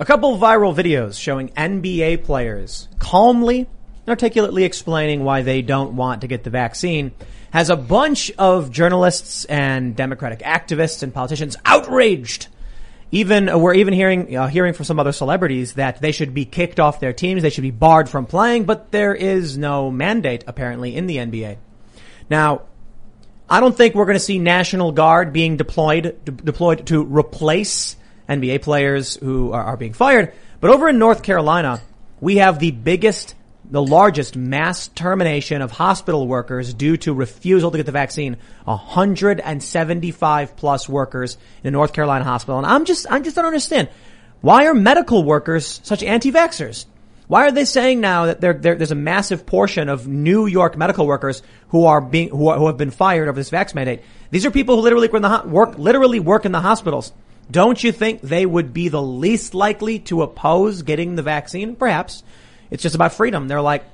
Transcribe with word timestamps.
A 0.00 0.04
couple 0.04 0.36
viral 0.38 0.74
videos 0.74 1.16
showing 1.16 1.50
NBA 1.50 2.24
players 2.24 2.88
calmly 2.98 3.58
and 3.60 4.08
articulately 4.08 4.64
explaining 4.64 5.22
why 5.22 5.42
they 5.42 5.62
don't 5.62 5.94
want 5.94 6.22
to 6.22 6.26
get 6.26 6.42
the 6.42 6.50
vaccine 6.50 7.12
has 7.52 7.70
a 7.70 7.76
bunch 7.76 8.32
of 8.32 8.72
journalists 8.72 9.44
and 9.44 9.94
Democratic 9.94 10.40
activists 10.40 11.04
and 11.04 11.14
politicians 11.14 11.56
outraged. 11.64 12.48
Even 13.12 13.48
uh, 13.48 13.56
we're 13.56 13.74
even 13.74 13.94
hearing 13.94 14.36
uh, 14.36 14.48
hearing 14.48 14.72
from 14.72 14.84
some 14.84 14.98
other 14.98 15.12
celebrities 15.12 15.74
that 15.74 16.00
they 16.00 16.10
should 16.10 16.34
be 16.34 16.44
kicked 16.44 16.80
off 16.80 16.98
their 16.98 17.12
teams, 17.12 17.42
they 17.42 17.50
should 17.50 17.62
be 17.62 17.70
barred 17.70 18.08
from 18.08 18.26
playing, 18.26 18.64
but 18.64 18.90
there 18.90 19.14
is 19.14 19.56
no 19.56 19.92
mandate 19.92 20.42
apparently 20.48 20.96
in 20.96 21.06
the 21.06 21.18
NBA. 21.18 21.58
Now, 22.28 22.62
I 23.48 23.60
don't 23.60 23.76
think 23.76 23.94
we're 23.94 24.06
going 24.06 24.16
to 24.16 24.18
see 24.18 24.40
National 24.40 24.90
Guard 24.90 25.32
being 25.32 25.56
deployed 25.56 26.18
de- 26.24 26.32
deployed 26.32 26.84
to 26.88 27.04
replace 27.04 27.94
NBA 28.28 28.62
players 28.62 29.16
who 29.16 29.52
are, 29.52 29.62
are 29.62 29.76
being 29.76 29.92
fired. 29.92 30.32
But 30.60 30.70
over 30.70 30.88
in 30.88 30.98
North 30.98 31.22
Carolina, 31.22 31.80
we 32.20 32.36
have 32.36 32.58
the 32.58 32.70
biggest, 32.70 33.34
the 33.70 33.82
largest 33.82 34.36
mass 34.36 34.88
termination 34.88 35.62
of 35.62 35.70
hospital 35.70 36.26
workers 36.26 36.72
due 36.72 36.96
to 36.98 37.12
refusal 37.12 37.70
to 37.70 37.76
get 37.76 37.86
the 37.86 37.92
vaccine. 37.92 38.36
175 38.64 40.56
plus 40.56 40.88
workers 40.88 41.36
in 41.62 41.68
a 41.68 41.70
North 41.70 41.92
Carolina 41.92 42.24
hospital. 42.24 42.58
And 42.58 42.66
I'm 42.66 42.84
just, 42.84 43.06
I 43.10 43.20
just 43.20 43.36
don't 43.36 43.46
understand. 43.46 43.88
Why 44.40 44.66
are 44.66 44.74
medical 44.74 45.24
workers 45.24 45.80
such 45.82 46.02
anti-vaxxers? 46.02 46.86
Why 47.26 47.46
are 47.46 47.52
they 47.52 47.64
saying 47.64 48.00
now 48.00 48.26
that 48.26 48.40
there's 48.40 48.90
a 48.90 48.94
massive 48.94 49.46
portion 49.46 49.88
of 49.88 50.06
New 50.06 50.46
York 50.46 50.76
medical 50.76 51.06
workers 51.06 51.42
who 51.68 51.86
are 51.86 52.00
being 52.00 52.28
who, 52.28 52.48
are, 52.48 52.58
who 52.58 52.66
have 52.66 52.76
been 52.76 52.90
fired 52.90 53.28
over 53.28 53.40
this 53.40 53.50
vax 53.50 53.74
mandate? 53.74 54.02
These 54.30 54.44
are 54.44 54.50
people 54.50 54.76
who 54.76 54.82
literally 54.82 55.08
work 55.08 55.22
the 55.22 55.48
work 55.48 55.78
literally 55.78 56.20
work 56.20 56.44
in 56.44 56.52
the 56.52 56.60
hospitals. 56.60 57.12
Don't 57.50 57.82
you 57.82 57.92
think 57.92 58.20
they 58.22 58.46
would 58.46 58.72
be 58.72 58.88
the 58.88 59.02
least 59.02 59.54
likely 59.54 59.98
to 60.00 60.22
oppose 60.22 60.82
getting 60.82 61.14
the 61.14 61.22
vaccine? 61.22 61.76
Perhaps. 61.76 62.22
It's 62.70 62.82
just 62.82 62.94
about 62.94 63.12
freedom. 63.12 63.48
They're 63.48 63.60
like, 63.60 63.84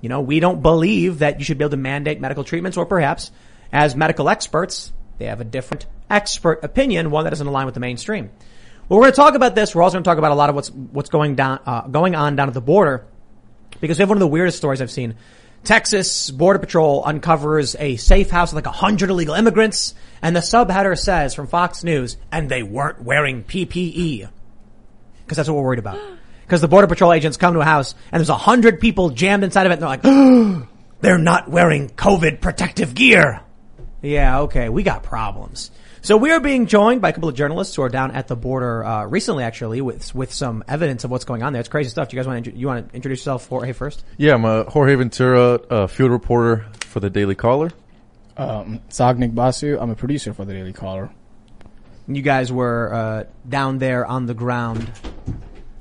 you 0.00 0.08
know, 0.08 0.20
we 0.20 0.40
don't 0.40 0.62
believe 0.62 1.18
that 1.18 1.38
you 1.38 1.44
should 1.44 1.58
be 1.58 1.64
able 1.64 1.70
to 1.70 1.76
mandate 1.76 2.20
medical 2.20 2.44
treatments 2.44 2.76
or 2.76 2.86
perhaps 2.86 3.30
as 3.72 3.94
medical 3.94 4.28
experts, 4.28 4.92
they 5.18 5.26
have 5.26 5.40
a 5.40 5.44
different 5.44 5.86
expert 6.08 6.64
opinion, 6.64 7.10
one 7.10 7.24
that 7.24 7.30
doesn't 7.30 7.46
align 7.46 7.66
with 7.66 7.74
the 7.74 7.80
mainstream. 7.80 8.30
Well, 8.88 8.98
we're 8.98 9.04
going 9.04 9.12
to 9.12 9.16
talk 9.16 9.34
about 9.34 9.54
this. 9.54 9.74
We're 9.74 9.82
also 9.82 9.94
going 9.94 10.04
to 10.04 10.08
talk 10.08 10.18
about 10.18 10.32
a 10.32 10.34
lot 10.34 10.48
of 10.48 10.56
what's, 10.56 10.70
what's 10.70 11.10
going 11.10 11.36
down, 11.36 11.60
uh, 11.64 11.82
going 11.82 12.16
on 12.16 12.34
down 12.34 12.48
at 12.48 12.54
the 12.54 12.60
border 12.60 13.04
because 13.80 13.98
we 13.98 14.02
have 14.02 14.08
one 14.08 14.16
of 14.16 14.20
the 14.20 14.26
weirdest 14.26 14.58
stories 14.58 14.82
I've 14.82 14.90
seen. 14.90 15.14
Texas 15.64 16.30
Border 16.30 16.58
Patrol 16.58 17.02
uncovers 17.04 17.76
a 17.78 17.96
safe 17.96 18.30
house 18.30 18.52
with 18.52 18.64
like 18.64 18.72
a 18.72 18.76
hundred 18.76 19.10
illegal 19.10 19.34
immigrants 19.34 19.94
and 20.22 20.34
the 20.34 20.40
subheader 20.40 20.98
says 20.98 21.34
from 21.34 21.46
Fox 21.46 21.84
News, 21.84 22.16
and 22.30 22.48
they 22.48 22.62
weren't 22.62 23.02
wearing 23.02 23.44
PPE. 23.44 24.28
Cause 25.26 25.36
that's 25.36 25.48
what 25.48 25.56
we're 25.56 25.62
worried 25.62 25.78
about. 25.78 25.98
Cause 26.48 26.60
the 26.60 26.68
Border 26.68 26.88
Patrol 26.88 27.12
agents 27.12 27.36
come 27.36 27.54
to 27.54 27.60
a 27.60 27.64
house 27.64 27.94
and 28.10 28.20
there's 28.20 28.28
a 28.28 28.36
hundred 28.36 28.80
people 28.80 29.10
jammed 29.10 29.44
inside 29.44 29.66
of 29.66 29.72
it 29.72 29.74
and 29.74 29.82
they're 29.82 29.88
like, 29.88 30.00
oh, 30.04 30.66
they're 31.00 31.18
not 31.18 31.48
wearing 31.48 31.88
COVID 31.90 32.40
protective 32.40 32.94
gear. 32.94 33.40
Yeah, 34.02 34.40
okay, 34.42 34.68
we 34.68 34.82
got 34.82 35.02
problems. 35.02 35.70
So 36.02 36.16
we 36.16 36.30
are 36.30 36.40
being 36.40 36.64
joined 36.66 37.02
by 37.02 37.10
a 37.10 37.12
couple 37.12 37.28
of 37.28 37.34
journalists 37.34 37.76
who 37.76 37.82
are 37.82 37.90
down 37.90 38.12
at 38.12 38.26
the 38.26 38.34
border 38.34 38.82
uh, 38.82 39.04
recently, 39.04 39.44
actually, 39.44 39.82
with 39.82 40.14
with 40.14 40.32
some 40.32 40.64
evidence 40.66 41.04
of 41.04 41.10
what's 41.10 41.26
going 41.26 41.42
on 41.42 41.52
there. 41.52 41.60
It's 41.60 41.68
crazy 41.68 41.90
stuff. 41.90 42.08
Do 42.08 42.16
you 42.16 42.22
guys 42.22 42.26
want 42.26 42.46
to 42.46 42.56
you 42.56 42.66
want 42.66 42.88
to 42.88 42.96
introduce 42.96 43.20
yourself, 43.20 43.46
Jorge, 43.48 43.72
first? 43.74 44.02
Yeah, 44.16 44.34
I'm 44.34 44.46
a 44.46 44.64
Jorge 44.64 44.94
Ventura, 44.94 45.54
uh, 45.68 45.86
field 45.88 46.10
reporter 46.10 46.66
for 46.80 47.00
the 47.00 47.10
Daily 47.10 47.34
Caller. 47.34 47.70
Um, 48.38 48.80
Sagnik 48.88 49.34
Basu. 49.34 49.78
I'm 49.78 49.90
a 49.90 49.94
producer 49.94 50.32
for 50.32 50.46
the 50.46 50.54
Daily 50.54 50.72
Caller. 50.72 51.10
You 52.08 52.22
guys 52.22 52.50
were 52.50 52.94
uh, 52.94 53.24
down 53.46 53.78
there 53.78 54.06
on 54.06 54.24
the 54.24 54.34
ground 54.34 54.90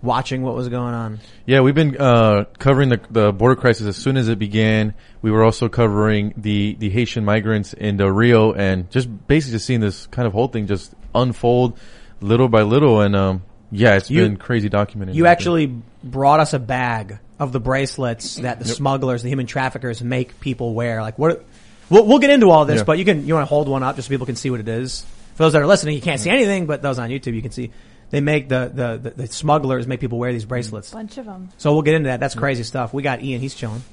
watching 0.01 0.41
what 0.43 0.55
was 0.55 0.69
going 0.69 0.93
on. 0.93 1.19
Yeah, 1.45 1.61
we've 1.61 1.75
been 1.75 1.97
uh, 1.97 2.45
covering 2.57 2.89
the, 2.89 3.01
the 3.09 3.31
border 3.31 3.55
crisis 3.55 3.87
as 3.87 3.97
soon 3.97 4.17
as 4.17 4.27
it 4.29 4.39
began. 4.39 4.93
We 5.21 5.31
were 5.31 5.43
also 5.43 5.69
covering 5.69 6.33
the, 6.37 6.75
the 6.79 6.89
Haitian 6.89 7.25
migrants 7.25 7.73
in 7.73 7.97
the 7.97 8.11
Rio 8.11 8.53
and 8.53 8.89
just 8.91 9.09
basically 9.27 9.53
just 9.53 9.65
seeing 9.65 9.81
this 9.81 10.07
kind 10.07 10.25
of 10.25 10.33
whole 10.33 10.47
thing 10.47 10.67
just 10.67 10.93
unfold 11.13 11.77
little 12.21 12.47
by 12.47 12.61
little. 12.61 13.01
And 13.01 13.15
um, 13.15 13.43
yeah, 13.71 13.95
it's 13.95 14.09
you, 14.09 14.21
been 14.21 14.37
crazy 14.37 14.69
documented. 14.69 15.15
You 15.15 15.25
actually 15.25 15.65
there. 15.65 15.81
brought 16.03 16.39
us 16.39 16.53
a 16.53 16.59
bag 16.59 17.19
of 17.39 17.51
the 17.51 17.59
bracelets 17.59 18.35
that 18.35 18.59
the 18.59 18.65
yep. 18.65 18.75
smugglers, 18.75 19.23
the 19.23 19.29
human 19.29 19.45
traffickers 19.45 20.01
make 20.01 20.39
people 20.39 20.73
wear. 20.73 21.01
Like 21.01 21.17
what 21.17 21.45
We'll, 21.89 22.05
we'll 22.05 22.19
get 22.19 22.29
into 22.29 22.49
all 22.51 22.65
this, 22.65 22.77
yeah. 22.77 22.83
but 22.83 22.99
you 22.99 23.05
can, 23.05 23.25
you 23.25 23.33
want 23.33 23.47
to 23.47 23.49
hold 23.49 23.67
one 23.67 23.83
up 23.83 23.95
just 23.95 24.07
so 24.07 24.09
people 24.09 24.25
can 24.25 24.35
see 24.35 24.49
what 24.49 24.59
it 24.59 24.67
is. 24.67 25.03
For 25.35 25.43
those 25.43 25.53
that 25.53 25.61
are 25.61 25.67
listening, 25.67 25.95
you 25.95 26.01
can't 26.01 26.19
see 26.19 26.29
anything, 26.29 26.65
but 26.65 26.81
those 26.81 26.99
on 26.99 27.09
YouTube, 27.09 27.33
you 27.33 27.41
can 27.41 27.51
see. 27.51 27.71
They 28.09 28.21
make 28.21 28.49
the, 28.49 28.71
the, 28.73 29.09
the, 29.09 29.09
the 29.11 29.27
smugglers 29.27 29.85
make 29.85 29.99
people 29.99 30.17
wear 30.17 30.31
these 30.31 30.45
bracelets. 30.45 30.91
Bunch 30.91 31.17
of 31.17 31.25
them. 31.25 31.49
So 31.57 31.73
we'll 31.73 31.83
get 31.83 31.93
into 31.93 32.07
that. 32.07 32.19
That's 32.19 32.35
crazy 32.35 32.63
stuff. 32.63 32.93
We 32.93 33.03
got 33.03 33.21
Ian. 33.21 33.41
He's 33.41 33.53
chilling. 33.53 33.83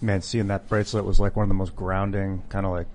Man, 0.00 0.22
seeing 0.22 0.46
that 0.48 0.68
bracelet 0.68 1.04
was 1.04 1.18
like 1.18 1.34
one 1.34 1.42
of 1.42 1.48
the 1.48 1.56
most 1.56 1.74
grounding, 1.74 2.44
kind 2.48 2.64
of 2.64 2.72
like 2.72 2.86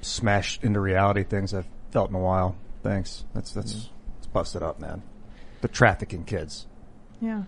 smashed 0.00 0.64
into 0.64 0.80
reality 0.80 1.24
things 1.24 1.52
I've 1.52 1.66
felt 1.90 2.08
in 2.08 2.16
a 2.16 2.20
while. 2.20 2.56
Thanks. 2.82 3.24
That's, 3.34 3.52
that's, 3.52 3.74
mm. 3.74 3.88
it's 4.18 4.26
busted 4.28 4.62
up, 4.62 4.80
man. 4.80 5.02
The 5.60 5.68
trafficking 5.68 6.24
kids. 6.24 6.66
Yeah. 7.20 7.42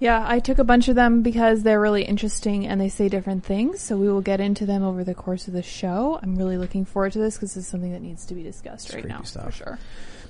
Yeah, 0.00 0.24
I 0.26 0.38
took 0.38 0.58
a 0.58 0.64
bunch 0.64 0.88
of 0.88 0.94
them 0.94 1.20
because 1.22 1.62
they're 1.62 1.80
really 1.80 2.04
interesting 2.04 2.66
and 2.66 2.80
they 2.80 2.88
say 2.88 3.10
different 3.10 3.44
things. 3.44 3.80
So 3.80 3.98
we 3.98 4.08
will 4.08 4.22
get 4.22 4.40
into 4.40 4.64
them 4.64 4.82
over 4.82 5.04
the 5.04 5.14
course 5.14 5.46
of 5.46 5.52
the 5.52 5.62
show. 5.62 6.18
I'm 6.22 6.36
really 6.36 6.56
looking 6.56 6.86
forward 6.86 7.12
to 7.12 7.18
this 7.18 7.36
because 7.36 7.54
this 7.54 7.64
is 7.64 7.70
something 7.70 7.92
that 7.92 8.00
needs 8.00 8.24
to 8.26 8.34
be 8.34 8.42
discussed 8.42 8.86
it's 8.86 8.94
right 8.94 9.06
now 9.06 9.22
stuff. 9.22 9.44
for 9.44 9.52
sure. 9.52 9.78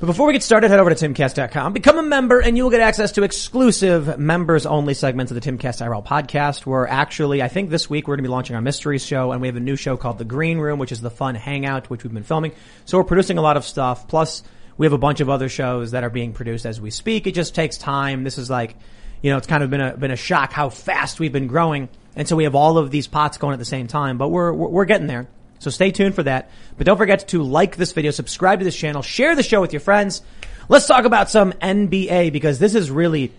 But 0.00 0.06
before 0.06 0.26
we 0.26 0.32
get 0.32 0.42
started, 0.42 0.70
head 0.70 0.80
over 0.80 0.88
to 0.88 1.08
timcast.com, 1.08 1.74
become 1.74 1.98
a 1.98 2.02
member, 2.02 2.40
and 2.40 2.56
you 2.56 2.62
will 2.62 2.70
get 2.70 2.80
access 2.80 3.12
to 3.12 3.22
exclusive 3.22 4.18
members 4.18 4.64
only 4.64 4.94
segments 4.94 5.30
of 5.30 5.38
the 5.38 5.42
Timcast 5.42 5.86
IRL 5.86 6.02
podcast. 6.02 6.64
We're 6.64 6.86
actually, 6.86 7.42
I 7.42 7.48
think 7.48 7.68
this 7.68 7.90
week 7.90 8.08
we're 8.08 8.16
going 8.16 8.24
to 8.24 8.28
be 8.28 8.32
launching 8.32 8.56
our 8.56 8.62
mysteries 8.62 9.04
show, 9.04 9.32
and 9.32 9.42
we 9.42 9.48
have 9.48 9.56
a 9.56 9.60
new 9.60 9.76
show 9.76 9.98
called 9.98 10.16
The 10.16 10.24
Green 10.24 10.56
Room, 10.56 10.78
which 10.78 10.90
is 10.90 11.02
the 11.02 11.10
fun 11.10 11.34
hangout, 11.34 11.90
which 11.90 12.02
we've 12.02 12.14
been 12.14 12.22
filming. 12.22 12.52
So 12.86 12.96
we're 12.96 13.04
producing 13.04 13.36
a 13.36 13.42
lot 13.42 13.58
of 13.58 13.64
stuff. 13.66 14.08
Plus, 14.08 14.42
we 14.78 14.86
have 14.86 14.94
a 14.94 14.98
bunch 14.98 15.20
of 15.20 15.28
other 15.28 15.50
shows 15.50 15.90
that 15.90 16.02
are 16.02 16.08
being 16.08 16.32
produced 16.32 16.64
as 16.64 16.80
we 16.80 16.90
speak. 16.90 17.26
It 17.26 17.34
just 17.34 17.54
takes 17.54 17.76
time. 17.76 18.24
This 18.24 18.38
is 18.38 18.48
like, 18.48 18.76
you 19.20 19.30
know, 19.30 19.36
it's 19.36 19.46
kind 19.46 19.62
of 19.62 19.68
been 19.68 19.82
a, 19.82 19.98
been 19.98 20.12
a 20.12 20.16
shock 20.16 20.54
how 20.54 20.70
fast 20.70 21.20
we've 21.20 21.30
been 21.30 21.46
growing. 21.46 21.90
And 22.16 22.26
so 22.26 22.36
we 22.36 22.44
have 22.44 22.54
all 22.54 22.78
of 22.78 22.90
these 22.90 23.06
pots 23.06 23.36
going 23.36 23.52
at 23.52 23.58
the 23.58 23.66
same 23.66 23.86
time, 23.86 24.16
but 24.16 24.30
we're, 24.30 24.50
we're 24.50 24.86
getting 24.86 25.08
there. 25.08 25.28
So 25.60 25.71
stay 25.71 25.93
tuned 25.93 26.15
for 26.15 26.25
that. 26.25 26.50
But 26.76 26.87
don't 26.87 26.98
forget 26.98 27.28
to 27.28 27.43
like 27.43 27.76
this 27.76 27.93
video, 27.93 28.10
subscribe 28.10 28.59
to 28.59 28.65
this 28.65 28.76
channel, 28.76 29.03
share 29.03 29.37
the 29.37 29.43
show 29.43 29.60
with 29.60 29.72
your 29.72 29.81
friends. 29.81 30.22
Let's 30.69 30.87
talk 30.87 31.04
about 31.04 31.31
some 31.31 31.53
NBA 31.53 32.32
because 32.32 32.59
this 32.59 32.75
is 32.75 32.91
really 32.91 33.32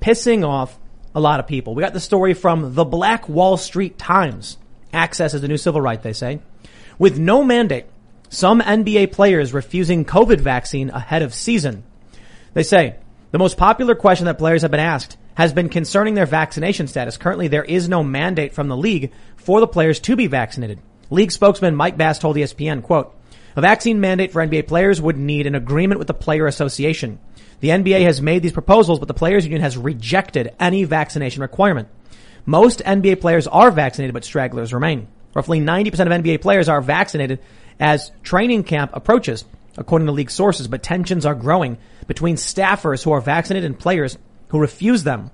pissing 0.00 0.46
off 0.46 0.78
a 1.14 1.20
lot 1.20 1.40
of 1.40 1.46
people. 1.46 1.74
We 1.74 1.82
got 1.82 1.92
the 1.92 2.00
story 2.00 2.32
from 2.32 2.74
the 2.74 2.84
Black 2.84 3.28
Wall 3.28 3.56
Street 3.56 3.98
Times. 3.98 4.56
Access 4.92 5.34
is 5.34 5.42
the 5.42 5.48
new 5.48 5.56
civil 5.56 5.80
right, 5.80 6.00
they 6.00 6.12
say. 6.12 6.40
With 6.98 7.18
no 7.18 7.42
mandate, 7.42 7.86
some 8.28 8.60
NBA 8.60 9.12
players 9.12 9.52
refusing 9.52 10.04
COVID 10.04 10.40
vaccine 10.40 10.90
ahead 10.90 11.22
of 11.22 11.34
season. 11.34 11.82
They 12.52 12.62
say 12.62 12.96
the 13.32 13.38
most 13.38 13.56
popular 13.56 13.96
question 13.96 14.26
that 14.26 14.38
players 14.38 14.62
have 14.62 14.70
been 14.70 14.80
asked 14.80 15.16
has 15.34 15.52
been 15.52 15.68
concerning 15.68 16.14
their 16.14 16.26
vaccination 16.26 16.86
status. 16.86 17.16
Currently, 17.16 17.48
there 17.48 17.64
is 17.64 17.88
no 17.88 18.04
mandate 18.04 18.52
from 18.52 18.68
the 18.68 18.76
league 18.76 19.12
for 19.36 19.58
the 19.58 19.66
players 19.66 19.98
to 20.00 20.14
be 20.14 20.28
vaccinated. 20.28 20.78
League 21.14 21.32
spokesman 21.32 21.76
Mike 21.76 21.96
Bass 21.96 22.18
told 22.18 22.36
ESPN, 22.36 22.82
quote, 22.82 23.14
a 23.56 23.60
vaccine 23.60 24.00
mandate 24.00 24.32
for 24.32 24.44
NBA 24.44 24.66
players 24.66 25.00
would 25.00 25.16
need 25.16 25.46
an 25.46 25.54
agreement 25.54 26.00
with 26.00 26.08
the 26.08 26.14
player 26.14 26.46
association. 26.46 27.20
The 27.60 27.68
NBA 27.68 28.02
has 28.02 28.20
made 28.20 28.42
these 28.42 28.52
proposals, 28.52 28.98
but 28.98 29.06
the 29.06 29.14
players 29.14 29.44
union 29.44 29.62
has 29.62 29.76
rejected 29.76 30.52
any 30.58 30.82
vaccination 30.82 31.40
requirement. 31.40 31.88
Most 32.44 32.80
NBA 32.80 33.20
players 33.20 33.46
are 33.46 33.70
vaccinated, 33.70 34.12
but 34.12 34.24
stragglers 34.24 34.74
remain. 34.74 35.06
Roughly 35.34 35.60
90% 35.60 35.86
of 35.86 36.24
NBA 36.24 36.42
players 36.42 36.68
are 36.68 36.80
vaccinated 36.80 37.38
as 37.78 38.10
training 38.24 38.64
camp 38.64 38.90
approaches, 38.92 39.44
according 39.78 40.06
to 40.06 40.12
league 40.12 40.30
sources, 40.32 40.66
but 40.66 40.82
tensions 40.82 41.24
are 41.24 41.34
growing 41.34 41.78
between 42.08 42.36
staffers 42.36 43.04
who 43.04 43.12
are 43.12 43.20
vaccinated 43.20 43.66
and 43.66 43.78
players 43.78 44.18
who 44.48 44.58
refuse 44.58 45.04
them. 45.04 45.30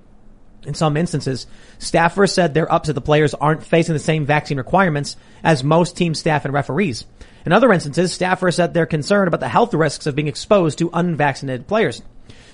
In 0.65 0.75
some 0.75 0.97
instances, 0.97 1.47
staffers 1.79 2.33
said 2.33 2.53
they're 2.53 2.71
upset 2.71 2.95
the 2.95 3.01
players 3.01 3.33
aren't 3.33 3.65
facing 3.65 3.95
the 3.95 3.99
same 3.99 4.27
vaccine 4.27 4.59
requirements 4.59 5.17
as 5.43 5.65
most 5.65 5.97
team 5.97 6.15
staff 6.15 6.45
and 6.45 6.53
referees. 6.53 7.07
In 7.47 7.53
other 7.53 7.73
instances, 7.73 8.17
staffers 8.17 8.55
said 8.55 8.75
they're 8.75 8.87
concerned 8.87 9.29
about 9.29 9.41
the 9.41 9.49
health 9.49 9.73
risks 9.73 10.07
of 10.07 10.15
being 10.15 10.29
exposed 10.29 10.79
to 10.79 10.91
unvaccinated 10.93 11.67
players. 11.67 12.03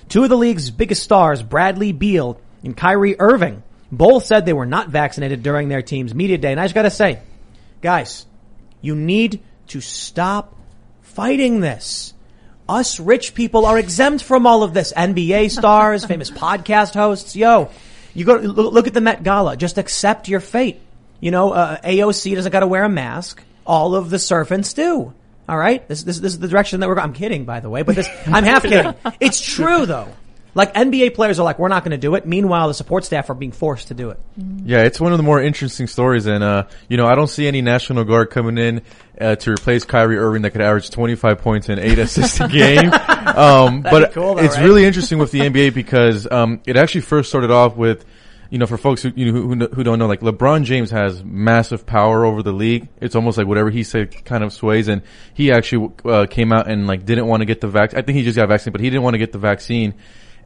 Two 0.07 0.23
of 0.23 0.29
the 0.29 0.37
league's 0.37 0.71
biggest 0.71 1.03
stars, 1.03 1.43
Bradley 1.43 1.91
Beal 1.91 2.39
and 2.63 2.77
Kyrie 2.77 3.19
Irving, 3.19 3.63
both 3.91 4.25
said 4.25 4.45
they 4.45 4.53
were 4.53 4.65
not 4.65 4.89
vaccinated 4.89 5.43
during 5.43 5.67
their 5.67 5.81
team's 5.81 6.15
media 6.15 6.37
day. 6.37 6.51
And 6.51 6.59
I 6.59 6.65
just 6.65 6.75
gotta 6.75 6.89
say, 6.89 7.19
guys, 7.81 8.25
you 8.81 8.95
need 8.95 9.41
to 9.67 9.81
stop 9.81 10.55
fighting 11.01 11.59
this. 11.59 12.13
Us 12.69 12.99
rich 12.99 13.33
people 13.33 13.65
are 13.65 13.77
exempt 13.77 14.23
from 14.23 14.45
all 14.45 14.63
of 14.63 14.73
this. 14.73 14.93
NBA 14.93 15.51
stars, 15.51 16.05
famous 16.07 16.29
podcast 16.29 16.93
hosts. 16.93 17.35
Yo, 17.35 17.69
you 18.17 18.25
go 18.25 18.35
look 18.35 18.87
at 18.87 18.95
the 18.95 19.01
Met 19.01 19.21
Gala. 19.21 19.55
Just 19.55 19.77
accept 19.77 20.27
your 20.27 20.39
fate. 20.39 20.81
You 21.19 21.29
know, 21.29 21.51
uh, 21.51 21.79
AOC 21.81 22.33
doesn't 22.33 22.51
got 22.51 22.61
to 22.61 22.67
wear 22.67 22.83
a 22.83 22.89
mask. 22.89 23.43
All 23.65 23.93
of 23.93 24.09
the 24.09 24.17
servants 24.17 24.73
do. 24.73 25.13
All 25.47 25.57
right, 25.57 25.87
this, 25.87 26.01
this 26.01 26.19
this 26.19 26.33
is 26.33 26.39
the 26.39 26.47
direction 26.47 26.79
that 26.79 26.89
we're. 26.89 26.95
going. 26.95 27.09
I'm 27.09 27.13
kidding, 27.13 27.45
by 27.45 27.59
the 27.59 27.69
way, 27.69 27.83
but 27.83 27.95
this 27.95 28.09
I'm 28.25 28.43
half 28.43 28.63
kidding. 28.63 28.95
It's 29.19 29.39
true 29.39 29.85
though. 29.85 30.09
Like 30.57 30.73
NBA 30.73 31.13
players 31.13 31.39
are 31.39 31.43
like, 31.43 31.59
we're 31.59 31.67
not 31.67 31.83
going 31.83 31.91
to 31.91 31.99
do 31.99 32.15
it. 32.15 32.25
Meanwhile, 32.25 32.69
the 32.69 32.73
support 32.73 33.05
staff 33.05 33.29
are 33.29 33.35
being 33.35 33.51
forced 33.51 33.89
to 33.89 33.93
do 33.93 34.09
it. 34.09 34.19
Yeah, 34.65 34.81
it's 34.81 34.99
one 34.99 35.11
of 35.11 35.19
the 35.19 35.23
more 35.23 35.39
interesting 35.39 35.85
stories, 35.85 36.25
and 36.25 36.43
uh, 36.43 36.65
you 36.89 36.97
know, 36.97 37.05
I 37.05 37.13
don't 37.13 37.27
see 37.27 37.45
any 37.45 37.61
National 37.61 38.03
Guard 38.03 38.31
coming 38.31 38.57
in 38.57 38.81
uh, 39.21 39.35
to 39.35 39.51
replace 39.51 39.85
Kyrie 39.85 40.17
Irving 40.17 40.41
that 40.41 40.51
could 40.51 40.61
average 40.61 40.89
25 40.89 41.43
points 41.43 41.69
and 41.69 41.79
eight 41.79 41.99
assists 41.99 42.39
a 42.39 42.47
game. 42.47 42.91
Um, 42.91 43.83
but 43.83 44.13
cool 44.13 44.33
though, 44.33 44.43
it's 44.43 44.57
right? 44.57 44.63
really 44.63 44.83
interesting 44.83 45.19
with 45.19 45.29
the 45.31 45.41
NBA 45.41 45.75
because 45.75 46.27
um, 46.31 46.59
it 46.65 46.75
actually 46.75 47.01
first 47.01 47.29
started 47.29 47.51
off 47.51 47.77
with, 47.77 48.03
you 48.49 48.57
know, 48.57 48.65
for 48.65 48.79
folks 48.79 49.03
who 49.03 49.11
you 49.15 49.31
know, 49.31 49.39
who, 49.39 49.67
who 49.75 49.83
don't 49.83 49.99
know, 49.99 50.07
like 50.07 50.21
LeBron 50.21 50.63
James 50.63 50.89
has 50.89 51.23
massive 51.23 51.85
power 51.85 52.25
over 52.25 52.41
the 52.41 52.51
league. 52.51 52.89
It's 52.99 53.15
almost 53.15 53.37
like 53.37 53.45
whatever 53.45 53.69
he 53.69 53.83
said 53.83 54.25
kind 54.25 54.43
of 54.43 54.51
sways, 54.51 54.87
and 54.87 55.03
he 55.35 55.51
actually 55.51 55.91
uh, 56.03 56.25
came 56.25 56.51
out 56.51 56.67
and 56.67 56.87
like 56.87 57.05
didn't 57.05 57.27
want 57.27 57.41
to 57.41 57.45
get 57.45 57.61
the 57.61 57.67
vaccine. 57.67 57.99
I 57.99 58.01
think 58.01 58.17
he 58.17 58.23
just 58.23 58.37
got 58.37 58.49
vaccinated, 58.49 58.73
but 58.73 58.81
he 58.81 58.89
didn't 58.89 59.03
want 59.03 59.13
to 59.13 59.19
get 59.19 59.33
the 59.33 59.37
vaccine 59.37 59.93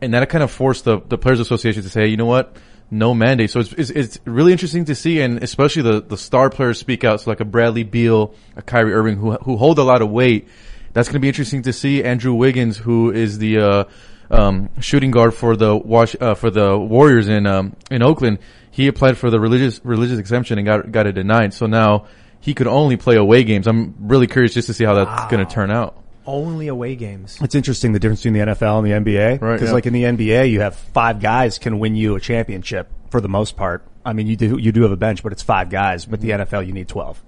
and 0.01 0.13
that 0.13 0.27
kind 0.30 0.44
of 0.44 0.51
forced 0.51 0.86
the, 0.86 1.00
the 1.07 1.18
players 1.18 1.39
association 1.39 1.83
to 1.83 1.89
say, 1.89 2.07
you 2.07 2.18
know 2.18 2.25
what, 2.25 2.56
no 2.89 3.13
mandate. 3.13 3.50
So 3.50 3.62
it's, 3.62 3.71
it's, 3.74 3.89
it's 3.89 4.19
really 4.25 4.51
interesting 4.51 4.86
to 4.86 4.95
see, 4.95 5.21
and 5.21 5.42
especially 5.42 5.83
the, 5.83 6.01
the 6.01 6.18
star 6.18 6.50
players 6.50 6.80
speak 6.80 7.03
out. 7.03 7.21
So 7.21 7.31
like 7.31 7.39
a 7.39 7.45
Bradley 7.45 7.83
Beal, 7.83 8.33
a 8.56 8.62
Kyrie 8.62 8.94
Irving, 8.94 9.15
who 9.15 9.31
who 9.33 9.57
hold 9.57 9.80
a 9.80 9.83
lot 9.83 10.01
of 10.01 10.09
weight. 10.09 10.50
That's 10.94 11.07
going 11.07 11.13
to 11.13 11.19
be 11.19 11.30
interesting 11.30 11.62
to 11.63 11.74
see. 11.74 12.03
Andrew 12.03 12.33
Wiggins, 12.33 12.77
who 12.77 13.12
is 13.12 13.38
the 13.38 13.59
uh, 13.59 13.83
um, 14.30 14.69
shooting 14.81 15.12
guard 15.12 15.33
for 15.33 15.56
the 15.56 15.74
Wash 15.75 16.15
uh, 16.19 16.36
for 16.36 16.50
the 16.50 16.77
Warriors 16.77 17.30
in 17.30 17.48
um, 17.48 17.77
in 17.89 18.01
Oakland, 18.01 18.39
he 18.71 18.88
applied 18.88 19.18
for 19.18 19.30
the 19.30 19.39
religious 19.39 19.80
religious 19.86 20.19
exemption 20.19 20.57
and 20.57 20.65
got 20.65 20.92
got 20.92 21.07
it 21.07 21.13
denied. 21.13 21.53
So 21.53 21.68
now 21.68 22.07
he 22.42 22.53
could 22.53 22.68
only 22.68 22.98
play 22.98 23.15
away 23.15 23.44
games. 23.45 23.68
I'm 23.68 23.95
really 24.00 24.27
curious 24.27 24.53
just 24.53 24.68
to 24.68 24.74
see 24.74 24.83
how 24.83 24.95
that's 24.95 25.31
going 25.31 25.45
to 25.45 25.51
turn 25.51 25.71
out. 25.71 25.95
Only 26.26 26.68
away 26.68 26.96
games. 26.96 27.38
It's 27.42 27.56
interesting 27.56 27.94
the 27.94 28.00
difference 28.00 28.22
between 28.22 28.34
the 28.34 28.54
NFL 28.54 28.80
and 28.80 29.06
the 29.06 29.12
NBA. 29.12 29.42
Right, 29.42 29.54
Because 29.54 29.70
yeah. 29.70 29.74
like 29.74 29.86
in 29.86 29.94
the 29.94 30.04
NBA, 30.04 30.50
you 30.50 30.62
have 30.62 30.76
five 30.76 31.20
guys 31.20 31.58
can 31.58 31.80
win 31.80 31.96
you 31.96 32.16
a 32.16 32.20
championship 32.20 32.90
for 33.10 33.22
the 33.22 33.30
most 33.30 33.58
part. 33.58 33.84
I 34.06 34.14
mean, 34.14 34.28
you 34.28 34.36
do 34.36 34.58
you 34.58 34.72
do 34.72 34.82
have 34.84 34.92
a 34.92 34.98
bench, 34.98 35.24
but 35.24 35.32
it's 35.32 35.44
five 35.44 35.70
guys. 35.70 36.06
But 36.06 36.22
the 36.22 36.32
NFL, 36.32 36.66
you 36.66 36.74
need 36.74 36.88
twelve. 36.88 37.22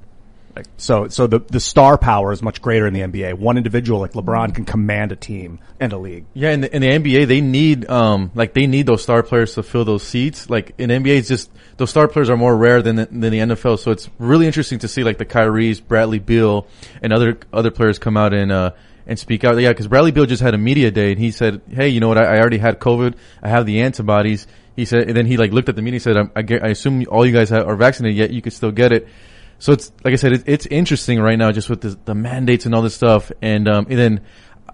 Like, 0.55 0.67
so 0.77 1.07
so 1.07 1.25
the 1.25 1.39
the 1.39 1.59
star 1.59 1.97
power 1.97 2.31
is 2.31 2.43
much 2.43 2.61
greater 2.61 2.85
in 2.85 2.93
the 2.93 3.01
NBA. 3.01 3.39
One 3.39 3.57
individual 3.57 3.99
like 3.99 4.13
LeBron 4.13 4.53
can 4.53 4.65
command 4.65 5.11
a 5.11 5.15
team 5.15 5.59
and 5.79 5.91
a 5.91 5.97
league. 5.97 6.25
Yeah, 6.35 6.51
in 6.51 6.61
the, 6.61 6.75
in 6.75 6.81
the 6.83 6.89
NBA, 6.89 7.27
they 7.27 7.41
need 7.41 7.89
um 7.89 8.29
like 8.35 8.53
they 8.53 8.67
need 8.67 8.85
those 8.85 9.01
star 9.01 9.23
players 9.23 9.55
to 9.55 9.63
fill 9.63 9.83
those 9.83 10.03
seats. 10.03 10.51
Like 10.51 10.75
in 10.77 10.91
NBA, 10.91 11.17
it's 11.17 11.27
just 11.27 11.49
those 11.77 11.89
star 11.89 12.07
players 12.07 12.29
are 12.29 12.37
more 12.37 12.55
rare 12.55 12.83
than 12.83 12.97
the, 12.97 13.05
than 13.07 13.31
the 13.31 13.39
NFL. 13.39 13.79
So 13.79 13.89
it's 13.89 14.09
really 14.19 14.45
interesting 14.45 14.77
to 14.79 14.87
see 14.87 15.03
like 15.03 15.17
the 15.17 15.25
Kyries, 15.25 15.83
Bradley 15.83 16.19
Beal, 16.19 16.67
and 17.01 17.11
other 17.11 17.39
other 17.51 17.71
players 17.71 17.97
come 17.97 18.15
out 18.15 18.33
and 18.33 18.51
uh 18.51 18.71
and 19.07 19.17
speak 19.17 19.43
out. 19.43 19.59
Yeah, 19.59 19.69
because 19.69 19.87
Bradley 19.87 20.11
Beal 20.11 20.27
just 20.27 20.43
had 20.43 20.53
a 20.53 20.59
media 20.59 20.91
day 20.91 21.11
and 21.11 21.19
he 21.19 21.31
said, 21.31 21.61
"Hey, 21.67 21.89
you 21.89 21.99
know 21.99 22.09
what? 22.09 22.19
I, 22.19 22.35
I 22.35 22.39
already 22.39 22.59
had 22.59 22.79
COVID. 22.79 23.15
I 23.41 23.49
have 23.49 23.65
the 23.65 23.81
antibodies." 23.81 24.45
He 24.75 24.85
said, 24.85 25.07
and 25.07 25.17
then 25.17 25.25
he 25.25 25.37
like 25.37 25.51
looked 25.51 25.69
at 25.69 25.75
the 25.75 25.81
media 25.83 25.97
and 25.97 26.03
said, 26.03 26.17
I, 26.17 26.29
I, 26.35 26.67
I 26.67 26.69
assume 26.71 27.05
all 27.07 27.25
you 27.25 27.31
guys 27.31 27.49
have, 27.49 27.67
are 27.67 27.75
vaccinated, 27.75 28.17
yet 28.17 28.31
you 28.31 28.43
could 28.43 28.53
still 28.53 28.71
get 28.71 28.91
it." 28.91 29.07
So 29.63 29.71
it's 29.71 29.93
like 30.03 30.11
I 30.11 30.17
said, 30.17 30.33
it, 30.33 30.43
it's 30.45 30.65
interesting 30.65 31.21
right 31.21 31.37
now, 31.37 31.53
just 31.53 31.69
with 31.69 31.79
the, 31.79 31.97
the 32.03 32.13
mandates 32.13 32.65
and 32.65 32.75
all 32.75 32.81
this 32.81 32.95
stuff. 32.95 33.31
And, 33.41 33.65
um, 33.69 33.87
and 33.89 33.97
then 33.97 34.21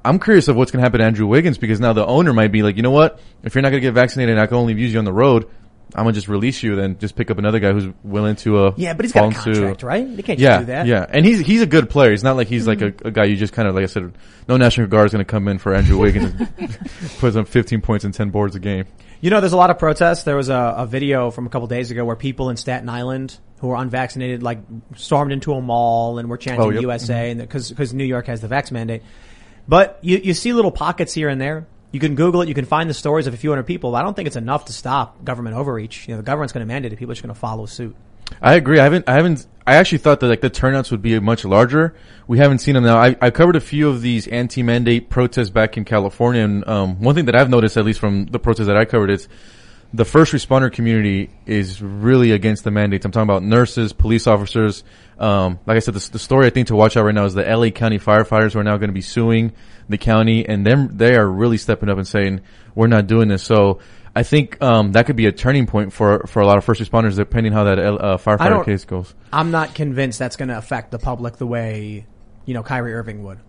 I'm 0.04 0.18
curious 0.20 0.48
of 0.48 0.56
what's 0.56 0.72
going 0.72 0.80
to 0.80 0.84
happen 0.84 1.00
to 1.00 1.06
Andrew 1.06 1.28
Wiggins 1.28 1.60
because 1.60 1.80
now 1.80 1.94
the 1.94 2.04
owner 2.04 2.34
might 2.34 2.52
be 2.52 2.64
like, 2.64 2.76
you 2.76 2.82
know 2.82 2.90
what? 2.90 3.20
If 3.44 3.54
you're 3.54 3.62
not 3.62 3.70
going 3.70 3.84
to 3.84 3.88
get 3.88 3.94
vaccinated 3.94 4.32
and 4.32 4.42
I 4.42 4.48
can 4.48 4.58
only 4.58 4.74
use 4.74 4.92
you 4.92 4.98
on 4.98 5.06
the 5.06 5.14
road, 5.14 5.48
I'm 5.96 6.04
gonna 6.04 6.14
just 6.14 6.28
release 6.28 6.62
you. 6.62 6.76
Then 6.76 7.00
just 7.00 7.16
pick 7.16 7.32
up 7.32 7.40
another 7.40 7.60
guy 7.60 7.72
who's 7.72 7.92
willing 8.04 8.36
to. 8.38 8.66
Uh, 8.66 8.74
Yeah, 8.78 8.94
but 8.94 9.06
he's 9.06 9.12
got 9.12 9.32
a 9.32 9.36
contract, 9.36 9.82
right? 9.82 10.06
They 10.06 10.22
can't 10.22 10.40
just 10.40 10.52
Yeah, 10.52 10.60
do 10.60 10.66
that. 10.66 10.86
yeah, 10.86 11.06
and 11.10 11.26
he's 11.26 11.40
he's 11.40 11.64
a 11.64 11.66
good 11.66 11.90
player. 11.90 12.12
He's 12.12 12.24
not 12.24 12.36
like 12.36 12.48
he's 12.48 12.68
like 12.68 12.82
a, 12.82 12.94
a 13.06 13.10
guy 13.10 13.24
you 13.24 13.36
just 13.36 13.54
kind 13.54 13.68
of 13.68 13.74
like 13.74 13.84
I 13.84 13.88
said. 13.88 14.16
No 14.48 14.58
National 14.58 14.86
Guard 14.86 15.08
is 15.08 15.12
going 15.14 15.26
to 15.26 15.30
come 15.30 15.48
in 15.48 15.58
for 15.58 15.74
Andrew 15.74 15.98
Wiggins 15.98 16.32
and 16.58 16.80
put 17.20 17.36
up 17.36 17.48
15 17.48 17.82
points 17.82 18.06
and 18.06 18.14
10 18.14 18.30
boards 18.30 18.56
a 18.56 18.60
game. 18.60 18.86
You 19.22 19.30
know, 19.30 19.42
there's 19.42 19.54
a 19.54 19.58
lot 19.58 19.70
of 19.70 19.80
protests. 19.80 20.24
There 20.24 20.36
was 20.36 20.50
a, 20.50 20.74
a 20.78 20.86
video 20.86 21.30
from 21.30 21.46
a 21.46 21.50
couple 21.50 21.68
days 21.68 21.92
ago 21.92 22.06
where 22.06 22.16
people 22.16 22.50
in 22.50 22.58
Staten 22.58 22.88
Island 22.88 23.38
who 23.60 23.68
were 23.68 23.76
unvaccinated, 23.76 24.42
like, 24.42 24.60
stormed 24.96 25.34
into 25.34 25.54
a 25.54 25.62
mall 25.62 26.20
and 26.20 26.30
were 26.30 26.38
chanting 26.38 26.66
Oh, 26.66 26.70
yep. 26.70 26.82
USA 26.82 27.14
mm-hmm. 27.14 27.32
and 27.32 27.42
because 27.42 27.70
because 27.70 27.94
New 27.94 28.06
York 28.06 28.28
has 28.28 28.40
the 28.40 28.48
vax 28.48 28.72
mandate. 28.72 29.04
But 29.68 30.00
you 30.02 30.18
you 30.18 30.34
see 30.34 30.54
little 30.54 30.72
pockets 30.72 31.14
here 31.14 31.30
and 31.30 31.40
there. 31.40 31.68
You 31.92 32.00
can 32.00 32.16
Google 32.16 32.42
it. 32.42 32.48
You 32.48 32.54
can 32.54 32.66
find 32.66 32.90
the 32.90 32.94
stories 32.94 33.28
of 33.28 33.34
a 33.34 33.38
few 33.38 33.50
hundred 33.50 33.64
people. 33.64 33.92
But 33.92 33.98
I 33.98 34.02
don't 34.04 34.16
think 34.16 34.28
it's 34.28 34.36
enough 34.36 34.66
to 34.66 34.74
stop 34.74 35.24
government 35.24 35.56
overreach. 35.56 36.08
You 36.08 36.14
know, 36.14 36.18
the 36.18 36.26
government's 36.26 36.54
going 36.54 36.66
to 36.66 36.68
mandate 36.68 36.94
it. 36.94 36.96
People 36.98 37.12
are 37.12 37.16
just 37.16 37.24
going 37.24 37.34
to 37.34 37.40
follow 37.40 37.66
suit. 37.66 37.96
I 38.42 38.56
agree. 38.56 38.80
I 38.80 38.84
haven't. 38.84 39.08
I 39.08 39.14
haven't. 39.14 39.46
I 39.66 39.76
actually 39.76 40.00
thought 40.00 40.20
that 40.22 40.28
like 40.28 40.42
the 40.42 40.50
turnouts 40.50 40.90
would 40.92 41.02
be 41.02 41.20
much 41.20 41.46
larger. 41.46 41.96
We 42.28 42.40
haven't 42.40 42.60
seen 42.60 42.74
them 42.74 42.84
now. 42.84 42.98
I, 42.98 43.16
I 43.22 43.30
covered 43.30 43.56
a 43.56 43.62
few 43.62 43.90
of 43.90 44.02
these 44.02 44.28
anti-mandate 44.28 45.10
protests 45.10 45.52
back 45.52 45.78
in 45.78 45.86
California, 45.86 46.44
and 46.44 46.68
um, 46.68 47.02
one 47.02 47.16
thing 47.16 47.26
that 47.26 47.36
I've 47.36 47.50
noticed, 47.50 47.78
at 47.78 47.86
least 47.86 48.00
from 48.00 48.26
the 48.26 48.40
protests 48.40 48.68
that 48.68 48.78
I 48.78 48.86
covered, 48.86 49.12
is 49.12 49.28
the 49.94 50.06
first 50.06 50.34
responder 50.34 50.72
community 50.72 51.30
is 51.46 51.82
really 51.82 52.32
against 52.32 52.64
the 52.64 52.72
mandates. 52.72 53.06
I'm 53.06 53.12
talking 53.12 53.30
about 53.30 53.44
nurses, 53.44 53.94
police 53.94 54.28
officers. 54.28 54.84
Um, 55.18 55.60
like 55.66 55.76
I 55.76 55.80
said, 55.80 55.94
the, 55.94 56.12
the 56.12 56.20
story 56.20 56.48
I 56.48 56.50
think 56.50 56.68
to 56.68 56.76
watch 56.76 56.98
out 56.98 57.06
right 57.06 57.14
now 57.14 57.26
is 57.26 57.34
the 57.34 57.44
LA 57.44 57.70
County 57.70 58.00
firefighters 58.00 58.54
who 58.54 58.60
are 58.60 58.64
now 58.64 58.78
going 58.78 58.90
to 58.90 58.94
be 58.94 59.02
suing 59.02 59.54
the 59.88 59.98
county, 59.98 60.48
and 60.48 60.66
them 60.66 60.98
they 60.98 61.16
are 61.16 61.28
really 61.28 61.58
stepping 61.58 61.90
up 61.90 61.98
and 61.98 62.08
saying 62.08 62.42
we're 62.76 62.88
not 62.88 63.08
doing 63.08 63.28
this. 63.28 63.44
So. 63.44 63.80
I 64.16 64.24
think 64.24 64.62
um, 64.62 64.94
that 64.94 65.06
could 65.06 65.16
be 65.16 65.28
a 65.28 65.32
turning 65.32 65.68
point 65.68 65.94
for 65.94 66.26
for 66.28 66.42
a 66.42 66.46
lot 66.46 66.58
of 66.58 66.64
first 66.64 66.82
responders, 66.82 67.16
depending 67.16 67.54
how 67.54 67.66
that 67.66 67.80
uh, 67.80 68.18
firefighter 68.18 68.66
case 68.66 68.86
goes. 68.86 69.14
I'm 69.32 69.52
not 69.52 69.76
convinced 69.76 70.20
that's 70.20 70.36
going 70.36 70.50
to 70.50 70.58
affect 70.58 70.92
the 70.92 71.00
public 71.00 71.38
the 71.38 71.48
way, 71.48 72.06
you 72.46 72.54
know, 72.54 72.64
Kyrie 72.64 72.94
Irving 72.94 73.24
would. 73.24 73.40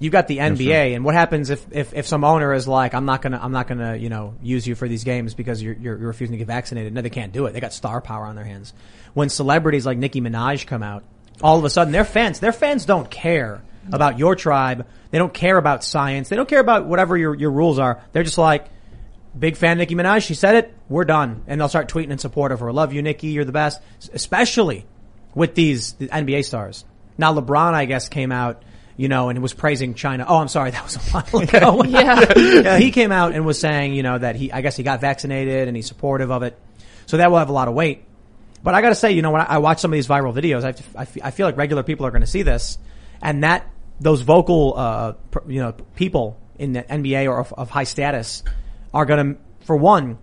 You've 0.00 0.12
got 0.12 0.28
the 0.28 0.38
NBA, 0.38 0.96
and 0.96 1.04
what 1.04 1.14
happens 1.14 1.50
if, 1.50 1.66
if, 1.72 1.92
if 1.92 2.06
some 2.06 2.24
owner 2.24 2.54
is 2.54 2.66
like, 2.66 2.94
I'm 2.94 3.04
not 3.04 3.20
gonna, 3.20 3.38
I'm 3.40 3.52
not 3.52 3.68
gonna, 3.68 3.96
you 3.96 4.08
know, 4.08 4.34
use 4.40 4.66
you 4.66 4.74
for 4.74 4.88
these 4.88 5.04
games 5.04 5.34
because 5.34 5.62
you're, 5.62 5.74
you're, 5.74 5.98
you're 5.98 6.08
refusing 6.08 6.32
to 6.32 6.38
get 6.38 6.46
vaccinated. 6.46 6.94
No, 6.94 7.02
they 7.02 7.10
can't 7.10 7.34
do 7.34 7.44
it. 7.44 7.52
They 7.52 7.60
got 7.60 7.74
star 7.74 8.00
power 8.00 8.24
on 8.24 8.34
their 8.34 8.46
hands. 8.46 8.72
When 9.12 9.28
celebrities 9.28 9.84
like 9.84 9.98
Nicki 9.98 10.22
Minaj 10.22 10.66
come 10.66 10.82
out, 10.82 11.04
all 11.42 11.58
of 11.58 11.66
a 11.66 11.70
sudden 11.70 11.92
their 11.92 12.06
fans, 12.06 12.40
their 12.40 12.52
fans 12.52 12.86
don't 12.86 13.10
care 13.10 13.62
about 13.92 14.18
your 14.18 14.36
tribe. 14.36 14.86
They 15.10 15.18
don't 15.18 15.34
care 15.34 15.58
about 15.58 15.84
science. 15.84 16.30
They 16.30 16.36
don't 16.36 16.48
care 16.48 16.60
about 16.60 16.86
whatever 16.86 17.14
your, 17.16 17.34
your 17.34 17.50
rules 17.50 17.78
are. 17.78 18.02
They're 18.12 18.22
just 18.22 18.38
like, 18.38 18.68
Big 19.38 19.56
fan 19.56 19.78
Nicki 19.78 19.94
Minaj. 19.94 20.26
She 20.26 20.34
said 20.34 20.56
it. 20.56 20.74
We're 20.88 21.04
done. 21.04 21.44
And 21.46 21.60
they'll 21.60 21.68
start 21.68 21.88
tweeting 21.88 22.10
in 22.10 22.18
support 22.18 22.52
of 22.52 22.60
her. 22.60 22.72
Love 22.72 22.92
you, 22.92 23.02
Nicki. 23.02 23.28
You're 23.28 23.44
the 23.44 23.52
best. 23.52 23.80
Especially 24.12 24.86
with 25.34 25.54
these 25.54 25.92
the 25.94 26.08
NBA 26.08 26.44
stars. 26.44 26.84
Now 27.16 27.34
LeBron, 27.34 27.74
I 27.74 27.84
guess, 27.84 28.08
came 28.08 28.32
out, 28.32 28.62
you 28.96 29.08
know, 29.08 29.28
and 29.28 29.40
was 29.40 29.54
praising 29.54 29.94
China. 29.94 30.24
Oh, 30.26 30.38
I'm 30.38 30.48
sorry. 30.48 30.70
That 30.72 30.82
was 30.84 30.96
a 30.96 31.00
while 31.00 31.42
ago. 31.42 31.82
Yeah. 31.88 32.32
yeah, 32.36 32.78
he 32.78 32.90
came 32.90 33.12
out 33.12 33.32
and 33.34 33.46
was 33.46 33.60
saying, 33.60 33.94
you 33.94 34.02
know, 34.02 34.18
that 34.18 34.36
he, 34.36 34.50
I 34.50 34.62
guess 34.62 34.76
he 34.76 34.82
got 34.82 35.00
vaccinated 35.00 35.68
and 35.68 35.76
he's 35.76 35.86
supportive 35.86 36.30
of 36.30 36.42
it. 36.42 36.58
So 37.06 37.16
that 37.18 37.30
will 37.30 37.38
have 37.38 37.50
a 37.50 37.52
lot 37.52 37.68
of 37.68 37.74
weight. 37.74 38.04
But 38.62 38.74
I 38.74 38.82
gotta 38.82 38.94
say, 38.94 39.12
you 39.12 39.22
know, 39.22 39.30
when 39.30 39.40
I, 39.42 39.44
I 39.44 39.58
watch 39.58 39.80
some 39.80 39.92
of 39.92 39.96
these 39.96 40.08
viral 40.08 40.34
videos, 40.34 40.64
I, 40.64 40.72
to, 40.72 40.84
I, 40.96 41.28
I 41.28 41.30
feel 41.30 41.46
like 41.46 41.56
regular 41.56 41.82
people 41.82 42.04
are 42.06 42.10
gonna 42.10 42.26
see 42.26 42.42
this 42.42 42.78
and 43.22 43.44
that, 43.44 43.68
those 44.00 44.22
vocal, 44.22 44.74
uh, 44.76 45.12
pr- 45.30 45.50
you 45.50 45.60
know, 45.60 45.72
people 45.94 46.38
in 46.58 46.72
the 46.72 46.82
NBA 46.82 47.26
or 47.26 47.38
of, 47.40 47.52
of 47.54 47.70
high 47.70 47.84
status 47.84 48.42
are 48.92 49.04
gonna, 49.04 49.36
for 49.60 49.76
one, 49.76 50.18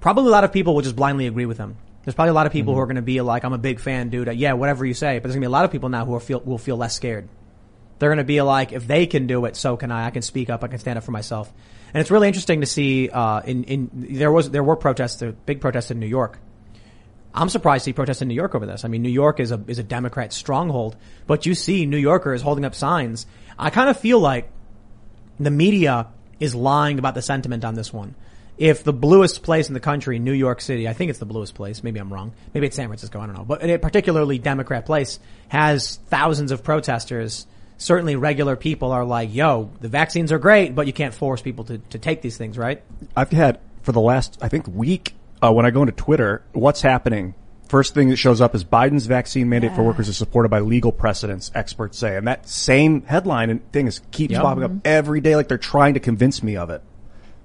probably 0.00 0.28
a 0.28 0.32
lot 0.32 0.44
of 0.44 0.52
people 0.52 0.74
will 0.74 0.82
just 0.82 0.96
blindly 0.96 1.26
agree 1.26 1.46
with 1.46 1.58
him. 1.58 1.76
There's 2.04 2.14
probably 2.14 2.30
a 2.30 2.34
lot 2.34 2.46
of 2.46 2.52
people 2.52 2.74
who 2.74 2.80
are 2.80 2.86
going 2.86 2.96
to 2.96 3.02
be 3.02 3.20
like, 3.22 3.44
"I'm 3.44 3.54
a 3.54 3.58
big 3.58 3.80
fan, 3.80 4.10
dude. 4.10 4.28
Yeah, 4.34 4.52
whatever 4.52 4.84
you 4.84 4.92
say." 4.92 5.18
But 5.18 5.24
there's 5.24 5.34
going 5.34 5.42
to 5.42 5.48
be 5.48 5.50
a 5.50 5.50
lot 5.50 5.64
of 5.64 5.72
people 5.72 5.88
now 5.88 6.04
who 6.04 6.14
are 6.14 6.20
feel 6.20 6.40
will 6.40 6.58
feel 6.58 6.76
less 6.76 6.94
scared. 6.94 7.28
They're 7.98 8.10
going 8.10 8.18
to 8.18 8.24
be 8.24 8.42
like, 8.42 8.72
"If 8.72 8.86
they 8.86 9.06
can 9.06 9.26
do 9.26 9.46
it, 9.46 9.56
so 9.56 9.76
can 9.78 9.90
I. 9.90 10.06
I 10.06 10.10
can 10.10 10.20
speak 10.20 10.50
up. 10.50 10.62
I 10.62 10.68
can 10.68 10.78
stand 10.78 10.98
up 10.98 11.04
for 11.04 11.12
myself." 11.12 11.50
And 11.94 12.00
it's 12.00 12.10
really 12.10 12.28
interesting 12.28 12.60
to 12.60 12.66
see. 12.66 13.08
Uh, 13.08 13.40
in 13.40 13.64
in 13.64 13.90
there 13.92 14.30
was 14.30 14.50
there 14.50 14.62
were 14.62 14.76
protests, 14.76 15.16
there 15.16 15.30
were 15.30 15.36
big 15.46 15.62
protests 15.62 15.90
in 15.90 15.98
New 15.98 16.06
York. 16.06 16.38
I'm 17.32 17.48
surprised 17.48 17.84
to 17.84 17.88
see 17.88 17.92
protests 17.94 18.20
in 18.20 18.28
New 18.28 18.34
York 18.34 18.54
over 18.54 18.66
this. 18.66 18.84
I 18.84 18.88
mean, 18.88 19.02
New 19.02 19.08
York 19.08 19.40
is 19.40 19.50
a 19.50 19.64
is 19.66 19.78
a 19.78 19.82
Democrat 19.82 20.32
stronghold, 20.34 20.96
but 21.26 21.46
you 21.46 21.54
see 21.54 21.86
New 21.86 21.96
Yorkers 21.96 22.42
holding 22.42 22.66
up 22.66 22.74
signs. 22.74 23.26
I 23.58 23.70
kind 23.70 23.88
of 23.88 23.98
feel 23.98 24.20
like 24.20 24.50
the 25.40 25.50
media 25.50 26.08
is 26.40 26.54
lying 26.54 26.98
about 26.98 27.14
the 27.14 27.22
sentiment 27.22 27.64
on 27.64 27.74
this 27.74 27.92
one. 27.92 28.14
If 28.56 28.84
the 28.84 28.92
bluest 28.92 29.42
place 29.42 29.68
in 29.68 29.74
the 29.74 29.80
country, 29.80 30.18
New 30.18 30.32
York 30.32 30.60
City, 30.60 30.86
I 30.86 30.92
think 30.92 31.10
it's 31.10 31.18
the 31.18 31.26
bluest 31.26 31.54
place. 31.54 31.82
Maybe 31.82 31.98
I'm 31.98 32.12
wrong. 32.12 32.32
Maybe 32.52 32.66
it's 32.68 32.76
San 32.76 32.86
Francisco. 32.86 33.20
I 33.20 33.26
don't 33.26 33.34
know. 33.34 33.44
But 33.44 33.68
a 33.68 33.78
particularly 33.78 34.38
Democrat 34.38 34.86
place 34.86 35.18
has 35.48 35.96
thousands 36.06 36.52
of 36.52 36.62
protesters. 36.62 37.46
Certainly 37.78 38.14
regular 38.14 38.54
people 38.54 38.92
are 38.92 39.04
like, 39.04 39.34
yo, 39.34 39.70
the 39.80 39.88
vaccines 39.88 40.30
are 40.30 40.38
great, 40.38 40.74
but 40.76 40.86
you 40.86 40.92
can't 40.92 41.12
force 41.12 41.42
people 41.42 41.64
to, 41.64 41.78
to 41.78 41.98
take 41.98 42.22
these 42.22 42.36
things, 42.36 42.56
right? 42.56 42.80
I've 43.16 43.30
had 43.32 43.58
for 43.82 43.90
the 43.90 44.00
last, 44.00 44.38
I 44.40 44.48
think, 44.48 44.68
week, 44.68 45.14
uh, 45.42 45.52
when 45.52 45.66
I 45.66 45.70
go 45.70 45.82
into 45.82 45.92
Twitter, 45.92 46.42
what's 46.52 46.80
happening? 46.80 47.34
First 47.68 47.94
thing 47.94 48.10
that 48.10 48.16
shows 48.16 48.40
up 48.40 48.54
is 48.54 48.64
Biden's 48.64 49.06
vaccine 49.06 49.48
mandate 49.48 49.74
for 49.74 49.82
workers 49.82 50.08
is 50.08 50.16
supported 50.16 50.50
by 50.50 50.60
legal 50.60 50.92
precedents, 50.92 51.50
experts 51.54 51.98
say. 51.98 52.16
And 52.16 52.26
that 52.28 52.48
same 52.48 53.02
headline 53.02 53.50
and 53.50 53.72
thing 53.72 53.86
is 53.86 54.00
keeps 54.10 54.32
Yep. 54.32 54.42
popping 54.42 54.64
up 54.64 54.70
mm-hmm. 54.70 54.80
every 54.84 55.20
day 55.20 55.34
like 55.34 55.48
they're 55.48 55.58
trying 55.58 55.94
to 55.94 56.00
convince 56.00 56.42
me 56.42 56.56
of 56.56 56.70
it. 56.70 56.82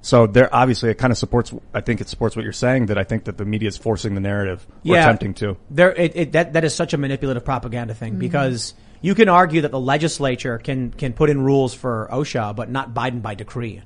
So 0.01 0.27
there, 0.27 0.53
obviously, 0.53 0.89
it 0.89 0.97
kind 0.97 1.11
of 1.11 1.17
supports, 1.17 1.53
I 1.73 1.81
think 1.81 1.99
it 1.99 2.07
supports 2.07 2.35
what 2.35 2.43
you're 2.43 2.53
saying 2.53 2.85
that 2.85 2.97
I 2.97 3.03
think 3.03 3.25
that 3.25 3.37
the 3.37 3.43
media 3.43 3.67
is 3.67 3.77
forcing 3.77 4.13
the 4.13 4.21
narrative 4.21 4.65
or 4.85 4.95
attempting 4.95 5.33
to. 5.35 5.57
There, 5.69 5.93
it, 5.93 6.11
it, 6.15 6.31
that 6.31 6.53
that 6.53 6.63
is 6.63 6.73
such 6.73 6.93
a 6.93 6.97
manipulative 6.97 7.43
propaganda 7.43 7.93
thing 7.93 8.13
mm-hmm. 8.13 8.19
because 8.19 8.73
you 9.01 9.13
can 9.13 9.27
argue 9.27 9.61
that 9.61 9.71
the 9.71 9.79
legislature 9.79 10.57
can 10.57 10.91
can 10.91 11.11
put 11.13 11.29
in 11.29 11.41
rules 11.41 11.73
for 11.73 12.07
OSHA, 12.11 12.55
but 12.55 12.69
not 12.69 12.93
Biden 12.93 13.21
by 13.21 13.35
decree. 13.35 13.81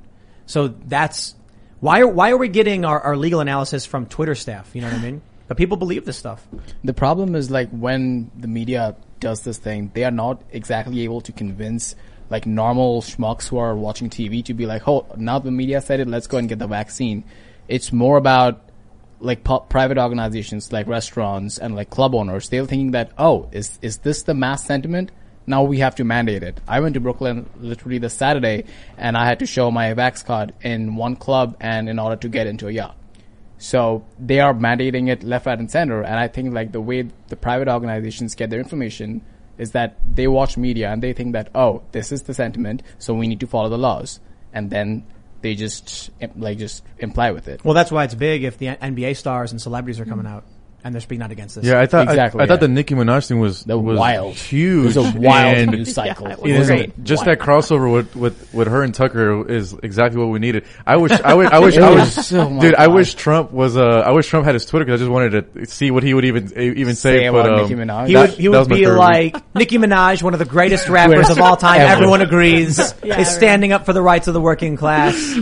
So 0.46 0.68
that's 0.68 1.36
Why 1.80 2.00
are 2.00 2.08
why 2.08 2.32
are 2.32 2.38
we 2.38 2.48
getting 2.48 2.86
our, 2.86 3.00
our 3.00 3.18
legal 3.18 3.42
analysis 3.42 3.86
from 3.86 4.06
Twitter 4.06 4.36
staff? 4.36 4.74
You 4.74 4.82
know 4.82 4.88
what 4.88 5.00
I 5.00 5.02
mean? 5.02 5.22
But 5.54 5.60
people 5.60 5.78
believe 5.78 6.06
this 6.06 6.18
stuff. 6.18 6.48
The 6.84 6.96
problem 6.96 7.36
is 7.36 7.52
like 7.52 7.70
when 7.70 8.32
the 8.36 8.48
media 8.48 8.96
does 9.20 9.42
this 9.42 9.60
thing, 9.60 9.92
they 9.94 10.04
are 10.04 10.10
not 10.10 10.42
exactly 10.52 11.02
able 11.04 11.22
to 11.22 11.32
convince 11.32 11.94
like 12.32 12.48
normal 12.48 13.04
schmucks 13.04 13.50
who 13.50 13.60
are 13.60 13.76
watching 13.76 14.10
TV 14.10 14.44
to 14.46 14.56
be 14.56 14.66
like, 14.66 14.88
oh, 14.88 15.06
now 15.16 15.38
the 15.38 15.52
media 15.52 15.80
said 15.80 16.00
it, 16.00 16.08
let's 16.08 16.26
go 16.26 16.40
and 16.40 16.50
get 16.50 16.58
the 16.58 16.66
vaccine. 16.66 17.24
It's 17.68 17.94
more 17.94 18.18
about 18.18 18.68
like 19.20 19.44
private 19.70 20.00
organizations 20.00 20.74
like 20.74 20.88
restaurants 20.88 21.60
and 21.60 21.76
like 21.76 21.92
club 21.92 22.16
owners. 22.16 22.50
They're 22.50 22.66
thinking 22.66 22.90
that, 22.94 23.12
oh, 23.20 23.48
is, 23.52 23.78
is 23.84 24.00
this 24.00 24.24
the 24.24 24.34
mass 24.34 24.66
sentiment? 24.66 25.12
Now 25.46 25.62
we 25.62 25.78
have 25.82 25.94
to 25.98 26.04
mandate 26.04 26.42
it. 26.42 26.62
I 26.68 26.80
went 26.80 26.96
to 26.96 27.00
Brooklyn 27.00 27.48
literally 27.60 28.00
this 28.00 28.16
Saturday 28.16 28.64
and 28.98 29.16
I 29.16 29.28
had 29.28 29.38
to 29.38 29.46
show 29.46 29.70
my 29.70 29.94
vax 29.94 30.26
card 30.26 30.56
in 30.64 30.96
one 30.96 31.16
club 31.16 31.58
and 31.60 31.90
in 31.90 32.00
order 32.00 32.16
to 32.16 32.28
get 32.28 32.48
into 32.48 32.70
a 32.70 32.72
yacht. 32.72 32.98
So 33.64 34.04
they 34.20 34.42
are 34.42 34.54
mandating 34.54 35.08
it 35.08 35.24
left, 35.24 35.46
right, 35.46 35.58
and 35.58 35.72
center. 35.72 36.02
And 36.02 36.20
I 36.20 36.28
think 36.28 36.54
like 36.54 36.74
the 36.74 36.82
way 36.82 37.08
the 37.30 37.38
private 37.38 37.70
organizations 37.70 38.36
get 38.36 38.50
their 38.50 38.60
information 38.60 39.22
is 39.58 39.72
that 39.72 39.96
they 40.14 40.28
watch 40.28 40.58
media 40.58 40.92
and 40.92 41.02
they 41.02 41.14
think 41.14 41.32
that 41.32 41.50
oh, 41.56 41.82
this 41.94 42.12
is 42.12 42.24
the 42.24 42.34
sentiment, 42.34 42.84
so 43.00 43.14
we 43.14 43.26
need 43.26 43.40
to 43.40 43.48
follow 43.48 43.70
the 43.70 43.78
laws, 43.78 44.20
and 44.52 44.70
then 44.70 45.06
they 45.40 45.56
just 45.56 46.10
like 46.36 46.58
just 46.58 46.84
imply 47.00 47.32
with 47.32 47.48
it. 47.48 47.64
Well, 47.64 47.74
that's 47.74 47.90
why 47.90 48.04
it's 48.04 48.16
big 48.16 48.44
if 48.44 48.58
the 48.58 48.68
NBA 48.68 49.16
stars 49.16 49.54
and 49.54 49.62
celebrities 49.62 49.98
are 49.98 50.06
coming 50.06 50.26
hmm. 50.26 50.34
out 50.34 50.44
and 50.84 50.94
they're 50.94 51.02
speaking 51.02 51.22
out 51.24 51.32
against 51.32 51.56
this. 51.56 51.66
Yeah, 51.66 51.80
I 51.80 51.86
thought 51.86 52.08
Exactly, 52.10 52.42
I, 52.42 52.44
I 52.44 52.48
thought 52.48 52.56
yeah. 52.56 52.60
the 52.60 52.68
Nicki 52.68 52.94
Minaj 52.96 53.28
thing 53.28 53.40
was 53.40 53.64
The 53.64 53.78
was 53.78 53.98
wild, 53.98 54.34
huge. 54.36 54.96
It 54.96 55.00
was 55.00 55.16
a 55.16 55.20
wild 55.20 55.58
and 55.58 55.72
news 55.72 55.94
cycle. 55.94 56.28
Yeah, 56.28 56.34
it 56.34 56.40
It 56.40 56.46
It 56.50 56.60
was 56.60 56.62
is 56.62 56.68
Great. 56.68 57.04
just 57.04 57.26
wild- 57.26 57.40
that 57.40 57.46
crossover 57.46 57.92
with, 57.94 58.16
with, 58.16 58.54
with 58.54 58.68
her 58.68 58.84
and 58.84 58.94
Tucker 58.94 59.50
is 59.50 59.74
exactly 59.82 60.20
what 60.20 60.28
we 60.30 60.40
needed. 60.40 60.66
I 60.86 60.98
wish, 60.98 61.12
I 61.12 61.34
wish, 61.36 61.50
I 61.50 61.60
wish, 61.66 61.78
I 61.78 61.90
was 61.90 62.16
wish, 62.18 62.26
so- 62.28 62.50
my 62.50 62.60
dude, 62.62 62.76
I 62.76 62.88
wish 62.88 63.14
Trump 63.16 63.52
was, 63.52 63.78
uh, 63.78 63.82
I 64.06 64.12
wish 64.12 64.28
Trump 64.28 64.46
had 64.46 64.56
his 64.56 64.66
Twitter 64.66 64.86
because 64.86 65.00
I 65.00 65.04
just 65.06 65.12
wanted 65.12 65.54
to 65.54 65.66
see 65.68 65.90
what 65.92 66.04
he 66.04 66.14
would 66.14 66.26
even, 66.26 66.52
even 66.58 66.96
say. 66.96 67.20
Say 67.20 67.30
but, 67.30 67.46
about 67.46 67.60
um, 67.60 67.70
Nicki 67.70 67.76
Minaj. 67.82 68.08
He 68.08 68.16
would, 68.18 68.30
he 68.32 68.50
would 68.50 68.68
be 68.70 68.76
favorite. 68.84 68.98
like 68.98 69.56
Nicki 69.56 69.78
Minaj, 69.78 70.22
one 70.22 70.34
of 70.34 70.40
the 70.40 70.46
greatest 70.46 70.90
rappers 70.90 71.30
of 71.30 71.40
all 71.40 71.56
time. 71.58 71.80
Everyone 71.82 72.22
agrees 72.22 72.78
Yeah, 73.04 73.20
is 73.20 73.30
standing 73.30 73.72
up 73.72 73.86
for 73.86 73.94
the 73.94 74.02
rights 74.02 74.28
of 74.28 74.34
the 74.34 74.42
working 74.42 74.76
class. 74.76 75.40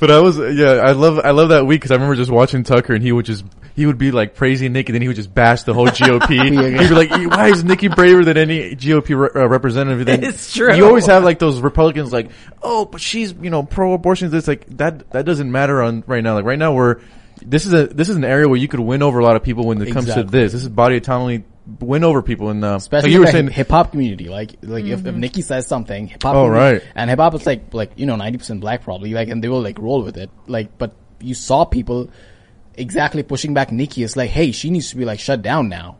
But 0.00 0.12
I 0.12 0.20
was, 0.20 0.38
yeah, 0.38 0.74
I 0.74 0.92
love, 0.92 1.18
I 1.18 1.30
love 1.32 1.48
that 1.48 1.66
week 1.66 1.80
because 1.80 1.90
I 1.90 1.94
remember 1.94 2.14
just 2.14 2.30
watching 2.30 2.62
Tucker 2.62 2.94
and 2.94 3.02
he 3.02 3.10
would 3.10 3.24
just, 3.24 3.44
he 3.78 3.86
would 3.86 3.96
be 3.96 4.10
like 4.10 4.34
praising 4.34 4.72
Nicki, 4.72 4.90
then 4.90 5.02
he 5.02 5.06
would 5.06 5.16
just 5.16 5.32
bash 5.32 5.62
the 5.62 5.72
whole 5.72 5.86
GOP. 6.00 6.36
Yeah. 6.36 6.82
He'd 6.82 6.88
be 6.88 6.94
like, 6.94 7.10
"Why 7.10 7.48
is 7.48 7.62
Nicki 7.62 7.86
braver 7.86 8.24
than 8.24 8.36
any 8.36 8.74
GOP 8.74 9.16
re- 9.16 9.40
uh, 9.40 9.46
representative?" 9.46 10.04
Then 10.04 10.24
It's 10.24 10.52
true. 10.52 10.74
You 10.74 10.84
always 10.84 11.06
have 11.06 11.22
like 11.22 11.38
those 11.38 11.60
Republicans, 11.60 12.12
like, 12.12 12.30
"Oh, 12.60 12.86
but 12.86 13.00
she's 13.00 13.32
you 13.32 13.50
know 13.50 13.62
pro-abortion." 13.62 14.34
It's 14.34 14.48
like 14.48 14.66
that. 14.78 15.08
That 15.12 15.24
doesn't 15.24 15.52
matter 15.52 15.80
on 15.80 16.02
right 16.08 16.24
now. 16.24 16.34
Like 16.34 16.44
right 16.44 16.58
now, 16.58 16.74
we're 16.74 17.00
this 17.40 17.66
is 17.66 17.72
a 17.72 17.86
this 17.86 18.08
is 18.08 18.16
an 18.16 18.24
area 18.24 18.48
where 18.48 18.58
you 18.58 18.66
could 18.66 18.80
win 18.80 19.00
over 19.00 19.20
a 19.20 19.24
lot 19.24 19.36
of 19.36 19.44
people 19.44 19.64
when 19.64 19.80
it 19.80 19.92
comes 19.92 20.12
to 20.12 20.24
this. 20.24 20.52
This 20.52 20.62
is 20.62 20.68
body 20.68 20.96
autonomy 20.96 21.44
win 21.78 22.02
over 22.02 22.20
people, 22.20 22.50
in 22.50 22.58
the 22.58 22.74
especially 22.74 23.10
like 23.10 23.12
you 23.12 23.20
were 23.20 23.26
the 23.26 23.32
saying, 23.32 23.48
hip 23.48 23.68
hop 23.68 23.92
community. 23.92 24.28
Like, 24.28 24.56
like 24.62 24.86
if, 24.86 25.06
if 25.06 25.14
Nicki 25.14 25.42
says 25.42 25.68
something, 25.68 26.08
hip 26.08 26.20
hop. 26.20 26.34
Oh, 26.34 26.48
right. 26.48 26.82
And 26.96 27.10
hip 27.10 27.20
hop 27.20 27.34
is 27.34 27.46
like, 27.46 27.72
like 27.72 27.92
you 27.94 28.06
know, 28.06 28.16
ninety 28.16 28.38
percent 28.38 28.60
black 28.60 28.82
probably. 28.82 29.12
Like, 29.12 29.28
and 29.28 29.44
they 29.44 29.48
will 29.48 29.62
like 29.62 29.78
roll 29.78 30.02
with 30.02 30.16
it. 30.16 30.30
Like, 30.48 30.76
but 30.78 30.96
you 31.20 31.34
saw 31.34 31.64
people 31.64 32.10
exactly 32.78 33.22
pushing 33.22 33.54
back 33.54 33.72
Nicki. 33.72 34.02
It's 34.02 34.16
like, 34.16 34.30
hey, 34.30 34.52
she 34.52 34.70
needs 34.70 34.90
to 34.90 34.96
be 34.96 35.04
like 35.04 35.20
shut 35.20 35.42
down 35.42 35.68
now. 35.68 35.98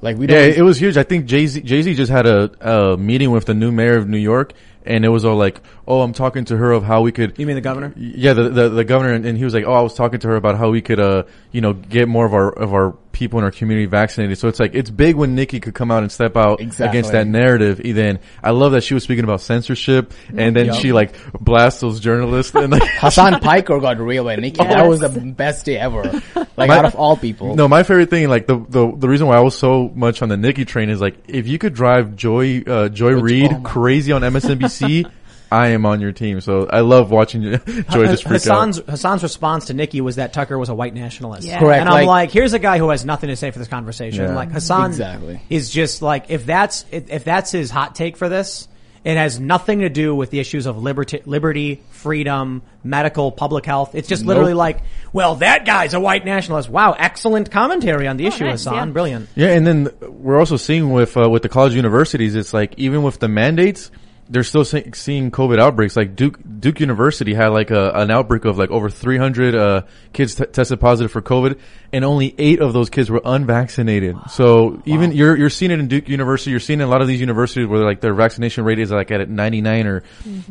Like 0.00 0.16
we 0.16 0.26
don't. 0.26 0.36
Yeah, 0.36 0.44
it 0.44 0.62
was 0.62 0.78
huge. 0.78 0.96
I 0.96 1.02
think 1.02 1.26
Jay 1.26 1.46
Z 1.46 1.62
Jay 1.62 1.82
Z 1.82 1.94
just 1.94 2.12
had 2.12 2.26
a, 2.26 2.92
a 2.92 2.96
meeting 2.96 3.30
with 3.30 3.46
the 3.46 3.54
new 3.54 3.72
mayor 3.72 3.96
of 3.96 4.08
New 4.08 4.18
York, 4.18 4.52
and 4.86 5.04
it 5.04 5.08
was 5.08 5.24
all 5.24 5.36
like, 5.36 5.60
"Oh, 5.88 6.02
I'm 6.02 6.12
talking 6.12 6.44
to 6.46 6.56
her 6.56 6.70
of 6.70 6.84
how 6.84 7.00
we 7.00 7.10
could." 7.10 7.38
You 7.38 7.46
mean 7.46 7.56
the 7.56 7.60
governor? 7.62 7.92
Yeah, 7.96 8.34
the, 8.34 8.48
the 8.50 8.68
the 8.68 8.84
governor, 8.84 9.14
and 9.14 9.36
he 9.36 9.44
was 9.44 9.54
like, 9.54 9.64
"Oh, 9.66 9.72
I 9.72 9.80
was 9.80 9.94
talking 9.94 10.20
to 10.20 10.28
her 10.28 10.36
about 10.36 10.56
how 10.58 10.70
we 10.70 10.82
could, 10.82 11.00
uh, 11.00 11.24
you 11.50 11.60
know, 11.60 11.72
get 11.72 12.06
more 12.08 12.24
of 12.26 12.34
our 12.34 12.50
of 12.52 12.72
our 12.74 12.92
people 13.12 13.38
in 13.40 13.44
our 13.44 13.50
community 13.50 13.86
vaccinated." 13.86 14.38
So 14.38 14.46
it's 14.48 14.60
like 14.60 14.74
it's 14.74 14.90
big 14.90 15.16
when 15.16 15.34
Nicki 15.34 15.58
could 15.60 15.74
come 15.74 15.90
out 15.90 16.02
and 16.02 16.12
step 16.12 16.36
out 16.36 16.60
Exactly. 16.60 16.86
against 16.98 17.12
that 17.12 17.26
narrative. 17.26 17.80
And 17.84 17.96
then 17.96 18.18
I 18.42 18.50
love 18.50 18.72
that 18.72 18.84
she 18.84 18.94
was 18.94 19.02
speaking 19.02 19.24
about 19.24 19.40
censorship, 19.40 20.12
and 20.36 20.54
then 20.54 20.66
Yup. 20.66 20.76
she 20.76 20.92
like 20.92 21.14
blasts 21.40 21.80
those 21.80 21.98
journalists 22.00 22.54
and 22.54 22.70
like. 22.70 22.82
Hasan 22.98 23.40
Piker 23.40 23.80
got 23.80 23.98
real 23.98 24.24
by 24.24 24.36
Nicki. 24.36 24.58
Yes. 24.60 24.74
That 24.74 24.86
was 24.86 25.00
the 25.00 25.08
best 25.08 25.64
day 25.66 25.78
ever. 25.78 26.22
Like 26.58 26.70
My- 26.70 26.78
out 26.78 26.84
of 26.86 26.96
all 26.96 27.16
people. 27.16 27.54
No, 27.54 27.68
my 27.68 27.84
favorite 27.84 28.10
thing, 28.10 28.28
like 28.28 28.48
the, 28.48 28.56
the 28.58 28.92
the 28.96 29.08
reason 29.08 29.28
why 29.28 29.36
I 29.36 29.40
was 29.40 29.56
so 29.56 29.92
much 29.94 30.22
on 30.22 30.28
the 30.28 30.36
Nicki 30.36 30.64
train 30.64 30.90
is 30.90 31.00
like 31.00 31.14
if 31.28 31.46
you 31.46 31.56
could 31.56 31.72
drive 31.72 32.16
Joy 32.16 32.62
uh, 32.66 32.88
Joy 32.88 33.12
Reid 33.12 33.52
oh 33.52 33.60
crazy 33.60 34.10
on 34.10 34.22
MSNBC, 34.22 35.08
I 35.50 35.68
am 35.68 35.86
on 35.86 36.00
your 36.00 36.12
team. 36.12 36.40
So 36.40 36.66
I 36.70 36.80
love 36.80 37.10
watching 37.10 37.42
Joy 37.90 38.06
just 38.06 38.24
freak 38.24 38.42
Hasan's 38.42 38.78
out. 38.80 38.86
Hasan's 38.86 39.22
response 39.22 39.66
to 39.66 39.74
Nicki 39.74 40.00
was 40.00 40.16
that 40.16 40.32
Tucker 40.32 40.58
was 40.58 40.68
a 40.68 40.74
white 40.74 40.94
nationalist. 40.94 41.46
Yeah. 41.46 41.58
Correct, 41.60 41.80
And 41.80 41.88
I'm 41.88 41.94
like- 41.94 42.06
like, 42.06 42.30
here's 42.30 42.52
a 42.52 42.58
guy 42.58 42.78
who 42.78 42.90
has 42.90 43.04
nothing 43.04 43.28
to 43.28 43.36
say 43.36 43.50
for 43.50 43.58
this 43.58 43.68
conversation. 43.68 44.24
Yeah. 44.24 44.34
Like 44.34 44.52
Hasan 44.52 44.86
Exactly. 44.90 45.40
is 45.48 45.70
just 45.70 46.02
like 46.02 46.26
if 46.30 46.44
that's 46.46 46.84
if, 46.90 47.10
if 47.10 47.24
that's 47.24 47.50
his 47.50 47.70
hot 47.70 47.94
take 47.94 48.16
for 48.16 48.28
this, 48.28 48.68
it 49.04 49.16
has 49.16 49.38
nothing 49.40 49.78
to 49.80 49.88
do 49.88 50.14
with 50.14 50.30
the 50.30 50.40
issues 50.40 50.66
of 50.66 50.76
liberty, 50.82 51.22
liberty, 51.24 51.80
freedom, 51.90 52.62
medical, 52.82 53.30
public 53.30 53.64
health. 53.64 53.94
It's 53.94 54.08
just 54.08 54.26
literally 54.26 54.54
like, 54.54 54.80
well, 55.12 55.36
that 55.36 55.64
guy's 55.64 55.94
a 55.94 56.00
white 56.00 56.24
nationalist. 56.24 56.68
Wow, 56.68 56.94
excellent 56.98 57.50
commentary 57.50 58.06
on 58.08 58.16
the 58.16 58.26
issue, 58.26 58.44
nice, 58.44 58.64
Hasan. 58.64 58.74
yeah. 58.74 58.92
Brilliant. 58.92 59.28
Yeah, 59.36 59.48
and 59.50 59.66
then 59.66 59.88
we're 60.02 60.38
also 60.38 60.56
seeing 60.56 60.90
with 60.90 61.16
uh, 61.16 61.30
with 61.30 61.42
the 61.42 61.48
college 61.48 61.74
universities, 61.74 62.34
it's 62.34 62.52
like 62.52 62.74
even 62.76 63.02
with 63.02 63.18
the 63.20 63.28
mandates, 63.28 63.90
they're 64.30 64.44
still 64.44 64.64
see- 64.64 64.90
seeing 64.94 65.30
COVID 65.30 65.58
outbreaks. 65.58 65.96
Like 65.96 66.14
Duke 66.14 66.38
Duke 66.60 66.80
University 66.80 67.34
had 67.34 67.48
like 67.48 67.70
a, 67.70 67.90
an 67.92 68.10
outbreak 68.10 68.44
of 68.44 68.58
like 68.58 68.70
over 68.70 68.90
300 68.90 69.54
uh, 69.54 69.82
kids 70.12 70.34
t- 70.34 70.44
tested 70.44 70.80
positive 70.80 71.10
for 71.10 71.22
COVID, 71.22 71.58
and 71.92 72.04
only 72.04 72.34
eight 72.38 72.60
of 72.60 72.72
those 72.72 72.90
kids 72.90 73.10
were 73.10 73.22
unvaccinated. 73.24 74.16
So 74.30 74.82
even 74.84 75.12
you're 75.12 75.36
you're 75.36 75.50
seeing 75.50 75.70
it 75.70 75.80
in 75.80 75.88
Duke 75.88 76.08
University, 76.08 76.50
you're 76.50 76.60
seeing 76.60 76.80
it 76.80 76.82
in 76.82 76.88
a 76.88 76.90
lot 76.90 77.00
of 77.00 77.08
these 77.08 77.20
universities 77.20 77.66
where 77.66 77.84
like 77.84 78.00
their 78.00 78.14
vaccination 78.14 78.64
rate 78.64 78.78
is 78.78 78.90
like 78.90 79.10
at 79.10 79.28
99 79.28 79.86
or 79.86 80.02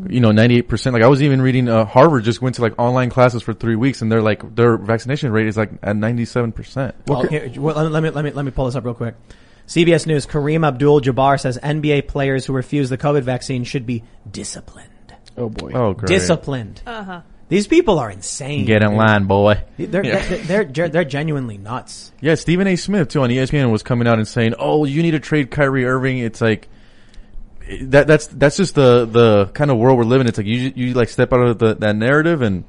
you 0.09 0.19
know 0.19 0.31
98 0.31 0.61
percent. 0.63 0.93
Like 0.93 1.03
I 1.03 1.07
was 1.07 1.21
even 1.21 1.41
reading 1.41 1.69
uh, 1.69 1.85
Harvard 1.85 2.23
just 2.23 2.41
went 2.41 2.55
to 2.55 2.61
like 2.61 2.73
online 2.79 3.09
classes 3.09 3.43
for 3.43 3.53
three 3.53 3.75
weeks, 3.75 4.01
and 4.01 4.11
they're 4.11 4.21
like 4.21 4.55
their 4.55 4.77
vaccination 4.77 5.31
rate 5.31 5.47
is 5.47 5.57
like 5.57 5.71
at 5.83 5.95
97 5.95 6.51
percent. 6.51 6.95
Well, 7.05 7.23
here, 7.27 7.51
well, 7.57 7.75
let 7.89 8.01
me 8.01 8.09
let 8.09 8.25
me 8.25 8.31
let 8.31 8.45
me 8.45 8.51
pull 8.51 8.65
this 8.65 8.75
up 8.75 8.85
real 8.85 8.93
quick. 8.93 9.15
CBS 9.67 10.07
News: 10.07 10.25
Kareem 10.25 10.65
Abdul-Jabbar 10.65 11.39
says 11.39 11.57
NBA 11.61 12.07
players 12.07 12.45
who 12.45 12.53
refuse 12.53 12.89
the 12.89 12.97
COVID 12.97 13.23
vaccine 13.23 13.63
should 13.63 13.85
be 13.85 14.03
disciplined. 14.29 14.89
Oh 15.37 15.49
boy. 15.49 15.71
Oh, 15.73 15.93
great. 15.93 16.07
Disciplined. 16.07 16.81
Uh 16.85 17.03
huh. 17.03 17.21
These 17.49 17.67
people 17.67 17.99
are 17.99 18.09
insane. 18.11 18.65
Get 18.65 18.83
in 18.83 18.95
line, 18.95 19.25
boy. 19.25 19.63
They're, 19.77 20.05
Yeah. 20.05 20.37
they're, 20.43 20.65
they're 20.65 20.89
they're 20.89 21.05
genuinely 21.05 21.57
nuts. 21.57 22.11
Yeah, 22.19 22.35
Stephen 22.35 22.67
A. 22.67 22.75
Smith 22.75 23.09
too 23.09 23.21
on 23.21 23.29
ESPN 23.29 23.71
was 23.71 23.83
coming 23.83 24.07
out 24.07 24.17
and 24.17 24.27
saying, 24.27 24.55
"Oh, 24.59 24.85
you 24.85 25.01
need 25.01 25.11
to 25.11 25.19
trade 25.19 25.51
Kyrie 25.51 25.85
Irving." 25.85 26.17
It's 26.19 26.41
like 26.41 26.67
that. 27.83 28.07
That's 28.07 28.27
that's 28.27 28.57
just 28.57 28.75
the 28.75 29.05
the 29.05 29.45
kind 29.53 29.69
of 29.71 29.77
world 29.77 29.97
we're 29.97 30.03
living. 30.05 30.27
It's 30.27 30.37
like 30.37 30.47
you 30.47 30.73
you 30.75 30.93
like 30.93 31.09
step 31.09 31.31
out 31.31 31.41
of 31.41 31.59
the, 31.59 31.75
that 31.75 31.95
narrative 31.95 32.41
and 32.41 32.63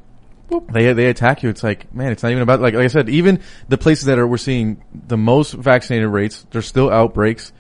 they 0.71 0.93
they 0.93 1.07
attack 1.07 1.43
you. 1.43 1.49
It's 1.49 1.63
like 1.63 1.93
man, 1.95 2.13
it's 2.13 2.23
not 2.23 2.31
even 2.33 2.43
about 2.43 2.61
like 2.61 2.75
like 2.75 2.85
I 2.85 2.89
said. 2.89 3.09
Even 3.09 3.41
the 3.69 3.79
places 3.79 4.07
that 4.07 4.19
are 4.19 4.27
we're 4.27 4.37
seeing 4.37 4.83
the 4.95 5.17
most 5.17 5.53
vaccinated 5.53 6.09
rates, 6.09 6.47
there's 6.51 6.67
still 6.67 6.91
outbreaks. 6.91 7.53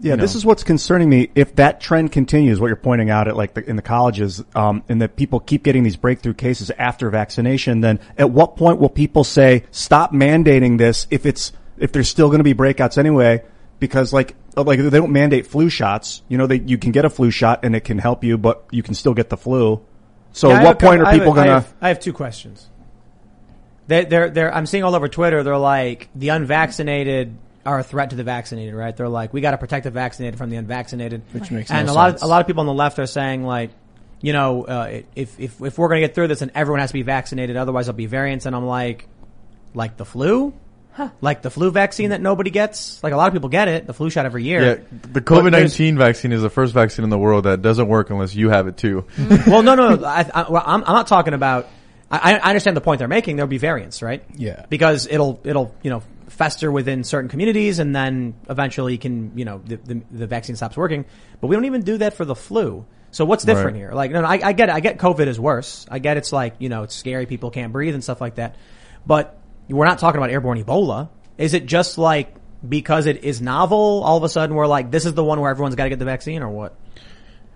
Yeah, 0.00 0.14
you 0.14 0.20
this 0.20 0.34
is 0.34 0.44
what's 0.44 0.64
concerning 0.64 1.08
me. 1.08 1.30
If 1.34 1.56
that 1.56 1.80
trend 1.80 2.12
continues, 2.12 2.60
what 2.60 2.66
you're 2.66 2.76
pointing 2.76 3.10
out 3.10 3.28
at 3.28 3.36
like 3.36 3.54
the, 3.54 3.68
in 3.68 3.76
the 3.76 3.82
colleges, 3.82 4.42
um, 4.54 4.82
and 4.88 5.00
that 5.02 5.16
people 5.16 5.40
keep 5.40 5.62
getting 5.62 5.82
these 5.82 5.96
breakthrough 5.96 6.34
cases 6.34 6.70
after 6.76 7.08
vaccination, 7.10 7.80
then 7.80 8.00
at 8.18 8.30
what 8.30 8.56
point 8.56 8.80
will 8.80 8.88
people 8.88 9.24
say 9.24 9.64
stop 9.70 10.12
mandating 10.12 10.78
this 10.78 11.06
if 11.10 11.26
it's 11.26 11.52
if 11.78 11.92
there's 11.92 12.08
still 12.08 12.28
going 12.28 12.38
to 12.38 12.44
be 12.44 12.54
breakouts 12.54 12.98
anyway? 12.98 13.42
Because 13.78 14.12
like 14.12 14.34
like 14.56 14.80
they 14.80 14.98
don't 14.98 15.12
mandate 15.12 15.46
flu 15.46 15.68
shots. 15.68 16.22
You 16.28 16.38
know, 16.38 16.46
they 16.46 16.60
you 16.60 16.78
can 16.78 16.92
get 16.92 17.04
a 17.04 17.10
flu 17.10 17.30
shot 17.30 17.64
and 17.64 17.74
it 17.76 17.80
can 17.80 17.98
help 17.98 18.24
you, 18.24 18.36
but 18.36 18.64
you 18.70 18.82
can 18.82 18.94
still 18.94 19.14
get 19.14 19.30
the 19.30 19.36
flu. 19.36 19.84
So 20.34 20.50
Yeah, 20.50 20.56
at 20.58 20.64
what 20.64 20.78
point 20.78 21.00
cou- 21.00 21.06
are 21.08 21.12
people 21.12 21.32
going 21.32 21.46
to? 21.46 21.52
have- 21.54 21.72
I 21.80 21.88
have 21.88 22.00
two 22.00 22.12
questions. 22.12 22.68
They, 23.86 24.04
they're 24.04 24.30
they're 24.30 24.54
I'm 24.54 24.66
seeing 24.66 24.82
all 24.84 24.94
over 24.94 25.08
Twitter. 25.08 25.42
They're 25.42 25.56
like 25.58 26.08
the 26.14 26.28
unvaccinated 26.30 27.36
are 27.66 27.78
a 27.78 27.82
threat 27.82 28.10
to 28.10 28.16
the 28.16 28.24
vaccinated, 28.24 28.74
right? 28.74 28.94
They're 28.96 29.08
like 29.08 29.32
we 29.32 29.40
got 29.40 29.52
to 29.52 29.58
protect 29.58 29.84
the 29.84 29.90
vaccinated 29.90 30.36
from 30.38 30.50
the 30.50 30.56
unvaccinated, 30.56 31.22
Which 31.32 31.50
makes 31.50 31.70
and 31.70 31.86
no 31.86 31.92
a 31.92 31.94
lot 31.94 32.10
sense. 32.12 32.22
of 32.22 32.26
a 32.26 32.30
lot 32.30 32.40
of 32.40 32.46
people 32.46 32.60
on 32.60 32.66
the 32.66 32.72
left 32.74 32.98
are 32.98 33.06
saying 33.06 33.44
like, 33.44 33.70
you 34.22 34.32
know, 34.32 34.64
uh, 34.64 35.00
if 35.14 35.38
if 35.38 35.60
if 35.62 35.78
we're 35.78 35.88
going 35.88 36.00
to 36.00 36.06
get 36.06 36.14
through 36.14 36.28
this, 36.28 36.40
and 36.42 36.50
everyone 36.54 36.80
has 36.80 36.90
to 36.90 36.94
be 36.94 37.02
vaccinated, 37.02 37.56
otherwise 37.56 37.86
there'll 37.86 37.96
be 37.96 38.06
variants. 38.06 38.46
And 38.46 38.56
I'm 38.56 38.66
like, 38.66 39.06
like 39.74 39.96
the 39.98 40.04
flu. 40.06 40.54
Like 41.20 41.42
the 41.42 41.50
flu 41.50 41.70
vaccine 41.70 42.10
that 42.10 42.20
nobody 42.20 42.50
gets. 42.50 43.02
Like 43.02 43.12
a 43.12 43.16
lot 43.16 43.26
of 43.26 43.32
people 43.32 43.48
get 43.48 43.68
it, 43.68 43.86
the 43.86 43.92
flu 43.94 44.10
shot 44.10 44.26
every 44.26 44.44
year. 44.44 44.62
Yeah, 44.62 44.98
the 45.12 45.20
COVID 45.20 45.50
nineteen 45.50 45.98
vaccine 45.98 46.32
is 46.32 46.42
the 46.42 46.50
first 46.50 46.72
vaccine 46.72 47.02
in 47.04 47.10
the 47.10 47.18
world 47.18 47.44
that 47.44 47.62
doesn't 47.62 47.88
work 47.88 48.10
unless 48.10 48.34
you 48.34 48.50
have 48.50 48.68
it 48.68 48.76
too. 48.76 49.04
well, 49.46 49.62
no, 49.62 49.74
no, 49.74 49.96
no. 49.96 50.06
I, 50.06 50.30
I, 50.32 50.50
well, 50.50 50.62
I'm, 50.64 50.84
I'm 50.84 50.94
not 50.94 51.06
talking 51.06 51.34
about. 51.34 51.66
I, 52.10 52.34
I 52.34 52.48
understand 52.50 52.76
the 52.76 52.80
point 52.80 53.00
they're 53.00 53.08
making. 53.08 53.36
There'll 53.36 53.48
be 53.48 53.58
variants, 53.58 54.02
right? 54.02 54.22
Yeah. 54.36 54.66
Because 54.68 55.08
it'll 55.10 55.40
it'll 55.42 55.74
you 55.82 55.90
know 55.90 56.02
fester 56.28 56.70
within 56.70 57.02
certain 57.02 57.28
communities, 57.28 57.80
and 57.80 57.94
then 57.94 58.34
eventually 58.48 58.96
can 58.98 59.36
you 59.36 59.44
know 59.44 59.60
the, 59.64 59.76
the 59.76 60.02
the 60.12 60.26
vaccine 60.28 60.54
stops 60.54 60.76
working. 60.76 61.06
But 61.40 61.48
we 61.48 61.56
don't 61.56 61.64
even 61.64 61.82
do 61.82 61.98
that 61.98 62.14
for 62.14 62.24
the 62.24 62.36
flu. 62.36 62.86
So 63.10 63.24
what's 63.24 63.44
different 63.44 63.74
Right. 63.74 63.76
here? 63.76 63.92
Like, 63.92 64.10
no, 64.10 64.22
no, 64.22 64.26
I, 64.26 64.40
I 64.42 64.52
get 64.52 64.68
it. 64.68 64.74
I 64.74 64.80
get 64.80 64.98
COVID 64.98 65.28
is 65.28 65.38
worse. 65.38 65.86
I 65.88 66.00
get 66.00 66.16
it's 66.16 66.32
like, 66.32 66.56
you 66.58 66.68
know, 66.68 66.82
it's 66.82 66.96
scary. 66.96 67.26
People 67.26 67.50
can't 67.50 67.72
breathe 67.72 67.94
and 67.94 68.02
stuff 68.02 68.20
like 68.20 68.36
that. 68.36 68.56
But 69.06 69.38
we're 69.68 69.86
not 69.86 69.98
talking 69.98 70.18
about 70.18 70.30
airborne 70.30 70.62
Ebola. 70.62 71.08
Is 71.38 71.54
it 71.54 71.66
just 71.66 71.98
like 71.98 72.34
because 72.66 73.06
it 73.06 73.24
is 73.24 73.40
novel, 73.40 74.02
all 74.04 74.16
of 74.16 74.22
a 74.22 74.28
sudden 74.28 74.54
we're 74.56 74.66
like, 74.66 74.90
this 74.90 75.06
is 75.06 75.14
the 75.14 75.24
one 75.24 75.40
where 75.40 75.50
everyone's 75.50 75.74
got 75.74 75.84
to 75.84 75.90
get 75.90 75.98
the 75.98 76.04
vaccine 76.04 76.42
or 76.42 76.48
what? 76.48 76.74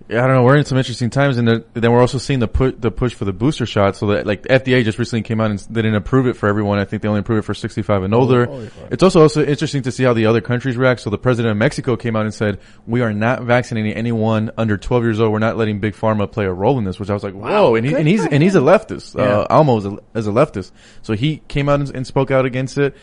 Yeah, 0.07 0.23
I 0.23 0.27
don't 0.27 0.37
know. 0.37 0.43
We're 0.43 0.57
in 0.57 0.65
some 0.65 0.77
interesting 0.77 1.09
times, 1.11 1.37
and 1.37 1.47
the- 1.47 1.63
then 1.73 1.91
we're 1.91 1.99
also 2.01 2.17
seeing 2.17 2.39
the 2.39 2.47
put 2.47 2.81
the 2.81 2.89
push 2.89 3.13
for 3.13 3.25
the 3.25 3.33
booster 3.33 3.65
shot. 3.67 3.95
So 3.95 4.07
that 4.07 4.25
like 4.25 4.41
the 4.43 4.49
FDA 4.49 4.83
just 4.83 4.97
recently 4.97 5.21
came 5.21 5.39
out 5.39 5.51
and 5.51 5.59
they 5.69 5.81
didn't 5.83 5.95
approve 5.97 6.25
it 6.25 6.35
for 6.35 6.49
everyone. 6.49 6.79
I 6.79 6.85
think 6.85 7.01
they 7.03 7.07
only 7.07 7.19
approved 7.19 7.39
it 7.39 7.45
for 7.45 7.53
65 7.53 8.03
and 8.03 8.13
older. 8.13 8.47
oh, 8.49 8.59
yeah. 8.61 8.69
It's 8.91 9.03
also 9.03 9.21
also 9.21 9.45
interesting 9.45 9.83
to 9.83 9.91
see 9.91 10.03
how 10.03 10.13
the 10.13 10.25
other 10.25 10.41
countries 10.41 10.77
react. 10.77 11.01
So 11.01 11.09
the 11.11 11.17
president 11.19 11.51
of 11.51 11.57
Mexico 11.57 11.95
came 11.95 12.15
out 12.15 12.23
and 12.23 12.33
said, 12.33 12.59
"We 12.87 13.01
are 13.01 13.13
not 13.13 13.43
vaccinating 13.43 13.93
anyone 13.93 14.51
under 14.57 14.77
12 14.77 15.03
years 15.03 15.19
old. 15.19 15.31
We're 15.31 15.39
not 15.39 15.57
letting 15.57 15.79
big 15.79 15.93
pharma 15.95 16.31
play 16.31 16.45
a 16.45 16.53
role 16.53 16.77
in 16.79 16.85
this." 16.85 16.99
Which 16.99 17.09
I 17.09 17.13
was 17.13 17.23
like, 17.23 17.35
"Whoa!" 17.35 17.75
And, 17.75 17.85
he, 17.85 17.93
and 17.93 18.07
he's 18.07 18.25
and 18.25 18.41
he's 18.41 18.55
a 18.55 18.61
leftist. 18.61 19.19
Uh, 19.19 19.45
AMLO 19.49 19.77
is 19.77 19.85
a, 19.85 19.97
is 20.17 20.27
a 20.27 20.31
leftist, 20.31 20.71
so 21.03 21.13
he 21.13 21.41
came 21.47 21.69
out 21.69 21.81
and, 21.81 21.95
and 21.95 22.07
spoke 22.07 22.31
out 22.31 22.45
against 22.45 22.77
it. 22.77 22.95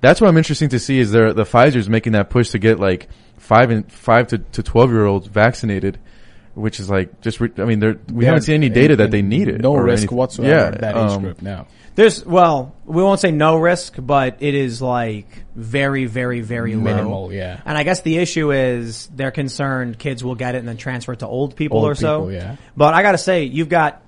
That's 0.00 0.20
what 0.20 0.28
I'm 0.28 0.36
interesting 0.36 0.68
to 0.68 0.78
see 0.78 0.98
is 1.00 1.10
there 1.10 1.32
the 1.32 1.44
Pfizer's 1.44 1.88
making 1.88 2.12
that 2.12 2.30
push 2.30 2.50
to 2.50 2.58
get 2.58 2.78
like 2.78 3.08
five 3.38 3.70
and 3.70 3.90
five 3.90 4.28
to, 4.28 4.38
to 4.38 4.62
12 4.62 4.90
year 4.92 5.06
olds 5.06 5.26
vaccinated. 5.26 5.98
Which 6.56 6.80
is 6.80 6.88
like 6.88 7.20
just, 7.20 7.38
re- 7.38 7.52
I 7.58 7.64
mean, 7.66 7.80
there 7.80 7.96
we 8.10 8.24
Yeah, 8.24 8.30
haven't 8.30 8.42
seen 8.44 8.54
any 8.56 8.66
and- 8.66 8.74
data 8.74 8.96
that 8.96 9.10
they 9.10 9.20
need 9.22 9.48
it. 9.48 9.60
No 9.60 9.72
or 9.72 9.84
risk 9.84 10.04
anything. 10.04 10.16
whatsoever 10.18 10.54
Yeah, 10.54 10.66
at 10.68 10.80
that 10.80 10.96
age 10.96 11.10
um, 11.12 11.22
group 11.22 11.42
now. 11.42 11.66
There's, 11.96 12.24
well, 12.26 12.74
we 12.84 13.02
won't 13.02 13.20
say 13.20 13.30
no 13.30 13.56
risk, 13.56 13.94
but 13.98 14.38
it 14.40 14.54
is 14.54 14.80
like 14.82 15.44
very, 15.54 16.06
very, 16.06 16.40
very 16.40 16.74
low. 16.74 16.80
Minimal, 16.82 17.32
yeah. 17.32 17.60
And 17.64 17.76
I 17.76 17.82
guess 17.84 18.00
the 18.00 18.16
issue 18.18 18.52
is 18.52 19.06
they're 19.14 19.30
concerned 19.30 19.98
kids 19.98 20.24
will 20.24 20.34
get 20.34 20.54
it 20.54 20.58
and 20.58 20.68
then 20.68 20.76
transfer 20.78 21.12
it 21.12 21.18
to 21.20 21.26
old 21.26 21.56
people 21.56 21.78
Old 21.78 21.88
or 21.90 21.94
so. 21.94 22.20
people, 22.20 22.32
yeah. 22.32 22.56
But 22.76 22.94
I 22.94 23.02
gotta 23.02 23.18
say, 23.18 23.44
you've 23.44 23.68
got 23.68 24.02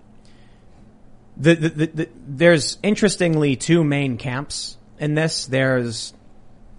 the, 1.37 1.55
the, 1.55 1.69
the, 1.69 1.87
the 1.87 2.09
there's 2.27 2.79
interestingly 2.83 3.57
two 3.57 3.85
main 3.85 4.17
camps 4.17 4.77
in 4.99 5.15
this. 5.15 5.47
There's 5.47 6.13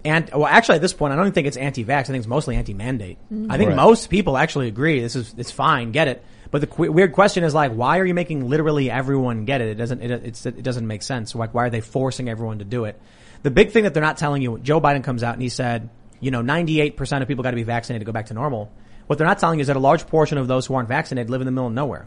and 0.04 0.30
well, 0.32 0.46
actually, 0.46 0.76
at 0.76 0.80
this 0.82 0.92
point, 0.92 1.12
I 1.12 1.16
don't 1.16 1.26
even 1.26 1.34
think 1.34 1.46
it's 1.46 1.56
anti-vax. 1.56 1.98
I 2.00 2.02
think 2.04 2.18
it's 2.18 2.26
mostly 2.26 2.56
anti-mandate. 2.56 3.18
I 3.48 3.56
think 3.56 3.68
Right. 3.70 3.76
most 3.76 4.08
people 4.10 4.36
actually 4.36 4.68
agree 4.68 5.00
this 5.00 5.16
is 5.16 5.34
it's 5.36 5.50
fine, 5.50 5.92
get 5.92 6.08
it. 6.08 6.24
But 6.50 6.62
the 6.62 6.66
qu- 6.66 6.90
weird 6.90 7.12
question 7.12 7.44
is 7.44 7.54
like, 7.54 7.72
why 7.72 7.98
are 7.98 8.04
you 8.04 8.14
making 8.14 8.48
literally 8.48 8.90
everyone 8.90 9.44
get 9.44 9.60
it? 9.60 9.68
It 9.68 9.74
doesn't 9.76 10.02
it, 10.02 10.10
it's, 10.24 10.46
it 10.46 10.62
doesn't 10.62 10.86
make 10.86 11.02
sense. 11.02 11.34
Like, 11.34 11.54
why 11.54 11.66
are 11.66 11.70
they 11.70 11.80
forcing 11.80 12.28
everyone 12.28 12.58
to 12.58 12.64
do 12.64 12.84
it? 12.86 13.00
The 13.42 13.50
big 13.50 13.70
thing 13.70 13.84
that 13.84 13.94
they're 13.94 14.02
not 14.02 14.16
telling 14.16 14.42
you, 14.42 14.58
Joe 14.58 14.80
Biden 14.80 15.04
comes 15.04 15.22
out 15.22 15.34
and 15.34 15.42
he 15.42 15.48
said, 15.48 15.88
you 16.18 16.30
know, 16.30 16.42
98% 16.42 17.22
of 17.22 17.28
people 17.28 17.42
got 17.44 17.50
to 17.52 17.56
be 17.56 17.62
vaccinated 17.62 18.04
to 18.04 18.06
go 18.06 18.12
back 18.12 18.26
to 18.26 18.34
normal. 18.34 18.70
What 19.06 19.18
they're 19.18 19.26
not 19.26 19.38
telling 19.38 19.58
you 19.58 19.62
is 19.62 19.68
that 19.68 19.76
a 19.76 19.80
large 19.80 20.06
portion 20.06 20.38
of 20.38 20.48
those 20.48 20.66
who 20.66 20.74
aren't 20.74 20.88
vaccinated 20.88 21.30
live 21.30 21.40
in 21.40 21.44
the 21.46 21.50
middle 21.52 21.68
of 21.68 21.72
nowhere. 21.72 22.06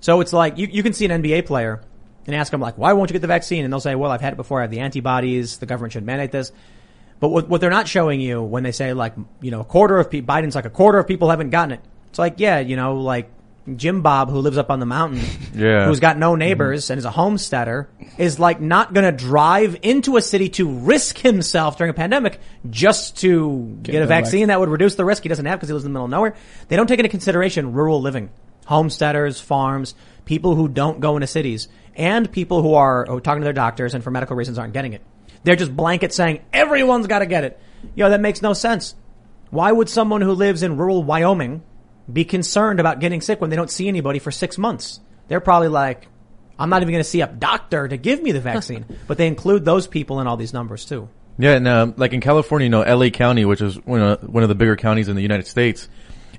So 0.00 0.20
it's 0.20 0.32
like 0.32 0.58
you, 0.58 0.66
you 0.70 0.82
can 0.82 0.92
see 0.92 1.04
an 1.06 1.22
NBA 1.22 1.46
player 1.46 1.80
and 2.26 2.34
ask 2.36 2.50
them 2.50 2.60
like, 2.60 2.76
why 2.78 2.92
won't 2.92 3.10
you 3.10 3.12
get 3.14 3.20
the 3.22 3.26
vaccine? 3.28 3.64
And 3.64 3.72
they'll 3.72 3.80
say, 3.80 3.94
well, 3.94 4.10
I've 4.10 4.20
had 4.20 4.32
it 4.32 4.36
before. 4.36 4.58
I 4.60 4.62
have 4.62 4.70
the 4.70 4.80
antibodies. 4.80 5.58
The 5.58 5.66
government 5.66 5.92
should 5.92 6.04
mandate 6.04 6.32
this. 6.32 6.52
But 7.18 7.28
what, 7.28 7.48
what 7.48 7.60
they're 7.60 7.70
not 7.70 7.88
showing 7.88 8.20
you 8.20 8.42
when 8.42 8.62
they 8.62 8.72
say 8.72 8.92
like, 8.92 9.14
you 9.40 9.50
know, 9.50 9.60
a 9.60 9.64
quarter 9.64 9.98
of 9.98 10.10
people, 10.10 10.34
Biden's 10.34 10.54
like 10.54 10.66
a 10.66 10.70
quarter 10.70 10.98
of 10.98 11.06
people 11.06 11.30
haven't 11.30 11.50
gotten 11.50 11.72
it. 11.72 11.80
It's 12.10 12.18
like, 12.18 12.34
yeah, 12.38 12.60
you 12.60 12.76
know, 12.76 12.96
like 12.96 13.30
Jim 13.74 14.02
Bob 14.02 14.30
who 14.30 14.38
lives 14.38 14.58
up 14.58 14.70
on 14.70 14.78
the 14.78 14.86
mountain, 14.86 15.20
Yeah. 15.54 15.86
who's 15.86 15.98
got 15.98 16.18
no 16.18 16.32
mm-hmm. 16.32 16.40
neighbors 16.40 16.90
and 16.90 16.98
is 16.98 17.04
a 17.04 17.10
homesteader 17.10 17.88
is 18.18 18.38
like 18.38 18.60
not 18.60 18.92
going 18.92 19.04
to 19.04 19.12
drive 19.12 19.78
into 19.82 20.16
a 20.16 20.22
city 20.22 20.48
to 20.50 20.68
risk 20.68 21.18
himself 21.18 21.78
during 21.78 21.90
a 21.90 21.94
pandemic 21.94 22.38
just 22.68 23.18
to 23.18 23.78
get, 23.82 23.96
a 23.96 24.00
the 24.00 24.06
vaccine 24.06 24.48
that 24.48 24.60
would 24.60 24.68
reduce 24.68 24.94
the 24.94 25.04
risk 25.04 25.22
he 25.22 25.28
doesn't 25.28 25.46
have 25.46 25.58
because 25.58 25.68
he 25.68 25.72
lives 25.72 25.84
in 25.84 25.92
the 25.92 25.94
middle 25.94 26.04
of 26.04 26.10
nowhere. 26.10 26.34
They 26.68 26.76
don't 26.76 26.86
take 26.86 27.00
into 27.00 27.08
consideration 27.08 27.72
rural 27.72 28.00
living, 28.00 28.30
homesteaders, 28.66 29.40
farms, 29.40 29.94
people 30.26 30.54
who 30.54 30.68
don't 30.68 31.00
go 31.00 31.16
into 31.16 31.26
cities, 31.26 31.68
and 31.96 32.30
people 32.30 32.62
who 32.62 32.74
are 32.74 33.08
oh, 33.08 33.18
talking 33.18 33.40
to 33.40 33.44
their 33.44 33.52
doctors 33.52 33.94
and 33.94 34.04
for 34.04 34.10
medical 34.10 34.36
reasons 34.36 34.58
aren't 34.58 34.74
getting 34.74 34.92
it. 34.92 35.02
They're 35.46 35.54
just 35.54 35.76
blanket 35.76 36.12
saying 36.12 36.40
everyone's 36.52 37.06
got 37.06 37.20
to 37.20 37.26
get 37.26 37.44
it. 37.44 37.60
Yo, 37.94 38.10
that 38.10 38.20
makes 38.20 38.42
no 38.42 38.52
sense. 38.52 38.96
Why 39.50 39.70
would 39.70 39.88
someone 39.88 40.20
who 40.20 40.32
lives 40.32 40.64
in 40.64 40.76
rural 40.76 41.04
Wyoming 41.04 41.62
be 42.12 42.24
concerned 42.24 42.80
about 42.80 42.98
getting 42.98 43.20
sick 43.20 43.40
when 43.40 43.48
they 43.48 43.54
don't 43.54 43.70
see 43.70 43.86
anybody 43.86 44.18
for 44.18 44.32
six 44.32 44.58
months? 44.58 44.98
They're 45.28 45.38
probably 45.38 45.68
like, 45.68 46.08
I'm 46.58 46.68
not 46.68 46.82
even 46.82 46.90
going 46.90 47.04
to 47.04 47.08
see 47.08 47.20
a 47.20 47.28
doctor 47.28 47.86
to 47.86 47.96
give 47.96 48.20
me 48.24 48.32
the 48.32 48.40
vaccine. 48.40 48.86
but 49.06 49.18
they 49.18 49.28
include 49.28 49.64
those 49.64 49.86
people 49.86 50.18
in 50.18 50.26
all 50.26 50.36
these 50.36 50.52
numbers 50.52 50.84
too. 50.84 51.08
Yeah, 51.38 51.52
and 51.52 51.68
um, 51.68 51.94
like 51.96 52.12
in 52.12 52.20
California, 52.20 52.64
you 52.64 52.70
know, 52.70 52.82
LA 52.82 53.10
County, 53.10 53.44
which 53.44 53.60
is 53.60 53.76
one 53.86 54.02
of 54.02 54.28
one 54.28 54.42
of 54.42 54.48
the 54.48 54.56
bigger 54.56 54.74
counties 54.74 55.06
in 55.06 55.14
the 55.14 55.22
United 55.22 55.46
States. 55.46 55.88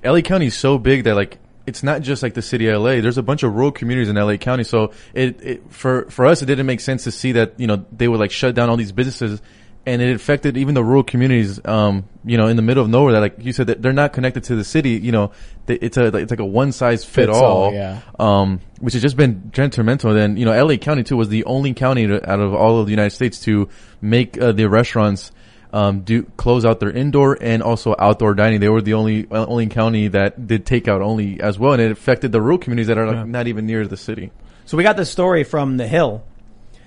LA 0.04 0.20
County 0.20 0.46
is 0.46 0.54
so 0.54 0.76
big 0.76 1.04
that 1.04 1.14
like 1.14 1.38
it's 1.68 1.82
not 1.82 2.00
just 2.00 2.22
like 2.22 2.32
the 2.32 2.42
city 2.42 2.66
of 2.68 2.80
LA. 2.82 3.00
There's 3.00 3.18
a 3.18 3.22
bunch 3.22 3.42
of 3.42 3.54
rural 3.54 3.70
communities 3.70 4.08
in 4.08 4.16
LA 4.16 4.36
County. 4.36 4.64
So 4.64 4.92
it, 5.12 5.40
it 5.42 5.72
for 5.72 6.10
for 6.10 6.24
us, 6.24 6.40
it 6.42 6.46
didn't 6.46 6.66
make 6.66 6.80
sense 6.80 7.04
to 7.04 7.12
see 7.12 7.32
that 7.32 7.60
you 7.60 7.66
know 7.66 7.84
they 7.92 8.08
would 8.08 8.18
like 8.18 8.30
shut 8.30 8.54
down 8.54 8.70
all 8.70 8.76
these 8.76 8.92
businesses, 8.92 9.42
and 9.84 10.00
it 10.00 10.14
affected 10.14 10.56
even 10.56 10.74
the 10.74 10.82
rural 10.82 11.02
communities. 11.02 11.60
Um, 11.64 12.08
you 12.24 12.38
know, 12.38 12.46
in 12.46 12.56
the 12.56 12.62
middle 12.62 12.82
of 12.82 12.90
nowhere, 12.90 13.12
that 13.12 13.20
like 13.20 13.34
you 13.38 13.52
said, 13.52 13.66
that 13.66 13.82
they're 13.82 13.92
not 13.92 14.14
connected 14.14 14.44
to 14.44 14.56
the 14.56 14.64
city. 14.64 14.92
You 14.92 15.12
know, 15.12 15.32
they, 15.66 15.74
it's 15.74 15.98
a 15.98 16.06
it's 16.16 16.30
like 16.30 16.40
a 16.40 16.46
one 16.46 16.72
size 16.72 17.04
fit 17.04 17.26
Fits 17.26 17.36
all. 17.38 17.64
all, 17.64 17.72
yeah. 17.74 18.00
Um, 18.18 18.60
which 18.80 18.94
has 18.94 19.02
just 19.02 19.16
been 19.16 19.50
detrimental. 19.50 20.14
Then 20.14 20.36
you 20.38 20.46
know, 20.46 20.64
LA 20.64 20.76
County 20.76 21.04
too 21.04 21.16
was 21.16 21.28
the 21.28 21.44
only 21.44 21.74
county 21.74 22.06
to, 22.06 22.30
out 22.30 22.40
of 22.40 22.54
all 22.54 22.80
of 22.80 22.86
the 22.86 22.92
United 22.92 23.10
States 23.14 23.40
to 23.40 23.68
make 24.00 24.40
uh, 24.40 24.52
the 24.52 24.68
restaurants 24.68 25.32
um, 25.72 26.00
do 26.00 26.22
close 26.36 26.64
out 26.64 26.80
their 26.80 26.90
indoor 26.90 27.36
and 27.40 27.62
also 27.62 27.94
outdoor 27.98 28.34
dining. 28.34 28.60
They 28.60 28.68
were 28.68 28.80
the 28.82 28.94
only 28.94 29.26
uh, 29.30 29.46
only 29.46 29.66
county 29.66 30.08
that 30.08 30.46
did 30.46 30.64
takeout 30.66 31.00
only 31.02 31.40
as 31.40 31.58
well, 31.58 31.72
and 31.74 31.82
it 31.82 31.90
affected 31.90 32.32
the 32.32 32.40
rural 32.40 32.58
communities 32.58 32.86
that 32.88 32.98
are 32.98 33.06
like, 33.06 33.26
not 33.26 33.46
even 33.46 33.66
near 33.66 33.86
the 33.86 33.96
city. 33.96 34.30
So 34.64 34.76
we 34.76 34.82
got 34.82 34.96
this 34.96 35.10
story 35.10 35.44
from 35.44 35.76
The 35.76 35.86
Hill. 35.86 36.22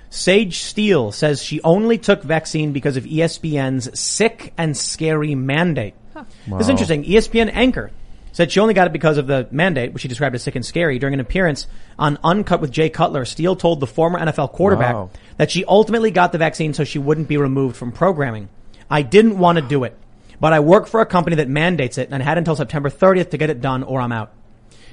Sage 0.09 0.59
Steele 0.59 1.11
says 1.11 1.41
she 1.41 1.61
only 1.61 1.97
took 1.97 2.21
vaccine 2.21 2.73
because 2.73 2.97
of 2.97 3.05
ESPN's 3.05 3.97
sick 3.99 4.53
and 4.57 4.75
scary 4.75 5.35
mandate. 5.35 5.93
This 6.13 6.23
is 6.23 6.67
Wow. 6.67 6.69
interesting. 6.69 7.03
ESPN 7.05 7.49
anchor 7.53 7.91
said 8.33 8.51
she 8.51 8.59
only 8.59 8.73
got 8.73 8.87
it 8.87 8.93
because 8.93 9.17
of 9.17 9.27
the 9.27 9.47
mandate, 9.51 9.93
which 9.93 10.01
she 10.01 10.07
described 10.09 10.35
as 10.35 10.43
sick 10.43 10.55
and 10.55 10.65
scary. 10.65 10.99
During 10.99 11.13
an 11.13 11.19
appearance 11.21 11.65
on 11.97 12.17
Uncut 12.23 12.59
with 12.61 12.71
Jay 12.71 12.89
Cutler, 12.89 13.23
Steele 13.25 13.55
told 13.55 13.79
the 13.79 13.87
former 13.87 14.19
NFL 14.19 14.51
quarterback 14.51 14.95
Wow. 14.95 15.09
that 15.37 15.49
she 15.49 15.63
ultimately 15.65 16.11
got 16.11 16.31
the 16.33 16.37
vaccine 16.37 16.73
so 16.73 16.83
she 16.83 16.99
wouldn't 16.99 17.27
be 17.29 17.37
removed 17.37 17.75
from 17.77 17.91
programming. 17.93 18.49
I 18.91 19.01
didn't 19.01 19.37
want 19.37 19.57
to 19.57 19.61
do 19.61 19.85
it, 19.85 19.97
but 20.39 20.53
I 20.53 20.59
work 20.59 20.87
for 20.87 20.99
a 20.99 21.05
company 21.05 21.37
that 21.37 21.47
mandates 21.47 21.97
it 21.97 22.09
and 22.11 22.21
I 22.21 22.25
had 22.25 22.37
until 22.37 22.55
September 22.55 22.89
30th 22.89 23.31
to 23.31 23.37
get 23.37 23.49
it 23.49 23.61
done 23.61 23.83
or 23.83 24.01
I'm 24.01 24.11
out. 24.11 24.33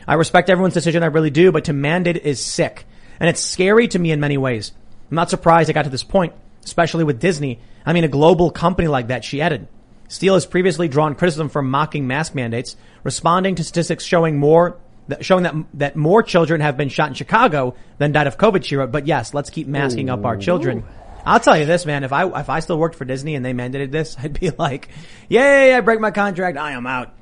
I 0.07 0.15
respect 0.15 0.49
everyone's 0.49 0.75
decision, 0.75 1.03
I 1.03 1.07
really 1.07 1.31
do, 1.31 1.53
but 1.53 1.65
to 1.65 1.73
mandate 1.73 2.17
it 2.17 2.25
is 2.25 2.43
sick. 2.43 2.87
And 3.21 3.29
it's 3.29 3.41
scary 3.41 3.89
to 3.89 3.99
me 3.99 4.13
in 4.13 4.21
many 4.21 4.39
ways. 4.39 4.73
I'm 5.11 5.17
not 5.17 5.31
surprised 5.31 5.69
it 5.69 5.73
got 5.73 5.83
to 5.83 5.91
this 5.91 6.05
point, 6.05 6.33
especially 6.65 7.05
with 7.05 7.21
Disney. 7.21 7.59
I 7.85 7.93
mean, 7.93 8.05
a 8.05 8.09
global 8.09 8.51
company 8.51 8.89
like 8.89 9.09
that, 9.09 9.25
she 9.25 9.43
added. 9.43 9.67
Steele 10.09 10.35
has 10.35 10.47
previously 10.47 10.89
drawn 10.89 11.15
criticism 11.15 11.49
for 11.49 11.61
mocking 11.61 12.07
mask 12.07 12.35
mandates, 12.35 12.77
responding 13.05 13.57
to 13.57 13.65
statistics 13.65 14.05
showing 14.05 14.39
more, 14.39 14.79
showing 15.21 15.43
that, 15.43 15.55
that 15.75 15.97
more 15.97 16.23
children 16.23 16.61
have 16.61 16.77
been 16.77 16.89
shot 16.89 17.09
in 17.09 17.15
Chicago 17.15 17.75
than 17.99 18.13
died 18.13 18.27
of 18.27 18.39
COVID, 18.39 18.65
she 18.65 18.77
wrote. 18.77 18.93
But 18.93 19.07
yes, 19.07 19.35
let's 19.35 19.51
keep 19.51 19.67
masking 19.67 20.09
up 20.09 20.25
our 20.25 20.37
children. 20.37 20.85
I'll 21.29 21.41
tell 21.41 21.59
you 21.59 21.67
this, 21.67 21.85
man. 21.85 22.05
If 22.05 22.13
I, 22.13 22.27
if 22.41 22.49
I 22.49 22.61
still 22.61 22.79
worked 22.79 22.95
for 22.95 23.05
Disney 23.05 23.35
and 23.35 23.45
they 23.45 23.53
mandated 23.53 23.91
this, 23.91 24.17
I'd 24.23 24.39
be 24.39 24.51
like, 24.51 24.89
yay, 25.29 25.75
I 25.75 25.81
break 25.81 26.01
my 26.01 26.11
contract. 26.11 26.57
I 26.57 26.73
am 26.73 26.87
out. 26.87 27.15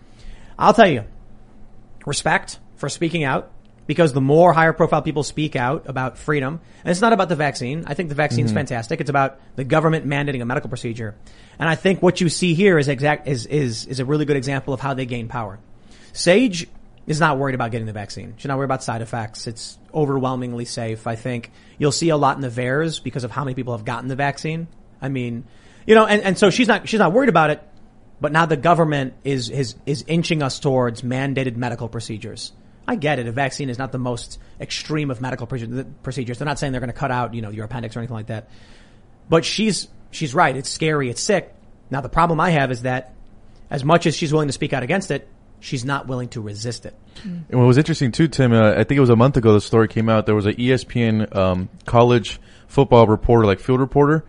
I'll 0.56 0.74
tell 0.74 0.88
you, 0.88 1.04
respect 2.06 2.60
for 2.76 2.88
speaking 2.88 3.24
out 3.24 3.50
because 3.86 4.12
the 4.12 4.20
more 4.20 4.52
higher 4.52 4.72
profile 4.72 5.02
people 5.02 5.24
speak 5.24 5.56
out 5.56 5.88
about 5.88 6.18
freedom, 6.18 6.60
and 6.84 6.90
it's 6.90 7.00
not 7.00 7.12
about 7.12 7.28
the 7.28 7.36
vaccine. 7.36 7.84
I 7.86 7.94
think 7.94 8.08
the 8.08 8.14
vaccine's 8.14 8.50
mm-hmm. 8.50 8.58
fantastic. 8.58 9.00
It's 9.00 9.10
about 9.10 9.40
the 9.56 9.64
government 9.64 10.06
mandating 10.06 10.40
a 10.40 10.44
medical 10.44 10.68
procedure. 10.68 11.16
And 11.58 11.68
I 11.68 11.74
think 11.74 12.00
what 12.00 12.20
you 12.20 12.28
see 12.28 12.54
here 12.54 12.78
is 12.78 12.88
exact, 12.88 13.26
is, 13.26 13.46
is, 13.46 13.86
is 13.86 13.98
a 13.98 14.04
really 14.04 14.24
good 14.24 14.36
example 14.36 14.72
of 14.72 14.80
how 14.80 14.94
they 14.94 15.06
gain 15.06 15.28
power. 15.28 15.58
Sage 16.12 16.68
is 17.06 17.20
not 17.20 17.38
worried 17.38 17.54
about 17.54 17.70
getting 17.70 17.86
the 17.86 17.92
vaccine. 17.92 18.34
She's 18.36 18.48
not 18.48 18.58
worried 18.58 18.66
about 18.66 18.82
side 18.82 19.02
effects. 19.02 19.46
It's 19.46 19.78
overwhelmingly 19.94 20.64
safe. 20.64 21.06
I 21.06 21.14
think 21.14 21.52
you'll 21.78 21.92
see 21.92 22.08
a 22.08 22.16
lot 22.16 22.36
in 22.36 22.42
the 22.42 22.48
VAERS 22.48 23.02
because 23.02 23.24
of 23.24 23.30
how 23.30 23.44
many 23.44 23.54
people 23.54 23.76
have 23.76 23.84
gotten 23.84 24.08
the 24.08 24.16
vaccine. 24.16 24.66
I 25.00 25.08
mean, 25.08 25.44
you 25.86 25.94
know, 25.94 26.06
and, 26.06 26.22
and 26.22 26.38
so 26.38 26.50
she's 26.50 26.66
not, 26.66 26.88
she's 26.88 26.98
not 26.98 27.12
worried 27.12 27.28
about 27.28 27.50
it. 27.50 27.62
But 28.20 28.32
now 28.32 28.46
the 28.46 28.56
government 28.56 29.14
is, 29.24 29.50
is, 29.50 29.74
is 29.84 30.04
inching 30.06 30.42
us 30.42 30.58
towards 30.58 31.02
mandated 31.02 31.56
medical 31.56 31.88
procedures. 31.88 32.52
I 32.88 32.96
get 32.96 33.18
it. 33.18 33.26
A 33.26 33.32
vaccine 33.32 33.68
is 33.68 33.78
not 33.78 33.92
the 33.92 33.98
most 33.98 34.40
extreme 34.60 35.10
of 35.10 35.20
medical 35.20 35.46
procedures. 35.46 36.38
They're 36.38 36.46
not 36.46 36.58
saying 36.58 36.72
they're 36.72 36.80
going 36.80 36.92
to 36.92 36.98
cut 36.98 37.10
out, 37.10 37.34
you 37.34 37.42
know, 37.42 37.50
your 37.50 37.66
appendix 37.66 37.94
or 37.94 38.00
anything 38.00 38.16
like 38.16 38.28
that. 38.28 38.48
But 39.28 39.44
she's, 39.44 39.88
she's 40.10 40.34
right. 40.34 40.56
It's 40.56 40.70
scary. 40.70 41.10
It's 41.10 41.20
sick. 41.20 41.54
Now 41.90 42.00
the 42.00 42.08
problem 42.08 42.40
I 42.40 42.50
have 42.50 42.70
is 42.70 42.82
that 42.82 43.14
as 43.70 43.84
much 43.84 44.06
as 44.06 44.16
she's 44.16 44.32
willing 44.32 44.48
to 44.48 44.52
speak 44.52 44.72
out 44.72 44.82
against 44.82 45.10
it, 45.10 45.28
she's 45.66 45.84
not 45.84 46.06
willing 46.06 46.28
to 46.28 46.40
resist 46.40 46.86
it. 46.86 46.94
And 47.24 47.58
what 47.58 47.66
was 47.66 47.76
interesting 47.76 48.12
too, 48.12 48.28
Tim, 48.28 48.52
uh, 48.52 48.70
I 48.72 48.84
think 48.84 48.92
it 48.92 49.00
was 49.00 49.10
a 49.10 49.16
month 49.16 49.36
ago 49.36 49.52
the 49.52 49.60
story 49.60 49.88
came 49.88 50.08
out. 50.08 50.24
There 50.26 50.34
was 50.34 50.46
a 50.46 50.50
E 50.50 50.68
ESPN 50.68 51.34
um, 51.34 51.68
college 51.84 52.38
football 52.68 53.06
reporter, 53.06 53.46
like 53.46 53.58
field 53.58 53.80
reporter, 53.80 54.24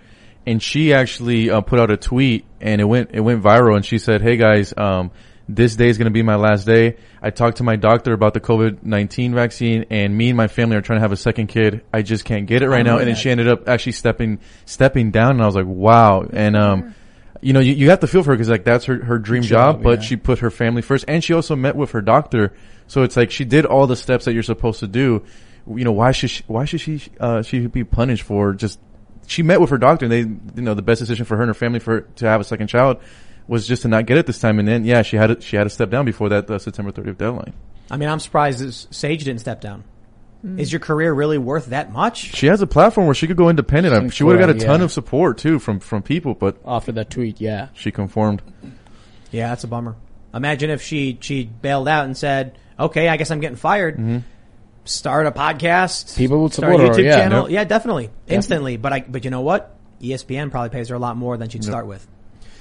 and 0.48 0.62
she 0.62 0.94
actually 0.94 1.52
uh, 1.52 1.62
put 1.62 1.80
out 1.80 1.92
a 1.92 1.98
tweet 1.98 2.46
and 2.60 2.82
it 2.82 2.86
went 2.86 3.12
it 3.14 3.22
went 3.22 3.44
viral. 3.44 3.76
And 3.76 3.86
she 3.86 4.00
said, 4.00 4.22
"Hey 4.22 4.38
guys, 4.38 4.74
um, 4.76 5.12
this 5.48 5.76
day 5.76 5.90
is 5.90 5.98
going 5.98 6.06
to 6.06 6.12
be 6.12 6.24
my 6.24 6.36
last 6.36 6.66
day. 6.66 6.98
I 7.22 7.30
talked 7.30 7.58
to 7.58 7.64
my 7.64 7.76
doctor 7.76 8.14
about 8.14 8.34
the 8.34 8.40
COVID-19 8.40 9.34
vaccine 9.34 9.86
and 9.90 10.18
me 10.18 10.30
and 10.30 10.38
my 10.38 10.48
family 10.48 10.76
are 10.76 10.82
trying 10.82 10.98
to 10.98 11.02
have 11.02 11.12
a 11.12 11.18
second 11.18 11.48
kid. 11.48 11.84
I 11.94 12.02
just 12.02 12.26
can't 12.26 12.48
get 12.48 12.64
it 12.64 12.70
right 12.70 12.84
now. 12.84 12.98
And 12.98 13.08
then 13.08 13.16
she 13.16 13.30
ended 13.30 13.48
up 13.48 13.70
actually 13.70 13.94
stepping, 13.94 14.40
stepping 14.66 15.12
down 15.12 15.32
and 15.32 15.42
I 15.42 15.46
was 15.46 15.56
like, 15.56 15.66
wow. 15.66 16.22
And, 16.22 16.58
um, 16.58 16.96
you 17.42 17.54
know, 17.54 17.60
you, 17.60 17.74
you 17.74 17.90
have 17.90 18.00
to 18.02 18.08
feel 18.08 18.24
for 18.24 18.32
her 18.32 18.36
because 18.36 18.50
like 18.50 18.64
that's 18.64 18.86
her, 18.86 19.04
her 19.04 19.20
dream 19.20 19.44
job, 19.44 19.78
Job, 19.78 19.84
but 19.84 20.02
yeah. 20.02 20.08
she 20.08 20.16
put 20.16 20.40
her 20.40 20.50
family 20.50 20.82
first 20.82 21.06
and 21.08 21.24
she 21.24 21.34
also 21.34 21.56
met 21.56 21.76
with 21.76 21.92
her 21.92 22.02
doctor. 22.02 22.54
So 22.88 23.04
it's 23.04 23.18
like 23.18 23.32
she 23.32 23.46
did 23.46 23.66
all 23.66 23.88
the 23.88 23.96
steps 23.96 24.26
that 24.26 24.34
you're 24.34 24.44
supposed 24.44 24.80
to 24.80 24.88
do. 24.88 25.24
You 25.68 25.84
know, 25.84 25.92
why 25.92 26.12
should 26.12 26.30
she, 26.30 26.44
why 26.48 26.66
should 26.66 26.82
she, 26.82 27.02
uh, 27.20 27.42
she 27.42 27.68
be 27.68 27.84
punished 27.84 28.24
for 28.24 28.54
just, 28.54 28.80
she 29.28 29.44
met 29.44 29.60
with 29.60 29.70
her 29.72 29.78
doctor 29.78 30.06
and 30.06 30.12
they, 30.12 30.20
you 30.20 30.62
know, 30.62 30.74
the 30.74 30.82
best 30.82 31.00
decision 31.00 31.26
for 31.26 31.36
her 31.36 31.44
and 31.44 31.50
her 31.50 31.54
family 31.54 31.80
for 31.80 32.02
to 32.02 32.26
have 32.26 32.40
a 32.40 32.46
second 32.46 32.68
child 32.68 33.02
was 33.48 33.68
just 33.68 33.82
to 33.82 33.88
not 33.88 34.06
get 34.06 34.18
it 34.18 34.26
this 34.26 34.40
time. 34.40 34.60
And 34.60 34.68
then, 34.68 34.86
yeah, 34.86 35.02
she 35.02 35.18
had 35.18 35.28
to, 35.28 35.42
she 35.42 35.58
had 35.58 35.66
to 35.66 35.70
step 35.70 35.90
down 35.90 36.06
before 36.06 36.30
that 36.30 36.50
uh, 36.50 36.60
September 36.60 36.92
30th 36.92 37.18
deadline. 37.18 37.54
I 37.92 37.98
mean, 37.98 38.10
I'm 38.10 38.20
surprised 38.20 38.94
Sage 38.94 39.24
didn't 39.24 39.42
step 39.42 39.62
down. 39.62 39.84
Mm. 40.46 40.60
Is 40.60 40.72
your 40.72 40.80
career 40.80 41.14
really 41.14 41.38
worth 41.38 41.68
that 41.68 41.92
much? 41.92 42.36
She 42.36 42.48
has 42.48 42.62
a 42.62 42.68
platform 42.68 43.08
where 43.08 43.16
she 43.16 43.28
could 43.28 43.38
go 43.38 43.50
independent. 43.50 44.12
She 44.14 44.18
She 44.18 44.24
would 44.24 44.34
have 44.34 44.40
got 44.40 44.50
a 44.50 44.54
correct, 44.54 44.66
ton 44.66 44.80
yeah. 44.82 44.86
of 44.86 44.92
support 44.92 45.38
too 45.38 45.60
from, 45.60 45.80
from 45.80 46.04
people, 46.04 46.36
but 46.36 46.58
After 46.66 46.92
that 46.94 47.10
tweet, 47.10 47.42
yeah. 47.42 47.70
she 47.74 47.92
conformed. 47.92 48.42
Yeah, 49.32 49.50
that's 49.50 49.64
a 49.64 49.68
bummer. 49.68 49.96
Imagine 50.34 50.70
if 50.70 50.82
she 50.82 51.18
she 51.22 51.46
bailed 51.46 51.88
out 51.88 52.06
and 52.06 52.16
said, 52.16 52.58
"Okay, 52.80 53.10
I 53.10 53.18
guess 53.18 53.32
I'm 53.32 53.40
getting 53.40 53.58
fired." 53.58 53.96
Mm-hmm. 53.96 54.20
Start 54.86 55.26
a 55.26 55.32
podcast. 55.32 56.16
People 56.18 56.44
would 56.44 56.54
start 56.54 56.74
a 56.74 56.78
support 56.78 56.96
her, 56.96 57.02
YouTube 57.02 57.06
yeah. 57.06 57.16
channel. 57.18 57.42
Yep. 57.44 57.52
Yeah, 57.52 57.64
definitely, 57.64 58.10
instantly. 58.28 58.78
But 58.78 58.94
I 58.94 59.00
but 59.02 59.26
you 59.26 59.32
know 59.32 59.42
what? 59.42 59.76
ESPN 60.02 60.52
probably 60.52 60.70
pays 60.70 60.90
her 60.90 60.96
a 60.96 61.00
lot 61.00 61.18
more 61.18 61.38
than 61.38 61.50
she'd 61.50 61.64
start 61.64 61.88
with. 61.88 62.06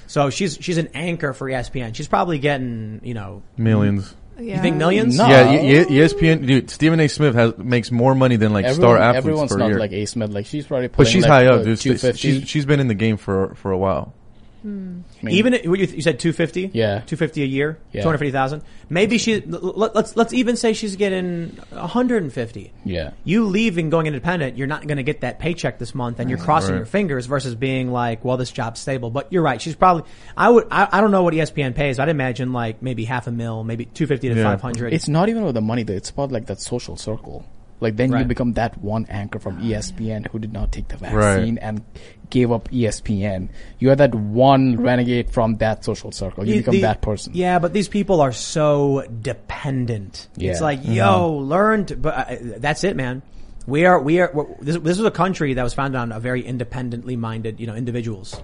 So 0.07 0.29
she's 0.29 0.57
she's 0.59 0.77
an 0.77 0.89
anchor 0.93 1.33
for 1.33 1.47
ESPN. 1.47 1.93
She's 1.93 2.07
probably 2.07 2.39
getting 2.39 3.01
you 3.03 3.13
know 3.13 3.43
Millions. 3.57 4.13
Yeah. 4.39 4.55
you 4.57 4.61
think 4.61 4.77
millions? 4.77 5.17
No. 5.17 5.27
Yeah, 5.27 5.51
E- 5.61 5.79
E- 5.79 5.85
ESPN, 5.85 6.45
dude, 6.45 6.69
Stephen 6.69 6.99
A. 6.99 7.07
Smith 7.07 7.35
has, 7.35 7.57
makes 7.57 7.91
more 7.91 8.13
money 8.15 8.35
than 8.35 8.53
like 8.53 8.65
Everyone, 8.65 8.89
star 8.89 8.97
athletes 8.97 9.17
everyone's 9.17 9.51
per 9.51 9.57
not 9.57 9.67
year. 9.67 9.79
like 9.79 9.91
A 9.91 10.05
Smith. 10.05 10.31
Like 10.31 10.45
she's 10.45 10.67
probably 10.67 10.87
but 10.89 11.07
she's 11.07 11.23
like, 11.23 11.29
high 11.31 11.45
up, 11.47 11.57
what, 11.59 11.65
dude. 11.65 11.79
250. 11.79 12.17
She's, 12.19 12.47
she's 12.49 12.65
been 12.65 12.79
in 12.79 12.87
the 12.87 12.93
game 12.93 13.17
for, 13.17 13.55
for 13.55 13.71
a 13.71 13.77
while. 13.77 14.13
Hmm. 14.61 15.01
I 15.21 15.25
mean, 15.25 15.35
Even 15.35 15.53
if- 15.53 15.65
what 15.65 15.79
you, 15.79 15.85
you 15.87 16.01
said 16.01 16.19
two 16.19 16.33
fifty. 16.33 16.69
Yeah. 16.73 17.01
two 17.05 17.15
fifty 17.15 17.43
a 17.43 17.45
year. 17.45 17.77
Yeah. 17.91 18.01
Two 18.01 18.07
hundred 18.07 18.17
fifty 18.19 18.31
thousand. 18.31 18.63
Maybe 18.89 19.17
she. 19.17 19.41
Let, 19.41 19.95
let's 19.95 20.15
let's 20.15 20.33
even 20.33 20.55
say 20.55 20.73
she's 20.73 20.95
getting 20.95 21.57
one 21.69 21.89
hundred 21.89 22.23
and 22.23 22.33
fifty. 22.33 22.71
yeah. 22.83 23.11
you 23.23 23.45
leaving 23.45 23.89
going 23.89 24.07
independent, 24.07 24.57
you're 24.57 24.67
not 24.67 24.87
going 24.87 24.97
to 24.97 25.03
get 25.03 25.21
that 25.21 25.39
paycheck 25.39 25.77
this 25.79 25.93
month, 25.93 26.19
and 26.19 26.29
you're 26.29 26.37
mm-hmm. 26.37 26.45
crossing 26.45 26.71
Right. 26.71 26.77
your 26.77 26.85
fingers 26.85 27.25
versus 27.25 27.55
being 27.55 27.91
like, 27.91 28.25
well, 28.25 28.37
this 28.37 28.51
job's 28.51 28.79
stable. 28.79 29.09
But 29.09 29.31
you're 29.31 29.43
right. 29.43 29.61
She's 29.61 29.75
probably. 29.75 30.03
I 30.35 30.49
would. 30.49 30.67
I, 30.71 30.87
I 30.91 31.01
don't 31.01 31.11
know 31.11 31.23
what 31.23 31.33
ESPN 31.33 31.75
pays. 31.75 31.99
I'd 31.99 32.09
imagine 32.09 32.53
like 32.53 32.81
maybe 32.81 33.05
half 33.05 33.27
a 33.27 33.31
mil, 33.31 33.63
maybe 33.63 33.85
two 33.85 34.07
fifty 34.07 34.29
to 34.29 34.35
Yeah. 34.35 34.43
five 34.43 34.61
hundred. 34.61 34.93
It's 34.93 35.07
not 35.07 35.29
even 35.29 35.43
about 35.43 35.53
the 35.53 35.61
money 35.61 35.83
though. 35.83 35.93
It's 35.93 36.09
about 36.09 36.31
like 36.31 36.47
that 36.47 36.59
social 36.59 36.97
circle. 36.97 37.45
Like 37.79 37.95
then 37.95 38.11
you 38.11 38.25
become 38.25 38.53
that 38.53 38.77
one 38.79 39.05
anchor 39.07 39.37
from 39.37 39.59
ah, 39.59 39.63
E 39.63 39.69
ESPN 39.73 40.27
who 40.31 40.39
did 40.39 40.51
not 40.51 40.71
take 40.71 40.87
the 40.87 40.97
vaccine 40.97 41.59
and 41.59 41.83
gave 42.29 42.51
up 42.51 42.69
ESPN. 42.69 43.49
You 43.79 43.91
are 43.91 43.95
that 43.95 44.13
one 44.13 44.77
renegade 44.81 45.29
from 45.29 45.55
that 45.57 45.85
social 45.85 46.11
circle. 46.11 46.47
You, 46.47 46.57
become 46.57 46.73
the- 46.73 46.81
that 46.81 47.01
person. 47.01 47.33
Yeah, 47.35 47.59
but 47.59 47.73
these 47.73 47.87
people 47.87 48.21
are 48.21 48.31
so 48.31 49.05
dependent. 49.21 50.27
It's 50.35 50.59
Yeah. 50.59 50.65
like, 50.65 50.79
yo, 50.83 51.33
learn 51.33 51.85
to. 51.85 51.95
But 51.95 52.13
uh, 52.15 52.35
that's 52.57 52.83
it, 52.83 52.95
man. 52.95 53.21
We 53.65 53.85
are. 53.85 53.99
We 53.99 54.19
are. 54.19 54.31
This, 54.61 54.77
this 54.77 54.99
is 54.99 55.05
a 55.05 55.11
country 55.11 55.53
that 55.55 55.63
was 55.63 55.73
founded 55.73 55.99
on 55.99 56.11
a 56.11 56.19
very 56.19 56.41
independently 56.43 57.15
minded, 57.15 57.59
you 57.59 57.67
know, 57.67 57.75
individuals. 57.75 58.41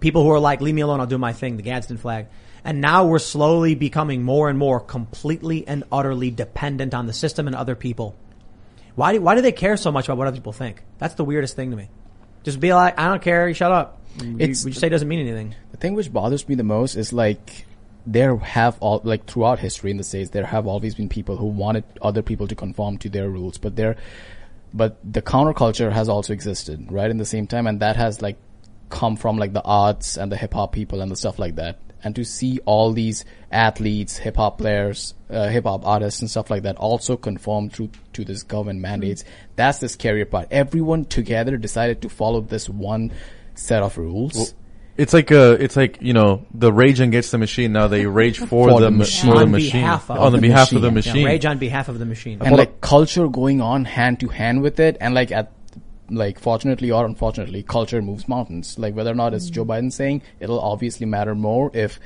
People 0.00 0.22
who 0.22 0.30
are 0.30 0.38
like, 0.40 0.60
leave 0.60 0.74
me 0.74 0.82
alone, 0.82 1.00
I'll 1.00 1.06
do 1.06 1.18
my 1.18 1.32
thing, 1.32 1.56
the 1.56 1.62
Gadsden 1.62 1.96
flag. 1.96 2.26
And 2.62 2.80
now 2.80 3.06
we're 3.06 3.18
slowly 3.18 3.74
becoming 3.74 4.22
more 4.22 4.48
and 4.48 4.58
more 4.58 4.78
completely 4.80 5.66
and 5.66 5.84
utterly 5.90 6.30
dependent 6.30 6.94
on 6.94 7.06
the 7.06 7.12
system 7.12 7.46
and 7.46 7.56
other 7.56 7.74
people. 7.74 8.14
Why 8.94 9.14
do, 9.14 9.20
why 9.20 9.34
do 9.34 9.40
they 9.40 9.52
care 9.52 9.76
so 9.76 9.90
much 9.90 10.06
about 10.06 10.18
what 10.18 10.26
other 10.28 10.36
people 10.36 10.52
think? 10.52 10.82
That's 10.98 11.14
the 11.14 11.24
weirdest 11.24 11.56
thing 11.56 11.70
to 11.70 11.76
me. 11.76 11.88
Just 12.44 12.60
be 12.60 12.72
like, 12.72 12.98
I 12.98 13.08
don't 13.08 13.20
care, 13.22 13.52
shut 13.54 13.72
up. 13.72 14.00
You, 14.22 14.36
It's- 14.38 14.64
you 14.64 14.70
just 14.70 14.80
say 14.80 14.86
it 14.86 14.90
doesn't 14.90 15.08
mean 15.08 15.20
anything. 15.20 15.54
The 15.72 15.76
thing 15.78 15.94
which 15.94 16.12
bothers 16.12 16.48
me 16.48 16.54
the 16.54 16.62
most 16.62 16.94
is 16.94 17.12
like 17.12 17.66
there 18.06 18.36
have 18.36 18.76
all 18.80 19.00
like 19.02 19.24
throughout 19.26 19.58
history 19.58 19.90
in 19.90 19.96
the 19.96 20.04
states 20.04 20.30
there 20.30 20.44
have 20.44 20.66
always 20.66 20.94
been 20.94 21.08
people 21.08 21.36
who 21.38 21.46
wanted 21.46 21.84
other 22.02 22.20
people 22.22 22.46
to 22.46 22.54
conform 22.54 22.98
to 22.98 23.08
their 23.08 23.28
rules, 23.30 23.58
but 23.58 23.74
there, 23.76 23.96
but 24.72 24.98
the 25.10 25.22
counterculture 25.22 25.90
has 25.90 26.08
also 26.08 26.32
existed 26.32 26.86
right 26.92 27.10
in 27.10 27.16
the 27.16 27.24
same 27.24 27.46
time, 27.46 27.66
and 27.66 27.80
that 27.80 27.96
has 27.96 28.20
like 28.22 28.36
come 28.90 29.16
from 29.16 29.38
like 29.38 29.52
the 29.52 29.62
arts 29.62 30.16
and 30.18 30.30
the 30.30 30.36
hip 30.36 30.52
hop 30.54 30.72
people 30.72 31.00
and 31.00 31.10
the 31.10 31.16
stuff 31.16 31.38
like 31.38 31.56
that. 31.56 31.78
And 32.04 32.14
to 32.16 32.24
see 32.24 32.60
all 32.66 32.92
these 32.92 33.24
athletes, 33.50 34.18
hip 34.18 34.36
hop 34.36 34.58
players, 34.58 35.14
uh, 35.30 35.48
hip 35.48 35.64
hop 35.64 35.86
artists 35.86 36.20
and 36.20 36.30
stuff 36.30 36.50
like 36.50 36.62
that 36.64 36.76
also 36.76 37.16
conform 37.16 37.70
through 37.70 37.90
to 38.12 38.24
this 38.24 38.42
government 38.42 38.80
mandates, 38.80 39.24
that's 39.56 39.78
the 39.78 39.88
scary 39.88 40.24
part. 40.26 40.48
Everyone 40.50 41.06
together 41.06 41.56
decided 41.56 42.02
to 42.02 42.08
follow 42.08 42.40
this 42.42 42.68
one 42.68 43.10
set 43.54 43.82
of 43.82 43.96
rules. 43.96 44.54
It's 44.96 45.12
like 45.12 45.32
uh 45.32 45.56
it's 45.58 45.76
like 45.76 45.98
you 46.02 46.12
know 46.12 46.46
the 46.54 46.72
rage 46.72 47.00
against 47.00 47.32
the 47.32 47.38
machine. 47.38 47.72
Now 47.72 47.88
they 47.88 48.06
rage 48.06 48.38
for, 48.50 48.68
For 48.68 48.78
the, 48.80 48.86
the 48.86 48.90
ma- 48.92 48.98
machine. 48.98 49.30
for 49.32 49.38
the 49.38 49.44
On 49.44 49.50
machine 49.50 49.72
behalf 49.72 50.10
of 50.10 50.18
on 50.20 50.30
the 50.32 50.38
the 50.38 50.42
behalf 50.42 50.72
of 50.72 50.82
the 50.82 50.90
machine. 50.92 51.10
Yeah, 51.16 51.22
machine. 51.22 51.26
rage 51.26 51.44
on 51.46 51.58
behalf 51.58 51.88
of 51.88 51.98
the 51.98 52.04
machine. 52.04 52.38
and 52.42 52.56
like 52.56 52.80
culture 52.80 53.26
going 53.26 53.60
on 53.60 53.86
hand 53.86 54.20
to 54.20 54.28
hand 54.28 54.62
with 54.62 54.78
it 54.78 54.96
and 55.00 55.12
like 55.14 55.32
at 55.32 55.50
like 56.14 56.38
fortunately 56.38 56.90
or 56.90 57.04
unfortunately 57.04 57.62
culture 57.62 58.02
moves 58.02 58.28
mountains. 58.28 58.78
Like 58.78 58.94
whether 58.94 59.10
or 59.10 59.14
not 59.14 59.34
it's 59.34 59.50
joe 59.50 59.64
mm-hmm. 59.64 59.86
biden 59.86 59.92
saying 59.92 60.22
it'll 60.40 60.60
obviously 60.60 61.06
matter 61.06 61.34
more 61.34 61.70
if 61.74 62.00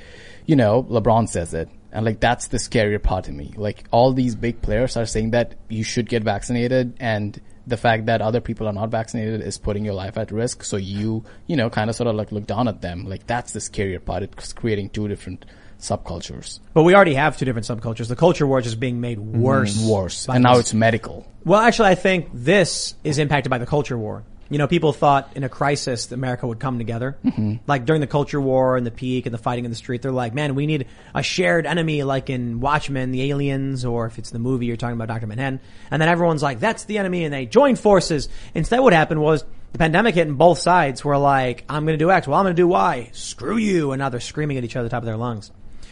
you 0.47 0.57
know 0.57 0.83
lebron 0.85 1.29
says 1.29 1.55
it. 1.55 1.69
And 1.91 2.05
like 2.05 2.21
that's 2.21 2.49
the 2.49 2.59
scarier 2.59 3.03
part 3.03 3.25
to 3.25 3.33
me. 3.33 3.53
Like 3.57 3.85
all 3.91 4.13
these 4.13 4.35
big 4.35 4.61
players 4.61 4.97
are 4.97 5.07
saying 5.07 5.31
that 5.31 5.55
you 5.69 5.85
should 5.85 6.09
get 6.09 6.23
vaccinated 6.23 6.95
and 7.01 7.41
the 7.67 7.77
fact 7.77 8.07
that 8.07 8.23
other 8.23 8.41
people 8.41 8.67
are 8.67 8.73
not 8.73 8.91
vaccinated 8.91 9.43
is 9.43 9.59
putting 9.59 9.85
your 9.85 9.95
life 9.95 10.17
at 10.17 10.33
risk. 10.33 10.65
So 10.65 10.77
you 10.77 11.25
you 11.47 11.57
know 11.57 11.71
kind 11.71 11.91
of 11.91 11.97
sort 11.97 12.09
of 12.09 12.17
like 12.17 12.33
look 12.33 12.47
down 12.47 12.69
at 12.69 12.83
them. 12.83 13.07
Like 13.07 13.27
that's 13.27 13.53
the 13.53 13.61
scarier 13.61 14.05
part. 14.05 14.23
It's 14.23 14.53
creating 14.53 14.91
two 14.91 15.09
different 15.09 15.45
subcultures 15.79 16.61
But 16.75 16.83
we 16.83 16.95
already 16.95 17.15
have 17.15 17.37
two 17.37 17.45
different 17.45 17.67
subcultures. 17.67 18.09
The 18.09 18.17
culture 18.17 18.47
war 18.47 18.59
is 18.59 18.65
just 18.65 18.81
being 18.81 19.01
made 19.01 19.19
worse. 19.19 19.81
worse 19.85 20.27
by 20.27 20.37
and 20.37 20.45
now 20.45 20.59
it's 20.59 20.75
medical 20.75 21.27
Well, 21.45 21.61
actually, 21.61 21.89
I 21.91 21.95
think 21.95 22.29
this 22.33 22.95
is 23.05 23.19
impacted 23.19 23.51
by 23.51 23.59
the 23.59 23.67
culture 23.67 23.97
war. 23.97 24.25
You 24.51 24.57
know, 24.57 24.67
people 24.67 24.95
thought 24.95 25.33
in 25.37 25.45
a 25.45 25.49
crisis 25.49 26.07
that 26.07 26.15
America 26.15 26.47
would 26.47 26.59
come 26.59 26.79
together. 26.79 27.19
Mm-hmm. 27.23 27.57
Like 27.67 27.85
during 27.85 28.01
the 28.01 28.07
culture 28.07 28.41
war 28.41 28.77
and 28.79 28.87
the 28.87 28.91
peak 28.91 29.27
and 29.27 29.35
the 29.35 29.39
fighting 29.39 29.67
in 29.67 29.71
the 29.71 29.77
street, 29.77 30.01
they're 30.01 30.11
like, 30.11 30.33
man, 30.33 30.55
we 30.55 30.67
need 30.67 30.87
a 31.15 31.23
shared 31.23 31.67
enemy 31.67 32.03
like 32.03 32.31
in 32.31 32.61
Watchmen, 32.61 33.13
the 33.13 33.31
aliens, 33.31 33.85
or 33.85 34.07
if 34.07 34.19
it's 34.19 34.31
the 34.31 34.39
movie 34.39 34.67
you're 34.67 34.77
talking 34.77 34.97
about, 34.97 35.09
Dr. 35.09 35.27
Manhattan. 35.27 35.61
And 35.91 36.01
then 36.01 36.09
everyone's 36.09 36.43
like, 36.43 36.61
that's 36.61 36.85
the 36.85 36.97
enemy 36.97 37.25
and 37.25 37.33
they 37.33 37.45
joined 37.45 37.79
forces. 37.79 38.31
Instead, 38.55 38.81
what 38.81 38.95
happened 38.95 39.21
was 39.21 39.45
the 39.73 39.79
pandemic 39.79 40.15
hit 40.15 40.27
and 40.27 40.39
both 40.39 40.59
sides 40.59 41.05
were 41.05 41.19
like, 41.19 41.65
I'm 41.69 41.85
going 41.85 41.99
to 41.99 42.03
do 42.03 42.11
X. 42.11 42.27
Well, 42.27 42.39
I'm 42.39 42.45
going 42.45 42.57
to 42.57 42.63
do 42.63 42.69
Y. 42.69 43.11
Screw 43.13 43.59
you. 43.59 43.93
And 43.93 44.01
now 44.01 44.09
they're 44.09 44.21
screaming 44.21 44.57
at 44.57 44.65
each 44.65 44.77
other 44.77 44.87
at 44.87 44.91
the 44.91 44.97
top 44.97 45.03
of 45.03 45.07
their 45.07 45.19
lungs. 45.19 45.51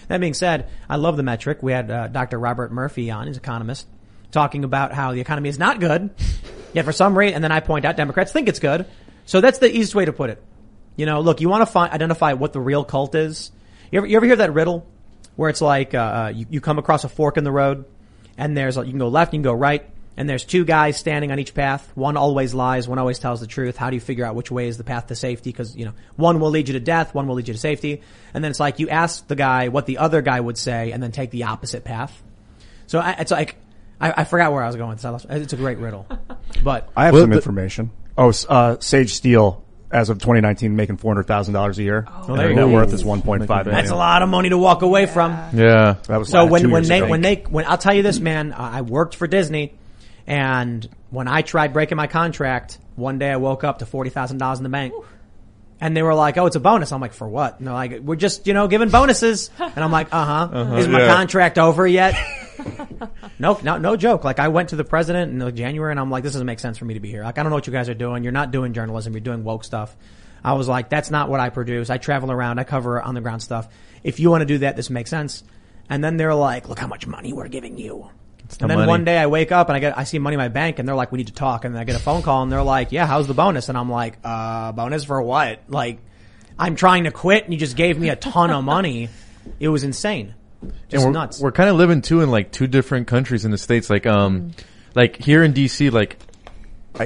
That 0.08 0.20
being 0.20 0.34
said, 0.34 0.68
I 0.88 0.96
love 0.96 1.16
the 1.16 1.22
metric. 1.22 1.62
We 1.62 1.72
had 1.72 1.90
uh, 1.90 2.08
Dr. 2.08 2.38
Robert 2.38 2.72
Murphy 2.72 3.10
on, 3.10 3.26
he's 3.26 3.36
an 3.36 3.42
economist, 3.42 3.86
talking 4.30 4.64
about 4.64 4.92
how 4.92 5.12
the 5.12 5.20
economy 5.20 5.48
is 5.48 5.58
not 5.58 5.80
good. 5.80 6.10
Yet 6.72 6.84
for 6.84 6.92
some 6.92 7.16
reason, 7.16 7.36
and 7.36 7.44
then 7.44 7.52
I 7.52 7.60
point 7.60 7.84
out 7.84 7.96
Democrats 7.96 8.32
think 8.32 8.48
it's 8.48 8.58
good. 8.58 8.86
So 9.24 9.40
that's 9.40 9.58
the 9.58 9.68
easiest 9.68 9.94
way 9.94 10.04
to 10.04 10.12
put 10.12 10.30
it. 10.30 10.42
You 10.94 11.06
know, 11.06 11.20
look, 11.20 11.40
you 11.40 11.48
want 11.48 11.62
to 11.62 11.66
find, 11.66 11.92
identify 11.92 12.34
what 12.34 12.52
the 12.52 12.60
real 12.60 12.84
cult 12.84 13.14
is. 13.14 13.50
You 13.90 13.98
ever, 13.98 14.06
you 14.06 14.16
ever 14.16 14.26
hear 14.26 14.36
that 14.36 14.52
riddle 14.52 14.86
where 15.36 15.50
it's 15.50 15.60
like, 15.60 15.94
uh, 15.94 15.98
uh, 15.98 16.32
you, 16.34 16.46
you 16.50 16.60
come 16.60 16.78
across 16.78 17.04
a 17.04 17.08
fork 17.08 17.36
in 17.36 17.44
the 17.44 17.52
road 17.52 17.84
and 18.38 18.56
there's, 18.56 18.76
you 18.76 18.84
can 18.84 18.98
go 18.98 19.08
left, 19.08 19.32
you 19.32 19.38
can 19.38 19.42
go 19.42 19.52
right, 19.52 19.88
and 20.16 20.28
there's 20.28 20.44
two 20.44 20.64
guys 20.64 20.96
standing 20.96 21.30
on 21.32 21.38
each 21.38 21.52
path. 21.54 21.90
One 21.94 22.16
always 22.16 22.54
lies, 22.54 22.88
one 22.88 22.98
always 22.98 23.18
tells 23.18 23.40
the 23.40 23.46
truth. 23.46 23.76
How 23.76 23.90
do 23.90 23.96
you 23.96 24.00
figure 24.00 24.24
out 24.24 24.34
which 24.34 24.50
way 24.50 24.68
is 24.68 24.76
the 24.78 24.84
path 24.84 25.08
to 25.08 25.14
safety? 25.14 25.52
Cause, 25.52 25.76
you 25.76 25.84
know, 25.84 25.92
one 26.16 26.40
will 26.40 26.50
lead 26.50 26.68
you 26.68 26.74
to 26.74 26.80
death, 26.80 27.14
one 27.14 27.26
will 27.28 27.34
lead 27.34 27.48
you 27.48 27.54
to 27.54 27.60
safety. 27.60 28.00
And 28.34 28.42
then 28.42 28.50
it's 28.50 28.60
like 28.60 28.78
you 28.78 28.88
ask 28.88 29.26
the 29.28 29.36
guy 29.36 29.68
what 29.68 29.86
the 29.86 29.98
other 29.98 30.22
guy 30.22 30.40
would 30.40 30.56
say 30.58 30.92
and 30.92 31.02
then 31.02 31.12
take 31.12 31.30
the 31.30 31.44
opposite 31.44 31.84
path. 31.84 32.22
So 32.86 32.98
I, 33.00 33.12
it's 33.18 33.30
like, 33.30 33.56
I, 34.00 34.12
I 34.22 34.24
forgot 34.24 34.52
where 34.52 34.62
I 34.62 34.66
was 34.66 34.76
going 34.76 34.90
with 34.90 35.02
this. 35.02 35.26
It's 35.28 35.52
a 35.52 35.56
great 35.56 35.78
riddle. 35.78 36.06
But 36.62 36.88
I 36.96 37.06
have 37.06 37.14
Well, 37.14 37.22
some 37.24 37.30
the- 37.30 37.36
information. 37.36 37.90
Oh, 38.16 38.32
uh, 38.48 38.76
Sage 38.80 39.12
Steele, 39.12 39.62
as 39.90 40.08
of 40.08 40.18
2019, 40.18 40.74
making 40.74 40.96
$400,000 40.96 41.76
a 41.78 41.82
year. 41.82 42.06
there 42.26 42.30
and 42.30 42.38
her 42.40 42.48
you 42.50 42.54
net 42.56 42.68
worth 42.68 42.92
is 42.94 43.04
1.5 43.04 43.46
million. 43.46 43.64
that's 43.66 43.90
a 43.90 43.94
lot 43.94 44.22
of 44.22 44.28
money 44.30 44.48
to 44.48 44.56
walk 44.58 44.80
away 44.82 45.04
from. 45.06 45.32
Yeah. 45.52 45.96
That 46.08 46.16
was 46.18 46.30
So 46.30 46.42
like 46.44 46.50
when 46.52 46.62
two 46.62 46.70
when 46.70 46.84
they 46.84 47.02
when 47.02 47.20
they 47.20 47.36
when 47.50 47.66
I'll 47.66 47.76
tell 47.78 47.92
you 47.94 48.02
this, 48.02 48.18
man, 48.18 48.52
I 48.52 48.78
I 48.78 48.80
worked 48.82 49.14
for 49.16 49.26
Disney, 49.26 49.74
and 50.26 50.88
when 51.10 51.28
I 51.28 51.42
tried 51.42 51.72
breaking 51.72 51.96
my 51.96 52.06
contract, 52.06 52.78
one 52.96 53.18
day 53.18 53.30
I 53.30 53.36
woke 53.36 53.64
up 53.64 53.78
to 53.78 53.86
forty 53.86 54.10
thousand 54.10 54.38
dollars 54.38 54.58
in 54.58 54.64
the 54.64 54.70
bank. 54.70 54.94
And 55.78 55.94
they 55.94 56.02
were 56.02 56.14
like, 56.14 56.38
"Oh, 56.38 56.46
it's 56.46 56.56
a 56.56 56.60
bonus." 56.60 56.90
I'm 56.90 57.02
like, 57.02 57.12
"For 57.12 57.28
what?" 57.28 57.58
And 57.58 57.66
they're 57.66 57.74
like, 57.74 58.00
"We're 58.00 58.16
just, 58.16 58.46
you 58.46 58.54
know, 58.54 58.66
giving 58.66 58.88
bonuses." 58.88 59.50
And 59.58 59.76
I'm 59.76 59.92
like, 59.92 60.08
"Uh 60.10 60.48
huh." 60.48 60.74
Is 60.76 60.88
my 60.88 61.00
yeah. 61.00 61.14
contract 61.14 61.58
over 61.58 61.86
yet? 61.86 62.14
no, 63.38 63.60
no, 63.62 63.76
no 63.76 63.94
joke. 63.94 64.24
Like 64.24 64.38
I 64.38 64.48
went 64.48 64.70
to 64.70 64.76
the 64.76 64.84
president 64.84 65.42
in 65.42 65.54
January, 65.54 65.90
and 65.90 66.00
I'm 66.00 66.10
like, 66.10 66.22
"This 66.22 66.32
doesn't 66.32 66.46
make 66.46 66.60
sense 66.60 66.78
for 66.78 66.86
me 66.86 66.94
to 66.94 67.00
be 67.00 67.10
here." 67.10 67.24
Like 67.24 67.38
I 67.38 67.42
don't 67.42 67.50
know 67.50 67.56
what 67.56 67.66
you 67.66 67.74
guys 67.74 67.90
are 67.90 67.94
doing. 67.94 68.22
You're 68.22 68.32
not 68.32 68.52
doing 68.52 68.72
journalism. 68.72 69.12
You're 69.12 69.20
doing 69.20 69.44
woke 69.44 69.64
stuff. 69.64 69.94
I 70.42 70.54
was 70.54 70.66
like, 70.66 70.88
"That's 70.88 71.10
not 71.10 71.28
what 71.28 71.40
I 71.40 71.50
produce. 71.50 71.90
I 71.90 71.98
travel 71.98 72.32
around. 72.32 72.58
I 72.58 72.64
cover 72.64 73.02
on 73.02 73.14
the 73.14 73.20
ground 73.20 73.42
stuff. 73.42 73.68
If 74.02 74.18
you 74.18 74.30
want 74.30 74.40
to 74.40 74.46
do 74.46 74.58
that, 74.58 74.76
this 74.76 74.88
makes 74.88 75.10
sense." 75.10 75.44
And 75.88 76.02
then 76.02 76.16
they're 76.16 76.34
like, 76.34 76.68
look 76.68 76.78
how 76.78 76.86
much 76.86 77.06
money 77.06 77.32
we're 77.32 77.48
giving 77.48 77.78
you. 77.78 78.10
The 78.48 78.64
And 78.64 78.70
then 78.70 78.78
money. 78.78 78.88
one 78.88 79.04
day 79.04 79.18
I 79.18 79.26
wake 79.26 79.52
up 79.52 79.68
and 79.68 79.76
I 79.76 79.80
get, 79.80 79.98
I 79.98 80.04
see 80.04 80.18
money 80.18 80.34
in 80.34 80.38
my 80.38 80.48
bank 80.48 80.78
and 80.78 80.88
they're 80.88 80.94
like, 80.94 81.12
we 81.12 81.18
need 81.18 81.26
to 81.28 81.32
talk. 81.32 81.64
And 81.64 81.74
then 81.74 81.80
I 81.80 81.84
get 81.84 81.96
a 81.96 82.00
phone 82.00 82.22
call 82.22 82.42
and 82.42 82.52
they're 82.52 82.62
like, 82.62 82.92
yeah, 82.92 83.06
how's 83.06 83.26
the 83.26 83.34
bonus? 83.34 83.68
And 83.68 83.76
I'm 83.76 83.90
like, 83.90 84.18
uh, 84.24 84.72
bonus 84.72 85.04
for 85.04 85.20
what? 85.20 85.62
Like, 85.68 85.98
I'm 86.58 86.76
trying 86.76 87.04
to 87.04 87.10
quit 87.10 87.44
and 87.44 87.52
you 87.52 87.58
just 87.58 87.76
gave 87.76 87.98
me 87.98 88.08
a 88.08 88.16
ton 88.16 88.50
of 88.50 88.64
money. 88.64 89.08
It 89.60 89.68
was 89.68 89.84
insane. 89.84 90.34
Just 90.88 91.04
and 91.04 91.04
we're, 91.04 91.10
nuts. 91.20 91.40
We're 91.40 91.52
kind 91.52 91.70
of 91.70 91.76
living 91.76 92.02
too 92.02 92.20
in 92.20 92.32
like 92.32 92.50
two 92.50 92.66
different 92.66 93.06
countries 93.06 93.44
in 93.44 93.52
the 93.52 93.58
states. 93.58 93.88
Like 93.88 94.06
um, 94.06 94.50
like 94.96 95.16
here 95.16 95.44
in 95.44 95.52
DC, 95.52 95.92
like 95.92 96.18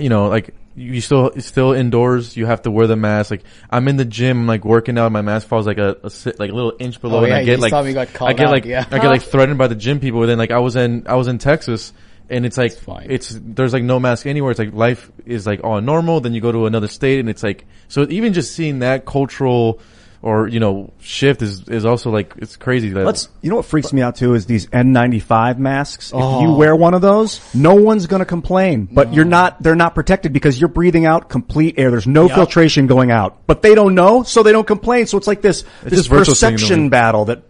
you 0.00 0.09
know, 0.09 0.29
like 0.29 0.55
you 0.76 1.00
still 1.00 1.33
still 1.38 1.72
indoors. 1.72 2.37
You 2.37 2.46
have 2.46 2.62
to 2.62 2.70
wear 2.70 2.87
the 2.87 2.96
mask. 2.96 3.30
Like 3.30 3.42
I'm 3.70 3.88
in 3.88 3.96
the 3.96 4.04
gym, 4.04 4.46
like 4.46 4.64
working 4.64 4.98
out. 4.98 5.11
My 5.12 5.22
mask 5.22 5.48
falls 5.48 5.66
like 5.66 5.78
a, 5.78 5.96
a 6.04 6.11
si- 6.11 6.33
like 6.38 6.50
a 6.50 6.54
little 6.54 6.74
inch 6.78 7.00
below, 7.00 7.20
Oh, 7.20 7.24
and 7.24 7.33
I 7.35 7.44
get 7.44 7.59
like 7.61 7.72
I 7.72 7.92
get 8.33 8.46
out, 8.46 8.50
like 8.52 8.64
yeah. 8.64 8.85
I 8.90 8.98
get 8.98 9.09
like 9.09 9.22
threatened 9.33 9.59
by 9.59 9.66
the 9.66 9.74
gym 9.74 10.00
people. 10.00 10.22
And 10.22 10.30
then 10.30 10.38
like 10.38 10.50
I 10.52 10.59
was 10.59 10.76
in 10.76 11.06
I 11.06 11.14
was 11.14 11.28
in 11.28 11.38
Texas. 11.38 11.92
And 12.33 12.46
it's 12.46 12.56
like 12.56 12.72
fine. 12.74 13.09
it's 13.11 13.37
there's 13.42 13.72
like 13.72 13.83
no 13.83 13.98
mask 13.98 14.24
anywhere. 14.24 14.52
It's 14.52 14.61
like 14.61 14.72
life 14.72 15.11
is 15.26 15.48
like 15.48 15.64
all 15.64 15.80
normal. 15.80 16.20
Then 16.20 16.33
you 16.33 16.40
go 16.40 16.52
to 16.52 16.66
another 16.66 16.87
state, 16.87 17.18
and 17.18 17.28
it's 17.28 17.42
like 17.42 17.66
so. 17.88 18.06
Even 18.09 18.35
just 18.35 18.54
seeing 18.54 18.78
that 18.78 19.04
cultural 19.04 19.80
or 20.22 20.48
you 20.48 20.61
know 20.61 20.92
shift 21.00 21.40
is 21.42 21.68
is 21.68 21.85
also 21.85 22.11
like 22.11 22.35
it's 22.37 22.56
crazy. 22.56 22.90
That 22.90 23.04
Let's, 23.06 23.28
You 23.40 23.50
know 23.50 23.56
what 23.56 23.64
freaks 23.64 23.92
me 23.92 24.02
out 24.02 24.16
too 24.16 24.35
is 24.35 24.46
these 24.46 24.66
N95 24.66 25.59
masks. 25.59 26.09
If 26.11 26.14
Oh. 26.16 26.42
you 26.42 26.52
wear 26.52 26.76
one 26.76 26.94
of 26.94 27.00
those, 27.00 27.40
no 27.54 27.74
one's 27.74 28.06
going 28.06 28.20
to 28.20 28.26
complain. 28.26 28.88
But 28.92 29.14
you're 29.14 29.24
not, 29.24 29.62
they're 29.62 29.74
not 29.74 29.94
protected 29.94 30.33
because 30.33 30.61
you're 30.61 30.68
breathing 30.68 31.06
out 31.06 31.28
complete 31.28 31.76
air. 31.78 31.90
There's 31.90 32.06
no 32.06 32.26
Yup. 32.26 32.35
filtration 32.37 32.87
going 32.87 33.11
out. 33.11 33.46
But 33.46 33.62
they 33.62 33.74
don't 33.74 33.94
know, 33.94 34.22
so 34.22 34.42
they 34.42 34.52
don't 34.52 34.66
complain. 34.66 35.06
So 35.06 35.16
it's 35.16 35.26
like 35.26 35.40
this, 35.40 35.64
this 35.85 35.94
just 35.94 36.09
virtual 36.11 36.35
signaling. 36.35 36.56
perception 36.59 36.88
battle 36.90 37.24
that 37.26 37.42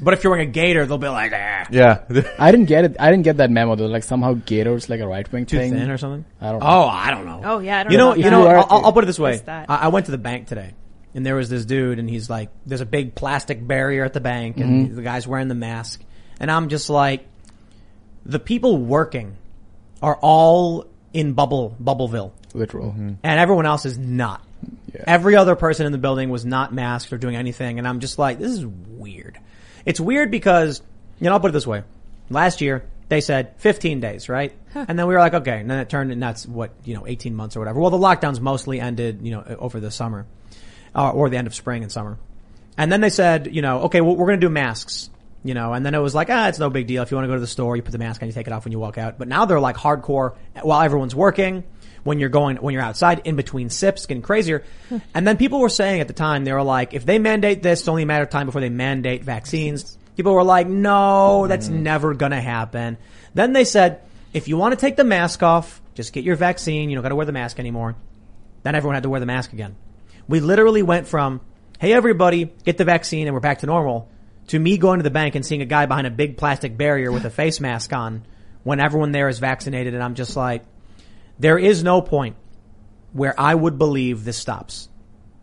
but 0.00 0.14
if 0.14 0.22
you're 0.22 0.30
wearing 0.30 0.48
a 0.48 0.52
gaiter, 0.52 0.86
they'll 0.86 0.96
be 0.98 1.08
like, 1.08 1.32
ah, 1.34 1.66
yeah. 1.72 2.02
I 2.38 2.52
didn't 2.52 2.66
get 2.66 2.84
it. 2.84 2.96
I 3.00 3.10
didn't 3.10 3.24
get 3.24 3.38
that 3.38 3.50
memo. 3.50 3.74
Though, 3.74 3.86
like 3.86 4.04
somehow 4.04 4.34
Gaiters 4.34 4.88
like 4.88 5.00
a 5.00 5.08
right 5.08 5.30
wing 5.32 5.44
too 5.44 5.56
thing. 5.56 5.72
thin 5.72 5.90
or 5.90 5.98
something. 5.98 6.24
I 6.40 6.50
don't. 6.52 6.60
know. 6.60 6.66
Oh, 6.68 6.86
I 6.86 7.10
don't 7.10 7.24
know. 7.24 7.40
Oh 7.44 7.58
yeah, 7.58 7.80
I 7.80 7.82
don't 7.84 7.92
You 7.92 7.98
know, 7.98 8.08
about 8.08 8.16
you 8.18 8.22
that. 8.24 8.30
know, 8.30 8.46
I'll, 8.46 8.84
I'll 8.86 8.92
put 8.92 9.02
it 9.02 9.08
this 9.08 9.18
way. 9.18 9.38
That? 9.38 9.68
I, 9.68 9.76
I 9.76 9.88
went 9.88 10.06
to 10.06 10.12
the 10.12 10.18
bank 10.18 10.46
today 10.46 10.74
and 11.14 11.24
there 11.24 11.34
was 11.34 11.48
this 11.48 11.64
dude 11.64 11.98
and 11.98 12.08
he's 12.08 12.28
like, 12.28 12.50
there's 12.66 12.80
a 12.80 12.86
big 12.86 13.14
plastic 13.14 13.66
barrier 13.66 14.04
at 14.04 14.12
the 14.12 14.20
bank 14.20 14.58
and 14.58 14.86
mm-hmm. 14.86 14.96
the 14.96 15.02
guy's 15.02 15.26
wearing 15.26 15.48
the 15.48 15.54
mask. 15.54 16.02
And 16.40 16.50
I'm 16.50 16.68
just 16.68 16.90
like, 16.90 17.26
the 18.24 18.38
people 18.38 18.76
working 18.76 19.36
are 20.02 20.16
all 20.16 20.86
in 21.12 21.32
bubble, 21.32 21.76
Bubbleville 21.82 22.32
literal. 22.54 22.90
Mm-hmm. 22.90 23.14
and 23.22 23.40
everyone 23.40 23.66
else 23.66 23.86
is 23.86 23.98
not. 23.98 24.42
Yeah. 24.94 25.04
Every 25.06 25.36
other 25.36 25.56
person 25.56 25.86
in 25.86 25.92
the 25.92 25.98
building 25.98 26.30
was 26.30 26.44
not 26.44 26.72
masked 26.72 27.12
or 27.12 27.18
doing 27.18 27.36
anything, 27.36 27.78
and 27.78 27.86
I'm 27.86 28.00
just 28.00 28.18
like, 28.18 28.38
this 28.38 28.52
is 28.52 28.66
weird. 28.66 29.38
It's 29.84 30.00
weird 30.00 30.30
because, 30.30 30.82
you 31.20 31.26
know, 31.26 31.32
I'll 31.32 31.40
put 31.40 31.50
it 31.50 31.52
this 31.52 31.66
way. 31.66 31.82
Last 32.30 32.60
year, 32.60 32.84
they 33.08 33.20
said 33.20 33.54
15 33.58 34.00
days, 34.00 34.28
right? 34.28 34.54
And 34.74 34.98
then 34.98 35.06
we 35.06 35.14
were 35.14 35.20
like, 35.20 35.34
okay, 35.34 35.60
and 35.60 35.70
then 35.70 35.78
it 35.78 35.88
turned, 35.88 36.12
and 36.12 36.22
that's 36.22 36.46
what, 36.46 36.72
you 36.84 36.94
know, 36.94 37.06
18 37.06 37.34
months 37.34 37.56
or 37.56 37.60
whatever. 37.60 37.80
Well, 37.80 37.90
the 37.90 37.98
lockdowns 37.98 38.40
mostly 38.40 38.80
ended, 38.80 39.20
you 39.22 39.30
know, 39.30 39.42
over 39.58 39.80
the 39.80 39.90
summer, 39.90 40.26
uh, 40.98 41.12
or 41.12 41.30
the 41.30 41.36
end 41.36 41.46
of 41.46 41.54
spring 41.54 41.84
and 41.84 41.92
summer. 41.92 42.18
And 42.76 42.90
then 42.90 43.00
they 43.00 43.10
said, 43.10 43.54
you 43.54 43.62
know, 43.62 43.82
okay, 43.82 44.00
well, 44.00 44.16
we're 44.16 44.26
going 44.26 44.40
to 44.40 44.46
do 44.46 44.52
masks, 44.52 45.10
you 45.44 45.54
know, 45.54 45.72
and 45.72 45.86
then 45.86 45.94
it 45.94 46.00
was 46.00 46.14
like, 46.14 46.28
ah, 46.28 46.48
it's 46.48 46.58
no 46.58 46.70
big 46.70 46.88
deal. 46.88 47.02
If 47.04 47.12
you 47.12 47.16
want 47.16 47.24
to 47.24 47.28
go 47.28 47.34
to 47.34 47.40
the 47.40 47.46
store, 47.46 47.76
you 47.76 47.82
put 47.82 47.92
the 47.92 47.98
mask 47.98 48.20
on, 48.20 48.28
you 48.28 48.34
take 48.34 48.48
it 48.48 48.52
off 48.52 48.64
when 48.64 48.72
you 48.72 48.80
walk 48.80 48.98
out. 48.98 49.16
But 49.16 49.28
now 49.28 49.44
they're 49.44 49.60
like 49.60 49.76
hardcore 49.76 50.36
while 50.60 50.80
everyone's 50.82 51.14
working, 51.14 51.62
when 52.02 52.18
you're 52.18 52.28
going, 52.28 52.56
when 52.56 52.74
you're 52.74 52.82
outside, 52.82 53.22
in 53.24 53.36
between 53.36 53.70
sips, 53.70 54.06
getting 54.06 54.22
crazier. 54.22 54.64
and 55.14 55.26
then 55.26 55.36
people 55.36 55.60
were 55.60 55.68
saying 55.68 56.00
at 56.00 56.08
the 56.08 56.14
time, 56.14 56.44
they 56.44 56.52
were 56.52 56.64
like, 56.64 56.94
if 56.94 57.06
they 57.06 57.20
mandate 57.20 57.62
this, 57.62 57.80
it's 57.80 57.88
only 57.88 58.02
a 58.02 58.06
matter 58.06 58.24
of 58.24 58.30
time 58.30 58.46
before 58.46 58.60
they 58.60 58.68
mandate 58.68 59.22
vaccines. 59.22 59.96
People 60.16 60.34
were 60.34 60.42
like, 60.42 60.66
no, 60.66 61.46
that's 61.46 61.68
never 61.68 62.14
going 62.14 62.32
to 62.32 62.40
happen. 62.40 62.98
Then 63.34 63.52
they 63.52 63.64
said, 63.64 64.00
if 64.32 64.48
you 64.48 64.56
want 64.56 64.72
to 64.72 64.80
take 64.80 64.96
the 64.96 65.04
mask 65.04 65.44
off, 65.44 65.80
just 65.94 66.12
get 66.12 66.24
your 66.24 66.34
vaccine. 66.34 66.90
You 66.90 66.96
don't 66.96 67.02
got 67.02 67.10
to 67.10 67.16
wear 67.16 67.26
the 67.26 67.32
mask 67.32 67.60
anymore. 67.60 67.94
Then 68.64 68.74
everyone 68.74 68.94
had 68.94 69.04
to 69.04 69.10
wear 69.10 69.20
the 69.20 69.26
mask 69.26 69.52
again. 69.52 69.76
We 70.28 70.40
literally 70.40 70.82
went 70.82 71.08
from, 71.08 71.40
hey 71.80 71.92
everybody, 71.92 72.44
get 72.64 72.76
the 72.76 72.84
vaccine 72.84 73.26
and 73.26 73.34
we're 73.34 73.40
back 73.40 73.60
to 73.60 73.66
normal, 73.66 74.08
to 74.48 74.58
me 74.58 74.78
going 74.78 74.98
to 74.98 75.02
the 75.02 75.10
bank 75.10 75.34
and 75.34 75.44
seeing 75.44 75.62
a 75.62 75.66
guy 75.66 75.86
behind 75.86 76.06
a 76.06 76.10
big 76.10 76.36
plastic 76.36 76.76
barrier 76.76 77.10
with 77.10 77.24
a 77.24 77.30
face 77.30 77.60
mask 77.60 77.92
on 77.92 78.24
when 78.62 78.78
everyone 78.78 79.12
there 79.12 79.28
is 79.28 79.38
vaccinated 79.38 79.94
and 79.94 80.02
I'm 80.02 80.14
just 80.14 80.36
like, 80.36 80.64
there 81.38 81.58
is 81.58 81.82
no 81.82 82.02
point 82.02 82.36
where 83.12 83.34
I 83.38 83.54
would 83.54 83.78
believe 83.78 84.24
this 84.24 84.36
stops. 84.36 84.88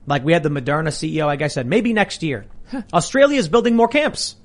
Like 0.05 0.23
we 0.23 0.33
had 0.33 0.43
the 0.43 0.49
Moderna 0.49 0.89
CEO, 0.89 1.25
like 1.25 1.41
I 1.41 1.47
said, 1.47 1.65
maybe 1.65 1.93
next 1.93 2.21
year. 2.21 2.45
Australia 2.93 3.39
is 3.39 3.47
building 3.47 3.75
more 3.75 3.87
camps. 3.87 4.35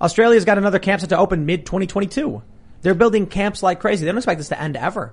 Australia's 0.00 0.44
got 0.44 0.58
another 0.58 0.78
camp 0.78 1.00
set 1.00 1.10
to 1.10 1.18
open 1.18 1.46
mid 1.46 1.66
2022. 1.66 2.42
They're 2.82 2.94
building 2.94 3.26
camps 3.26 3.62
like 3.62 3.80
crazy. 3.80 4.04
They 4.04 4.10
don't 4.10 4.18
expect 4.18 4.38
this 4.38 4.48
to 4.48 4.60
end 4.60 4.76
ever. 4.76 5.12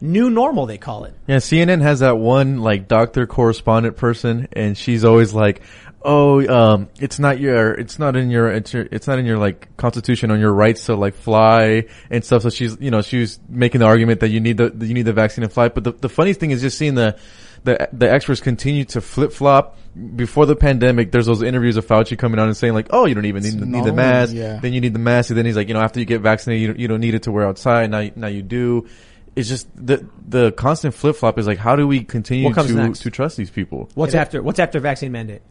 New 0.00 0.30
normal, 0.30 0.66
they 0.66 0.78
call 0.78 1.04
it. 1.04 1.14
Yeah, 1.26 1.36
CNN 1.36 1.82
has 1.82 2.00
that 2.00 2.16
one 2.18 2.58
like 2.58 2.88
doctor 2.88 3.26
correspondent 3.26 3.96
person, 3.96 4.48
and 4.52 4.76
she's 4.76 5.04
always 5.04 5.34
like, 5.34 5.60
"Oh, 6.02 6.46
um, 6.48 6.88
it's 6.98 7.18
not 7.18 7.38
your, 7.38 7.74
it's 7.74 7.98
not 7.98 8.16
in 8.16 8.30
your, 8.30 8.48
it's 8.50 8.72
your, 8.72 8.88
it's 8.90 9.06
not 9.06 9.18
in 9.18 9.26
your 9.26 9.36
like 9.36 9.76
constitution 9.76 10.30
on 10.30 10.40
your 10.40 10.52
rights 10.52 10.86
to 10.86 10.94
like 10.96 11.14
fly 11.14 11.84
and 12.10 12.24
stuff." 12.24 12.42
So 12.42 12.50
she's, 12.50 12.78
you 12.80 12.90
know, 12.90 13.02
she's 13.02 13.38
making 13.48 13.80
the 13.80 13.86
argument 13.86 14.20
that 14.20 14.28
you 14.30 14.40
need 14.40 14.56
the, 14.56 14.74
you 14.86 14.94
need 14.94 15.02
the 15.02 15.12
vaccine 15.12 15.42
to 15.42 15.50
fly. 15.50 15.68
But 15.68 15.84
the, 15.84 15.92
the 15.92 16.08
funny 16.08 16.32
thing 16.32 16.50
is 16.50 16.62
just 16.62 16.78
seeing 16.78 16.94
the, 16.94 17.18
the, 17.64 17.88
the 17.92 18.10
experts 18.10 18.40
continue 18.40 18.86
to 18.86 19.02
flip 19.02 19.32
flop. 19.32 19.76
Before 20.16 20.46
the 20.46 20.56
pandemic, 20.56 21.12
there's 21.12 21.26
those 21.26 21.42
interviews 21.42 21.76
of 21.76 21.86
Fauci 21.86 22.16
coming 22.16 22.38
on 22.38 22.46
and 22.46 22.56
saying 22.56 22.72
like, 22.72 22.86
"Oh, 22.90 23.04
you 23.04 23.14
don't 23.14 23.26
even 23.26 23.42
need, 23.42 23.54
It's 23.54 23.62
need 23.62 23.84
the 23.84 23.92
mask. 23.92 24.32
yeah. 24.34 24.60
Then 24.60 24.72
you 24.72 24.80
need 24.80 24.94
the 24.94 24.98
mask." 24.98 25.28
And 25.28 25.36
then 25.36 25.44
he's 25.44 25.56
like, 25.56 25.68
"You 25.68 25.74
know, 25.74 25.80
after 25.80 26.00
you 26.00 26.06
get 26.06 26.22
vaccinated, 26.22 26.62
you 26.62 26.68
don't, 26.68 26.78
you 26.78 26.88
don't 26.88 27.00
need 27.00 27.14
it 27.14 27.24
to 27.24 27.32
wear 27.32 27.46
outside. 27.46 27.90
Now, 27.90 28.08
now 28.16 28.28
you 28.28 28.42
do." 28.42 28.88
It's 29.36 29.48
just 29.48 29.68
the 29.76 30.06
the 30.28 30.52
constant 30.52 30.94
flip 30.94 31.16
flop 31.16 31.38
is 31.38 31.46
like, 31.46 31.58
how 31.58 31.76
do 31.76 31.86
we 31.86 32.02
continue 32.02 32.46
What 32.46 32.54
comes 32.54 32.68
to 32.68 32.74
next? 32.74 33.00
to 33.00 33.10
trust 33.10 33.36
these 33.36 33.50
people? 33.50 33.88
What's 33.94 34.14
after, 34.14 34.42
what's 34.42 34.58
after 34.58 34.80
vaccine 34.80 35.12
mandate? 35.12 35.42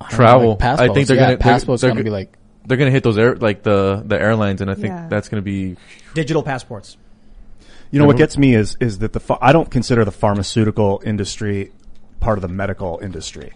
I 0.00 0.04
don't 0.04 0.10
know, 0.12 0.16
Travel. 0.16 0.48
like 0.50 0.58
passports. 0.58 0.90
I 0.90 0.94
think 0.94 1.08
they're 1.08 1.16
yeah, 1.16 1.22
gonna- 1.22 1.36
they're- 1.36 1.38
passports 1.38 1.82
they're 1.82 1.90
gonna 1.90 2.00
go- 2.00 2.04
be 2.04 2.10
like 2.10 2.38
They're 2.66 2.76
gonna 2.78 2.90
hit 2.90 3.02
those 3.04 3.18
air 3.18 3.36
like 3.36 3.62
the 3.62 4.02
the 4.04 4.20
airlines, 4.20 4.60
and 4.60 4.70
I 4.70 4.74
think 4.74 4.88
Yeah. 4.88 5.08
that's 5.08 5.28
gonna 5.28 5.42
be 5.42 5.76
Digital 6.14 6.42
passports. 6.42 6.96
You 7.90 8.00
know 8.00 8.06
what 8.06 8.16
gets 8.16 8.36
me 8.36 8.54
is 8.54 8.76
is 8.80 8.98
that 8.98 9.12
the 9.12 9.20
ph- 9.20 9.38
I 9.40 9.52
don't 9.52 9.70
consider 9.70 10.04
the 10.04 10.10
pharmaceutical 10.10 11.00
industry 11.04 11.70
part 12.20 12.38
of 12.38 12.42
the 12.42 12.48
medical 12.48 12.98
industry. 13.02 13.52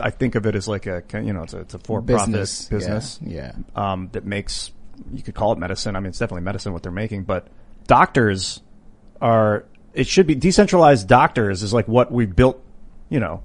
I 0.00 0.10
think 0.10 0.34
of 0.34 0.46
it 0.46 0.54
as 0.56 0.66
like 0.66 0.86
a 0.86 1.02
you 1.22 1.32
know 1.32 1.42
it's 1.44 1.52
a, 1.54 1.60
it's 1.60 1.74
a 1.74 1.78
for 1.78 2.00
profit 2.02 2.26
business. 2.32 2.64
business, 2.68 3.18
Yeah. 3.22 3.52
um, 3.76 4.08
that 4.12 4.24
makes 4.26 4.72
you 5.12 5.22
could 5.22 5.34
call 5.34 5.52
it 5.52 5.58
medicine. 5.58 5.94
I 5.96 6.00
mean, 6.00 6.08
it's 6.08 6.18
definitely 6.18 6.42
medicine 6.42 6.72
what 6.72 6.82
they're 6.82 6.90
making, 6.92 7.22
but 7.24 7.46
doctors 7.86 8.60
are 9.20 9.64
it 9.94 10.06
should 10.06 10.26
be 10.26 10.34
decentralized. 10.34 11.08
Doctors 11.08 11.62
is 11.62 11.72
like 11.72 11.88
what 11.88 12.12
we 12.12 12.26
built, 12.26 12.62
you 13.08 13.20
know, 13.20 13.42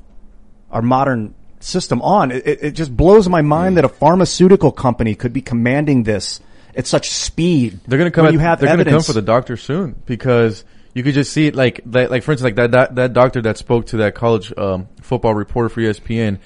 our 0.71 0.81
modern 0.81 1.33
system 1.59 2.01
on. 2.01 2.31
It, 2.31 2.45
it, 2.45 2.71
just 2.71 2.95
blows 2.95 3.27
my 3.27 3.41
mind 3.41 3.77
that 3.77 3.85
a 3.85 3.89
pharmaceutical 3.89 4.71
company 4.71 5.15
could 5.15 5.33
be 5.33 5.41
commanding 5.41 6.03
this 6.03 6.39
at 6.75 6.87
such 6.87 7.09
speed. 7.09 7.79
they're 7.87 7.97
gonna 7.97 8.11
come. 8.11 8.27
At, 8.27 8.33
you 8.33 8.39
have 8.39 8.59
they're 8.59 8.69
gonna 8.69 8.85
come 8.85 9.01
for 9.01 9.13
the 9.13 9.21
doctor 9.21 9.57
soon 9.57 10.01
because 10.05 10.63
you 10.93 11.03
could 11.03 11.13
just 11.13 11.33
see 11.33 11.47
it 11.47 11.55
like 11.55 11.81
like, 11.85 12.09
like 12.09 12.23
for 12.23 12.31
instance 12.31 12.43
like 12.43 12.55
that, 12.55 12.71
that 12.71 12.95
that 12.95 13.13
doctor 13.13 13.41
that 13.43 13.57
spoke 13.57 13.87
to 13.87 13.97
that 13.97 14.15
college 14.15 14.53
um, 14.57 14.87
football 15.01 15.33
reporter 15.33 15.69
for 15.69 15.81
ESPN. 15.81 16.39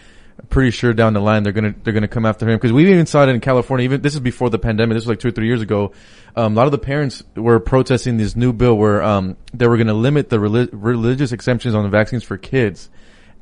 Pretty 0.49 0.71
sure 0.71 0.93
down 0.93 1.13
the 1.13 1.19
line 1.19 1.43
they're 1.43 1.53
gonna 1.53 1.75
they're 1.83 1.93
gonna 1.93 2.07
come 2.07 2.25
after 2.25 2.49
him 2.49 2.57
because 2.57 2.73
we 2.73 2.91
even 2.91 3.05
saw 3.05 3.23
it 3.23 3.29
in 3.29 3.39
California. 3.39 3.83
Even 3.83 4.01
this 4.01 4.15
is 4.15 4.19
before 4.19 4.49
the 4.49 4.57
pandemic. 4.57 4.95
This 4.95 5.03
was 5.03 5.09
like 5.09 5.19
two 5.19 5.27
or 5.27 5.31
three 5.31 5.45
years 5.45 5.62
ago. 5.62 5.91
Um, 6.35 6.53
a 6.53 6.55
lot 6.55 6.65
of 6.65 6.71
the 6.71 6.79
parents 6.79 7.23
were 7.35 7.59
protesting 7.59 8.17
this 8.17 8.35
new 8.35 8.51
bill 8.51 8.75
where 8.75 9.03
um, 9.03 9.38
they 9.53 9.67
were 9.67 9.77
gonna 9.77 9.93
limit 9.93 10.29
the 10.29 10.38
reli- 10.38 10.69
religious 10.71 11.33
exemptions 11.33 11.75
on 11.75 11.83
the 11.83 11.89
vaccines 11.89 12.23
for 12.23 12.35
kids, 12.35 12.89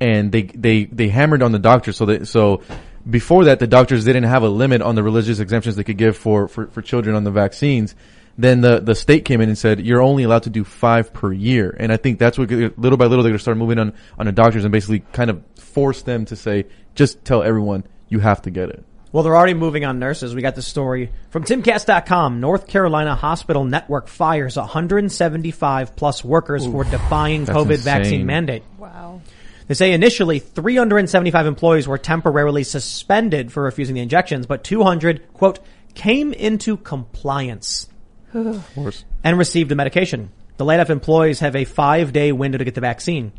and 0.02 0.34
they 0.34 0.44
they 0.44 0.84
they 0.84 1.08
hammered 1.08 1.42
on 1.42 1.54
the 1.54 1.60
doctors. 1.60 1.96
So 1.96 2.08
that 2.08 2.28
so 2.28 2.62
before 3.10 3.46
that 3.46 3.60
the 3.60 3.68
doctors 3.68 4.04
didn't 4.04 4.24
have 4.24 4.44
a 4.44 4.50
limit 4.50 4.82
on 4.82 4.96
the 4.96 5.04
religious 5.04 5.40
exemptions 5.40 5.78
they 5.78 5.86
could 5.86 5.98
give 5.98 6.18
for 6.18 6.50
for, 6.50 6.68
for 6.68 6.82
children 6.82 7.16
on 7.16 7.24
the 7.24 7.32
vaccines. 7.32 7.96
Then 8.40 8.62
the, 8.62 8.80
the 8.80 8.94
state 8.94 9.26
came 9.26 9.42
in 9.42 9.50
and 9.50 9.58
said 9.58 9.84
you're 9.84 10.02
only 10.02 10.22
allowed 10.22 10.44
to 10.44 10.52
do 10.52 10.64
five 10.64 11.12
per 11.12 11.34
year, 11.34 11.76
and 11.80 11.92
I 11.92 11.98
think 11.98 12.20
that's 12.20 12.38
what 12.38 12.52
little 12.52 12.98
by 12.98 13.06
little 13.06 13.24
they're 13.24 13.32
going 13.32 13.40
to 13.40 13.40
start 13.40 13.58
moving 13.58 13.80
on 13.80 13.94
on 14.20 14.28
the 14.28 14.32
doctors 14.32 14.64
and 14.64 14.72
basically 14.72 15.00
kind 15.12 15.32
of 15.32 15.42
force 15.56 16.04
them 16.04 16.26
to 16.26 16.36
say 16.36 16.68
just 16.98 17.24
tell 17.24 17.44
everyone 17.44 17.86
you 18.10 18.20
have 18.20 18.42
to 18.42 18.50
get 18.52 18.70
it. 18.70 18.84
Well, 19.14 19.24
they're 19.24 19.38
already 19.38 19.54
moving 19.54 19.86
on 19.86 20.00
nurses. 20.00 20.36
We 20.36 20.42
got 20.42 20.56
the 20.56 20.62
story 20.62 21.12
from 21.30 21.44
timcast.com. 21.46 22.42
North 22.42 22.68
Carolina 22.68 23.16
Hospital 23.16 23.64
Network 23.64 24.10
fires 24.10 24.58
175 24.58 25.96
plus 25.96 26.26
workers 26.26 26.66
for 26.66 26.84
defying 26.84 27.46
that's 27.46 27.58
COVID 27.58 27.78
vaccine 27.80 28.26
mandate. 28.26 28.64
Wow. 28.78 29.22
They 29.68 29.76
say 29.76 29.94
initially 29.94 30.40
375 30.40 31.46
employees 31.46 31.88
were 31.88 31.98
temporarily 31.98 32.64
suspended 32.64 33.52
for 33.52 33.64
refusing 33.64 33.96
the 33.96 34.02
injections, 34.02 34.46
but 34.46 34.64
200, 34.64 35.34
quote, 35.34 35.60
came 35.94 36.34
into 36.34 36.78
compliance 36.78 37.90
Of 38.34 38.70
course. 38.76 39.06
and 39.24 39.38
received 39.38 39.70
the 39.72 39.76
medication. 39.76 40.32
The 40.58 40.66
laid 40.66 40.80
off 40.80 40.90
employees 40.90 41.40
have 41.40 41.56
a 41.56 41.66
five 41.66 42.14
day 42.14 42.32
window 42.32 42.58
to 42.58 42.66
get 42.66 42.76
the 42.76 42.82
vaccine. 42.82 43.32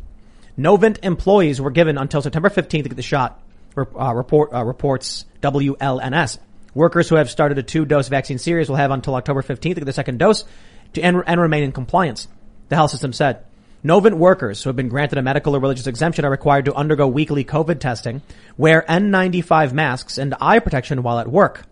Novant 0.57 0.97
employees 1.03 1.61
were 1.61 1.71
given 1.71 1.97
until 1.97 2.21
September 2.21 2.49
15th 2.49 2.69
to 2.69 2.89
get 2.89 2.95
the 2.95 3.01
shot, 3.01 3.41
uh, 3.81 4.13
report, 4.13 4.53
uh, 4.53 4.63
reports 4.63 5.25
WLNS. 5.41 6.39
Workers 6.73 7.09
who 7.09 7.15
have 7.15 7.29
started 7.29 7.57
a 7.57 7.63
two-dose 7.63 8.07
vaccine 8.09 8.37
series 8.37 8.69
will 8.69 8.75
have 8.75 8.91
until 8.91 9.15
October 9.15 9.41
15th 9.41 9.61
to 9.61 9.73
get 9.75 9.85
their 9.85 9.93
second 9.93 10.19
dose 10.19 10.45
to, 10.93 11.01
and, 11.01 11.23
and 11.25 11.41
remain 11.41 11.63
in 11.63 11.71
compliance. 11.71 12.27
The 12.69 12.75
health 12.75 12.91
system 12.91 13.13
said. 13.13 13.45
Novant 13.83 14.15
workers 14.15 14.61
who 14.61 14.67
have 14.67 14.75
been 14.75 14.89
granted 14.89 15.17
a 15.17 15.21
medical 15.21 15.55
or 15.55 15.59
religious 15.61 15.87
exemption 15.87 16.25
are 16.25 16.29
required 16.29 16.65
to 16.65 16.73
undergo 16.73 17.07
weekly 17.07 17.45
COVID 17.45 17.79
testing, 17.79 18.21
wear 18.57 18.83
N95 18.89 19.71
masks, 19.71 20.17
and 20.17 20.35
eye 20.41 20.59
protection 20.59 21.01
while 21.01 21.17
at 21.17 21.29
work. 21.29 21.63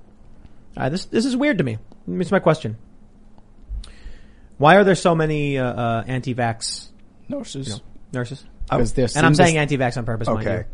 Uh, 0.78 0.88
this 0.88 1.06
this 1.06 1.26
is 1.26 1.36
weird 1.36 1.58
to 1.58 1.66
me. 1.66 1.78
It's 2.08 2.32
my 2.32 2.40
question: 2.40 2.78
Why 4.58 4.78
are 4.78 4.86
there 4.86 4.96
so 4.96 5.16
many 5.16 5.58
uh, 5.58 5.66
uh, 5.66 6.04
anti-vax 6.08 6.88
Nurses. 7.28 7.82
nurses? 8.14 8.46
Because 8.70 8.94
they're 8.94 9.10
And 9.16 9.26
I'm 9.26 9.36
saying 9.36 9.58
anti-vax 9.58 9.98
on 9.98 10.06
purpose. 10.06 10.28
mind 10.28 10.48
Okay. 10.48 10.68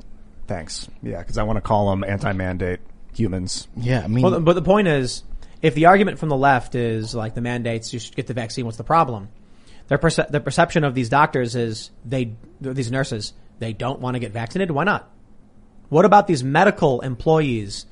You. 0.49 0.55
Thanks. 0.55 0.87
Yeah, 1.01 1.19
because 1.19 1.37
I 1.37 1.43
want 1.43 1.57
to 1.57 1.61
call 1.61 1.89
them 1.89 2.03
anti-mandate 2.03 2.79
humans. 3.15 3.67
Yeah, 3.75 4.01
I 4.03 4.07
mean, 4.07 4.23
Well, 4.23 4.39
but 4.39 4.53
the 4.53 4.61
point 4.61 4.87
is, 4.87 5.23
if 5.61 5.75
the 5.75 5.85
argument 5.87 6.19
from 6.19 6.29
the 6.29 6.37
left 6.37 6.75
is 6.75 7.15
like 7.15 7.35
the 7.35 7.41
mandates, 7.41 7.93
you 7.93 7.99
should 7.99 8.15
get 8.15 8.27
the 8.27 8.33
vaccine. 8.33 8.65
What's 8.65 8.77
the 8.77 8.83
problem? 8.83 9.29
Their 9.87 9.97
perce- 9.97 10.29
the 10.29 10.39
perception 10.39 10.83
of 10.83 10.93
these 10.93 11.09
doctors 11.09 11.55
is 11.55 11.91
they, 12.05 12.35
these 12.61 12.91
nurses, 12.91 13.33
they 13.59 13.73
don't 13.73 13.99
want 13.99 14.15
to 14.15 14.19
get 14.19 14.31
vaccinated. 14.31 14.71
Why 14.71 14.83
not? 14.83 15.09
What 15.89 16.05
about 16.05 16.27
these 16.27 16.43
medical 16.43 17.01
employees? 17.01 17.85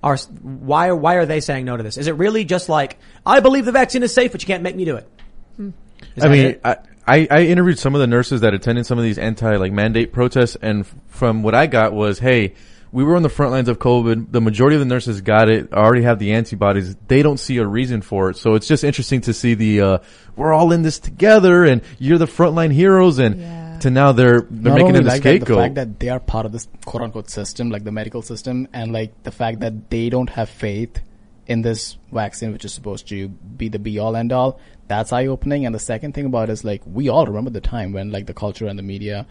Are 0.00 0.16
why 0.16 0.92
why 0.92 1.14
are 1.14 1.26
they 1.26 1.40
saying 1.40 1.64
no 1.64 1.76
to 1.76 1.82
this? 1.82 1.96
Is 1.96 2.06
it 2.06 2.12
really 2.12 2.44
just 2.44 2.68
like 2.68 2.98
I 3.26 3.40
believe 3.40 3.64
the 3.64 3.72
vaccine 3.72 4.04
is 4.04 4.14
safe, 4.14 4.30
but 4.30 4.40
you 4.40 4.46
can't 4.46 4.62
make 4.62 4.76
me 4.76 4.84
do 4.84 4.94
it? 4.94 5.08
Hmm. 5.56 5.70
Is 6.14 6.24
I 6.24 6.28
mean, 6.28 6.46
it? 6.46 6.60
I, 6.64 6.76
I, 7.08 7.26
I 7.30 7.42
interviewed 7.44 7.78
some 7.78 7.94
of 7.94 8.00
the 8.00 8.06
nurses 8.06 8.42
that 8.42 8.54
attended 8.54 8.86
some 8.86 8.98
of 8.98 9.04
these 9.04 9.18
anti 9.18 9.56
like 9.56 9.72
mandate 9.72 10.12
protests, 10.12 10.56
and 10.60 10.80
f- 10.84 10.94
from 11.08 11.42
what 11.42 11.54
I 11.54 11.66
got 11.66 11.92
was, 11.92 12.18
hey, 12.18 12.54
we 12.92 13.04
were 13.04 13.16
on 13.16 13.22
the 13.22 13.28
front 13.28 13.52
lines 13.52 13.68
of 13.68 13.78
COVID. 13.78 14.30
The 14.32 14.40
majority 14.40 14.76
of 14.76 14.80
the 14.80 14.86
nurses 14.86 15.20
got 15.20 15.48
it, 15.48 15.72
already 15.72 16.02
have 16.02 16.18
the 16.18 16.32
antibodies. 16.32 16.96
They 17.08 17.22
don't 17.22 17.38
see 17.38 17.58
a 17.58 17.66
reason 17.66 18.02
for 18.02 18.30
it. 18.30 18.36
So 18.36 18.54
it's 18.54 18.66
just 18.66 18.84
interesting 18.84 19.20
to 19.22 19.32
see 19.34 19.54
the 19.54 19.80
uh, 19.80 19.98
we're 20.36 20.52
all 20.52 20.72
in 20.72 20.82
this 20.82 20.98
together, 20.98 21.64
and 21.64 21.82
you're 21.98 22.18
the 22.18 22.26
frontline 22.26 22.72
heroes, 22.72 23.18
and 23.18 23.40
Yeah. 23.40 23.78
to 23.80 23.90
now 23.90 24.12
they're 24.12 24.40
they're 24.50 24.72
not 24.72 24.74
making 24.74 24.86
only 24.96 24.98
it 25.00 25.04
a 25.04 25.08
like 25.08 25.22
that, 25.22 25.40
the 25.46 25.54
fact 25.54 25.74
that 25.76 26.00
they 26.00 26.08
are 26.10 26.20
part 26.20 26.46
of 26.46 26.52
this 26.52 26.68
quote 26.84 27.02
unquote 27.02 27.30
system, 27.30 27.70
like 27.70 27.84
the 27.84 27.92
medical 27.92 28.22
system, 28.22 28.68
and 28.72 28.92
like 28.92 29.22
the 29.22 29.32
fact 29.32 29.60
that 29.60 29.90
they 29.90 30.08
don't 30.10 30.30
have 30.30 30.48
faith 30.48 31.00
in 31.48 31.62
this 31.62 31.96
vaccine, 32.12 32.52
which 32.52 32.64
is 32.64 32.72
supposed 32.72 33.08
to 33.08 33.28
be 33.28 33.68
the 33.68 33.78
be 33.78 33.98
all 33.98 34.14
end 34.14 34.32
all, 34.32 34.60
that's 34.86 35.12
eye 35.12 35.26
opening. 35.26 35.66
And 35.66 35.74
the 35.74 35.80
second 35.80 36.12
thing 36.12 36.26
about 36.26 36.50
it 36.50 36.52
is 36.52 36.64
like 36.64 36.82
we 36.86 37.08
all 37.08 37.26
remember 37.26 37.50
the 37.50 37.60
time 37.60 37.92
when 37.92 38.12
like 38.12 38.26
the 38.26 38.34
culture 38.34 38.66
and 38.66 38.78
the 38.78 38.82
media 38.82 39.26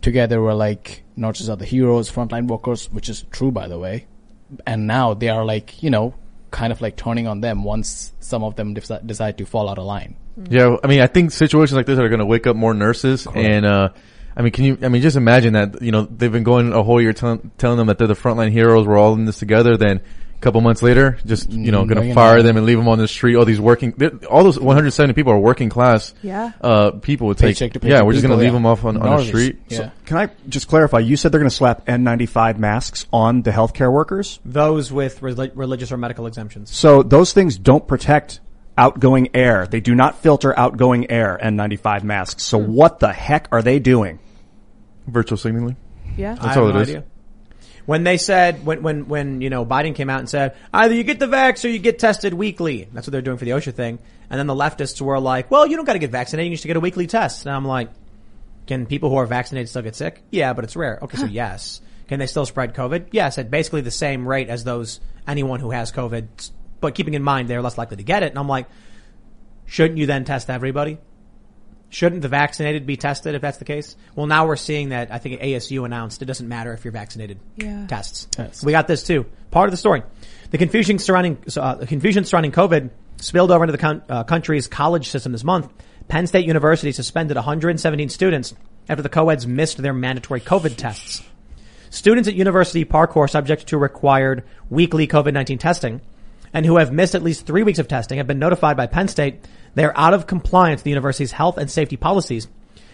together 0.00 0.40
were 0.40 0.54
like 0.54 1.02
nurses 1.16 1.50
are 1.50 1.56
the 1.56 1.64
heroes, 1.64 2.10
frontline 2.10 2.46
workers, 2.46 2.90
which 2.92 3.08
is 3.08 3.24
true 3.30 3.50
by 3.50 3.68
the 3.68 3.78
way. 3.78 4.06
And 4.64 4.86
now 4.86 5.14
they 5.14 5.28
are 5.28 5.44
like, 5.44 5.82
you 5.82 5.90
know, 5.90 6.14
kind 6.52 6.72
of 6.72 6.80
like 6.80 6.96
turning 6.96 7.26
on 7.26 7.40
them 7.40 7.64
once 7.64 8.12
some 8.20 8.44
of 8.44 8.54
them 8.54 8.74
deci- 8.74 9.04
decide 9.04 9.38
to 9.38 9.44
fall 9.44 9.68
out 9.68 9.78
of 9.78 9.84
line. 9.84 10.16
Yeah, 10.48 10.76
I 10.84 10.86
mean, 10.86 11.00
I 11.00 11.08
think 11.08 11.32
situations 11.32 11.76
like 11.76 11.86
this 11.86 11.98
are 11.98 12.08
going 12.08 12.20
to 12.20 12.26
wake 12.26 12.46
up 12.46 12.54
more 12.54 12.74
nurses, 12.74 13.26
and 13.34 13.64
uh, 13.64 13.88
I 14.36 14.42
mean, 14.42 14.52
can 14.52 14.64
you? 14.64 14.78
I 14.82 14.88
mean, 14.88 15.00
just 15.00 15.16
imagine 15.16 15.54
that 15.54 15.80
you 15.80 15.90
know 15.90 16.02
they've 16.04 16.30
been 16.30 16.44
going 16.44 16.72
a 16.72 16.82
whole 16.82 17.00
year 17.00 17.14
tell, 17.14 17.40
telling 17.56 17.78
them 17.78 17.86
that 17.86 17.98
they're 17.98 18.06
the 18.06 18.14
frontline 18.14 18.52
heroes. 18.52 18.86
We're 18.86 18.98
all 18.98 19.14
in 19.14 19.24
this 19.24 19.38
together. 19.38 19.76
Then 19.78 20.02
a 20.36 20.40
couple 20.40 20.60
months 20.60 20.82
later, 20.82 21.18
just 21.24 21.50
you 21.50 21.72
know, 21.72 21.84
going 21.86 21.96
to 22.00 22.04
you're 22.06 22.14
fire 22.14 22.36
not. 22.36 22.42
them 22.42 22.56
and 22.58 22.66
leave 22.66 22.76
them 22.78 22.88
on 22.88 22.98
the 22.98 23.08
street. 23.08 23.36
All 23.36 23.44
these 23.44 23.58
working, 23.60 23.92
they're- 23.96 24.18
all 24.30 24.44
those 24.44 24.58
170 24.60 25.14
people 25.14 25.32
are 25.32 25.38
working 25.38 25.68
class. 25.70 26.12
Yeah. 26.22 26.52
Uh, 26.60 26.90
people 26.92 27.28
would 27.28 27.38
take. 27.38 27.56
Paycheck 27.56 27.72
to 27.72 27.78
yeah, 27.80 27.94
paycheck 27.96 28.04
we're 28.06 28.12
just 28.12 28.22
going 28.22 28.30
to 28.30 28.36
people, 28.36 28.38
leave 28.44 28.52
yeah. 28.52 28.52
them 28.52 28.66
off 28.66 28.84
on, 28.84 28.96
on 28.96 29.02
the 29.02 29.10
Nurses, 29.10 29.28
street. 29.28 29.58
Yeah. 29.68 29.90
Can 30.04 30.16
I 30.18 30.30
just 30.48 30.68
clarify? 30.68 30.98
You 31.00 31.16
said 31.16 31.32
they're 31.32 31.40
going 31.40 31.50
to 31.50 31.56
slap 31.56 31.86
N95 31.86 32.58
masks 32.58 33.06
on 33.12 33.42
the 33.42 33.50
healthcare 33.50 33.92
workers. 33.92 34.38
Those 34.44 34.92
with 34.92 35.20
reli- 35.20 35.52
religious 35.54 35.90
or 35.90 35.96
medical 35.96 36.26
exemptions. 36.26 36.70
So 36.70 37.02
those 37.02 37.32
things 37.32 37.56
don't 37.58 37.86
protect 37.88 38.40
outgoing 38.78 39.30
air. 39.34 39.66
They 39.66 39.80
do 39.80 39.94
not 39.94 40.18
filter 40.22 40.56
outgoing 40.58 41.10
air, 41.10 41.38
N95 41.42 42.02
masks. 42.02 42.44
So 42.44 42.58
what 42.58 42.98
the 43.00 43.12
heck 43.12 43.48
are 43.50 43.62
they 43.62 43.78
doing? 43.78 44.18
Virtual 45.06 45.38
signaling. 45.38 45.76
Yeah. 46.16 46.36
I 46.40 46.48
have 46.48 46.58
all 46.58 46.68
no 46.72 46.78
it 46.78 46.82
is. 46.82 46.88
idea. 46.90 47.04
When 47.86 48.02
they 48.02 48.18
said, 48.18 48.66
when, 48.66 48.82
when, 48.82 49.08
when, 49.08 49.40
you 49.40 49.48
know, 49.48 49.64
Biden 49.64 49.94
came 49.94 50.10
out 50.10 50.18
and 50.18 50.28
said, 50.28 50.56
either 50.74 50.92
you 50.94 51.04
get 51.04 51.20
the 51.20 51.26
vax 51.26 51.64
or 51.64 51.68
you 51.68 51.78
get 51.78 52.00
tested 52.00 52.34
weekly. 52.34 52.88
That's 52.92 53.06
what 53.06 53.12
they're 53.12 53.22
doing 53.22 53.38
for 53.38 53.44
the 53.44 53.52
OSHA 53.52 53.74
thing. 53.74 54.00
And 54.28 54.38
then 54.38 54.48
the 54.48 54.54
leftists 54.54 55.00
were 55.00 55.20
like, 55.20 55.50
well, 55.52 55.66
you 55.66 55.76
don't 55.76 55.84
gotta 55.84 56.00
get 56.00 56.10
vaccinated, 56.10 56.50
you 56.50 56.56
just 56.56 56.66
get 56.66 56.76
a 56.76 56.80
weekly 56.80 57.06
test. 57.06 57.46
And 57.46 57.54
I'm 57.54 57.64
like, 57.64 57.90
can 58.66 58.86
people 58.86 59.08
who 59.08 59.16
are 59.16 59.26
vaccinated 59.26 59.68
still 59.68 59.82
get 59.82 59.94
sick? 59.94 60.22
Yeah, 60.30 60.52
but 60.52 60.64
it's 60.64 60.74
rare. 60.74 60.98
Okay, 61.00 61.16
so 61.16 61.26
yes. 61.26 61.80
Can 62.08 62.18
they 62.18 62.26
still 62.26 62.44
spread 62.44 62.74
COVID? 62.74 63.08
Yes, 63.12 63.38
at 63.38 63.50
basically 63.50 63.82
the 63.82 63.92
same 63.92 64.26
rate 64.26 64.48
as 64.48 64.64
those, 64.64 65.00
anyone 65.26 65.60
who 65.60 65.70
has 65.70 65.92
COVID. 65.92 66.50
But 66.80 66.96
keeping 66.96 67.14
in 67.14 67.22
mind 67.22 67.48
they're 67.48 67.62
less 67.62 67.78
likely 67.78 67.98
to 67.98 68.02
get 68.02 68.24
it. 68.24 68.30
And 68.30 68.38
I'm 68.38 68.48
like, 68.48 68.66
shouldn't 69.66 69.98
you 69.98 70.06
then 70.06 70.24
test 70.24 70.50
everybody? 70.50 70.98
Shouldn't 71.96 72.20
the 72.20 72.28
vaccinated 72.28 72.84
be 72.84 72.98
tested 72.98 73.34
if 73.34 73.40
that's 73.40 73.56
the 73.56 73.64
case? 73.64 73.96
Well, 74.14 74.26
now 74.26 74.46
we're 74.46 74.56
seeing 74.56 74.90
that 74.90 75.10
I 75.10 75.16
think 75.16 75.40
ASU 75.40 75.82
announced 75.86 76.20
it 76.20 76.26
doesn't 76.26 76.46
matter 76.46 76.74
if 76.74 76.84
you're 76.84 76.92
vaccinated. 76.92 77.38
Yeah. 77.56 77.86
Tests. 77.86 78.28
Yes. 78.38 78.62
We 78.62 78.72
got 78.72 78.86
this 78.86 79.02
too. 79.02 79.24
Part 79.50 79.68
of 79.68 79.70
the 79.70 79.78
story. 79.78 80.02
The 80.50 80.58
confusion 80.58 80.98
surrounding 80.98 81.38
uh, 81.56 81.76
the 81.76 81.86
confusion 81.86 82.26
surrounding 82.26 82.52
COVID 82.52 82.90
spilled 83.16 83.50
over 83.50 83.64
into 83.64 83.72
the 83.72 83.78
con- 83.78 84.02
uh, 84.10 84.24
country's 84.24 84.68
college 84.68 85.08
system 85.08 85.32
this 85.32 85.42
month. 85.42 85.72
Penn 86.06 86.26
State 86.26 86.44
University 86.44 86.92
suspended 86.92 87.34
117 87.34 88.10
students 88.10 88.54
after 88.90 89.00
the 89.00 89.08
co-eds 89.08 89.46
missed 89.46 89.78
their 89.78 89.94
mandatory 89.94 90.42
COVID 90.42 90.76
tests. 90.76 91.22
Students 91.88 92.28
at 92.28 92.34
University 92.34 92.84
Park 92.84 93.14
who 93.14 93.20
are 93.20 93.28
subject 93.28 93.68
to 93.68 93.78
required 93.78 94.44
weekly 94.68 95.08
COVID-19 95.08 95.58
testing 95.58 96.02
and 96.52 96.66
who 96.66 96.76
have 96.76 96.92
missed 96.92 97.14
at 97.14 97.22
least 97.22 97.46
three 97.46 97.62
weeks 97.62 97.78
of 97.78 97.88
testing 97.88 98.18
have 98.18 98.26
been 98.26 98.38
notified 98.38 98.76
by 98.76 98.86
Penn 98.86 99.08
State 99.08 99.46
they 99.76 99.84
are 99.84 99.92
out 99.94 100.14
of 100.14 100.26
compliance 100.26 100.80
with 100.80 100.84
the 100.84 100.90
university's 100.90 101.32
health 101.32 101.58
and 101.58 101.70
safety 101.70 101.96
policies 101.96 102.48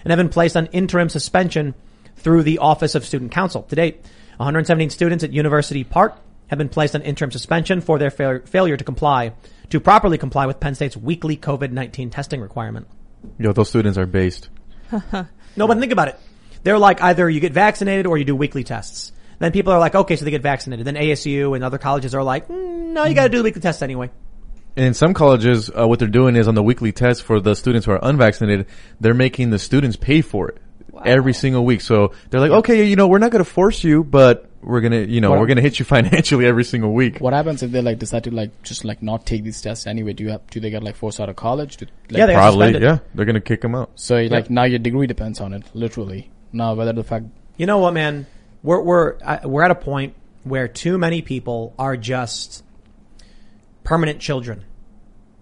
and 0.04 0.10
have 0.10 0.18
been 0.18 0.28
placed 0.28 0.56
on 0.56 0.66
interim 0.66 1.08
suspension 1.08 1.74
through 2.16 2.42
the 2.42 2.58
Office 2.58 2.96
of 2.96 3.06
Student 3.06 3.30
Council. 3.30 3.62
To 3.62 3.76
date, 3.76 4.04
117 4.36 4.90
students 4.90 5.22
at 5.22 5.32
University 5.32 5.84
Park 5.84 6.18
have 6.48 6.58
been 6.58 6.68
placed 6.68 6.96
on 6.96 7.02
interim 7.02 7.30
suspension 7.30 7.80
for 7.80 8.00
their 8.00 8.10
fail- 8.10 8.40
failure 8.44 8.76
to 8.76 8.82
comply, 8.84 9.32
to 9.70 9.78
properly 9.78 10.18
comply 10.18 10.46
with 10.46 10.58
Penn 10.58 10.74
State's 10.74 10.96
weekly 10.96 11.36
COVID-19 11.36 12.10
testing 12.10 12.40
requirement. 12.40 12.88
Yo, 13.38 13.52
those 13.52 13.68
students 13.68 13.96
are 13.96 14.06
based. 14.06 14.50
No, 15.54 15.66
but 15.66 15.78
think 15.78 15.92
about 15.92 16.08
it. 16.08 16.18
They're 16.62 16.78
like 16.78 17.02
either 17.02 17.28
you 17.28 17.38
get 17.38 17.52
vaccinated 17.52 18.06
or 18.06 18.16
you 18.16 18.24
do 18.24 18.34
weekly 18.34 18.64
tests. 18.64 19.12
Then 19.38 19.52
people 19.52 19.70
are 19.74 19.78
like, 19.78 19.94
okay, 19.94 20.16
so 20.16 20.24
they 20.24 20.30
get 20.30 20.40
vaccinated. 20.40 20.86
Then 20.86 20.94
ASU 20.94 21.54
and 21.54 21.62
other 21.62 21.76
colleges 21.76 22.14
are 22.14 22.22
like, 22.22 22.48
mm, 22.48 22.92
no, 22.92 23.04
you 23.04 23.14
got 23.14 23.24
to 23.24 23.28
do 23.28 23.36
the 23.36 23.44
weekly 23.44 23.60
test 23.60 23.82
anyway. 23.82 24.10
And 24.76 24.86
in 24.86 24.94
some 24.94 25.12
colleges, 25.14 25.70
uh, 25.70 25.86
what 25.86 25.98
they're 25.98 26.08
doing 26.08 26.36
is 26.36 26.48
on 26.48 26.54
the 26.54 26.62
weekly 26.62 26.92
test 26.92 27.22
for 27.22 27.40
the 27.40 27.54
students 27.54 27.86
who 27.86 27.92
are 27.92 28.00
unvaccinated, 28.02 28.66
they're 29.00 29.14
making 29.14 29.50
the 29.50 29.58
students 29.58 29.96
pay 29.96 30.22
for 30.22 30.48
it 30.48 30.58
every 31.04 31.34
single 31.34 31.64
week. 31.64 31.80
So 31.80 32.12
they're 32.30 32.40
like, 32.40 32.50
okay, 32.52 32.86
you 32.86 32.96
know, 32.96 33.06
we're 33.08 33.18
not 33.18 33.30
going 33.32 33.44
to 33.44 33.50
force 33.50 33.82
you, 33.84 34.04
but 34.04 34.48
we're 34.62 34.80
going 34.80 34.92
to, 34.92 35.06
you 35.10 35.20
know, 35.20 35.30
What- 35.30 35.40
we're 35.40 35.46
going 35.46 35.56
to 35.56 35.62
hit 35.62 35.78
you 35.78 35.84
financially 35.96 36.46
every 36.46 36.64
single 36.64 36.92
week. 36.92 37.18
What 37.18 37.32
happens 37.32 37.62
if 37.62 37.70
they 37.72 37.82
like 37.82 37.98
decide 37.98 38.24
to 38.24 38.30
like 38.30 38.62
just 38.62 38.84
like 38.84 39.02
not 39.02 39.26
take 39.26 39.42
these 39.44 39.60
tests 39.60 39.86
anyway? 39.86 40.12
Do 40.14 40.24
you 40.24 40.30
have 40.30 40.46
do 40.48 40.60
they 40.60 40.70
get 40.70 40.82
like 40.82 40.96
forced 40.96 41.20
out 41.20 41.28
of 41.28 41.36
college? 41.36 41.76
Do, 41.78 41.86
like, 42.10 42.18
Yeah, 42.18 42.26
they 42.26 42.32
got 42.32 42.38
Probably, 42.38 42.66
suspended. 42.68 42.82
yeah. 42.82 42.98
They're 43.14 43.24
going 43.26 43.34
to 43.34 43.40
kick 43.40 43.60
them 43.62 43.74
out. 43.74 43.90
So 43.96 44.16
like 44.22 44.48
now 44.50 44.64
your 44.64 44.78
degree 44.78 45.06
depends 45.06 45.40
on 45.40 45.52
it, 45.52 45.64
literally. 45.74 46.30
Now 46.52 46.74
whether 46.74 46.92
the 46.92 47.02
fact 47.04 47.26
You 47.56 47.66
know 47.66 47.78
what, 47.78 47.92
man? 47.94 48.26
We're 48.62 48.80
we're 48.80 49.16
uh, 49.22 49.38
we're 49.44 49.64
at 49.64 49.70
a 49.72 49.74
point 49.74 50.14
where 50.44 50.68
too 50.68 50.96
many 50.98 51.20
people 51.22 51.74
are 51.78 51.96
just 51.96 52.62
permanent 53.84 54.20
children. 54.20 54.64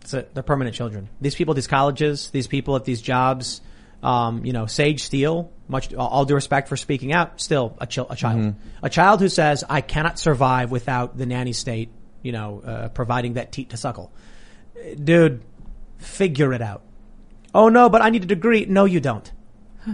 That's 0.00 0.14
it. 0.14 0.34
They're 0.34 0.42
permanent 0.42 0.74
children. 0.74 1.08
These 1.20 1.34
people, 1.34 1.52
at 1.52 1.56
these 1.56 1.66
colleges, 1.66 2.30
these 2.30 2.46
people 2.46 2.76
at 2.76 2.84
these 2.84 3.02
jobs, 3.02 3.60
um, 4.02 4.44
you 4.44 4.52
know, 4.52 4.66
Sage 4.66 5.02
Steele. 5.02 5.52
Much 5.68 5.94
all 5.94 6.24
due 6.24 6.34
respect 6.34 6.68
for 6.68 6.76
speaking 6.76 7.12
out, 7.12 7.40
still 7.40 7.76
a, 7.80 7.86
chil- 7.86 8.08
a 8.10 8.16
child, 8.16 8.54
a 8.82 8.90
child 8.90 9.20
who 9.20 9.28
says, 9.28 9.62
"I 9.68 9.82
cannot 9.82 10.18
survive 10.18 10.72
without 10.72 11.16
the 11.16 11.26
nanny 11.26 11.52
state," 11.52 11.90
you 12.22 12.32
know, 12.32 12.60
uh, 12.64 12.88
providing 12.88 13.34
that 13.34 13.52
teat 13.52 13.70
to 13.70 13.76
suckle. 13.76 14.10
Dude, 15.02 15.42
figure 15.98 16.52
it 16.52 16.60
out. 16.60 16.82
Oh 17.54 17.68
no, 17.68 17.88
but 17.88 18.02
I 18.02 18.10
need 18.10 18.24
a 18.24 18.26
degree. 18.26 18.64
No, 18.64 18.84
you 18.84 18.98
don't. 18.98 19.30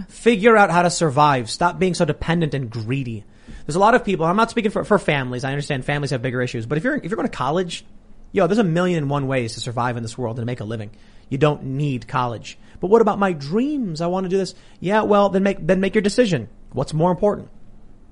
Figure 0.09 0.57
out 0.57 0.71
how 0.71 0.81
to 0.81 0.89
survive. 0.89 1.49
Stop 1.49 1.77
being 1.77 1.93
so 1.93 2.05
dependent 2.05 2.53
and 2.53 2.69
greedy. 2.69 3.23
There's 3.65 3.75
a 3.75 3.79
lot 3.79 3.93
of 3.95 4.03
people. 4.03 4.25
I'm 4.25 4.35
not 4.35 4.49
speaking 4.49 4.71
for, 4.71 4.83
for 4.83 4.97
families. 4.97 5.43
I 5.43 5.51
understand 5.51 5.85
families 5.85 6.11
have 6.11 6.21
bigger 6.21 6.41
issues, 6.41 6.65
but 6.65 6.77
if 6.77 6.83
you're 6.83 6.95
if 6.95 7.03
you're 7.03 7.17
going 7.17 7.27
to 7.27 7.35
college, 7.35 7.85
yo, 8.31 8.47
there's 8.47 8.57
a 8.57 8.63
million 8.63 8.97
and 8.97 9.09
one 9.09 9.27
ways 9.27 9.53
to 9.53 9.59
survive 9.59 9.97
in 9.97 10.03
this 10.03 10.17
world 10.17 10.39
and 10.39 10.45
make 10.45 10.59
a 10.59 10.65
living. 10.65 10.91
You 11.29 11.37
don't 11.37 11.63
need 11.63 12.07
college. 12.07 12.57
But 12.79 12.89
what 12.89 13.01
about 13.01 13.19
my 13.19 13.33
dreams? 13.33 14.01
I 14.01 14.07
want 14.07 14.25
to 14.25 14.29
do 14.29 14.37
this. 14.37 14.55
Yeah, 14.79 15.01
well, 15.01 15.29
then 15.29 15.43
make 15.43 15.65
then 15.65 15.79
make 15.79 15.95
your 15.95 16.01
decision. 16.01 16.49
What's 16.71 16.93
more 16.93 17.11
important, 17.11 17.49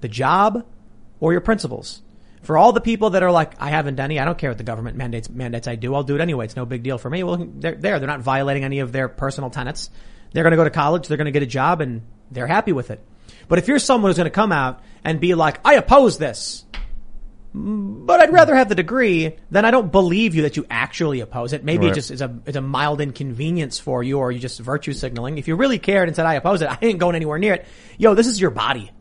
the 0.01 0.07
job 0.07 0.65
or 1.19 1.31
your 1.31 1.41
principles? 1.41 2.01
For 2.41 2.57
all 2.57 2.73
the 2.73 2.81
people 2.81 3.11
that 3.11 3.23
are 3.23 3.31
like, 3.31 3.59
I 3.59 3.69
haven't 3.69 3.95
done 3.95 4.05
any, 4.05 4.19
I 4.19 4.25
don't 4.25 4.37
care 4.37 4.51
what 4.51 4.59
the 4.59 4.63
government 4.63 4.97
mandates 4.97 5.29
mandates 5.29 5.67
I 5.67 5.75
do. 5.75 5.95
I'll 5.95 6.03
do 6.03 6.15
it 6.15 6.21
anyway. 6.21 6.45
It's 6.45 6.55
no 6.55 6.65
big 6.65 6.83
deal 6.83 6.97
for 6.97 7.09
me. 7.09 7.23
Well, 7.23 7.37
they're 7.37 7.75
there. 7.75 7.99
They're 7.99 8.07
not 8.07 8.21
violating 8.21 8.63
any 8.63 8.79
of 8.79 8.91
their 8.91 9.07
personal 9.07 9.49
tenets. 9.49 9.89
They're 10.31 10.43
going 10.43 10.51
to 10.51 10.57
go 10.57 10.63
to 10.63 10.69
college. 10.69 11.07
They're 11.07 11.17
going 11.17 11.25
to 11.25 11.31
get 11.31 11.43
a 11.43 11.47
job, 11.47 11.81
and 11.81 12.01
they're 12.29 12.45
happy 12.45 12.71
with 12.71 12.91
it. 12.91 13.03
But 13.47 13.57
if 13.57 13.67
you're 13.67 13.79
someone 13.79 14.09
who's 14.09 14.17
going 14.17 14.25
to 14.25 14.31
come 14.31 14.51
out 14.51 14.81
and 15.03 15.19
be 15.19 15.33
like, 15.33 15.59
I 15.65 15.75
oppose 15.75 16.17
this, 16.17 16.64
but 17.57 18.19
I'd 18.19 18.33
rather 18.33 18.53
have 18.53 18.67
the 18.67 18.75
degree 18.75 19.37
than 19.49 19.63
I 19.63 19.71
don't 19.71 19.91
believe 19.91 20.35
you 20.35 20.41
that 20.41 20.57
you 20.57 20.65
actually 20.69 21.21
oppose 21.21 21.53
it. 21.53 21.63
Maybe 21.63 21.87
it 21.87 21.93
just 21.93 22.11
is 22.11 22.21
a 22.21 22.37
it's 22.45 22.57
a 22.57 22.61
mild 22.61 22.99
inconvenience 22.99 23.79
for 23.79 24.03
you, 24.03 24.19
or 24.19 24.31
you 24.31 24.39
just 24.39 24.59
virtue 24.59 24.91
signaling. 24.91 25.37
If 25.37 25.47
you 25.47 25.55
really 25.55 25.79
cared 25.79 26.09
and 26.09 26.15
said 26.15 26.25
I 26.25 26.33
oppose 26.33 26.61
it, 26.61 26.69
I 26.69 26.77
ain't 26.81 26.99
going 26.99 27.15
anywhere 27.15 27.39
near 27.39 27.53
it. 27.53 27.67
Yo, 27.97 28.13
this 28.13 28.27
is 28.27 28.41
your 28.41 28.51
body 28.51 28.91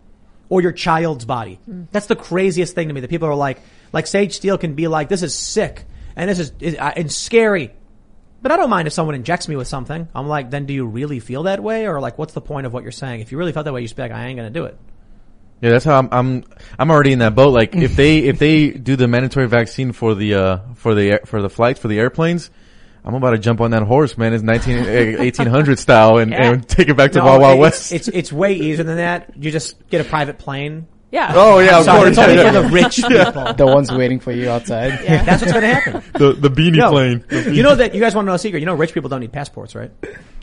or 0.49 0.61
your 0.61 0.73
child's 0.73 1.25
body. 1.25 1.59
That's 1.91 2.07
the 2.07 2.17
craziest 2.17 2.75
thing 2.77 2.89
to 2.89 2.95
me. 2.95 3.01
That 3.01 3.11
people 3.11 3.29
are 3.29 3.35
like, 3.35 3.61
like 3.93 4.07
Sage 4.07 4.35
Steele 4.35 4.59
can 4.59 4.75
be 4.75 4.87
like, 4.87 5.09
this 5.09 5.23
is 5.23 5.35
sick 5.35 5.85
and 6.15 6.31
this 6.31 6.39
is, 6.39 6.53
is 6.61 6.77
uh, 6.77 6.93
and 6.95 7.11
scary. 7.11 7.75
But 8.41 8.53
I 8.53 8.57
don't 8.57 8.71
mind 8.71 8.87
if 8.87 8.93
someone 8.93 9.15
injects 9.15 9.49
me 9.49 9.57
with 9.57 9.69
something. 9.69 10.07
I'm 10.15 10.29
like, 10.29 10.51
then 10.51 10.67
do 10.67 10.75
you 10.75 10.87
really 10.87 11.19
feel 11.19 11.45
that 11.45 11.63
way, 11.63 11.87
or 11.87 11.99
like, 11.99 12.19
what's 12.19 12.35
the 12.35 12.43
point 12.43 12.67
of 12.67 12.75
what 12.75 12.83
you're 12.83 12.93
saying? 12.93 13.21
If 13.21 13.33
you 13.33 13.39
really 13.39 13.53
felt 13.53 13.65
that 13.65 13.73
way, 13.73 13.81
you 13.81 13.89
should 13.89 13.97
be 13.97 14.03
like, 14.03 14.13
I 14.13 14.27
ain't 14.27 14.37
gonna 14.37 14.51
do 14.51 14.67
it. 14.67 14.79
Yeah, 15.61 15.71
that's 15.71 15.85
how 15.85 15.99
I'm. 15.99 16.09
I'm. 16.13 16.45
I'm 16.79 16.91
already 16.91 17.13
in 17.13 17.21
that 17.21 17.35
boat. 17.35 17.51
Like 17.55 17.75
if 17.75 17.97
they 17.97 18.19
if 18.19 18.39
they 18.39 18.71
do 18.71 18.97
the 18.97 19.09
mandatory 19.09 19.49
vaccine 19.49 19.93
for 19.93 20.15
the 20.15 20.35
uh 20.35 20.59
for 20.75 20.95
the 20.95 21.13
air- 21.13 21.21
for 21.25 21.41
the 21.41 21.49
flights 21.49 21.81
for 21.81 21.89
the 21.89 21.99
airplanes, 21.99 22.51
I'm 23.05 23.15
about 23.15 23.31
to 23.31 23.39
jump 23.39 23.61
on 23.61 23.71
that 23.71 23.83
horse, 23.83 24.19
man. 24.19 24.35
It's 24.35 24.43
19 24.43 24.77
eh, 24.79 25.17
1800 25.19 25.79
style 25.79 26.19
and, 26.19 26.33
Yeah. 26.33 26.51
and 26.53 26.69
take 26.69 26.89
it 26.89 26.97
back 26.97 27.13
to 27.13 27.19
No, 27.19 27.25
Wild 27.27 27.41
Wild 27.43 27.61
West. 27.61 27.93
It's 27.93 28.09
it's 28.09 28.33
way 28.33 28.55
easier 28.55 28.85
than 28.85 28.97
that. 28.97 29.33
You 29.37 29.51
just 29.51 29.89
get 29.89 30.01
a 30.01 30.05
private 30.05 30.39
plane. 30.39 30.87
Yeah. 31.13 31.33
oh 31.37 31.61
yeah, 31.61 31.79
of 31.79 31.87
course. 31.87 32.09
it's 32.09 32.19
only 32.19 32.35
yeah, 32.35 32.51
for 32.53 32.63
the 32.63 32.69
rich 32.75 32.97
people. 32.97 33.55
The 33.55 33.67
ones 33.67 33.91
waiting 33.93 34.19
for 34.19 34.33
you 34.33 34.51
outside. 34.51 34.99
Yeah. 35.05 35.23
That's 35.23 35.43
what's 35.43 35.53
gonna 35.55 35.73
happen. 35.73 36.03
the 36.15 36.33
the 36.33 36.51
beanie 36.51 36.77
Yo, 36.77 36.91
plane. 36.91 37.25
you 37.55 37.63
know 37.63 37.77
that 37.77 37.95
you 37.95 38.01
guys 38.01 38.15
want 38.17 38.27
to 38.27 38.31
know 38.31 38.35
a 38.35 38.39
secret. 38.39 38.59
You 38.59 38.67
know, 38.67 38.75
rich 38.75 38.93
people 38.93 39.09
don't 39.09 39.21
need 39.21 39.33
passports, 39.33 39.75
right? 39.77 39.93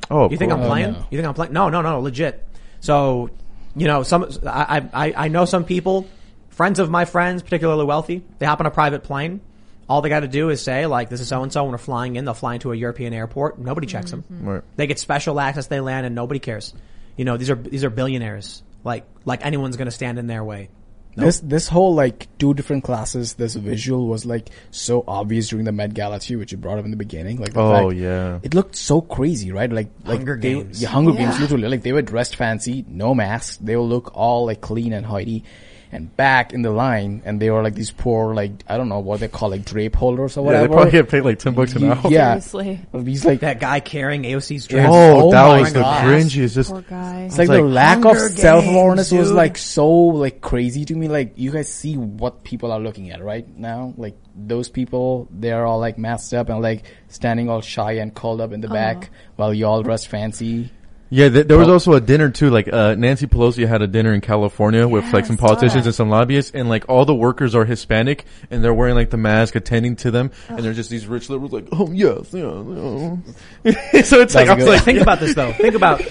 Oh, 0.10 0.30
You 0.32 0.38
think 0.38 0.52
I'm 0.52 0.60
course. 0.60 0.70
playing? 0.70 0.92
no. 0.94 1.06
You 1.12 1.18
think 1.18 1.28
I'm 1.28 1.34
playing? 1.34 1.52
No, 1.54 1.70
no, 1.70 1.82
no, 1.82 2.00
legit. 2.00 2.48
So, 2.80 3.30
you 3.76 3.88
know, 3.88 4.04
some 4.04 4.30
I, 4.46 4.88
I 4.94 5.14
I 5.16 5.28
know 5.28 5.46
some 5.46 5.66
people, 5.66 6.08
friends 6.50 6.80
of 6.80 6.90
my 6.90 7.06
friends, 7.06 7.42
particularly 7.44 7.86
wealthy. 7.86 8.24
They 8.40 8.46
hop 8.46 8.60
on 8.60 8.66
a 8.66 8.72
private 8.72 9.04
plane. 9.04 9.42
All 9.90 10.02
they 10.02 10.10
got 10.10 10.22
to 10.22 10.28
do 10.28 10.50
is 10.50 10.62
say 10.62 10.86
like, 10.86 11.10
"This 11.10 11.22
is 11.22 11.28
so 11.28 11.44
and 11.44 11.52
so." 11.52 11.64
When 11.64 11.72
we're 11.72 11.78
flying 11.78 12.16
in, 12.16 12.26
they'll 12.26 12.34
fly 12.34 12.54
into 12.56 12.72
a 12.72 12.76
European 12.76 13.14
airport. 13.14 13.60
Nobody 13.60 13.88
checks 13.88 14.12
them. 14.12 14.24
Mm-hmm. 14.24 14.48
Right. 14.48 14.64
They 14.76 14.88
get 14.88 15.00
special 15.00 15.40
access. 15.40 15.68
They 15.68 15.80
land, 15.80 16.06
and 16.06 16.16
nobody 16.16 16.40
cares. 16.40 16.74
You 17.18 17.26
know, 17.26 17.38
these 17.38 17.50
are 17.50 17.56
these 17.56 17.84
are 17.84 17.90
billionaires. 17.90 18.64
Like 18.84 19.06
like 19.26 19.46
anyone's 19.46 19.78
going 19.78 19.88
to 19.88 19.92
stand 19.92 20.18
in 20.20 20.28
their 20.28 20.44
way. 20.44 20.70
This 21.16 21.40
this 21.42 21.68
whole 21.68 21.94
like 21.94 22.28
two 22.38 22.54
different 22.54 22.84
classes, 22.86 23.34
this 23.34 23.56
visual 23.56 24.08
was 24.08 24.26
like 24.26 24.50
so 24.72 25.04
obvious 25.08 25.50
during 25.50 25.66
the 25.66 25.72
Met 25.74 25.94
Gala 25.94 26.20
too, 26.20 26.40
which 26.40 26.52
you 26.54 26.58
brought 26.58 26.80
up 26.80 26.86
in 26.86 26.92
the 26.92 26.98
beginning. 26.98 27.38
Like 27.38 27.54
the 27.54 27.60
Oh, 27.60 27.90
fact- 27.90 28.00
yeah. 28.00 28.40
it 28.44 28.54
looked 28.54 28.76
so 28.76 29.02
crazy, 29.02 29.52
right? 29.52 29.72
Like 29.72 29.90
like 30.06 30.20
Hunger 30.20 30.38
they, 30.38 30.54
Games. 30.54 30.82
yeah, 30.82 30.90
Hunger 30.90 31.12
Yeah. 31.12 31.26
Games, 31.30 31.40
literally. 31.42 31.68
Like 31.68 31.84
they 31.84 31.92
were 31.92 32.02
dressed 32.02 32.38
fancy, 32.38 32.86
no 32.88 33.14
masks. 33.14 33.58
They 33.58 33.76
will 33.76 33.88
look 33.90 34.12
all 34.16 34.46
like 34.46 34.62
clean 34.62 34.94
and 34.94 35.06
tidy, 35.06 35.44
and 35.92 36.16
back 36.16 36.54
in 36.54 36.62
the 36.62 36.72
line, 36.72 37.22
and 37.26 37.40
they 37.42 37.50
were 37.50 37.62
like 37.62 37.76
these 37.76 37.92
poor 37.92 38.34
like 38.34 38.52
I 38.68 38.78
don't 38.78 38.90
know 38.90 39.00
what 39.00 39.20
they 39.20 39.28
call 39.28 39.50
like 39.50 39.66
drape 39.66 39.96
holders 39.96 40.38
or 40.38 40.46
Yeah, 40.46 40.52
they 40.52 40.68
whatever. 40.68 40.74
probably 40.74 40.92
get 40.92 41.10
paid 41.10 41.22
like 41.22 41.40
ten 41.40 41.54
bucks 41.54 41.74
an 41.76 41.84
hour. 41.92 42.00
yeah, 42.10 42.40
Seriously. 42.40 42.80
these 42.94 43.26
like 43.26 43.42
That 43.42 43.60
guy 43.60 43.80
carrying 43.80 44.24
AOC's 44.24 44.68
dress. 44.68 44.88
Oh, 44.90 45.28
Oh 45.28 45.32
that 45.32 45.48
my 45.48 45.60
was 45.62 45.74
the 45.74 45.82
gosh. 45.82 46.06
cringiest. 46.06 46.54
Just 46.56 46.72
Poor 46.72 46.82
guy. 46.82 47.24
It's 47.24 47.38
like, 47.38 47.50
like 47.50 47.62
the 47.62 47.68
lack 47.68 47.98
of 48.00 48.04
Hunger 48.16 48.30
self 48.30 48.66
awareness 48.66 49.10
Games, 49.10 49.20
was 49.20 49.30
dude. 49.30 49.38
like 49.38 49.58
so 49.58 49.90
like 49.90 50.42
crazy 50.42 50.86
to 50.86 50.96
me. 50.96 51.08
Like 51.08 51.34
you 51.36 51.52
guys 51.52 51.68
see 51.68 51.98
what 51.98 52.44
people 52.44 52.72
are 52.72 52.80
looking 52.80 53.12
at 53.12 53.24
right 53.24 53.48
now. 53.58 53.94
Like 53.98 54.16
those 54.36 54.70
people, 54.70 55.28
they're 55.30 55.66
all 55.66 55.80
like 55.80 55.98
masked 55.98 56.34
up 56.34 56.50
and 56.50 56.62
like 56.62 56.86
standing 57.10 57.50
all 57.50 57.60
shy 57.62 57.94
and 57.94 58.14
curled 58.16 58.40
up 58.40 58.54
in 58.54 58.62
the 58.62 58.68
uh-huh. 58.68 58.76
back 58.76 59.10
while 59.36 59.54
you 59.54 59.66
all 59.66 59.84
dressed 59.84 60.08
fancy. 60.08 60.72
Yeah, 61.14 61.28
th- 61.28 61.46
there 61.48 61.58
was 61.58 61.68
Oh. 61.68 61.74
also 61.74 61.92
a 61.94 62.00
dinner 62.00 62.30
too. 62.30 62.50
Like 62.50 62.72
uh, 62.72 62.96
Nancy 62.96 63.28
Pelosi 63.28 63.68
had 63.68 63.82
a 63.82 63.88
dinner 63.88 64.14
in 64.14 64.22
California 64.22 64.88
with 64.88 65.04
Yeah, 65.04 65.12
like 65.12 65.26
I 65.26 65.28
some 65.28 65.38
saw 65.38 65.48
politicians 65.48 65.84
that. 65.84 65.90
and 65.90 65.96
some 65.96 66.10
lobbyists, 66.10 66.52
and 66.56 66.70
like 66.70 66.86
all 66.88 67.04
the 67.04 67.14
workers 67.14 67.54
are 67.54 67.66
Hispanic, 67.66 68.26
and 68.50 68.64
they're 68.64 68.74
wearing 68.74 68.96
like 68.96 69.10
the 69.10 69.18
mask, 69.18 69.56
attending 69.56 69.98
to 69.98 70.12
them, 70.12 70.32
and 70.48 70.60
they're 70.60 70.74
just 70.74 70.90
these 70.90 71.06
rich 71.08 71.30
liberals, 71.30 71.52
like, 71.52 71.68
oh 71.74 71.92
yes, 71.92 72.34
yeah. 72.34 72.42
so 74.04 74.22
it's 74.22 74.34
like 74.36 74.48
I 74.48 74.54
was 74.56 74.64
good. 74.64 74.70
like, 74.70 74.84
think 74.84 75.02
about 75.02 75.20
this 75.20 75.36
though. 75.36 75.52
Think 75.52 75.76
about 75.76 76.02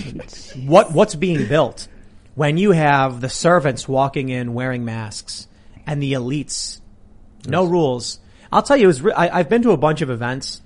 what 0.66 0.92
what's 0.92 1.14
being 1.14 1.46
built 1.46 1.88
when 2.34 2.58
you 2.58 2.72
have 2.72 3.22
the 3.22 3.28
servants 3.30 3.88
walking 3.88 4.28
in 4.28 4.52
wearing 4.52 4.84
masks 4.84 5.48
and 5.86 6.02
the 6.02 6.12
elites, 6.12 6.80
no 7.48 7.64
rules. 7.64 8.20
I'll 8.52 8.62
tell 8.62 8.76
you, 8.76 8.84
it 8.84 8.86
was 8.88 9.00
re- 9.02 9.12
I, 9.12 9.38
I've 9.38 9.48
been 9.48 9.62
to 9.62 9.70
a 9.70 9.76
bunch 9.78 10.02
of 10.02 10.10
events 10.10 10.60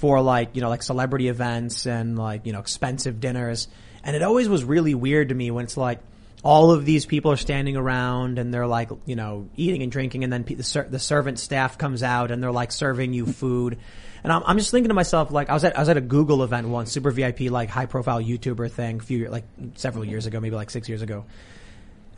for 0.00 0.22
like 0.22 0.56
you 0.56 0.62
know 0.62 0.70
like 0.70 0.82
celebrity 0.82 1.28
events 1.28 1.86
and 1.86 2.18
like 2.18 2.46
you 2.46 2.52
know 2.52 2.58
expensive 2.58 3.20
dinners, 3.20 3.68
and 4.02 4.16
it 4.16 4.22
always 4.22 4.48
was 4.48 4.64
really 4.64 4.94
weird 4.94 5.28
to 5.28 5.34
me 5.34 5.50
when 5.50 5.64
it's 5.64 5.76
like 5.76 6.00
all 6.42 6.72
of 6.72 6.86
these 6.86 7.04
people 7.04 7.30
are 7.30 7.36
standing 7.36 7.76
around 7.76 8.38
and 8.38 8.52
they're 8.52 8.66
like 8.66 8.88
you 9.04 9.14
know 9.14 9.46
eating 9.56 9.82
and 9.82 9.92
drinking, 9.92 10.24
and 10.24 10.32
then 10.32 10.42
the, 10.42 10.62
ser- 10.62 10.88
the 10.90 10.98
servant 10.98 11.38
staff 11.38 11.76
comes 11.76 12.02
out 12.02 12.30
and 12.30 12.42
they're 12.42 12.50
like 12.50 12.72
serving 12.72 13.12
you 13.12 13.26
food. 13.26 13.76
And 14.22 14.32
I'm, 14.32 14.42
I'm 14.44 14.58
just 14.58 14.70
thinking 14.70 14.88
to 14.88 14.94
myself, 14.94 15.30
like, 15.30 15.48
I 15.48 15.54
was 15.54 15.64
at, 15.64 15.76
I 15.76 15.80
was 15.80 15.88
at 15.88 15.96
a 15.96 16.02
Google 16.02 16.42
event 16.42 16.68
once, 16.68 16.92
super 16.92 17.10
VIP, 17.10 17.50
like 17.50 17.70
high 17.70 17.86
profile 17.86 18.20
YouTuber 18.20 18.70
thing, 18.70 19.00
a 19.00 19.02
few, 19.02 19.28
like 19.28 19.44
several 19.76 20.04
years 20.04 20.26
ago, 20.26 20.40
maybe 20.40 20.56
like 20.56 20.68
six 20.68 20.90
years 20.90 21.00
ago. 21.00 21.24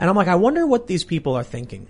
And 0.00 0.10
I'm 0.10 0.16
like, 0.16 0.26
I 0.26 0.34
wonder 0.34 0.66
what 0.66 0.88
these 0.88 1.04
people 1.04 1.36
are 1.36 1.44
thinking. 1.44 1.86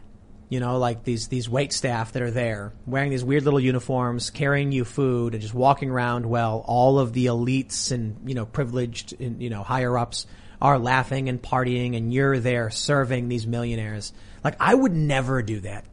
You 0.53 0.61
know, 0.61 0.77
like 0.77 1.03
these, 1.03 1.29
these 1.29 1.49
wait 1.49 1.73
staff 1.73 2.13
that 2.13 2.21
are 2.21 2.31
there 2.31 2.75
wearing 2.85 3.09
these 3.09 3.25
weird 3.25 3.45
little 3.45 3.59
uniforms, 3.59 4.29
carrying 4.29 4.71
you 4.71 4.85
food 4.85 5.33
and 5.33 5.41
just 5.41 5.55
walking 5.55 5.89
around 5.89 6.27
while 6.27 6.63
all 6.67 6.99
of 6.99 7.15
the 7.15 7.25
elites 7.25 7.91
and, 7.91 8.29
you 8.29 8.35
know, 8.35 8.45
privileged 8.45 9.19
and, 9.19 9.43
you 9.43 9.49
know, 9.49 9.63
higher 9.63 9.97
ups 9.97 10.27
are 10.61 10.79
laughing 10.79 11.31
and 11.31 11.41
partying 11.41 11.97
and 11.97 12.13
you're 12.13 12.39
there 12.39 12.69
serving 12.69 13.31
these 13.31 13.47
millionaires. 13.47 14.13
Like, 14.45 14.57
I 14.61 14.75
would 14.75 14.93
never 14.93 15.41
do 15.41 15.61
that. 15.61 15.87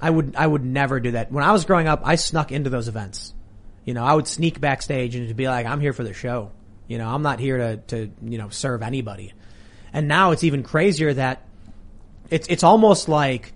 I 0.00 0.10
would, 0.10 0.36
I 0.36 0.46
would 0.46 0.64
never 0.64 1.00
do 1.00 1.10
that. 1.10 1.32
When 1.32 1.42
I 1.42 1.50
was 1.50 1.64
growing 1.64 1.88
up, 1.88 2.02
I 2.04 2.14
snuck 2.14 2.52
into 2.52 2.70
those 2.70 2.86
events. 2.86 3.34
You 3.84 3.94
know, 3.94 4.04
I 4.04 4.14
would 4.14 4.28
sneak 4.28 4.60
backstage 4.60 5.16
and 5.16 5.34
be 5.34 5.48
like, 5.48 5.66
I'm 5.66 5.80
here 5.80 5.92
for 5.92 6.04
the 6.04 6.14
show. 6.14 6.52
You 6.86 6.98
know, 6.98 7.08
I'm 7.08 7.22
not 7.22 7.40
here 7.40 7.58
to, 7.58 7.76
to, 7.88 8.12
you 8.22 8.38
know, 8.38 8.50
serve 8.50 8.82
anybody. 8.84 9.32
And 9.92 10.06
now 10.06 10.30
it's 10.30 10.44
even 10.44 10.62
crazier 10.62 11.12
that 11.14 11.42
it's, 12.30 12.46
it's 12.46 12.62
almost 12.62 13.08
like, 13.08 13.54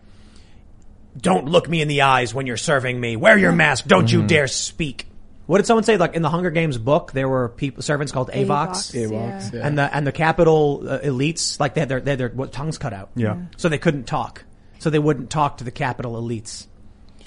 don't 1.19 1.47
look 1.47 1.69
me 1.69 1.83
in 1.83 1.89
the 1.89 2.03
eyes 2.03 2.35
when 2.35 2.47
you're 2.47 2.57
serving 2.57 2.99
me. 2.99 3.17
Wear 3.17 3.37
your 3.37 3.53
mask. 3.53 3.87
Don't 3.87 4.11
you 4.11 4.27
dare 4.27 4.47
speak. 4.47 5.07
What 5.47 5.59
did 5.59 5.67
someone 5.67 5.85
say? 5.85 5.97
Like 5.97 6.15
in 6.15 6.23
the 6.23 6.31
Hunger 6.31 6.51
Games 6.51 6.79
book, 6.79 7.13
there 7.13 7.29
were 7.29 7.49
people, 7.51 7.83
servants 7.83 8.13
called 8.13 8.31
Avox. 8.31 8.93
Avox. 8.95 9.11
Avox, 9.11 9.53
Yeah. 9.53 9.59
yeah. 9.59 9.67
And 9.67 9.79
the, 9.79 9.95
and 9.95 10.07
the 10.07 10.13
Capitol 10.13 10.83
uh, 10.89 10.99
elites, 11.01 11.59
like 11.61 11.75
they 11.75 11.81
had 11.81 11.89
their, 11.89 12.01
they 12.01 12.13
had 12.13 12.19
their 12.21 12.29
what, 12.31 12.53
tongues 12.53 12.79
cut 12.79 12.93
out. 12.93 13.11
Yeah. 13.17 13.37
So 13.57 13.69
they 13.69 13.79
couldn't 13.79 14.05
talk. 14.05 14.45
So 14.79 14.89
they 14.91 14.99
wouldn't 14.99 15.31
talk 15.31 15.59
to 15.59 15.65
the 15.65 15.71
Capitol 15.71 16.21
elites. 16.21 16.67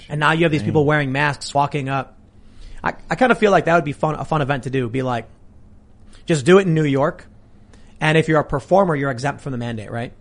And 0.08 0.18
now 0.20 0.32
you 0.32 0.44
have 0.44 0.52
these 0.52 0.62
people 0.62 0.84
wearing 0.84 1.12
masks 1.12 1.52
walking 1.54 1.88
up. 1.88 2.18
I, 2.82 2.94
I 3.10 3.14
kind 3.16 3.32
of 3.32 3.38
feel 3.38 3.50
like 3.50 3.64
that 3.66 3.74
would 3.74 3.84
be 3.84 3.92
fun, 3.92 4.14
a 4.14 4.24
fun 4.24 4.40
event 4.42 4.64
to 4.64 4.70
do. 4.70 4.88
Be 4.88 5.02
like, 5.02 5.28
just 6.26 6.44
do 6.44 6.58
it 6.58 6.62
in 6.66 6.74
New 6.74 6.84
York. 6.84 7.26
And 8.00 8.16
if 8.18 8.28
you're 8.28 8.40
a 8.40 8.44
performer, 8.44 8.94
you're 8.94 9.10
exempt 9.10 9.40
from 9.40 9.52
the 9.52 9.58
mandate, 9.58 9.90
right? 9.90 10.12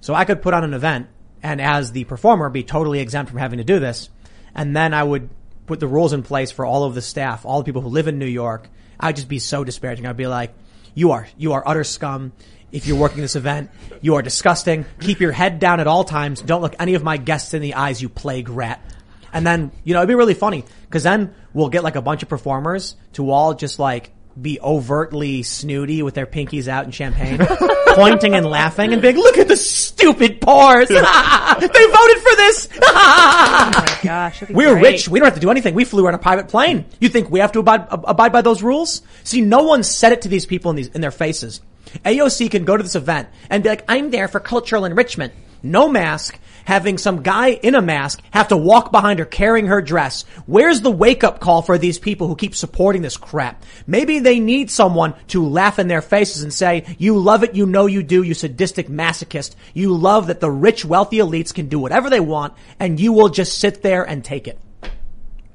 So 0.00 0.14
I 0.14 0.24
could 0.24 0.42
put 0.42 0.54
on 0.54 0.62
an 0.64 0.74
event 0.74 1.08
and 1.44 1.60
as 1.60 1.92
the 1.92 2.04
performer 2.04 2.48
be 2.48 2.64
totally 2.64 3.00
exempt 3.00 3.30
from 3.30 3.38
having 3.38 3.58
to 3.58 3.64
do 3.64 3.78
this. 3.78 4.08
And 4.54 4.74
then 4.74 4.94
I 4.94 5.04
would 5.04 5.28
put 5.66 5.78
the 5.78 5.86
rules 5.86 6.14
in 6.14 6.22
place 6.22 6.50
for 6.50 6.64
all 6.64 6.84
of 6.84 6.94
the 6.94 7.02
staff, 7.02 7.44
all 7.44 7.58
the 7.58 7.64
people 7.64 7.82
who 7.82 7.88
live 7.88 8.08
in 8.08 8.18
New 8.18 8.26
York. 8.26 8.68
I'd 8.98 9.16
just 9.16 9.28
be 9.28 9.38
so 9.38 9.62
disparaging. 9.62 10.06
I'd 10.06 10.16
be 10.16 10.26
like, 10.26 10.54
you 10.94 11.12
are, 11.12 11.28
you 11.36 11.52
are 11.52 11.62
utter 11.66 11.84
scum. 11.84 12.32
If 12.72 12.86
you're 12.86 12.96
working 12.96 13.20
this 13.20 13.36
event, 13.36 13.70
you 14.00 14.14
are 14.14 14.22
disgusting. 14.22 14.86
Keep 15.00 15.20
your 15.20 15.32
head 15.32 15.58
down 15.58 15.80
at 15.80 15.86
all 15.86 16.02
times. 16.02 16.40
Don't 16.40 16.62
look 16.62 16.74
any 16.80 16.94
of 16.94 17.04
my 17.04 17.18
guests 17.18 17.52
in 17.52 17.60
the 17.60 17.74
eyes, 17.74 18.00
you 18.00 18.08
plague 18.08 18.48
rat. 18.48 18.80
And 19.32 19.46
then, 19.46 19.70
you 19.84 19.92
know, 19.92 20.00
it'd 20.00 20.08
be 20.08 20.14
really 20.14 20.34
funny 20.34 20.64
because 20.84 21.02
then 21.02 21.34
we'll 21.52 21.68
get 21.68 21.84
like 21.84 21.96
a 21.96 22.02
bunch 22.02 22.22
of 22.22 22.30
performers 22.30 22.96
to 23.12 23.30
all 23.30 23.52
just 23.52 23.78
like 23.78 24.12
be 24.40 24.58
overtly 24.60 25.42
snooty 25.42 26.02
with 26.02 26.14
their 26.14 26.26
pinkies 26.26 26.66
out 26.66 26.84
and 26.84 26.94
champagne, 26.94 27.38
pointing 27.88 28.34
and 28.34 28.44
laughing 28.46 28.92
and 28.92 29.00
being, 29.00 29.16
look 29.16 29.38
at 29.38 29.46
the 29.48 29.56
stupid 29.56 30.40
pores. 30.40 30.88
they 30.88 30.94
voted 30.96 32.18
for 32.18 32.36
this. 32.36 32.68
Oh 32.86 33.70
my 33.74 33.98
gosh. 34.02 34.42
We're 34.50 34.72
great. 34.74 34.82
rich. 34.82 35.08
We 35.08 35.18
don't 35.18 35.26
have 35.26 35.34
to 35.34 35.40
do 35.40 35.50
anything. 35.50 35.74
We 35.74 35.84
flew 35.84 36.06
on 36.06 36.14
a 36.14 36.18
private 36.18 36.48
plane. 36.48 36.84
You 37.00 37.08
think 37.08 37.30
we 37.30 37.40
have 37.40 37.52
to 37.52 37.60
abide, 37.60 37.86
ab- 37.90 38.04
abide 38.06 38.32
by 38.32 38.42
those 38.42 38.62
rules? 38.62 39.02
See, 39.22 39.40
no 39.40 39.62
one 39.62 39.82
said 39.82 40.12
it 40.12 40.22
to 40.22 40.28
these 40.28 40.44
people 40.46 40.70
in 40.70 40.76
these, 40.76 40.88
in 40.88 41.00
their 41.00 41.10
faces. 41.10 41.60
AOC 42.04 42.50
can 42.50 42.64
go 42.64 42.76
to 42.76 42.82
this 42.82 42.94
event 42.96 43.28
and 43.50 43.62
be 43.62 43.68
like, 43.68 43.84
I'm 43.88 44.10
there 44.10 44.28
for 44.28 44.40
cultural 44.40 44.84
enrichment. 44.84 45.32
No 45.62 45.88
mask, 45.88 46.38
having 46.64 46.98
some 46.98 47.22
guy 47.22 47.50
in 47.50 47.74
a 47.74 47.82
mask 47.82 48.20
have 48.30 48.48
to 48.48 48.56
walk 48.56 48.92
behind 48.92 49.18
her 49.18 49.24
carrying 49.24 49.66
her 49.66 49.80
dress. 49.82 50.22
Where's 50.46 50.80
the 50.80 50.90
wake 50.90 51.24
up 51.24 51.40
call 51.40 51.62
for 51.62 51.78
these 51.78 51.98
people 51.98 52.28
who 52.28 52.36
keep 52.36 52.54
supporting 52.54 53.02
this 53.02 53.16
crap? 53.16 53.62
Maybe 53.86 54.18
they 54.18 54.40
need 54.40 54.70
someone 54.70 55.14
to 55.28 55.46
laugh 55.46 55.78
in 55.78 55.88
their 55.88 56.02
faces 56.02 56.42
and 56.42 56.52
say, 56.52 56.96
you 56.98 57.18
love 57.18 57.44
it, 57.44 57.54
you 57.54 57.66
know 57.66 57.86
you 57.86 58.02
do, 58.02 58.22
you 58.22 58.34
sadistic 58.34 58.88
masochist. 58.88 59.54
You 59.72 59.94
love 59.96 60.26
that 60.28 60.40
the 60.40 60.50
rich, 60.50 60.84
wealthy 60.84 61.18
elites 61.18 61.54
can 61.54 61.68
do 61.68 61.78
whatever 61.78 62.10
they 62.10 62.20
want 62.20 62.54
and 62.80 62.98
you 62.98 63.12
will 63.12 63.28
just 63.28 63.58
sit 63.58 63.82
there 63.82 64.02
and 64.02 64.24
take 64.24 64.48
it. 64.48 64.58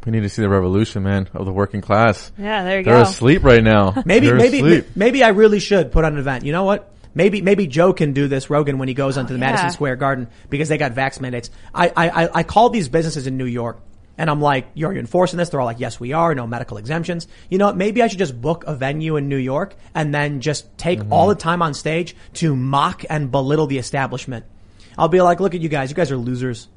we 0.05 0.12
need 0.12 0.22
to 0.22 0.30
see 0.30 0.41
the 0.41 0.49
revolution, 0.49 1.03
man, 1.03 1.30
of 1.34 1.45
the 1.45 1.51
working 1.51 1.82
class. 1.82 2.32
Yeah, 2.38 2.64
there 2.64 2.78
you 2.80 2.84
go. 2.86 2.91
They're 2.93 3.01
asleep 3.03 3.43
right 3.43 3.64
now. 3.64 4.01
Maybe, 4.05 4.28
They're 4.28 4.36
maybe, 4.36 4.57
asleep. 4.60 4.88
maybe 4.95 5.24
I 5.24 5.30
really 5.30 5.60
should 5.60 5.91
put 5.91 6.05
on 6.05 6.14
an 6.14 6.20
event. 6.20 6.45
You 6.45 6.51
know 6.51 6.64
what? 6.64 6.91
Maybe 7.20 7.41
maybe 7.41 7.67
Joe 7.67 7.91
can 7.91 8.13
do 8.13 8.30
this, 8.30 8.49
Rogan, 8.49 8.78
when 8.78 8.88
he 8.88 8.93
goes 8.93 9.17
onto 9.17 9.34
the 9.34 9.43
oh, 9.43 9.45
yeah. 9.45 9.51
Madison 9.51 9.72
Square 9.72 9.97
Garden 9.97 10.30
because 10.49 10.70
they 10.70 10.78
got 10.78 10.93
vax 10.93 11.20
mandates. 11.20 11.49
I, 11.76 11.89
I, 11.89 12.09
I, 12.09 12.30
I 12.36 12.43
called 12.43 12.72
these 12.72 12.88
businesses 12.88 13.28
in 13.28 13.36
New 13.36 13.43
York 13.43 13.78
and 14.17 14.30
I'm 14.30 14.39
like, 14.39 14.67
"You're 14.74 14.95
enforcing 14.95 15.36
this?" 15.36 15.49
They're 15.49 15.59
all 15.59 15.65
like, 15.65 15.82
"Yes, 15.82 15.99
we 15.99 16.13
are. 16.13 16.34
No 16.34 16.47
medical 16.47 16.78
exemptions." 16.78 17.28
You 17.49 17.57
know, 17.57 17.74
maybe 17.74 18.01
I 18.01 18.07
should 18.07 18.20
just 18.20 18.39
book 18.39 18.63
a 18.67 18.74
venue 18.74 19.17
in 19.17 19.28
New 19.28 19.36
York 19.36 19.76
and 19.93 20.15
then 20.15 20.39
just 20.39 20.78
take 20.78 20.99
mm-hmm. 20.99 21.11
all 21.11 21.28
the 21.28 21.36
time 21.36 21.61
on 21.61 21.74
stage 21.74 22.15
to 22.36 22.55
mock 22.55 23.03
and 23.09 23.30
belittle 23.30 23.67
the 23.67 23.80
establishment. 23.80 24.45
I'll 24.97 25.09
be 25.09 25.20
like, 25.20 25.41
"Look 25.41 25.53
at 25.53 25.59
you 25.59 25.67
guys. 25.67 25.89
You 25.89 25.97
guys 25.97 26.11
are 26.11 26.17
losers. 26.17 26.70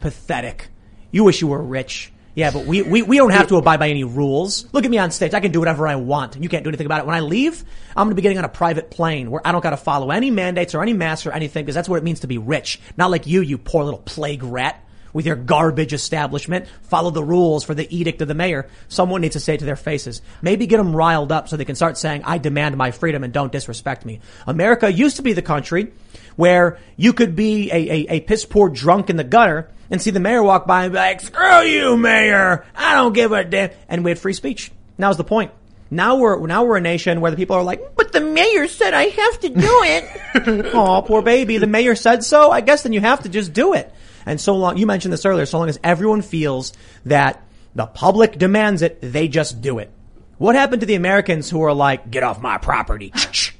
Pathetic. 0.00 0.66
You 1.12 1.22
wish 1.22 1.40
you 1.40 1.46
were 1.46 1.62
rich." 1.62 2.12
Yeah, 2.34 2.52
but 2.52 2.64
we, 2.64 2.82
we, 2.82 3.02
we 3.02 3.16
don't 3.16 3.32
have 3.32 3.48
to 3.48 3.56
abide 3.56 3.80
by 3.80 3.88
any 3.88 4.04
rules. 4.04 4.72
Look 4.72 4.84
at 4.84 4.90
me 4.90 4.98
on 4.98 5.10
stage. 5.10 5.34
I 5.34 5.40
can 5.40 5.50
do 5.50 5.58
whatever 5.58 5.88
I 5.88 5.96
want. 5.96 6.40
You 6.40 6.48
can't 6.48 6.62
do 6.62 6.70
anything 6.70 6.86
about 6.86 7.00
it. 7.00 7.06
When 7.06 7.16
I 7.16 7.20
leave, 7.20 7.64
I'm 7.96 8.06
going 8.06 8.10
to 8.10 8.14
be 8.14 8.22
getting 8.22 8.38
on 8.38 8.44
a 8.44 8.48
private 8.48 8.90
plane 8.90 9.30
where 9.30 9.40
I 9.44 9.52
don't 9.52 9.62
got 9.62 9.70
to 9.70 9.76
follow 9.76 10.10
any 10.10 10.30
mandates 10.30 10.74
or 10.74 10.82
any 10.82 10.92
masks 10.92 11.26
or 11.26 11.32
anything 11.32 11.64
because 11.64 11.74
that's 11.74 11.88
what 11.88 11.96
it 11.96 12.04
means 12.04 12.20
to 12.20 12.28
be 12.28 12.38
rich. 12.38 12.80
Not 12.96 13.10
like 13.10 13.26
you, 13.26 13.40
you 13.40 13.58
poor 13.58 13.82
little 13.82 13.98
plague 13.98 14.44
rat 14.44 14.84
with 15.12 15.26
your 15.26 15.34
garbage 15.36 15.92
establishment. 15.92 16.66
Follow 16.82 17.10
the 17.10 17.24
rules 17.24 17.64
for 17.64 17.74
the 17.74 17.94
edict 17.94 18.22
of 18.22 18.28
the 18.28 18.34
mayor. 18.34 18.68
Someone 18.88 19.22
needs 19.22 19.32
to 19.32 19.40
say 19.40 19.56
to 19.56 19.64
their 19.64 19.74
faces. 19.74 20.22
Maybe 20.40 20.68
get 20.68 20.76
them 20.76 20.94
riled 20.94 21.32
up 21.32 21.48
so 21.48 21.56
they 21.56 21.64
can 21.64 21.74
start 21.74 21.98
saying, 21.98 22.22
I 22.24 22.38
demand 22.38 22.76
my 22.76 22.92
freedom 22.92 23.24
and 23.24 23.32
don't 23.32 23.50
disrespect 23.50 24.04
me. 24.04 24.20
America 24.46 24.92
used 24.92 25.16
to 25.16 25.22
be 25.22 25.32
the 25.32 25.42
country 25.42 25.92
where 26.36 26.78
you 26.96 27.12
could 27.12 27.34
be 27.34 27.70
a, 27.70 27.74
a, 27.74 28.06
a 28.08 28.20
piss 28.20 28.44
poor 28.44 28.68
drunk 28.68 29.10
in 29.10 29.16
the 29.16 29.24
gutter 29.24 29.68
and 29.90 30.00
see 30.00 30.10
the 30.10 30.20
mayor 30.20 30.42
walk 30.42 30.66
by 30.66 30.84
and 30.84 30.92
be 30.92 30.98
like, 30.98 31.20
screw 31.20 31.62
you, 31.62 31.96
mayor. 31.96 32.64
I 32.74 32.94
don't 32.94 33.12
give 33.12 33.32
a 33.32 33.44
damn. 33.44 33.70
And 33.88 34.04
we 34.04 34.12
had 34.12 34.18
free 34.18 34.32
speech. 34.32 34.70
Now's 34.96 35.16
the 35.16 35.24
point. 35.24 35.52
Now 35.90 36.16
we're, 36.16 36.46
now 36.46 36.64
we're 36.64 36.76
a 36.76 36.80
nation 36.80 37.20
where 37.20 37.32
the 37.32 37.36
people 37.36 37.56
are 37.56 37.64
like, 37.64 37.96
but 37.96 38.12
the 38.12 38.20
mayor 38.20 38.68
said 38.68 38.94
I 38.94 39.06
have 39.06 39.40
to 39.40 39.48
do 39.48 39.82
it. 39.82 40.70
oh, 40.74 41.02
poor 41.02 41.20
baby. 41.20 41.58
The 41.58 41.66
mayor 41.66 41.96
said 41.96 42.22
so. 42.22 42.50
I 42.50 42.60
guess 42.60 42.84
then 42.84 42.92
you 42.92 43.00
have 43.00 43.24
to 43.24 43.28
just 43.28 43.52
do 43.52 43.74
it. 43.74 43.92
And 44.24 44.40
so 44.40 44.54
long, 44.54 44.76
you 44.76 44.86
mentioned 44.86 45.12
this 45.12 45.26
earlier, 45.26 45.46
so 45.46 45.58
long 45.58 45.68
as 45.68 45.80
everyone 45.82 46.22
feels 46.22 46.72
that 47.06 47.42
the 47.74 47.86
public 47.86 48.38
demands 48.38 48.82
it, 48.82 49.00
they 49.00 49.26
just 49.26 49.60
do 49.60 49.78
it. 49.78 49.90
What 50.38 50.54
happened 50.54 50.80
to 50.80 50.86
the 50.86 50.94
Americans 50.94 51.50
who 51.50 51.62
are 51.62 51.74
like, 51.74 52.10
get 52.10 52.22
off 52.22 52.40
my 52.40 52.58
property? 52.58 53.12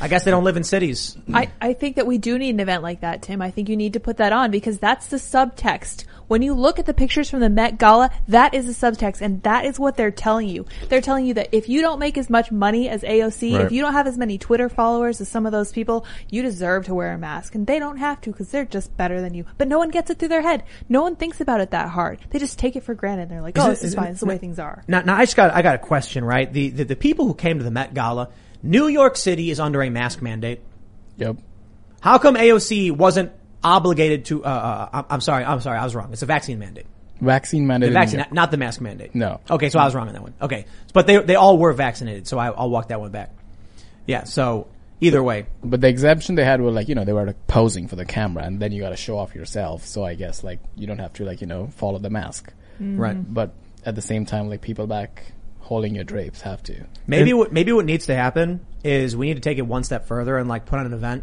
I 0.00 0.08
guess 0.08 0.24
they 0.24 0.30
don't 0.30 0.44
live 0.44 0.56
in 0.56 0.64
cities. 0.64 1.16
I, 1.32 1.50
I 1.60 1.72
think 1.74 1.96
that 1.96 2.06
we 2.06 2.18
do 2.18 2.38
need 2.38 2.50
an 2.50 2.60
event 2.60 2.82
like 2.82 3.00
that, 3.00 3.22
Tim. 3.22 3.40
I 3.42 3.50
think 3.50 3.68
you 3.68 3.76
need 3.76 3.92
to 3.94 4.00
put 4.00 4.16
that 4.18 4.32
on 4.32 4.50
because 4.50 4.78
that's 4.78 5.06
the 5.08 5.16
subtext. 5.18 6.04
When 6.28 6.42
you 6.42 6.54
look 6.54 6.78
at 6.78 6.86
the 6.86 6.94
pictures 6.94 7.28
from 7.28 7.40
the 7.40 7.50
Met 7.50 7.76
Gala, 7.76 8.08
that 8.28 8.54
is 8.54 8.64
the 8.66 8.86
subtext 8.86 9.20
and 9.20 9.42
that 9.42 9.64
is 9.64 9.80
what 9.80 9.96
they're 9.96 10.12
telling 10.12 10.46
you. 10.46 10.64
They're 10.88 11.00
telling 11.00 11.26
you 11.26 11.34
that 11.34 11.48
if 11.52 11.68
you 11.68 11.80
don't 11.80 11.98
make 11.98 12.16
as 12.16 12.30
much 12.30 12.52
money 12.52 12.88
as 12.88 13.02
AOC, 13.02 13.56
Right. 13.56 13.64
if 13.66 13.72
you 13.72 13.82
don't 13.82 13.94
have 13.94 14.06
as 14.06 14.16
many 14.16 14.38
Twitter 14.38 14.68
followers 14.68 15.20
as 15.20 15.28
some 15.28 15.44
of 15.44 15.50
those 15.50 15.72
people, 15.72 16.06
you 16.28 16.42
deserve 16.42 16.84
to 16.86 16.94
wear 16.94 17.12
a 17.12 17.18
mask. 17.18 17.56
And 17.56 17.66
they 17.66 17.80
don't 17.80 17.96
have 17.96 18.20
to 18.20 18.30
because 18.30 18.48
they're 18.52 18.64
just 18.64 18.96
better 18.96 19.20
than 19.20 19.34
you. 19.34 19.44
But 19.58 19.66
no 19.66 19.78
one 19.78 19.90
gets 19.90 20.08
it 20.10 20.20
through 20.20 20.28
their 20.28 20.42
head. 20.42 20.62
No 20.88 21.02
one 21.02 21.16
thinks 21.16 21.40
about 21.40 21.60
it 21.60 21.72
that 21.72 21.88
hard. 21.88 22.20
They 22.30 22.38
just 22.38 22.60
take 22.60 22.76
it 22.76 22.84
for 22.84 22.94
granted. 22.94 23.22
And 23.22 23.30
they're 23.32 23.42
like, 23.42 23.58
oh, 23.58 23.66
it- 23.66 23.70
this 23.70 23.78
is 23.80 23.84
is 23.86 23.92
it- 23.94 23.96
fine. 23.96 24.06
This 24.06 24.14
is 24.16 24.20
the 24.20 24.26
way 24.26 24.38
things 24.38 24.60
are. 24.60 24.84
Now, 24.86 25.00
now 25.00 25.16
I 25.16 25.24
just 25.24 25.34
got, 25.36 25.52
I 25.52 25.62
got 25.62 25.74
a 25.74 25.78
question, 25.78 26.24
right? 26.24 26.50
The, 26.52 26.70
the, 26.70 26.84
the 26.84 26.96
people 26.96 27.26
who 27.26 27.34
came 27.34 27.58
to 27.58 27.64
the 27.64 27.72
Met 27.72 27.92
Gala, 27.92 28.28
New 28.62 28.88
York 28.88 29.16
City 29.16 29.50
is 29.50 29.60
under 29.60 29.82
a 29.82 29.90
mask 29.90 30.22
mandate. 30.22 30.60
Yep. 31.16 31.36
How 32.00 32.18
come 32.18 32.36
AOC 32.36 32.90
wasn't 32.90 33.32
obligated 33.62 34.24
to, 34.26 34.44
uh, 34.44 34.88
uh, 34.92 35.02
I'm- 35.10 35.20
sorry, 35.20 35.44
I'm 35.44 35.60
sorry, 35.60 35.78
I 35.78 35.84
was 35.84 35.94
wrong. 35.94 36.10
It's 36.12 36.22
a 36.22 36.26
vaccine 36.26 36.58
mandate. 36.58 36.86
Vaccine 37.20 37.62
The 37.64 37.68
mandate. 37.68 37.92
vaccine, 37.92 38.18
not- 38.20 38.32
not 38.32 38.50
the 38.50 38.56
mask 38.56 38.80
mandate. 38.80 39.14
No. 39.14 39.40
Okay, 39.50 39.68
so 39.68 39.78
I 39.78 39.84
was 39.84 39.94
wrong 39.94 40.08
on 40.08 40.14
that 40.14 40.22
one. 40.22 40.32
Okay. 40.40 40.64
But 40.94 41.06
they, 41.06 41.18
they 41.18 41.34
all 41.34 41.58
were 41.58 41.72
vaccinated, 41.74 42.26
so 42.26 42.38
I, 42.38 42.48
I'll 42.50 42.70
walk 42.70 42.88
that 42.88 43.00
one 43.00 43.10
back. 43.10 43.34
Yeah, 44.06 44.24
so 44.24 44.66
either 45.02 45.22
way. 45.22 45.44
But 45.62 45.82
the 45.82 45.88
exemption 45.88 46.34
they 46.36 46.44
had 46.44 46.62
were 46.62 46.70
like, 46.70 46.88
you 46.88 46.94
know, 46.94 47.04
they 47.04 47.12
were 47.12 47.26
like 47.26 47.46
posing 47.46 47.86
for 47.88 47.96
the 47.96 48.06
camera 48.06 48.44
and 48.44 48.58
then 48.60 48.72
you 48.72 48.80
gotta 48.80 48.96
show 48.96 49.18
off 49.18 49.34
yourself. 49.34 49.84
So 49.86 50.02
I 50.04 50.14
guess 50.14 50.42
like 50.42 50.60
you 50.76 50.86
don't 50.86 50.98
have 50.98 51.12
to 51.14 51.24
like, 51.24 51.42
you 51.42 51.46
know, 51.46 51.66
follow 51.76 51.98
the 51.98 52.10
mask. 52.10 52.52
Right. 52.80 53.16
But 53.34 53.52
at 53.84 53.94
the 53.94 54.00
same 54.02 54.24
time, 54.24 54.48
like 54.48 54.62
people 54.62 54.86
back 54.86 55.32
holding 55.70 55.94
your 55.94 56.02
drapes 56.02 56.40
have 56.40 56.60
to. 56.64 56.84
Maybe 57.06 57.32
what 57.32 57.52
maybe 57.52 57.70
what 57.72 57.84
needs 57.84 58.06
to 58.06 58.14
happen 58.16 58.66
is 58.82 59.16
we 59.16 59.28
need 59.28 59.34
to 59.34 59.40
take 59.40 59.58
it 59.58 59.62
one 59.62 59.84
step 59.84 60.08
further 60.08 60.36
and 60.36 60.48
like 60.48 60.66
put 60.66 60.80
on 60.80 60.86
an 60.86 60.92
event 60.92 61.22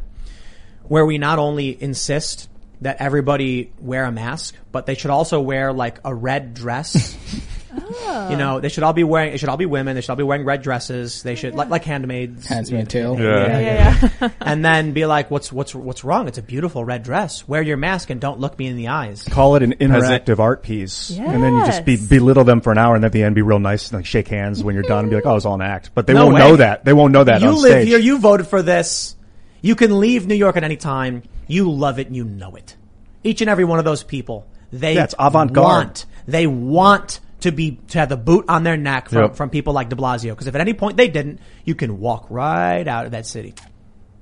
where 0.84 1.06
we 1.06 1.18
not 1.18 1.38
only 1.38 1.84
insist 1.84 2.50
that 2.80 3.02
everybody 3.02 3.74
wear 3.78 4.06
a 4.06 4.12
mask, 4.12 4.56
but 4.72 4.86
they 4.86 4.95
should 4.95 5.12
also 5.12 5.41
wear 5.41 5.74
like 5.74 6.00
a 6.06 6.16
red 6.16 6.54
dress. 6.54 7.18
Oh. 7.80 8.30
You 8.30 8.38
know, 8.38 8.59
they 8.59 8.69
should 8.69 8.84
all 8.84 8.93
be 8.93 9.03
wearing. 9.03 9.34
It 9.34 9.38
should 9.39 9.49
all 9.49 9.57
be 9.57 9.65
women. 9.65 9.95
They 9.95 10.01
should 10.01 10.09
all 10.09 10.15
be 10.15 10.23
wearing 10.23 10.45
red 10.45 10.61
dresses. 10.61 11.23
They 11.23 11.36
should 11.36 11.55
like 11.55 11.69
like 11.69 11.84
handmaids. 11.84 12.47
Handmaid's 12.47 12.89
Tale. 12.89 13.19
Yeah. 13.19 13.47
Yeah, 13.47 13.59
yeah, 13.59 14.09
yeah. 14.21 14.30
and 14.41 14.63
then 14.65 14.93
be 14.93 15.05
like, 15.05 15.30
"What's 15.32 15.51
what's 15.51 15.73
what's 15.75 16.03
wrong? 16.03 16.28
It's 16.28 16.38
a 16.38 16.41
beautiful 16.41 16.84
red 16.84 17.03
dress. 17.03 17.47
Wear 17.47 17.61
your 17.61 17.78
mask 17.78 18.09
and 18.09 18.19
don't 18.19 18.39
look 18.39 18.57
me 18.57 18.67
in 18.67 18.75
the 18.78 18.88
eyes." 18.89 19.23
Call 19.23 19.55
it 19.55 19.63
an 19.63 19.71
Has 19.71 20.09
it- 20.09 20.25
interactive 20.25 20.39
art 20.39 20.63
piece, 20.63 21.09
and 21.17 21.43
then 21.43 21.55
you 21.57 21.65
just 21.65 21.86
be, 21.86 21.97
belittle 21.97 22.43
them 22.43 22.61
for 22.61 22.71
an 22.71 22.78
hour, 22.78 22.95
and 22.95 23.05
at 23.05 23.11
the 23.11 23.23
end 23.23 23.36
be 23.36 23.41
real 23.41 23.59
nice, 23.59 23.89
and 23.89 23.99
like 23.99 24.05
shake 24.05 24.28
hands 24.28 24.63
when 24.63 24.73
you're 24.75 24.84
done, 24.84 24.99
and 24.99 25.09
be 25.09 25.15
like, 25.15 25.25
"Oh, 25.25 25.32
it 25.32 25.36
was 25.36 25.45
all 25.45 25.55
an 25.55 25.61
act." 25.61 25.91
But 25.93 26.07
they 26.07 26.13
No 26.13 26.23
won't 26.25 26.36
way. 26.36 26.39
know 26.41 26.55
that. 26.57 26.86
They 26.86 26.93
won't 26.93 27.13
know 27.13 27.23
that. 27.23 27.41
You 27.41 27.49
on 27.49 27.55
live 27.55 27.71
stage. 27.71 27.88
here. 27.88 27.99
You 27.99 28.17
voted 28.19 28.47
for 28.47 28.61
this. 28.61 29.15
You 29.61 29.75
can 29.75 29.99
leave 29.99 30.28
New 30.28 30.36
York 30.36 30.55
at 30.57 30.63
any 30.63 30.78
time. 30.78 31.23
You 31.47 31.69
love 31.71 31.99
it 31.99 32.07
and 32.07 32.15
you 32.15 32.23
know 32.25 32.55
it. 32.55 32.75
Each 33.23 33.41
and 33.41 33.49
every 33.49 33.65
one 33.65 33.80
of 33.80 33.86
those 33.86 34.03
people, 34.03 34.45
they 34.71 34.95
Yeah, 34.95 35.03
it's 35.05 35.15
avant-garde. 35.17 35.65
want, 35.88 36.05
they 36.28 36.47
want 36.47 37.19
to 37.42 37.52
be, 37.52 37.80
to 37.90 38.00
have 38.00 38.10
the 38.10 38.18
boot 38.18 38.46
on 38.50 38.64
their 38.64 38.78
neck 38.78 39.10
from, 39.10 39.22
Yep. 39.24 39.36
from 39.36 39.50
people 39.50 39.74
like 39.74 39.90
de 39.90 39.96
Blasio. 39.96 40.36
Cause 40.36 40.48
if 40.48 40.56
at 40.56 40.62
any 40.62 40.74
point 40.74 40.98
they 40.98 41.08
didn't, 41.08 41.40
you 41.66 41.76
can 41.76 42.00
walk 42.00 42.28
right 42.30 42.88
out 42.88 43.06
of 43.06 43.12
that 43.12 43.26
city. 43.26 43.54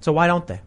So 0.01 0.11
why 0.11 0.27
don't 0.27 0.45
they? 0.47 0.61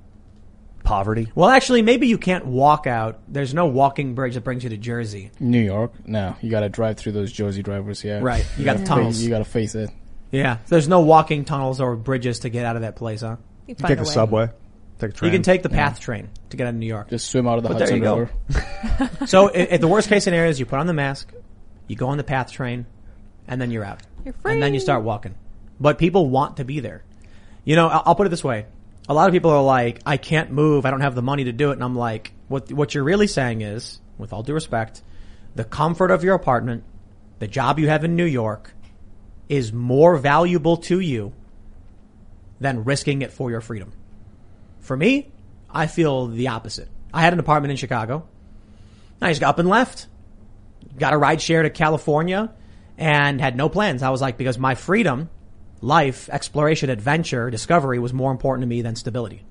poverty. 0.85 1.31
Well, 1.35 1.51
actually, 1.51 1.83
maybe 1.83 2.07
you 2.07 2.17
can't 2.17 2.47
walk 2.47 2.87
out. 2.87 3.21
There's 3.29 3.53
no 3.53 3.67
walking 3.67 4.15
bridge 4.15 4.35
that 4.35 4.41
brings 4.45 4.65
you 4.65 4.71
to 4.71 4.79
Jersey. 4.79 5.31
New 5.39 5.61
York, 5.61 5.93
no, 6.07 6.35
you 6.41 6.51
gotta 6.51 6.71
drive 6.71 6.97
through 6.97 7.13
those 7.13 7.31
Jersey 7.31 7.63
drivers. 7.63 8.03
Yeah, 8.03 8.21
Right. 8.21 8.47
You 8.57 8.65
got 8.65 8.79
the 8.79 8.85
tunnels. 8.85 9.21
You 9.21 9.29
gotta 9.29 9.45
face 9.45 9.75
it. 9.75 9.91
Yeah. 10.31 10.59
There's 10.69 10.89
no 10.89 11.01
walking 11.01 11.45
tunnels 11.45 11.81
or 11.83 11.95
bridges 11.95 12.39
to 12.41 12.49
get 12.49 12.65
out 12.65 12.77
of 12.77 12.83
that 12.83 12.97
place, 12.97 13.21
huh? 13.21 13.37
You 13.67 13.75
Take 13.75 13.81
find 13.83 13.99
the 13.99 14.03
a 14.03 14.07
way. 14.07 14.11
subway. 14.15 14.49
Take 14.99 15.11
a 15.11 15.13
train. 15.13 15.31
You 15.33 15.37
can 15.39 15.43
take 15.43 15.63
the 15.63 15.69
path 15.69 16.01
train 16.01 16.29
to 16.51 16.57
get 16.57 16.67
out 16.67 16.71
of 16.71 16.77
New 16.77 16.87
York. 16.87 17.11
Just 17.11 17.31
swim 17.31 17.47
out 17.47 17.59
of 17.59 17.65
the 17.65 17.69
But 17.69 17.79
there 17.79 17.87
Hudson 17.87 17.99
you 17.99 18.03
go. 18.05 18.17
River. 18.17 19.11
So 19.27 19.49
i 19.51 19.53
if 19.53 19.81
the 19.83 19.89
worst 19.89 20.09
case 20.09 20.25
scenario 20.25 20.49
is 20.51 20.59
you 20.59 20.65
put 20.67 20.79
on 20.79 20.87
the 20.87 20.95
mask, 20.95 21.31
you 21.89 21.97
go 21.97 22.09
on 22.09 22.18
the 22.18 22.24
path 22.24 22.53
train, 22.53 22.86
and 23.49 23.61
then 23.61 23.70
you're 23.70 23.84
out. 23.84 24.01
You're 24.24 24.34
free. 24.34 24.53
And 24.53 24.62
then 24.62 24.74
you 24.74 24.80
start 24.80 25.03
walking. 25.03 25.34
But 25.80 25.99
people 25.99 26.28
want 26.28 26.59
to 26.59 26.64
be 26.64 26.80
there. 26.80 27.03
You 27.64 27.76
know, 27.76 27.89
I'll, 27.89 28.14
put 28.14 28.26
it 28.26 28.30
this 28.30 28.45
way. 28.45 28.66
A 29.09 29.14
lot 29.14 29.28
of 29.28 29.32
people 29.32 29.51
are 29.51 29.62
like, 29.62 30.01
I 30.07 30.16
can't 30.16 30.53
move, 30.53 30.86
I 30.86 30.91
don't 30.91 31.01
have 31.01 31.14
the 31.14 31.22
money 31.22 31.45
to 31.45 31.53
do 31.53 31.70
it, 31.70 31.74
and 31.74 31.84
I'm 31.84 31.97
like, 31.97 32.32
what, 32.49 32.70
what 32.72 32.95
you're 32.95 33.05
really 33.05 33.26
saying 33.26 33.62
is, 33.62 34.01
with 34.16 34.32
all 34.32 34.43
due 34.43 34.55
respect, 34.55 35.03
the 35.55 35.64
comfort 35.64 36.11
of 36.11 36.22
your 36.22 36.34
apartment, 36.34 36.84
the 37.39 37.47
job 37.47 37.78
you 37.78 37.89
have 37.89 38.05
in 38.05 38.16
New 38.16 38.24
York, 38.24 38.72
is 39.49 39.72
more 39.72 40.16
valuable 40.16 40.76
to 40.76 41.01
you 41.01 41.32
than 42.61 42.84
risking 42.84 43.22
it 43.22 43.32
for 43.32 43.51
your 43.51 43.61
freedom. 43.61 43.93
For 44.80 44.97
me, 44.97 45.30
I 45.70 45.86
feel 45.86 46.26
the 46.26 46.49
opposite. 46.49 46.89
I 47.12 47.22
had 47.22 47.32
an 47.32 47.39
apartment 47.39 47.70
in 47.70 47.76
Chicago. 47.76 48.26
I 49.20 49.30
just 49.30 49.41
got 49.41 49.51
up 49.51 49.59
and 49.59 49.68
left. 49.68 50.07
Got 50.99 51.13
a 51.13 51.19
ride 51.19 51.41
share 51.41 51.63
to 51.63 51.71
California 51.71 52.53
and 52.97 53.41
had 53.41 53.57
no 53.57 53.69
plans. 53.69 54.03
I 54.03 54.11
was 54.11 54.21
like, 54.21 54.37
because 54.37 54.59
my 54.59 54.75
freedom, 54.75 55.31
life, 55.81 56.29
exploration, 56.29 56.91
adventure, 56.91 57.51
discovery 57.51 57.99
was 57.99 58.13
more 58.13 58.31
important 58.31 58.63
to 58.63 58.67
me 58.67 58.83
than 58.83 58.97
stability. 58.97 59.45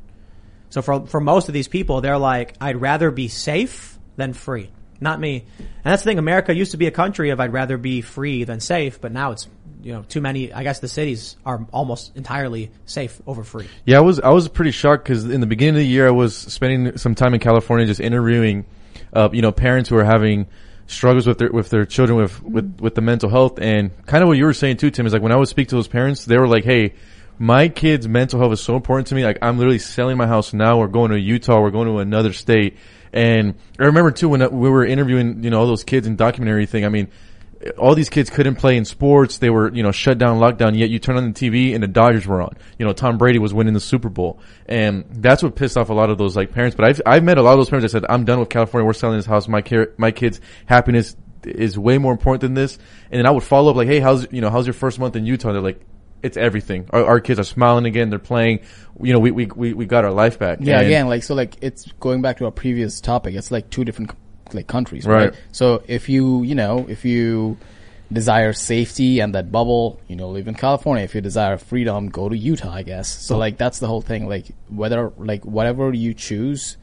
So 0.69 0.81
for, 0.81 1.07
for 1.07 1.21
most 1.21 1.47
of 1.47 1.53
these 1.53 1.67
people, 1.67 2.01
they're 2.01 2.17
like, 2.17 2.55
I'd 2.59 2.81
rather 2.81 3.09
be 3.09 3.29
safe 3.29 3.97
than 4.17 4.33
free. 4.33 4.69
Not 4.99 5.19
me. 5.19 5.45
And 5.59 5.67
that's 5.83 6.03
the 6.03 6.09
thing. 6.09 6.19
America 6.19 6.53
used 6.53 6.71
to 6.71 6.77
be 6.77 6.87
a 6.87 6.91
country 6.91 7.29
of 7.29 7.39
I'd 7.39 7.53
rather 7.53 7.77
be 7.77 8.01
free 8.01 8.43
than 8.43 8.59
safe, 8.59 8.99
but 8.99 9.11
now 9.11 9.31
it's, 9.31 9.47
you 9.83 9.93
know, 9.93 10.01
too 10.01 10.21
many, 10.21 10.51
I 10.51 10.63
guess 10.63 10.79
the 10.79 10.87
cities 10.87 11.37
are 11.45 11.65
almost 11.71 12.17
entirely 12.17 12.71
safe 12.85 13.21
over 13.27 13.43
free. 13.43 13.67
Yeah, 13.85 13.97
I 13.97 14.01
was 14.01 14.19
I 14.19 14.29
was 14.29 14.47
pretty 14.49 14.71
shocked 14.71 15.03
because 15.03 15.23
in 15.23 15.39
the 15.39 15.47
beginning 15.47 15.75
of 15.75 15.79
the 15.81 15.87
year 15.87 16.07
I 16.07 16.11
was 16.11 16.35
spending 16.35 16.97
some 16.97 17.15
time 17.15 17.33
in 17.33 17.39
California 17.39 17.85
just 17.85 18.01
interviewing, 18.01 18.65
uh, 19.13 19.29
you 19.31 19.41
know, 19.41 19.51
parents 19.51 19.87
who 19.89 19.97
are 19.97 20.03
having 20.03 20.47
struggles 20.87 21.27
with 21.27 21.37
their 21.37 21.51
with 21.51 21.69
their 21.69 21.85
children 21.85 22.17
with 22.17 22.41
with 22.41 22.79
with 22.79 22.95
the 22.95 23.01
mental 23.01 23.29
health 23.29 23.59
and 23.59 23.91
kind 24.05 24.23
of 24.23 24.27
what 24.27 24.37
you 24.37 24.45
were 24.45 24.53
saying 24.53 24.77
too, 24.77 24.89
Tim 24.89 25.05
is 25.05 25.13
like 25.13 25.21
when 25.21 25.31
I 25.31 25.35
would 25.35 25.47
speak 25.47 25.67
to 25.69 25.75
those 25.75 25.87
parents, 25.87 26.25
they 26.25 26.37
were 26.37 26.47
like, 26.47 26.63
"Hey, 26.63 26.93
my 27.37 27.67
kid's 27.67 28.07
mental 28.07 28.39
health 28.39 28.53
is 28.53 28.61
so 28.61 28.75
important 28.75 29.07
to 29.07 29.15
me. 29.15 29.23
Like 29.23 29.37
I'm 29.41 29.57
literally 29.57 29.79
selling 29.79 30.17
my 30.17 30.27
house 30.27 30.53
now. 30.53 30.79
We're 30.79 30.87
going 30.87 31.11
to 31.11 31.19
Utah. 31.19 31.61
We're 31.61 31.71
going 31.71 31.87
to 31.87 31.99
another 31.99 32.33
state." 32.33 32.77
And 33.13 33.55
I 33.79 33.85
remember 33.85 34.11
too 34.11 34.29
when 34.29 34.41
we 34.51 34.69
were 34.69 34.85
interviewing, 34.85 35.43
you 35.43 35.49
know, 35.49 35.59
all 35.59 35.67
those 35.67 35.83
kids 35.83 36.07
and 36.07 36.17
documentary 36.17 36.65
thing. 36.65 36.85
I 36.85 36.89
mean, 36.89 37.07
all 37.77 37.95
these 37.95 38.09
kids 38.09 38.29
couldn't 38.29 38.55
play 38.55 38.77
in 38.77 38.85
sports. 38.85 39.39
They 39.39 39.49
were, 39.49 39.73
you 39.73 39.83
know, 39.83 39.91
shut 39.91 40.17
down, 40.17 40.39
lockdown. 40.39 40.77
Yet 40.77 40.89
you 40.89 40.99
turn 40.99 41.17
on 41.17 41.31
the 41.31 41.39
TV 41.49 41.73
and 41.73 41.81
the 41.83 41.87
Dodgers 41.87 42.27
were 42.27 42.41
on. 42.41 42.55
You 42.77 42.85
know, 42.85 42.93
Tom 42.93 43.17
Brady 43.17 43.39
was 43.39 43.53
winning 43.53 43.73
the 43.73 43.79
Super 43.79 44.09
Bowl, 44.09 44.39
and 44.67 45.05
that's 45.09 45.41
what 45.41 45.55
pissed 45.55 45.77
off 45.77 45.89
a 45.89 45.93
lot 45.93 46.09
of 46.09 46.17
those 46.17 46.35
like 46.35 46.51
parents. 46.51 46.75
But 46.75 46.85
I've 46.85 47.01
I've 47.05 47.23
met 47.23 47.37
a 47.37 47.41
lot 47.41 47.53
of 47.53 47.59
those 47.59 47.69
parents 47.69 47.91
that 47.91 48.01
said, 48.01 48.05
"I'm 48.09 48.25
done 48.25 48.39
with 48.39 48.49
California. 48.49 48.85
We're 48.85 48.93
selling 48.93 49.17
this 49.17 49.25
house. 49.25 49.47
My 49.47 49.61
care, 49.61 49.93
my 49.97 50.11
kids' 50.11 50.39
happiness 50.65 51.15
is 51.43 51.77
way 51.79 51.97
more 51.97 52.11
important 52.11 52.41
than 52.41 52.53
this." 52.53 52.77
And 53.11 53.19
then 53.19 53.25
I 53.25 53.31
would 53.31 53.43
follow 53.43 53.71
up 53.71 53.75
like, 53.77 53.87
"Hey, 53.87 53.99
how's 53.99 54.31
you 54.31 54.41
know 54.41 54.49
how's 54.49 54.67
your 54.67 54.73
first 54.73 54.99
month 54.99 55.15
in 55.15 55.25
Utah?" 55.25 55.51
They're 55.51 55.61
like, 55.61 55.81
it's 56.23 56.35
everything. 56.37 56.87
Our, 56.91 57.05
our 57.05 57.19
kids 57.19 57.39
are 57.39 57.43
smiling 57.43 57.85
again. 57.85 58.09
They're 58.09 58.19
playing. 58.19 58.59
You 59.01 59.13
know, 59.13 59.19
we 59.19 59.31
we 59.31 59.45
we, 59.47 59.73
we 59.73 59.85
got 59.85 60.03
our 60.05 60.11
life 60.11 60.37
back. 60.39 60.59
Yeah, 60.61 60.77
And- 60.79 60.87
again, 60.87 61.07
like 61.07 61.23
so, 61.23 61.33
like 61.35 61.55
it's 61.61 61.91
going 61.99 62.21
back 62.21 62.37
to 62.37 62.45
our 62.45 62.51
previous 62.51 63.01
topic. 63.01 63.35
It's 63.35 63.51
like 63.51 63.69
two 63.69 63.83
different 63.85 64.11
like 64.53 64.67
countries, 64.67 65.05
Right. 65.05 65.29
right? 65.31 65.39
So 65.51 65.83
if 65.87 66.09
you, 66.09 66.43
you 66.43 66.55
know, 66.55 66.85
if 66.89 67.05
you 67.05 67.57
desire 68.11 68.53
safety 68.53 69.19
and 69.19 69.35
that 69.35 69.51
bubble, 69.51 69.99
you 70.07 70.15
know, 70.15 70.29
live 70.29 70.47
in 70.47 70.55
California. 70.55 71.03
If 71.03 71.13
you 71.13 71.21
desire 71.21 71.57
freedom, 71.57 72.09
go 72.09 72.29
to 72.29 72.37
Utah, 72.37 72.71
I 72.73 72.83
guess. 72.83 73.09
So 73.09 73.37
like 73.37 73.57
that's 73.57 73.79
the 73.79 73.87
whole 73.87 74.01
thing. 74.01 74.27
Like 74.29 74.45
whether 74.69 75.11
like 75.17 75.43
whatever 75.45 75.91
you 75.93 76.13
choose, 76.13 76.77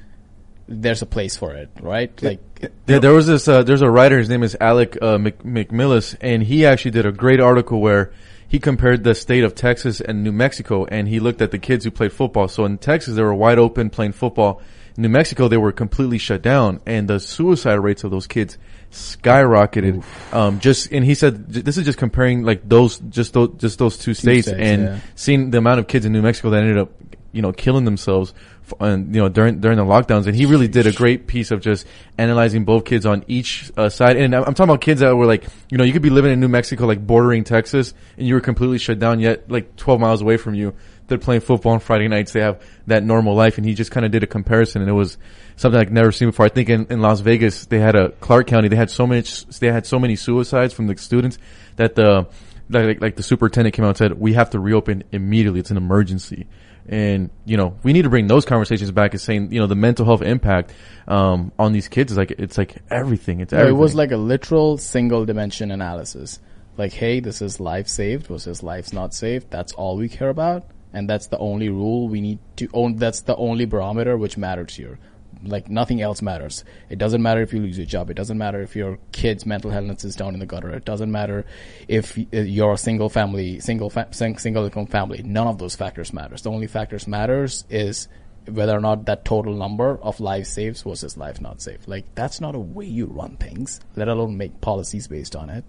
there's 0.69 1.03
a 1.03 1.07
place 1.07 1.37
for 1.37 1.55
it, 1.55 1.71
right? 1.81 2.11
Like 2.23 2.41
Yeah, 2.87 2.99
there 2.99 3.13
was 3.13 3.27
this. 3.27 3.49
Uh, 3.49 3.63
there's 3.63 3.83
a 3.83 3.91
writer. 3.91 4.19
His 4.19 4.29
name 4.29 4.43
is 4.43 4.57
Alec 4.61 4.99
uh, 5.01 5.19
Mc, 5.19 5.39
McMillis, 5.43 6.17
and 6.21 6.43
he 6.43 6.67
actually 6.67 6.91
did 6.91 7.07
a 7.07 7.13
great 7.13 7.41
article 7.41 7.81
where 7.81 8.13
he 8.47 8.59
compared 8.59 9.03
the 9.05 9.15
state 9.15 9.45
of 9.45 9.55
Texas 9.55 10.01
and 10.01 10.23
New 10.23 10.33
Mexico, 10.33 10.85
and 10.87 11.09
he 11.09 11.21
looked 11.21 11.43
at 11.43 11.51
the 11.51 11.59
kids 11.59 11.85
who 11.85 11.91
played 11.91 12.13
football. 12.13 12.49
So 12.49 12.65
in 12.65 12.79
Texas, 12.79 13.15
they 13.17 13.23
were 13.23 13.35
wide 13.35 13.59
open 13.59 13.91
playing 13.91 14.13
football. 14.13 14.61
New 14.97 15.09
Mexico, 15.09 15.49
they 15.49 15.57
were 15.57 15.73
completely 15.73 16.19
shut 16.19 16.43
down, 16.43 16.81
and 16.87 17.09
the 17.09 17.19
suicide 17.19 17.75
rates 17.75 18.05
of 18.05 18.11
those 18.11 18.27
kids 18.27 18.59
skyrocketed. 18.93 20.05
Um, 20.33 20.61
just 20.61 20.93
and 20.93 21.05
he 21.05 21.15
said 21.15 21.49
this 21.49 21.77
is 21.77 21.85
just 21.85 21.99
comparing 21.99 22.45
like 22.45 22.69
those 22.69 22.99
just 22.99 23.33
those 23.33 23.51
just 23.57 23.79
those 23.79 23.99
two 23.99 24.15
states, 24.15 24.47
states, 24.47 24.61
and 24.61 24.83
yeah. 24.83 24.99
seeing 25.17 25.51
the 25.51 25.59
amount 25.59 25.81
of 25.81 25.89
kids 25.89 26.07
in 26.07 26.13
New 26.13 26.23
Mexico 26.23 26.51
that 26.51 26.63
ended 26.63 26.79
up, 26.79 26.93
you 27.33 27.43
know, 27.43 27.53
killing 27.53 27.85
themselves, 27.85 28.35
and 28.79 29.13
you 29.15 29.21
know 29.21 29.29
during 29.29 29.61
during 29.61 29.79
the 29.79 29.85
lockdowns. 29.85 30.27
And 30.27 30.37
he 30.37 30.47
really 30.47 30.69
did 30.69 30.87
a 30.87 30.93
great 30.93 31.27
piece 31.27 31.51
of 31.51 31.61
just 31.61 31.87
analyzing 32.17 32.65
both 32.65 32.85
kids 32.85 33.05
on 33.05 33.25
each 33.27 33.73
uh, 33.77 33.89
side. 33.89 34.17
And 34.17 34.35
I'm 34.35 34.45
I'm 34.45 34.55
talking 34.55 34.71
about 34.71 34.81
kids 34.81 35.01
that 35.01 35.17
were 35.17 35.27
like, 35.27 35.45
you 35.71 35.79
know, 35.79 35.85
you 35.85 35.93
could 35.93 36.03
be 36.03 36.11
living 36.11 36.33
in 36.33 36.39
New 36.39 36.49
Mexico, 36.49 36.87
like 36.87 37.05
bordering 37.05 37.43
Texas, 37.43 37.95
and 38.17 38.29
you 38.29 38.35
were 38.35 38.41
completely 38.41 38.79
shut 38.79 39.01
down. 39.01 39.19
Yet, 39.19 39.51
like 39.51 39.75
12 39.77 40.01
miles 40.01 40.23
away 40.23 40.37
from 40.37 40.55
you, 40.55 40.75
they're 41.07 41.19
playing 41.19 41.43
football 41.43 41.73
on 41.73 41.81
Friday 41.81 42.09
nights. 42.09 42.33
They 42.33 42.41
have 42.41 42.63
that 42.87 43.03
normal 43.03 43.35
life, 43.35 43.59
and 43.59 43.67
he 43.67 43.75
just 43.75 43.91
kind 43.91 44.07
of 44.07 44.13
did 44.13 44.23
a 44.23 44.27
comparison, 44.27 44.83
and 44.83 44.89
it 44.89 44.95
was 44.95 45.19
something 45.57 45.81
I've 45.81 45.93
never 45.93 46.13
seen 46.13 46.29
before. 46.29 46.47
I 46.47 46.49
think 46.49 46.69
in, 46.69 46.87
in 46.91 47.01
Las 47.01 47.21
Vegas, 47.21 47.67
they 47.67 47.79
had 47.79 47.95
a 47.95 48.11
Clark 48.11 48.47
County, 48.47 48.69
they 48.69 48.77
had 48.77 48.91
so 48.91 49.07
much, 49.07 49.47
they 49.59 49.71
had 49.71 49.87
so 49.87 49.99
many 49.99 50.17
suicides 50.17 50.73
from 50.73 50.87
the 50.87 50.97
students 50.97 51.39
that 51.77 51.95
the 51.95 52.27
like, 52.71 53.01
like 53.01 53.17
the 53.17 53.23
superintendent 53.23 53.75
came 53.75 53.85
out 53.85 53.89
and 53.89 53.97
said, 53.97 54.19
we 54.19 54.33
have 54.35 54.51
to 54.51 54.61
reopen 54.61 55.05
immediately. 55.13 55.61
It's 55.61 55.71
an 55.71 55.77
emergency. 55.77 56.47
And, 56.87 57.31
you 57.47 57.57
know, 57.57 57.77
we 57.83 57.93
need 57.93 58.03
to 58.03 58.11
bring 58.11 58.27
those 58.27 58.45
conversations 58.45 58.91
back 58.91 59.15
as 59.15 59.23
saying, 59.23 59.53
you 59.53 59.61
know, 59.61 59.67
the 59.67 59.75
mental 59.75 60.05
health 60.05 60.23
impact, 60.23 60.73
um, 61.09 61.53
on 61.59 61.73
these 61.73 61.89
kids 61.89 62.13
is 62.13 62.19
like, 62.19 62.33
it's 62.33 62.59
like 62.59 62.77
everything. 62.91 63.41
It's 63.41 63.53
No, 63.53 63.59
everything. 63.61 63.77
it 63.77 63.81
was 63.81 63.95
like 63.95 64.13
a 64.13 64.17
literal 64.17 64.77
single 64.77 65.25
dimension 65.25 65.71
analysis. 65.71 66.41
Like, 66.77 66.93
hey, 66.93 67.21
this 67.21 67.41
is 67.41 67.61
life 67.61 67.89
saved 67.89 68.27
versus 68.27 68.63
life's 68.63 68.93
not 68.93 69.15
saved. 69.15 69.51
That's 69.51 69.73
all 69.73 69.97
we 69.97 70.09
care 70.09 70.29
about. 70.29 70.65
And 70.95 71.11
that's 71.11 71.27
the 71.27 71.39
only 71.39 71.69
rule 71.69 72.09
we 72.09 72.21
need 72.21 72.39
to 72.57 72.69
own. 72.73 72.97
That's 72.97 73.23
the 73.23 73.37
only 73.37 73.65
barometer 73.65 74.17
which 74.17 74.39
matters 74.39 74.77
here. 74.77 74.99
Like 75.43 75.69
nothing 75.69 76.01
else 76.01 76.23
matters. 76.23 76.65
It 76.89 76.99
doesn't 76.99 77.21
matter 77.21 77.43
if 77.43 77.53
you 77.53 77.61
lose 77.61 77.77
your 77.77 77.87
job. 77.87 78.09
It 78.09 78.15
doesn't 78.15 78.39
matter 78.39 78.63
if 78.63 78.77
your 78.77 78.99
kid's 79.13 79.45
mental 79.45 79.71
health 79.71 80.05
is 80.05 80.17
down 80.17 80.33
in 80.33 80.41
the 80.41 80.47
gutter. 80.47 80.71
It 80.71 80.85
doesn't 80.85 81.11
matter 81.11 81.45
if 81.89 82.17
uh, 82.17 82.23
you're 82.39 82.73
a 82.73 82.79
single 82.79 83.11
family, 83.11 83.61
single 83.61 83.91
fa- 83.91 84.09
single 84.13 84.65
income 84.65 84.87
family. 84.87 85.23
None 85.23 85.47
of 85.47 85.59
those 85.59 85.75
factors 85.75 86.13
matters. 86.13 86.43
The 86.43 86.51
only 86.51 86.69
factors 86.69 87.07
matters 87.07 87.65
is 87.69 88.09
whether 88.47 88.77
or 88.77 88.81
not 88.81 89.07
that 89.07 89.25
total 89.25 89.55
number 89.55 89.99
of 90.03 90.21
lives 90.21 90.51
saved 90.51 90.83
versus 90.83 91.17
life 91.17 91.41
not 91.41 91.61
saved. 91.61 91.89
Like 91.89 92.15
that's 92.15 92.41
not 92.41 92.55
a 92.55 92.61
way 92.61 92.87
you 92.87 93.07
run 93.07 93.37
things, 93.37 93.81
let 93.97 94.09
alone 94.09 94.37
make 94.37 94.61
policies 94.61 95.09
based 95.09 95.35
on 95.35 95.51
it. 95.51 95.65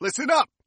Listen 0.00 0.30
up. 0.30 0.48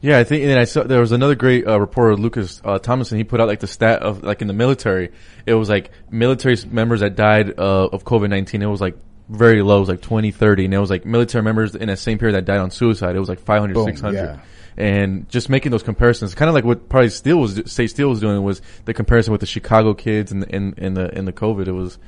Yeah, 0.00 0.18
I 0.18 0.24
think, 0.24 0.44
and 0.44 0.58
I 0.58 0.64
saw 0.64 0.84
there 0.84 1.00
was 1.00 1.12
another 1.12 1.34
great 1.34 1.66
uh, 1.66 1.80
reporter, 1.80 2.16
Lucas 2.16 2.60
uh, 2.64 2.78
Thomason. 2.78 3.18
He 3.18 3.24
put 3.24 3.40
out 3.40 3.48
like 3.48 3.60
the 3.60 3.66
stat 3.66 4.02
of 4.02 4.22
like 4.22 4.42
in 4.42 4.46
the 4.46 4.54
military, 4.54 5.10
it 5.44 5.54
was 5.54 5.68
like 5.68 5.90
military 6.08 6.56
members 6.70 7.00
that 7.00 7.16
died 7.16 7.58
uh, 7.58 7.88
of 7.88 8.04
COVID 8.04 8.30
nineteen. 8.30 8.62
It 8.62 8.66
was 8.66 8.80
like 8.80 8.96
very 9.28 9.62
low, 9.62 9.76
it 9.76 9.80
was 9.80 9.88
like 9.88 10.00
20, 10.00 10.30
30. 10.30 10.64
and 10.66 10.74
it 10.74 10.78
was 10.78 10.90
like 10.90 11.04
military 11.04 11.42
members 11.42 11.74
in 11.74 11.88
that 11.88 11.98
same 11.98 12.18
period 12.18 12.34
that 12.34 12.44
died 12.44 12.60
on 12.60 12.70
suicide. 12.70 13.14
It 13.14 13.20
was 13.20 13.28
like 13.28 13.40
500, 13.40 13.74
Boom, 13.74 13.86
600. 13.86 14.16
yeah. 14.16 14.38
And 14.76 15.28
just 15.28 15.48
making 15.48 15.72
those 15.72 15.82
comparisons, 15.82 16.34
kind 16.34 16.48
of 16.48 16.54
like 16.54 16.64
what 16.64 16.88
probably 16.88 17.10
Steele 17.10 17.38
was, 17.38 17.60
Sage 17.66 17.90
Steele 17.90 18.08
was 18.08 18.20
doing 18.20 18.42
was 18.42 18.62
the 18.84 18.94
comparison 18.94 19.32
with 19.32 19.40
the 19.40 19.46
Chicago 19.46 19.92
kids 19.92 20.30
and 20.30 20.42
the, 20.42 20.54
and, 20.54 20.78
and 20.78 20.96
the, 20.96 21.12
and 21.14 21.26
the 21.26 21.32
COVID. 21.32 21.66
It 21.66 21.72
was, 21.72 21.98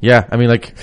yeah, 0.00 0.26
I 0.30 0.36
mean 0.36 0.48
like, 0.48 0.74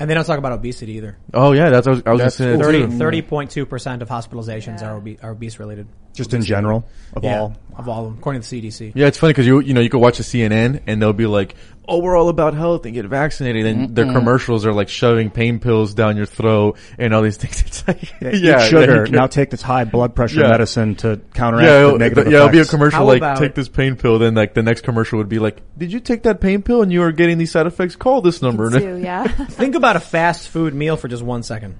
And 0.00 0.10
they 0.10 0.14
don't 0.14 0.24
talk 0.24 0.38
about 0.38 0.52
obesity 0.52 0.92
either. 0.92 1.16
oh 1.32 1.52
yeah, 1.52 1.70
that's, 1.70 1.86
what 1.86 1.92
I 1.92 1.94
was, 1.94 2.02
I 2.06 2.10
was 2.12 2.20
That's 2.20 2.38
gonna 2.38 2.64
say 2.64 2.80
that 2.80 2.88
too. 2.88 2.98
30, 2.98 3.22
30.2% 3.22 4.00
of 4.02 4.08
hospitalizations 4.08 4.82
are, 4.82 4.96
obe- 4.96 5.18
are 5.22 5.30
obese 5.30 5.58
related. 5.58 5.86
Just 6.14 6.32
in 6.32 6.42
general 6.42 6.86
of 7.12 7.24
Yeah, 7.24 7.40
all. 7.40 7.56
of 7.76 7.88
all 7.88 8.04
of 8.04 8.10
them, 8.12 8.18
according 8.18 8.40
to 8.42 8.48
the 8.48 8.62
CDC. 8.70 8.92
Yeah, 8.94 9.08
it's 9.08 9.18
funny 9.18 9.32
because 9.32 9.46
you 9.46 9.60
you 9.60 9.74
know 9.74 9.80
you 9.80 9.90
could 9.90 10.00
watch 10.00 10.16
the 10.18 10.22
CNN 10.22 10.80
and 10.86 11.02
they'll 11.02 11.12
be 11.12 11.26
like, 11.26 11.56
"Oh, 11.88 11.98
we're 11.98 12.16
all 12.16 12.28
about 12.28 12.54
health 12.54 12.84
and 12.86 12.94
get 12.94 13.04
vaccinated," 13.06 13.66
and 13.66 13.96
their 13.96 14.04
commercials 14.06 14.64
are 14.64 14.72
like 14.72 14.88
shoving 14.88 15.30
pain 15.30 15.58
pills 15.58 15.92
down 15.92 16.16
your 16.16 16.26
throat 16.26 16.76
and 16.98 17.12
all 17.12 17.20
these 17.22 17.36
things. 17.42 17.62
It's 17.62 17.88
like, 17.88 18.00
yeah, 18.20 18.30
Eat 18.64 18.68
sugar. 18.70 18.98
you 18.98 19.04
can- 19.06 19.12
now 19.14 19.26
take 19.26 19.50
this 19.50 19.60
high 19.60 19.82
blood 19.84 20.14
pressure 20.14 20.42
Yeah. 20.42 20.50
medicine 20.50 20.94
to 20.96 21.20
counteract 21.34 21.66
yeah, 21.66 21.72
the 21.80 21.86
it'll, 21.86 21.98
negative 21.98 22.26
yeah, 22.30 22.36
it'll 22.38 22.48
be 22.50 22.60
a 22.60 22.64
commercial 22.64 23.00
How 23.00 23.04
like 23.06 23.16
about- 23.18 23.38
take 23.38 23.56
this 23.56 23.68
pain 23.68 23.96
pill. 23.96 24.20
Then 24.20 24.34
like 24.36 24.54
the 24.54 24.62
next 24.62 24.82
commercial 24.82 25.18
would 25.18 25.28
be 25.28 25.40
like, 25.40 25.62
"Did 25.76 25.92
you 25.92 25.98
take 25.98 26.22
that 26.22 26.40
pain 26.40 26.62
pill 26.62 26.80
and 26.82 26.92
you 26.92 27.02
are 27.02 27.10
getting 27.10 27.38
these 27.38 27.50
side 27.50 27.66
effects? 27.66 27.96
Call 27.96 28.20
this 28.22 28.40
number." 28.40 28.70
Too, 28.70 28.98
yeah. 29.02 29.26
Think 29.48 29.74
about 29.74 29.96
a 29.96 30.00
fast 30.00 30.48
food 30.48 30.74
meal 30.74 30.96
for 30.96 31.08
just 31.08 31.24
one 31.24 31.42
second. 31.42 31.74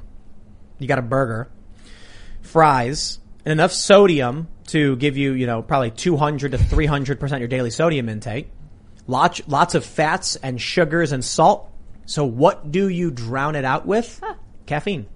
You 0.81 0.89
got 0.89 0.99
a 0.99 1.03
burger, 1.03 1.49
fries, 2.43 3.21
and 3.45 3.53
enough 3.53 3.73
sodium 3.73 4.49
to 4.69 4.97
give 4.97 5.17
you, 5.17 5.33
you 5.33 5.47
know, 5.47 5.63
probably 5.63 5.91
200 5.91 6.53
to 6.53 6.59
300% 6.59 7.39
your 7.39 7.49
daily 7.49 7.71
sodium 7.71 8.09
intake. 8.09 8.51
Lots, 9.07 9.43
lots 9.47 9.75
of 9.75 9.85
fats 9.85 10.37
and 10.37 10.61
sugars 10.61 11.13
and 11.13 11.25
salt. 11.25 11.71
So 12.07 12.25
what 12.25 12.71
do 12.71 12.89
you 12.89 13.11
drown 13.11 13.57
it 13.57 13.65
out 13.65 13.87
with? 13.87 14.23
Caffeine. 14.67 15.07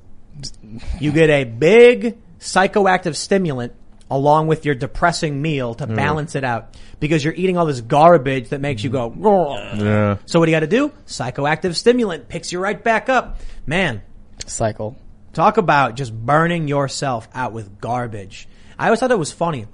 You 1.01 1.13
get 1.13 1.31
a 1.31 1.45
big 1.45 2.19
psychoactive 2.39 3.17
stimulant 3.17 3.73
along 4.11 4.47
with 4.47 4.65
your 4.65 4.75
depressing 4.75 5.41
meal 5.43 5.75
to 5.75 5.87
balance 5.87 6.35
it 6.35 6.45
out 6.45 6.77
because 6.99 7.23
you're 7.23 7.35
eating 7.35 7.57
all 7.57 7.67
this 7.67 7.81
garbage 7.81 8.51
that 8.51 8.61
makes 8.61 8.83
you 8.83 8.91
go, 8.91 9.11
mm-hmm. 9.11 9.25
"Grr." 9.25 9.81
yeah, 9.81 10.17
So 10.27 10.39
what 10.39 10.47
do 10.47 10.53
you 10.53 10.57
got 10.57 10.61
to 10.61 10.67
do? 10.67 10.91
Psychoactive 11.07 11.75
stimulant 11.75 12.29
picks 12.29 12.53
you 12.53 12.61
right 12.61 12.83
back 12.83 13.09
up. 13.09 13.41
Man, 13.67 14.03
Cycle. 14.47 14.97
Talk 15.39 15.57
about 15.57 15.95
just 15.95 16.13
burning 16.13 16.67
yourself 16.67 17.29
out 17.33 17.53
with 17.53 17.81
garbage. 17.81 18.49
I 18.77 18.87
always 18.87 18.99
thought 18.99 19.13
it 19.13 19.19
was 19.19 19.31
funny. 19.31 19.67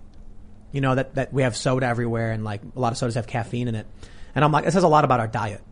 You 0.73 0.83
know, 0.83 0.95
that, 0.95 1.15
that 1.15 1.33
we 1.33 1.43
have 1.43 1.57
soda 1.57 1.87
everywhere 1.87 2.33
and 2.33 2.45
like 2.45 2.61
a 2.77 2.79
lot 2.79 2.93
of 2.93 2.99
sodas 2.99 3.15
have 3.15 3.27
caffeine 3.27 3.69
in 3.69 3.75
it. 3.75 3.87
And 4.35 4.45
I'm 4.45 4.53
like, 4.53 4.65
this 4.65 4.75
says 4.75 4.83
a 4.83 4.89
lot 4.89 5.05
about 5.05 5.21
our 5.21 5.27
diet. 5.27 5.63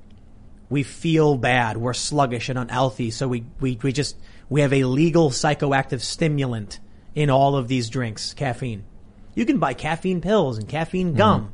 We 0.70 0.82
feel 0.82 1.36
bad. 1.36 1.76
We're 1.76 1.93
sluggish 1.93 2.49
and 2.49 2.59
unhealthy. 2.59 3.11
So 3.11 3.28
we, 3.28 3.45
we, 3.61 3.78
we 3.82 3.93
just, 3.93 4.16
we 4.49 4.62
have 4.62 4.72
a 4.72 4.84
legal 4.84 5.28
psychoactive 5.28 6.01
stimulant 6.01 6.80
in 7.14 7.28
all 7.28 7.57
of 7.57 7.68
these 7.68 7.90
drinks, 7.90 8.32
caffeine. 8.32 8.84
You 9.34 9.45
can 9.45 9.59
buy 9.59 9.74
caffeine 9.74 10.22
pills 10.22 10.57
and 10.57 10.66
caffeine 10.66 11.12
gum. 11.14 11.40
Mm-hmm. 11.43 11.53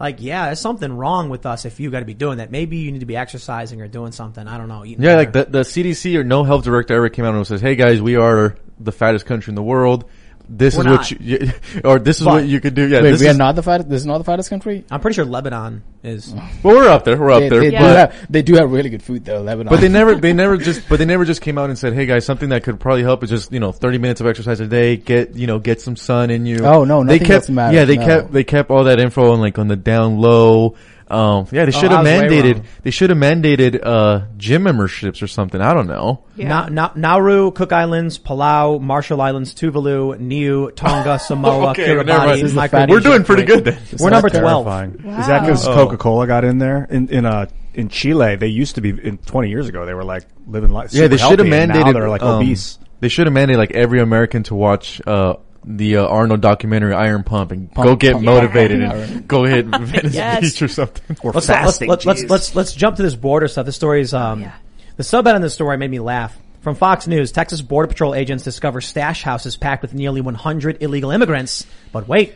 Like, 0.00 0.22
yeah, 0.22 0.46
there's 0.46 0.60
something 0.60 0.92
wrong 0.92 1.28
with 1.28 1.44
us 1.44 1.64
if 1.64 1.80
you 1.80 1.90
got 1.90 2.00
to 2.00 2.04
be 2.04 2.14
doing 2.14 2.38
that. 2.38 2.50
Maybe 2.50 2.76
you 2.78 2.92
need 2.92 3.00
to 3.00 3.06
be 3.06 3.16
exercising 3.16 3.80
or 3.80 3.88
doing 3.88 4.12
something. 4.12 4.46
I 4.46 4.56
don't 4.56 4.68
know. 4.68 4.84
yeah. 4.84 5.16
Like 5.16 5.32
the 5.32 5.44
the 5.44 5.60
CDC 5.60 6.16
or 6.16 6.24
no 6.24 6.44
health 6.44 6.64
director 6.64 6.94
ever 6.94 7.08
came 7.08 7.24
out 7.24 7.34
and 7.34 7.46
says, 7.46 7.60
"Hey 7.60 7.74
guys, 7.74 8.00
we 8.00 8.16
are 8.16 8.56
the 8.78 8.92
fattest 8.92 9.26
country 9.26 9.50
in 9.50 9.54
the 9.56 9.62
world. 9.62 10.04
This 10.48 10.74
We're 10.76 10.80
is 10.80 10.86
not. 10.86 10.98
what 10.98 11.20
you, 11.20 11.52
or 11.84 11.98
this 11.98 12.18
is 12.20 12.24
But- 12.24 12.32
what 12.32 12.44
you 12.46 12.60
could 12.60 12.74
do." 12.74 12.88
Yeah, 12.88 13.02
Wait, 13.02 13.10
this 13.12 13.20
we 13.20 13.28
is, 13.28 13.34
are 13.34 13.38
not 13.38 13.54
the 13.54 13.62
fattest. 13.62 13.88
This 13.90 14.00
is 14.00 14.06
not 14.06 14.18
the 14.18 14.24
fattest 14.24 14.48
country. 14.48 14.84
I'm 14.90 15.00
pretty 15.00 15.14
sure 15.16 15.24
Lebanon 15.26 15.82
is. 16.02 16.32
well, 16.62 16.76
we're 16.76 16.88
up 16.88 17.04
there. 17.04 17.18
We're 17.18 17.32
up 17.32 17.40
They, 17.40 17.48
there. 17.50 17.60
they, 17.60 17.70
but- 17.72 17.78
do 17.78 17.84
have, 17.84 18.26
they 18.30 18.42
do 18.42 18.54
have 18.54 18.72
really 18.72 18.88
good 18.88 19.02
food 19.02 19.24
though. 19.24 19.42
Lebanon. 19.42 19.70
But 19.70 19.80
they 19.80 19.88
never, 19.88 20.14
they 20.20 20.32
never 20.32 20.56
just, 20.56 20.88
but 20.88 20.98
they 20.98 21.04
never 21.04 21.24
just 21.26 21.42
came 21.42 21.58
out 21.58 21.68
and 21.68 21.78
said, 21.78 21.92
"Hey 21.92 22.06
guys, 22.06 22.24
something 22.24 22.48
that 22.48 22.62
could 22.62 22.80
probably 22.80 23.02
help 23.02 23.22
is 23.24 23.30
just 23.30 23.52
you 23.52 23.60
know 23.60 23.72
30 23.72 23.98
minutes 23.98 24.20
of 24.22 24.26
exercise 24.26 24.60
a 24.60 24.66
day. 24.66 24.96
Get 24.96 25.34
you 25.36 25.46
know 25.46 25.58
get 25.58 25.80
some 25.82 25.96
sun 25.96 26.30
in 26.30 26.46
you." 26.46 26.64
Oh, 26.64 26.84
no, 26.84 27.04
they 27.04 27.18
kept, 27.18 27.30
else 27.30 27.48
matters, 27.50 27.74
yeah, 27.76 27.84
they 27.84 27.96
no. 27.98 28.06
kept 28.06 28.32
they 28.32 28.44
kept 28.44 28.70
all 28.70 28.84
that 28.84 29.00
info 29.00 29.32
on 29.32 29.40
like 29.40 29.58
on 29.58 29.68
the 29.68 29.76
down 29.76 30.18
low. 30.18 30.74
Um, 31.10 31.46
yeah, 31.50 31.64
they 31.64 31.70
should 31.70 31.90
I 31.92 32.02
have 32.02 32.04
was 32.04 32.30
mandated. 32.32 32.64
They 32.82 32.90
should 32.90 33.10
have 33.10 33.18
mandated 33.18 33.80
uh, 33.82 34.26
gym 34.36 34.62
memberships 34.64 35.22
or 35.22 35.26
something. 35.26 35.60
I 35.60 35.72
don't 35.74 35.86
know. 35.86 36.24
Na- 36.36 36.68
Na- 36.68 36.92
Nauru, 36.94 37.50
Cook 37.50 37.72
Islands, 37.72 38.18
Palau, 38.18 38.80
Marshall 38.80 39.20
Islands, 39.20 39.54
Tuvalu, 39.54 40.18
Niue, 40.18 40.70
Tonga, 40.72 41.18
Samoa, 41.20 41.70
Okay. 41.70 41.86
Kiribati, 41.88 42.42
This 42.42 42.52
is. 42.52 42.88
We're 42.90 43.00
doing 43.00 43.24
pretty 43.24 43.44
good 43.44 43.64
then. 43.64 43.78
We're 43.98 44.10
number 44.10 44.28
twelve. 44.28 44.66
Terrifying. 44.66 44.94
Is 45.18 45.26
that 45.26 45.40
because 45.40 45.66
Oh. 45.66 45.74
Coca 45.74 45.96
Cola 45.96 46.26
got 46.26 46.44
in 46.44 46.58
there 46.58 46.86
in 46.90 47.08
in 47.08 47.24
uh 47.24 47.46
in 47.74 47.88
Chile? 47.88 48.36
They 48.36 48.48
used 48.48 48.74
to 48.74 48.80
be 48.80 48.90
in 48.90 49.18
20 49.18 49.48
years 49.50 49.68
ago. 49.68 49.86
They 49.86 49.94
were 49.94 50.04
like 50.04 50.24
living 50.46 50.70
life. 50.70 50.92
Yeah, 50.92 51.06
they 51.08 51.16
should 51.16 51.38
have 51.38 51.48
mandated. 51.48 51.84
Now 51.86 51.92
they're 51.92 52.08
like 52.08 52.22
um, 52.22 52.36
obese. 52.42 52.78
They 53.00 53.08
should 53.08 53.26
have 53.26 53.34
mandated 53.34 53.58
like 53.58 53.70
every 53.72 54.00
American 54.00 54.42
to 54.44 54.54
watch 54.54 55.00
uh, 55.06 55.36
the 55.64 55.96
uh, 55.98 56.06
Arnold 56.06 56.40
documentary 56.40 56.94
Iron 56.94 57.22
Pump 57.24 57.52
and 57.52 57.72
go 57.74 57.96
get 57.96 58.12
Pump- 58.14 58.24
motivated 58.24 58.80
Yeah. 58.80 58.92
and 58.94 59.28
go 59.28 59.44
hit 59.44 59.66
Venice 59.66 60.14
Yes. 60.14 60.40
Beach 60.40 60.62
or 60.62 60.68
something. 60.68 61.16
Or 61.22 61.32
Let's, 61.32 61.48
let's, 61.48 61.60
fasting. 61.60 61.88
let's, 61.88 62.06
let's, 62.06 62.24
let's, 62.24 62.54
let's 62.54 62.72
jump 62.72 62.96
to 62.96 63.02
this 63.02 63.14
border 63.14 63.48
stuff. 63.48 63.66
This 63.66 63.76
story 63.76 64.00
is, 64.00 64.14
um, 64.14 64.40
yeah. 64.42 64.54
the 64.96 65.02
subhead 65.02 65.34
on 65.34 65.42
this 65.42 65.54
story 65.54 65.76
made 65.76 65.90
me 65.90 66.00
laugh. 66.00 66.36
From 66.60 66.74
Fox 66.74 67.06
News, 67.06 67.30
Texas 67.32 67.62
Border 67.62 67.86
Patrol 67.88 68.14
agents 68.14 68.42
discover 68.44 68.80
stash 68.80 69.22
houses 69.22 69.56
packed 69.56 69.82
with 69.82 69.94
nearly 69.94 70.20
100 70.20 70.82
illegal 70.82 71.10
immigrants. 71.12 71.64
But 71.92 72.08
wait, 72.08 72.34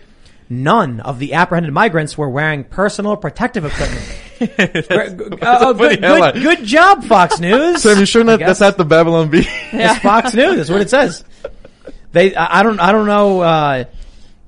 none 0.49 1.01
of 1.01 1.18
the 1.18 1.35
apprehended 1.35 1.73
migrants 1.73 2.16
were 2.16 2.31
wearing 2.31 2.64
personal 2.64 3.16
protective 3.16 3.64
equipment. 3.64 4.18
Uh, 4.43 5.73
good, 5.73 6.01
good, 6.01 6.35
good 6.43 6.64
job, 6.64 7.05
Fox 7.05 7.39
News. 7.41 7.81
Sam, 7.81 8.01
you 8.01 8.07
sure 8.07 8.23
I 8.23 8.25
not, 8.25 8.41
that's 8.41 8.59
not 8.59 8.77
the 8.77 8.85
Babylon 8.85 9.29
Bee? 9.31 9.47
It's 9.73 9.99
Fox 10.01 10.35
News. 10.35 10.57
That's 10.57 10.70
what 10.70 10.81
it 10.81 10.91
says. 10.91 11.25
They, 12.12 12.34
I 12.34 12.62
don't, 12.62 12.78
I 12.78 12.92
don't 12.92 13.06
know 13.06 13.40
uh, 13.40 13.84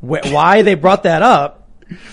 wh- 0.00 0.32
why 0.32 0.62
they 0.62 0.74
brought 0.74 1.04
that 1.04 1.22
up. 1.22 1.68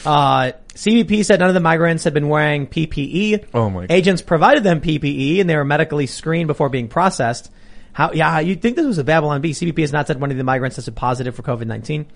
Uh, 0.06 0.52
CBP 0.74 1.26
said 1.26 1.40
none 1.40 1.50
of 1.50 1.54
the 1.54 1.60
migrants 1.60 2.04
had 2.04 2.14
been 2.14 2.30
wearing 2.30 2.68
PPE. 2.68 3.48
Oh 3.54 3.70
my 3.70 3.82
God. 3.82 3.92
Agents 3.92 4.22
provided 4.22 4.64
them 4.64 4.82
PPE 4.82 5.40
and 5.42 5.50
they 5.50 5.56
were 5.56 5.66
medically 5.66 6.08
screened 6.08 6.48
before 6.48 6.70
being 6.70 6.88
processed. 6.88 7.52
How? 7.94 8.12
Yeah, 8.14 8.40
you'd 8.40 8.62
think 8.62 8.78
this 8.78 8.86
was 8.86 8.98
a 8.98 9.04
Babylon 9.04 9.42
Bee. 9.42 9.52
CBP 9.52 9.80
has 9.80 9.92
not 9.92 10.08
said 10.08 10.20
one 10.22 10.32
of 10.32 10.38
the 10.38 10.44
migrants 10.46 10.78
tested 10.78 10.96
positive 10.96 11.36
for 11.36 11.44
COVID 11.44 11.68
nineteen. 11.68 12.08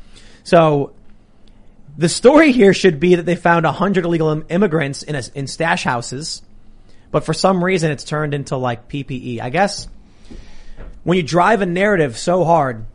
So. 0.43 0.93
The 1.97 2.09
story 2.09 2.51
here 2.51 2.73
should 2.73 2.99
be 2.99 3.15
that 3.15 3.25
they 3.25 3.37
found 3.37 3.63
100 3.63 4.03
illegal 4.03 4.29
im- 4.29 4.45
immigrants 4.49 5.01
in 5.01 5.15
a, 5.15 5.21
in 5.33 5.47
stash 5.47 5.85
houses, 5.85 6.41
but 7.09 7.23
for 7.23 7.33
some 7.33 7.63
reason 7.63 7.89
it's 7.89 8.03
turned 8.03 8.33
into 8.33 8.57
like 8.57 8.89
PPE. 8.89 9.39
I 9.39 9.49
guess 9.49 9.87
when 11.05 11.15
you 11.15 11.23
drive 11.23 11.61
a 11.61 11.65
narrative 11.65 12.17
so 12.17 12.43
hard, 12.43 12.85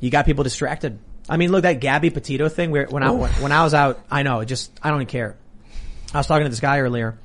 you 0.00 0.10
got 0.10 0.26
people 0.26 0.44
distracted. 0.44 0.98
I 1.28 1.36
mean, 1.36 1.52
look 1.52 1.62
that 1.62 1.74
Gabby 1.80 2.10
Petito 2.10 2.48
thing. 2.48 2.70
Where 2.70 2.86
when 2.86 3.02
I 3.02 3.10
when, 3.10 3.30
when 3.34 3.52
I 3.52 3.62
was 3.62 3.74
out, 3.74 4.00
I 4.10 4.22
know 4.22 4.40
it 4.40 4.46
just 4.46 4.72
I 4.82 4.88
don't 4.90 4.98
even 4.98 5.06
care. 5.06 5.36
I 6.12 6.18
was 6.18 6.26
talking 6.26 6.44
to 6.44 6.50
this 6.50 6.58
guy 6.60 6.80
earlier, 6.80 7.18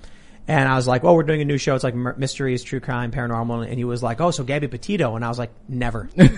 and 0.48 0.70
I 0.70 0.76
was 0.76 0.88
like, 0.88 1.02
"Well, 1.02 1.16
we're 1.16 1.24
doing 1.24 1.42
a 1.42 1.46
new 1.46 1.58
show. 1.58 1.74
It's 1.74 1.84
like 1.84 1.96
mysteries, 1.96 2.64
true 2.64 2.80
crime, 2.80 3.12
paranormal." 3.12 3.66
And 3.68 3.76
he 3.78 3.84
was 3.84 4.04
like, 4.04 4.22
"Oh, 4.22 4.30
so 4.32 4.44
Gabby 4.44 4.68
Petito?" 4.68 5.16
And 5.16 5.26
I 5.26 5.30
was 5.30 5.40
like, 5.40 5.52
"Never." 5.68 6.10
Wait, 6.18 6.30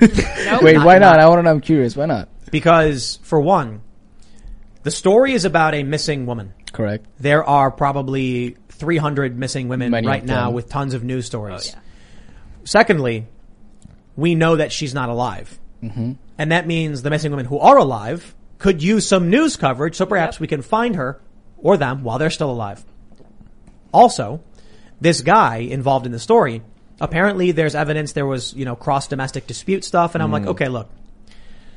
not- 0.45 0.85
why 0.85 0.97
not- 0.97 0.99
not? 0.99 1.19
I 1.19 1.27
want 1.27 1.39
to 1.39 1.43
know. 1.43 1.49
I'm 1.51 1.61
curious. 1.61 1.95
Why 1.95 2.05
not? 2.05 2.29
because 2.49 3.19
for 3.23 3.41
one, 3.41 3.81
the 4.83 4.91
story 4.91 5.33
is 5.33 5.43
about 5.43 5.75
a 5.75 5.83
missing 5.83 6.25
woman. 6.25 6.53
Correct. 6.71 7.05
There 7.19 7.43
are 7.43 7.69
probably 7.71 8.55
300 8.69 9.37
missing 9.37 9.67
women 9.67 9.91
Many 9.91 10.07
right 10.07 10.23
now 10.23 10.51
with 10.51 10.69
tons 10.69 10.93
of 10.93 11.03
news 11.03 11.25
stories. 11.25 11.75
Secondly, 12.63 13.27
we 14.15 14.35
know 14.35 14.55
that 14.57 14.71
she's 14.71 14.93
not 14.93 15.09
alive. 15.09 15.57
Mm-hmm. 15.83 16.13
And 16.37 16.51
that 16.51 16.67
means 16.67 17.01
the 17.01 17.09
missing 17.09 17.31
women 17.31 17.45
who 17.45 17.59
are 17.59 17.77
alive 17.77 18.35
could 18.57 18.81
use 18.81 19.07
some 19.07 19.29
news 19.29 19.55
coverage 19.55 19.95
so 19.95 20.05
perhaps 20.05 20.39
we 20.39 20.47
can 20.47 20.61
find 20.61 20.95
her 20.95 21.21
or 21.57 21.77
them 21.77 22.03
while 22.03 22.17
they're 22.17 22.29
still 22.29 22.51
alive. 22.51 22.85
Also, 23.93 24.41
this 25.01 25.21
guy 25.21 25.57
involved 25.57 26.05
in 26.05 26.11
the 26.11 26.19
story, 26.19 26.61
apparently 26.99 27.51
there's 27.51 27.75
evidence 27.75 28.13
there 28.13 28.25
was, 28.25 28.53
you 28.53 28.65
know, 28.65 28.75
cross 28.75 29.07
domestic 29.07 29.47
dispute 29.47 29.83
stuff. 29.83 30.15
And 30.15 30.23
I'm 30.23 30.31
like, 30.31 30.43
hmm. 30.43 30.49
okay, 30.49 30.67
look, 30.67 30.89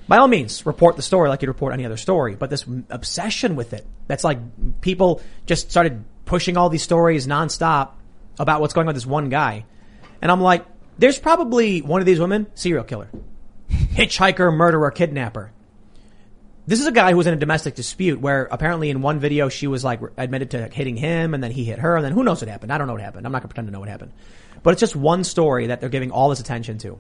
by 0.09 0.19
all 0.19 0.29
means, 0.29 0.67
report 0.67 0.97
the 0.97 1.03
story 1.03 1.29
like 1.29 1.43
you'd 1.43 1.49
report 1.49 1.73
any 1.73 1.87
other 1.87 1.97
story, 1.97 2.35
but 2.35 2.51
this 2.51 2.65
obsession 2.91 3.57
with 3.57 3.73
it, 3.73 3.87
that's 4.09 4.25
like 4.25 4.39
people 4.81 5.23
just 5.47 5.71
started 5.71 6.05
pushing 6.25 6.57
all 6.57 6.69
these 6.69 6.83
stories 6.83 7.27
nonstop 7.27 7.91
about 8.39 8.61
what's 8.61 8.75
going 8.75 8.87
on 8.87 8.89
with 8.89 8.97
this 8.97 9.07
one 9.07 9.29
guy. 9.29 9.65
And 10.21 10.31
I'm 10.31 10.41
like, 10.41 10.67
there's 10.99 11.19
probably 11.19 11.81
one 11.81 12.01
of 12.01 12.07
these 12.07 12.21
women, 12.21 12.47
serial 12.55 12.85
killer, 12.85 13.09
hitchhiker, 13.71 14.55
murderer, 14.55 14.91
kidnapper. 14.91 15.53
This 16.67 16.81
is 16.81 16.87
a 16.87 16.93
guy 16.93 17.11
who 17.11 17.17
was 17.17 17.27
in 17.27 17.35
a 17.35 17.39
domestic 17.39 17.75
dispute 17.75 18.21
where 18.21 18.47
apparently 18.51 18.91
in 18.91 19.03
one 19.03 19.19
video 19.19 19.49
she 19.49 19.67
was 19.67 19.83
like 19.83 20.01
admitted 20.17 20.53
to 20.53 20.69
hitting 20.69 20.97
him 20.97 21.35
and 21.35 21.43
then 21.43 21.51
he 21.51 21.65
hit 21.65 21.79
her 21.81 21.97
and 21.97 22.05
then 22.05 22.13
who 22.13 22.23
knows 22.23 22.41
what 22.41 22.49
happened. 22.49 22.73
I 22.73 22.79
don't 22.79 22.87
know 22.87 22.93
what 22.93 23.03
happened. 23.03 23.27
I'm 23.27 23.33
not 23.33 23.43
gonna 23.43 23.49
pretend 23.49 23.69
to 23.69 23.73
know 23.73 23.81
what 23.81 23.89
happened. 23.89 24.13
But 24.63 24.73
it's 24.73 24.81
just 24.81 24.95
one 24.95 25.25
story 25.25 25.69
that 25.69 25.81
they're 25.81 25.89
giving 25.89 26.11
all 26.11 26.29
this 26.29 26.39
attention 26.39 26.79
to. 26.79 26.99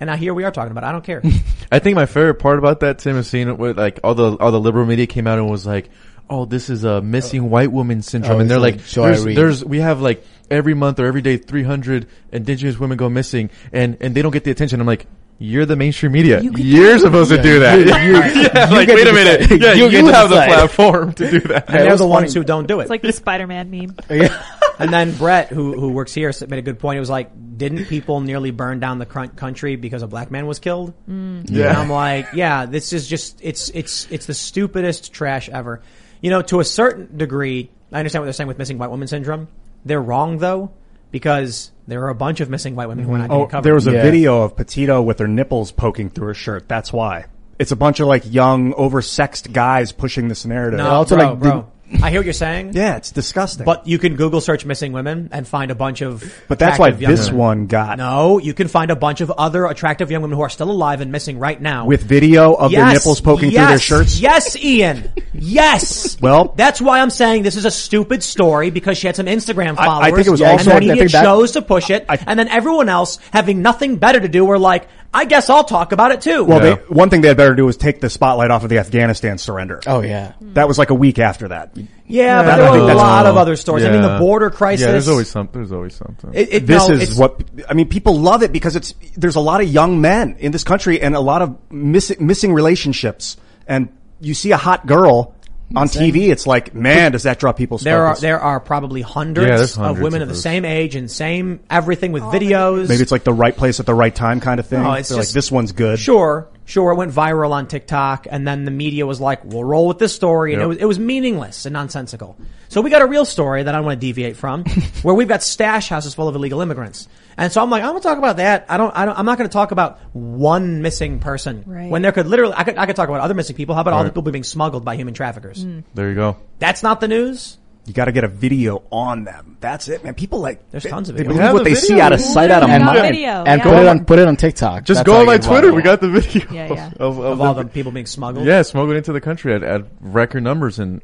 And 0.00 0.08
now 0.08 0.16
here 0.16 0.34
we 0.34 0.44
are 0.44 0.50
talking 0.50 0.72
about 0.72 0.84
it. 0.84 0.88
I 0.88 0.92
don't 0.92 1.04
care. 1.04 1.22
I 1.72 1.78
think 1.78 1.94
my 1.94 2.06
favorite 2.06 2.34
part 2.34 2.58
about 2.58 2.80
that, 2.80 2.98
Tim, 2.98 3.16
is 3.16 3.28
seeing 3.28 3.48
it 3.48 3.58
with 3.58 3.78
like 3.78 4.00
all 4.04 4.14
the 4.14 4.36
all 4.38 4.50
the 4.50 4.60
liberal 4.60 4.86
media 4.86 5.06
came 5.06 5.26
out 5.26 5.38
and 5.38 5.48
was 5.48 5.66
like, 5.66 5.88
"Oh, 6.28 6.44
this 6.44 6.68
is 6.68 6.84
a 6.84 7.00
missing 7.00 7.48
white 7.48 7.72
woman 7.72 8.02
syndrome," 8.02 8.36
Oh, 8.36 8.40
and 8.40 8.50
they're 8.50 8.58
like, 8.58 8.76
like 8.76 8.84
there's, 8.84 9.24
"There's 9.24 9.64
we 9.64 9.80
have 9.80 10.00
like 10.00 10.24
every 10.50 10.74
month 10.74 11.00
or 11.00 11.06
every 11.06 11.22
day 11.22 11.38
300 11.38 12.08
indigenous 12.32 12.78
women 12.78 12.98
go 12.98 13.08
missing, 13.08 13.50
and 13.72 13.96
and 14.00 14.14
they 14.14 14.22
don't 14.22 14.32
get 14.32 14.44
the 14.44 14.50
attention." 14.50 14.80
I'm 14.80 14.86
like. 14.86 15.06
You're 15.38 15.66
the 15.66 15.76
mainstream 15.76 16.12
media. 16.12 16.40
You 16.40 16.52
you're 16.56 16.90
do 16.92 16.96
it. 16.96 17.00
supposed 17.00 17.30
to 17.30 17.40
do 17.42 17.60
that. 17.60 17.78
You- 17.78 17.84
yeah, 18.44 18.68
you 18.70 18.74
like, 18.76 18.88
wait 18.88 19.04
to 19.04 19.10
a 19.10 19.12
minute. 19.12 19.60
Yeah, 19.60 19.72
You 19.74 19.84
you, 19.84 19.90
get 20.02 20.14
have 20.14 20.30
the 20.30 20.36
platform 20.36 21.12
to 21.14 21.30
do 21.30 21.40
that. 21.40 21.68
And 21.68 21.78
they're 21.80 21.96
the 21.96 22.06
ones 22.06 22.32
who 22.32 22.42
don't 22.42 22.66
do 22.66 22.80
it. 22.80 22.84
It's 22.84 22.90
like 22.90 23.02
the 23.02 23.12
Spider-Man 23.12 23.70
meme. 23.70 23.96
Yeah. 24.10 24.42
and 24.78 24.92
then 24.92 25.14
Brett, 25.16 25.48
who 25.48 25.78
who 25.78 25.90
works 25.90 26.12
here, 26.14 26.32
made 26.48 26.58
a 26.58 26.62
good 26.62 26.78
point. 26.78 26.96
It 26.96 27.00
was 27.00 27.10
like, 27.10 27.30
didn't 27.58 27.86
people 27.86 28.20
nearly 28.20 28.50
burn 28.50 28.80
down 28.80 28.98
the 28.98 29.06
cr- 29.06 29.26
country 29.26 29.76
because 29.76 30.02
a 30.02 30.06
black 30.06 30.30
man 30.30 30.46
was 30.46 30.58
killed? 30.58 30.92
Mm. 31.08 31.48
And 31.50 31.62
I'm 31.76 31.90
like, 31.90 32.28
yeah, 32.34 32.66
this 32.66 32.92
is 32.92 33.06
just 33.06 33.38
it's 33.42 33.68
it's 33.70 34.06
it's 34.10 34.26
the 34.26 34.34
stupidest 34.34 35.12
trash 35.12 35.48
ever. 35.50 35.82
You 36.22 36.30
know, 36.30 36.40
to 36.42 36.60
a 36.60 36.64
certain 36.64 37.16
degree, 37.16 37.70
I 37.92 37.98
understand 37.98 38.22
what 38.22 38.26
they're 38.26 38.32
saying 38.32 38.48
with 38.48 38.58
missing 38.58 38.78
white 38.78 38.90
woman 38.90 39.06
syndrome. 39.08 39.48
They're 39.84 40.00
wrong 40.02 40.38
though, 40.38 40.72
because 41.10 41.70
there 41.86 42.02
are 42.04 42.08
a 42.08 42.14
bunch 42.14 42.40
of 42.40 42.50
missing 42.50 42.74
white 42.74 42.88
women 42.88 43.04
who 43.04 43.12
are 43.14 43.18
not 43.18 43.24
mm-hmm. 43.24 43.32
Oh, 43.32 43.36
getting 43.38 43.50
covered. 43.50 43.64
there 43.64 43.74
was 43.74 43.86
a 43.86 43.92
Yeah. 43.92 44.02
video 44.02 44.42
of 44.42 44.56
Petito 44.56 45.02
with 45.02 45.18
her 45.18 45.28
nipples 45.28 45.72
poking 45.72 46.10
through 46.10 46.28
her 46.28 46.34
shirt. 46.34 46.68
That's 46.68 46.92
why. 46.92 47.26
It's 47.58 47.72
a 47.72 47.76
bunch 47.76 48.00
of 48.00 48.06
like 48.08 48.22
young, 48.30 48.72
oversexed 48.74 49.52
guys 49.52 49.92
pushing 49.92 50.28
this 50.28 50.44
narrative. 50.44 50.78
no, 50.78 50.88
also, 50.90 51.16
bro, 51.16 51.30
like, 51.30 51.38
bro. 51.38 51.66
I 52.02 52.10
hear 52.10 52.18
what 52.18 52.24
you're 52.26 52.32
saying. 52.32 52.72
Yeah, 52.74 52.96
it's 52.96 53.12
disgusting. 53.12 53.64
But 53.64 53.86
you 53.86 53.98
can 53.98 54.16
Google 54.16 54.40
search 54.40 54.64
missing 54.64 54.92
women 54.92 55.28
and 55.32 55.46
find 55.46 55.70
a 55.70 55.74
bunch 55.74 56.00
of. 56.00 56.24
but 56.48 56.58
that's 56.58 56.78
why 56.78 56.90
this 56.90 57.26
women. 57.26 57.38
one 57.38 57.66
got 57.68 57.96
No, 57.98 58.38
you 58.38 58.54
can 58.54 58.66
find 58.68 58.90
a 58.90 58.96
bunch 58.96 59.20
of 59.20 59.30
other 59.30 59.66
attractive 59.66 60.10
young 60.10 60.22
women 60.22 60.36
who 60.36 60.42
are 60.42 60.48
still 60.48 60.70
alive 60.70 61.00
and 61.00 61.12
missing 61.12 61.38
right 61.38 61.60
now. 61.60 61.86
with 61.86 62.02
video 62.02 62.54
of 62.54 62.72
their 62.72 62.86
nipples 62.92 63.20
poking 63.20 63.50
through 63.50 63.66
their 63.66 63.78
shirts. 63.78 64.18
Yes, 64.20 64.56
Ian. 64.56 65.10
Yes. 65.32 66.16
Well- 66.20 66.54
that's 66.56 66.80
why 66.80 67.00
I'm 67.00 67.10
saying 67.10 67.42
this 67.42 67.56
is 67.56 67.64
a 67.64 67.70
stupid 67.70 68.22
story 68.22 68.70
because 68.70 68.98
she 68.98 69.06
had 69.06 69.14
some 69.16 69.26
Instagram 69.26 69.76
I- 69.78 69.82
I 69.82 69.86
followers. 69.86 70.14
think 70.14 70.26
it 70.26 70.30
was 70.30 70.40
and 70.40 70.50
also- 70.50 70.70
the 70.70 70.76
I 70.76 70.80
media 70.80 71.08
chose 71.08 71.52
to 71.52 71.62
push 71.62 71.90
it, 71.90 72.04
I- 72.08 72.18
and 72.26 72.38
then 72.38 72.48
everyone 72.48 72.88
else 72.88 73.18
having 73.32 73.62
nothing 73.62 73.96
better 73.96 74.18
to 74.20 74.28
do 74.28 74.44
were 74.44 74.58
like, 74.58 74.88
I 75.14 75.24
guess 75.24 75.48
I'll 75.48 75.64
talk 75.64 75.92
about 75.92 76.12
it 76.12 76.20
too. 76.20 76.44
Well, 76.44 76.62
Yeah. 76.64 76.74
they, 76.76 76.82
one 76.94 77.08
thing 77.10 77.20
they 77.22 77.28
had 77.28 77.36
better 77.36 77.54
do 77.54 77.64
was 77.64 77.76
take 77.76 78.00
the 78.00 78.10
spotlight 78.10 78.50
off 78.50 78.62
of 78.64 78.68
the 78.70 78.78
Afghanistan 78.78 79.38
surrender. 79.38 79.80
Oh 79.86 80.00
yeah. 80.00 80.32
That 80.40 80.68
was 80.68 80.78
like 80.78 80.90
a 80.90 80.94
week 80.94 81.18
after 81.18 81.48
that. 81.48 81.76
yeah, 82.06 82.42
but 82.42 82.56
there 82.56 82.64
think 82.66 82.76
were 82.76 82.82
a 82.84 82.86
that's- 82.88 82.96
lot 83.02 83.26
of 83.26 83.36
other 83.36 83.56
stories. 83.56 83.84
I 83.84 83.90
mean, 83.90 84.02
the 84.02 84.08
Yeah. 84.08 84.18
border 84.18 84.50
crisis. 84.50 84.84
Yeah, 84.84 84.92
there's 84.92 85.08
always 85.08 85.28
something. 85.30 85.60
There's 85.60 85.72
always 85.72 85.94
something. 85.94 86.30
It, 86.34 86.48
it, 86.52 86.66
This 86.66 86.88
no, 86.88 86.94
is 86.94 87.02
it's- 87.02 87.18
what 87.18 87.40
I 87.68 87.74
mean. 87.74 87.88
People 87.88 88.18
love 88.18 88.42
it 88.42 88.52
because 88.52 88.76
it's 88.76 88.94
there's 89.16 89.36
a 89.36 89.40
lot 89.40 89.60
of 89.62 89.68
young 89.68 90.00
men 90.00 90.36
in 90.38 90.52
this 90.52 90.64
country 90.64 91.00
and 91.00 91.14
a 91.14 91.20
lot 91.20 91.40
of 91.42 91.56
missing 91.70 92.26
missing 92.26 92.52
relationships. 92.52 93.36
And 93.68 93.88
you 94.20 94.34
see 94.34 94.50
a 94.52 94.56
hot 94.56 94.86
girl 94.86 95.34
on 95.74 95.88
TV, 95.88 96.28
it's 96.30 96.46
like, 96.46 96.74
man, 96.74 97.12
does 97.12 97.24
that 97.24 97.40
draw 97.40 97.52
people's 97.52 97.82
There 97.82 98.06
are 98.06 98.16
there 98.16 98.38
are 98.40 98.60
probably 98.60 99.02
hundreds, 99.02 99.48
Yeah, 99.48 99.56
there's 99.56 99.76
of 99.76 99.98
women 100.00 100.22
of 100.22 100.22
of 100.22 100.28
the 100.28 100.34
those. 100.34 100.42
same 100.42 100.64
age 100.64 100.94
and 100.94 101.10
same 101.10 101.60
everything 101.68 102.12
with 102.12 102.22
oh, 102.22 102.30
videos. 102.30 102.88
Maybe 102.88 103.02
it's 103.02 103.10
like 103.10 103.24
the 103.24 103.32
right 103.32 103.56
place 103.56 103.80
at 103.80 103.86
the 103.86 103.94
right 103.94 104.14
time 104.14 104.40
kind 104.40 104.60
of 104.60 104.66
thing. 104.66 104.82
No, 104.82 104.92
it's 104.92 105.08
They're 105.08 105.18
just- 105.18 105.30
like 105.30 105.34
this 105.34 105.50
one's 105.50 105.72
good. 105.72 105.98
Sure, 105.98 106.46
sure. 106.66 106.92
It 106.92 106.94
went 106.94 107.12
viral 107.12 107.50
on 107.50 107.66
TikTok, 107.66 108.28
and 108.30 108.46
then 108.46 108.64
the 108.64 108.70
media 108.70 109.06
was 109.06 109.20
like, 109.20 109.44
"We'll 109.44 109.64
roll 109.64 109.88
with 109.88 109.98
this 109.98 110.14
story," 110.14 110.52
and 110.52 110.60
Yep. 110.60 110.64
it 110.64 110.68
was 110.68 110.76
it 110.78 110.84
was 110.84 110.98
meaningless 111.00 111.66
and 111.66 111.72
nonsensical. 111.72 112.36
So 112.68 112.80
we 112.80 112.90
got 112.90 113.02
a 113.02 113.06
real 113.06 113.24
story 113.24 113.62
that 113.64 113.74
I 113.74 113.78
don't 113.78 113.86
want 113.86 114.00
to 114.00 114.06
deviate 114.06 114.36
from, 114.36 114.64
where 115.02 115.14
we've 115.14 115.28
got 115.28 115.42
stash 115.42 115.88
houses 115.88 116.14
full 116.14 116.28
of 116.28 116.36
illegal 116.36 116.60
immigrants, 116.60 117.08
and 117.38 117.52
so 117.52 117.62
I'm 117.62 117.70
like, 117.70 117.82
I'm 117.82 117.90
gonna 117.90 118.00
talk 118.00 118.18
about 118.18 118.36
that. 118.38 118.66
I 118.68 118.76
don't, 118.76 118.96
I 118.96 119.04
don't 119.04 119.18
I'm 119.18 119.26
not 119.26 119.38
gonna 119.38 119.48
talk 119.50 119.70
about 119.70 119.98
one 120.14 120.82
missing 120.82 121.18
person 121.18 121.64
Right. 121.66 121.90
when 121.90 122.02
there 122.02 122.12
could 122.12 122.26
literally, 122.26 122.54
I 122.56 122.64
could, 122.64 122.78
I 122.78 122.86
could 122.86 122.96
talk 122.96 123.08
about 123.08 123.20
other 123.20 123.34
missing 123.34 123.56
people. 123.56 123.74
How 123.74 123.80
about 123.82 123.94
all 123.94 124.04
the 124.04 124.10
people 124.10 124.22
being 124.22 124.44
smuggled 124.44 124.84
by 124.84 124.96
human 124.96 125.14
traffickers? 125.14 125.64
Mm. 125.64 125.84
there 125.94 126.08
you 126.08 126.14
go. 126.14 126.36
That's 126.58 126.82
not 126.82 127.00
the 127.00 127.08
news. 127.08 127.58
You 127.84 127.92
got 127.92 128.06
to 128.06 128.12
get 128.12 128.24
a 128.24 128.28
video 128.28 128.82
on 128.90 129.22
them. 129.22 129.58
That's 129.60 129.86
it, 129.88 130.02
man. 130.02 130.14
People 130.14 130.40
like 130.40 130.72
There's 130.72 130.82
they, 130.82 130.90
tons 130.90 131.08
of 131.08 131.16
they 131.16 131.22
believe 131.22 131.40
what 131.52 131.58
the 131.62 131.70
they 131.70 131.74
see 131.76 132.00
out 132.00 132.12
of 132.12 132.20
sight, 132.20 132.50
out 132.50 132.64
of 132.64 132.68
And- 132.68 132.84
mind. 132.84 132.98
video. 133.00 133.44
And 133.44 133.60
yeah. 133.60 133.62
put 133.64 133.74
it 133.74 133.86
on 133.86 134.04
put 134.04 134.18
it 134.18 134.26
on 134.26 134.36
TikTok. 134.36 134.82
Just 134.82 134.98
That's 134.98 135.06
go 135.06 135.20
on 135.20 135.26
my 135.26 135.38
Twitter. 135.38 135.70
viral. 135.70 135.76
We 135.76 135.82
got 135.82 136.00
the 136.00 136.08
video 136.08 136.52
Yeah, 136.52 136.66
yeah. 136.74 136.86
of, 136.98 137.16
of, 137.16 137.18
Of 137.20 137.40
all 137.40 137.54
the- 137.54 137.62
the 137.62 137.68
people 137.68 137.92
being 137.92 138.06
smuggled. 138.06 138.44
Yeah, 138.44 138.62
smuggled 138.62 138.96
into 138.96 139.12
the 139.12 139.20
country 139.20 139.54
at, 139.54 139.62
at 139.62 139.82
record 140.00 140.42
numbers, 140.42 140.80
and 140.80 141.00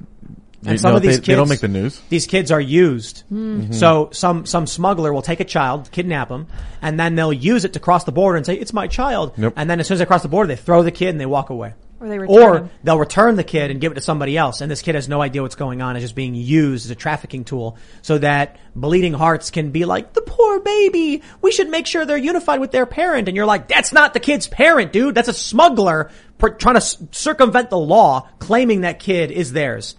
And 0.64 0.72
You 0.72 0.78
some 0.78 0.90
know, 0.92 0.96
of 0.98 1.02
these 1.02 1.12
they, 1.12 1.16
kids 1.18 1.26
they 1.26 1.34
don't 1.34 1.48
make 1.48 1.60
the 1.60 1.68
news. 1.68 2.00
These 2.08 2.26
kids 2.26 2.50
are 2.52 2.60
used. 2.60 3.24
Mm-hmm. 3.24 3.60
Mm-hmm. 3.62 3.72
So 3.72 4.10
some 4.12 4.46
some 4.46 4.66
smuggler 4.66 5.12
will 5.12 5.22
take 5.22 5.40
a 5.40 5.44
child, 5.44 5.90
kidnap 5.90 6.28
him, 6.30 6.46
and 6.80 6.98
then 7.00 7.14
they'll 7.16 7.32
use 7.32 7.64
it 7.64 7.72
to 7.72 7.80
cross 7.80 8.04
the 8.04 8.12
border 8.12 8.36
and 8.36 8.46
say 8.46 8.54
it's 8.54 8.72
my 8.72 8.86
child. 8.86 9.32
Yep. 9.36 9.54
And 9.56 9.68
then 9.68 9.80
as 9.80 9.88
soon 9.88 9.94
as 9.94 9.98
they 9.98 10.06
cross 10.06 10.22
the 10.22 10.28
border, 10.28 10.46
they 10.48 10.56
throw 10.56 10.82
the 10.82 10.92
kid 10.92 11.08
and 11.08 11.20
they 11.20 11.26
walk 11.26 11.50
away. 11.50 11.74
Or 12.00 12.08
they 12.08 12.18
return 12.18 12.36
Or 12.42 12.58
him. 12.58 12.70
they'll 12.82 12.98
return 12.98 13.36
the 13.36 13.44
kid 13.44 13.70
and 13.70 13.80
give 13.80 13.92
it 13.92 13.94
to 13.94 14.00
somebody 14.00 14.36
else, 14.36 14.60
and 14.60 14.68
this 14.68 14.82
kid 14.82 14.96
has 14.96 15.08
no 15.08 15.22
idea 15.22 15.40
what's 15.42 15.54
going 15.54 15.82
on. 15.82 15.94
It's 15.94 16.02
just 16.02 16.16
being 16.16 16.34
used 16.34 16.86
as 16.86 16.90
a 16.90 16.96
trafficking 16.96 17.44
tool, 17.44 17.76
so 18.02 18.18
that 18.18 18.56
bleeding 18.74 19.12
hearts 19.12 19.50
can 19.52 19.70
be 19.70 19.84
like 19.84 20.12
the 20.12 20.20
poor 20.22 20.58
baby. 20.58 21.22
We 21.42 21.52
should 21.52 21.70
make 21.70 21.86
sure 21.86 22.04
they're 22.04 22.16
unified 22.16 22.58
with 22.58 22.72
their 22.72 22.86
parent. 22.86 23.28
And 23.28 23.36
you're 23.36 23.46
like, 23.46 23.68
that's 23.68 23.92
not 23.92 24.14
the 24.14 24.20
kid's 24.20 24.48
parent, 24.48 24.92
dude. 24.92 25.14
That's 25.14 25.28
a 25.28 25.32
smuggler 25.32 26.10
per- 26.38 26.50
trying 26.54 26.74
to 26.74 26.80
c- 26.80 27.06
circumvent 27.12 27.70
the 27.70 27.78
law, 27.78 28.28
claiming 28.40 28.80
that 28.80 28.98
kid 28.98 29.30
is 29.30 29.52
theirs. 29.52 29.94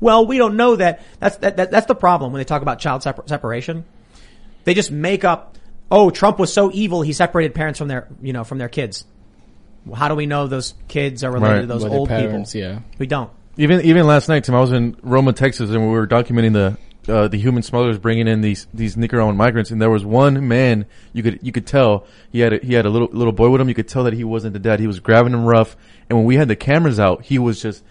Well, 0.00 0.26
we 0.26 0.38
don't 0.38 0.56
know 0.56 0.76
that. 0.76 1.02
That's 1.18 1.36
that, 1.38 1.56
that 1.58 1.70
that's 1.70 1.86
the 1.86 1.94
problem 1.94 2.32
when 2.32 2.40
they 2.40 2.44
talk 2.44 2.62
about 2.62 2.78
child 2.78 3.02
separ- 3.02 3.24
separation. 3.26 3.84
They 4.64 4.74
just 4.74 4.90
make 4.90 5.24
up. 5.24 5.56
Oh, 5.90 6.10
Trump 6.10 6.38
was 6.38 6.52
so 6.52 6.70
evil. 6.72 7.02
He 7.02 7.12
separated 7.12 7.54
parents 7.54 7.78
from 7.78 7.88
their 7.88 8.08
you 8.22 8.32
know 8.32 8.44
from 8.44 8.58
their 8.58 8.68
kids. 8.68 9.04
How 9.94 10.08
do 10.08 10.14
we 10.14 10.26
know 10.26 10.46
those 10.46 10.74
kids 10.88 11.24
are 11.24 11.30
related 11.32 11.52
Right. 11.54 11.60
to 11.62 11.66
those 11.66 11.84
With 11.84 11.92
old 11.92 12.08
parents, 12.08 12.52
people? 12.52 12.68
yeah. 12.68 12.78
We 12.98 13.06
don't. 13.06 13.30
Even 13.56 13.80
even 13.82 14.06
last 14.06 14.28
night, 14.28 14.44
Tim, 14.44 14.54
I 14.54 14.60
was 14.60 14.72
in 14.72 14.96
Roma, 15.02 15.32
Texas, 15.32 15.70
and 15.70 15.82
we 15.82 15.88
were 15.88 16.06
documenting 16.06 16.52
the 16.52 16.78
uh, 17.12 17.28
the 17.28 17.38
human 17.38 17.62
smugglers 17.62 17.98
bringing 17.98 18.28
in 18.28 18.40
these 18.40 18.66
these 18.72 18.96
Nicaraguan 18.96 19.36
migrants, 19.36 19.70
and 19.70 19.80
there 19.82 19.90
was 19.90 20.04
one 20.04 20.46
man 20.48 20.86
you 21.12 21.22
could 21.22 21.40
you 21.42 21.50
could 21.50 21.66
tell 21.66 22.06
he 22.30 22.40
had 22.40 22.52
a, 22.52 22.58
he 22.58 22.74
had 22.74 22.86
a 22.86 22.90
little 22.90 23.08
little 23.10 23.32
boy 23.32 23.48
with 23.50 23.60
him. 23.60 23.68
You 23.68 23.74
could 23.74 23.88
tell 23.88 24.04
that 24.04 24.12
he 24.14 24.22
wasn't 24.24 24.52
the 24.52 24.58
dad. 24.60 24.80
He 24.80 24.86
was 24.86 25.00
grabbing 25.00 25.32
him 25.32 25.44
rough, 25.44 25.76
and 26.08 26.16
when 26.18 26.26
we 26.26 26.36
had 26.36 26.48
the 26.48 26.56
cameras 26.56 27.00
out, 27.00 27.22
he 27.24 27.38
was 27.38 27.60
just 27.60 27.82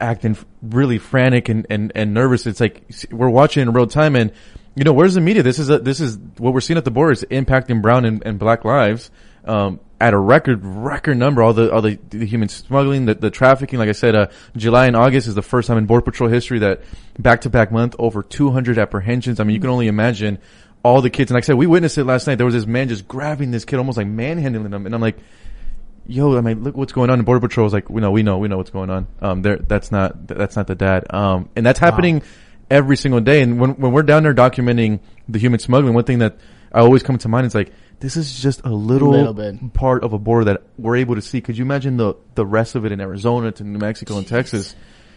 acting 0.00 0.36
really 0.62 0.98
frantic 0.98 1.48
and, 1.48 1.66
and, 1.70 1.92
and 1.94 2.14
nervous. 2.14 2.46
It's 2.46 2.60
like 2.60 2.82
we're 3.10 3.28
watching 3.28 3.62
in 3.62 3.72
real 3.72 3.86
time, 3.86 4.16
and 4.16 4.32
you 4.74 4.84
know 4.84 4.92
where's 4.92 5.14
the 5.14 5.20
media? 5.20 5.42
This 5.42 5.58
is 5.58 5.70
a, 5.70 5.78
this 5.78 6.00
is 6.00 6.18
what 6.38 6.54
we're 6.54 6.60
seeing 6.60 6.78
at 6.78 6.84
the 6.84 6.90
border 6.90 7.12
is 7.12 7.24
impacting 7.30 7.82
brown 7.82 8.04
and, 8.04 8.22
and 8.24 8.38
black 8.38 8.64
lives. 8.64 9.10
Um, 9.44 9.80
at 10.00 10.14
a 10.14 10.18
record 10.18 10.64
record 10.64 11.16
number. 11.16 11.42
All 11.42 11.52
the 11.52 11.72
all 11.72 11.82
the, 11.82 11.98
the 12.10 12.26
human 12.26 12.48
smuggling, 12.48 13.06
the, 13.06 13.14
the 13.14 13.30
trafficking. 13.30 13.78
Like 13.78 13.88
I 13.88 13.92
said, 13.92 14.14
uh, 14.14 14.28
July 14.56 14.86
and 14.86 14.96
August 14.96 15.26
is 15.26 15.34
the 15.34 15.42
first 15.42 15.68
time 15.68 15.78
in 15.78 15.86
Border 15.86 16.04
Patrol 16.04 16.30
history 16.30 16.60
that 16.60 16.82
back 17.18 17.42
to 17.42 17.50
back 17.50 17.72
month 17.72 17.96
over 17.98 18.22
200 18.22 18.78
apprehensions. 18.78 19.40
I 19.40 19.44
mean, 19.44 19.54
you 19.54 19.60
can 19.60 19.70
only 19.70 19.88
imagine 19.88 20.38
all 20.82 21.02
the 21.02 21.10
kids. 21.10 21.30
And 21.30 21.36
like 21.36 21.44
I 21.44 21.46
said, 21.46 21.56
we 21.56 21.66
witnessed 21.66 21.98
it 21.98 22.04
last 22.04 22.26
night. 22.26 22.36
There 22.36 22.46
was 22.46 22.54
this 22.54 22.66
man 22.66 22.88
just 22.88 23.08
grabbing 23.08 23.50
this 23.50 23.64
kid, 23.64 23.78
almost 23.78 23.98
like 23.98 24.06
manhandling 24.06 24.72
him, 24.72 24.86
and 24.86 24.94
I'm 24.94 25.00
like. 25.00 25.18
Yo, 26.08 26.36
I 26.36 26.40
mean, 26.40 26.64
look 26.64 26.74
what's 26.76 26.92
going 26.92 27.10
on. 27.10 27.18
And 27.18 27.26
Border 27.26 27.46
Patrol 27.46 27.66
is 27.66 27.72
like, 27.72 27.90
we 27.90 28.00
know, 28.00 28.10
we 28.10 28.22
know, 28.22 28.38
we 28.38 28.48
know 28.48 28.56
what's 28.56 28.70
going 28.70 28.88
on. 28.88 29.06
Um, 29.20 29.42
there, 29.42 29.58
that's 29.58 29.92
not, 29.92 30.26
that's 30.26 30.56
not 30.56 30.66
the 30.66 30.74
dad. 30.74 31.06
Um, 31.10 31.50
and 31.54 31.64
that's 31.66 31.78
happening 31.78 32.22
every 32.70 32.96
single 32.96 33.20
day. 33.20 33.42
And 33.42 33.60
when, 33.60 33.72
when 33.72 33.92
we're 33.92 34.02
down 34.02 34.22
there 34.22 34.34
documenting 34.34 35.00
the 35.28 35.38
human 35.38 35.60
smuggling, 35.60 35.92
one 35.92 36.04
thing 36.04 36.20
that 36.20 36.38
I 36.72 36.80
always 36.80 37.02
come 37.02 37.18
to 37.18 37.28
mind 37.28 37.46
is 37.46 37.54
like, 37.54 37.72
this 38.00 38.16
is 38.16 38.40
just 38.40 38.62
a 38.64 38.70
little, 38.70 39.10
Little 39.10 39.34
bit. 39.34 39.74
part 39.74 40.02
of 40.02 40.14
a 40.14 40.18
border 40.18 40.46
that 40.46 40.62
we're 40.78 40.96
able 40.96 41.16
to 41.16 41.22
see. 41.22 41.40
Could 41.42 41.58
you 41.58 41.64
imagine 41.64 41.98
the, 41.98 42.14
the 42.34 42.46
rest 42.46 42.74
of 42.74 42.86
it 42.86 42.92
in 42.92 43.00
Arizona 43.00 43.52
to 43.52 43.64
New 43.64 43.78
Mexico 43.78 44.16
and 44.16 44.26
Texas? 44.26 44.74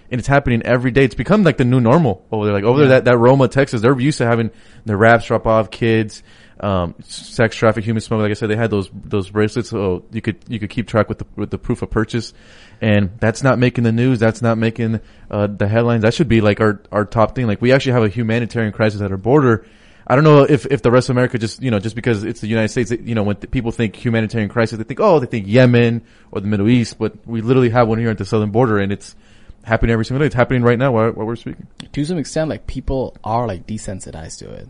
And 0.10 0.20
it's 0.20 0.28
happening 0.28 0.62
every 0.64 0.92
day. 0.92 1.06
It's 1.06 1.16
become 1.16 1.44
like 1.44 1.56
the 1.56 1.64
new 1.64 1.80
normal 1.80 2.26
over 2.34 2.44
there. 2.44 2.54
Like 2.54 2.66
over 2.66 2.80
there, 2.80 2.89
that, 2.89 3.06
that 3.06 3.18
Roma, 3.18 3.48
Texas, 3.48 3.80
they're 3.82 3.98
used 3.98 4.18
to 4.18 4.26
having 4.26 4.52
the 4.84 4.98
wraps 4.98 5.26
drop 5.26 5.48
off 5.48 5.72
kids, 5.72 6.22
um, 6.62 6.95
sex 7.03 7.55
traffic, 7.55 7.84
human 7.84 8.01
smuggling. 8.01 8.30
Like 8.30 8.38
I 8.38 8.39
said, 8.39 8.49
they 8.49 8.55
had 8.55 8.70
those, 8.70 8.89
those 8.93 9.30
bracelets. 9.30 9.70
So 9.70 10.05
you 10.12 10.22
could, 10.22 10.38
you 10.47 10.59
could 10.59 10.70
keep 10.70 10.88
track 10.88 11.09
with 11.09 11.18
the, 11.18 11.26
with 11.36 11.49
the 11.49 11.57
proof 11.57 11.82
of 11.82 11.89
purchase. 11.89 12.34
And 12.80 13.12
that's 13.20 13.43
not 13.43 13.59
making 13.59 13.84
the 13.84 13.91
news. 13.91 14.20
That's 14.20 14.41
not 14.41 14.57
making, 14.57 15.01
uh, 15.30 15.47
the 15.47 15.68
headlines. 15.68 16.03
That 16.03 16.14
should 16.14 16.30
be 16.30 16.39
like 16.39 16.62
our, 16.62 16.82
our 16.91 17.05
top 17.05 17.36
thing. 17.36 17.47
Like 17.47 17.62
we 17.62 17.74
actually 17.74 17.93
have 17.93 18.03
a 18.03 18.09
humanitarian 18.09 18.72
crisis 18.72 19.01
at 19.01 19.12
our 19.12 19.18
border. 19.18 19.66
I 20.05 20.16
don't 20.16 20.24
know 20.24 20.43
if, 20.43 20.66
if 20.66 20.82
the 20.82 20.91
rest 20.91 21.09
of 21.09 21.16
America 21.16 21.38
just, 21.38 21.62
you 21.62 21.72
know, 21.72 21.80
just 21.80 21.95
because 21.95 22.24
it's 22.24 22.41
the 22.41 22.47
United 22.47 22.70
States, 22.70 22.91
you 22.91 23.16
know, 23.16 23.24
when 23.24 23.38
th- 23.38 23.49
people 23.49 23.72
think 23.72 23.95
humanitarian 23.95 24.49
crisis, 24.49 24.78
they 24.78 24.84
think, 24.84 24.99
oh, 24.99 25.20
they 25.20 25.28
think 25.28 25.47
Yemen 25.47 26.03
or 26.32 26.41
the 26.41 26.47
Middle 26.47 26.70
East, 26.70 26.97
but 26.99 27.16
we 27.26 27.41
literally 27.41 27.70
have 27.70 27.88
one 27.88 27.97
here 27.97 28.09
at 28.09 28.18
the 28.18 28.26
southern 28.26 28.51
border 28.51 28.78
and 28.78 28.91
it's 28.91 29.16
happening 29.64 29.93
every 29.93 30.05
single 30.05 30.20
day. 30.20 30.26
It's 30.26 30.36
happening 30.36 30.64
right 30.64 30.78
now 30.78 30.91
while, 30.91 31.12
while 31.12 31.26
we're 31.26 31.36
speaking. 31.36 31.68
to 31.91 32.05
some 32.05 32.18
extent, 32.18 32.49
like 32.49 32.68
people 32.68 33.16
are 33.24 33.47
like 33.47 33.68
desensitized 33.68 34.39
to 34.39 34.51
it. 34.51 34.68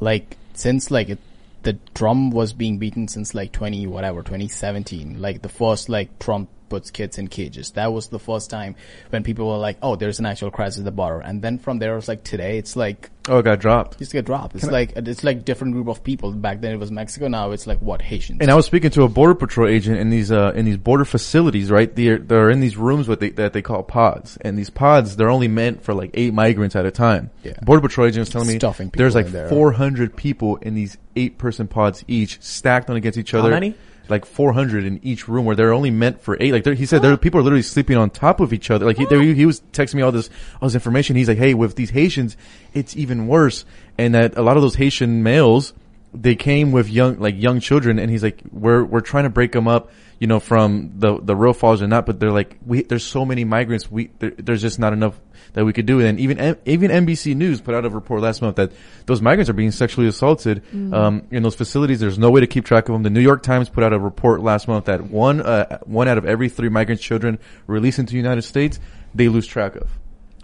Like 0.00 0.36
since 0.54 0.90
like 0.90 1.08
it, 1.10 1.18
the 1.62 1.74
drum 1.94 2.30
was 2.30 2.52
being 2.52 2.78
beaten 2.78 3.08
since 3.08 3.34
like 3.34 3.52
twenty 3.52 3.86
whatever 3.86 4.22
twenty 4.22 4.48
seventeen. 4.48 5.20
Like 5.20 5.42
the 5.42 5.48
first 5.48 5.88
like 5.88 6.18
Trump 6.18 6.48
puts 6.72 6.90
kids 6.90 7.18
in 7.18 7.28
cages. 7.28 7.72
That 7.72 7.92
was 7.92 8.08
the 8.08 8.18
first 8.18 8.48
time 8.48 8.72
when 9.10 9.22
people 9.22 9.44
were 9.50 9.58
like, 9.68 9.76
"Oh, 9.82 9.94
there's 9.96 10.18
an 10.22 10.26
actual 10.26 10.50
crisis 10.50 10.78
at 10.78 10.86
the 10.86 10.96
border." 11.02 11.20
And 11.20 11.42
then 11.44 11.58
from 11.58 11.78
there, 11.78 11.96
it's 11.98 12.08
like 12.08 12.24
today, 12.24 12.56
it's 12.62 12.76
like 12.76 13.10
Oh, 13.28 13.38
it 13.38 13.44
got 13.44 13.60
dropped. 13.60 13.98
just 13.98 14.12
get 14.12 14.24
dropped. 14.24 14.56
It's 14.56 14.66
like 14.78 14.94
it's 14.96 15.22
like 15.22 15.44
different 15.44 15.74
group 15.74 15.88
of 15.88 16.02
people. 16.02 16.32
Back 16.32 16.60
then 16.60 16.72
it 16.72 16.78
was 16.78 16.90
Mexico. 16.90 17.28
Now 17.28 17.52
it's 17.52 17.66
like 17.66 17.78
what 17.78 18.02
Haitians. 18.02 18.38
And 18.40 18.50
I 18.50 18.54
was 18.54 18.66
speaking 18.66 18.90
to 18.92 19.02
a 19.04 19.08
border 19.08 19.34
patrol 19.34 19.68
agent 19.68 19.98
in 19.98 20.10
these 20.10 20.32
uh, 20.32 20.52
in 20.56 20.64
these 20.64 20.76
border 20.78 21.04
facilities, 21.04 21.70
right? 21.70 21.94
They're 21.94 22.18
they're 22.18 22.50
in 22.50 22.60
these 22.60 22.76
rooms 22.76 23.06
what 23.08 23.20
they, 23.20 23.30
that 23.30 23.52
they 23.52 23.62
call 23.62 23.82
pods, 23.84 24.38
and 24.40 24.58
these 24.58 24.70
pods 24.70 25.16
they're 25.16 25.30
only 25.30 25.48
meant 25.48 25.84
for 25.84 25.94
like 25.94 26.10
eight 26.14 26.34
migrants 26.34 26.74
at 26.74 26.84
a 26.84 26.90
time. 26.90 27.30
Yeah. 27.44 27.52
Border 27.62 27.82
patrol 27.82 28.06
agent 28.08 28.22
was 28.22 28.30
telling 28.30 28.48
me 28.48 28.58
Stuffing 28.58 28.90
people 28.90 28.98
there's 29.04 29.14
like 29.14 29.28
there. 29.28 29.48
400 29.48 30.16
people 30.16 30.56
in 30.56 30.74
these 30.74 30.96
eight 31.14 31.38
person 31.38 31.68
pods 31.68 32.04
each, 32.08 32.40
stacked 32.42 32.90
on 32.90 32.96
against 32.96 33.18
each 33.18 33.34
other. 33.34 33.50
many? 33.50 33.74
Like 34.08 34.24
400 34.26 34.84
in 34.84 35.00
each 35.02 35.28
room, 35.28 35.44
where 35.44 35.56
they're 35.56 35.72
only 35.72 35.90
meant 35.90 36.20
for 36.20 36.36
eight. 36.40 36.52
Like 36.52 36.66
he 36.76 36.86
said, 36.86 37.02
there 37.02 37.16
people 37.16 37.40
are 37.40 37.42
literally 37.42 37.62
sleeping 37.62 37.96
on 37.96 38.10
top 38.10 38.40
of 38.40 38.52
each 38.52 38.70
other. 38.70 38.84
Like 38.84 38.98
he, 38.98 39.06
there, 39.06 39.22
he 39.22 39.46
was 39.46 39.60
texting 39.72 39.94
me 39.94 40.02
all 40.02 40.12
this 40.12 40.28
all 40.60 40.68
this 40.68 40.74
information. 40.74 41.16
He's 41.16 41.28
like, 41.28 41.38
hey, 41.38 41.54
with 41.54 41.76
these 41.76 41.90
Haitians, 41.90 42.36
it's 42.74 42.96
even 42.96 43.26
worse, 43.26 43.64
and 43.96 44.14
that 44.14 44.36
a 44.36 44.42
lot 44.42 44.56
of 44.56 44.62
those 44.62 44.74
Haitian 44.74 45.22
males 45.22 45.72
they 46.14 46.34
came 46.34 46.72
with 46.72 46.88
young 46.90 47.18
like 47.18 47.40
young 47.40 47.58
children 47.58 47.98
and 47.98 48.10
he's 48.10 48.22
like 48.22 48.42
we're 48.50 48.84
we're 48.84 49.00
trying 49.00 49.24
to 49.24 49.30
break 49.30 49.52
them 49.52 49.66
up 49.66 49.90
you 50.22 50.28
know 50.28 50.38
from 50.38 50.92
the 50.98 51.18
the 51.20 51.34
real 51.34 51.52
falls 51.52 51.80
and 51.80 51.90
not 51.90 52.06
but 52.06 52.20
they're 52.20 52.30
like 52.30 52.56
we 52.64 52.82
there's 52.82 53.04
so 53.04 53.24
many 53.24 53.42
migrants 53.44 53.90
we 53.90 54.10
there, 54.20 54.30
there's 54.30 54.62
just 54.62 54.78
not 54.78 54.92
enough 54.92 55.18
that 55.54 55.64
we 55.64 55.72
could 55.72 55.84
do. 55.86 56.00
And 56.00 56.18
even 56.20 56.56
even 56.64 56.92
NBC 56.92 57.34
News 57.34 57.60
put 57.60 57.74
out 57.74 57.84
a 57.84 57.90
report 57.90 58.20
last 58.22 58.40
month 58.40 58.54
that 58.56 58.70
those 59.06 59.20
migrants 59.20 59.50
are 59.50 59.54
being 59.54 59.72
sexually 59.72 60.06
assaulted 60.06 60.62
um, 60.72 61.26
in 61.32 61.42
those 61.42 61.56
facilities. 61.56 61.98
There's 61.98 62.20
no 62.20 62.30
way 62.30 62.40
to 62.40 62.46
keep 62.46 62.64
track 62.64 62.88
of 62.88 62.92
them. 62.92 63.02
The 63.02 63.10
New 63.10 63.20
York 63.20 63.42
Times 63.42 63.68
put 63.68 63.82
out 63.82 63.92
a 63.92 63.98
report 63.98 64.42
last 64.42 64.68
month 64.68 64.84
that 64.84 65.02
one 65.02 65.40
uh, 65.40 65.78
one 65.80 66.06
out 66.06 66.18
of 66.18 66.24
every 66.24 66.48
three 66.48 66.68
migrant 66.68 67.00
children 67.00 67.40
released 67.66 67.98
into 67.98 68.12
the 68.12 68.18
United 68.18 68.42
States 68.42 68.78
they 69.14 69.28
lose 69.28 69.46
track 69.46 69.74
of. 69.74 69.90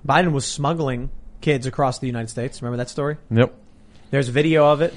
Biden 0.04 0.32
was 0.32 0.44
smuggling 0.44 1.10
kids 1.40 1.66
across 1.66 2.00
the 2.00 2.06
United 2.06 2.28
States. 2.28 2.60
Remember 2.60 2.78
that 2.78 2.90
story? 2.90 3.16
yep. 3.30 3.54
There's 4.10 4.28
video 4.28 4.66
of 4.72 4.80
it, 4.80 4.92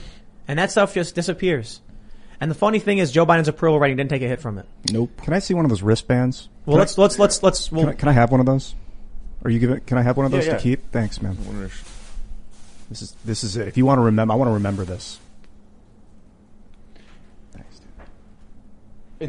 and 0.47 0.57
that 0.57 0.71
stuff 0.71 0.93
just 0.93 1.15
disappears. 1.15 1.81
And 2.41 2.49
the 2.49 2.55
funny 2.55 2.79
thing 2.79 2.97
is, 2.97 3.11
Joe 3.11 3.25
Biden's 3.25 3.47
approval 3.47 3.79
rating 3.79 3.97
didn't 3.97 4.09
take 4.09 4.23
a 4.23 4.27
hit 4.27 4.41
from 4.41 4.57
it. 4.57 4.65
nope. 4.91 5.11
Can 5.21 5.33
I 5.33 5.39
see 5.39 5.53
one 5.53 5.63
of 5.63 5.69
those 5.69 5.83
wristbands? 5.83 6.49
Well, 6.65 6.77
let's 6.77 6.97
let's 6.97 7.19
let's 7.19 7.43
let's. 7.43 7.67
Can 7.69 7.77
Well, 7.77 7.89
I, 7.89 7.93
can 7.93 8.09
I 8.09 8.13
have 8.13 8.31
one 8.31 8.39
of 8.39 8.47
those? 8.47 8.73
Are 9.45 9.51
you 9.51 9.59
giving? 9.59 9.79
Can 9.81 9.97
I 9.99 10.01
have 10.01 10.17
one 10.17 10.25
of 10.25 10.31
Yeah, 10.31 10.37
those 10.39 10.47
yeah. 10.47 10.57
to 10.57 10.59
keep? 10.59 10.91
Thanks, 10.91 11.21
man. 11.21 11.37
This 12.89 13.03
is 13.03 13.15
this 13.23 13.43
is 13.43 13.57
it. 13.57 13.67
If 13.67 13.77
you 13.77 13.85
want 13.85 13.99
to 13.99 14.03
remember, 14.03 14.33
I 14.33 14.37
want 14.37 14.49
to 14.49 14.53
remember 14.53 14.83
this. 14.85 15.19
Thanks. 17.53 17.77
dude. 17.79 17.87
And 17.99 18.07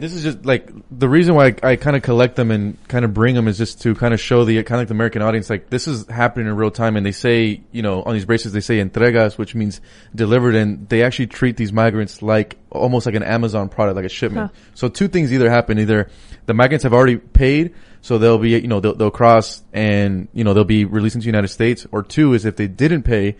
This 0.00 0.14
is 0.14 0.22
just 0.22 0.46
like 0.46 0.70
the 0.90 1.08
reason 1.08 1.34
why 1.34 1.48
I, 1.62 1.72
I 1.72 1.76
kind 1.76 1.96
of 1.96 2.02
collect 2.02 2.34
them 2.36 2.50
and 2.50 2.76
kind 2.88 3.04
of 3.04 3.12
bring 3.12 3.34
them 3.34 3.46
is 3.46 3.58
just 3.58 3.82
to 3.82 3.94
kind 3.94 4.14
of 4.14 4.20
show 4.20 4.44
the 4.44 4.56
kind 4.62 4.76
of 4.76 4.80
like 4.80 4.88
the 4.88 4.94
American 4.94 5.20
audience 5.20 5.50
like 5.50 5.68
this 5.68 5.86
is 5.86 6.06
happening 6.08 6.46
in 6.46 6.56
real 6.56 6.70
time 6.70 6.96
and 6.96 7.04
they 7.04 7.12
say 7.12 7.60
you 7.72 7.82
know 7.82 8.02
on 8.02 8.14
these 8.14 8.24
braces 8.24 8.52
they 8.52 8.60
say 8.60 8.78
entregas 8.78 9.36
which 9.36 9.54
means 9.54 9.82
delivered 10.14 10.54
and 10.54 10.88
they 10.88 11.02
actually 11.02 11.26
treat 11.26 11.58
these 11.58 11.72
migrants 11.72 12.22
like 12.22 12.56
almost 12.70 13.04
like 13.04 13.14
an 13.14 13.22
Amazon 13.22 13.68
product 13.68 13.96
like 13.96 14.06
a 14.06 14.08
shipment. 14.08 14.50
Huh. 14.50 14.60
So 14.74 14.88
two 14.88 15.08
things 15.08 15.32
either 15.32 15.50
happen 15.50 15.78
either 15.78 16.10
the 16.46 16.54
migrants 16.54 16.84
have 16.84 16.94
already 16.94 17.18
paid 17.18 17.74
so 18.00 18.16
they'll 18.16 18.38
be 18.38 18.50
you 18.50 18.68
know 18.68 18.80
they'll, 18.80 18.94
they'll 18.94 19.10
cross 19.10 19.62
and 19.74 20.28
you 20.32 20.42
know 20.42 20.54
they'll 20.54 20.64
be 20.64 20.86
released 20.86 21.16
into 21.16 21.24
the 21.24 21.28
United 21.28 21.48
States 21.48 21.86
or 21.92 22.02
two 22.02 22.32
is 22.32 22.46
if 22.46 22.56
they 22.56 22.66
didn't 22.66 23.02
pay 23.02 23.36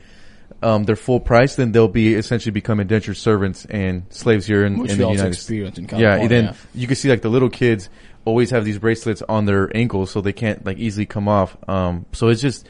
um, 0.62 0.84
their 0.84 0.96
full 0.96 1.20
price, 1.20 1.56
then 1.56 1.72
they'll 1.72 1.88
be 1.88 2.14
essentially 2.14 2.52
become 2.52 2.80
indentured 2.80 3.16
servants 3.16 3.64
and 3.66 4.04
slaves 4.10 4.46
here 4.46 4.64
in, 4.64 4.78
Which 4.78 4.92
in 4.92 4.98
the 4.98 5.04
also 5.04 5.16
United 5.18 5.34
States. 5.38 5.78
in 5.78 5.84
Yeah, 5.84 5.88
California. 5.88 6.28
then 6.28 6.54
you 6.74 6.86
can 6.86 6.96
see 6.96 7.08
like 7.10 7.22
the 7.22 7.28
little 7.28 7.50
kids 7.50 7.88
always 8.24 8.50
have 8.50 8.64
these 8.64 8.78
bracelets 8.78 9.22
on 9.28 9.44
their 9.46 9.74
ankles 9.76 10.10
so 10.10 10.20
they 10.20 10.32
can't 10.32 10.64
like 10.64 10.78
easily 10.78 11.06
come 11.06 11.28
off. 11.28 11.56
Um, 11.68 12.06
so 12.12 12.28
it's 12.28 12.40
just, 12.40 12.68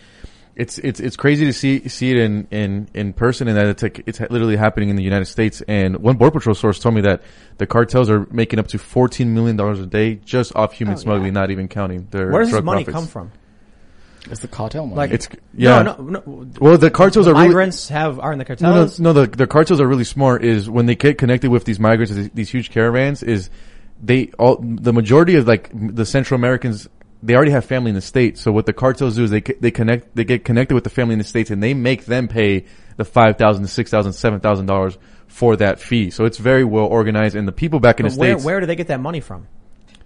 it's, 0.56 0.78
it's, 0.78 1.00
it's 1.00 1.16
crazy 1.16 1.44
to 1.46 1.52
see, 1.52 1.88
see 1.88 2.10
it 2.10 2.16
in, 2.18 2.46
in, 2.50 2.88
in 2.94 3.12
person 3.14 3.48
and 3.48 3.56
that 3.56 3.66
it's 3.66 3.82
like, 3.82 4.02
it's 4.06 4.20
literally 4.20 4.56
happening 4.56 4.88
in 4.90 4.96
the 4.96 5.02
United 5.02 5.24
States. 5.26 5.62
And 5.68 5.96
one 5.98 6.16
border 6.16 6.38
patrol 6.38 6.54
source 6.54 6.78
told 6.78 6.94
me 6.94 7.00
that 7.02 7.22
the 7.58 7.66
cartels 7.66 8.08
are 8.10 8.26
making 8.30 8.58
up 8.58 8.68
to 8.68 8.78
$14 8.78 9.26
million 9.28 9.58
a 9.60 9.86
day 9.86 10.16
just 10.16 10.54
off 10.56 10.72
human 10.74 10.94
Oh, 10.94 10.96
yeah. 10.98 11.02
smuggling, 11.02 11.32
not 11.34 11.50
even 11.50 11.68
counting 11.68 12.06
their 12.10 12.30
where 12.30 12.42
does 12.42 12.52
this 12.52 12.62
money 12.62 12.84
profits. 12.84 12.94
come 12.94 13.06
from? 13.28 13.32
It's 14.30 14.40
the 14.40 14.48
cartel 14.48 14.86
money. 14.86 14.96
Like 14.96 15.10
It's, 15.10 15.28
yeah. 15.54 15.82
No, 15.82 15.96
no, 15.96 16.20
no. 16.24 16.46
Well, 16.60 16.78
the 16.78 16.90
cartels 16.90 17.26
are 17.26 17.34
really, 17.34 17.48
migrants 17.48 17.88
have 17.88 18.20
are 18.20 18.32
in 18.32 18.38
the 18.38 18.44
no, 18.44 18.54
no, 18.54 18.74
cartels. 18.74 19.00
no. 19.00 19.12
The 19.12 19.26
the 19.26 19.46
cartels 19.46 19.80
are 19.80 19.86
really 19.86 20.04
smart. 20.04 20.44
Is 20.44 20.70
when 20.70 20.86
they 20.86 20.94
get 20.94 21.18
connected 21.18 21.50
with 21.50 21.64
these 21.64 21.80
migrants, 21.80 22.12
these, 22.14 22.30
these 22.30 22.50
huge 22.50 22.70
caravans, 22.70 23.22
is 23.22 23.50
they 24.02 24.30
all 24.38 24.58
the 24.62 24.92
majority 24.92 25.36
of 25.36 25.46
like 25.46 25.70
the 25.72 26.06
Central 26.06 26.38
Americans 26.38 26.88
they 27.22 27.34
already 27.34 27.52
have 27.52 27.64
family 27.64 27.90
in 27.90 27.94
the 27.94 28.00
states. 28.00 28.40
So 28.40 28.52
what 28.52 28.66
the 28.66 28.72
cartels 28.72 29.16
do 29.16 29.24
is 29.24 29.30
they 29.30 29.40
they 29.40 29.70
connect 29.70 30.14
they 30.14 30.24
get 30.24 30.44
connected 30.44 30.74
with 30.74 30.84
the 30.84 30.90
family 30.90 31.14
in 31.14 31.18
the 31.18 31.24
states 31.24 31.50
and 31.50 31.62
they 31.62 31.74
make 31.74 32.04
them 32.04 32.28
pay 32.28 32.64
the 32.96 33.04
five 33.04 33.38
thousand, 33.38 33.66
six 33.68 33.90
thousand, 33.90 34.12
seven 34.12 34.40
thousand 34.40 34.66
dollars 34.66 34.98
for 35.26 35.56
that 35.56 35.80
fee. 35.80 36.10
So 36.10 36.24
it's 36.26 36.38
very 36.38 36.64
well 36.64 36.84
organized, 36.86 37.34
and 37.34 37.48
the 37.48 37.52
people 37.52 37.80
back 37.80 37.98
in 38.00 38.06
But 38.06 38.12
the 38.12 38.18
where, 38.20 38.32
states, 38.34 38.44
where 38.44 38.60
do 38.60 38.66
they 38.66 38.76
get 38.76 38.88
that 38.88 39.00
money 39.00 39.20
from? 39.20 39.48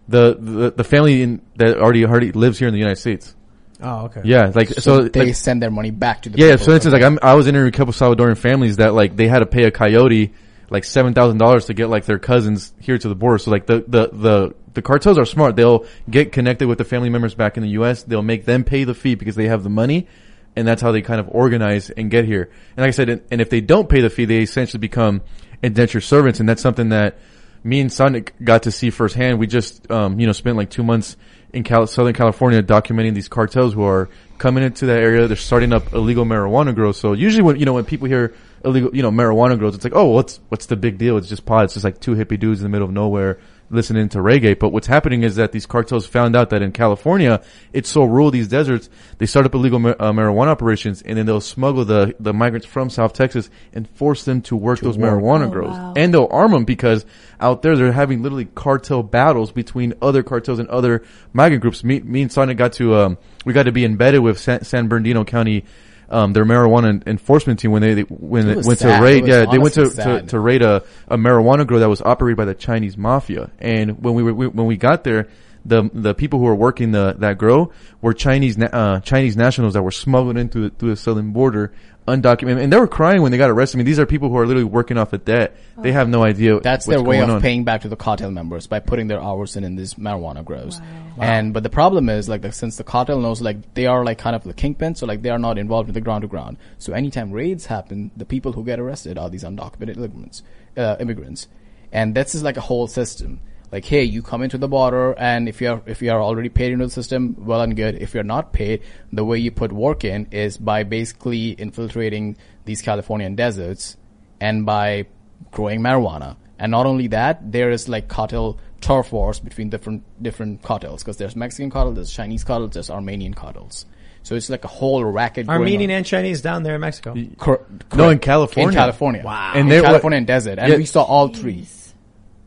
the, 0.09 0.37
the 0.39 0.71
the 0.71 0.85
family 0.85 1.23
in, 1.23 1.43
that 1.57 1.79
already 1.79 2.05
already 2.05 2.33
lives 2.33 2.59
here 2.59 2.69
in 2.69 2.75
the 2.75 2.79
United 2.79 3.01
States. 3.01 3.35
Oh, 3.81 4.07
okay. 4.07 4.23
Yeah, 4.25 4.51
like 4.55 4.69
so, 4.69 4.81
So, 4.81 5.09
they 5.09 5.27
like, 5.27 5.35
send 5.35 5.63
their 5.63 5.71
money 5.71 5.91
back 5.91 6.23
to 6.23 6.31
the 6.31 6.39
yeah. 6.39 6.53
people. 6.53 6.67
So 6.67 6.73
instance, 6.73 6.93
like 6.93 7.03
I'm, 7.03 7.19
I 7.23 7.35
was 7.35 7.47
interviewing 7.47 7.75
a 7.75 7.77
couple 7.77 7.93
Salvadoran 7.93 8.39
families 8.39 8.77
that 8.79 8.95
like 8.95 9.17
they 9.17 9.29
had 9.29 9.41
to 9.41 9.47
pay 9.47 9.65
a 9.65 9.71
coyote 9.71 10.33
like 10.71 10.85
seven 10.85 11.15
thousand 11.15 11.39
dollars 11.39 11.67
to 11.67 11.75
get 11.75 11.89
like 11.89 12.05
their 12.05 12.19
cousins 12.19 12.73
here 12.81 12.99
to 12.99 13.09
the 13.09 13.15
border. 13.15 13.39
So 13.39 13.51
like 13.51 13.67
the 13.67 13.85
the 13.87 14.09
the 14.13 14.55
the 14.75 14.83
cartels 14.83 15.19
are 15.19 15.25
smart. 15.25 15.57
They'll 15.57 15.87
get 16.09 16.33
connected 16.33 16.69
with 16.69 16.79
the 16.79 16.85
family 16.85 17.09
members 17.09 17.35
back 17.35 17.57
in 17.57 17.63
the 17.63 17.71
U.S. 17.71 18.03
They'll 18.03 18.23
make 18.23 18.45
them 18.45 18.65
pay 18.65 18.85
the 18.85 18.95
fee 18.95 19.15
because 19.15 19.37
they 19.37 19.49
have 19.49 19.63
the 19.63 19.71
money, 19.71 20.09
and 20.55 20.67
that's 20.67 20.83
how 20.83 20.93
they 20.93 21.03
kind 21.03 21.21
of 21.21 21.29
organize 21.31 21.91
and 21.91 22.11
get 22.11 22.25
here. 22.25 22.51
And 22.77 22.79
like 22.79 22.89
I 22.89 22.91
said, 22.93 23.09
and 23.09 23.23
and 23.31 23.41
if 23.41 23.51
they 23.51 23.61
don't 23.61 23.89
pay 23.89 24.01
the 24.01 24.11
fee, 24.11 24.25
they 24.25 24.39
essentially 24.39 24.81
become 24.81 25.23
indentured 25.63 26.03
servants, 26.03 26.41
and 26.41 26.49
that's 26.49 26.63
something 26.63 26.91
that 26.91 27.19
me 27.65 27.81
and 27.81 27.93
Sonic 27.93 28.35
got 28.43 28.65
to 28.65 28.71
see 28.71 28.91
firsthand. 28.91 29.39
We 29.39 29.47
just, 29.47 29.91
um, 29.91 30.21
you 30.21 30.27
know, 30.27 30.33
spent 30.33 30.57
like 30.57 30.71
two 30.71 30.85
months 30.85 31.17
in 31.57 31.65
Cal- 31.65 31.87
Southern 31.87 32.15
California 32.15 32.63
documenting 32.63 33.15
these 33.15 33.29
cartels 33.29 33.75
who 33.75 33.83
are 33.83 34.09
coming 34.39 34.63
into 34.63 34.87
that 34.87 34.99
area. 34.99 35.27
They're 35.27 35.37
starting 35.37 35.73
up 35.73 35.93
illegal 35.93 36.25
marijuana 36.25 36.75
grows. 36.75 37.01
So 37.01 37.15
usually 37.15 37.43
when, 37.43 37.59
you 37.59 37.65
know, 37.65 37.73
when 37.73 37.85
people 37.85 38.07
hear 38.07 38.35
illegal, 38.65 38.95
you 38.95 39.03
know, 39.03 39.11
marijuana 39.11 39.59
grows, 39.59 39.75
it's 39.75 39.85
like, 39.85 39.95
oh, 39.97 40.11
what's, 40.11 40.39
what's 40.51 40.67
the 40.67 40.77
big 40.77 40.99
deal? 40.99 41.17
It's 41.17 41.29
just 41.29 41.47
pot. 41.47 41.65
It's 41.65 41.75
just 41.75 41.85
like 41.85 41.99
two 42.01 42.15
hippie 42.15 42.39
dudes 42.39 42.61
in 42.61 42.65
the 42.65 42.69
middle 42.69 42.87
of 42.87 42.93
nowhere 42.93 43.41
listening 43.71 44.09
to 44.11 44.19
reggae. 44.19 44.59
But 44.59 44.71
what's 44.71 44.87
happening 44.87 45.23
is 45.23 45.37
that 45.37 45.53
these 45.53 45.67
cartels 45.67 46.07
found 46.07 46.37
out 46.37 46.51
that 46.51 46.63
in 46.63 46.73
California, 46.73 47.43
it's 47.73 47.89
so 47.89 48.05
rural, 48.05 48.31
these 48.31 48.49
deserts, 48.49 48.89
they 49.19 49.27
start 49.27 49.47
up 49.47 49.55
illegal 49.55 49.79
ma- 49.79 49.95
uh, 49.99 50.13
marijuana 50.13 50.49
operations 50.49 51.03
and 51.03 51.19
then 51.19 51.27
they'll 51.27 51.41
smuggle 51.41 51.85
the, 51.85 52.15
the 52.21 52.33
migrants 52.33 52.67
from 52.67 52.91
South 52.91 53.13
Texas 53.13 53.51
and 53.73 53.89
force 53.91 54.25
them 54.25 54.43
to 54.43 54.57
work 54.57 54.81
those 54.81 54.97
marijuana 54.97 55.47
Oh, 55.47 55.51
grows. 55.51 55.71
wow. 55.71 55.95
And 55.97 56.13
they'll 56.15 56.29
arm 56.31 56.53
them 56.53 56.65
because 56.65 57.05
out 57.41 57.63
there 57.63 57.77
they're 57.77 57.93
having 57.93 58.23
literally 58.23 58.47
cartel 58.47 59.03
battles 59.03 59.53
between 59.53 59.95
other 60.01 60.23
cartels 60.23 60.59
and 60.59 60.69
other 60.69 61.03
migrant 61.33 61.61
groups. 61.63 61.83
Me, 61.85 62.01
me 62.01 62.23
and 62.23 62.31
Sagnik 62.31 62.57
got 62.57 62.75
to, 62.75 62.95
um, 62.95 63.19
we 63.45 63.53
got 63.53 63.65
to 63.65 63.73
be 63.73 63.85
embedded 63.85 64.21
with 64.23 64.39
San, 64.39 64.65
San 64.65 64.89
Bernardino 64.89 65.25
County, 65.25 65.65
um, 66.09 66.33
their 66.33 66.45
marijuana 66.45 67.07
enforcement 67.07 67.59
team 67.59 67.73
when 67.73 67.83
they, 67.83 67.95
they 67.95 68.03
when 68.03 68.49
It 68.49 68.63
they 68.63 68.67
went 68.67 68.79
sad. 68.79 68.99
to 68.99 69.05
raid. 69.05 69.27
Yeah, 69.27 69.47
they 69.51 69.59
went 69.59 69.75
to, 69.75 69.91
to, 69.91 70.23
to 70.23 70.41
raid 70.41 70.63
a, 70.63 70.83
a 71.09 71.17
marijuana 71.17 71.67
grow 71.67 71.79
that 71.81 71.89
was 71.89 72.01
operated 72.01 72.37
by 72.37 72.45
the 72.45 72.55
Chinese 72.55 72.97
mafia. 72.97 73.51
And 73.59 74.03
when 74.03 74.15
we 74.15 74.23
were, 74.23 74.35
we, 74.35 74.47
when 74.47 74.67
we 74.67 74.77
got 74.77 75.05
there, 75.05 75.29
the, 75.65 75.91
the 75.93 76.15
people 76.15 76.39
who 76.39 76.45
were 76.45 76.55
working 76.55 76.93
the, 76.93 77.17
that 77.19 77.39
grow 77.39 77.73
were 78.01 78.15
Chinese, 78.15 78.57
uh, 78.61 79.01
Chinese 79.01 79.37
nationals 79.37 79.75
that 79.75 79.83
were 79.83 79.91
smuggled 79.91 80.39
into 80.39 80.61
the, 80.61 80.71
through 80.71 80.91
the 80.91 80.97
southern 80.97 81.33
border, 81.33 81.73
undocumented. 82.07 82.63
And 82.63 82.73
they 82.73 82.79
were 82.79 82.87
crying 82.87 83.23
when 83.23 83.33
they 83.33 83.39
got 83.39 83.51
arrested. 83.51 83.77
I 83.77 83.79
mean, 83.79 83.87
these 83.87 83.99
are 83.99 84.07
people 84.07 84.29
who 84.29 84.37
are 84.39 84.47
literally 84.47 84.65
working 84.65 84.99
off 84.99 85.13
a 85.13 85.19
debt. 85.19 85.57
They 85.79 85.93
have 85.93 86.09
no 86.09 86.23
idea. 86.23 86.61
That's 86.61 86.87
what's 86.87 86.97
their 86.97 87.03
way 87.03 87.19
going 87.19 87.29
of 87.29 87.37
on. 87.37 87.43
paying 87.43 87.65
back 87.65 87.83
to 87.83 87.89
the 87.89 87.97
cartel 87.97 88.31
members 88.31 88.67
by 88.67 88.81
putting 88.81 89.09
their 89.09 89.21
hours 89.21 89.57
in 89.57 89.65
in 89.65 89.77
these 89.77 89.95
marijuana 89.95 90.45
grows. 90.45 90.81
And 91.19 91.53
but 91.53 91.63
the 91.63 91.71
problem 91.71 92.09
is 92.09 92.29
like 92.29 92.43
the, 92.43 92.53
since 92.53 92.77
the 92.77 92.85
cartel 92.85 93.21
knows 93.21 93.41
like 93.41 93.75
they 93.75 93.87
are 93.87 94.05
like 94.05 94.19
kind 94.19 94.37
of 94.37 94.45
the 94.45 94.55
kingpin, 94.55 94.95
so 94.95 95.07
like 95.07 95.23
they 95.23 95.31
are 95.31 95.39
not 95.39 95.59
involved 95.59 95.89
in 95.89 95.95
the 95.95 96.01
ground 96.01 96.23
to 96.23 96.29
ground. 96.29 96.57
So 96.79 96.93
anytime 96.93 97.33
raids 97.33 97.67
happen, 97.67 98.11
the 98.17 98.25
people 98.25 98.53
who 98.53 98.65
get 98.65 98.79
arrested 98.79 99.19
are 99.19 99.29
these 99.29 99.45
undocumented 99.45 99.97
immigrants, 99.97 100.43
uh, 100.77 100.97
immigrants, 101.01 101.49
and 101.93 102.15
this 102.15 102.35
is 102.35 102.43
like 102.43 102.57
a 102.57 102.63
whole 102.63 102.87
system. 102.87 103.41
Like, 103.77 103.85
hey, 103.85 104.05
you 104.05 104.23
come 104.23 104.41
into 104.43 104.57
the 104.57 104.69
border, 104.69 105.13
and 105.19 105.51
if 105.51 105.61
you're 105.61 105.83
if 105.85 106.01
you 106.01 106.11
are 106.11 106.23
already 106.23 106.49
paid 106.49 106.73
into 106.73 106.87
the 106.87 106.91
system, 106.91 107.37
well 107.39 107.61
and 107.61 107.77
good. 107.77 107.97
If 107.97 108.15
you're 108.15 108.25
not 108.25 108.55
paid, 108.55 108.81
the 109.13 109.23
way 109.23 109.37
you 109.37 109.51
put 109.51 109.71
work 109.71 110.03
in 110.03 110.29
is 110.31 110.57
by 110.57 110.83
basically 110.83 111.51
infiltrating 111.61 112.39
these 112.65 112.81
Californian 112.81 113.35
deserts 113.35 113.99
and 114.41 114.65
by 114.65 115.05
growing 115.51 115.81
marijuana. 115.83 116.37
And 116.59 116.71
not 116.73 116.87
only 116.87 117.09
that, 117.09 117.53
there 117.53 117.71
is 117.71 117.87
like 117.87 118.09
cartel 118.09 118.57
turf 118.81 119.13
wars 119.13 119.41
between 119.41 119.69
different 119.69 120.05
different 120.23 120.63
cartels 120.63 121.03
because 121.03 121.19
there's 121.19 121.37
Mexican 121.37 121.69
cartel, 121.69 121.93
there's 121.93 122.11
Chinese 122.11 122.45
cartels, 122.45 122.71
there's 122.71 122.89
Armenian 122.89 123.35
cartels. 123.35 123.85
So 124.23 124.37
it's 124.37 124.49
like 124.49 124.65
a 124.65 124.69
whole 124.69 125.05
racket. 125.05 125.51
Armenian 125.51 125.91
and 125.91 126.07
Chinese 126.07 126.41
down 126.41 126.63
there 126.63 126.77
in 126.77 126.81
Mexico. 126.81 127.15
Cor- 127.37 127.67
No, 127.95 128.09
in. 128.09 128.21
California. 128.21 128.71
In 128.71 128.75
California. 128.75 129.23
Wow. 129.23 129.51
And 129.53 129.61
In 129.65 129.69
they 129.69 129.81
were- 129.83 129.87
California 129.87 130.17
and 130.17 130.27
desert, 130.27 130.59
and 130.59 130.73
Yeah. 130.73 130.79
we 130.79 130.87
saw 130.87 131.03
all 131.03 131.29
three. 131.29 131.67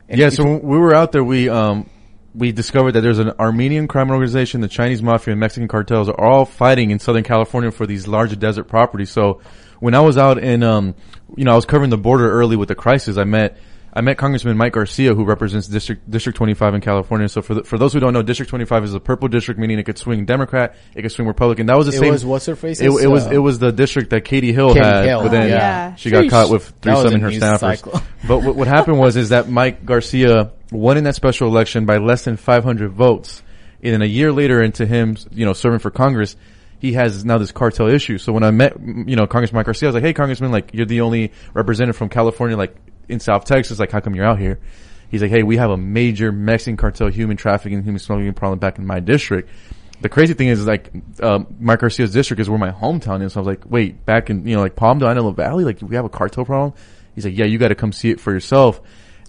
And 0.10 0.20
yeah, 0.20 0.30
so 0.30 0.44
when 0.44 0.62
we 0.64 0.78
were 0.78 0.94
out 0.94 1.12
there, 1.12 1.24
we 1.24 1.50
um 1.50 1.88
we 2.34 2.52
discovered 2.52 2.94
that 2.94 3.02
there's 3.02 3.20
an 3.20 3.32
Armenian 3.40 3.88
crime 3.88 4.10
organization, 4.10 4.62
the 4.62 4.68
Chinese 4.68 5.04
mafia, 5.04 5.34
and 5.34 5.40
Mexican 5.40 5.68
cartels 5.68 6.10
are 6.10 6.20
all 6.20 6.46
fighting 6.46 6.90
in 6.92 7.00
Southern 7.00 7.24
California 7.24 7.72
for 7.72 7.86
these 7.86 8.08
large 8.08 8.38
desert 8.40 8.66
properties. 8.66 9.12
So 9.12 9.42
when 9.80 9.94
I 9.94 10.00
was 10.02 10.18
out 10.18 10.40
in 10.40 10.64
um 10.64 10.96
you 11.38 11.46
know 11.46 11.52
I 11.52 11.56
was 11.56 11.66
covering 11.66 11.92
the 11.92 11.98
border 11.98 12.30
early 12.30 12.56
with 12.56 12.68
the 12.70 12.76
crisis, 12.76 13.18
I 13.18 13.24
met. 13.24 13.58
I 13.92 14.02
met 14.02 14.18
Congressman 14.18 14.56
Mike 14.58 14.74
Garcia, 14.74 15.16
who 15.16 15.24
represents 15.26 15.68
District 15.68 16.10
District 16.10 16.38
25 16.38 16.76
in 16.76 16.82
California. 16.82 17.28
So 17.28 17.42
for 17.42 17.56
the, 17.56 17.64
for 17.64 17.78
those 17.78 17.92
who 17.94 18.00
don't 18.00 18.14
know, 18.14 18.22
District 18.22 18.50
25 18.50 18.84
is 18.84 18.94
a 18.94 19.00
purple 19.00 19.28
district, 19.28 19.60
meaning 19.60 19.80
it 19.80 19.84
could 19.84 19.98
swing 19.98 20.26
Democrat, 20.26 20.76
it 20.96 21.02
could 21.02 21.12
swing 21.12 21.28
Republican. 21.28 21.66
That 21.66 21.78
was 21.78 21.88
the 21.88 21.94
It 21.96 22.00
same. 22.00 22.12
was 22.12 22.24
what's 22.26 22.46
her 22.46 22.56
face? 22.56 22.80
It, 22.82 22.90
it 22.92 23.08
was 23.08 23.26
Uh, 23.26 23.32
it 23.32 23.38
was 23.40 23.58
the 23.60 23.72
district 23.72 24.12
that 24.12 24.26
Katie 24.26 24.54
Hill 24.54 24.74
Katie 24.74 24.86
had, 24.86 25.06
Hill, 25.06 25.24
but 25.24 25.32
then 25.32 25.44
Oh, 25.44 25.48
yeah. 25.48 25.96
she 25.96 26.10
got 26.12 26.26
Sheesh. 26.26 26.30
caught 26.30 26.50
with 26.52 26.68
three 26.82 26.94
That 26.94 27.02
seven 27.04 27.22
her 27.22 27.30
staffers. 27.32 27.60
cycle. 27.60 28.02
But 28.28 28.44
what, 28.44 28.56
what 28.56 28.68
happened 28.68 29.00
was 29.00 29.16
is 29.16 29.30
that 29.30 29.50
Mike 29.50 29.86
Garcia 29.86 30.52
won 30.72 30.98
in 30.98 31.06
that 31.06 31.16
special 31.16 31.48
election 31.48 31.86
by 31.86 31.98
less 31.98 32.26
than 32.26 32.38
500 32.38 32.92
votes. 32.92 33.42
And 33.82 33.94
then 33.94 34.02
a 34.02 34.06
year 34.06 34.32
later 34.34 34.62
into 34.62 34.86
him, 34.86 35.16
you 35.32 35.46
know, 35.46 35.54
serving 35.54 35.80
for 35.80 35.90
Congress, 35.90 36.36
he 36.80 36.94
has 36.94 37.24
now 37.26 37.38
this 37.38 37.52
cartel 37.54 37.88
issue. 37.88 38.18
So 38.18 38.34
when 38.34 38.44
I 38.44 38.52
met, 38.52 38.78
you 38.80 39.16
know, 39.16 39.26
Congressman 39.26 39.60
Mike 39.60 39.66
Garcia, 39.68 39.88
I 39.88 39.90
was 39.90 39.96
like, 39.96 40.04
hey, 40.04 40.14
Congressman, 40.14 40.52
like, 40.52 40.74
you're 40.74 40.86
the 40.86 41.02
only 41.02 41.32
representative 41.54 41.96
from 41.98 42.10
California, 42.10 42.56
like, 42.58 42.76
in 43.10 43.20
South 43.20 43.46
Texas. 43.46 43.80
Like, 43.80 43.92
how 43.92 44.00
come 44.00 44.16
you're 44.16 44.26
out 44.26 44.40
here? 44.40 44.60
He's 45.10 45.22
like, 45.22 45.32
hey, 45.32 45.44
we 45.44 45.58
have 45.58 45.72
a 45.72 45.78
major 45.78 46.32
Mexican 46.32 46.78
cartel 46.78 47.08
human 47.08 47.36
trafficking, 47.36 47.84
human 47.84 48.00
smuggling 48.00 48.34
problem 48.34 48.60
back 48.60 48.78
in 48.78 48.86
my 48.86 49.00
district. 49.00 49.50
The 50.02 50.10
crazy 50.10 50.34
thing 50.34 50.48
is, 50.48 50.66
like, 50.66 50.92
um, 51.22 51.48
Mike 51.60 51.80
Garcia's 51.80 52.14
district 52.14 52.40
is 52.40 52.50
where 52.50 52.60
my 52.60 52.72
hometown 52.72 53.22
is. 53.24 53.34
So 53.34 53.40
I 53.40 53.42
was 53.42 53.48
like, 53.48 53.70
wait, 53.70 54.06
back 54.06 54.30
in, 54.30 54.48
you 54.48 54.56
know, 54.56 54.62
like 54.62 54.76
Palmdale, 54.76 55.10
Antelope 55.10 55.36
Valley, 55.36 55.66
like, 55.66 55.82
we 55.82 55.96
have 55.96 56.06
a 56.06 56.10
cartel 56.10 56.46
problem? 56.46 56.74
He's 57.16 57.26
like, 57.26 57.38
yeah, 57.38 57.46
you 57.46 57.58
got 57.58 57.68
to 57.70 57.76
come 57.76 57.92
see 57.92 58.12
it 58.12 58.20
for 58.20 58.32
yourself. 58.32 58.80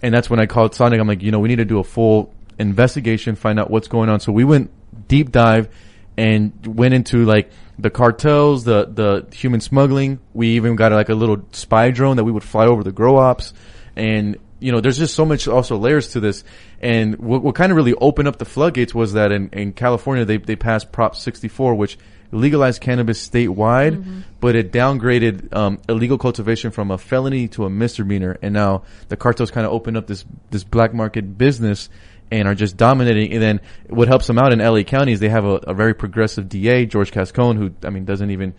And 0.02 0.14
that's 0.14 0.30
when 0.30 0.38
I 0.38 0.46
called 0.46 0.72
Sagnik. 0.72 1.00
I'm 1.00 1.08
like, 1.08 1.22
you 1.22 1.32
know, 1.32 1.40
we 1.40 1.48
need 1.48 1.56
to 1.56 1.64
do 1.64 1.80
a 1.80 1.84
full 1.84 2.32
investigation, 2.58 3.34
find 3.34 3.58
out 3.58 3.70
what's 3.70 3.88
going 3.88 4.08
on. 4.08 4.20
So 4.20 4.32
we 4.32 4.44
went 4.44 4.70
deep 5.08 5.32
dive 5.32 5.68
and 6.16 6.52
went 6.66 6.94
into 6.94 7.24
like 7.24 7.50
the 7.80 7.90
cartels, 7.90 8.64
the, 8.64 8.86
the 8.86 9.34
human 9.34 9.60
smuggling. 9.60 10.20
We 10.34 10.50
even 10.56 10.76
got 10.76 10.92
like 10.92 11.08
a 11.08 11.14
little 11.14 11.44
spy 11.52 11.90
drone 11.90 12.16
that 12.16 12.24
we 12.24 12.32
would 12.32 12.44
fly 12.44 12.66
over 12.66 12.82
the 12.82 12.92
grow 12.92 13.16
ops. 13.16 13.52
And, 13.96 14.38
you 14.58 14.72
know, 14.72 14.80
there's 14.80 14.98
just 14.98 15.14
so 15.14 15.24
much 15.24 15.48
also 15.48 15.76
layers 15.76 16.08
to 16.08 16.20
this. 16.20 16.44
And 16.80 17.16
what, 17.18 17.42
what 17.42 17.54
kind 17.54 17.72
of 17.72 17.76
really 17.76 17.94
opened 17.94 18.28
up 18.28 18.38
the 18.38 18.44
floodgates 18.44 18.94
was 18.94 19.14
that 19.14 19.32
in, 19.32 19.48
in 19.50 19.72
California, 19.72 20.24
they, 20.24 20.36
they 20.36 20.56
passed 20.56 20.92
Prop 20.92 21.16
64, 21.16 21.74
which 21.74 21.98
legalized 22.32 22.80
cannabis 22.80 23.26
statewide, 23.26 24.22
but 24.40 24.54
it 24.54 24.72
downgraded 24.72 25.54
um, 25.54 25.80
illegal 25.88 26.18
cultivation 26.18 26.70
from 26.70 26.90
a 26.90 26.98
felony 26.98 27.48
to 27.48 27.64
a 27.64 27.70
misdemeanor. 27.70 28.38
And 28.42 28.54
now 28.54 28.84
the 29.08 29.16
cartels 29.16 29.50
kind 29.50 29.66
of 29.66 29.72
opened 29.72 29.96
up 29.96 30.06
this 30.06 30.24
this 30.50 30.64
black 30.64 30.94
market 30.94 31.36
business 31.36 31.88
and 32.30 32.46
are 32.46 32.54
just 32.54 32.76
dominating. 32.76 33.32
And 33.32 33.42
then 33.42 33.60
what 33.88 34.08
helps 34.08 34.26
them 34.26 34.38
out 34.38 34.52
in 34.52 34.58
LA 34.58 34.82
County 34.82 35.12
is 35.12 35.20
they 35.20 35.28
have 35.28 35.44
a, 35.44 35.56
a 35.66 35.74
very 35.74 35.94
progressive 35.94 36.48
DA, 36.48 36.86
George 36.86 37.10
Gascón, 37.10 37.56
who 37.56 37.72
I 37.86 37.90
mean 37.90 38.04
doesn't 38.04 38.30
even 38.30 38.54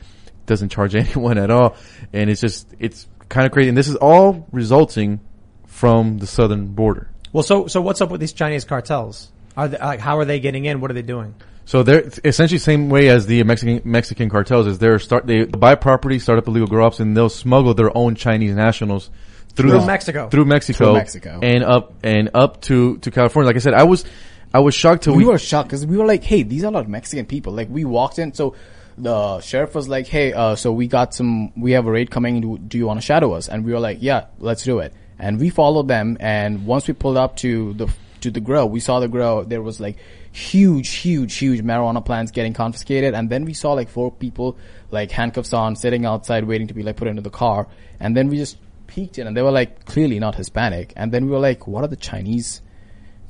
doesn't 0.46 0.70
charge 0.70 0.96
anyone 0.96 1.38
at 1.38 1.50
all. 1.50 1.76
And 2.14 2.30
it's 2.30 2.42
just 2.42 2.68
it's 2.80 3.08
kind 3.30 3.46
of 3.46 3.52
crazy. 3.52 3.70
And 3.70 3.78
this 3.78 3.88
is 3.88 3.96
all 3.96 4.48
resulting 4.52 5.20
from 5.66 6.18
the 6.18 6.28
southern 6.28 6.68
border. 6.68 7.10
Well, 7.34 7.44
so 7.44 7.68
so 7.68 7.82
what's 7.82 8.02
up 8.02 8.10
with 8.10 8.22
these 8.22 8.34
Chinese 8.34 8.66
cartels? 8.66 9.32
Are 9.56 9.68
they, 9.68 9.78
like 9.78 10.00
how 10.00 10.18
are 10.18 10.26
they 10.26 10.40
getting 10.40 10.66
in? 10.66 10.82
What 10.82 10.92
are 10.92 10.94
they 10.94 11.02
doing? 11.02 11.36
So 11.66 11.84
they're 11.84 12.10
essentially 12.26 12.58
same 12.58 12.90
way 12.90 13.08
as 13.10 13.28
the 13.28 13.44
Mexican 13.44 13.82
Mexican 13.90 14.30
cartels 14.30 14.68
is 14.68 14.80
they're 14.80 15.00
start 15.00 15.28
they 15.28 15.46
buy 15.46 15.76
property, 15.76 16.20
start 16.20 16.40
up 16.40 16.48
illegal 16.48 16.68
grow 16.68 16.86
ops, 16.86 17.00
and 17.00 17.16
they'll 17.16 17.30
smuggle 17.30 17.74
their 17.74 17.96
own 17.96 18.16
Chinese 18.16 18.56
nationals 18.56 19.10
through, 19.56 19.72
Through 19.72 19.86
Mexico. 19.86 20.30
through 20.30 20.46
Mexico, 20.46 20.86
Through 20.86 20.94
Mexico. 20.94 21.40
and 21.42 21.64
up 21.64 21.94
and 22.04 22.30
up 22.34 22.62
to 22.62 22.98
to 22.98 23.12
California. 23.12 23.48
Like 23.48 23.56
I 23.56 23.60
said, 23.60 23.74
I 23.74 23.84
was 23.84 24.06
I 24.54 24.60
was 24.60 24.74
shocked 24.76 25.04
till 25.04 25.16
we 25.16 25.24
we, 25.26 25.32
were 25.32 25.38
shocked 25.40 25.70
because 25.70 25.86
we 25.86 25.98
were 25.98 26.06
like, 26.06 26.24
"Hey, 26.24 26.44
these 26.44 26.64
are 26.64 26.72
not 26.72 26.88
Mexican 26.90 27.26
people." 27.26 27.54
Like 27.54 27.70
we 27.70 27.86
walked 27.86 28.20
in, 28.20 28.34
so 28.34 28.56
the 28.98 29.40
sheriff 29.42 29.74
was 29.76 29.88
like, 29.88 30.08
"Hey, 30.08 30.34
uh, 30.34 30.56
so 30.56 30.72
we 30.72 30.88
got 30.88 31.14
some, 31.14 31.52
we 31.60 31.72
have 31.72 31.86
a 31.88 31.92
raid 31.92 32.12
coming. 32.12 32.42
Do, 32.42 32.58
do 32.58 32.78
you 32.78 32.86
want 32.86 33.00
to 33.00 33.06
shadow 33.06 33.34
us?" 33.34 33.48
And 33.48 33.64
we 33.66 33.72
were 33.74 33.80
like, 33.80 34.00
"Yeah, 34.02 34.26
let's 34.40 34.64
do 34.64 34.80
it." 34.80 34.94
And 35.18 35.40
we 35.40 35.50
followed 35.50 35.88
them, 35.88 36.18
and 36.20 36.66
once 36.66 36.88
we 36.88 36.94
pulled 36.94 37.18
up 37.18 37.38
to 37.38 37.74
the 37.74 37.88
to 38.22 38.32
the 38.32 38.40
grow, 38.40 38.66
we 38.66 38.80
saw 38.80 39.00
the 39.00 39.08
grow. 39.08 39.44
There 39.44 39.62
was 39.62 39.80
like 39.80 39.98
huge, 40.32 40.90
huge, 40.96 41.36
huge 41.36 41.62
marijuana 41.62 42.04
plants 42.04 42.32
getting 42.32 42.54
confiscated, 42.54 43.14
and 43.14 43.30
then 43.30 43.46
we 43.46 43.54
saw 43.54 43.74
like 43.74 43.90
four 43.90 44.12
people 44.12 44.58
like 44.92 45.12
handcuffs 45.12 45.54
on, 45.54 45.76
sitting 45.76 46.06
outside 46.06 46.44
waiting 46.46 46.68
to 46.68 46.74
be 46.74 46.84
like 46.84 46.98
put 46.98 47.08
into 47.08 47.22
the 47.22 47.30
car, 47.30 47.68
and 48.00 48.16
then 48.18 48.28
we 48.30 48.38
just 48.38 48.58
peeked 48.92 49.18
in, 49.18 49.28
and 49.28 49.36
they 49.36 49.42
were 49.42 49.56
like 49.62 49.86
clearly 49.86 50.20
not 50.20 50.36
Hispanic, 50.36 50.94
and 50.96 51.12
then 51.12 51.26
we 51.26 51.32
were 51.32 51.40
like, 51.50 51.68
"What 51.68 51.84
are 51.84 51.88
the 51.88 52.04
Chinese?" 52.12 52.62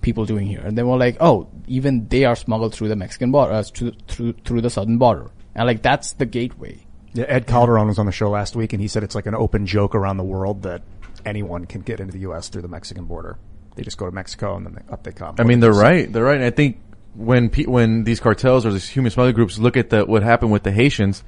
people 0.02 0.26
doing 0.26 0.48
here? 0.48 0.62
And 0.62 0.76
they 0.76 0.82
were 0.82 0.98
like, 0.98 1.18
oh, 1.20 1.48
even 1.68 2.08
they 2.08 2.26
are 2.26 2.36
smuggled 2.36 2.74
through 2.74 2.90
the 2.90 2.96
Mexican 2.96 3.32
border, 3.32 3.54
uh, 3.54 3.64
through, 3.64 3.92
through 4.08 4.34
through 4.44 4.62
the 4.62 4.70
southern 4.70 4.98
border, 4.98 5.30
and 5.56 5.68
like 5.68 5.82
that's 5.82 6.14
the 6.14 6.26
gateway. 6.26 6.80
Yeah, 7.14 7.26
Ed 7.28 7.46
Calderon 7.46 7.88
was 7.88 8.00
on 8.00 8.06
the 8.06 8.12
show 8.12 8.30
last 8.30 8.56
week, 8.56 8.74
and 8.74 8.82
he 8.82 8.88
said 8.88 9.04
it's 9.04 9.16
like 9.16 9.26
an 9.26 9.36
open 9.36 9.66
joke 9.68 9.96
around 9.96 10.18
the 10.18 10.24
world 10.24 10.64
that 10.64 10.82
anyone 11.26 11.66
can 11.66 11.82
get 11.82 12.00
into 12.00 12.14
the 12.14 12.20
U.S. 12.20 12.50
through 12.50 12.62
the 12.62 12.68
Mexican 12.68 13.06
border. 13.06 13.38
They 13.76 13.84
just 13.84 13.98
go 13.98 14.06
to 14.06 14.12
Mexico 14.12 14.58
and 14.58 14.66
then 14.66 14.74
they, 14.74 14.94
up 14.94 15.04
they 15.04 15.12
come. 15.12 15.36
I 15.40 15.44
mean, 15.44 15.60
they're 15.60 15.74
right. 15.74 16.12
They're 16.12 16.24
right. 16.24 16.36
And 16.36 16.44
I 16.44 16.50
think 16.50 16.80
when 17.16 17.50
pe- 17.50 17.66
when 17.66 18.04
these 18.04 18.20
cartels 18.20 18.66
or 18.66 18.72
these 18.72 18.88
human 18.88 19.12
smuggling 19.12 19.36
groups 19.36 19.58
look 19.60 19.78
at 19.78 19.90
the, 19.90 20.06
what 20.06 20.24
happened 20.24 20.52
with 20.52 20.64
the 20.64 20.72
Haitians, 20.72 21.24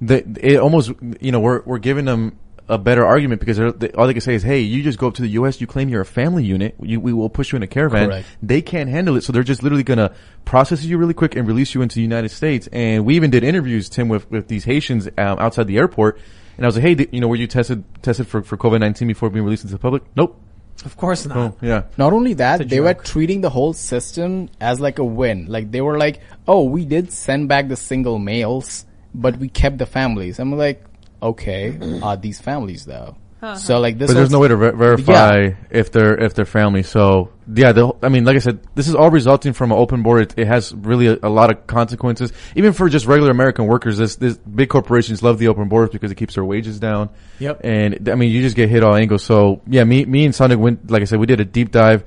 the, 0.00 0.24
it 0.40 0.58
almost 0.58 0.92
you 1.20 1.32
know 1.32 1.40
we're 1.40 1.62
we're 1.64 1.78
giving 1.78 2.04
them 2.04 2.38
a 2.68 2.78
better 2.78 3.04
argument 3.04 3.40
because 3.40 3.56
they're, 3.56 3.96
all 3.98 4.06
they 4.06 4.12
can 4.12 4.20
say 4.20 4.34
is, 4.34 4.42
"Hey, 4.42 4.60
you 4.60 4.82
just 4.82 4.98
go 4.98 5.08
up 5.08 5.14
to 5.14 5.22
the 5.22 5.28
U.S., 5.28 5.60
you 5.60 5.66
claim 5.66 5.88
you're 5.88 6.00
a 6.00 6.06
family 6.06 6.44
unit, 6.44 6.74
you, 6.82 7.00
we 7.00 7.12
will 7.12 7.30
push 7.30 7.52
you 7.52 7.56
in 7.56 7.62
a 7.62 7.66
caravan." 7.66 8.08
Correct. 8.08 8.28
They 8.42 8.62
can't 8.62 8.90
handle 8.90 9.16
it, 9.16 9.22
so 9.22 9.32
they're 9.32 9.42
just 9.42 9.62
literally 9.62 9.84
gonna 9.84 10.14
process 10.44 10.84
you 10.84 10.98
really 10.98 11.14
quick 11.14 11.36
and 11.36 11.46
release 11.46 11.74
you 11.74 11.82
into 11.82 11.96
the 11.96 12.02
United 12.02 12.30
States. 12.30 12.68
And 12.72 13.04
we 13.04 13.16
even 13.16 13.30
did 13.30 13.44
interviews, 13.44 13.88
Tim, 13.88 14.08
with 14.08 14.30
with 14.30 14.48
these 14.48 14.64
Haitians 14.64 15.06
um, 15.06 15.38
outside 15.38 15.66
the 15.68 15.78
airport, 15.78 16.18
and 16.56 16.66
I 16.66 16.68
was 16.68 16.76
like, 16.76 16.82
"Hey, 16.82 16.94
th- 16.94 17.08
you 17.12 17.20
know, 17.20 17.28
were 17.28 17.36
you 17.36 17.46
tested 17.46 17.84
tested 18.02 18.26
for 18.26 18.42
for 18.42 18.56
COVID 18.56 18.80
nineteen 18.80 19.08
before 19.08 19.30
being 19.30 19.44
released 19.44 19.64
into 19.64 19.74
the 19.74 19.80
public?" 19.80 20.02
Nope. 20.16 20.40
Of 20.84 20.96
course 20.98 21.24
not. 21.24 21.36
Oh, 21.38 21.56
yeah. 21.62 21.84
Not 21.96 22.12
only 22.12 22.34
that, 22.34 22.60
It's 22.60 22.66
a 22.66 22.74
they 22.74 22.80
were 22.80 22.92
treating 22.92 23.40
the 23.40 23.48
whole 23.48 23.72
system 23.72 24.50
as 24.60 24.78
like 24.78 24.98
a 24.98 25.04
win. 25.04 25.46
Like 25.48 25.70
they 25.70 25.80
were 25.80 25.96
like, 25.98 26.20
"Oh, 26.46 26.64
we 26.64 26.84
did 26.84 27.12
send 27.12 27.48
back 27.48 27.68
the 27.68 27.76
single 27.76 28.18
males, 28.18 28.84
but 29.14 29.38
we 29.38 29.48
kept 29.48 29.78
the 29.78 29.86
families." 29.86 30.38
I'm 30.38 30.52
like, 30.52 30.84
"Okay, 31.22 32.00
are 32.02 32.16
these 32.16 32.40
families 32.40 32.84
though?" 32.84 33.16
So 33.56 33.78
like 33.78 33.98
this, 33.98 34.08
But 34.08 34.14
there's 34.14 34.30
no 34.30 34.40
way 34.40 34.48
to 34.48 34.56
ver- 34.56 34.72
verify 34.72 35.50
if 35.70 35.92
they're 35.92 36.18
if 36.20 36.34
they're 36.34 36.46
family. 36.46 36.82
So 36.82 37.30
yeah, 37.54 37.70
the, 37.72 37.92
I 38.02 38.08
mean, 38.08 38.24
like 38.24 38.34
I 38.34 38.40
said, 38.40 38.58
this 38.74 38.88
is 38.88 38.94
all 38.94 39.10
resulting 39.10 39.52
from 39.52 39.70
an 39.70 39.78
open 39.78 40.02
border. 40.02 40.22
It, 40.22 40.34
it 40.36 40.46
has 40.48 40.74
really 40.74 41.06
a, 41.08 41.18
a 41.22 41.28
lot 41.28 41.50
of 41.50 41.66
consequences, 41.66 42.32
even 42.56 42.72
for 42.72 42.88
just 42.88 43.06
regular 43.06 43.30
American 43.30 43.66
workers. 43.66 43.98
This, 43.98 44.16
this 44.16 44.36
big 44.38 44.68
corporations 44.70 45.22
love 45.22 45.38
the 45.38 45.48
open 45.48 45.68
borders 45.68 45.90
because 45.90 46.10
it 46.10 46.16
keeps 46.16 46.34
their 46.34 46.44
wages 46.44 46.80
down. 46.80 47.10
Yep. 47.38 47.60
And 47.62 48.08
I 48.08 48.16
mean, 48.16 48.32
you 48.32 48.40
just 48.40 48.56
get 48.56 48.68
hit 48.68 48.82
all 48.82 48.96
angles. 48.96 49.22
So 49.22 49.60
yeah, 49.68 49.84
me 49.84 50.04
me 50.06 50.24
and 50.24 50.34
Sagnik 50.34 50.58
went. 50.58 50.90
Like 50.90 51.02
I 51.02 51.04
said, 51.04 51.20
we 51.20 51.26
did 51.26 51.40
a 51.40 51.44
deep 51.44 51.70
dive. 51.70 52.04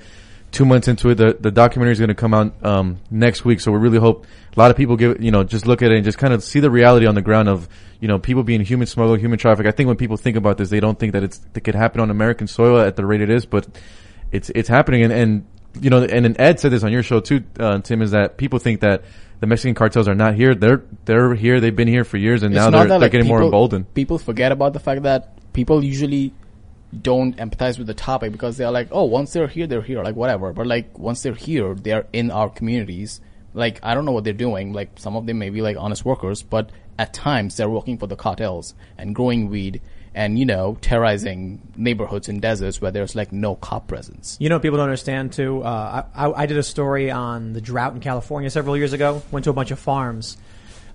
Two 0.51 0.65
months 0.65 0.87
into 0.87 1.09
it, 1.09 1.15
the 1.15 1.37
the 1.39 1.51
documentary 1.51 1.91
is 1.91 1.99
going 1.99 2.09
to 2.09 2.15
come 2.15 2.33
out 2.33 2.65
um, 2.65 2.97
next 3.11 3.45
week. 3.45 3.59
So 3.59 3.71
we 3.71 3.77
really 3.77 3.99
hope 3.99 4.25
a 4.55 4.59
lot 4.59 4.71
of 4.71 4.77
people 4.77 4.95
give 4.95 5.21
you 5.21 5.31
know 5.31 5.43
just 5.43 5.67
look 5.67 5.81
at 5.81 5.91
it 5.91 5.95
and 5.95 6.03
just 6.03 6.17
kind 6.17 6.33
of 6.33 6.43
see 6.43 6.59
the 6.59 6.71
reality 6.71 7.05
on 7.05 7.15
the 7.15 7.21
ground 7.21 7.49
of 7.49 7.69
you 7.99 8.07
know 8.07 8.17
people 8.17 8.43
being 8.43 8.61
human 8.61 8.87
smuggled, 8.87 9.19
human 9.19 9.37
traffic. 9.37 9.67
I 9.67 9.71
think 9.71 9.87
when 9.87 9.97
people 9.97 10.17
think 10.17 10.37
about 10.37 10.57
this, 10.57 10.69
they 10.69 10.79
don't 10.79 10.97
think 10.97 11.13
that 11.13 11.23
it's 11.23 11.39
it 11.53 11.63
could 11.63 11.75
happen 11.75 12.01
on 12.01 12.09
American 12.09 12.47
soil 12.47 12.79
at 12.79 12.95
the 12.95 13.05
rate 13.05 13.21
it 13.21 13.29
is, 13.29 13.45
but 13.45 13.67
it's 14.31 14.49
it's 14.49 14.69
happening. 14.69 15.03
And, 15.03 15.13
and 15.13 15.45
you 15.79 15.89
know, 15.89 16.03
and 16.03 16.25
then 16.25 16.35
Ed 16.39 16.59
said 16.59 16.71
this 16.71 16.83
on 16.83 16.91
your 16.91 17.03
show 17.03 17.19
too, 17.19 17.43
uh, 17.59 17.79
Tim, 17.79 18.01
is 18.01 18.11
that 18.11 18.37
people 18.37 18.59
think 18.59 18.81
that 18.81 19.03
the 19.39 19.47
Mexican 19.47 19.75
cartels 19.75 20.07
are 20.07 20.15
not 20.15 20.35
here. 20.35 20.55
They're 20.55 20.83
they're 21.05 21.35
here. 21.35 21.59
They've 21.59 21.75
been 21.75 21.87
here 21.87 22.03
for 22.03 22.17
years, 22.17 22.43
and 22.43 22.53
It's 22.53 22.59
now 22.59 22.69
they're, 22.69 22.83
that, 22.83 22.89
they're 22.89 22.99
like, 22.99 23.11
getting 23.11 23.27
more 23.27 23.43
emboldened. 23.43 23.93
People 23.93 24.17
forget 24.17 24.51
about 24.51 24.73
the 24.73 24.79
fact 24.79 25.03
that 25.03 25.53
people 25.53 25.83
usually 25.83 26.33
don't 27.01 27.37
empathize 27.37 27.77
with 27.77 27.87
the 27.87 27.93
topic 27.93 28.31
because 28.31 28.57
they're 28.57 28.71
like, 28.71 28.87
oh, 28.91 29.05
once 29.05 29.33
they're 29.33 29.47
here, 29.47 29.67
they're 29.67 29.81
here, 29.81 30.03
like 30.03 30.15
whatever. 30.15 30.53
But 30.53 30.67
like 30.67 30.97
once 30.97 31.21
they're 31.21 31.33
here, 31.33 31.75
they're 31.75 32.07
in 32.13 32.31
our 32.31 32.49
communities. 32.49 33.21
Like 33.53 33.79
I 33.83 33.93
don't 33.93 34.05
know 34.05 34.11
what 34.11 34.23
they're 34.23 34.33
doing. 34.33 34.73
Like 34.73 34.91
some 34.95 35.15
of 35.15 35.25
them 35.25 35.39
may 35.39 35.49
be 35.49 35.61
like 35.61 35.77
honest 35.77 36.05
workers, 36.05 36.41
but 36.43 36.71
at 36.97 37.13
times 37.13 37.57
they're 37.57 37.69
working 37.69 37.97
for 37.97 38.07
the 38.07 38.15
cartels 38.15 38.75
and 38.97 39.15
growing 39.15 39.49
weed 39.49 39.81
and 40.13 40.39
you 40.39 40.45
know 40.45 40.77
terrorizing 40.81 41.61
neighborhoods 41.75 42.27
in 42.29 42.39
deserts 42.39 42.81
where 42.81 42.91
there's 42.91 43.15
like 43.15 43.31
no 43.31 43.55
cop 43.55 43.87
presence. 43.87 44.37
You 44.39 44.49
know, 44.49 44.59
people 44.59 44.77
don't 44.77 44.85
understand 44.85 45.33
too. 45.33 45.63
Uh, 45.63 46.05
I, 46.13 46.43
I 46.43 46.45
did 46.45 46.57
a 46.57 46.63
story 46.63 47.11
on 47.11 47.53
the 47.53 47.61
drought 47.61 47.93
in 47.93 48.01
California 48.01 48.49
several 48.49 48.75
years 48.75 48.93
ago. 48.93 49.21
Went 49.31 49.45
to 49.45 49.49
a 49.49 49.53
bunch 49.53 49.71
of 49.71 49.79
farms. 49.79 50.37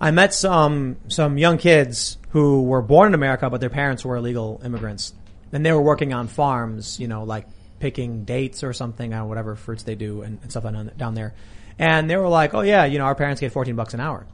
I 0.01 0.11
met 0.11 0.35
some 0.35 0.97
some 1.09 1.39
young 1.39 1.59
kids 1.59 2.19
who 2.31 2.65
were 2.65 2.83
born 2.83 3.09
in 3.09 3.15
America, 3.15 3.49
but 3.49 3.61
their 3.61 3.71
parents 3.71 4.05
were 4.05 4.17
illegal 4.17 4.61
immigrants, 4.65 5.15
and 5.55 5.65
they 5.65 5.73
were 5.73 5.81
working 5.81 6.13
on 6.13 6.29
farms. 6.29 7.01
You 7.01 7.09
know, 7.09 7.25
like 7.25 7.47
picking 7.79 8.25
dates 8.25 8.63
or 8.63 8.75
something, 8.75 9.15
or 9.15 9.25
whatever 9.25 9.57
fruits 9.57 9.85
they 9.85 9.95
do 9.95 10.21
and, 10.23 10.39
and 10.43 10.51
stuff 10.51 10.65
down, 10.65 10.91
down 10.97 11.15
there. 11.15 11.35
And 11.79 12.11
they 12.11 12.17
were 12.17 12.29
like, 12.29 12.53
"Oh 12.53 12.61
yeah, 12.61 12.85
you 12.85 12.99
know, 12.99 13.05
our 13.05 13.15
parents 13.15 13.41
get 13.41 13.53
fourteen 13.53 13.77
bucks 13.77 13.95
an 13.95 14.01
hour," 14.01 14.27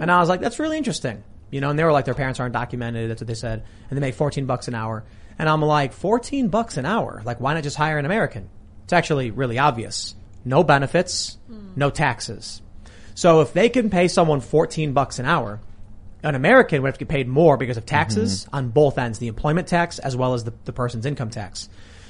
and 0.00 0.10
I 0.10 0.20
was 0.20 0.28
like, 0.28 0.40
"That's 0.40 0.60
really 0.60 0.76
interesting." 0.76 1.24
You 1.50 1.60
know, 1.60 1.70
and 1.70 1.78
they 1.78 1.84
were 1.84 1.92
like, 1.92 2.04
"Their 2.04 2.14
parents 2.14 2.38
aren't 2.38 2.52
documented." 2.52 3.10
That's 3.10 3.20
what 3.20 3.28
they 3.28 3.34
said, 3.34 3.64
and 3.90 3.96
they 3.96 4.00
make 4.00 4.14
fourteen 4.14 4.46
bucks 4.46 4.68
an 4.68 4.74
hour. 4.74 5.04
And 5.38 5.48
I'm 5.48 5.60
like, 5.60 5.92
14 5.92 6.48
bucks 6.48 6.76
an 6.76 6.86
hour? 6.86 7.22
Like, 7.24 7.40
why 7.40 7.54
not 7.54 7.62
just 7.62 7.76
hire 7.76 7.98
an 7.98 8.06
American? 8.06 8.48
It's 8.84 8.92
actually 8.92 9.30
really 9.30 9.58
obvious. 9.58 10.14
No 10.44 10.62
benefits, 10.62 11.36
hmm. 11.46 11.72
no 11.76 11.90
taxes. 11.90 12.62
So 13.14 13.40
if 13.40 13.52
they 13.52 13.68
can 13.68 13.90
pay 13.90 14.08
someone 14.08 14.40
14 14.40 14.92
bucks 14.92 15.18
an 15.18 15.26
hour, 15.26 15.60
an 16.26 16.34
American 16.34 16.82
would 16.82 16.88
have 16.88 16.98
to 16.98 17.04
get 17.04 17.08
paid 17.08 17.28
more 17.28 17.56
because 17.56 17.76
of 17.76 17.86
taxes 17.86 18.44
mm-hmm. 18.44 18.56
on 18.56 18.68
both 18.70 18.98
ends, 18.98 19.18
the 19.18 19.28
employment 19.28 19.68
tax 19.68 19.98
as 19.98 20.16
well 20.16 20.34
as 20.34 20.44
the, 20.44 20.52
the 20.64 20.72
person's 20.72 21.06
income 21.06 21.30
tax. 21.30 21.68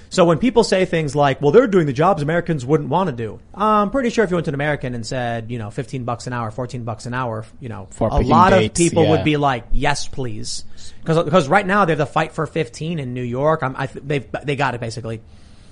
So 0.09 0.25
when 0.25 0.39
people 0.39 0.65
say 0.65 0.85
things 0.85 1.17
like, 1.17 1.43
well, 1.43 1.51
they're 1.51 1.67
doing 1.67 1.87
the 1.87 1.93
jobs 1.93 2.23
Americans 2.23 2.65
wouldn't 2.65 2.89
want 2.89 3.11
to 3.11 3.17
do, 3.17 3.41
I'm 3.55 3.91
pretty 3.91 4.11
sure 4.11 4.25
if 4.25 4.31
you 4.31 4.37
went 4.37 4.47
to 4.47 4.51
an 4.51 4.55
American 4.55 4.95
and 4.95 5.05
said, 5.05 5.51
you 5.51 5.59
know, 5.59 5.71
15 5.71 6.05
bucks 6.05 6.27
an 6.27 6.33
hour, 6.33 6.51
14 6.51 6.85
bucks 6.85 7.07
an 7.07 7.15
hour, 7.15 7.45
you 7.61 7.69
know, 7.69 7.89
For 7.91 8.09
a 8.09 8.21
lot 8.21 8.53
of 8.53 8.73
people 8.73 9.05
yeah. 9.05 9.11
would 9.11 9.25
be 9.25 9.37
like, 9.37 9.65
yes, 9.73 10.07
please. 10.09 10.65
Cause, 11.05 11.23
because 11.23 11.49
right 11.49 11.67
now 11.67 11.85
they 11.85 11.93
have 11.93 11.99
the 11.99 12.07
fight 12.07 12.33
for 12.33 12.47
15 12.47 12.99
in 12.99 13.15
New 13.15 13.23
York. 13.23 13.63
I'm, 13.63 13.77
I, 13.77 13.87
they've, 13.87 14.27
they 14.45 14.57
got 14.57 14.75
it 14.75 14.81
basically. 14.81 15.21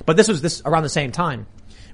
But 0.05 0.17
this 0.17 0.29
was 0.29 0.43
this 0.43 0.63
around 0.65 0.83
the 0.83 0.89
same 0.89 1.13
time. 1.13 1.47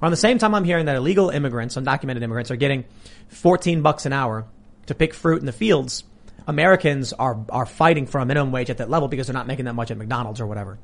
Around 0.02 0.12
the 0.12 0.16
same 0.16 0.38
time 0.38 0.54
I'm 0.54 0.64
hearing 0.64 0.86
that 0.86 0.96
illegal 0.96 1.28
immigrants, 1.28 1.76
undocumented 1.76 2.22
immigrants 2.22 2.50
are 2.50 2.56
getting 2.56 2.84
14 3.28 3.82
bucks 3.82 4.06
an 4.06 4.14
hour 4.14 4.46
to 4.86 4.94
pick 4.94 5.14
fruit 5.14 5.40
in 5.40 5.46
the 5.46 5.52
fields. 5.52 6.04
Americans 6.50 7.12
are, 7.12 7.38
are 7.48 7.64
fighting 7.64 8.06
for 8.06 8.20
a 8.20 8.26
minimum 8.26 8.52
wage 8.52 8.70
at 8.70 8.78
that 8.78 8.90
level 8.90 9.08
because 9.08 9.28
they're 9.28 9.34
not 9.34 9.46
making 9.46 9.66
that 9.66 9.74
much 9.74 9.90
at 9.90 9.96
McDonald's 9.96 10.40
or 10.40 10.46
whatever. 10.46 10.78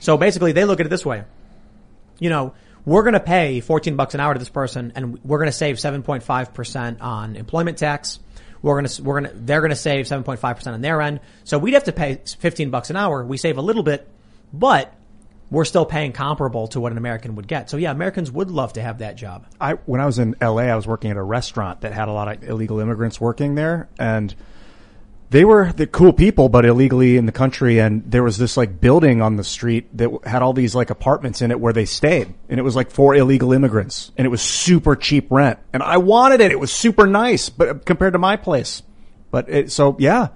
So 0.00 0.16
basically 0.18 0.52
they 0.52 0.64
look 0.64 0.80
at 0.80 0.86
it 0.86 0.88
this 0.88 1.06
way. 1.06 1.24
You 2.18 2.28
know, 2.28 2.54
we're 2.84 3.02
going 3.02 3.14
to 3.14 3.20
pay 3.20 3.60
14 3.60 3.94
bucks 3.94 4.14
an 4.14 4.20
hour 4.20 4.34
to 4.34 4.38
this 4.38 4.50
person 4.50 4.92
and 4.96 5.22
we're 5.24 5.38
going 5.38 5.48
to 5.48 5.56
save 5.56 5.76
7.5% 5.76 7.00
on 7.00 7.36
employment 7.36 7.78
tax. 7.78 8.18
We're 8.62 8.74
going 8.74 8.86
to, 8.86 9.02
we're 9.04 9.20
going 9.20 9.32
to, 9.32 9.38
they're 9.38 9.60
going 9.60 9.70
to 9.70 9.76
save 9.76 10.06
7.5% 10.06 10.72
on 10.72 10.80
their 10.80 11.00
end. 11.00 11.20
So 11.44 11.56
we'd 11.58 11.74
have 11.74 11.84
to 11.84 11.92
pay 11.92 12.20
15 12.24 12.70
bucks 12.70 12.90
an 12.90 12.96
hour. 12.96 13.24
We 13.24 13.36
save 13.36 13.58
a 13.58 13.62
little 13.62 13.84
bit, 13.84 14.08
but 14.52 14.92
we're 15.50 15.64
still 15.64 15.86
paying 15.86 16.12
comparable 16.12 16.66
to 16.68 16.80
what 16.80 16.90
an 16.90 16.98
American 16.98 17.36
would 17.36 17.46
get. 17.46 17.70
So 17.70 17.76
yeah, 17.76 17.92
Americans 17.92 18.32
would 18.32 18.50
love 18.50 18.72
to 18.72 18.82
have 18.82 18.98
that 18.98 19.14
job. 19.16 19.46
I 19.60 19.74
when 19.86 20.00
I 20.00 20.06
was 20.06 20.18
in 20.18 20.34
LA, 20.42 20.62
I 20.62 20.74
was 20.74 20.86
working 20.86 21.12
at 21.12 21.16
a 21.16 21.22
restaurant 21.22 21.82
that 21.82 21.92
had 21.92 22.08
a 22.08 22.12
lot 22.12 22.28
of 22.28 22.42
illegal 22.42 22.80
immigrants 22.80 23.20
working 23.20 23.54
there, 23.54 23.88
and 23.98 24.34
they 25.30 25.44
were 25.44 25.72
the 25.72 25.86
cool 25.86 26.12
people, 26.12 26.48
but 26.48 26.64
illegally 26.64 27.16
in 27.16 27.26
the 27.26 27.32
country. 27.32 27.78
And 27.78 28.02
there 28.10 28.22
was 28.22 28.38
this 28.38 28.56
like 28.56 28.80
building 28.80 29.22
on 29.22 29.36
the 29.36 29.44
street 29.44 29.96
that 29.96 30.10
had 30.24 30.42
all 30.42 30.52
these 30.52 30.74
like 30.74 30.90
apartments 30.90 31.42
in 31.42 31.50
it 31.50 31.60
where 31.60 31.72
they 31.72 31.84
stayed, 31.84 32.32
and 32.48 32.60
it 32.60 32.62
was 32.62 32.76
like 32.76 32.90
for 32.90 33.14
illegal 33.14 33.52
immigrants, 33.52 34.12
and 34.16 34.26
it 34.26 34.30
was 34.30 34.42
super 34.42 34.96
cheap 34.96 35.26
rent, 35.30 35.58
and 35.72 35.82
I 35.82 35.96
wanted 35.98 36.40
it. 36.40 36.52
It 36.52 36.60
was 36.60 36.72
super 36.72 37.06
nice, 37.06 37.48
but 37.48 37.84
compared 37.84 38.12
to 38.12 38.18
my 38.18 38.36
place, 38.36 38.82
but 39.30 39.48
it, 39.48 39.72
so 39.72 39.96
yeah. 39.98 40.28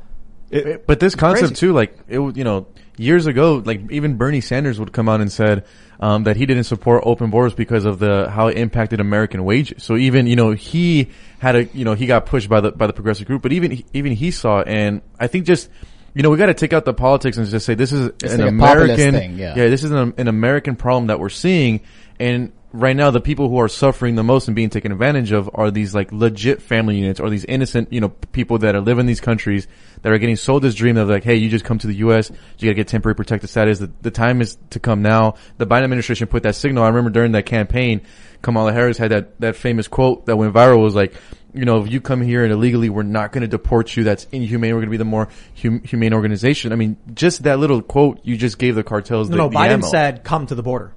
It, 0.51 0.67
it- 0.67 0.87
But 0.87 1.01
this 1.01 1.15
concept 1.15 1.49
crazy. 1.49 1.55
too, 1.55 1.73
like 1.73 1.97
it, 2.09 2.19
would- 2.19 2.37
you 2.37 2.45
know, 2.45 2.67
years 2.97 3.27
ago, 3.27 3.63
like 3.65 3.91
even 3.91 4.17
Bernie 4.17 4.41
Sanders 4.41 4.79
would 4.79 4.93
come 4.93 5.09
out 5.09 5.21
and 5.21 5.31
said 5.33 5.65
um, 6.01 6.25
that 6.25 6.37
he 6.37 6.45
didn't 6.47 6.65
support 6.65 7.03
open 7.07 7.31
borders 7.31 7.55
because 7.55 7.85
of 7.85 7.99
the 7.99 8.29
how 8.31 8.49
it 8.49 8.57
impacted 8.59 9.01
American 9.01 9.45
wages. 9.45 9.83
So 9.83 9.97
even 9.97 10.27
you 10.27 10.37
know 10.37 10.53
he 10.53 11.09
had 11.39 11.57
a 11.57 11.65
you 11.67 11.85
know 11.85 11.95
he 11.95 12.07
got 12.07 12.27
pushed 12.27 12.49
by 12.49 12.61
the 12.61 12.73
by 12.73 12.87
the 12.87 12.93
progressive 12.93 13.27
group, 13.27 13.43
but 13.43 13.53
even 13.53 13.83
even 13.93 14.13
he 14.13 14.31
saw, 14.31 14.61
it, 14.61 14.69
and 14.69 15.03
I 15.19 15.27
think 15.27 15.47
just. 15.47 15.69
You 16.13 16.25
know, 16.25 16.31
we 16.31 16.39
got 16.39 16.47
to 16.47 16.55
take 16.55 16.73
out 16.73 16.85
the 16.85 16.93
politics 16.93 17.37
and 17.37 17.47
just 17.47 17.65
say 17.65 17.75
this 17.77 17.93
is 17.93 18.09
It's 18.21 18.35
an 18.35 18.41
like 18.41 18.49
American, 18.49 19.13
thing, 19.13 19.39
yeah. 19.39 19.55
this 19.55 19.85
is 19.85 19.93
an, 19.93 20.13
an 20.19 20.27
American 20.27 20.75
problem 20.75 21.07
that 21.07 21.21
we're 21.21 21.29
seeing, 21.29 21.83
and 22.19 22.51
right 22.73 22.95
now 22.95 23.11
the 23.11 23.21
people 23.21 23.49
who 23.49 23.59
are 23.59 23.69
suffering 23.69 24.15
the 24.15 24.23
most 24.23 24.49
and 24.49 24.55
being 24.55 24.71
taken 24.71 24.93
advantage 24.93 25.33
of 25.33 25.51
are 25.55 25.71
these 25.71 25.95
like 25.95 26.13
legit 26.13 26.63
family 26.63 26.97
units 26.97 27.19
or 27.19 27.29
these 27.29 27.45
innocent, 27.45 27.93
you 27.93 28.01
know, 28.01 28.11
people 28.11 28.59
that 28.59 28.75
are 28.75 28.81
living 28.81 29.01
in 29.01 29.07
these 29.07 29.21
countries 29.21 29.67
that 30.03 30.13
are 30.13 30.19
getting 30.19 30.37
sold 30.37 30.63
this 30.63 30.75
dream 30.75 30.97
of 30.97 31.09
like, 31.09 31.25
hey, 31.25 31.37
you 31.37 31.49
just 31.49 31.65
come 31.65 31.79
to 31.79 31.87
the 31.87 31.97
U.S., 31.97 32.31
you 32.59 32.69
gotta 32.69 32.75
get 32.75 32.89
temporary 32.89 33.15
protected 33.15 33.51
status. 33.51 33.79
The, 33.81 33.91
the 34.03 34.11
time 34.11 34.41
is 34.41 34.57
to 34.71 34.81
come 34.81 35.03
now. 35.03 35.35
The 35.59 35.67
Biden 35.67 35.85
administration 35.85 36.29
put 36.29 36.45
that 36.45 36.55
signal. 36.55 36.85
I 36.85 36.89
remember 36.89 37.11
during 37.11 37.33
that 37.33 37.47
campaign, 37.47 38.03
Kamala 38.43 38.73
Harris 38.73 38.99
had 38.99 39.11
that, 39.11 39.41
that 39.41 39.57
famous 39.57 39.89
quote 39.89 40.27
that 40.27 40.37
went 40.37 40.55
viral 40.55 40.83
was 40.83 40.95
like, 40.95 41.15
you 41.53 41.65
know, 41.65 41.83
if 41.83 41.91
you 41.91 42.01
come 42.01 42.23
here 42.23 42.45
and 42.45 42.53
illegally, 42.53 42.89
we're 42.89 43.03
not 43.03 43.33
going 43.33 43.43
to 43.43 43.49
deport 43.49 43.97
you. 43.97 44.05
That's 44.05 44.25
inhumane. 44.31 44.71
We're 44.73 44.83
going 44.83 44.87
to 44.87 44.91
be 44.93 44.97
the 44.99 45.05
more 45.05 45.29
hum- 45.61 45.83
humane 45.83 46.15
organization. 46.15 46.73
I 46.73 46.77
mean, 46.77 46.97
just 47.13 47.43
that 47.43 47.59
little 47.59 47.83
quote 47.83 48.21
you 48.23 48.37
just 48.37 48.59
gave 48.59 48.77
the 48.77 48.85
cartels. 48.85 49.29
No, 49.29 49.37
the, 49.37 49.43
no, 49.43 49.51
Biden 49.51 49.71
ammo. 49.71 49.89
said 49.89 50.23
come 50.23 50.47
to 50.47 50.55
the 50.55 50.63
border. 50.63 50.95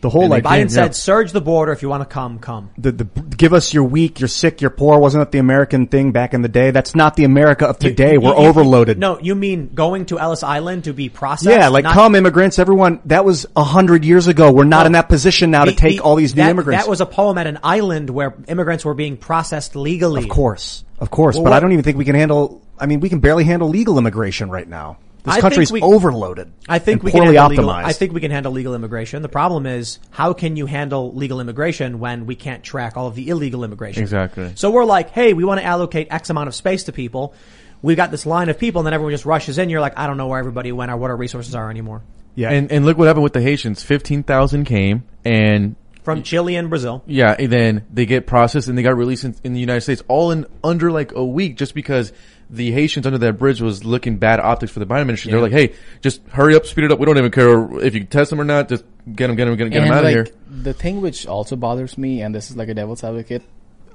The 0.00 0.08
whole 0.10 0.22
And 0.22 0.30
like 0.30 0.44
Biden 0.44 0.60
yeah, 0.62 0.66
said, 0.68 0.94
"Surge 0.94 1.32
the 1.32 1.40
border 1.40 1.72
if 1.72 1.82
you 1.82 1.88
want 1.88 2.02
to 2.02 2.12
come, 2.12 2.38
come." 2.38 2.70
the, 2.78 2.92
the 2.92 3.04
give 3.04 3.52
us 3.52 3.74
you're 3.74 3.82
weak, 3.82 4.20
you're 4.20 4.28
sick, 4.28 4.60
you're 4.60 4.70
poor. 4.70 4.98
Wasn't 5.00 5.20
that 5.20 5.32
the 5.32 5.38
American 5.38 5.88
thing 5.88 6.12
back 6.12 6.34
in 6.34 6.42
the 6.42 6.48
day? 6.48 6.70
That's 6.70 6.94
not 6.94 7.16
the 7.16 7.24
America 7.24 7.66
of 7.66 7.78
today. 7.80 8.12
You- 8.12 8.20
We're 8.20 8.34
you- 8.36 8.42
you- 8.42 8.48
overloaded. 8.48 8.98
No, 8.98 9.18
you 9.18 9.34
mean 9.34 9.70
going 9.74 10.06
to 10.06 10.18
Ellis 10.20 10.42
Island 10.44 10.84
to 10.84 10.92
be 10.92 11.08
processed? 11.08 11.50
Yeah, 11.58 11.68
like 11.68 11.82
not- 11.82 11.94
come 11.94 12.14
immigrants, 12.14 12.58
everyone. 12.60 13.00
That 13.06 13.24
was 13.24 13.46
a 13.56 13.64
hundred 13.64 14.04
years 14.04 14.28
ago. 14.28 14.52
We're 14.52 14.64
not 14.64 14.82
No. 14.82 14.86
in 14.86 14.92
that 14.92 15.08
position 15.08 15.50
now 15.50 15.64
to 15.64 15.72
take 15.72 15.96
the- 15.96 16.00
all 16.00 16.14
these 16.14 16.36
new 16.36 16.42
that, 16.42 16.50
immigrants. 16.50 16.84
That 16.84 16.88
was 16.90 17.00
a 17.00 17.06
poem 17.06 17.36
at 17.38 17.48
an 17.48 17.58
island 17.64 18.08
where 18.10 18.34
immigrants 18.46 18.84
were 18.84 18.94
being 18.94 19.16
processed 19.16 19.74
legally. 19.74 20.22
of 20.22 20.28
course, 20.28 20.84
of 21.00 21.10
course. 21.10 21.34
Well, 21.34 21.44
but 21.44 21.50
what- 21.50 21.56
I 21.56 21.60
don't 21.60 21.72
even 21.72 21.82
think 21.82 21.96
we 21.98 22.04
can 22.04 22.14
handle. 22.14 22.60
I 22.78 22.86
mean, 22.86 23.00
we 23.00 23.08
can 23.08 23.18
barely 23.18 23.42
handle 23.42 23.68
legal 23.68 23.98
immigration 23.98 24.48
right 24.48 24.68
now. 24.68 24.98
This 25.24 25.32
I 25.32 25.32
think 25.34 25.40
country's 25.42 25.72
we- 25.72 25.82
overloaded. 25.82 26.52
I 26.68 26.78
think 26.78 27.02
we 27.02 27.10
can 27.10 27.20
poorly 27.22 27.36
handle 27.36 27.50
legal. 27.50 27.70
I 27.70 27.92
think 27.92 28.12
we 28.12 28.20
can 28.20 28.30
handle 28.30 28.52
legal 28.52 28.74
immigration. 28.74 29.20
The 29.22 29.28
problem 29.28 29.66
is, 29.66 29.98
how 30.10 30.32
can 30.32 30.56
you 30.56 30.66
handle 30.66 31.12
legal 31.14 31.40
immigration 31.40 31.98
when 31.98 32.24
we 32.26 32.34
can't 32.36 32.62
track 32.62 32.96
all 32.96 33.06
of 33.08 33.14
the 33.14 33.28
illegal 33.28 33.64
immigration? 33.64 34.02
Exactly. 34.02 34.52
So 34.54 34.70
we're 34.70 34.84
like, 34.84 35.10
hey, 35.10 35.32
we 35.34 35.44
want 35.44 35.60
to 35.60 35.66
allocate 35.66 36.08
X 36.10 36.30
amount 36.30 36.48
of 36.48 36.54
space 36.54 36.84
to 36.84 36.92
people. 36.92 37.34
We've 37.82 37.96
got 37.96 38.10
this 38.10 38.26
line 38.26 38.48
of 38.48 38.58
people, 38.58 38.80
and 38.80 38.86
then 38.86 38.94
everyone 38.94 39.12
just 39.12 39.24
rushes 39.26 39.58
in. 39.58 39.70
You're 39.70 39.80
like, 39.80 39.98
I 39.98 40.06
don't 40.06 40.16
know 40.16 40.26
where 40.28 40.38
everybody 40.38 40.72
went 40.72 40.90
or 40.90 40.96
what 40.96 41.10
our 41.10 41.16
resources 41.16 41.54
are 41.54 41.68
anymore. 41.70 42.02
yeah, 42.34 42.50
And 42.50 42.70
and 42.72 42.84
look 42.86 42.96
what 42.98 43.06
happened 43.06 43.24
with 43.24 43.32
the 43.34 43.42
Haitians. 43.42 43.82
Fifteen 43.82 44.22
thousand 44.22 44.64
came, 44.64 45.02
and 45.24 45.76
From 46.02 46.22
Chile 46.22 46.56
and 46.56 46.68
Brazil. 46.70 47.02
yeah, 47.06 47.36
and 47.38 47.52
then 47.52 47.84
they 47.92 48.06
get 48.06 48.26
processed 48.26 48.66
and 48.68 48.76
they 48.78 48.82
got 48.82 48.96
released 48.96 49.24
in, 49.24 49.34
in 49.44 49.52
the 49.52 49.60
United 49.60 49.82
States, 49.82 50.02
all 50.08 50.30
in 50.32 50.46
under 50.64 50.90
like 50.90 51.12
a 51.12 51.24
week, 51.24 51.56
just 51.56 51.74
because 51.74 52.12
the 52.50 52.70
Haitians 52.72 53.06
under 53.06 53.18
that 53.18 53.34
bridge 53.34 53.60
was 53.60 53.84
looking 53.84 54.16
bad 54.16 54.40
optics 54.40 54.72
for 54.72 54.80
the 54.80 54.86
Biden 54.86 55.02
administration. 55.02 55.32
They're 55.32 55.42
like, 55.42 55.52
hey, 55.52 55.74
just 56.00 56.22
hurry 56.28 56.54
up, 56.54 56.66
speed 56.66 56.84
it 56.84 56.92
up. 56.92 56.98
We 56.98 57.06
don't 57.06 57.18
even 57.18 57.30
care 57.30 57.80
if 57.80 57.94
you 57.94 58.04
test 58.04 58.30
them 58.30 58.40
or 58.40 58.44
not. 58.44 58.68
Just 58.68 58.84
get 59.12 59.26
them, 59.26 59.36
get 59.36 59.44
them, 59.44 59.56
get 59.56 59.64
them, 59.64 59.72
get 59.72 59.80
them 59.84 59.92
out 59.92 60.04
like, 60.04 60.16
of 60.16 60.26
here. 60.26 60.36
The 60.48 60.72
thing 60.72 61.00
which 61.00 61.26
also 61.26 61.56
bothers 61.56 61.98
me, 61.98 62.22
and 62.22 62.34
this 62.34 62.50
is 62.50 62.56
like 62.56 62.68
a 62.68 62.74
devil's 62.74 63.04
advocate 63.04 63.42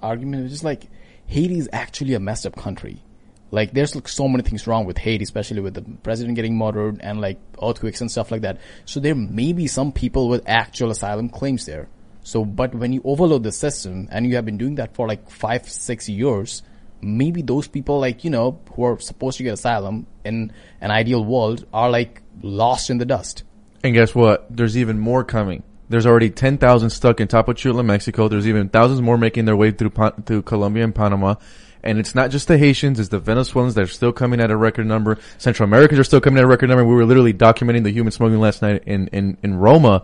argument, 0.01 0.45
is 0.45 0.51
just 0.51 0.63
like 0.63 0.87
Haiti 1.25 1.57
is 1.57 1.69
actually 1.73 2.13
a 2.13 2.19
messed 2.19 2.45
up 2.45 2.55
country. 2.55 3.01
Like 3.49 3.71
there's 3.71 3.95
like 3.95 4.07
so 4.07 4.27
many 4.27 4.43
things 4.43 4.65
wrong 4.65 4.85
with 4.85 4.97
Haiti, 4.97 5.23
especially 5.23 5.61
with 5.61 5.75
the 5.75 5.83
president 6.01 6.35
getting 6.35 6.57
murdered 6.57 6.99
and 7.01 7.21
like 7.21 7.39
earthquakes 7.61 8.01
and 8.01 8.09
stuff 8.09 8.31
like 8.31 8.41
that. 8.41 8.59
So 8.85 8.99
there 8.99 9.13
may 9.13 9.53
be 9.53 9.67
some 9.67 9.91
people 9.91 10.27
with 10.27 10.43
actual 10.47 10.89
asylum 10.89 11.29
claims 11.29 11.65
there. 11.65 11.87
So, 12.23 12.45
but 12.45 12.73
when 12.73 12.93
you 12.93 13.01
overload 13.03 13.43
the 13.43 13.51
system 13.51 14.07
and 14.11 14.25
you 14.25 14.35
have 14.35 14.45
been 14.45 14.57
doing 14.57 14.75
that 14.75 14.95
for 14.95 15.07
like 15.07 15.29
five, 15.29 15.69
six 15.69 16.09
years, 16.09 16.63
maybe 17.03 17.41
those 17.41 17.67
people 17.67 17.99
like, 17.99 18.23
you 18.23 18.29
know, 18.29 18.59
who 18.73 18.83
are 18.83 18.99
supposed 18.99 19.37
to 19.37 19.43
get 19.43 19.53
asylum 19.53 20.07
in 20.23 20.51
an 20.81 20.91
ideal 20.91 21.23
world 21.23 21.65
are 21.73 21.89
like 21.89 22.21
lost 22.41 22.89
in 22.89 22.97
the 22.97 23.05
dust. 23.05 23.43
And 23.83 23.93
guess 23.93 24.15
what? 24.15 24.47
There's 24.49 24.77
even 24.77 24.99
more 24.99 25.23
coming. 25.23 25.63
There's 25.89 26.05
already 26.05 26.29
10,000 26.29 26.89
stuck 26.89 27.19
in 27.19 27.27
Tapachula, 27.27 27.85
Mexico. 27.85 28.27
There's 28.27 28.47
even 28.47 28.69
thousands 28.69 29.01
more 29.01 29.17
making 29.17 29.45
their 29.45 29.55
way 29.55 29.71
through 29.71 29.91
through 30.25 30.41
Colombia 30.43 30.83
and 30.83 30.95
Panama. 30.95 31.35
And 31.83 31.99
it's 31.99 32.15
not 32.15 32.31
just 32.31 32.47
the 32.47 32.57
Haitians, 32.57 32.97
it's 32.97 33.09
the 33.09 33.19
Venezuelans 33.19 33.75
that 33.75 33.81
are 33.81 33.87
still 33.87 34.13
coming 34.13 34.39
at 34.39 34.49
a 34.49 34.55
record 34.55 34.87
number. 34.87 35.19
Central 35.37 35.67
Americans 35.67 35.99
are 35.99 36.05
still 36.05 36.21
coming 36.21 36.37
at 36.39 36.45
a 36.45 36.47
record 36.47 36.69
number. 36.69 36.85
We 36.85 36.95
were 36.95 37.05
literally 37.05 37.33
documenting 37.33 37.83
the 37.83 37.91
human 37.91 38.11
smuggling 38.11 38.39
last 38.39 38.61
night 38.61 38.83
in, 38.85 39.07
in, 39.07 39.37
in 39.43 39.55
Roma. 39.55 40.03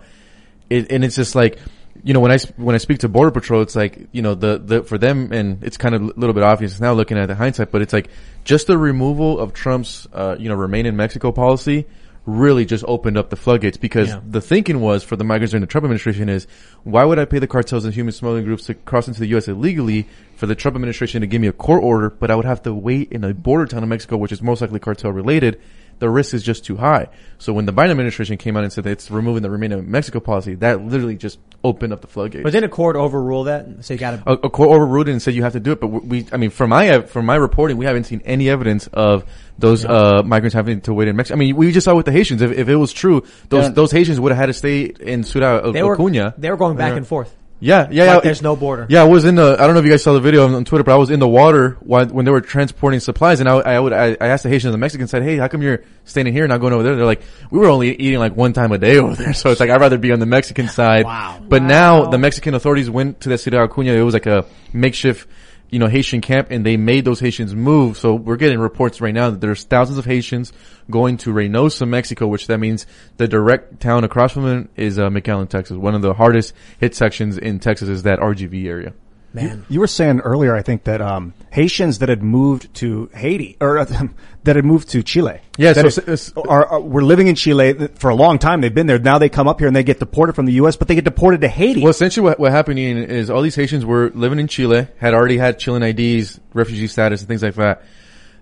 It, 0.69 0.91
and 0.91 1.05
it's 1.05 1.15
just 1.15 1.35
like, 1.35 1.57
you 2.03 2.13
know, 2.13 2.19
when 2.19 2.31
I, 2.31 2.37
when 2.57 2.75
I 2.75 2.77
speak 2.77 2.99
to 2.99 3.09
Border 3.09 3.31
Patrol, 3.31 3.61
it's 3.61 3.75
like, 3.75 4.07
you 4.11 4.21
know, 4.21 4.35
the, 4.35 4.57
the, 4.57 4.83
for 4.83 4.97
them, 4.97 5.31
and 5.31 5.63
it's 5.63 5.77
kind 5.77 5.95
of 5.95 6.01
a 6.01 6.05
little 6.15 6.33
bit 6.33 6.43
obvious 6.43 6.79
now 6.79 6.93
looking 6.93 7.17
at 7.17 7.27
the 7.27 7.35
hindsight, 7.35 7.71
but 7.71 7.81
it's 7.81 7.93
like 7.93 8.09
just 8.43 8.67
the 8.67 8.77
removal 8.77 9.39
of 9.39 9.53
Trump's, 9.53 10.07
uh, 10.13 10.35
you 10.39 10.49
know, 10.49 10.55
remain 10.55 10.85
in 10.85 10.95
Mexico 10.95 11.31
policy 11.31 11.85
really 12.25 12.63
just 12.65 12.83
opened 12.87 13.17
up 13.17 13.29
the 13.29 13.35
floodgates 13.35 13.77
because 13.77 14.09
Yeah. 14.09 14.19
the 14.27 14.41
thinking 14.41 14.81
was 14.81 15.03
for 15.03 15.15
the 15.15 15.23
migrants 15.23 15.51
during 15.51 15.61
the 15.61 15.67
Trump 15.67 15.85
administration 15.85 16.29
is 16.29 16.45
why 16.83 17.03
would 17.03 17.17
I 17.17 17.25
pay 17.25 17.39
the 17.39 17.47
cartels 17.47 17.85
and 17.85 17.93
human 17.93 18.11
smuggling 18.11 18.43
groups 18.45 18.65
to 18.65 18.75
cross 18.75 19.07
into 19.07 19.19
the 19.19 19.27
U.S. 19.29 19.47
illegally 19.47 20.07
for 20.35 20.45
the 20.45 20.53
Trump 20.53 20.75
administration 20.75 21.21
to 21.21 21.27
give 21.27 21.41
me 21.41 21.47
a 21.47 21.53
court 21.53 21.81
order, 21.83 22.09
but 22.09 22.29
I 22.29 22.35
would 22.35 22.45
have 22.45 22.61
to 22.63 22.73
wait 22.73 23.11
in 23.11 23.23
a 23.23 23.33
border 23.33 23.65
town 23.65 23.83
of 23.83 23.89
Mexico, 23.89 24.17
which 24.17 24.31
is 24.31 24.41
most 24.41 24.61
likely 24.61 24.79
cartel 24.79 25.11
related. 25.11 25.59
The 25.99 26.09
risk 26.09 26.33
is 26.33 26.43
just 26.43 26.65
too 26.65 26.77
high. 26.77 27.07
So 27.37 27.53
when 27.53 27.65
the 27.65 27.73
Biden 27.73 27.91
administration 27.91 28.37
came 28.37 28.55
out 28.57 28.63
and 28.63 28.71
said 28.73 28.85
that 28.85 28.91
it's 28.91 29.11
removing 29.11 29.43
the 29.43 29.49
remain 29.49 29.71
in 29.73 29.89
Mexico 29.91 30.19
policy, 30.19 30.55
that 30.55 30.81
literally 30.81 31.15
just 31.15 31.39
opened 31.63 31.91
up 31.93 32.01
the 32.01 32.07
floodgates. 32.07 32.43
But 32.43 32.51
didn't 32.53 32.65
a 32.71 32.73
court 32.73 32.95
overrule 32.95 33.45
that? 33.45 33.83
So 33.85 33.93
you 33.93 33.99
got 33.99 34.23
to. 34.23 34.29
a, 34.29 34.33
a 34.33 34.49
court 34.49 34.69
overruled 34.69 35.07
it 35.09 35.11
and 35.11 35.21
said 35.21 35.33
you 35.35 35.43
have 35.43 35.53
to 35.53 35.59
do 35.59 35.73
it. 35.73 35.79
But 35.81 35.87
we, 35.87 36.25
I 36.31 36.37
mean, 36.37 36.49
from 36.49 36.69
my 36.69 37.01
from 37.01 37.25
my 37.25 37.35
reporting, 37.35 37.77
we 37.77 37.85
haven't 37.85 38.05
seen 38.05 38.21
any 38.25 38.49
evidence 38.49 38.87
of 38.87 39.25
those 39.57 39.83
uh, 39.85 40.23
migrants 40.23 40.53
having 40.53 40.81
to 40.81 40.93
wait 40.93 41.07
in 41.09 41.15
Mexico. 41.17 41.35
I 41.35 41.39
mean, 41.39 41.55
we 41.55 41.71
just 41.71 41.85
saw 41.85 41.95
with 41.95 42.05
the 42.05 42.11
Haitians. 42.13 42.41
If, 42.41 42.51
if 42.51 42.69
it 42.69 42.75
was 42.77 42.93
true, 42.93 43.23
those 43.49 43.65
Yeah. 43.65 43.69
those 43.71 43.91
Haitians 43.91 44.19
would 44.19 44.31
have 44.31 44.39
had 44.39 44.45
to 44.47 44.53
stay 44.53 44.83
in 44.85 45.23
Ciudad 45.23 45.73
They 45.73 45.83
were 45.83 45.95
Acuna. 45.95 46.33
they 46.37 46.49
were 46.49 46.57
going 46.57 46.77
back 46.77 46.91
Yeah. 46.91 46.97
and 46.97 47.07
forth. 47.07 47.35
Yeah, 47.61 47.89
yeah, 47.91 48.05
Like 48.05 48.15
yeah. 48.15 48.19
there's 48.21 48.41
no 48.41 48.55
border. 48.55 48.85
Yeah, 48.89 49.01
I 49.01 49.05
was 49.05 49.25
in 49.25 49.35
the. 49.35 49.57
I 49.59 49.65
don't 49.65 49.73
know 49.73 49.79
if 49.79 49.85
you 49.85 49.91
guys 49.91 50.01
saw 50.01 50.13
the 50.13 50.21
video 50.21 50.45
on, 50.45 50.55
on 50.55 50.63
Twitter, 50.63 50.83
but 50.83 50.93
I 50.93 50.97
was 50.97 51.09
in 51.09 51.19
the 51.19 51.27
water 51.27 51.77
while, 51.81 52.05
when 52.05 52.23
they 52.23 52.31
were 52.31 52.39
transporting 52.41 53.01
supplies, 53.01 53.41
and 53.41 53.49
I, 53.49 53.57
I 53.57 53.79
would 53.79 53.91
I, 53.91 54.15
I 54.19 54.27
asked 54.27 54.43
the 54.43 54.49
Haitians 54.49 54.65
and 54.65 54.73
the 54.73 54.77
Mexicans, 54.77 55.11
said, 55.11 55.23
"Hey, 55.23 55.37
how 55.37 55.49
come 55.49 55.61
you're 55.61 55.83
standing 56.05 56.33
here 56.33 56.45
and 56.45 56.49
not 56.49 56.61
going 56.61 56.73
over 56.73 56.83
there?" 56.83 56.95
They're 56.95 57.05
like, 57.05 57.21
"We 57.51 57.59
were 57.59 57.67
only 57.67 57.93
eating 57.93 58.19
like 58.19 58.35
one 58.35 58.53
time 58.53 58.71
a 58.71 58.77
day 58.77 58.97
over 58.99 59.15
there, 59.15 59.33
so 59.33 59.49
it's 59.49 59.59
like 59.59 59.69
I'd 59.69 59.81
rather 59.81 59.97
be 59.97 60.11
on 60.13 60.19
the 60.19 60.25
Mexican 60.25 60.69
side." 60.69 61.03
Wow. 61.05 61.41
But 61.41 61.63
now 61.63 62.05
the 62.09 62.17
Mexican 62.17 62.53
authorities 62.53 62.89
went 62.89 63.21
to 63.21 63.29
the 63.29 63.37
Ciudad 63.37 63.61
Acuna. 63.69 63.91
It 63.91 64.03
was 64.03 64.13
like 64.13 64.25
a 64.25 64.45
makeshift, 64.71 65.27
you 65.69 65.79
know, 65.79 65.87
Haitian 65.87 66.21
camp, 66.21 66.47
and 66.49 66.65
they 66.65 66.77
made 66.77 67.05
those 67.05 67.19
Haitians 67.19 67.53
move. 67.53 67.97
So 67.97 68.15
we're 68.15 68.37
getting 68.37 68.59
reports 68.59 69.01
right 69.01 69.13
now 69.13 69.29
that 69.29 69.41
there's 69.41 69.63
thousands 69.63 69.97
of 69.97 70.05
Haitians 70.05 70.51
going 70.89 71.17
to 71.17 71.33
Reynosa, 71.33 71.87
Mexico, 71.87 72.27
which 72.27 72.47
that 72.47 72.59
means 72.59 72.85
the 73.17 73.27
direct 73.27 73.79
town 73.79 74.03
across 74.03 74.33
from 74.33 74.45
it 74.47 74.69
is 74.75 74.97
uh, 74.97 75.09
McAllen, 75.09 75.49
Texas. 75.49 75.77
One 75.77 75.95
of 75.95 76.01
the 76.01 76.13
hardest 76.13 76.53
hit 76.79 76.95
sections 76.95 77.37
in 77.37 77.59
Texas 77.59 77.89
is 77.89 78.03
that 78.03 78.19
RGV 78.19 78.65
area. 78.65 78.93
Man. 79.31 79.65
You 79.69 79.79
were 79.79 79.87
saying 79.87 80.21
earlier, 80.21 80.55
I 80.55 80.63
think 80.63 80.85
that 80.85 81.01
um, 81.01 81.33
Haitians 81.51 81.99
that 81.99 82.09
had 82.09 82.23
moved 82.23 82.73
to 82.75 83.09
Haiti 83.13 83.57
or 83.61 83.77
uh, 83.77 83.85
that 84.43 84.55
had 84.55 84.65
moved 84.65 84.89
to 84.89 85.03
Chile, 85.03 85.39
Yeah, 85.57 85.73
that 85.73 85.93
so 85.93 86.01
is, 86.03 86.33
are, 86.35 86.65
are 86.65 86.81
were 86.81 87.03
living 87.03 87.27
in 87.27 87.35
Chile 87.35 87.89
for 87.95 88.09
a 88.09 88.15
long 88.15 88.39
time. 88.39 88.61
They've 88.61 88.73
been 88.73 88.87
there. 88.87 88.97
Now 88.97 89.19
they 89.19 89.29
come 89.29 89.47
up 89.47 89.59
here 89.59 89.67
and 89.67 89.75
they 89.75 89.83
get 89.83 89.99
deported 89.99 90.33
from 90.33 90.45
the 90.45 90.53
U.S., 90.53 90.77
but 90.77 90.87
they 90.87 90.95
get 90.95 91.03
deported 91.03 91.41
to 91.41 91.47
Haiti. 91.47 91.81
Well, 91.81 91.91
essentially 91.91 92.23
what, 92.23 92.39
what 92.39 92.51
happened 92.51 92.79
is 92.79 93.29
all 93.29 93.41
these 93.41 93.55
Haitians 93.55 93.85
were 93.85 94.11
living 94.15 94.39
in 94.39 94.47
Chile, 94.47 94.87
had 94.97 95.13
already 95.13 95.37
had 95.37 95.59
Chilean 95.59 95.83
IDs, 95.83 96.39
refugee 96.53 96.87
status, 96.87 97.21
and 97.21 97.27
things 97.27 97.43
like 97.43 97.55
that. 97.55 97.83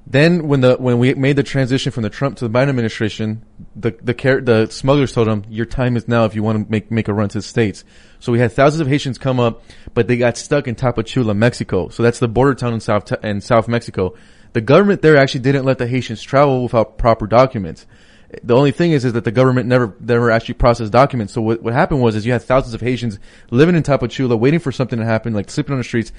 Then 0.10 0.48
when 0.48 0.62
the 0.62 0.78
when 0.78 1.00
we 1.00 1.14
made 1.16 1.36
the 1.36 1.44
transition 1.44 1.92
from 1.92 2.04
the 2.04 2.10
Trump 2.10 2.38
to 2.38 2.48
the 2.48 2.58
Biden 2.58 2.70
administration, 2.70 3.44
the 3.76 3.92
the 4.02 4.14
car- 4.14 4.40
the 4.40 4.68
smugglers 4.68 5.12
told 5.12 5.28
them 5.28 5.44
your 5.50 5.66
time 5.66 5.98
is 5.98 6.08
now 6.08 6.24
if 6.24 6.34
you 6.34 6.44
want 6.44 6.66
to 6.66 6.72
make 6.72 6.90
make 6.90 7.10
a 7.10 7.14
run 7.14 7.28
to 7.28 7.40
the 7.40 7.42
states. 7.42 7.84
So 8.20 8.32
we 8.32 8.40
had 8.40 8.54
thousands 8.54 8.80
of 8.80 8.88
Haitians 8.88 9.18
come 9.18 9.38
up, 9.38 9.64
but 9.94 10.08
they 10.08 10.16
got 10.16 10.38
stuck 10.38 10.66
in 10.66 10.76
Tapachula, 10.76 11.36
Mexico. 11.36 11.90
So 11.90 12.04
that's 12.04 12.20
the 12.20 12.30
border 12.30 12.56
town 12.56 12.74
in 12.74 12.80
South 12.80 13.12
in 13.22 13.42
South 13.42 13.68
Mexico. 13.68 14.16
The 14.54 14.62
government 14.62 15.02
there 15.02 15.18
actually 15.18 15.42
didn't 15.42 15.66
let 15.66 15.78
the 15.78 15.88
Haitians 15.88 16.22
travel 16.22 16.64
without 16.64 16.98
proper 16.98 17.28
documents. 17.28 17.86
The 18.44 18.56
only 18.56 18.72
thing 18.72 18.94
is, 18.94 19.04
is 19.04 19.14
that 19.14 19.26
the 19.26 19.32
government 19.32 19.68
never, 19.68 19.96
never 20.02 20.32
actually 20.32 20.56
processed 20.56 20.92
documents. 20.92 21.34
So 21.34 21.42
what, 21.42 21.62
what 21.64 21.74
happened 21.74 22.02
was, 22.02 22.14
is 22.16 22.26
you 22.26 22.34
had 22.34 22.42
thousands 22.42 22.74
of 22.74 22.82
Haitians 22.82 23.20
living 23.52 23.76
in 23.76 23.84
Tapachula, 23.84 24.38
waiting 24.38 24.60
for 24.60 24.72
something 24.72 25.00
to 25.00 25.06
happen, 25.06 25.34
like 25.34 25.50
sleeping 25.50 25.74
on 25.74 25.78
the 25.78 25.86
streets, 25.86 26.12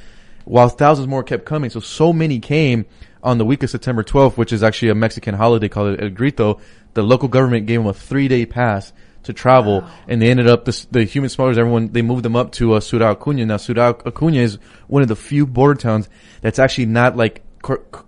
while 0.45 0.71
thousands 0.71 1.07
more 1.07 1.23
kept 1.23 1.45
coming. 1.45 1.69
So, 1.69 1.81
so 1.81 2.13
many 2.15 2.39
came 2.39 2.87
on 3.23 3.39
the 3.39 3.45
week 3.45 3.63
of 3.63 3.71
September 3.71 4.03
12th, 4.03 4.37
which 4.37 4.53
is 4.53 4.63
actually 4.63 4.91
a 4.91 4.95
Mexican 4.95 5.35
holiday 5.35 5.69
called 5.69 6.01
El 6.01 6.11
Grito. 6.11 6.61
The 6.95 7.03
local 7.03 7.29
government 7.29 7.67
gave 7.67 7.81
them 7.81 7.87
a 7.87 7.95
three 7.95 8.29
day 8.29 8.47
pass 8.47 8.93
to 9.25 9.33
travel, 9.33 9.85
and 10.07 10.23
they 10.23 10.31
ended 10.31 10.49
up 10.49 10.65
the, 10.65 10.87
the 10.91 11.05
human 11.05 11.29
smugglers. 11.29 11.59
Everyone 11.59 11.89
they 11.93 12.03
moved 12.03 12.25
them 12.25 12.37
up 12.37 12.53
to 12.53 12.75
uh, 12.75 12.81
Ciudad 12.81 13.13
Acuna. 13.13 13.45
Now, 13.47 13.57
Ciudad 13.57 14.07
Acuna 14.07 14.39
is 14.39 14.59
one 14.87 15.03
of 15.03 15.09
the 15.09 15.17
few 15.17 15.47
border 15.47 15.79
towns 15.79 16.09
that's 16.41 16.59
actually 16.59 16.87
not 16.87 17.17
like 17.17 17.43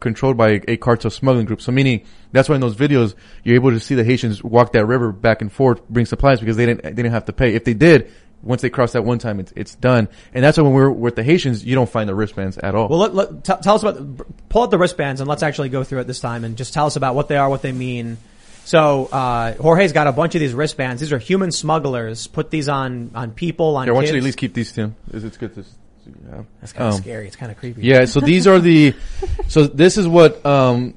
controlled 0.01 0.37
by 0.37 0.51
a, 0.51 0.61
a 0.69 0.77
cartel 0.77 1.11
smuggling 1.11 1.45
group. 1.45 1.61
So, 1.61 1.73
meaning 1.73 2.03
that's 2.32 2.49
why 2.49 2.55
in 2.55 2.61
those 2.61 2.77
videos 2.77 3.15
you're 3.45 3.57
able 3.57 3.70
to 3.70 3.81
see 3.81 3.95
the 3.95 4.05
Haitians 4.05 4.43
walk 4.43 4.73
that 4.73 4.87
river 4.87 5.12
back 5.12 5.43
and 5.43 5.53
forth, 5.53 5.87
bring 5.89 6.07
supplies 6.07 6.41
because 6.41 6.57
they 6.57 6.66
didn't 6.66 6.82
they 6.82 6.91
didn't 6.93 7.12
have 7.12 7.27
to 7.27 7.32
pay. 7.32 7.55
If 7.55 7.65
they 7.65 7.74
did. 7.74 8.11
Once 8.42 8.62
they 8.62 8.70
cross 8.70 8.92
that 8.92 9.04
one 9.04 9.18
time, 9.18 9.38
it's 9.40 9.52
it's 9.54 9.74
done, 9.74 10.08
and 10.32 10.42
that's 10.42 10.56
why 10.56 10.64
when 10.64 10.72
we're 10.72 10.90
with 10.90 11.14
the 11.16 11.22
Haitians, 11.22 11.64
you 11.64 11.74
don't 11.74 11.88
find 11.90 12.08
the 12.08 12.14
wristbands 12.14 12.56
at 12.58 12.74
all. 12.74 12.88
Well, 12.88 12.98
let, 13.00 13.14
let, 13.14 13.44
t- 13.44 13.52
tell 13.62 13.74
us 13.74 13.82
about, 13.82 14.48
pull 14.48 14.62
out 14.62 14.70
the 14.70 14.78
wristbands 14.78 15.20
and 15.20 15.28
let's 15.28 15.42
actually 15.42 15.68
go 15.68 15.84
through 15.84 16.00
it 16.00 16.06
this 16.06 16.20
time 16.20 16.44
and 16.44 16.56
just 16.56 16.72
tell 16.72 16.86
us 16.86 16.96
about 16.96 17.14
what 17.14 17.28
they 17.28 17.36
are, 17.36 17.48
what 17.50 17.60
they 17.62 17.72
mean. 17.72 18.16
So, 18.64 19.06
uh, 19.06 19.54
Jorge's 19.54 19.92
got 19.92 20.06
a 20.06 20.12
bunch 20.12 20.34
of 20.36 20.40
these 20.40 20.54
wristbands. 20.54 21.00
These 21.00 21.12
are 21.12 21.18
human 21.18 21.50
smugglers. 21.50 22.26
Put 22.28 22.50
these 22.50 22.68
on, 22.68 23.10
on 23.14 23.32
people, 23.32 23.76
on 23.76 23.86
Here, 23.86 23.92
I 23.92 23.94
want 23.94 24.04
kids. 24.04 24.14
you 24.14 24.20
to 24.20 24.22
at 24.22 24.24
least 24.24 24.38
keep 24.38 24.54
these, 24.54 24.70
Tim. 24.72 24.94
It's, 25.12 25.24
it's 25.24 25.36
good 25.36 25.54
to. 25.56 25.64
Yeah. 26.06 26.42
That's 26.60 26.72
kind 26.72 26.88
of 26.88 26.94
Um, 26.94 27.00
scary. 27.02 27.26
It's 27.26 27.36
kind 27.36 27.50
of 27.52 27.58
creepy. 27.58 27.82
Yeah, 27.82 28.04
so 28.04 28.20
these 28.20 28.46
are 28.46 28.58
the, 28.58 28.94
so 29.48 29.66
this 29.66 29.96
is 29.98 30.06
what, 30.08 30.44
um, 30.46 30.94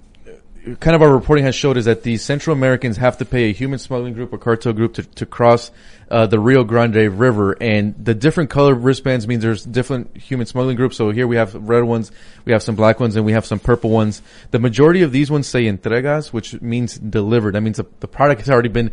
kind 0.80 0.96
of 0.96 1.02
our 1.02 1.12
reporting 1.12 1.46
has 1.46 1.56
showed 1.56 1.78
is 1.78 1.86
that 1.86 2.04
the 2.04 2.18
Central 2.18 2.56
Americans 2.56 2.98
have 2.98 3.18
to 3.18 3.26
pay 3.26 3.50
a 3.50 3.54
human 3.54 3.80
smuggling 3.80 4.14
group 4.14 4.32
or 4.34 4.38
cartel 4.38 4.74
group 4.74 4.94
to, 4.96 5.04
to 5.04 5.26
cross, 5.26 5.72
uh, 6.10 6.28
the 6.28 6.40
Rio 6.40 6.64
Grande 6.64 7.20
River. 7.20 7.54
And 7.60 7.94
the 8.04 8.14
different 8.14 8.50
color 8.50 8.74
wristbands 8.74 9.28
means 9.28 9.44
there's 9.44 9.64
different 9.64 10.18
human 10.18 10.46
smuggling 10.46 10.76
groups. 10.76 10.98
So 10.98 11.12
here 11.12 11.28
we 11.28 11.36
have 11.36 11.54
red 11.56 11.84
ones, 11.84 12.12
we 12.46 12.52
have 12.52 12.64
some 12.64 12.76
black 12.76 13.00
ones, 13.00 13.16
and 13.16 13.26
we 13.26 13.34
have 13.34 13.46
some 13.46 13.60
purple 13.60 13.90
ones. 13.90 14.22
The 14.52 14.60
majority 14.60 15.02
of 15.02 15.12
these 15.12 15.30
ones 15.32 15.48
say 15.48 15.66
entregas, 15.66 16.34
which 16.34 16.62
means 16.62 16.96
delivered. 16.98 17.56
That 17.56 17.62
means 17.62 17.78
the, 17.78 17.86
the 18.00 18.08
product 18.08 18.42
has 18.42 18.50
already 18.50 18.70
been 18.70 18.92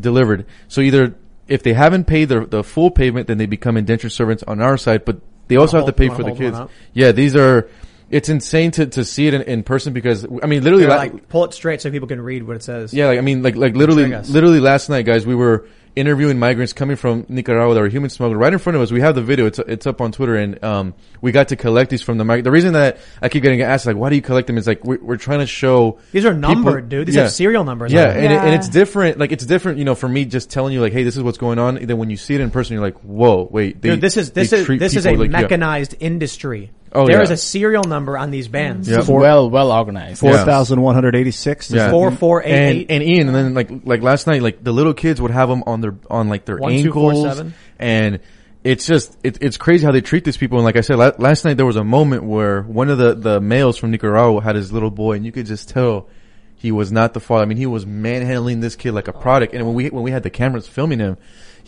delivered. 0.00 0.46
So 0.68 0.80
either 0.80 1.14
if 1.48 1.62
they 1.62 1.72
haven't 1.72 2.04
paid 2.04 2.26
the 2.28 2.44
the 2.44 2.62
full 2.62 2.90
payment, 2.90 3.26
then 3.26 3.38
they 3.38 3.46
become 3.46 3.76
indentured 3.76 4.12
servants 4.12 4.42
on 4.46 4.60
our 4.60 4.76
side. 4.76 5.04
But 5.04 5.20
they 5.48 5.56
also 5.56 5.78
have 5.78 5.86
to 5.86 5.92
pay 5.92 6.08
for 6.08 6.22
the 6.22 6.32
kids. 6.32 6.58
Yeah, 6.92 7.12
these 7.12 7.34
are. 7.34 7.68
It's 8.10 8.30
insane 8.30 8.70
to, 8.70 8.86
to 8.86 9.04
see 9.04 9.26
it 9.26 9.34
in, 9.34 9.42
in 9.42 9.62
person 9.62 9.92
because 9.92 10.24
I 10.42 10.46
mean, 10.46 10.64
literally, 10.64 10.86
la- 10.86 10.96
like 10.96 11.28
pull 11.28 11.44
it 11.44 11.52
straight 11.52 11.82
so 11.82 11.90
people 11.90 12.08
can 12.08 12.22
read 12.22 12.42
what 12.42 12.56
it 12.56 12.62
says. 12.62 12.94
yeah, 12.94 13.08
like 13.08 13.18
I 13.18 13.20
mean, 13.20 13.42
like 13.42 13.54
like 13.54 13.76
literally, 13.76 14.06
literally 14.06 14.60
last 14.60 14.88
night, 14.88 15.04
guys, 15.04 15.26
we 15.26 15.34
were 15.34 15.68
interviewing 15.98 16.38
migrants 16.38 16.72
coming 16.72 16.96
from 16.96 17.26
Nicaragua 17.28 17.74
that 17.74 17.80
were 17.80 17.88
human 17.88 18.08
smuggled 18.10 18.38
right 18.38 18.52
in 18.52 18.58
front 18.58 18.76
of 18.76 18.82
us. 18.82 18.90
We 18.92 19.00
have 19.00 19.14
the 19.14 19.22
video; 19.22 19.46
it's 19.46 19.58
it's 19.58 19.86
up 19.86 20.00
on 20.00 20.12
Twitter, 20.12 20.36
and 20.36 20.62
um, 20.64 20.94
we 21.20 21.32
got 21.32 21.48
to 21.48 21.56
collect 21.56 21.90
these 21.90 22.00
from 22.02 22.16
the 22.18 22.24
mig- 22.24 22.44
The 22.44 22.50
reason 22.50 22.72
that 22.74 22.98
I 23.20 23.28
keep 23.28 23.42
getting 23.42 23.60
asked, 23.62 23.84
like, 23.86 23.96
why 23.96 24.08
do 24.10 24.16
you 24.16 24.22
collect 24.22 24.46
them? 24.46 24.56
Is 24.58 24.66
like 24.66 24.84
we're, 24.84 24.98
we're 25.02 25.16
trying 25.16 25.40
to 25.40 25.46
show 25.46 25.98
These 26.12 26.24
are 26.24 26.34
people- 26.34 26.54
numbered, 26.54 26.88
dude. 26.88 27.06
These 27.08 27.16
Yeah. 27.16 27.22
have 27.24 27.32
serial 27.32 27.64
numbers. 27.64 27.92
Yeah, 27.92 28.08
on 28.08 28.14
them. 28.14 28.24
and, 28.24 28.32
it, 28.32 28.36
and 28.38 28.54
it's 28.54 28.68
different. 28.68 29.18
Like 29.18 29.32
it's 29.32 29.44
different, 29.44 29.78
you 29.78 29.84
know, 29.84 29.94
for 29.94 30.08
me 30.08 30.24
just 30.24 30.50
telling 30.50 30.72
you 30.72 30.80
like, 30.80 30.92
hey, 30.92 31.02
this 31.02 31.16
is 31.16 31.22
what's 31.22 31.38
going 31.38 31.58
on. 31.58 31.76
And 31.78 31.88
then 31.88 31.98
when 31.98 32.10
you 32.10 32.16
see 32.16 32.34
it 32.34 32.40
in 32.40 32.50
person, 32.50 32.74
you're 32.74 32.82
like, 32.82 32.98
whoa, 33.00 33.48
wait, 33.50 33.82
they, 33.82 33.90
Dude, 33.90 34.00
this 34.00 34.16
is 34.16 34.30
this 34.32 34.52
is 34.52 34.64
treat 34.64 34.78
this 34.78 34.94
is 34.96 35.04
a 35.04 35.10
people 35.10 35.24
like- 35.24 35.32
yeah. 35.32 35.40
mechanized 35.42 35.94
industry. 36.00 36.70
Oh, 36.92 37.06
There 37.06 37.16
yeah. 37.16 37.22
is 37.22 37.30
a 37.30 37.36
serial 37.36 37.84
number 37.84 38.16
on 38.16 38.30
these 38.30 38.48
bands. 38.48 38.88
Yeah. 38.88 38.98
It's 39.00 39.08
well, 39.08 39.50
well 39.50 39.70
organized. 39.72 40.20
Four 40.20 40.36
thousand 40.36 40.80
one 40.80 40.94
hundred 40.94 41.14
eighty-six. 41.16 41.70
Yeah. 41.70 41.90
Four 41.90 42.10
four 42.12 42.42
eight 42.42 42.50
and, 42.50 42.76
eight. 42.78 42.86
and 42.90 43.02
Ian, 43.02 43.26
and 43.28 43.36
then 43.36 43.54
like 43.54 43.70
like 43.84 44.02
last 44.02 44.26
night, 44.26 44.42
like 44.42 44.62
the 44.64 44.72
little 44.72 44.94
kids 44.94 45.20
would 45.20 45.30
have 45.30 45.48
them 45.48 45.62
on 45.66 45.80
their 45.80 45.94
on 46.10 46.28
like 46.28 46.44
their 46.44 46.56
One, 46.56 46.72
two, 46.82 46.92
four, 46.92 47.10
ankles, 47.12 47.36
seven. 47.36 47.54
and 47.78 48.20
it's 48.64 48.86
just 48.86 49.16
it, 49.22 49.38
it's 49.40 49.56
crazy 49.56 49.84
how 49.84 49.92
they 49.92 50.00
treat 50.00 50.24
these 50.24 50.36
people. 50.36 50.58
And 50.58 50.64
like 50.64 50.76
I 50.76 50.80
said, 50.80 50.96
la- 50.96 51.12
last 51.18 51.44
night 51.44 51.56
there 51.56 51.66
was 51.66 51.76
a 51.76 51.84
moment 51.84 52.24
where 52.24 52.62
one 52.62 52.88
of 52.90 52.98
the 52.98 53.14
the 53.14 53.40
males 53.40 53.76
from 53.78 53.90
Nicaragua 53.90 54.40
had 54.42 54.56
his 54.56 54.72
little 54.72 54.90
boy, 54.90 55.12
and 55.14 55.24
you 55.24 55.32
could 55.32 55.46
just 55.46 55.68
tell 55.68 56.08
he 56.56 56.72
was 56.72 56.90
not 56.90 57.14
the 57.14 57.20
father. 57.20 57.42
I 57.42 57.46
mean, 57.46 57.58
he 57.58 57.66
was 57.66 57.86
manhandling 57.86 58.60
this 58.60 58.74
kid 58.76 58.92
like 58.92 59.06
a 59.08 59.12
product. 59.12 59.54
And 59.54 59.64
when 59.64 59.74
we 59.74 59.90
when 59.90 60.02
we 60.02 60.10
had 60.10 60.22
the 60.24 60.30
cameras 60.30 60.66
filming 60.66 60.98
him, 60.98 61.16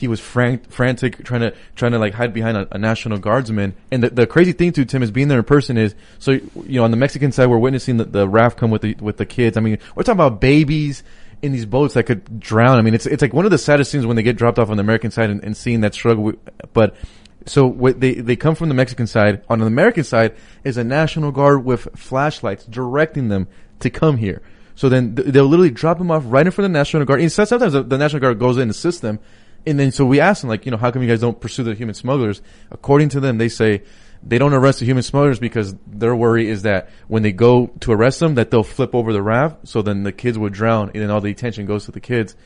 he 0.01 0.09
was 0.09 0.19
frantic, 0.19 1.23
trying 1.25 1.43
to 1.43 1.55
trying 1.77 1.93
to 1.93 1.99
like 1.99 2.15
hide 2.15 2.33
behind 2.33 2.57
a, 2.57 2.67
a 2.73 2.79
national 2.79 3.19
guardsman. 3.19 3.75
And 3.91 4.03
the, 4.03 4.09
the 4.09 4.27
crazy 4.27 4.53
thing 4.53 4.73
too, 4.73 4.87
Tim, 4.87 5.03
is 5.03 5.11
being 5.11 5.29
there 5.29 5.39
in 5.39 5.45
person 5.45 5.77
is 5.77 5.95
so 6.19 6.33
you 6.33 6.81
know 6.81 6.85
on 6.85 6.91
the 6.91 6.97
Mexican 6.97 7.33
side 7.33 7.47
we're 7.49 7.59
witnessing 7.59 7.99
the, 7.99 8.05
the 8.05 8.27
raft 8.27 8.57
come 8.57 8.71
with 8.71 8.81
the 8.81 8.95
with 8.95 9.19
the 9.19 9.27
kids. 9.27 9.59
I 9.59 9.61
mean, 9.61 9.79
we're 9.95 10.03
talking 10.03 10.17
about 10.17 10.41
babies 10.41 11.03
in 11.43 11.53
these 11.53 11.67
boats 11.67 11.95
that 11.95 12.05
could 12.05 12.41
drown. 12.41 12.79
I 12.79 12.83
mean, 12.83 12.95
it's 12.95 13.05
it's 13.05 13.21
like 13.21 13.35
one 13.35 13.45
of 13.45 13.51
the 13.51 13.59
saddest 13.59 13.91
scenes 13.91 14.07
when 14.07 14.17
they 14.17 14.23
get 14.23 14.37
dropped 14.37 14.59
off 14.59 14.71
on 14.71 14.79
the 14.79 14.83
American 14.83 15.11
side 15.11 15.29
and, 15.29 15.45
and 15.45 15.55
seeing 15.55 15.83
that 15.83 15.93
struggle. 15.93 16.33
But 16.73 16.97
so 17.45 17.71
they 17.71 18.15
they 18.15 18.37
come 18.37 18.55
from 18.55 18.71
the 18.71 18.75
Mexican 18.75 19.07
side. 19.07 19.43
On 19.51 19.59
the 19.59 19.67
American 19.67 20.05
side 20.05 20.35
is 20.65 20.79
a 20.79 20.85
national 20.85 21.31
guard 21.31 21.63
with 21.63 21.89
flashlights 21.95 22.65
directing 22.65 23.29
them 23.29 23.49
to 23.81 23.91
come 23.91 24.17
here. 24.17 24.41
So 24.81 24.89
then 24.89 25.15
they'll 25.15 25.45
literally 25.45 25.71
drop 25.71 25.99
them 25.99 26.11
off 26.11 26.23
right 26.25 26.47
in 26.47 26.51
front 26.53 26.65
of 26.65 26.73
the 26.73 26.79
National 26.79 27.05
Guard. 27.05 27.21
And 27.21 27.31
sometimes 27.31 27.75
the 27.75 27.99
National 27.99 28.21
Guard 28.21 28.39
goes 28.39 28.57
in 28.57 28.63
and 28.63 28.71
assists 28.71 29.03
them. 29.03 29.19
And 29.66 29.78
then 29.78 29.93
so 29.93 30.05
we 30.05 30.20
ask 30.20 30.41
them 30.41 30.49
like, 30.49 30.65
you 30.65 30.73
know, 30.73 30.78
how 30.78 30.91
come 30.91 31.03
you 31.03 31.09
guys 31.09 31.20
don't 31.20 31.39
pursue 31.41 31.62
the 31.62 31.74
human 31.74 31.95
smugglers? 31.95 32.41
According 32.70 33.11
to 33.11 33.20
them, 33.20 33.39
they 33.39 33.49
say 33.49 33.82
they 34.23 34.39
don't 34.39 34.53
arrest 34.53 34.81
the 34.81 34.85
human 34.85 35.03
smugglers 35.03 35.39
because 35.39 35.74
their 35.87 36.15
worry 36.15 36.49
is 36.49 36.62
that 36.62 36.91
when 37.09 37.23
they 37.23 37.32
go 37.32 37.69
to 37.81 37.93
arrest 37.93 38.20
them, 38.20 38.35
that 38.35 38.51
they'll 38.51 38.62
flip 38.62 38.95
over 38.95 39.12
the 39.12 39.23
raft. 39.23 39.69
So 39.69 39.82
then 39.82 40.03
the 40.03 40.12
kids 40.12 40.39
would 40.39 40.53
drown 40.53 40.91
and 40.95 41.03
then 41.03 41.11
all 41.11 41.20
the 41.20 41.31
attention 41.31 41.66
goes 41.66 41.87
to 41.87 41.93
the 41.93 42.01
kids. 42.01 42.37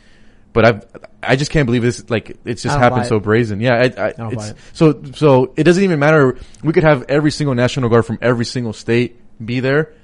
But 0.52 0.64
I've, 0.64 0.86
I 1.20 1.34
just 1.34 1.50
can't 1.50 1.66
believe 1.66 1.82
this, 1.82 2.08
like, 2.08 2.36
it's 2.44 2.62
just 2.62 2.76
I 2.76 2.76
don't 2.76 2.82
happened 2.82 3.02
buy 3.02 3.08
so 3.08 3.16
it. 3.16 3.24
brazen. 3.24 3.60
Yeah, 3.60 3.74
I, 3.74 4.06
I, 4.06 4.12
don't 4.12 4.32
it's, 4.34 4.50
it. 4.50 4.56
so, 4.72 5.02
so 5.14 5.52
it 5.56 5.64
doesn't 5.64 5.82
even 5.82 5.98
matter. 5.98 6.38
We 6.62 6.72
could 6.72 6.84
have 6.84 7.06
every 7.08 7.32
single 7.32 7.56
National 7.56 7.90
Guard 7.90 8.06
from 8.06 8.18
every 8.22 8.44
single 8.44 8.72
state 8.72 9.20
be 9.44 9.58
there, 9.58 9.94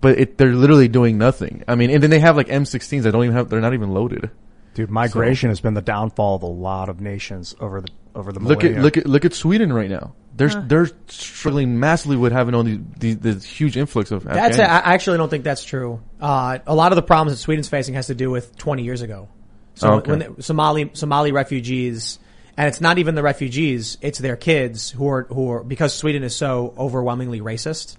but 0.00 0.20
it, 0.20 0.38
they're 0.38 0.54
literally 0.54 0.86
doing 0.86 1.18
nothing. 1.18 1.64
I 1.66 1.74
mean, 1.74 1.90
and 1.90 2.00
then 2.00 2.10
they 2.10 2.20
have 2.20 2.36
like 2.36 2.46
M16s 2.46 3.02
that 3.02 3.10
don't 3.10 3.24
even 3.24 3.34
have, 3.34 3.48
they're 3.48 3.60
not 3.60 3.74
even 3.74 3.90
loaded. 3.90 4.30
Dude, 4.74 4.90
migration 4.90 5.50
has 5.50 5.60
been 5.60 5.74
the 5.74 5.82
downfall 5.82 6.36
of 6.36 6.42
a 6.42 6.46
lot 6.46 6.88
of 6.88 7.00
nations 7.00 7.54
over 7.60 7.80
the 7.80 7.88
over 8.14 8.32
the 8.32 8.40
Look 8.40 8.58
at, 8.58 8.72
millennia. 8.72 8.82
look 8.82 8.96
at, 8.98 9.06
look 9.06 9.24
at 9.24 9.32
Sweden 9.34 9.72
right 9.72 9.88
now. 9.90 10.14
They're, 10.34 10.48
they're 10.48 10.88
struggling 11.08 11.78
massively 11.78 12.16
with 12.16 12.32
having 12.32 12.54
all 12.54 12.62
these, 12.62 12.78
these, 12.98 13.18
this 13.18 13.44
huge 13.44 13.76
influx 13.76 14.10
of 14.10 14.24
That's 14.24 14.58
Afghans. 14.58 14.58
a, 14.60 14.70
I 14.86 14.94
actually 14.94 15.18
don't 15.18 15.28
think 15.28 15.44
that's 15.44 15.62
true. 15.64 16.00
Uh, 16.20 16.58
a 16.66 16.74
lot 16.74 16.92
of 16.92 16.96
the 16.96 17.02
problems 17.02 17.36
that 17.36 17.42
Sweden's 17.42 17.68
facing 17.68 17.94
has 17.94 18.06
to 18.08 18.14
do 18.14 18.30
with 18.30 18.56
20 18.56 18.82
years 18.82 19.02
ago. 19.02 19.28
So 19.74 19.88
Oh, 19.88 19.94
okay. 19.96 20.10
when 20.10 20.18
the 20.36 20.42
Somali 20.42 20.90
Somali 20.94 21.32
refugees, 21.32 22.18
and 22.56 22.68
it's 22.68 22.80
not 22.80 22.98
even 22.98 23.14
the 23.14 23.22
refugees, 23.22 23.96
it's 24.02 24.18
their 24.18 24.36
kids 24.36 24.90
who 24.90 25.08
are 25.08 25.22
who 25.24 25.50
are 25.50 25.64
because 25.64 25.94
Sweden 25.94 26.22
is 26.22 26.34
so 26.36 26.74
overwhelmingly 26.78 27.40
racist. 27.40 27.96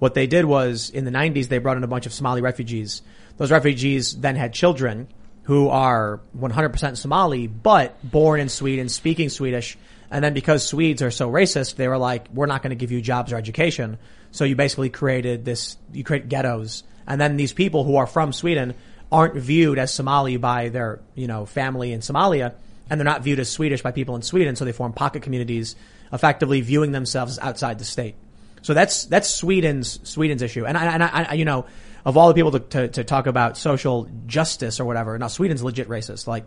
What 0.00 0.14
they 0.14 0.26
did 0.26 0.44
was 0.44 0.90
in 0.90 1.04
the 1.04 1.10
90s 1.12 1.48
they 1.48 1.58
brought 1.58 1.76
in 1.76 1.84
a 1.84 1.88
bunch 1.88 2.06
of 2.06 2.12
Somali 2.12 2.42
refugees. 2.42 3.02
Those 3.38 3.50
refugees 3.52 4.16
then 4.16 4.34
had 4.36 4.52
children 4.52 5.08
who 5.46 5.68
are 5.68 6.20
100% 6.36 6.96
Somali, 6.96 7.46
but 7.46 7.98
born 8.02 8.40
in 8.40 8.48
Sweden, 8.48 8.88
speaking 8.88 9.28
Swedish. 9.28 9.78
And 10.10 10.22
then 10.22 10.34
because 10.34 10.66
Swedes 10.66 11.02
are 11.02 11.12
so 11.12 11.30
racist, 11.30 11.76
they 11.76 11.86
were 11.86 11.98
like, 11.98 12.26
we're 12.34 12.46
not 12.46 12.62
going 12.62 12.70
to 12.70 12.76
give 12.76 12.90
you 12.90 13.00
jobs 13.00 13.32
or 13.32 13.36
education. 13.36 13.98
So 14.32 14.44
you 14.44 14.56
basically 14.56 14.90
created 14.90 15.44
this, 15.44 15.76
you 15.92 16.02
create 16.02 16.28
ghettos. 16.28 16.82
And 17.06 17.20
then 17.20 17.36
these 17.36 17.52
people 17.52 17.84
who 17.84 17.94
are 17.96 18.08
from 18.08 18.32
Sweden 18.32 18.74
aren't 19.12 19.36
viewed 19.36 19.78
as 19.78 19.94
Somali 19.94 20.36
by 20.36 20.68
their, 20.68 21.00
you 21.14 21.28
know, 21.28 21.46
family 21.46 21.92
in 21.92 22.00
Somalia. 22.00 22.54
And 22.90 22.98
they're 22.98 23.04
not 23.04 23.22
viewed 23.22 23.38
as 23.38 23.48
Swedish 23.48 23.82
by 23.82 23.92
people 23.92 24.16
in 24.16 24.22
Sweden. 24.22 24.56
So 24.56 24.64
they 24.64 24.72
form 24.72 24.92
pocket 24.92 25.22
communities, 25.22 25.76
effectively 26.12 26.60
viewing 26.60 26.90
themselves 26.90 27.38
outside 27.38 27.78
the 27.78 27.84
state. 27.84 28.16
So 28.62 28.74
that's 28.74 29.04
that's 29.04 29.30
Sweden's 29.30 30.00
Sweden's 30.08 30.42
issue, 30.42 30.66
and 30.66 30.76
I, 30.76 30.86
and 30.86 31.02
I, 31.04 31.26
I 31.30 31.34
you 31.34 31.44
know 31.44 31.66
of 32.06 32.16
all 32.16 32.28
the 32.28 32.34
people 32.34 32.52
to, 32.52 32.60
to, 32.60 32.88
to 32.88 33.04
talk 33.04 33.26
about 33.26 33.58
social 33.58 34.08
justice 34.26 34.80
or 34.80 34.84
whatever. 34.86 35.18
Now 35.18 35.26
Sweden's 35.26 35.62
legit 35.62 35.88
racist. 35.88 36.26
Like 36.26 36.46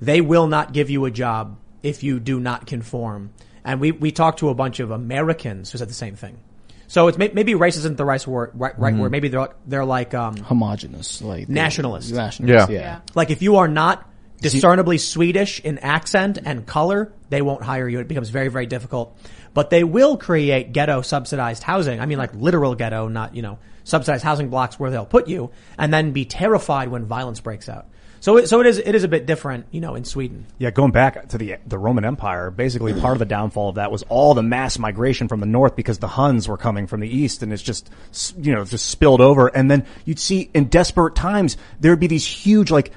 they 0.00 0.20
will 0.22 0.46
not 0.46 0.72
give 0.72 0.88
you 0.88 1.04
a 1.04 1.10
job 1.10 1.58
if 1.82 2.02
you 2.04 2.20
do 2.20 2.38
not 2.40 2.66
conform. 2.66 3.32
And 3.64 3.80
we 3.80 3.90
we 3.92 4.12
talked 4.12 4.38
to 4.38 4.48
a 4.48 4.54
bunch 4.54 4.80
of 4.80 4.90
Americans 4.92 5.70
who 5.72 5.78
said 5.78 5.88
the 5.88 5.94
same 5.94 6.14
thing. 6.16 6.38
So 6.86 7.08
it's 7.08 7.18
may, 7.18 7.30
maybe 7.32 7.54
race 7.54 7.76
isn't 7.78 7.96
the 7.96 8.04
right 8.04 8.24
word. 8.26 8.52
Right, 8.54 8.78
right 8.78 8.94
word. 8.94 9.10
Maybe 9.10 9.28
they're 9.28 9.48
they're 9.66 9.84
like 9.84 10.14
um 10.14 10.36
Homogenous, 10.36 11.20
like 11.20 11.48
they- 11.48 11.54
Nationalist. 11.54 12.12
Nationalist, 12.12 12.70
Yeah. 12.70 12.80
yeah. 12.80 13.00
like 13.14 13.30
if 13.30 13.42
you 13.42 13.56
are 13.56 13.68
not 13.68 14.08
discernibly 14.40 14.98
Swedish 14.98 15.60
in 15.60 15.78
accent 15.78 16.38
and 16.44 16.66
color, 16.66 17.12
they 17.28 17.42
won't 17.42 17.62
hire 17.62 17.88
you. 17.88 17.98
It 18.00 18.08
becomes 18.08 18.28
very, 18.28 18.48
very 18.48 18.66
difficult. 18.66 19.16
But 19.54 19.70
they 19.70 19.84
will 19.84 20.16
create 20.16 20.72
ghetto 20.72 21.02
subsidized 21.02 21.62
housing. 21.62 22.00
I 22.00 22.06
mean 22.06 22.18
like 22.18 22.34
literal 22.34 22.74
ghetto, 22.74 23.08
not, 23.08 23.34
you 23.36 23.42
know, 23.42 23.58
subsidized 23.84 24.24
housing 24.24 24.48
blocks 24.48 24.78
where 24.78 24.90
they'll 24.90 25.06
put 25.06 25.28
you 25.28 25.50
and 25.78 25.92
then 25.92 26.12
be 26.12 26.24
terrified 26.24 26.88
when 26.88 27.04
violence 27.04 27.40
breaks 27.40 27.68
out. 27.68 27.86
So 28.22 28.44
so 28.44 28.60
it 28.60 28.66
is, 28.66 28.78
it 28.78 28.94
is 28.94 29.02
a 29.02 29.08
bit 29.08 29.26
different, 29.26 29.66
you 29.72 29.80
know, 29.80 29.96
in 29.96 30.04
Sweden. 30.04 30.46
Yeah, 30.56 30.70
going 30.70 30.92
back 30.92 31.30
to 31.30 31.38
the 31.38 31.56
the 31.66 31.76
Roman 31.76 32.04
Empire, 32.04 32.52
basically 32.52 32.94
part 32.94 33.14
of 33.14 33.18
the 33.18 33.24
downfall 33.24 33.70
of 33.70 33.74
that 33.74 33.90
was 33.90 34.04
all 34.04 34.34
the 34.34 34.44
mass 34.44 34.78
migration 34.78 35.26
from 35.26 35.40
the 35.40 35.46
north 35.46 35.74
because 35.74 35.98
the 35.98 36.06
Huns 36.06 36.46
were 36.46 36.56
coming 36.56 36.86
from 36.86 37.00
the 37.00 37.08
east, 37.08 37.42
and 37.42 37.52
it's 37.52 37.62
just 37.62 37.90
you 38.38 38.54
know 38.54 38.64
just 38.64 38.86
spilled 38.86 39.20
over. 39.20 39.48
And 39.48 39.68
then 39.68 39.86
you'd 40.04 40.20
see 40.20 40.48
in 40.54 40.66
desperate 40.66 41.16
times 41.16 41.56
there 41.80 41.90
would 41.90 41.98
be 41.98 42.06
these 42.06 42.24
huge 42.24 42.70
like 42.70 42.92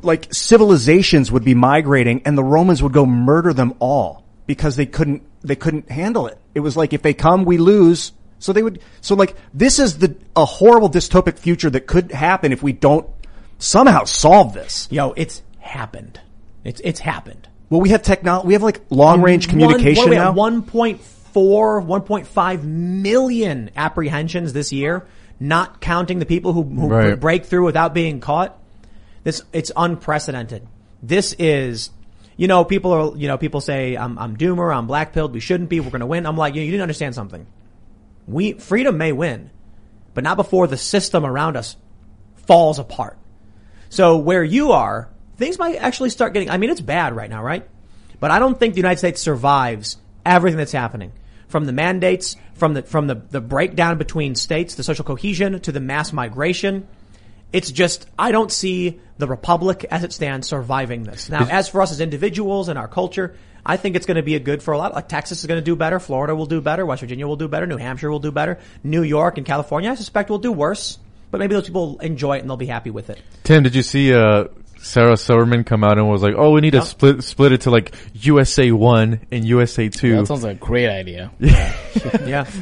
like 0.00 0.32
civilizations 0.32 1.30
would 1.30 1.44
be 1.44 1.54
migrating, 1.54 2.22
and 2.24 2.38
the 2.38 2.42
Romans 2.42 2.82
would 2.82 2.94
go 2.94 3.04
murder 3.04 3.52
them 3.52 3.74
all 3.78 4.24
because 4.46 4.74
they 4.74 4.86
couldn't 4.86 5.22
they 5.42 5.54
couldn't 5.54 5.90
handle 5.90 6.26
it. 6.28 6.38
It 6.54 6.60
was 6.60 6.78
like 6.78 6.94
if 6.94 7.02
they 7.02 7.12
come, 7.12 7.44
we 7.44 7.58
lose. 7.58 8.12
So 8.40 8.52
they 8.52 8.62
would. 8.62 8.80
So 9.00 9.14
like 9.14 9.36
this 9.54 9.78
is 9.78 9.98
the 9.98 10.16
a 10.34 10.44
horrible 10.44 10.90
dystopic 10.90 11.38
future 11.38 11.70
that 11.70 11.86
could 11.86 12.10
happen 12.10 12.52
if 12.52 12.62
we 12.62 12.72
don't 12.72 13.06
somehow 13.58 14.04
solve 14.04 14.54
this. 14.54 14.88
Yo, 14.90 15.12
it's 15.16 15.42
happened. 15.60 16.18
It's, 16.64 16.80
it's 16.82 17.00
happened. 17.00 17.48
Well, 17.68 17.80
we 17.80 17.90
have 17.90 18.02
technology. 18.02 18.48
We 18.48 18.54
have 18.54 18.62
like 18.62 18.80
long 18.90 19.22
range 19.22 19.48
communication 19.48 20.08
one, 20.08 20.16
now. 20.16 20.32
1.4, 20.32 20.98
1.5 21.32 22.64
million 22.64 23.70
apprehensions 23.76 24.52
this 24.52 24.72
year, 24.72 25.06
not 25.38 25.80
counting 25.80 26.18
the 26.18 26.26
people 26.26 26.52
who, 26.52 26.64
who 26.64 26.88
Right. 26.88 27.18
break 27.20 27.44
through 27.44 27.64
without 27.64 27.94
being 27.94 28.20
caught. 28.20 28.58
This, 29.22 29.42
it's 29.52 29.70
unprecedented. 29.76 30.66
This 31.02 31.34
is, 31.38 31.90
you 32.36 32.48
know, 32.48 32.64
people 32.64 32.92
are, 32.92 33.16
you 33.16 33.28
know, 33.28 33.38
people 33.38 33.60
say, 33.60 33.96
I'm, 33.96 34.18
I'm 34.18 34.36
doomer, 34.36 34.74
I'm 34.74 34.86
black 34.86 35.12
pilled, 35.12 35.32
we 35.32 35.40
shouldn't 35.40 35.68
be, 35.68 35.78
we're 35.80 35.90
gonna 35.90 36.06
win. 36.06 36.26
I'm 36.26 36.36
like, 36.36 36.54
you, 36.54 36.62
you 36.62 36.70
didn't 36.70 36.82
understand 36.82 37.14
something. 37.14 37.46
We, 38.30 38.54
freedom 38.54 38.96
may 38.98 39.12
win, 39.12 39.50
but 40.14 40.24
not 40.24 40.36
before 40.36 40.66
the 40.66 40.76
system 40.76 41.24
around 41.24 41.56
us 41.56 41.76
falls 42.46 42.78
apart. 42.78 43.18
So 43.88 44.18
where 44.18 44.44
you 44.44 44.72
are, 44.72 45.08
things 45.36 45.58
might 45.58 45.76
actually 45.76 46.10
start 46.10 46.32
getting, 46.32 46.50
I 46.50 46.56
mean, 46.56 46.70
it's 46.70 46.80
bad 46.80 47.14
right 47.14 47.28
now, 47.28 47.42
right? 47.42 47.68
But 48.20 48.30
I 48.30 48.38
don't 48.38 48.58
think 48.58 48.74
the 48.74 48.80
United 48.80 48.98
States 48.98 49.20
survives 49.20 49.96
everything 50.24 50.58
that's 50.58 50.72
happening. 50.72 51.12
From 51.48 51.64
the 51.64 51.72
mandates, 51.72 52.36
from 52.54 52.74
the, 52.74 52.82
from 52.82 53.08
the, 53.08 53.16
the 53.16 53.40
breakdown 53.40 53.98
between 53.98 54.36
states, 54.36 54.76
the 54.76 54.84
social 54.84 55.04
cohesion, 55.04 55.58
to 55.60 55.72
the 55.72 55.80
mass 55.80 56.12
migration. 56.12 56.86
It's 57.52 57.72
just, 57.72 58.06
I 58.16 58.30
don't 58.30 58.52
see 58.52 59.00
the 59.18 59.26
Republic 59.26 59.84
as 59.90 60.04
it 60.04 60.12
stands 60.12 60.46
surviving 60.46 61.02
this. 61.02 61.28
Now, 61.28 61.48
as 61.50 61.68
for 61.68 61.82
us 61.82 61.90
as 61.90 62.00
individuals 62.00 62.68
and 62.68 62.78
our 62.78 62.86
culture, 62.86 63.34
I 63.64 63.76
think 63.76 63.96
it's 63.96 64.06
going 64.06 64.16
to 64.16 64.22
be 64.22 64.34
a 64.34 64.40
good 64.40 64.62
for 64.62 64.72
a 64.72 64.78
lot. 64.78 64.94
Like 64.94 65.08
Texas 65.08 65.40
is 65.40 65.46
going 65.46 65.60
to 65.60 65.64
do 65.64 65.76
better, 65.76 66.00
Florida 66.00 66.34
will 66.34 66.46
do 66.46 66.60
better, 66.60 66.84
West 66.86 67.00
Virginia 67.00 67.26
will 67.26 67.36
do 67.36 67.48
better, 67.48 67.66
New 67.66 67.76
Hampshire 67.76 68.10
will 68.10 68.18
do 68.20 68.32
better, 68.32 68.58
New 68.82 69.02
York 69.02 69.36
and 69.38 69.46
California, 69.46 69.90
I 69.90 69.94
suspect 69.94 70.30
will 70.30 70.38
do 70.38 70.52
worse. 70.52 70.98
But 71.30 71.38
maybe 71.38 71.54
those 71.54 71.66
people 71.66 71.92
will 71.92 71.98
enjoy 72.00 72.38
it 72.38 72.40
and 72.40 72.50
they'll 72.50 72.56
be 72.56 72.66
happy 72.66 72.90
with 72.90 73.08
it. 73.08 73.20
Tim, 73.44 73.62
did 73.62 73.74
you 73.76 73.82
see, 73.82 74.12
uh, 74.12 74.46
Sarah 74.82 75.16
Silverman 75.16 75.64
come 75.64 75.84
out 75.84 75.98
and 75.98 76.08
was 76.08 76.22
like, 76.22 76.34
"Oh, 76.36 76.52
we 76.52 76.62
need 76.62 76.70
to 76.70 76.80
split 76.82 77.22
split 77.22 77.52
it 77.52 77.60
to 77.62 77.70
like 77.70 77.94
USA 78.14 78.72
one 78.72 79.20
and 79.30 79.44
USA 79.44 79.90
two. 79.90 80.16
That 80.16 80.26
sounds 80.26 80.42
like 80.42 80.56
a 80.56 80.58
great 80.58 80.88
idea. 80.88 81.30
Yeah. 82.24 82.46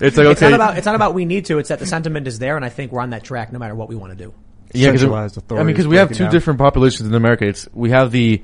It's 0.00 0.16
like 0.16 0.26
It's 0.26 0.42
okay, 0.42 0.50
not 0.50 0.54
about 0.54 0.78
it's 0.78 0.86
not 0.86 0.94
about 0.94 1.14
we 1.14 1.24
need 1.24 1.46
to. 1.46 1.58
It's 1.58 1.70
that 1.70 1.80
the 1.80 1.86
sentiment 1.86 2.26
is 2.28 2.38
there, 2.38 2.54
and 2.56 2.64
I 2.64 2.68
think 2.68 2.92
we're 2.92 3.00
on 3.00 3.10
that 3.10 3.24
track 3.24 3.52
no 3.52 3.58
matter 3.58 3.74
what 3.74 3.88
we 3.88 3.96
want 3.96 4.16
to 4.16 4.24
do. 4.24 4.32
yeah, 4.72 4.92
because 4.92 5.04
I 5.50 5.54
mean, 5.56 5.66
because 5.66 5.88
we 5.88 5.96
have 5.96 6.10
two 6.10 6.24
down. 6.24 6.32
different 6.32 6.58
populations 6.60 7.08
in 7.08 7.14
America. 7.14 7.46
It's 7.46 7.68
we 7.72 7.90
have 7.90 8.12
the 8.12 8.42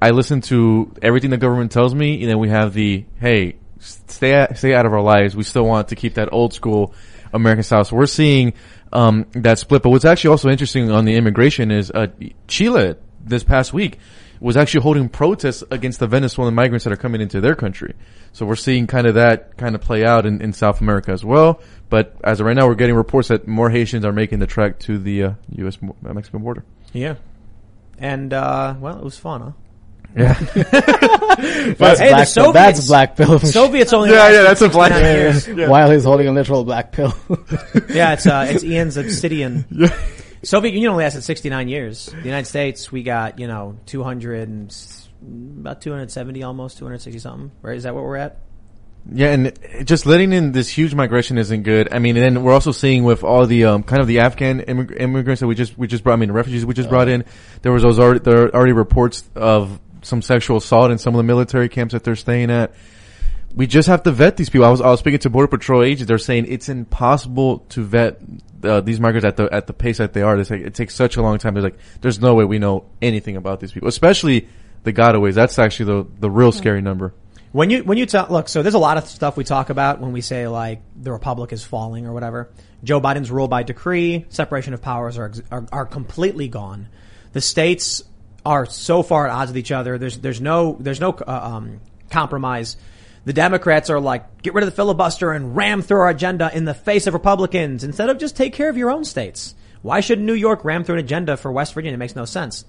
I 0.00 0.10
listen 0.10 0.40
to 0.42 0.94
everything 1.02 1.30
the 1.30 1.36
government 1.36 1.72
tells 1.72 1.94
me, 1.94 2.20
and 2.22 2.30
then 2.30 2.38
we 2.38 2.48
have 2.48 2.72
the 2.72 3.04
hey, 3.20 3.56
stay 3.78 4.46
stay 4.54 4.74
out 4.74 4.86
of 4.86 4.92
our 4.92 5.02
lives. 5.02 5.34
We 5.36 5.42
still 5.42 5.66
want 5.66 5.88
to 5.88 5.96
keep 5.96 6.14
that 6.14 6.32
old 6.32 6.52
school 6.52 6.94
American 7.32 7.62
style. 7.64 7.84
So 7.84 7.96
we're 7.96 8.06
seeing 8.06 8.54
um, 8.92 9.26
that 9.32 9.58
split. 9.58 9.82
But 9.82 9.90
what's 9.90 10.04
actually 10.04 10.30
also 10.30 10.48
interesting 10.48 10.90
on 10.90 11.04
the 11.04 11.14
immigration 11.14 11.70
is 11.70 11.90
uh, 11.90 12.08
Chile 12.48 12.96
this 13.20 13.44
past 13.44 13.72
week 13.72 13.98
was 14.40 14.56
actually 14.56 14.82
holding 14.82 15.08
protests 15.08 15.64
against 15.70 15.98
the 15.98 16.06
Venezuelan 16.06 16.54
migrants 16.54 16.84
that 16.84 16.92
are 16.92 16.96
coming 16.96 17.20
into 17.20 17.40
their 17.40 17.54
country. 17.54 17.94
So 18.32 18.44
we're 18.44 18.56
seeing 18.56 18.86
kind 18.86 19.06
of 19.06 19.14
that 19.14 19.56
kind 19.56 19.74
of 19.74 19.80
play 19.80 20.04
out 20.04 20.26
in, 20.26 20.42
in 20.42 20.52
South 20.52 20.80
America 20.80 21.10
as 21.10 21.24
well. 21.24 21.60
But 21.88 22.16
as 22.22 22.40
of 22.40 22.46
right 22.46 22.56
now, 22.56 22.66
we're 22.66 22.74
getting 22.74 22.96
reports 22.96 23.28
that 23.28 23.48
more 23.48 23.70
Haitians 23.70 24.04
are 24.04 24.12
making 24.12 24.40
the 24.40 24.46
trek 24.46 24.78
to 24.80 24.98
the 24.98 25.22
uh, 25.22 25.32
U.S. 25.52 25.78
Mexican 26.02 26.42
border. 26.42 26.64
Yeah. 26.92 27.14
And 27.98 28.32
uh, 28.32 28.74
well, 28.78 28.98
it 28.98 29.04
was 29.04 29.18
fun, 29.18 29.40
huh? 29.40 29.50
Yeah, 30.16 30.32
That's 31.74 32.00
Hey, 32.00 32.08
the 32.08 32.14
black 32.14 32.26
pill. 32.26 32.26
Soviets- 32.26 32.54
That's 32.54 32.86
black 32.86 33.16
pill. 33.16 33.38
Soviets 33.40 33.92
only 33.92 34.10
Yeah, 34.10 34.30
yeah, 34.30 34.42
that's 34.44 34.62
a 34.62 34.68
black- 34.70 34.92
69 34.92 35.56
years. 35.58 35.68
While 35.70 35.90
he's 35.90 36.04
holding 36.04 36.26
a 36.28 36.32
literal 36.32 36.64
black 36.64 36.92
pill. 36.92 37.12
Yeah, 37.90 38.14
it's 38.14 38.26
uh, 38.26 38.46
it's 38.48 38.64
Ian's 38.64 38.96
obsidian. 38.96 39.64
Yeah. 39.70 39.94
Soviet 40.42 40.72
Union 40.74 40.92
only 40.92 41.04
lasted 41.04 41.22
69 41.22 41.68
years. 41.68 42.06
The 42.06 42.22
United 42.22 42.46
States, 42.46 42.92
we 42.92 43.02
got 43.02 43.38
you 43.40 43.46
know 43.48 43.76
200 43.86 44.48
and 44.48 44.74
about 45.60 45.80
270 45.82 46.42
almost 46.44 46.78
260 46.78 47.18
something. 47.18 47.50
Right? 47.62 47.76
Is 47.76 47.82
that 47.82 47.94
what 47.94 48.04
we're 48.04 48.16
at? 48.16 48.38
Yeah, 49.12 49.32
and 49.32 49.58
just 49.84 50.04
letting 50.06 50.32
in 50.32 50.52
this 50.52 50.68
huge 50.68 50.94
migration 50.94 51.38
isn't 51.38 51.62
good. 51.62 51.92
I 51.92 51.98
mean, 51.98 52.16
and 52.16 52.36
then 52.36 52.42
we're 52.42 52.52
also 52.52 52.72
seeing 52.72 53.04
with 53.04 53.22
all 53.22 53.46
the 53.46 53.64
um, 53.66 53.82
kind 53.82 54.00
of 54.00 54.08
the 54.08 54.20
Afghan 54.20 54.60
immig- 54.62 55.00
immigrants 55.00 55.40
that 55.40 55.46
we 55.46 55.54
just 55.54 55.78
we 55.78 55.86
just 55.86 56.02
brought. 56.02 56.14
I 56.14 56.16
mean, 56.16 56.28
the 56.28 56.34
refugees 56.34 56.66
we 56.66 56.74
just 56.74 56.88
brought 56.88 57.08
in. 57.08 57.24
There 57.62 57.72
was 57.72 57.82
those 57.82 57.98
already 57.98 58.20
there 58.20 58.46
are 58.46 58.54
already 58.54 58.72
reports 58.72 59.22
of 59.36 59.78
some 60.02 60.22
sexual 60.22 60.56
assault 60.56 60.90
in 60.90 60.98
some 60.98 61.14
of 61.14 61.18
the 61.18 61.24
military 61.24 61.68
camps 61.68 61.92
that 61.92 62.04
they're 62.04 62.16
staying 62.16 62.50
at. 62.50 62.74
we 63.54 63.66
just 63.66 63.88
have 63.88 64.02
to 64.02 64.12
vet 64.12 64.36
these 64.36 64.50
people. 64.50 64.66
I 64.66 64.70
was 64.70 64.80
I 64.80 64.88
was 64.90 65.00
speaking 65.00 65.20
to 65.20 65.30
border 65.30 65.48
patrol 65.48 65.82
agents. 65.82 66.08
They're 66.08 66.18
saying 66.18 66.46
it's 66.48 66.68
impossible 66.68 67.60
to 67.70 67.84
vet 67.84 68.20
uh, 68.62 68.80
these 68.80 69.00
migrants 69.00 69.24
at 69.24 69.36
the 69.36 69.48
at 69.52 69.66
the 69.66 69.72
pace 69.72 69.98
that 69.98 70.12
they 70.12 70.22
are. 70.22 70.38
It's 70.38 70.50
like, 70.50 70.60
it 70.60 70.74
takes 70.74 70.94
such 70.94 71.16
a 71.16 71.22
long 71.22 71.38
time. 71.38 71.54
There's 71.54 71.64
like 71.64 71.78
there's 72.00 72.20
no 72.20 72.34
way 72.34 72.44
we 72.44 72.58
know 72.58 72.84
anything 73.00 73.36
about 73.36 73.60
these 73.60 73.72
people, 73.72 73.88
especially 73.88 74.48
the 74.82 74.92
gotaways. 74.92 75.34
That's 75.34 75.58
actually 75.58 75.86
the 75.86 76.08
the 76.20 76.30
real 76.30 76.52
scary 76.52 76.82
number. 76.82 77.14
When 77.56 77.70
you 77.70 77.84
when 77.84 77.96
you 77.96 78.04
talk, 78.04 78.28
look, 78.28 78.50
so 78.50 78.62
there's 78.62 78.74
a 78.74 78.78
lot 78.78 78.98
of 78.98 79.06
stuff 79.06 79.38
we 79.38 79.42
talk 79.42 79.70
about 79.70 79.98
when 79.98 80.12
we 80.12 80.20
say 80.20 80.46
like 80.46 80.82
the 80.94 81.10
republic 81.10 81.54
is 81.54 81.64
falling 81.64 82.06
or 82.06 82.12
whatever. 82.12 82.50
Joe 82.84 83.00
Biden's 83.00 83.30
rule 83.30 83.48
by 83.48 83.62
decree, 83.62 84.26
separation 84.28 84.74
of 84.74 84.82
powers 84.82 85.16
are 85.16 85.32
are, 85.50 85.64
are 85.72 85.86
completely 85.86 86.48
gone. 86.48 86.88
The 87.32 87.40
states 87.40 88.04
are 88.44 88.66
so 88.66 89.02
far 89.02 89.26
at 89.26 89.32
odds 89.32 89.52
with 89.52 89.56
each 89.56 89.72
other. 89.72 89.96
There's 89.96 90.18
there's 90.18 90.38
no 90.38 90.76
there's 90.78 91.00
no 91.00 91.12
uh, 91.12 91.40
um, 91.54 91.80
compromise. 92.10 92.76
The 93.24 93.32
Democrats 93.32 93.88
are 93.88 94.00
like, 94.00 94.42
get 94.42 94.52
rid 94.52 94.62
of 94.62 94.68
the 94.68 94.76
filibuster 94.76 95.32
and 95.32 95.56
ram 95.56 95.80
through 95.80 96.00
our 96.00 96.10
agenda 96.10 96.50
in 96.54 96.66
the 96.66 96.74
face 96.74 97.06
of 97.06 97.14
Republicans 97.14 97.84
instead 97.84 98.10
of 98.10 98.18
just 98.18 98.36
take 98.36 98.52
care 98.52 98.68
of 98.68 98.76
your 98.76 98.90
own 98.90 99.06
states. 99.06 99.54
Why 99.80 100.00
should 100.00 100.20
New 100.20 100.34
York 100.34 100.62
ram 100.62 100.84
through 100.84 100.96
an 100.96 101.04
agenda 101.06 101.38
for 101.38 101.50
West 101.50 101.72
Virginia? 101.72 101.94
It 101.94 102.00
makes 102.00 102.14
no 102.16 102.26
sense. 102.26 102.66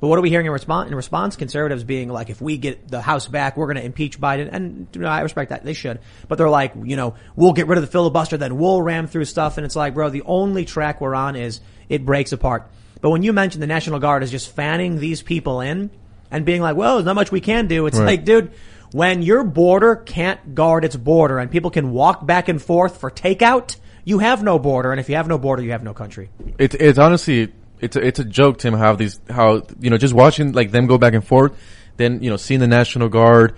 But 0.00 0.08
what 0.08 0.18
are 0.18 0.22
we 0.22 0.30
hearing 0.30 0.46
in 0.46 0.52
response? 0.52 0.88
In 0.88 0.94
response, 0.94 1.36
conservatives 1.36 1.84
being 1.84 2.08
like, 2.08 2.28
if 2.30 2.40
we 2.40 2.58
get 2.58 2.88
the 2.88 3.00
House 3.00 3.28
back, 3.28 3.56
we're 3.56 3.66
going 3.66 3.76
to 3.78 3.84
impeach 3.84 4.20
Biden. 4.20 4.48
And 4.52 4.86
you 4.92 5.00
know, 5.00 5.08
I 5.08 5.20
respect 5.20 5.50
that. 5.50 5.64
They 5.64 5.72
should. 5.72 6.00
But 6.28 6.38
they're 6.38 6.50
like, 6.50 6.74
you 6.84 6.96
know, 6.96 7.14
we'll 7.34 7.52
get 7.54 7.66
rid 7.66 7.78
of 7.78 7.82
the 7.82 7.90
filibuster, 7.90 8.36
then 8.36 8.58
we'll 8.58 8.82
ram 8.82 9.06
through 9.06 9.24
stuff. 9.24 9.56
And 9.56 9.64
it's 9.64 9.76
like, 9.76 9.94
bro, 9.94 10.10
the 10.10 10.22
only 10.22 10.64
track 10.64 11.00
we're 11.00 11.14
on 11.14 11.34
is 11.36 11.60
it 11.88 12.04
breaks 12.04 12.32
apart. 12.32 12.70
But 13.00 13.10
when 13.10 13.22
you 13.22 13.32
mention 13.32 13.60
the 13.60 13.66
National 13.66 13.98
Guard 13.98 14.22
is 14.22 14.30
just 14.30 14.50
fanning 14.50 14.98
these 14.98 15.22
people 15.22 15.60
in 15.60 15.90
and 16.30 16.44
being 16.44 16.60
like, 16.62 16.76
well, 16.76 16.96
there's 16.96 17.06
not 17.06 17.14
much 17.14 17.30
we 17.30 17.40
can 17.40 17.66
do. 17.66 17.86
It's 17.86 17.98
Right. 17.98 18.06
like, 18.06 18.24
dude, 18.24 18.50
when 18.92 19.22
your 19.22 19.44
border 19.44 19.96
can't 19.96 20.54
guard 20.54 20.84
its 20.84 20.96
border 20.96 21.38
and 21.38 21.50
people 21.50 21.70
can 21.70 21.92
walk 21.92 22.26
back 22.26 22.48
and 22.48 22.60
forth 22.60 22.98
for 22.98 23.10
takeout, 23.10 23.76
you 24.04 24.18
have 24.20 24.42
no 24.42 24.58
border. 24.58 24.90
And 24.92 25.00
if 25.00 25.08
you 25.08 25.16
have 25.16 25.28
no 25.28 25.38
border, 25.38 25.62
you 25.62 25.72
have 25.72 25.82
no 25.82 25.92
country. 25.94 26.30
It's 26.58 26.74
it's 26.76 26.98
honestly 26.98 27.52
it's 27.80 27.96
a, 27.96 28.06
it's 28.06 28.18
a 28.18 28.24
joke, 28.24 28.58
Tim. 28.58 28.74
How 28.74 28.94
these 28.96 29.20
how 29.28 29.62
you 29.80 29.90
know 29.90 29.98
just 29.98 30.14
watching 30.14 30.52
like 30.52 30.70
them 30.70 30.86
go 30.86 30.98
back 30.98 31.14
and 31.14 31.26
forth, 31.26 31.56
then 31.96 32.22
you 32.22 32.30
know 32.30 32.36
seeing 32.36 32.60
the 32.60 32.66
National 32.66 33.08
Guard. 33.08 33.56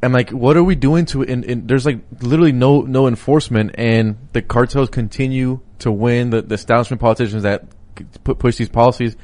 I'm 0.00 0.12
like, 0.12 0.30
what 0.30 0.56
are 0.56 0.62
we 0.62 0.76
doing 0.76 1.06
to? 1.06 1.22
In, 1.22 1.42
and 1.44 1.66
there's 1.66 1.84
like 1.84 2.00
literally 2.20 2.52
no 2.52 2.82
no 2.82 3.08
enforcement, 3.08 3.74
and 3.74 4.16
the 4.32 4.42
cartels 4.42 4.90
continue 4.90 5.60
to 5.80 5.90
win. 5.90 6.30
The 6.30 6.42
the 6.42 6.54
establishment 6.54 7.00
politicians 7.00 7.42
that 7.42 7.64
push 8.24 8.56
these 8.56 8.68
policies 8.68 9.16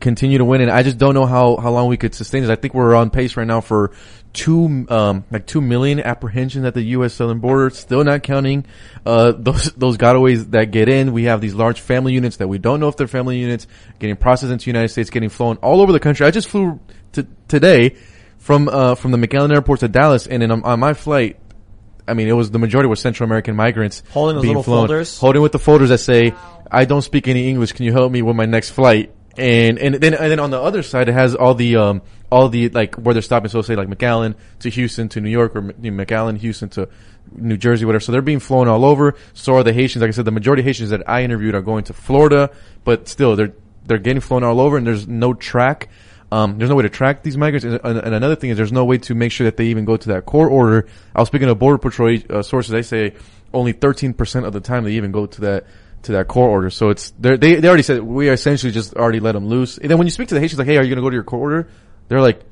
continue 0.00 0.38
to 0.38 0.44
win, 0.44 0.60
and 0.62 0.70
I 0.70 0.82
just 0.82 0.98
don't 0.98 1.14
know 1.14 1.26
how 1.26 1.56
how 1.56 1.70
long 1.70 1.88
we 1.88 1.96
could 1.96 2.14
sustain 2.14 2.42
this. 2.42 2.50
I 2.50 2.56
think 2.56 2.74
we're 2.74 2.94
on 2.94 3.10
pace 3.10 3.36
right 3.36 3.46
now 3.46 3.60
for 3.60 3.92
two 4.32 4.86
um 4.88 5.24
like 5.30 5.46
two 5.46 5.60
million 5.60 6.00
apprehensions 6.00 6.64
at 6.64 6.74
the 6.74 6.82
U.S. 6.82 7.14
southern 7.14 7.38
border. 7.38 7.70
Still 7.70 8.04
not 8.04 8.22
counting 8.22 8.64
uh 9.04 9.32
those 9.38 9.72
those 9.72 9.96
gotaways 9.96 10.50
that 10.52 10.70
get 10.70 10.88
in. 10.88 11.12
We 11.12 11.24
have 11.24 11.40
these 11.40 11.54
large 11.54 11.80
family 11.80 12.12
units 12.12 12.38
that 12.38 12.48
we 12.48 12.58
don't 12.58 12.80
know 12.80 12.88
if 12.88 12.96
they're 12.96 13.08
family 13.08 13.38
units 13.38 13.66
getting 13.98 14.16
processed 14.16 14.52
into 14.52 14.64
the 14.64 14.70
United 14.70 14.88
States, 14.88 15.10
getting 15.10 15.28
flown 15.28 15.56
all 15.58 15.80
over 15.80 15.92
the 15.92 16.00
country. 16.00 16.26
I 16.26 16.30
just 16.30 16.48
flew 16.48 16.80
to 17.12 17.26
today 17.48 17.96
from 18.38 18.68
uh 18.68 18.94
from 18.94 19.10
the 19.10 19.18
McAllen 19.18 19.52
airport 19.52 19.80
to 19.80 19.88
Dallas, 19.88 20.26
and 20.26 20.42
then 20.42 20.50
on, 20.50 20.64
on 20.64 20.80
my 20.80 20.94
flight. 20.94 21.38
I 22.08 22.14
mean, 22.14 22.26
it 22.26 22.32
was 22.32 22.50
the 22.50 22.58
majority 22.58 22.88
were 22.88 22.96
Central 22.96 23.26
American 23.26 23.54
migrants 23.54 24.02
Holding 24.10 24.36
those 24.36 24.42
being 24.42 24.56
little 24.56 24.62
flown, 24.64 24.88
folders? 24.88 25.18
holding 25.18 25.42
with 25.42 25.52
the 25.52 25.60
folders 25.60 25.90
that 25.90 25.98
say, 25.98 26.34
"I 26.70 26.84
don't 26.84 27.02
speak 27.02 27.28
any 27.28 27.48
English. 27.48 27.72
Can 27.72 27.84
you 27.84 27.92
help 27.92 28.10
me 28.10 28.22
with 28.22 28.34
my 28.34 28.46
next 28.46 28.70
flight?" 28.70 29.12
And 29.36 29.78
and 29.78 29.94
then 29.94 30.14
and 30.14 30.30
then 30.30 30.40
on 30.40 30.50
the 30.50 30.60
other 30.60 30.82
side, 30.82 31.08
it 31.08 31.12
has 31.12 31.34
all 31.34 31.54
the 31.54 31.76
um 31.76 32.02
all 32.30 32.48
the 32.48 32.68
like 32.70 32.96
where 32.96 33.12
they're 33.12 33.22
stopping. 33.22 33.48
So 33.48 33.62
say 33.62 33.76
like 33.76 33.88
McAllen 33.88 34.34
to 34.60 34.70
Houston 34.70 35.08
to 35.10 35.20
New 35.20 35.30
York 35.30 35.54
or 35.54 35.62
McAllen 35.62 36.36
Houston 36.38 36.68
to 36.70 36.88
New 37.32 37.56
Jersey, 37.56 37.84
whatever. 37.84 38.00
So 38.00 38.12
they're 38.12 38.22
being 38.22 38.40
flown 38.40 38.68
all 38.68 38.84
over. 38.84 39.14
So 39.34 39.54
are 39.54 39.62
the 39.62 39.72
Haitians. 39.72 40.02
Like 40.02 40.08
I 40.08 40.12
said, 40.12 40.24
the 40.24 40.32
majority 40.32 40.62
of 40.62 40.66
Haitians 40.66 40.90
that 40.90 41.08
I 41.08 41.22
interviewed 41.22 41.54
are 41.54 41.62
going 41.62 41.84
to 41.84 41.92
Florida, 41.92 42.50
but 42.84 43.08
still 43.08 43.36
they're 43.36 43.52
they're 43.86 43.98
getting 43.98 44.20
flown 44.20 44.44
all 44.44 44.60
over, 44.60 44.76
and 44.76 44.86
there's 44.86 45.06
no 45.06 45.34
track. 45.34 45.88
Um, 46.32 46.58
there's 46.58 46.70
no 46.70 46.76
way 46.76 46.82
to 46.82 46.88
track 46.88 47.24
these 47.24 47.36
migrants, 47.36 47.64
and, 47.64 47.80
and 47.82 48.14
another 48.14 48.36
thing 48.36 48.50
is 48.50 48.56
there's 48.56 48.72
no 48.72 48.84
way 48.84 48.98
to 48.98 49.16
make 49.16 49.32
sure 49.32 49.46
that 49.46 49.56
they 49.56 49.66
even 49.66 49.84
go 49.84 49.96
to 49.96 50.08
that 50.10 50.26
court 50.26 50.52
order. 50.52 50.86
I 51.14 51.20
was 51.20 51.28
speaking 51.28 51.48
to 51.48 51.54
border 51.56 51.78
patrol 51.78 52.16
uh, 52.30 52.42
sources; 52.42 52.70
they 52.70 52.82
say 52.82 53.14
only 53.52 53.72
13 53.72 54.14
percent 54.14 54.46
of 54.46 54.52
the 54.52 54.60
time 54.60 54.84
they 54.84 54.92
even 54.92 55.10
go 55.10 55.26
to 55.26 55.40
that 55.40 55.66
to 56.02 56.12
that 56.12 56.28
court 56.28 56.50
order. 56.50 56.70
So 56.70 56.90
it's 56.90 57.10
they're- 57.18 57.36
they 57.36 57.56
they 57.56 57.68
already 57.68 57.82
said 57.82 58.02
we 58.02 58.28
essentially 58.28 58.72
just 58.72 58.94
already 58.94 59.20
let 59.20 59.32
them 59.32 59.46
loose. 59.46 59.78
And 59.78 59.90
then 59.90 59.98
when 59.98 60.06
you 60.06 60.10
speak 60.10 60.28
to 60.28 60.34
the 60.34 60.40
Haitians, 60.40 60.58
like, 60.58 60.68
hey, 60.68 60.76
are 60.78 60.82
you 60.82 60.88
going 60.88 60.96
to 60.96 61.02
go 61.02 61.10
to 61.10 61.14
your 61.16 61.24
court 61.24 61.40
order? 61.42 61.68
They're 62.08 62.20
like, 62.20 62.42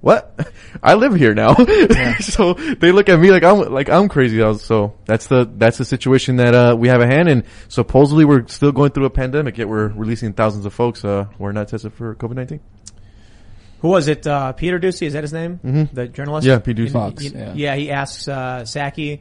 what? 0.00 0.50
I 0.82 0.94
live 0.94 1.14
here 1.14 1.34
now. 1.34 1.54
so 2.20 2.54
they 2.54 2.90
look 2.90 3.08
at 3.08 3.20
me 3.20 3.30
like 3.30 3.44
I'm 3.44 3.58
like 3.72 3.88
I'm 3.90 4.08
crazy. 4.08 4.38
So 4.58 4.94
that's 5.04 5.26
the 5.26 5.50
that's 5.56 5.78
the 5.78 5.84
situation 5.84 6.36
that 6.36 6.54
uh, 6.54 6.74
we 6.76 6.88
have 6.88 7.00
at 7.02 7.12
hand. 7.12 7.28
And 7.28 7.44
supposedly 7.68 8.24
we're 8.24 8.46
still 8.48 8.72
going 8.72 8.92
through 8.92 9.04
a 9.06 9.10
pandemic, 9.10 9.58
yet 9.58 9.68
we're 9.68 9.88
releasing 9.88 10.32
thousands 10.32 10.64
of 10.66 10.72
folks 10.72 11.04
uh, 11.04 11.24
who 11.38 11.44
are 11.44 11.52
not 11.52 11.68
tested 11.68 11.92
for 11.92 12.14
COVID 12.14 12.34
nineteen. 12.34 12.60
Who 13.80 13.88
was 13.88 14.08
it? 14.08 14.26
Uh, 14.26 14.52
Peter 14.52 14.78
Doocy, 14.78 15.06
is 15.06 15.14
that 15.14 15.24
his 15.24 15.32
name? 15.32 15.58
Mm-hmm. 15.64 15.94
The 15.94 16.08
journalist? 16.08 16.46
Yeah, 16.46 16.58
Pete 16.58 16.76
Doocy. 16.76 16.92
Fox, 16.92 17.22
He- 17.22 17.30
yeah. 17.30 17.74
he 17.76 17.90
asks, 17.90 18.28
uh, 18.28 18.60
Psaki, 18.64 19.20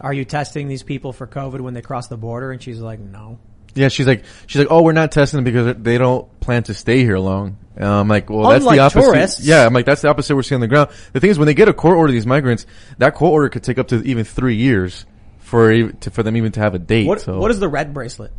are 0.00 0.12
you 0.12 0.24
testing 0.24 0.68
these 0.68 0.82
people 0.82 1.12
for 1.12 1.26
COVID 1.26 1.60
when 1.60 1.74
they 1.74 1.82
cross 1.82 2.08
the 2.08 2.16
border? 2.16 2.52
And 2.52 2.62
she's 2.62 2.80
like, 2.80 3.00
no. 3.00 3.38
Yeah, 3.74 3.88
she's 3.88 4.06
like 4.06 4.24
she's 4.46 4.58
like, 4.58 4.68
oh, 4.70 4.82
we're 4.82 4.92
not 4.92 5.12
testing 5.12 5.38
them 5.38 5.44
because 5.44 5.76
they 5.80 5.96
don't 5.96 6.40
plan 6.40 6.64
to 6.64 6.74
stay 6.74 7.00
here 7.04 7.18
long. 7.18 7.56
Uh, 7.80 8.00
I'm 8.00 8.08
like, 8.08 8.28
well, 8.28 8.48
that's 8.50 8.62
Unlike 8.62 8.76
the 8.76 8.82
opposite. 8.82 9.00
tourists. 9.00 9.46
Yeah, 9.46 9.64
I'm 9.64 9.72
like, 9.72 9.86
that's 9.86 10.02
the 10.02 10.08
opposite 10.08 10.34
we're 10.34 10.42
seeing 10.42 10.56
on 10.56 10.60
the 10.60 10.68
ground. 10.68 10.90
The 11.12 11.20
thing 11.20 11.30
is, 11.30 11.38
when 11.38 11.46
they 11.46 11.54
get 11.54 11.68
a 11.68 11.72
court 11.72 11.96
order, 11.96 12.12
these 12.12 12.26
migrants, 12.26 12.66
that 12.98 13.14
court 13.14 13.32
order 13.32 13.48
could 13.48 13.62
take 13.62 13.78
up 13.78 13.88
to 13.88 14.02
even 14.02 14.24
three 14.24 14.56
years 14.56 15.06
for 15.38 15.92
to, 15.92 16.10
for 16.10 16.22
them 16.22 16.36
even 16.36 16.52
to 16.52 16.60
have 16.60 16.74
a 16.74 16.78
date. 16.78 17.06
What, 17.06 17.20
so. 17.20 17.38
what 17.38 17.50
is 17.50 17.60
the 17.60 17.68
red 17.68 17.94
bracelet? 17.94 18.32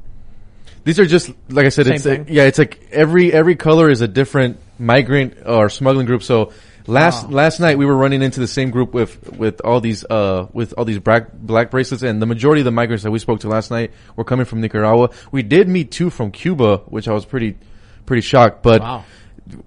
These 0.84 1.00
are 1.00 1.06
just 1.06 1.32
like 1.50 1.66
I 1.66 1.70
said. 1.70 1.86
Same 1.86 1.96
it's 1.96 2.06
like, 2.06 2.26
yeah, 2.28 2.44
it's 2.44 2.58
like 2.58 2.90
every 2.92 3.32
every 3.32 3.56
color 3.56 3.90
is 3.90 4.02
a 4.02 4.08
different 4.08 4.60
migrant 4.80 5.38
or 5.46 5.70
smuggling 5.70 6.08
group. 6.08 6.24
So 6.24 6.54
last 6.88 7.30
last 7.30 7.60
night 7.60 7.78
we 7.78 7.86
were 7.86 7.96
running 7.96 8.22
into 8.22 8.40
the 8.40 8.48
same 8.48 8.72
group 8.72 8.94
with 8.94 9.32
with 9.38 9.62
all 9.62 9.80
these 9.82 10.04
uh 10.06 10.48
with 10.54 10.74
all 10.78 10.86
these 10.86 11.00
black 11.00 11.32
black 11.34 11.72
bracelets, 11.72 12.04
and 12.04 12.22
the 12.22 12.26
majority 12.26 12.62
of 12.62 12.66
the 12.66 12.72
migrants 12.72 13.04
that 13.04 13.12
we 13.12 13.20
spoke 13.20 13.42
to 13.42 13.48
last 13.50 13.72
night 13.72 13.92
were 14.16 14.24
coming 14.24 14.46
from 14.46 14.62
Nicaragua. 14.62 15.10
We 15.32 15.44
did 15.44 15.68
meet 15.68 15.92
two 15.92 16.10
from 16.10 16.32
Cuba, 16.32 16.78
which 16.88 17.08
I 17.08 17.14
was 17.14 17.26
pretty 17.26 17.58
pretty 18.06 18.22
shocked. 18.22 18.64
But 18.64 18.82
Wow. 18.82 19.06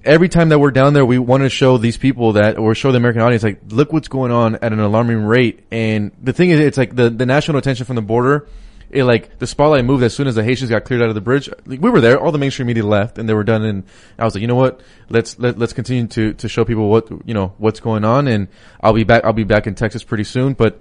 every 0.05 0.29
time 0.29 0.49
that 0.51 0.59
we're 0.59 0.71
down 0.71 0.95
there, 0.95 1.05
we 1.05 1.19
want 1.19 1.43
to 1.43 1.49
show 1.49 1.79
these 1.79 1.97
people 1.97 2.33
that, 2.33 2.59
or 2.59 2.75
show 2.75 2.91
the 2.91 2.97
American 2.99 3.23
audience, 3.23 3.43
like, 3.43 3.61
look 3.69 3.93
what's 3.93 4.09
going 4.09 4.33
on 4.33 4.57
at 4.57 4.73
an 4.73 4.81
alarming 4.81 5.25
rate. 5.25 5.65
And 5.71 6.11
the 6.23 6.33
thing 6.33 6.51
is, 6.51 6.61
it's 6.61 6.79
like 6.79 6.95
the, 6.95 7.11
the 7.11 7.27
national 7.27 7.59
attention 7.59 7.87
from 7.87 7.97
the 7.97 8.03
border 8.03 8.49
it 8.95 9.05
like 9.05 9.39
the 9.39 9.47
spotlight 9.47 9.85
moved 9.85 10.05
as 10.05 10.15
soon 10.15 10.29
as 10.29 10.37
the 10.37 10.45
Haitians 10.45 10.71
got 10.71 10.85
cleared 10.85 11.03
out 11.03 11.09
of 11.09 11.17
the 11.17 11.21
bridge. 11.21 11.51
Like, 11.67 11.81
we 11.81 11.91
were 11.91 12.01
there, 12.01 12.19
all 12.19 12.31
the 12.31 12.39
mainstream 12.39 12.67
media 12.67 12.87
left, 12.87 13.19
and 13.19 13.29
they 13.29 13.35
were 13.35 13.43
done. 13.43 13.65
And 13.65 13.83
I 14.19 14.25
was 14.25 14.35
like, 14.35 14.43
you 14.43 14.47
know 14.47 14.55
what? 14.55 14.81
Let's 15.09 15.39
let, 15.39 15.59
let's 15.59 15.73
continue 15.73 16.07
to 16.07 16.33
to 16.35 16.49
show 16.49 16.65
people 16.65 16.89
what 16.89 17.11
you 17.27 17.35
know 17.35 17.55
what's 17.59 17.81
going 17.81 18.05
on, 18.05 18.29
and 18.29 18.49
I'll 18.81 18.93
be 18.93 19.05
back. 19.05 19.25
I'll 19.25 19.33
be 19.33 19.45
back 19.45 19.67
in 19.67 19.75
Texas 19.75 20.05
pretty 20.05 20.25
soon. 20.25 20.55
But 20.55 20.81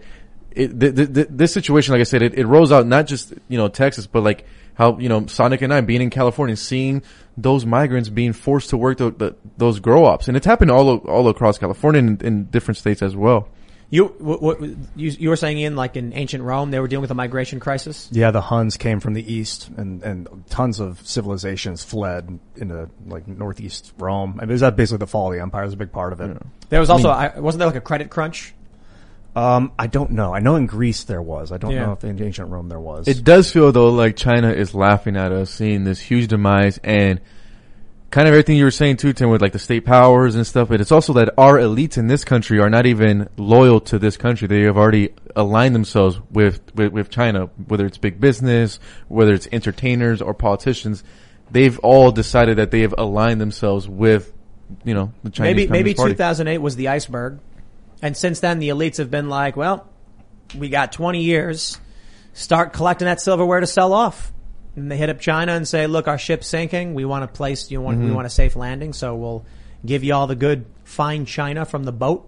it, 0.52 0.80
th- 0.80 0.96
th- 0.96 1.14
th- 1.14 1.28
this 1.32 1.52
situation, 1.52 1.92
like 1.92 2.02
I 2.02 2.04
said, 2.04 2.22
it, 2.22 2.36
it 2.36 2.46
rolls 2.46 2.72
out 2.72 2.86
not 2.86 3.08
just 3.08 3.34
you 3.50 3.58
know 3.58 3.68
Texas, 3.68 4.06
but 4.06 4.22
like 4.22 4.46
how 4.76 5.00
you 5.00 5.10
know 5.10 5.22
Sagnik 5.22 5.64
and 5.64 5.74
I 5.74 5.82
being 5.82 6.02
in 6.02 6.12
California, 6.12 6.56
seeing 6.56 7.02
those 7.36 7.66
migrants 7.66 8.10
being 8.10 8.34
forced 8.34 8.70
to 8.70 8.78
work 8.78 9.00
the, 9.00 9.10
the, 9.10 9.36
those 9.58 9.80
grow 9.80 10.06
ops, 10.06 10.28
and 10.28 10.38
it's 10.38 10.46
happened 10.46 10.70
all 10.70 10.98
all 10.98 11.28
across 11.30 11.58
California 11.58 12.00
and 12.00 12.22
in 12.22 12.46
different 12.46 12.78
states 12.78 13.02
as 13.02 13.16
well. 13.16 13.50
You, 13.94 14.06
what, 14.18 14.42
what, 14.42 14.60
you, 14.60 14.76
you 14.96 15.30
were 15.30 15.36
saying, 15.36 15.60
Ian, 15.60 15.76
like 15.76 15.96
in 15.96 16.14
ancient 16.14 16.44
Rome, 16.44 16.72
they 16.72 16.80
were 16.80 16.88
dealing 16.88 17.04
with 17.04 17.12
a 17.12 17.14
migration 17.14 17.60
crisis? 17.60 18.10
Yeah, 18.12 18.32
the 18.32 18.42
Huns 18.42 18.76
came 18.76 19.00
from 19.00 19.14
the 19.14 19.32
east, 19.32 19.70
and, 19.78 20.02
and 20.02 20.44
tons 20.50 20.80
of 20.80 21.08
civilizations 21.08 21.84
fled 21.84 22.40
into 22.56 22.90
like 23.06 23.28
northeast 23.28 23.94
Rome. 24.00 24.40
I 24.42 24.46
mean, 24.46 24.56
is 24.56 24.62
that 24.62 24.76
basically 24.76 24.98
the 24.98 25.06
fall 25.06 25.28
of 25.28 25.36
the 25.36 25.44
empire 25.44 25.66
is 25.66 25.74
a 25.74 25.78
big 25.78 25.92
part 25.92 26.12
of 26.12 26.22
it. 26.22 26.36
There 26.70 26.80
was 26.80 26.90
also, 26.90 27.10
I 27.10 27.40
wasn't 27.40 27.60
there 27.60 27.68
like 27.68 27.76
a 27.76 27.82
credit 27.82 28.10
crunch? 28.10 28.56
Um, 29.36 29.72
I 29.78 29.86
don't 29.86 30.10
know. 30.10 30.34
I 30.34 30.40
know 30.40 30.56
in 30.56 30.66
Greece 30.66 31.04
there 31.04 31.22
was. 31.22 31.52
I 31.52 31.58
don't 31.58 31.70
Yeah. 31.70 31.86
know 31.86 31.92
if 31.92 32.04
in 32.04 32.20
ancient 32.20 32.50
Rome 32.50 32.70
there 32.70 32.80
was. 32.80 33.08
It 33.08 33.24
does 33.24 33.52
feel 33.52 33.72
though 33.72 33.90
like 33.90 34.16
China 34.16 34.50
is 34.52 34.74
laughing 34.74 35.16
at 35.18 35.32
us, 35.32 35.52
seeing 35.52 35.84
this 35.84 36.00
huge 36.00 36.30
demise 36.30 36.80
and 36.84 37.22
kind 38.14 38.28
of 38.28 38.34
everything 38.36 38.56
you 38.56 38.64
were 38.64 38.70
saying 38.72 38.96
too, 38.96 39.12
Tim, 39.12 39.32
with 39.32 39.42
like 39.42 39.54
the 39.54 39.60
state 39.60 39.86
powers 39.86 40.36
and 40.36 40.46
stuff. 40.46 40.70
But 40.70 40.80
it's 40.80 40.92
also 40.92 41.14
that 41.14 41.34
our 41.36 41.58
elites 41.58 41.98
in 41.98 42.06
this 42.06 42.24
country 42.24 42.60
are 42.60 42.70
not 42.70 42.86
even 42.86 43.28
loyal 43.38 43.80
to 43.82 43.98
this 43.98 44.18
country. 44.18 44.48
They 44.48 44.62
have 44.62 44.78
already 44.78 45.16
aligned 45.36 45.74
themselves 45.74 46.22
with, 46.30 46.62
with, 46.76 46.94
with 46.94 47.10
China, 47.10 47.50
whether 47.66 47.88
it's 47.88 47.98
big 47.98 48.20
business, 48.20 48.80
whether 49.08 49.34
it's 49.34 49.48
entertainers 49.52 50.22
or 50.22 50.36
politicians. 50.36 51.04
They've 51.50 51.78
all 51.80 52.12
decided 52.12 52.60
that 52.60 52.70
they 52.70 52.82
have 52.82 52.94
aligned 52.96 53.42
themselves 53.42 53.90
with, 53.90 54.32
you 54.84 54.94
know, 54.94 55.12
the 55.24 55.32
Chinese 55.32 55.56
Maybe, 55.56 55.72
maybe 55.72 55.94
Communist 55.96 55.98
Party. 55.98 56.14
2008 56.14 56.58
was 56.60 56.76
the 56.76 56.90
iceberg. 56.90 57.40
And 58.04 58.16
since 58.16 58.42
then, 58.42 58.60
the 58.60 58.70
elites 58.70 58.98
have 58.98 59.10
been 59.10 59.28
like, 59.28 59.56
well, 59.56 59.90
we 60.56 60.70
got 60.70 60.92
20 60.92 61.24
years. 61.24 61.80
Start 62.34 62.74
collecting 62.74 63.08
that 63.08 63.22
silverware 63.22 63.60
to 63.60 63.68
sell 63.68 63.92
off. 63.92 64.32
And 64.76 64.92
they 64.92 64.98
hit 64.98 65.10
up 65.10 65.20
China 65.20 65.54
and 65.54 65.68
say, 65.68 65.86
look, 65.88 66.08
our 66.08 66.18
ship's 66.18 66.48
sinking. 66.48 66.94
We 66.96 67.06
want 67.06 67.24
a 67.24 67.28
place, 67.28 67.70
you 67.70 67.80
want, 67.82 68.00
we 68.00 68.12
want 68.12 68.26
a 68.26 68.30
safe 68.30 68.56
landing. 68.56 68.94
So 68.94 69.16
we'll 69.16 69.46
give 69.86 70.04
you 70.04 70.14
all 70.16 70.26
the 70.28 70.36
good, 70.36 70.66
fine 70.84 71.26
China 71.26 71.64
from 71.66 71.84
the 71.84 71.92
boat. 71.92 72.28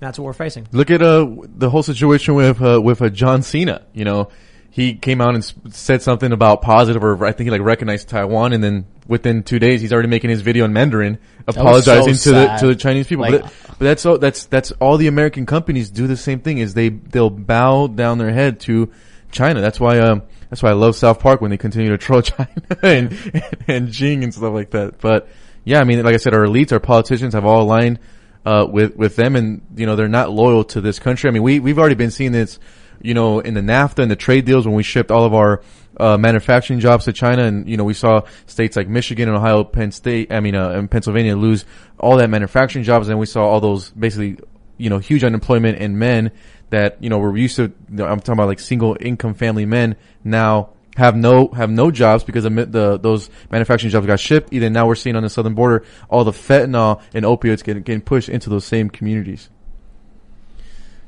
That's 0.00 0.18
what 0.18 0.24
we're 0.26 0.32
facing. 0.32 0.68
Look 0.72 0.90
at 0.90 1.02
uh 1.02 1.26
the 1.44 1.70
whole 1.70 1.82
situation 1.82 2.34
with 2.34 2.62
uh, 2.62 2.80
with 2.80 3.02
uh, 3.02 3.08
John 3.08 3.42
Cena. 3.42 3.82
You 3.92 4.04
know, 4.04 4.28
he 4.70 4.94
came 4.94 5.20
out 5.20 5.34
and 5.34 5.38
s- 5.42 5.54
said 5.70 6.02
something 6.02 6.30
about 6.30 6.62
positive, 6.62 7.02
or 7.02 7.24
I 7.26 7.32
think 7.32 7.46
he 7.46 7.50
like 7.50 7.62
recognized 7.62 8.08
Taiwan, 8.08 8.52
and 8.52 8.62
then 8.62 8.86
within 9.08 9.42
two 9.42 9.58
days 9.58 9.80
he's 9.80 9.92
already 9.92 10.08
making 10.08 10.30
his 10.30 10.40
video 10.40 10.64
in 10.66 10.72
Mandarin 10.72 11.18
apologizing 11.48 12.14
so 12.14 12.30
to 12.32 12.36
the 12.38 12.56
to 12.60 12.66
the 12.68 12.76
Chinese 12.76 13.08
people. 13.08 13.22
Like- 13.22 13.42
but, 13.42 13.52
but 13.70 13.84
that's 13.86 14.06
all. 14.06 14.18
That's 14.18 14.46
that's 14.46 14.70
all 14.72 14.98
the 14.98 15.08
American 15.08 15.46
companies 15.46 15.90
do 15.90 16.06
the 16.06 16.16
same 16.16 16.38
thing. 16.40 16.58
Is 16.58 16.74
they 16.74 16.90
they'll 16.90 17.28
bow 17.30 17.88
down 17.88 18.18
their 18.18 18.30
head 18.32 18.60
to 18.60 18.92
China. 19.32 19.60
That's 19.60 19.80
why 19.80 19.98
um 19.98 20.22
that's 20.50 20.62
why 20.62 20.70
I 20.70 20.74
love 20.74 20.96
South 20.96 21.20
Park 21.20 21.40
when 21.40 21.50
they 21.50 21.58
continue 21.58 21.90
to 21.90 21.98
troll 21.98 22.22
China 22.22 22.50
and 22.82 23.52
and 23.66 23.88
Jing 23.88 24.24
and 24.24 24.32
stuff 24.32 24.52
like 24.52 24.70
that. 24.70 25.00
But 25.00 25.28
yeah, 25.64 25.80
I 25.80 25.84
mean, 25.84 26.02
like 26.02 26.14
I 26.14 26.18
said, 26.18 26.34
our 26.34 26.44
elites, 26.44 26.72
our 26.72 26.80
politicians 26.80 27.34
have 27.34 27.44
all 27.44 27.62
aligned 27.62 27.98
uh, 28.44 28.66
with 28.66 28.96
with 28.96 29.16
them, 29.16 29.36
and 29.36 29.60
you 29.76 29.86
know 29.86 29.96
they're 29.96 30.08
not 30.08 30.30
loyal 30.30 30.64
to 30.64 30.80
this 30.80 30.98
country. 30.98 31.28
I 31.28 31.32
mean, 31.32 31.42
we 31.42 31.60
we've 31.60 31.78
already 31.78 31.94
been 31.94 32.10
seeing 32.10 32.32
this, 32.32 32.58
you 33.02 33.14
know, 33.14 33.40
in 33.40 33.54
the 33.54 33.60
NAFTA 33.60 33.98
and 33.98 34.10
the 34.10 34.16
trade 34.16 34.46
deals 34.46 34.66
when 34.66 34.74
we 34.74 34.82
shipped 34.82 35.10
all 35.10 35.24
of 35.24 35.34
our 35.34 35.62
uh, 35.98 36.16
manufacturing 36.16 36.80
jobs 36.80 37.04
to 37.04 37.12
China, 37.12 37.44
and 37.44 37.68
you 37.68 37.76
know 37.76 37.84
we 37.84 37.94
saw 37.94 38.22
states 38.46 38.76
like 38.76 38.88
Michigan 38.88 39.28
and 39.28 39.36
Ohio, 39.36 39.64
Penn 39.64 39.92
State, 39.92 40.32
I 40.32 40.40
mean, 40.40 40.54
uh, 40.54 40.70
and 40.70 40.90
Pennsylvania 40.90 41.36
lose 41.36 41.64
all 41.98 42.16
that 42.16 42.30
manufacturing 42.30 42.84
jobs, 42.84 43.08
and 43.08 43.18
we 43.18 43.26
saw 43.26 43.44
all 43.44 43.60
those 43.60 43.90
basically, 43.90 44.38
you 44.78 44.88
know, 44.88 44.98
huge 44.98 45.24
unemployment 45.24 45.78
in 45.78 45.98
men 45.98 46.30
that 46.70 47.02
you 47.02 47.10
know 47.10 47.18
we're 47.18 47.36
used 47.36 47.56
to. 47.56 47.72
I'm 47.90 48.20
talking 48.20 48.32
about 48.32 48.48
like 48.48 48.60
single 48.60 48.96
income 48.98 49.34
family 49.34 49.66
men 49.66 49.96
now 50.24 50.70
have 50.96 51.16
no 51.16 51.48
have 51.48 51.70
no 51.70 51.90
jobs 51.90 52.24
because 52.24 52.44
the, 52.44 52.50
the 52.50 52.98
those 52.98 53.30
manufacturing 53.50 53.90
jobs 53.90 54.06
got 54.06 54.20
shipped. 54.20 54.52
Either 54.52 54.68
now 54.68 54.86
we're 54.86 54.96
seeing 54.96 55.16
on 55.16 55.22
the 55.22 55.30
southern 55.30 55.54
border 55.54 55.84
all 56.08 56.24
the 56.24 56.32
fentanyl 56.32 57.00
and 57.14 57.24
opioids 57.24 57.62
getting 57.62 57.82
getting 57.82 58.00
pushed 58.02 58.28
into 58.28 58.50
those 58.50 58.64
same 58.64 58.90
communities. 58.90 59.48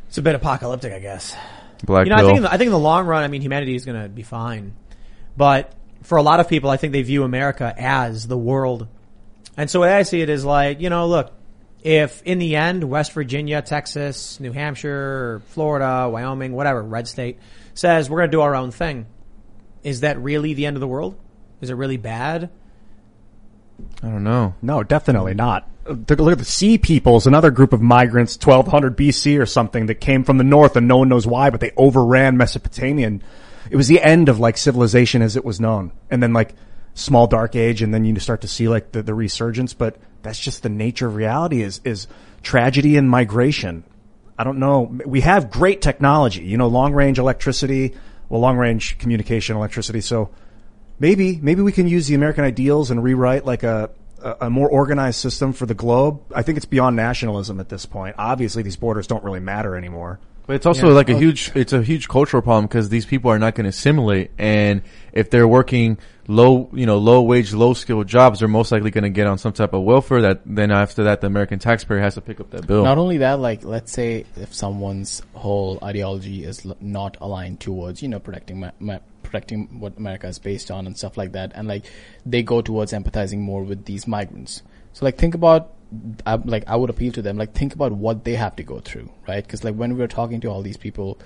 It's 0.09 0.19
a 0.19 0.23
bit 0.23 0.35
apocalyptic, 0.35 0.93
I 0.93 0.99
guess. 0.99 1.37
Black 1.85 2.05
you 2.05 2.11
know, 2.11 2.17
I 2.17 2.23
think, 2.23 2.37
in 2.37 2.43
the, 2.43 2.53
I 2.53 2.57
think 2.59 2.67
in 2.67 2.73
the 2.73 2.79
long 2.79 3.07
run, 3.07 3.23
I 3.23 3.29
mean, 3.29 3.43
humanity 3.43 3.75
is 3.75 3.85
going 3.85 4.03
to 4.03 4.09
be 4.09 4.23
fine. 4.23 4.75
But 5.37 5.73
for 6.03 6.19
a 6.19 6.23
lot 6.23 6.41
of 6.41 6.49
people, 6.49 6.69
I 6.69 6.77
think 6.77 6.93
they 6.93 7.03
view 7.03 7.23
America 7.23 7.73
as 7.77 8.27
the 8.27 8.37
world. 8.37 8.89
And 9.57 9.71
so 9.71 9.79
the 9.79 9.83
way 9.83 9.93
I 9.93 10.03
see 10.03 10.21
it 10.21 10.29
is 10.29 10.45
like, 10.45 10.81
you 10.81 10.91
know, 10.91 11.07
look, 11.07 11.33
if 11.83 12.23
in 12.23 12.39
the 12.39 12.57
end, 12.57 12.85
West 12.85 13.13
Virginia, 13.13 13.63
Texas, 13.63 14.39
New 14.41 14.53
Hampshire, 14.53 15.43
Florida, 15.49 16.09
Wyoming, 16.11 16.53
whatever, 16.53 16.83
red 16.83 17.09
state 17.09 17.39
says 17.75 18.11
we're 18.11 18.19
going 18.19 18.31
to 18.31 18.37
do 18.37 18.43
our 18.43 18.55
own 18.55 18.71
thing, 18.71 19.07
is 19.83 20.01
that 20.01 20.21
really 20.21 20.55
the 20.55 20.67
end 20.67 20.77
of 20.77 20.81
the 20.81 20.89
world? 20.89 21.19
Is 21.61 21.71
it 21.71 21.75
really 21.75 21.97
bad? 21.97 22.51
I 24.03 24.09
don't 24.09 24.25
know. 24.25 24.55
No, 24.61 24.83
definitely 24.83 25.35
not. 25.35 25.69
Uh, 25.87 25.95
Look 26.09 26.33
at 26.33 26.39
the 26.39 26.45
Sea 26.45 26.77
Peoples, 26.77 27.27
another 27.27 27.51
group 27.51 27.73
of 27.73 27.81
migrants, 27.81 28.37
1200 28.37 28.97
BC 28.97 29.41
or 29.41 29.47
something, 29.47 29.87
that 29.87 29.97
came 29.97 30.25
from 30.25 30.39
the 30.39 30.45
north 30.45 30.77
and 30.77 30.87
no 30.87 30.99
one 30.99 31.09
knows 31.09 31.27
why, 31.27 31.51
but 31.51 31.61
they 31.61 31.73
overran 31.77 32.37
Mesopotamia. 32.37 33.07
And 33.07 33.25
it 33.71 33.77
was 33.77 33.89
the 33.89 34.03
end 34.03 34.29
of 34.29 34.39
like 34.39 34.59
civilization 34.59 35.23
as 35.23 35.37
it 35.37 35.45
was 35.45 35.61
known. 35.61 35.93
And 36.11 36.23
then 36.23 36.33
like 36.33 36.55
small 36.95 37.27
dark 37.27 37.57
age 37.57 37.83
and 37.83 37.93
then 37.95 38.05
you 38.05 38.19
start 38.19 38.43
to 38.43 38.49
see 38.49 38.69
like 38.69 38.93
the, 38.93 39.03
the 39.03 39.15
resurgence, 39.15 39.75
but 39.75 39.97
that's 40.23 40.39
just 40.39 40.63
the 40.63 40.69
nature 40.69 41.07
of 41.07 41.15
reality 41.15 41.63
is, 41.63 41.81
is 41.85 42.07
tragedy 42.43 42.97
and 42.97 43.09
migration. 43.09 43.85
I 44.39 44.45
don't 44.45 44.59
know. 44.59 44.83
We 45.05 45.21
have 45.21 45.51
great 45.51 45.83
technology, 45.83 46.43
you 46.43 46.57
know, 46.57 46.69
long 46.69 46.95
range 46.95 47.19
electricity, 47.19 47.95
well, 48.29 48.41
long 48.41 48.57
range 48.57 48.99
communication 48.99 49.57
electricity. 49.57 50.01
So 50.01 50.31
maybe 50.99 51.39
maybe 51.43 51.63
we 51.63 51.73
can 51.73 51.87
use 51.87 52.07
the 52.07 52.15
American 52.15 52.45
ideals 52.45 52.91
and 52.91 53.03
rewrite 53.03 53.45
like 53.45 53.65
a 53.65 53.91
a 54.23 54.37
a 54.43 54.51
more 54.51 54.69
organized 54.69 55.21
system 55.21 55.53
for 55.53 55.67
the 55.67 55.75
globe. 55.75 56.23
I 56.35 56.43
think 56.43 56.57
it's 56.57 56.67
beyond 56.67 56.97
nationalism 56.97 57.61
at 57.61 57.69
this 57.69 57.87
point. 57.87 58.17
Obviously, 58.19 58.63
these 58.63 58.77
borders 58.77 59.07
don't 59.07 59.25
really 59.25 59.41
matter 59.41 59.77
anymore. 59.77 60.21
But 60.51 60.57
it's 60.57 60.67
also 60.67 60.89
like 60.93 61.09
a 61.09 61.15
oh. 61.15 61.17
huge, 61.17 61.53
it's 61.55 61.73
a 61.73 61.81
huge 61.81 62.09
cultural 62.09 62.43
problem 62.43 62.67
because 62.67 62.89
these 62.89 63.07
people 63.07 63.31
are 63.31 63.39
not 63.39 63.55
going 63.55 63.67
to 63.67 63.69
assimilate. 63.69 64.33
And 64.37 64.83
if 65.13 65.31
they're 65.31 65.47
working 65.47 65.97
low, 66.27 66.69
you 66.73 66.87
know, 66.87 66.99
low 66.99 67.23
wage, 67.23 67.53
low 67.53 67.73
skilled 67.73 68.09
jobs, 68.09 68.41
they're 68.41 68.49
most 68.49 68.73
likely 68.73 68.91
going 68.91 69.05
to 69.05 69.11
get 69.11 69.29
on 69.29 69.39
some 69.39 69.53
type 69.53 69.75
of 69.75 69.85
welfare 69.85 70.23
that 70.23 70.41
then 70.45 70.73
after 70.73 71.05
that, 71.05 71.21
the 71.21 71.29
American 71.29 71.61
taxpayer 71.61 72.01
has 72.01 72.15
to 72.15 72.21
pick 72.21 72.41
up 72.41 72.51
that 72.51 72.67
bill. 72.67 72.83
Not 72.83 72.99
only 72.99 73.19
that, 73.19 73.39
like 73.39 73.63
let's 73.63 73.93
say 73.93 74.25
if 74.35 74.53
someone's 74.53 75.23
whole 75.35 75.79
ideology 75.85 76.43
is 76.43 76.67
not 76.81 77.17
aligned 77.21 77.61
towards 77.61 78.03
you 78.03 78.09
know 78.09 78.19
protecting 78.19 78.59
ma- 78.59 78.73
ma- 78.81 78.99
protecting 79.23 79.79
what 79.79 79.99
America 79.99 80.27
is 80.27 80.41
based 80.41 80.73
on 80.73 80.85
and 80.85 80.99
stuff 80.99 81.17
like 81.17 81.31
that, 81.31 81.53
and 81.55 81.69
like 81.69 81.85
they 82.27 82.43
go 82.43 82.61
towards 82.61 82.93
empathizing 82.93 83.39
more 83.39 83.63
with 83.63 83.85
these 83.85 84.09
migrants. 84.09 84.65
So 84.95 85.05
like 85.05 85.17
think 85.17 85.37
about 85.37 85.75
I, 86.25 86.35
like 86.37 86.65
I 86.69 86.77
would 86.77 86.91
appeal 86.91 87.13
to 87.13 87.23
them 87.23 87.37
like 87.37 87.53
think 87.53 87.75
about 87.75 87.93
what 87.93 88.25
they 88.25 88.35
have 88.35 88.57
to 88.57 88.63
go 88.63 88.81
through, 88.81 89.11
right? 89.27 89.43
Because 89.45 89.65
like 89.65 89.75
when 89.75 89.93
we 89.95 89.99
were 90.01 90.09
talking 90.09 90.41
to 90.43 90.49
all 90.49 90.63
these 90.63 90.77
people 90.77 91.19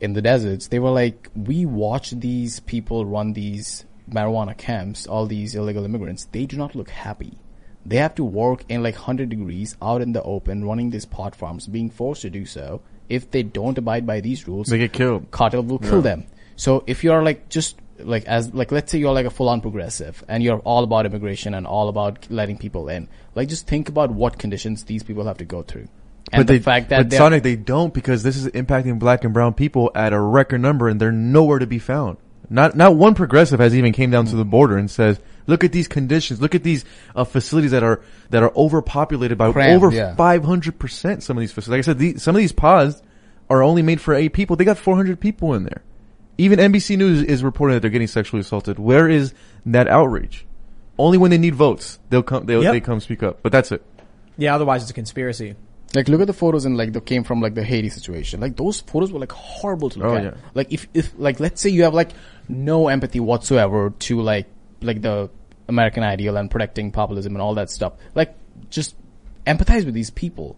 in 0.00 0.12
the 0.12 0.22
deserts, 0.22 0.68
they 0.68 0.78
were 0.78 0.90
like, 0.90 1.28
we 1.34 1.66
watch 1.66 2.10
these 2.10 2.60
people 2.60 3.04
run 3.06 3.32
these 3.32 3.84
marijuana 4.10 4.56
camps, 4.56 5.06
all 5.06 5.26
these 5.26 5.54
illegal 5.54 5.84
immigrants. 5.84 6.26
They 6.32 6.46
do 6.46 6.56
not 6.56 6.74
look 6.74 6.90
happy. 6.90 7.38
They 7.84 7.96
have 7.96 8.14
to 8.16 8.24
work 8.24 8.64
in 8.68 8.82
like 8.82 8.94
100 8.94 9.28
degrees 9.28 9.76
out 9.80 10.02
in 10.02 10.12
the 10.12 10.22
open, 10.22 10.64
running 10.64 10.90
these 10.90 11.04
pot 11.04 11.34
farms, 11.34 11.66
being 11.66 11.90
forced 11.90 12.22
to 12.22 12.30
do 12.30 12.44
so. 12.44 12.82
If 13.08 13.30
they 13.30 13.42
don't 13.44 13.78
abide 13.78 14.06
by 14.06 14.20
these 14.20 14.46
rules, 14.48 14.66
They 14.68 14.78
get 14.78 14.92
killed. 14.92 15.30
cartel 15.30 15.62
will 15.62 15.78
kill 15.78 16.02
them. 16.02 16.26
So 16.56 16.82
if 16.86 17.04
you're 17.04 17.22
like 17.22 17.48
just 17.48 17.78
like 17.98 18.24
as 18.26 18.52
like 18.54 18.72
let's 18.72 18.90
say 18.90 18.98
you're 18.98 19.12
like 19.12 19.26
a 19.26 19.30
full 19.30 19.48
on 19.48 19.60
progressive 19.60 20.22
and 20.28 20.42
you're 20.42 20.58
all 20.60 20.84
about 20.84 21.06
immigration 21.06 21.54
and 21.54 21.66
all 21.66 21.88
about 21.88 22.30
letting 22.30 22.58
people 22.58 22.88
in, 22.88 23.08
like 23.34 23.48
just 23.48 23.66
think 23.66 23.88
about 23.88 24.10
what 24.10 24.38
conditions 24.38 24.84
these 24.84 25.02
people 25.02 25.24
have 25.24 25.38
to 25.38 25.44
go 25.44 25.62
through. 25.62 25.88
And 26.32 26.40
but 26.40 26.46
the 26.48 26.58
they, 26.58 26.62
fact 26.62 26.88
that 26.90 27.08
but 27.08 27.16
Sagnik, 27.16 27.42
they 27.42 27.56
don't 27.56 27.94
because 27.94 28.22
this 28.22 28.36
is 28.36 28.48
impacting 28.48 28.98
black 28.98 29.24
and 29.24 29.32
brown 29.32 29.54
people 29.54 29.92
at 29.94 30.12
a 30.12 30.20
record 30.20 30.60
number 30.60 30.88
and 30.88 31.00
they're 31.00 31.12
nowhere 31.12 31.58
to 31.58 31.66
be 31.66 31.78
found. 31.78 32.18
Not, 32.48 32.76
not 32.76 32.94
one 32.94 33.14
progressive 33.14 33.58
has 33.60 33.74
even 33.74 33.92
came 33.92 34.10
down 34.10 34.26
to 34.26 34.36
the 34.36 34.44
border 34.44 34.76
and 34.76 34.90
says, 34.90 35.20
look 35.46 35.64
at 35.64 35.72
these 35.72 35.88
conditions, 35.88 36.40
look 36.40 36.54
at 36.54 36.62
these, 36.62 36.84
uh, 37.14 37.24
facilities 37.24 37.72
that 37.72 37.82
are, 37.82 38.02
that 38.30 38.42
are 38.42 38.52
overpopulated 38.54 39.36
by 39.36 39.50
Crammed, 39.50 39.82
over 39.82 39.90
500% 39.90 41.22
some 41.22 41.36
of 41.36 41.40
these 41.40 41.52
facilities. 41.52 41.68
Like 41.68 41.78
I 41.78 41.92
said, 41.92 41.98
these, 41.98 42.22
some 42.22 42.36
of 42.36 42.40
these 42.40 42.52
pods 42.52 43.02
are 43.50 43.62
only 43.62 43.82
made 43.82 44.00
for 44.00 44.14
eight 44.14 44.32
people. 44.32 44.56
They 44.56 44.64
got 44.64 44.78
400 44.78 45.18
people 45.18 45.54
in 45.54 45.64
there. 45.64 45.82
Even 46.38 46.58
NBC 46.58 46.96
News 46.98 47.22
is 47.22 47.42
reporting 47.42 47.74
that 47.76 47.80
they're 47.80 47.90
getting 47.90 48.06
sexually 48.08 48.40
assaulted. 48.40 48.78
Where 48.78 49.08
is 49.08 49.32
that 49.66 49.88
outrage? 49.88 50.44
Only 50.98 51.18
when 51.18 51.30
they 51.30 51.38
need 51.38 51.54
votes, 51.54 51.98
they'll 52.10 52.22
come, 52.22 52.46
they'll, 52.46 52.62
Yep. 52.62 52.72
they 52.72 52.80
come 52.80 53.00
speak 53.00 53.22
up. 53.22 53.42
But 53.42 53.52
that's 53.52 53.72
it. 53.72 53.82
Yeah, 54.36 54.54
otherwise 54.54 54.82
it's 54.82 54.90
a 54.90 54.94
conspiracy. 54.94 55.54
Like 55.94 56.08
look 56.08 56.20
at 56.20 56.26
the 56.26 56.32
photos 56.34 56.64
and 56.66 56.76
like 56.76 56.92
that 56.92 57.06
came 57.06 57.24
from 57.24 57.40
like 57.40 57.54
the 57.54 57.62
Haiti 57.62 57.88
situation. 57.88 58.40
Like 58.40 58.56
those 58.56 58.80
photos 58.80 59.12
were 59.12 59.20
like 59.20 59.32
horrible 59.32 59.88
to 59.90 59.98
look 59.98 60.08
Oh, 60.08 60.16
at. 60.16 60.24
yeah. 60.24 60.34
Like 60.52 60.72
if 60.72 60.88
if 60.92 61.12
like 61.16 61.40
let's 61.40 61.60
say 61.60 61.70
you 61.70 61.84
have 61.84 61.94
like 61.94 62.10
no 62.48 62.88
empathy 62.88 63.20
whatsoever 63.20 63.90
to 64.00 64.20
like 64.20 64.46
like 64.82 65.00
the 65.00 65.30
American 65.68 66.02
ideal 66.02 66.36
and 66.36 66.50
protecting 66.50 66.92
populism 66.92 67.34
and 67.34 67.40
all 67.40 67.54
that 67.54 67.70
stuff. 67.70 67.94
Like 68.14 68.34
just 68.68 68.94
empathize 69.46 69.84
with 69.86 69.94
these 69.94 70.10
people. 70.10 70.56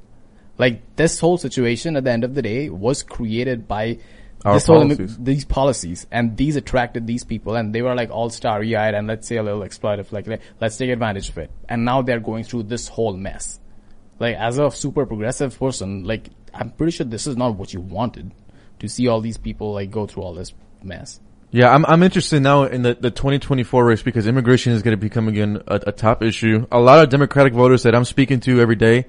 Like 0.56 0.96
this 0.96 1.20
whole 1.20 1.38
situation 1.38 1.94
at 1.96 2.02
the 2.04 2.10
end 2.10 2.24
of 2.24 2.34
the 2.34 2.42
day 2.42 2.68
was 2.68 3.02
created 3.04 3.68
by 3.68 3.98
Our 4.44 4.54
this 4.54 4.66
whole 4.66 4.80
policies. 4.82 5.16
these 5.18 5.44
policies 5.44 6.06
and 6.12 6.36
these 6.36 6.56
attracted 6.56 7.06
these 7.06 7.24
people 7.24 7.56
and 7.56 7.74
they 7.74 7.82
were 7.82 7.94
like 7.94 8.10
all 8.10 8.30
starry 8.30 8.76
eyed 8.76 8.94
and 8.94 9.06
let's 9.08 9.26
say 9.26 9.36
a 9.36 9.42
little 9.42 9.60
exploitive 9.62 10.12
like 10.12 10.26
let- 10.26 10.40
let's 10.60 10.76
take 10.76 10.90
advantage 10.90 11.28
of 11.28 11.38
it 11.38 11.50
and 11.68 11.84
now 11.84 12.02
they're 12.02 12.20
going 12.20 12.44
through 12.44 12.62
this 12.62 12.86
whole 12.88 13.14
mess 13.16 13.58
like 14.20 14.36
as 14.36 14.58
a 14.58 14.70
super 14.70 15.04
progressive 15.06 15.58
person 15.58 16.04
like 16.04 16.28
i'm 16.54 16.70
pretty 16.70 16.92
sure 16.92 17.04
this 17.06 17.26
is 17.26 17.36
not 17.36 17.56
what 17.56 17.72
you 17.74 17.80
wanted 17.80 18.32
to 18.78 18.88
see 18.88 19.08
all 19.08 19.20
these 19.20 19.36
people 19.38 19.72
like 19.72 19.90
go 19.90 20.06
through 20.06 20.22
all 20.22 20.34
this 20.34 20.52
mess 20.84 21.20
Yeah, 21.50 21.72
I'm 21.74 21.84
I'm 21.86 22.02
interested 22.02 22.40
now 22.42 22.64
in 22.64 22.82
the, 22.82 22.94
the 22.94 23.10
2024 23.10 23.84
race 23.84 24.02
because 24.02 24.26
immigration 24.26 24.74
is 24.74 24.82
going 24.82 24.92
to 24.92 25.00
become 25.00 25.28
again 25.28 25.62
a, 25.66 25.80
a 25.86 25.92
top 25.92 26.22
issue. 26.22 26.66
A 26.70 26.78
lot 26.78 27.02
of 27.02 27.08
Democratic 27.08 27.54
voters 27.54 27.84
that 27.84 27.94
I'm 27.94 28.04
speaking 28.04 28.38
to 28.40 28.60
every 28.60 28.76
day, 28.76 29.06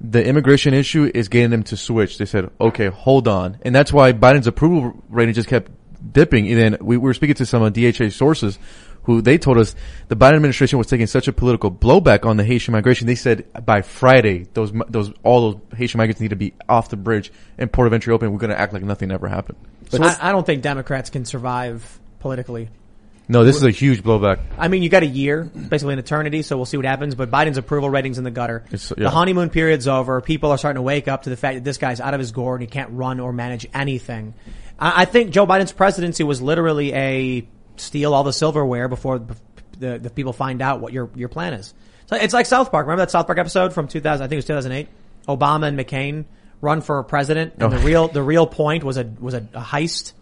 the 0.00 0.24
immigration 0.24 0.74
issue 0.74 1.10
is 1.14 1.28
getting 1.28 1.50
them 1.50 1.62
to 1.64 1.76
switch. 1.76 2.18
They 2.18 2.24
said, 2.24 2.50
"Okay, 2.60 2.86
hold 2.88 3.28
on," 3.28 3.58
and 3.62 3.74
that's 3.74 3.92
why 3.92 4.12
Biden's 4.12 4.46
approval 4.46 5.02
rating 5.08 5.34
just 5.34 5.48
kept 5.48 5.70
dipping. 6.12 6.48
And 6.48 6.58
then 6.58 6.76
we, 6.80 6.96
we 6.96 6.98
were 6.98 7.14
speaking 7.14 7.34
to 7.36 7.46
some 7.46 7.62
of 7.62 7.72
DHA 7.72 8.10
sources 8.10 8.58
who 9.04 9.22
they 9.22 9.38
told 9.38 9.58
us 9.58 9.74
the 10.08 10.16
Biden 10.16 10.34
administration 10.34 10.78
was 10.78 10.86
taking 10.86 11.06
such 11.06 11.28
a 11.28 11.32
political 11.32 11.70
blowback 11.70 12.26
on 12.26 12.36
the 12.36 12.44
Haitian 12.44 12.72
migration. 12.72 13.06
They 13.06 13.14
said 13.14 13.46
by 13.64 13.82
Friday, 13.82 14.46
those 14.54 14.72
those 14.88 15.12
all 15.22 15.52
those 15.52 15.60
Haitian 15.76 15.98
migrants 15.98 16.20
need 16.20 16.28
to 16.28 16.36
be 16.36 16.54
off 16.68 16.88
the 16.88 16.96
bridge 16.96 17.32
and 17.58 17.72
port 17.72 17.86
of 17.86 17.92
entry 17.92 18.12
open. 18.12 18.32
We're 18.32 18.38
going 18.38 18.50
to 18.50 18.60
act 18.60 18.72
like 18.72 18.82
nothing 18.82 19.10
ever 19.10 19.28
happened. 19.28 19.58
I, 19.92 20.16
I 20.20 20.32
don't 20.32 20.46
think 20.46 20.62
Democrats 20.62 21.10
can 21.10 21.24
survive 21.24 21.98
politically. 22.20 22.68
No, 23.30 23.44
this 23.44 23.56
is 23.56 23.62
a 23.62 23.70
huge 23.70 24.02
blowback. 24.02 24.40
I 24.58 24.68
mean, 24.68 24.82
you 24.82 24.88
got 24.88 25.02
a 25.02 25.06
year, 25.06 25.44
basically 25.44 25.92
an 25.94 25.98
eternity, 26.00 26.42
so 26.42 26.56
we'll 26.56 26.66
see 26.66 26.76
what 26.76 26.84
happens. 26.86 27.14
But 27.14 27.30
Biden's 27.30 27.56
approval 27.58 27.88
rating's 27.88 28.18
in 28.18 28.24
the 28.24 28.30
gutter. 28.30 28.64
It's- 28.66 28.92
yeah. 28.96 29.04
The 29.04 29.10
honeymoon 29.10 29.50
period's 29.50 29.86
over. 29.88 30.20
People 30.20 30.50
are 30.50 30.58
starting 30.58 30.76
to 30.78 30.82
wake 30.82 31.06
up 31.08 31.22
to 31.22 31.30
the 31.30 31.36
fact 31.36 31.54
that 31.56 31.64
this 31.64 31.78
guy's 31.78 32.00
out 32.00 32.12
of 32.14 32.18
his 32.20 32.32
gourd 32.32 32.60
and 32.60 32.68
he 32.68 32.72
can't 32.72 32.90
run 32.92 33.20
or 33.20 33.32
manage 33.32 33.66
anything. 33.72 34.34
I, 34.78 35.02
I 35.02 35.04
think 35.04 35.30
Joe 35.30 35.46
Biden's 35.46 35.72
presidency 35.72 36.24
was 36.24 36.42
literally 36.42 36.92
a 36.92 37.48
steal 37.76 38.12
all 38.14 38.24
the 38.24 38.32
silverware 38.32 38.88
before 38.88 39.20
the, 39.78 39.98
the 39.98 40.10
people 40.10 40.32
find 40.32 40.60
out 40.60 40.80
what 40.80 40.92
your 40.92 41.08
your 41.14 41.28
plan 41.28 41.54
is. 41.54 41.72
So 42.06 42.16
it's 42.16 42.34
like 42.34 42.46
South 42.46 42.70
Park. 42.72 42.86
Remember 42.86 43.02
that 43.02 43.10
South 43.12 43.26
Park 43.26 43.38
episode 43.38 43.72
from 43.72 43.86
2000? 43.88 44.22
I 44.22 44.26
think 44.26 44.32
it 44.32 44.36
was 44.38 44.44
2008. 44.46 44.88
Obama 45.28 45.68
and 45.68 45.78
McCain 45.78 46.24
run 46.60 46.80
for 46.80 47.02
president, 47.04 47.54
and 47.54 47.62
Oh. 47.62 47.68
the 47.70 47.78
real 47.78 48.08
the 48.08 48.22
real 48.22 48.46
point 48.46 48.82
was 48.84 48.96
a 48.96 49.04
was 49.20 49.34
a, 49.34 49.46
a 49.54 49.60
heist. 49.62 50.12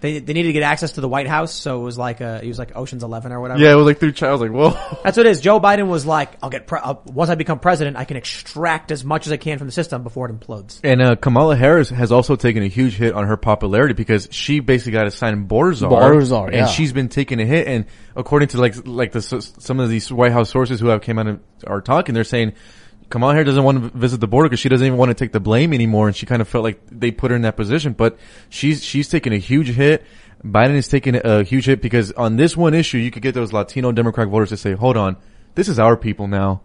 They 0.00 0.18
they 0.18 0.34
needed 0.34 0.48
to 0.48 0.52
get 0.52 0.62
access 0.62 0.92
to 0.92 1.00
the 1.00 1.08
White 1.08 1.26
House, 1.26 1.52
so 1.52 1.80
it 1.80 1.84
was 1.84 1.96
like 1.96 2.20
a 2.20 2.40
it 2.42 2.48
was 2.48 2.58
like 2.58 2.76
Ocean's 2.76 3.02
Eleven 3.02 3.32
or 3.32 3.40
whatever. 3.40 3.60
Yeah, 3.60 3.72
it 3.72 3.76
was 3.76 3.86
like 3.86 3.98
through 3.98 4.12
child. 4.12 4.28
I 4.28 4.32
was 4.32 4.40
like, 4.42 4.50
whoa. 4.50 4.98
That's 5.04 5.16
what 5.16 5.26
it 5.26 5.30
is. 5.30 5.40
Joe 5.40 5.58
Biden 5.58 5.88
was 5.88 6.04
like, 6.04 6.32
I'll 6.42 6.50
get, 6.50 6.66
pre- 6.66 6.80
I'll, 6.80 7.02
once 7.06 7.30
I 7.30 7.34
become 7.34 7.58
president, 7.60 7.96
I 7.96 8.04
can 8.04 8.16
extract 8.16 8.92
as 8.92 9.04
much 9.04 9.26
as 9.26 9.32
I 9.32 9.36
can 9.38 9.58
from 9.58 9.66
the 9.68 9.72
system 9.72 10.02
before 10.02 10.28
it 10.28 10.38
implodes. 10.38 10.80
And 10.84 11.00
uh, 11.00 11.16
Kamala 11.16 11.56
Harris 11.56 11.88
has 11.88 12.12
also 12.12 12.36
taken 12.36 12.62
a 12.62 12.68
huge 12.68 12.94
hit 12.94 13.14
on 13.14 13.26
her 13.26 13.36
popularity 13.36 13.94
because 13.94 14.28
she 14.30 14.60
basically 14.60 14.92
got 14.92 15.06
assigned 15.06 15.48
border 15.48 15.72
czar, 15.72 15.88
Border 15.88 16.24
czar, 16.24 16.46
and 16.46 16.56
yeah. 16.56 16.66
she's 16.66 16.92
been 16.92 17.08
taking 17.08 17.40
a 17.40 17.46
hit. 17.46 17.66
And 17.66 17.86
according 18.14 18.48
to 18.48 18.60
like 18.60 18.86
like 18.86 19.12
the 19.12 19.22
some 19.22 19.80
of 19.80 19.88
these 19.88 20.12
White 20.12 20.32
House 20.32 20.50
sources 20.50 20.78
who 20.80 20.88
have 20.88 21.00
came 21.00 21.18
out 21.18 21.26
and 21.26 21.40
are 21.66 21.80
talking, 21.80 22.14
they're 22.14 22.24
saying 22.24 22.52
Kamala 23.08 23.34
Harris 23.34 23.46
doesn't 23.46 23.62
want 23.62 23.92
to 23.92 23.98
visit 23.98 24.20
the 24.20 24.26
border 24.26 24.48
because 24.48 24.60
she 24.60 24.68
doesn't 24.68 24.86
even 24.86 24.98
want 24.98 25.10
to 25.10 25.14
take 25.14 25.32
the 25.32 25.40
blame 25.40 25.72
anymore, 25.72 26.08
and 26.08 26.16
she 26.16 26.26
kind 26.26 26.42
of 26.42 26.48
felt 26.48 26.64
like 26.64 26.80
they 26.90 27.10
put 27.10 27.30
her 27.30 27.36
in 27.36 27.42
that 27.42 27.56
position. 27.56 27.92
But 27.92 28.18
she's 28.48 28.82
she's 28.82 29.08
taking 29.08 29.32
a 29.32 29.38
huge 29.38 29.68
hit. 29.68 30.04
Biden 30.44 30.74
is 30.74 30.88
taking 30.88 31.14
a 31.16 31.44
huge 31.44 31.66
hit 31.66 31.80
because 31.80 32.12
on 32.12 32.36
this 32.36 32.56
one 32.56 32.74
issue, 32.74 32.98
you 32.98 33.10
could 33.10 33.22
get 33.22 33.34
those 33.34 33.52
Latino 33.52 33.92
Democratic 33.92 34.30
voters 34.30 34.50
to 34.50 34.56
say, 34.56 34.72
"Hold 34.72 34.96
on, 34.96 35.16
this 35.54 35.68
is 35.68 35.78
our 35.78 35.96
people 35.96 36.26
now." 36.26 36.62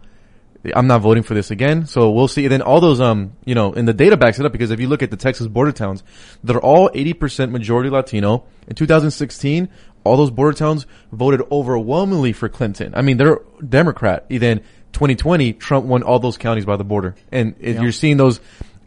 I'm 0.76 0.86
not 0.86 1.00
voting 1.00 1.24
for 1.24 1.34
this 1.34 1.50
again. 1.50 1.86
So 1.86 2.10
we'll 2.10 2.28
see. 2.28 2.44
And 2.44 2.52
then 2.52 2.62
all 2.62 2.80
those, 2.80 3.00
um, 3.00 3.32
you 3.44 3.54
know, 3.54 3.72
and 3.72 3.86
the 3.88 3.92
data 3.92 4.16
backs 4.16 4.38
it 4.38 4.46
up 4.46 4.52
because 4.52 4.70
if 4.70 4.78
you 4.78 4.88
look 4.88 5.02
at 5.02 5.10
the 5.10 5.16
Texas 5.16 5.48
border 5.48 5.72
towns, 5.72 6.04
they're 6.44 6.60
all 6.60 6.88
80% 6.90 7.50
majority 7.50 7.90
Latino. 7.90 8.44
In 8.68 8.76
2016, 8.76 9.68
all 10.04 10.16
those 10.16 10.30
border 10.30 10.56
towns 10.56 10.86
voted 11.10 11.42
overwhelmingly 11.50 12.32
for 12.32 12.48
Clinton. 12.48 12.94
I 12.94 13.02
mean, 13.02 13.16
they're 13.16 13.40
Democrat. 13.66 14.26
Then 14.28 14.62
2020, 14.92 15.54
Trump 15.54 15.86
won 15.86 16.02
all 16.02 16.18
those 16.18 16.36
counties 16.36 16.64
by 16.64 16.76
the 16.76 16.84
border. 16.84 17.14
And 17.30 17.54
if 17.60 17.80
you're 17.80 17.92
seeing 17.92 18.16
those, 18.16 18.40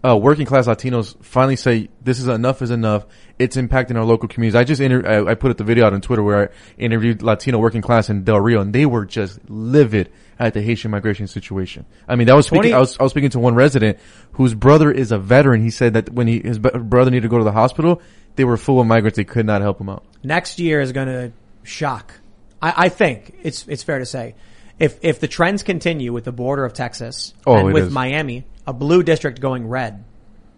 uh, 0.06 0.16
working 0.16 0.46
class 0.46 0.68
Latinos 0.68 1.16
finally 1.24 1.56
say 1.56 1.90
this 2.04 2.20
is 2.20 2.28
enough 2.28 2.62
is 2.62 2.70
enough. 2.70 3.06
It's 3.40 3.56
impacting 3.56 3.98
our 3.98 4.06
local 4.06 4.30
communities. 4.30 4.56
I 4.56 4.64
just 4.64 4.80
inter- 4.80 5.28
I, 5.28 5.32
I 5.32 5.36
put 5.36 5.52
it 5.52 5.58
the 5.58 5.64
video 5.64 5.86
out 5.86 5.94
on 5.94 6.02
Twitter 6.02 6.24
where 6.24 6.44
I 6.44 6.48
interviewed 6.78 7.24
Latino 7.24 7.58
working 7.58 7.82
class 7.82 8.10
in 8.10 8.24
Del 8.24 8.40
Rio 8.40 8.62
and 8.62 8.72
they 8.72 8.86
were 8.86 9.06
just 9.06 9.40
livid 9.50 10.12
at 10.38 10.54
the 10.54 10.62
Haitian 10.62 10.92
migration 10.92 11.28
situation. 11.28 11.86
I 12.08 12.16
mean, 12.16 12.28
that 12.28 12.36
was 12.36 12.46
speaking, 12.46 12.72
20 12.72 12.74
I 12.74 12.80
was, 12.80 13.00
I 13.00 13.04
was 13.04 13.12
speaking 13.14 13.32
to 13.32 13.40
one 13.40 13.56
resident 13.56 14.00
whose 14.34 14.54
brother 14.54 14.92
is 14.92 15.12
a 15.12 15.18
veteran. 15.18 15.62
He 15.62 15.72
said 15.72 15.94
that 15.94 16.12
when 16.12 16.28
he, 16.28 16.40
his 16.40 16.60
brother 16.60 17.10
needed 17.10 17.24
to 17.24 17.30
go 17.30 17.38
to 17.38 17.44
the 17.44 17.52
hospital, 17.52 18.02
they 18.36 18.44
were 18.44 18.58
full 18.58 18.80
of 18.80 18.88
migrants. 18.88 19.16
They 19.18 19.24
could 19.24 19.46
not 19.46 19.62
help 19.62 19.80
him 19.80 19.90
out. 19.90 20.04
Next 20.24 20.60
year 20.60 20.82
is 20.82 20.92
going 20.92 21.08
to 21.08 21.32
shock. 21.64 22.14
I, 22.62 22.74
I 22.78 22.90
think 22.90 23.36
it's, 23.44 23.68
it's 23.68 23.84
fair 23.84 24.00
to 24.00 24.06
say. 24.06 24.36
If, 24.80 25.00
if 25.02 25.20
the 25.20 25.28
trends 25.28 25.64
continue 25.64 26.12
with 26.12 26.26
the 26.26 26.32
border 26.32 26.66
of 26.66 26.74
Texas 26.74 27.34
Oh, 27.46 27.56
and 27.56 27.74
with 27.74 27.86
is. 27.86 27.94
Miami, 27.94 28.46
a 28.68 28.74
blue 28.74 29.04
district 29.04 29.40
going 29.40 29.68
red, 29.68 30.04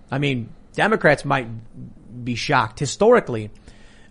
I 0.10 0.18
mean, 0.18 0.49
Democrats 0.73 1.23
might 1.26 1.48
be 2.23 2.35
shocked. 2.35 2.80
Historically, 2.80 3.52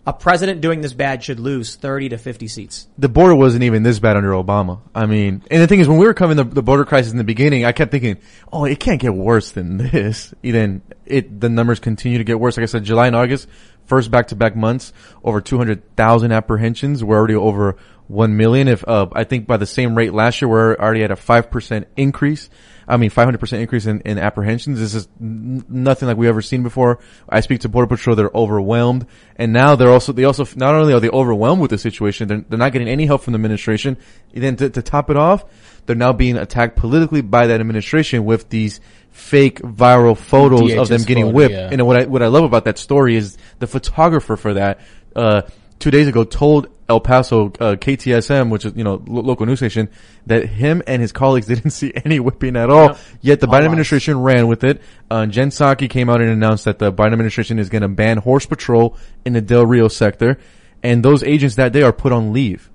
a 0.06 0.12
president 0.12 0.60
doing 0.60 0.80
this 0.82 0.92
bad 0.92 1.24
should 1.24 1.40
lose 1.40 1.74
30 1.74 2.10
to 2.10 2.18
50 2.18 2.46
seats. 2.46 2.86
the 2.96 3.08
border 3.08 3.34
wasn't 3.34 3.64
even 3.64 3.82
this 3.82 3.98
bad 3.98 4.16
under 4.16 4.30
Obama. 4.30 4.80
I 4.94 5.06
mean, 5.06 5.42
and 5.50 5.60
the 5.60 5.66
thing 5.66 5.80
is, 5.80 5.88
when 5.88 5.98
we 5.98 6.06
were 6.06 6.14
covering 6.14 6.36
the, 6.36 6.44
the 6.44 6.62
border 6.62 6.84
crisis 6.84 7.10
in 7.10 7.18
the 7.18 7.24
beginning, 7.24 7.64
I 7.64 7.72
kept 7.72 7.90
thinking, 7.90 8.18
oh, 8.52 8.64
it 8.64 8.78
can't 8.78 9.00
get 9.00 9.12
worse 9.14 9.50
than 9.50 9.78
this. 9.78 10.32
And 10.44 10.54
then 10.54 10.82
it, 11.04 11.40
the 11.40 11.48
numbers 11.48 11.80
continue 11.80 12.18
to 12.18 12.24
get 12.24 12.38
worse. 12.38 12.56
Like 12.56 12.62
I 12.62 12.66
said, 12.66 12.84
July 12.84 13.08
and 13.08 13.16
August, 13.16 13.48
first 13.86 14.12
back-to-back 14.12 14.54
months, 14.54 14.92
over 15.24 15.40
200,000 15.40 16.30
apprehensions. 16.32 17.02
We're 17.02 17.16
already 17.16 17.34
over 17.34 17.76
1 18.08 18.36
million. 18.36 18.68
If, 18.68 18.86
uh, 18.86 19.06
I 19.12 19.24
think 19.24 19.46
by 19.46 19.56
the 19.56 19.66
same 19.66 19.94
rate 19.94 20.12
last 20.12 20.40
year, 20.40 20.48
we're 20.48 20.76
already 20.76 21.02
at 21.02 21.10
a 21.10 21.16
5% 21.16 21.84
increase. 21.96 22.50
I 22.88 22.96
mean, 22.98 23.10
500% 23.10 23.60
increase 23.60 23.86
in, 23.86 24.00
in 24.02 24.18
apprehensions. 24.18 24.78
This 24.78 24.94
is 24.94 25.08
n- 25.20 25.64
nothing 25.68 26.06
like 26.06 26.16
we've 26.16 26.28
ever 26.28 26.42
seen 26.42 26.62
before. 26.62 27.00
I 27.28 27.40
speak 27.40 27.60
to 27.60 27.68
Border 27.68 27.88
Patrol. 27.88 28.14
They're 28.14 28.30
overwhelmed. 28.32 29.06
And 29.34 29.52
now 29.52 29.74
they're 29.74 29.90
also, 29.90 30.12
they 30.12 30.24
also, 30.24 30.46
not 30.54 30.74
only 30.74 30.92
are 30.92 31.00
they 31.00 31.08
overwhelmed 31.08 31.60
with 31.60 31.70
the 31.70 31.78
situation, 31.78 32.28
they're, 32.28 32.44
they're 32.48 32.58
not 32.58 32.72
getting 32.72 32.88
any 32.88 33.06
help 33.06 33.22
from 33.22 33.32
the 33.32 33.38
administration. 33.38 33.96
And 34.34 34.42
then 34.42 34.56
to, 34.56 34.70
to 34.70 34.82
top 34.82 35.10
it 35.10 35.16
off, 35.16 35.44
they're 35.86 35.96
now 35.96 36.12
being 36.12 36.36
attacked 36.36 36.76
politically 36.76 37.22
by 37.22 37.48
that 37.48 37.60
administration 37.60 38.24
with 38.24 38.48
these 38.50 38.80
fake 39.10 39.60
viral 39.60 40.16
photos 40.16 40.74
of 40.74 40.88
them 40.88 41.02
getting 41.02 41.24
photo, 41.24 41.34
whipped. 41.34 41.54
yeah. 41.54 41.68
And 41.72 41.86
what 41.86 41.96
I, 41.96 42.04
what 42.04 42.22
I 42.22 42.26
love 42.28 42.44
about 42.44 42.66
that 42.66 42.78
story 42.78 43.16
is 43.16 43.36
the 43.58 43.66
photographer 43.66 44.36
for 44.36 44.54
that, 44.54 44.80
uh, 45.16 45.42
two 45.78 45.90
days 45.90 46.09
ago 46.09 46.24
told 46.24 46.69
El 46.89 47.01
Paso, 47.01 47.47
uh, 47.47 47.74
KTSM, 47.77 48.48
which 48.51 48.65
is, 48.65 48.73
you 48.77 48.85
know, 48.85 49.03
lo- 49.07 49.23
local 49.23 49.44
news 49.47 49.59
station, 49.59 49.89
that 50.27 50.47
him 50.47 50.82
and 50.86 51.03
his 51.03 51.12
colleagues 51.12 51.47
didn't 51.53 51.70
see 51.70 51.93
any 52.05 52.20
whipping 52.20 52.57
at 52.57 52.70
all. 52.70 52.97
Yet 53.20 53.40
the 53.40 53.47
All 53.47 53.53
Biden 53.55 53.61
lies. 53.61 53.65
administration 53.66 54.20
ran 54.20 54.47
with 54.47 54.62
it. 54.65 54.81
Uh, 55.11 55.27
Jen 55.27 55.51
Psaki 55.51 55.90
came 55.90 56.09
out 56.09 56.20
and 56.20 56.31
announced 56.31 56.65
that 56.66 56.78
the 56.78 56.93
Biden 56.93 57.12
administration 57.12 57.59
is 57.59 57.69
going 57.69 57.82
to 57.82 57.89
ban 57.89 58.19
horse 58.19 58.47
patrol 58.47 58.97
in 59.24 59.32
the 59.32 59.40
Del 59.40 59.66
Rio 59.66 59.89
sector. 59.89 60.39
And 60.82 61.05
those 61.05 61.24
agents 61.24 61.57
that 61.57 61.73
day 61.73 61.82
are 61.82 61.93
put 61.93 62.12
on 62.12 62.32
leave. 62.32 62.70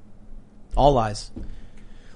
All 0.76 0.94
lies. 0.94 1.32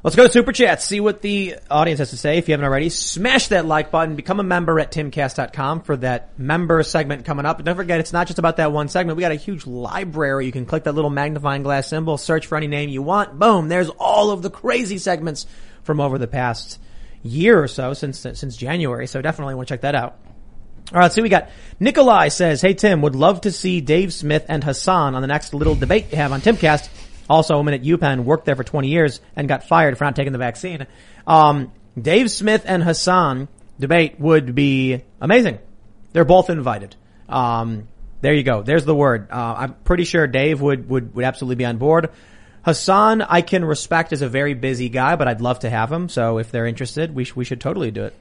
Let's 0.06 0.15
go 0.15 0.27
to 0.27 0.32
Super 0.32 0.52
Chats, 0.52 0.86
see 0.86 0.99
what 0.99 1.23
the 1.23 1.56
audience 1.68 1.98
has 1.98 2.11
to 2.11 2.18
say. 2.18 2.38
If 2.38 2.48
you 2.48 2.52
haven't 2.52 2.68
already, 2.68 2.90
smash 2.90 3.48
that 3.48 3.65
like 3.65 3.90
button, 3.90 4.15
become 4.15 4.40
a 4.40 4.44
member 4.44 4.80
at 4.80 4.91
timcast.com 4.91 5.82
for 5.82 5.98
that 5.98 6.38
member 6.38 6.84
segment 6.84 7.26
coming 7.26 7.48
up. 7.48 7.57
And 7.57 7.65
don't 7.65 7.76
forget, 7.76 7.99
it's 7.99 8.14
not 8.14 8.27
just 8.27 8.38
about 8.38 8.57
that 8.57 8.72
one 8.72 8.88
segment. 8.88 9.18
We 9.18 9.22
got 9.22 9.32
a 9.32 9.34
huge 9.34 9.65
library. 9.65 10.45
You 10.45 10.52
can 10.52 10.68
click 10.68 10.84
that 10.84 10.94
little 10.94 11.10
magnifying 11.10 11.64
glass 11.64 11.88
symbol, 11.88 12.19
search 12.19 12.45
for 12.45 12.56
any 12.56 12.68
name 12.68 12.90
you 12.90 13.02
want. 13.02 13.40
Boom, 13.40 13.68
there's 13.68 13.90
all 13.90 14.30
of 14.30 14.44
the 14.44 14.52
crazy 14.52 14.99
segments 14.99 15.48
from 15.82 15.99
over 15.99 16.19
the 16.19 16.27
past 16.27 16.80
year 17.23 17.60
or 17.60 17.68
so 17.68 17.94
since, 17.94 18.19
since 18.19 18.56
January. 18.56 19.07
So 19.07 19.23
definitely 19.23 19.56
want 19.56 19.69
to 19.69 19.73
check 19.73 19.82
that 19.82 19.95
out. 19.95 20.19
All 20.94 20.99
right, 20.99 21.11
so 21.11 21.23
we 21.23 21.30
got 21.30 21.49
Nikolai 21.80 22.27
says, 22.27 22.61
"Hey 22.61 22.76
Tim, 22.76 23.02
would 23.02 23.15
love 23.15 23.41
to 23.41 23.52
see 23.52 23.82
Dave 23.82 24.14
Smith 24.14 24.45
and 24.48 24.64
Hasan 24.64 25.15
on 25.15 25.22
the 25.23 25.27
next 25.27 25.56
little 25.56 25.73
debate 25.73 26.11
you 26.11 26.18
have 26.18 26.32
on 26.32 26.41
Timcast. 26.41 26.90
Also, 27.30 27.56
a 27.56 27.57
woman 27.57 27.73
at 27.73 27.81
UPenn 27.84 28.23
worked 28.23 28.45
there 28.45 28.56
for 28.56 28.64
20 28.64 28.88
years 28.88 29.19
and 29.35 29.47
got 29.47 29.64
fired 29.64 29.97
for 29.97 30.03
not 30.03 30.15
taking 30.15 30.31
the 30.31 30.38
vaccine. 30.38 30.85
Um, 31.26 31.72
Dave 31.99 32.30
Smith 32.30 32.64
and 32.65 32.84
Hasan 32.84 33.47
debate 33.80 34.19
would 34.19 34.53
be 34.53 35.02
amazing. 35.19 35.60
They're 36.14 36.26
both 36.26 36.49
invited. 36.49 36.95
Um, 37.27 37.88
there 38.22 38.34
you 38.34 38.43
go. 38.43 38.61
There's 38.61 38.85
the 38.85 38.95
word. 38.95 39.30
Uh, 39.31 39.56
I'm 39.57 39.73
pretty 39.73 40.03
sure 40.03 40.27
Dave 40.27 40.61
would, 40.61 40.88
would, 40.89 41.15
would 41.15 41.26
absolutely 41.26 41.56
be 41.56 41.65
on 41.65 41.77
board. 41.77 42.11
Hasan, 42.64 43.22
I 43.22 43.41
can 43.41 43.64
respect 43.64 44.14
as 44.14 44.22
a 44.22 44.30
very 44.30 44.53
busy 44.53 44.89
guy, 44.89 45.15
but 45.15 45.27
I'd 45.27 45.41
love 45.41 45.60
to 45.60 45.69
have 45.69 45.91
him. 45.91 46.10
So 46.10 46.39
if 46.39 46.52
they're 46.52 46.65
interested, 46.65 47.14
we, 47.14 47.23
sh- 47.23 47.35
we 47.35 47.45
should 47.45 47.61
totally 47.61 47.91
do 47.91 48.06
it. 48.06 48.15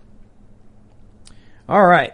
All 1.68 1.85
right. 1.85 2.12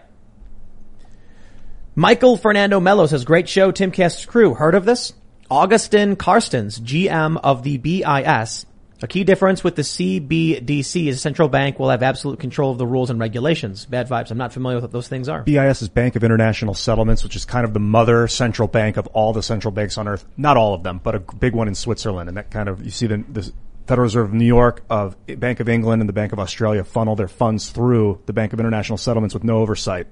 Michael 1.93 2.37
Fernando 2.37 2.79
Mello 2.79 3.05
says, 3.05 3.25
great 3.25 3.49
show, 3.49 3.71
Timcast's 3.71 4.25
crew. 4.25 4.53
Heard 4.53 4.75
of 4.75 4.85
this? 4.85 5.11
Agustín 5.51 6.15
Carstens, 6.15 6.79
GM 6.79 7.37
of 7.43 7.63
the 7.63 7.77
BIS. 7.77 8.65
A 9.01 9.07
key 9.07 9.25
difference 9.25 9.65
with 9.65 9.75
the 9.75 9.81
CBDC 9.81 11.07
is 11.07 11.17
the 11.17 11.19
central 11.19 11.49
bank 11.49 11.77
will 11.77 11.89
have 11.89 12.01
absolute 12.03 12.39
control 12.39 12.71
of 12.71 12.77
the 12.77 12.87
rules 12.87 13.09
and 13.09 13.19
regulations. 13.19 13.85
Bad 13.85 14.07
vibes. 14.07 14.31
I'm 14.31 14.37
not 14.37 14.53
familiar 14.53 14.77
with 14.77 14.85
what 14.85 14.91
those 14.93 15.09
things 15.09 15.27
are. 15.27 15.41
BIS 15.41 15.81
is 15.81 15.89
Bank 15.89 16.15
of 16.15 16.23
International 16.23 16.73
Settlements, 16.73 17.21
which 17.21 17.35
is 17.35 17.43
kind 17.43 17.65
of 17.65 17.73
the 17.73 17.81
mother 17.81 18.29
central 18.29 18.69
bank 18.69 18.95
of 18.95 19.07
all 19.07 19.33
the 19.33 19.43
central 19.43 19.73
banks 19.73 19.97
on 19.97 20.07
earth. 20.07 20.25
Not 20.37 20.55
all 20.55 20.73
of 20.73 20.83
them, 20.83 21.01
but 21.03 21.15
a 21.15 21.19
big 21.19 21.53
one 21.53 21.67
in 21.67 21.75
Switzerland. 21.75 22.29
And 22.29 22.37
that 22.37 22.49
kind 22.49 22.69
of, 22.69 22.85
you 22.85 22.91
see 22.91 23.07
the, 23.07 23.17
the 23.17 23.51
Federal 23.87 24.03
Reserve 24.03 24.29
of 24.29 24.33
New 24.33 24.45
York, 24.45 24.85
of 24.89 25.17
Bank 25.37 25.59
of 25.59 25.67
England 25.67 26.01
and 26.01 26.07
the 26.07 26.13
Bank 26.13 26.31
of 26.31 26.39
Australia 26.39 26.85
funnel 26.85 27.17
their 27.17 27.27
funds 27.27 27.71
through 27.71 28.21
the 28.25 28.31
Bank 28.31 28.53
of 28.53 28.61
International 28.61 28.97
Settlements 28.97 29.33
with 29.33 29.43
no 29.43 29.57
oversight. 29.57 30.07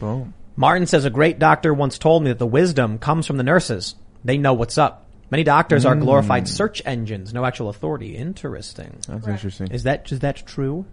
Boom. 0.00 0.34
Martin 0.54 0.86
says 0.86 1.06
a 1.06 1.10
great 1.10 1.38
doctor 1.38 1.72
once 1.72 1.96
told 1.98 2.22
me 2.22 2.28
that 2.28 2.38
the 2.38 2.46
wisdom 2.46 2.98
comes 2.98 3.26
from 3.26 3.38
the 3.38 3.42
nurses. 3.42 3.94
They 4.24 4.38
know 4.38 4.54
what's 4.54 4.78
up. 4.78 5.02
Many 5.30 5.42
doctors 5.44 5.84
are 5.84 5.96
glorified 5.96 6.46
search 6.48 6.80
engines, 6.84 7.32
no 7.34 7.44
actual 7.44 7.68
authority. 7.68 8.16
Interesting. 8.16 8.96
That's 9.08 9.26
interesting. 9.26 9.68
Is 9.72 9.82
that 9.84 10.10
is 10.12 10.20
that 10.20 10.46
true? 10.46 10.84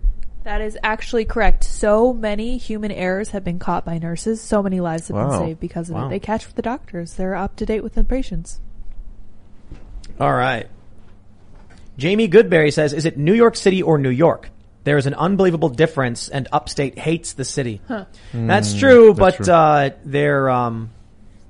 That 0.43 0.61
is 0.61 0.77
actually 0.81 1.25
correct. 1.25 1.63
So 1.63 2.13
many 2.13 2.57
human 2.57 2.91
errors 2.91 3.29
have 3.29 3.43
been 3.43 3.59
caught 3.59 3.85
by 3.85 3.99
nurses. 3.99 4.41
So 4.41 4.63
many 4.63 4.79
lives 4.79 5.07
have 5.09 5.15
Wow. 5.17 5.29
been 5.29 5.47
saved 5.49 5.59
because 5.59 5.89
of 5.89 5.95
Wow. 5.95 6.07
it. 6.07 6.09
They 6.09 6.19
catch 6.19 6.51
the 6.55 6.63
doctors. 6.63 7.13
They're 7.13 7.35
up 7.35 7.55
to 7.57 7.65
date 7.65 7.83
with 7.83 7.93
the 7.93 8.03
patients. 8.03 8.59
All 10.19 10.33
right. 10.33 10.67
Jamie 11.97 12.27
Goodberry 12.27 12.73
says, 12.73 12.93
"Is 12.93 13.05
it 13.05 13.17
New 13.17 13.33
York 13.33 13.55
City 13.55 13.83
or 13.83 13.97
New 13.99 14.09
York? 14.09 14.49
There 14.83 14.97
is 14.97 15.05
an 15.05 15.13
unbelievable 15.13 15.69
difference, 15.69 16.27
and 16.29 16.47
upstate 16.51 16.97
hates 16.97 17.33
the 17.33 17.45
city. 17.45 17.81
That's 18.33 18.73
true, 18.73 19.13
but 19.13 19.35
true. 19.35 19.53
Uh, 19.53 19.91
they're, 20.03 20.49
um, 20.49 20.89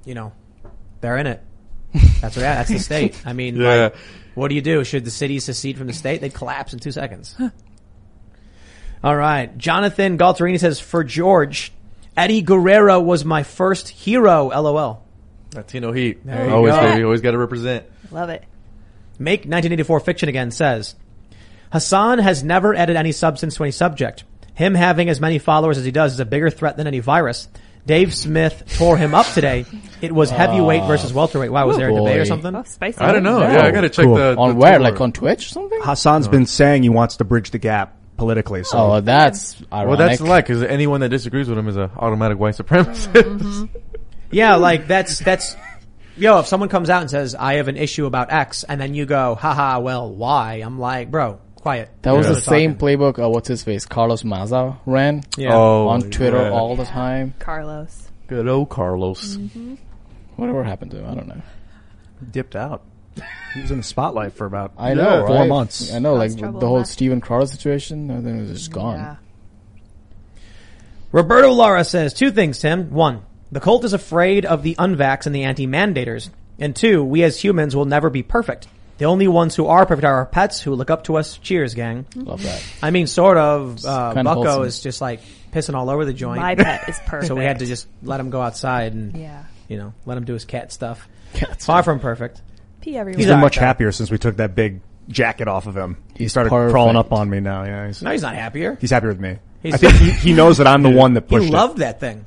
you 0.03 0.15
know, 0.15 0.33
they're 0.99 1.15
in 1.15 1.27
it. 1.27 1.41
That's 1.93 2.35
what. 2.35 2.41
That's 2.41 2.69
the 2.69 2.79
state. 2.91 3.21
I 3.25 3.33
mean, 3.33 3.55
Yeah. 3.57 3.75
like, 3.75 3.95
what 4.35 4.47
do 4.47 4.55
you 4.55 4.61
do? 4.61 4.83
Should 4.83 5.03
the 5.05 5.11
city 5.11 5.39
secede 5.39 5.77
from 5.77 5.87
the 5.87 5.93
state? 5.93 6.21
They'd 6.21 6.33
collapse 6.33 6.73
in 6.73 6.79
two 6.79 6.91
seconds. 6.91 7.35
All 9.03 9.15
right. 9.15 9.55
Jonathan 9.57 10.17
Galterini 10.17 10.59
says, 10.59 10.79
for 10.79 11.03
George, 11.03 11.71
Eddie 12.15 12.41
Guerrero 12.41 12.99
was 12.99 13.25
my 13.25 13.43
first 13.43 13.89
hero. 13.89 14.49
LOL. 14.49 15.03
Latino 15.55 15.91
heat. 15.91 16.25
There 16.25 16.47
you 16.47 16.53
always, 16.53 16.73
go. 16.73 16.81
baby. 16.81 17.03
Always 17.03 17.21
got 17.21 17.31
to 17.31 17.37
represent. 17.37 17.85
Love 18.11 18.29
it. 18.29 18.43
Make 19.19 19.41
1984 19.41 19.99
Fiction 20.01 20.29
Again 20.29 20.51
says, 20.51 20.95
Hasan 21.73 22.19
has 22.19 22.43
never 22.43 22.73
added 22.75 22.95
any 22.95 23.11
substance 23.11 23.55
to 23.55 23.63
any 23.63 23.71
subject. 23.71 24.23
Him 24.53 24.75
having 24.75 25.09
as 25.09 25.19
many 25.19 25.39
followers 25.39 25.77
as 25.77 25.85
he 25.85 25.91
does 25.91 26.13
is 26.13 26.19
a 26.19 26.25
bigger 26.25 26.49
threat 26.49 26.77
than 26.77 26.87
any 26.87 26.99
virus. 26.99 27.47
Dave 27.85 28.13
Smith 28.13 28.75
tore 28.77 28.97
him 28.97 29.15
up 29.15 29.25
today. 29.27 29.65
It 30.01 30.11
was 30.11 30.29
heavyweight 30.29 30.81
ah. 30.81 30.87
versus 30.87 31.13
welterweight. 31.13 31.51
Wow, 31.51 31.67
was 31.67 31.77
there 31.77 31.89
a 31.89 31.93
oh, 31.93 32.05
debate 32.05 32.17
or 32.17 32.21
boy. 32.21 32.27
something? 32.27 32.55
Oh, 32.55 32.63
spicy. 32.63 32.99
I 32.99 33.11
don't 33.11 33.23
know. 33.23 33.41
Yeah, 33.41 33.65
I 33.65 33.71
got 33.71 33.81
to 33.81 33.89
check 33.89 34.05
Cool. 34.05 34.15
the, 34.15 34.35
on 34.37 34.49
the 34.49 34.55
where? 34.55 34.73
tour. 34.73 34.81
Like 34.81 35.01
on 35.01 35.11
Twitch 35.11 35.47
or 35.47 35.49
something? 35.49 35.81
Hasan's 35.81 36.27
been 36.27 36.45
saying 36.45 36.83
he 36.83 36.89
wants 36.89 37.17
to 37.17 37.23
bridge 37.23 37.51
the 37.51 37.57
gap 37.57 37.95
politically. 38.17 38.63
So 38.63 38.77
Oh, 38.77 39.01
that's 39.01 39.61
ironic. 39.73 39.87
Well, 39.87 39.97
that's 39.97 40.19
the 40.19 40.25
lie 40.25 40.41
because 40.41 40.63
anyone 40.63 41.01
that 41.01 41.09
disagrees 41.09 41.49
with 41.49 41.57
him 41.57 41.67
is 41.67 41.77
an 41.77 41.89
automatic 41.97 42.37
white 42.37 42.55
supremacist. 42.55 43.69
Yeah, 44.31 44.55
like 44.55 44.87
that's, 44.87 45.19
that's, 45.19 45.57
yo, 46.15 46.39
if 46.39 46.47
someone 46.47 46.69
comes 46.69 46.89
out 46.89 47.01
and 47.01 47.11
says, 47.11 47.35
I 47.35 47.55
have 47.55 47.67
an 47.67 47.75
issue 47.75 48.05
about 48.05 48.31
X, 48.31 48.63
and 48.63 48.79
then 48.79 48.93
you 48.93 49.05
go, 49.05 49.35
haha, 49.35 49.79
well, 49.79 50.09
why? 50.09 50.55
I'm 50.55 50.79
like, 50.79 51.11
bro, 51.11 51.39
quiet. 51.61 51.89
That 52.01 52.11
was 52.15 52.27
Yeah. 52.27 52.33
the 52.33 52.41
same 52.41 52.75
playbook. 52.75 53.23
Uh, 53.23 53.29
what's 53.29 53.47
his 53.47 53.63
face? 53.63 53.85
Carlos 53.85 54.23
Maza 54.23 54.77
ran 54.85 55.23
Yeah. 55.37 55.55
Oh, 55.55 55.87
on 55.87 56.01
Twitter 56.09 56.41
yeah. 56.41 56.49
all 56.51 56.75
the 56.75 56.85
time. 56.85 57.33
Carlos. 57.39 58.09
Good 58.27 58.47
old 58.47 58.69
Carlos. 58.69 59.37
Whatever 60.35 60.63
happened 60.63 60.91
to 60.91 60.97
him, 60.97 61.09
I 61.09 61.15
don't 61.15 61.27
know. 61.27 61.41
dipped 62.31 62.55
out. 62.55 62.81
He 63.53 63.61
was 63.61 63.71
in 63.71 63.77
the 63.77 63.83
spotlight 63.83 64.33
for 64.33 64.45
about 64.45 64.71
I 64.77 64.93
know, 64.93 65.25
four 65.27 65.35
right? 65.37 65.49
months. 65.49 65.91
I 65.93 65.99
know, 65.99 66.13
like 66.15 66.31
Caused 66.39 66.59
the 66.61 66.67
whole 66.67 66.77
huh? 66.79 66.83
Steven 66.85 67.19
Crowder 67.19 67.45
situation. 67.47 68.09
I 68.09 68.21
think 68.21 68.37
it 68.37 68.41
was 68.49 68.51
just 68.59 68.71
gone. 68.71 68.97
Yeah. 68.99 69.15
Roberto 71.11 71.51
Lara 71.51 71.83
says 71.83 72.13
two 72.13 72.31
things, 72.31 72.59
Tim. 72.59 72.91
One, 72.91 73.21
the 73.51 73.59
cult 73.59 73.83
is 73.83 73.93
afraid 73.93 74.45
of 74.45 74.63
the 74.63 74.75
unvax 74.75 75.25
and 75.25 75.35
the 75.35 75.43
anti-mandators. 75.43 76.29
And 76.57 76.75
two, 76.75 77.03
we 77.03 77.23
as 77.23 77.43
humans 77.43 77.75
will 77.75 77.85
never 77.85 78.09
be 78.09 78.23
perfect. 78.23 78.67
The 79.01 79.07
only 79.07 79.27
ones 79.27 79.55
who 79.55 79.65
are 79.65 79.83
perfect 79.87 80.05
are 80.05 80.13
our 80.13 80.27
pets 80.27 80.61
who 80.61 80.75
look 80.75 80.91
up 80.91 81.05
to 81.05 81.15
us. 81.17 81.39
Cheers, 81.39 81.73
gang. 81.73 82.05
Love 82.15 82.43
that. 82.43 82.63
I 82.83 82.91
mean, 82.91 83.07
sort 83.07 83.35
of. 83.35 83.83
Uh, 83.83 84.13
Bucko 84.13 84.33
wholesome. 84.43 84.63
is 84.65 84.79
just 84.79 85.01
like 85.01 85.21
pissing 85.51 85.73
all 85.73 85.89
over 85.89 86.05
the 86.05 86.13
joint. 86.13 86.39
My 86.39 86.53
pet 86.53 86.87
is 86.87 86.99
perfect. 87.07 87.27
so 87.27 87.33
we 87.33 87.43
had 87.43 87.57
to 87.59 87.65
just 87.65 87.87
let 88.03 88.19
him 88.19 88.29
go 88.29 88.39
outside 88.43 88.93
and, 88.93 89.17
Yeah. 89.17 89.43
you 89.67 89.77
know, 89.77 89.95
let 90.05 90.19
him 90.19 90.25
do 90.25 90.33
his 90.33 90.45
cat 90.45 90.71
stuff. 90.71 91.07
Cats. 91.33 91.65
Far 91.65 91.81
from 91.81 91.99
perfect. 91.99 92.43
Pee 92.81 92.95
everywhere. 92.95 93.17
He's 93.17 93.25
He's 93.25 93.33
been 93.33 93.39
much 93.39 93.55
though. 93.55 93.61
happier 93.61 93.91
since 93.91 94.11
we 94.11 94.19
took 94.19 94.37
that 94.37 94.53
big 94.53 94.81
jacket 95.09 95.47
off 95.47 95.65
of 95.65 95.75
him. 95.75 95.97
He 96.15 96.27
started 96.27 96.51
perfect. 96.51 96.71
crawling 96.71 96.95
up 96.95 97.11
on 97.11 97.27
me 97.27 97.39
now. 97.39 97.63
Yeah, 97.63 97.87
he's, 97.87 98.03
No, 98.03 98.11
he's 98.11 98.21
not 98.21 98.35
happier. 98.35 98.77
he's 98.79 98.91
happier 98.91 99.09
with 99.09 99.19
me. 99.19 99.37
He's- 99.63 99.73
I 99.73 99.77
think 99.77 99.93
he, 99.95 100.11
he 100.11 100.33
knows 100.33 100.59
that 100.59 100.67
I'm 100.67 100.83
the 100.83 100.91
one 100.95 101.15
that 101.15 101.21
pushed. 101.27 101.45
He 101.45 101.49
pushed 101.49 101.53
loved 101.53 101.79
that 101.79 101.99
thing. 101.99 102.23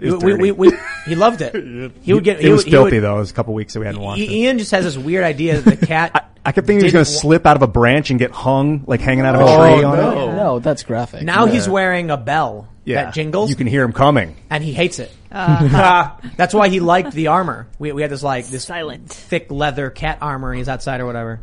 It 0.00 0.12
was 0.12 0.24
We, 0.24 0.30
dirty. 0.30 0.42
we, 0.52 0.52
we, 0.70 0.78
he 1.06 1.14
loved 1.14 1.40
it. 1.42 1.54
He 2.02 2.12
would 2.14 2.24
get. 2.24 2.38
it. 2.38 2.44
he 2.44 2.50
was 2.50 2.64
would, 2.64 2.70
filthy 2.70 2.96
would, 2.96 3.04
though. 3.04 3.16
It 3.16 3.20
was 3.20 3.30
a 3.30 3.34
couple 3.34 3.54
weeks 3.54 3.74
that 3.74 3.80
we 3.80 3.86
hadn't 3.86 4.00
watched 4.00 4.20
it. 4.22 4.30
Ian 4.30 4.58
just 4.58 4.70
has 4.72 4.84
this 4.84 4.96
weird 4.96 5.24
idea 5.24 5.60
that 5.60 5.80
the 5.80 5.86
cat. 5.94 6.30
I 6.44 6.52
kept 6.52 6.66
thinking 6.66 6.80
he 6.80 6.84
was 6.84 6.92
going 6.92 7.04
to 7.04 7.10
wa- 7.10 7.18
slip 7.20 7.46
out 7.46 7.56
of 7.56 7.62
a 7.62 7.66
branch 7.66 8.10
and 8.10 8.18
get 8.18 8.30
hung, 8.30 8.84
like 8.86 9.00
hanging 9.00 9.24
out 9.26 9.34
of 9.34 9.42
a 9.42 9.44
Oh, 9.44 9.56
tree 9.76 9.84
on 9.84 9.96
no. 9.98 10.30
it. 10.30 10.34
No, 10.36 10.58
that's 10.60 10.82
graphic. 10.82 11.22
now 11.22 11.44
he's 11.46 11.68
wearing 11.68 12.10
a 12.10 12.16
bell 12.16 12.68
Yeah, 12.86 13.04
that 13.06 13.14
jingles, 13.14 13.50
You 13.50 13.56
can 13.56 13.66
hear 13.66 13.82
him 13.82 13.92
coming. 13.92 14.34
and 14.48 14.64
he 14.64 14.72
hates 14.72 14.98
it. 14.98 15.12
Ah. 15.30 15.58
Ah. 16.22 16.30
That's 16.36 16.54
why 16.54 16.68
he 16.70 16.80
liked 16.80 17.12
the 17.12 17.26
armor. 17.26 17.66
We, 17.78 17.92
we 17.92 18.00
had 18.02 18.10
this 18.10 18.22
like 18.22 18.46
this 18.46 18.64
Silent. 18.64 19.10
thick 19.10 19.50
leather 19.50 19.90
cat 19.90 20.18
armor, 20.22 20.50
and 20.50 20.58
he's 20.58 20.68
outside 20.70 21.00
or 21.00 21.06
whatever. 21.06 21.40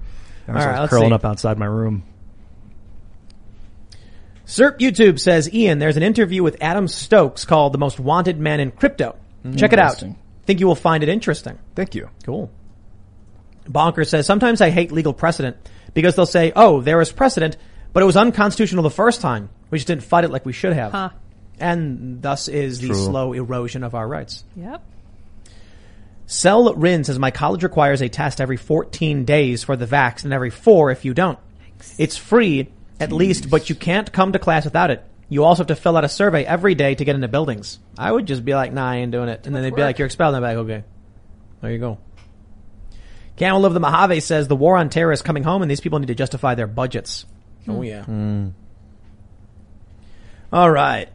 I 0.47 0.51
was 0.53 0.65
right, 0.65 0.71
like 0.71 0.79
let's 0.81 0.89
curling 0.89 1.09
see. 1.09 1.13
up 1.15 1.25
outside 1.25 1.59
my 1.59 1.65
room. 1.67 2.03
Serp 4.47 4.79
YouTube 4.79 5.19
says, 5.19 5.51
Ian, 5.53 5.79
there's 5.79 5.97
an 5.97 6.03
interview 6.03 6.43
with 6.43 6.57
Adam 6.61 6.87
Stokes 6.87 7.45
called 7.45 7.73
"The 7.73 7.77
Most 7.79 7.99
Wanted 7.99 8.39
Man 8.39 8.59
in 8.59 8.71
Crypto." 8.71 9.15
Mm-hmm. 9.45 9.57
Check 9.57 9.73
it 9.73 9.79
out. 9.79 10.03
Think 10.45 10.59
you 10.59 10.67
will 10.67 10.75
find 10.75 11.03
it 11.03 11.09
interesting. 11.09 11.59
Thank 11.75 11.93
you. 11.93 12.09
Cool. 12.23 12.51
Bonker 13.67 14.03
says, 14.03 14.25
sometimes 14.25 14.59
I 14.59 14.71
hate 14.71 14.91
legal 14.91 15.13
precedent 15.13 15.57
because 15.93 16.15
they'll 16.15 16.25
say, 16.25 16.51
oh, 16.55 16.81
there 16.81 16.99
is 16.99 17.11
precedent, 17.11 17.57
but 17.93 18.01
it 18.01 18.05
was 18.05 18.17
unconstitutional 18.17 18.83
the 18.83 18.89
first 18.89 19.21
time. 19.21 19.49
We 19.69 19.77
just 19.77 19.87
didn't 19.87 20.03
fight 20.03 20.23
it 20.23 20.31
like 20.31 20.45
we 20.45 20.53
should 20.53 20.73
have. 20.73 20.91
Huh. 20.91 21.09
And 21.59 22.21
thus 22.21 22.47
is 22.47 22.79
the 22.79 22.87
True. 22.87 22.95
slow 22.95 23.33
erosion 23.33 23.83
of 23.83 23.95
our 23.95 24.07
rights. 24.07 24.43
Yep. 24.55 24.83
Cell 26.27 26.73
Rin 26.73 27.03
says, 27.03 27.19
my 27.19 27.31
college 27.31 27.63
requires 27.63 28.01
a 28.01 28.09
test 28.09 28.41
every 28.41 28.57
14 28.57 29.25
days 29.25 29.63
for 29.63 29.75
the 29.75 29.85
vax 29.85 30.23
and 30.23 30.33
every 30.33 30.49
four 30.49 30.89
if 30.89 31.05
you 31.05 31.13
don't. 31.13 31.37
It's 31.99 32.17
free, 32.17 32.69
at 32.99 33.11
least, 33.11 33.49
but 33.49 33.69
you 33.69 33.75
can't 33.75 34.11
come 34.11 34.31
to 34.31 34.39
class 34.39 34.65
without 34.65 34.89
it. 34.89 35.03
You 35.27 35.43
also 35.43 35.61
have 35.61 35.67
to 35.67 35.75
fill 35.75 35.97
out 35.97 36.03
a 36.03 36.09
survey 36.09 36.45
every 36.45 36.75
day 36.75 36.95
to 36.95 37.03
get 37.05 37.15
into 37.15 37.27
buildings. 37.27 37.79
I 37.97 38.11
would 38.11 38.25
just 38.27 38.45
be 38.45 38.53
like, 38.53 38.71
nah, 38.71 38.89
I 38.89 38.95
ain't 38.97 39.11
doing 39.11 39.29
it. 39.29 39.47
And 39.47 39.55
then 39.55 39.63
they'd 39.63 39.75
be 39.75 39.81
like, 39.81 39.97
you're 39.97 40.05
expelled. 40.05 40.35
And 40.35 40.45
I'd 40.45 40.51
be 40.51 40.57
like, 40.57 40.65
okay. 40.65 40.83
There 41.61 41.71
you 41.71 41.79
go. 41.79 41.97
Camel 43.35 43.65
of 43.65 43.73
the 43.73 43.79
Mojave 43.79 44.19
says 44.21 44.47
the 44.47 44.55
war 44.55 44.77
on 44.77 44.89
terror 44.89 45.11
is 45.11 45.21
coming 45.21 45.43
home 45.43 45.61
and 45.61 45.69
these 45.69 45.81
people 45.81 45.99
need 45.99 46.07
to 46.07 46.15
justify 46.15 46.55
their 46.55 46.67
budgets. 46.67 47.25
Oh 47.67 47.81
yeah. 47.81 48.05
All 50.53 50.69
right. 50.69 51.09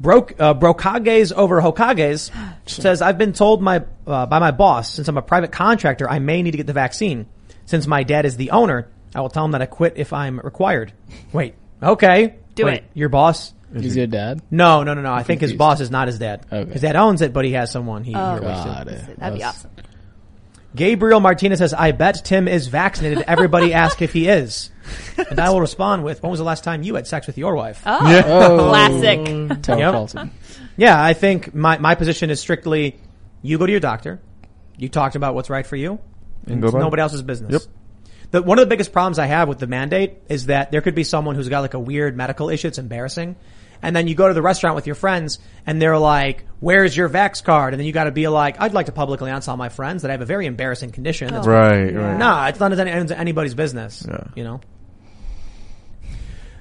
Broke, 0.00 0.34
uh, 0.40 0.54
Brokages 0.54 1.32
over 1.32 1.60
Hokages 1.60 2.30
says, 2.66 3.02
I've 3.02 3.18
been 3.18 3.32
told 3.32 3.60
my, 3.62 3.84
uh, 4.06 4.26
by 4.26 4.38
my 4.38 4.50
boss, 4.50 4.94
since 4.94 5.08
I'm 5.08 5.18
a 5.18 5.22
private 5.22 5.52
contractor, 5.52 6.08
I 6.08 6.20
may 6.20 6.42
need 6.42 6.52
to 6.52 6.56
get 6.56 6.66
the 6.66 6.72
vaccine. 6.72 7.26
Since 7.66 7.86
my 7.86 8.02
dad 8.02 8.24
is 8.24 8.36
the 8.36 8.52
owner, 8.52 8.88
I 9.14 9.20
will 9.20 9.28
tell 9.28 9.44
him 9.44 9.50
that 9.52 9.62
I 9.62 9.66
quit 9.66 9.94
if 9.96 10.12
I'm 10.12 10.38
required. 10.40 10.92
Wait. 11.32 11.54
Okay. 11.82 12.36
Do 12.58 12.66
Wait, 12.66 12.74
it. 12.74 12.84
Your 12.94 13.08
boss? 13.08 13.54
He's 13.74 13.96
your 13.96 14.06
dad. 14.06 14.42
No, 14.50 14.82
no, 14.82 14.94
no, 14.94 15.02
no. 15.02 15.12
I 15.12 15.22
think 15.22 15.40
his 15.40 15.50
confused. 15.50 15.58
boss 15.58 15.80
is 15.80 15.90
not 15.90 16.06
his 16.08 16.18
dad. 16.18 16.44
Okay. 16.50 16.72
His 16.72 16.82
dad 16.82 16.96
owns 16.96 17.22
it, 17.22 17.32
but 17.32 17.44
he 17.44 17.52
has 17.52 17.70
someone 17.70 18.02
he, 18.04 18.14
Oh, 18.14 18.34
he 18.34 18.40
works 18.40 18.64
with. 18.64 18.64
Got 18.74 18.88
it. 18.88 18.94
That'd 19.18 19.34
be 19.34 19.40
That's- 19.40 19.44
awesome. 19.44 19.70
Gabriel 20.76 21.20
Martinez 21.20 21.58
says, 21.58 21.72
I 21.72 21.92
bet 21.92 22.24
Tim 22.24 22.46
is 22.46 22.66
vaccinated. 22.68 23.24
Everybody 23.26 23.72
ask 23.84 24.02
if 24.02 24.12
he 24.12 24.28
is. 24.28 24.70
And 25.30 25.40
I 25.40 25.50
will 25.50 25.60
respond 25.60 26.04
with, 26.04 26.22
when 26.22 26.30
was 26.30 26.38
the 26.38 26.44
last 26.44 26.62
time 26.62 26.82
you 26.82 26.94
had 26.94 27.06
sex 27.06 27.26
with 27.26 27.38
your 27.38 27.54
wife? 27.54 27.82
Oh, 27.86 27.98
Oh. 28.26 28.68
classic. 28.70 29.62
Tell 29.62 29.78
Yep. 29.78 29.92
Carlton. 29.92 30.30
Yeah, 30.76 31.02
I 31.02 31.14
think 31.14 31.54
my, 31.54 31.78
my 31.78 31.94
position 31.94 32.30
is 32.30 32.40
strictly, 32.40 32.96
you 33.42 33.58
go 33.58 33.66
to 33.66 33.72
your 33.72 33.80
doctor, 33.80 34.20
you 34.76 34.88
talked 34.88 35.16
about 35.16 35.34
what's 35.34 35.50
right 35.50 35.66
for 35.66 35.76
you, 35.76 35.98
and 36.46 36.60
go 36.60 36.68
it's 36.68 36.72
about 36.74 36.80
it. 36.80 36.84
nobody 36.84 37.02
else's 37.02 37.22
business. 37.22 37.52
Yep. 37.52 37.62
The, 38.30 38.42
one 38.42 38.58
of 38.58 38.62
the 38.62 38.68
biggest 38.68 38.92
problems 38.92 39.18
I 39.18 39.26
have 39.26 39.48
with 39.48 39.58
the 39.58 39.66
mandate 39.66 40.18
is 40.28 40.46
that 40.46 40.70
there 40.70 40.82
could 40.82 40.94
be 40.94 41.04
someone 41.04 41.34
who's 41.34 41.48
got 41.48 41.60
like 41.60 41.74
a 41.74 41.78
weird 41.80 42.16
medical 42.16 42.50
issue. 42.50 42.68
It's 42.68 42.78
embarrassing. 42.78 43.36
And 43.80 43.94
then 43.94 44.08
you 44.08 44.14
go 44.14 44.28
to 44.28 44.34
the 44.34 44.42
restaurant 44.42 44.74
with 44.74 44.86
your 44.86 44.96
friends 44.96 45.38
and 45.66 45.80
they're 45.80 45.98
like, 45.98 46.44
where's 46.60 46.96
your 46.96 47.08
vax 47.08 47.42
card? 47.42 47.74
And 47.74 47.80
then 47.80 47.86
you 47.86 47.92
gotta 47.92 48.10
be 48.10 48.28
like, 48.28 48.60
I'd 48.60 48.74
like 48.74 48.86
to 48.86 48.92
publicly 48.92 49.30
announce 49.30 49.48
all 49.48 49.56
my 49.56 49.68
friends 49.68 50.02
that 50.02 50.10
I 50.10 50.12
have 50.12 50.20
a 50.20 50.26
very 50.26 50.46
embarrassing 50.46 50.90
condition. 50.90 51.28
That's 51.32 51.46
oh. 51.46 51.50
Right, 51.50 51.94
right. 51.94 52.18
no, 52.18 52.44
it's 52.44 52.60
not 52.60 52.76
any- 52.78 53.14
anybody's 53.14 53.54
business. 53.54 54.04
Yeah. 54.06 54.24
You 54.34 54.44
know. 54.44 54.60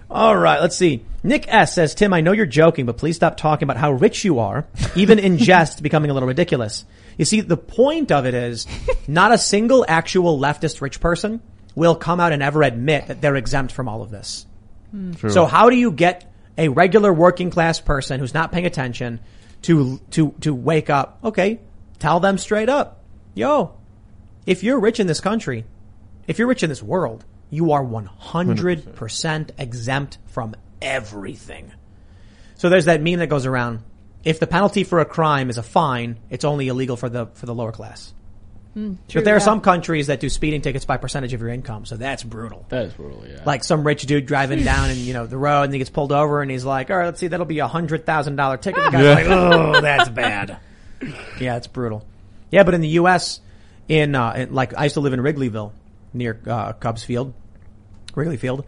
All 0.10 0.38
right, 0.38 0.61
let's 0.61 0.77
see. 0.77 1.03
Nick 1.22 1.45
S 1.49 1.73
says, 1.73 1.94
Tim, 1.94 2.14
I 2.14 2.22
know 2.22 2.31
you're 2.31 2.45
joking, 2.45 2.85
but 2.85 2.98
please 2.98 3.18
stop 3.18 3.35
talking 3.35 3.65
about 3.65 3.76
how 3.76 3.91
rich 3.91 4.23
you 4.23 4.39
are, 4.39 4.65
even 4.95 5.19
in 5.19 5.38
jest 5.38 5.84
becoming 5.84 6.10
a 6.11 6.14
little 6.14 6.27
ridiculous. 6.27 6.85
You 7.18 7.26
see, 7.26 7.41
the 7.41 7.57
point 7.57 8.11
of 8.11 8.26
it 8.26 8.34
is 8.34 8.68
not 9.07 9.34
a 9.34 9.38
single 9.38 9.84
actual 9.85 10.39
leftist 10.39 10.80
rich 10.80 11.02
person 11.02 11.41
will 11.77 11.95
come 11.95 12.19
out 12.19 12.33
and 12.33 12.41
ever 12.41 12.63
admit 12.63 13.05
that 13.05 13.21
they're 13.21 13.35
exempt 13.35 13.71
from 13.71 13.87
all 13.87 14.01
of 14.01 14.09
this. 14.09 14.47
Hmm. 14.89 15.13
True. 15.13 15.29
So 15.29 15.45
how 15.45 15.69
do 15.69 15.75
you 15.75 15.91
get 15.91 16.33
a 16.57 16.69
regular 16.69 17.13
working 17.13 17.51
class 17.51 17.79
person 17.79 18.19
who's 18.19 18.33
not 18.33 18.51
paying 18.51 18.65
attention 18.65 19.19
to, 19.61 19.99
to, 20.11 20.31
to 20.41 20.55
wake 20.55 20.89
up? 20.89 21.19
Okay. 21.23 21.59
Tell 21.99 22.19
them 22.19 22.39
straight 22.39 22.67
up. 22.67 23.03
Yo, 23.35 23.75
if 24.47 24.63
you're 24.63 24.79
rich 24.79 24.99
in 24.99 25.05
this 25.05 25.21
country, 25.21 25.65
if 26.25 26.39
you're 26.39 26.47
rich 26.47 26.63
in 26.63 26.69
this 26.69 26.81
world, 26.81 27.23
you 27.51 27.73
are 27.73 27.83
100% 27.83 29.49
exempt 29.59 30.17
from 30.25 30.55
everything. 30.81 31.71
So 32.55 32.69
there's 32.69 32.85
that 32.85 33.03
meme 33.03 33.19
that 33.19 33.27
goes 33.27 33.45
around. 33.45 33.81
If 34.23 34.39
the 34.39 34.47
penalty 34.47 34.83
for 34.83 34.99
a 34.99 35.05
crime 35.05 35.51
is 35.51 35.59
a 35.59 35.63
fine, 35.63 36.17
it's 36.31 36.43
only 36.43 36.69
illegal 36.69 36.97
for 36.97 37.07
the, 37.07 37.27
for 37.27 37.45
the 37.45 37.53
lower 37.53 37.71
class. 37.71 38.15
But 39.13 39.25
there 39.25 39.35
are 39.35 39.39
some 39.39 39.61
countries 39.61 40.07
that 40.07 40.19
do 40.19 40.29
speeding 40.29 40.61
tickets 40.61 40.85
by 40.85 40.97
percentage 40.97 41.33
of 41.33 41.41
your 41.41 41.49
income, 41.49 41.85
so 41.85 41.95
that's 41.97 42.23
brutal 42.23 42.65
That 42.69 42.85
is 42.85 42.93
brutal. 42.93 43.23
Yeah. 43.27 43.41
like 43.45 43.63
some 43.63 43.85
rich 43.85 44.03
dude 44.05 44.25
driving 44.25 44.63
down 44.63 44.89
and 44.89 44.97
you 44.99 45.13
know 45.13 45.25
the 45.25 45.37
road 45.37 45.63
and 45.63 45.73
he 45.73 45.79
gets 45.79 45.89
pulled 45.89 46.11
over 46.11 46.41
and 46.41 46.51
he's 46.51 46.63
like, 46.65 46.89
all 46.91 46.97
right, 46.97 47.05
let's 47.05 47.19
see, 47.19 47.27
that'll 47.27 47.45
be 47.45 47.59
a 47.59 47.67
hundred 47.67 48.05
thousand 48.05 48.35
dollar 48.35 48.57
ticket. 48.57 48.83
The 48.83 48.89
guy's 48.91 49.03
Yeah. 49.03 49.13
like, 49.13 49.25
oh, 49.27 49.81
that's 49.81 50.09
bad. 50.09 50.57
yeah, 51.39 51.57
it's 51.57 51.67
brutal. 51.67 52.05
Yeah, 52.51 52.63
but 52.63 52.73
in 52.73 52.81
the 52.81 52.87
U.S., 52.89 53.39
in, 53.87 54.15
uh, 54.15 54.31
in 54.33 54.53
like 54.53 54.77
I 54.77 54.83
used 54.83 54.93
to 54.95 54.99
live 55.01 55.13
in 55.13 55.19
Wrigleyville 55.21 55.71
near 56.13 56.39
uh, 56.47 56.73
Cubs 56.73 57.03
Field, 57.03 57.33
Wrigley 58.15 58.37
Field. 58.37 58.65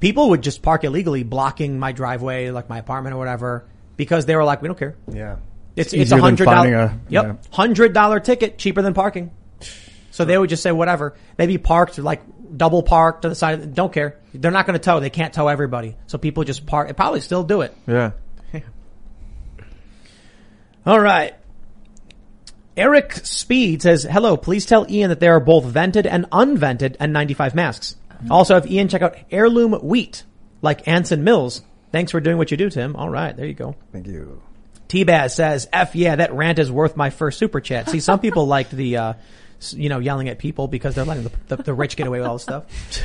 People 0.00 0.30
would 0.30 0.42
just 0.42 0.62
park 0.62 0.84
illegally, 0.84 1.22
blocking 1.24 1.78
my 1.78 1.92
driveway, 1.92 2.50
like 2.50 2.68
my 2.70 2.78
apartment 2.78 3.14
or 3.14 3.18
whatever, 3.18 3.64
because 3.96 4.24
they 4.26 4.34
were 4.34 4.44
like, 4.44 4.62
we 4.62 4.68
don't 4.68 4.78
care. 4.78 4.96
Yeah. 5.12 5.36
It's 5.76 5.92
It's 5.92 6.02
it's 6.02 6.12
a 6.12 6.18
hundred 6.20 6.44
finding 6.46 6.72
dollar. 6.72 6.84
a- 6.86 7.00
Yep, 7.08 7.24
yeah. 7.24 7.34
hundred 7.50 7.92
dollar 7.92 8.20
ticket 8.20 8.58
cheaper 8.58 8.82
than 8.82 8.94
parking. 8.94 9.30
So 10.10 10.24
they 10.24 10.36
would 10.36 10.50
just 10.50 10.62
say 10.62 10.72
whatever. 10.72 11.14
They'd 11.36 11.46
be 11.46 11.58
parked 11.58 11.98
like 11.98 12.22
double 12.56 12.82
parked 12.82 13.22
to 13.22 13.28
the 13.28 13.34
side. 13.34 13.60
Of, 13.60 13.74
don't 13.74 13.92
care. 13.92 14.18
They're 14.34 14.50
not 14.50 14.66
going 14.66 14.78
to 14.78 14.82
tow. 14.84 14.98
They 15.00 15.10
can't 15.10 15.32
tow 15.32 15.46
everybody. 15.48 15.96
So 16.08 16.18
people 16.18 16.42
just 16.44 16.66
park. 16.66 16.88
and 16.88 16.96
Probably 16.96 17.20
still 17.20 17.44
do 17.44 17.60
it. 17.62 17.74
yeah. 17.86 18.10
All 20.86 21.00
right. 21.00 21.34
Eric 22.76 23.12
Speed 23.24 23.82
says, 23.82 24.04
hello, 24.04 24.36
please 24.36 24.64
tell 24.64 24.86
Ian 24.90 25.10
that 25.10 25.20
there 25.20 25.34
are 25.36 25.40
both 25.40 25.64
vented 25.64 26.06
and 26.06 26.24
unvented 26.30 26.96
N95 26.96 27.54
masks. 27.54 27.96
Mm-hmm. 28.12 28.32
Also 28.32 28.54
have 28.54 28.70
Ian 28.70 28.88
check 28.88 29.02
out 29.02 29.16
heirloom 29.30 29.72
wheat, 29.82 30.24
like 30.62 30.88
Anson 30.88 31.22
Mills. 31.24 31.62
Thanks 31.92 32.12
for 32.12 32.20
doing 32.20 32.38
what 32.38 32.50
you 32.50 32.56
do, 32.56 32.70
Tim. 32.70 32.96
All 32.96 33.10
right, 33.10 33.36
there 33.36 33.46
you 33.46 33.54
go. 33.54 33.74
Thank 33.92 34.06
you. 34.06 34.40
T-Baz 34.90 35.34
says, 35.34 35.68
F 35.72 35.94
yeah, 35.94 36.16
that 36.16 36.32
rant 36.34 36.58
is 36.58 36.70
worth 36.70 36.96
my 36.96 37.10
first 37.10 37.38
super 37.38 37.60
chat. 37.60 37.88
See, 37.88 38.00
some 38.00 38.18
people 38.20 38.46
liked 38.56 38.70
the, 38.72 38.96
uh, 38.96 39.12
you 39.70 39.88
know, 39.88 39.98
yelling 40.00 40.28
at 40.28 40.38
people 40.38 40.68
because 40.68 40.94
they're 40.94 41.04
letting 41.04 41.24
the, 41.24 41.56
the, 41.56 41.62
the 41.62 41.74
rich 41.74 41.96
get 41.96 42.06
away 42.06 42.18
with 42.18 42.26
all 42.28 42.34
this 42.34 42.42
stuff. 42.42 42.64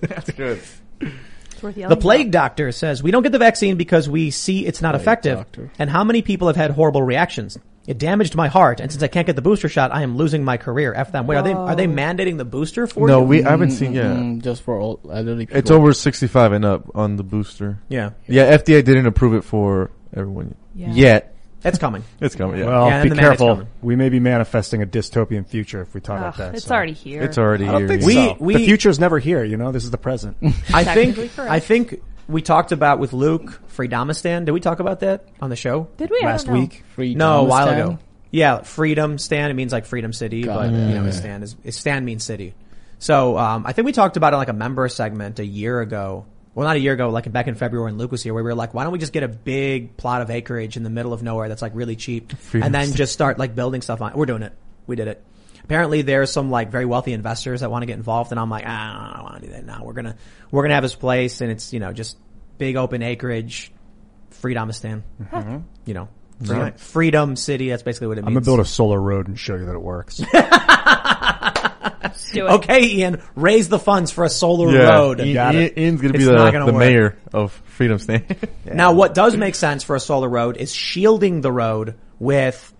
That's 0.00 0.30
good. 0.30 0.60
It's 1.00 1.62
worth 1.62 1.76
yelling 1.76 1.94
The 1.96 2.00
plague 2.00 2.28
about. 2.28 2.32
doctor 2.48 2.72
says, 2.72 3.02
we 3.02 3.10
don't 3.10 3.22
get 3.22 3.32
the 3.32 3.38
vaccine 3.38 3.76
because 3.76 4.08
we 4.08 4.30
see 4.30 4.64
it's 4.66 4.80
not 4.80 4.94
effective. 4.94 5.38
doctor. 5.38 5.70
And 5.78 5.90
how 5.90 6.04
many 6.04 6.22
people 6.22 6.46
have 6.46 6.56
had 6.56 6.70
horrible 6.70 7.02
reactions? 7.02 7.58
It 7.86 7.98
damaged 7.98 8.34
my 8.34 8.48
heart, 8.48 8.80
and 8.80 8.90
since 8.90 9.02
I 9.04 9.06
can't 9.06 9.28
get 9.28 9.36
the 9.36 9.42
booster 9.42 9.68
shot, 9.68 9.94
I 9.94 10.02
am 10.02 10.16
losing 10.16 10.42
my 10.42 10.56
career. 10.56 10.92
F 10.92 11.12
them. 11.12 11.28
Wait, 11.28 11.36
are 11.36 11.42
they 11.44 11.52
are 11.52 11.76
they 11.76 11.86
mandating 11.86 12.36
the 12.36 12.44
booster 12.44 12.88
for 12.88 13.06
No, 13.06 13.20
you? 13.20 13.26
we 13.26 13.44
I 13.44 13.50
haven't 13.50 13.70
seen 13.70 13.92
yeah. 13.94 14.06
Mm, 14.06 14.42
just 14.42 14.62
for 14.62 14.74
old 14.76 15.00
elderly 15.08 15.46
people. 15.46 15.56
It's 15.58 15.70
over 15.70 15.92
65 15.92 16.50
and 16.50 16.64
up 16.64 16.90
on 16.96 17.14
the 17.14 17.22
booster. 17.22 17.78
yeah, 17.88 18.10
Yeah, 18.26 18.56
FDA 18.56 18.84
didn't 18.84 19.06
approve 19.06 19.34
it 19.34 19.44
for 19.44 19.92
everyone 20.16 20.54
Yeah. 20.74 20.90
yet. 20.92 21.32
that's 21.62 21.78
coming. 21.78 22.04
It's 22.20 22.34
coming. 22.34 22.60
Yeah, 22.60 22.66
Well, 22.66 22.86
Yeah, 22.88 22.94
and 22.96 23.02
be 23.04 23.08
the 23.10 23.14
mandate's 23.16 23.38
careful. 23.40 23.54
coming. 23.56 23.68
We 23.82 23.96
may 23.96 24.08
be 24.08 24.20
manifesting 24.20 24.82
a 24.82 24.86
dystopian 24.86 25.46
future 25.46 25.80
if 25.82 25.94
we 25.94 26.00
talk 26.00 26.16
Ugh, 26.18 26.22
about 26.22 26.36
that. 26.36 26.54
it's 26.54 26.64
so. 26.66 26.74
already 26.74 26.92
here. 26.92 27.22
it's 27.22 27.38
already 27.38 27.66
I 27.66 27.72
don't 27.72 27.80
here. 27.82 27.88
think 27.88 28.02
yeah. 28.02 28.06
We- 28.06 28.14
so. 28.14 28.36
we- 28.40 28.52
the 28.54 28.64
future's 28.66 28.98
never 29.00 29.18
here. 29.18 29.42
You 29.44 29.56
know, 29.56 29.72
this 29.72 29.84
is 29.84 29.90
the 29.90 29.98
present. 29.98 30.36
I 30.72 30.84
Technically 30.84 31.12
think 31.28 31.34
correct. 31.36 31.50
I 31.50 31.60
think 31.60 32.02
we 32.28 32.42
talked 32.42 32.72
about 32.72 32.98
with 32.98 33.12
Luke 33.12 33.60
Freedomistan. 33.76 34.44
Did 34.44 34.52
we 34.52 34.60
talk 34.60 34.80
about 34.80 35.00
that 35.00 35.24
on 35.40 35.50
the 35.50 35.56
show? 35.56 35.88
Did 35.96 36.10
we? 36.10 36.20
I 36.22 36.26
last 36.26 36.46
don't 36.46 36.54
know. 36.54 36.60
week. 36.60 36.84
Free 36.94 37.14
No, 37.14 37.40
a 37.40 37.44
while 37.44 37.66
Domistan. 37.68 37.72
ago. 37.86 37.98
Yeah, 38.32 38.62
Freedom 38.62 39.18
Stand. 39.18 39.50
It 39.50 39.54
means 39.54 39.72
like 39.72 39.86
Freedom 39.86 40.12
City, 40.12 40.42
Got 40.42 40.56
but 40.56 40.66
it. 40.74 40.88
you 40.88 40.94
know, 40.94 41.04
his 41.04 41.16
stand 41.16 41.42
is 41.44 41.56
stand 41.76 42.04
means 42.04 42.24
city. 42.24 42.54
So 42.98 43.36
um, 43.38 43.64
I 43.66 43.72
think 43.72 43.86
we 43.86 43.92
talked 43.92 44.16
about 44.16 44.32
it 44.34 44.36
like 44.36 44.48
a 44.48 44.52
member 44.54 44.88
segment 44.88 45.38
a 45.38 45.46
year 45.46 45.80
ago. 45.80 46.26
Well, 46.56 46.66
not 46.66 46.76
a 46.76 46.80
year 46.80 46.94
ago, 46.94 47.10
like 47.10 47.30
back 47.30 47.48
in 47.48 47.54
February 47.54 47.90
when 47.92 47.98
Luke 47.98 48.10
was 48.10 48.22
here, 48.22 48.32
where 48.32 48.42
we 48.42 48.48
were 48.48 48.54
like, 48.54 48.72
why 48.72 48.82
don't 48.84 48.92
we 48.92 48.98
just 48.98 49.12
get 49.12 49.22
a 49.22 49.28
big 49.28 49.96
plot 49.98 50.22
of 50.22 50.30
acreage 50.30 50.78
in 50.78 50.82
the 50.84 50.90
middle 50.90 51.12
of 51.12 51.22
nowhere 51.22 51.48
that's 51.50 51.60
like 51.60 51.72
really 51.74 51.96
cheap, 51.96 52.32
Freedom 52.36 52.64
and 52.66 52.74
then 52.74 52.84
Stand. 52.86 52.96
just 52.96 53.12
start 53.12 53.38
like 53.38 53.54
building 53.54 53.82
stuff 53.82 54.00
on. 54.00 54.12
it. 54.12 54.16
We're 54.16 54.24
doing 54.24 54.40
it. 54.42 54.54
We 54.86 54.96
did 54.96 55.06
it. 55.06 55.22
Apparently, 55.64 56.00
there's 56.00 56.32
some 56.32 56.50
like 56.50 56.70
very 56.70 56.86
wealthy 56.86 57.12
investors 57.12 57.60
that 57.60 57.70
want 57.70 57.82
to 57.82 57.86
get 57.86 57.96
involved, 57.96 58.30
and 58.30 58.40
I'm 58.40 58.48
like, 58.48 58.64
ah, 58.66 59.12
I 59.12 59.16
don't 59.16 59.24
want 59.24 59.40
to 59.42 59.46
do 59.48 59.52
that. 59.52 59.66
now. 59.66 59.82
we're 59.84 59.92
gonna 59.92 60.16
we're 60.50 60.62
gonna 60.62 60.74
have 60.74 60.82
this 60.82 60.94
place, 60.94 61.42
and 61.42 61.50
it's 61.50 61.74
you 61.74 61.78
know 61.80 61.92
just 61.92 62.16
big 62.56 62.76
open 62.76 63.02
acreage, 63.02 63.70
Freedomistan. 64.40 65.02
You 65.84 65.92
know, 65.94 66.08
freedom, 66.38 66.58
Nice. 66.58 66.80
freedom 66.82 67.36
City. 67.36 67.68
That's 67.68 67.82
basically 67.82 68.06
what 68.06 68.16
it 68.16 68.22
means. 68.22 68.28
I'm 68.28 68.34
gonna 68.34 68.44
build 68.46 68.60
a 68.60 68.64
solar 68.64 68.98
road 69.00 69.28
and 69.28 69.38
show 69.38 69.56
you 69.56 69.66
that 69.66 69.74
it 69.74 69.82
works. 69.82 70.22
Let's 72.02 72.30
do 72.32 72.46
it. 72.46 72.50
Okay, 72.50 72.84
Ian, 72.86 73.22
raise 73.34 73.68
the 73.68 73.78
funds 73.78 74.10
for 74.10 74.24
a 74.24 74.28
solar 74.30 74.72
Yeah, 74.72 74.88
road. 74.90 75.20
Ian, 75.20 75.34
Got 75.34 75.54
Ian- 75.54 75.62
it. 75.64 75.78
Ian's 75.78 76.00
gonna 76.00 76.12
be 76.12 76.18
It's 76.20 76.26
the, 76.28 76.50
gonna 76.50 76.66
the 76.66 76.78
mayor 76.78 77.16
of 77.32 77.52
Freedom 77.66 77.98
Stand. 77.98 78.36
Now, 78.64 78.92
what 78.92 79.14
does 79.14 79.36
make 79.36 79.54
sense 79.54 79.84
for 79.84 79.96
a 79.96 80.00
solar 80.00 80.28
road 80.28 80.56
is 80.56 80.72
shielding 80.74 81.40
the 81.40 81.52
road 81.52 81.94
with 82.18 82.72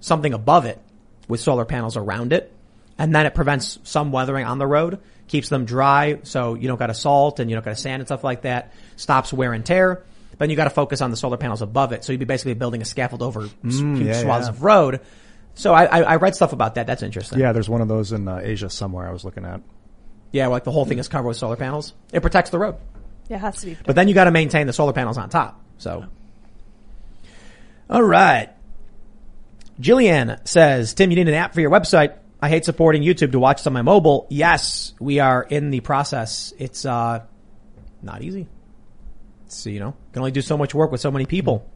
something 0.00 0.32
above 0.32 0.64
it, 0.66 0.80
with 1.28 1.40
solar 1.40 1.64
panels 1.64 1.96
around 1.96 2.32
it, 2.32 2.52
and 2.98 3.14
then 3.14 3.26
it 3.26 3.34
prevents 3.34 3.78
some 3.84 4.10
weathering 4.12 4.44
on 4.46 4.58
the 4.58 4.66
road, 4.66 4.98
keeps 5.26 5.48
them 5.48 5.64
dry, 5.64 6.18
so 6.22 6.54
you 6.54 6.68
don't 6.68 6.78
got 6.78 6.86
to 6.86 6.94
salt 6.94 7.40
and 7.40 7.50
you 7.50 7.56
don't 7.56 7.64
got 7.64 7.72
to 7.76 7.80
sand 7.80 8.00
and 8.00 8.08
stuff 8.08 8.24
like 8.24 8.42
that, 8.42 8.72
stops 8.96 9.32
wear 9.32 9.52
and 9.52 9.64
tear. 9.66 10.04
Then 10.38 10.50
you 10.50 10.56
got 10.56 10.64
to 10.64 10.70
focus 10.70 11.00
on 11.00 11.10
the 11.10 11.16
solar 11.16 11.36
panels 11.36 11.62
above 11.62 11.92
it, 11.92 12.04
so 12.04 12.12
you'd 12.12 12.18
be 12.20 12.24
basically 12.24 12.54
building 12.54 12.80
a 12.80 12.84
scaffold 12.84 13.22
over 13.22 13.42
s- 13.42 13.50
huge 13.62 13.82
Mm, 13.82 14.04
yeah, 14.06 14.22
swaths 14.22 14.46
yeah. 14.46 14.50
of 14.50 14.62
road. 14.62 15.00
So 15.58 15.74
I, 15.74 15.84
I, 15.86 16.00
I 16.02 16.16
read 16.16 16.36
stuff 16.36 16.52
about 16.52 16.76
that. 16.76 16.86
That's 16.86 17.02
interesting. 17.02 17.40
yeah, 17.40 17.52
there's 17.52 17.68
one 17.68 17.80
of 17.80 17.88
those 17.88 18.12
in 18.12 18.28
uh, 18.28 18.40
Asia 18.40 18.70
somewhere 18.70 19.08
I 19.08 19.12
was 19.12 19.24
looking 19.24 19.44
at. 19.44 19.60
Yeah, 20.30 20.46
like 20.46 20.62
the 20.62 20.70
whole 20.70 20.84
thing 20.84 21.00
is 21.00 21.08
covered 21.08 21.26
with 21.26 21.36
solar 21.36 21.56
panels. 21.56 21.94
It 22.12 22.20
protects 22.20 22.50
the 22.50 22.60
road. 22.60 22.76
Yeah, 23.28 23.38
it 23.38 23.40
has 23.40 23.60
to 23.60 23.66
be. 23.66 23.76
But 23.84 23.96
then 23.96 24.06
you 24.06 24.14
got 24.14 24.24
to 24.24 24.30
maintain 24.30 24.68
the 24.68 24.72
solar 24.72 24.92
panels 24.92 25.18
on 25.18 25.30
top. 25.30 25.60
So, 25.78 26.04
all 27.90 28.02
right. 28.02 28.50
Jillian 29.80 30.46
says, 30.46 30.94
Tim, 30.94 31.10
you 31.10 31.16
need 31.16 31.28
an 31.28 31.34
app 31.34 31.54
for 31.54 31.60
your 31.60 31.70
website. 31.70 32.16
I 32.40 32.48
hate 32.48 32.64
supporting 32.64 33.02
YouTube 33.02 33.32
to 33.32 33.40
watch 33.40 33.58
this 33.58 33.66
on 33.66 33.72
my 33.72 33.82
mobile. 33.82 34.28
Yes, 34.30 34.94
we 35.00 35.18
are 35.18 35.42
in 35.42 35.70
the 35.70 35.80
process. 35.80 36.52
It's 36.56 36.84
uh, 36.84 37.24
not 38.00 38.22
easy. 38.22 38.46
So 39.48 39.70
you 39.70 39.80
know, 39.80 39.96
can 40.12 40.20
only 40.20 40.30
do 40.30 40.42
so 40.42 40.56
much 40.56 40.72
work 40.72 40.92
with 40.92 41.00
so 41.00 41.10
many 41.10 41.26
people. 41.26 41.68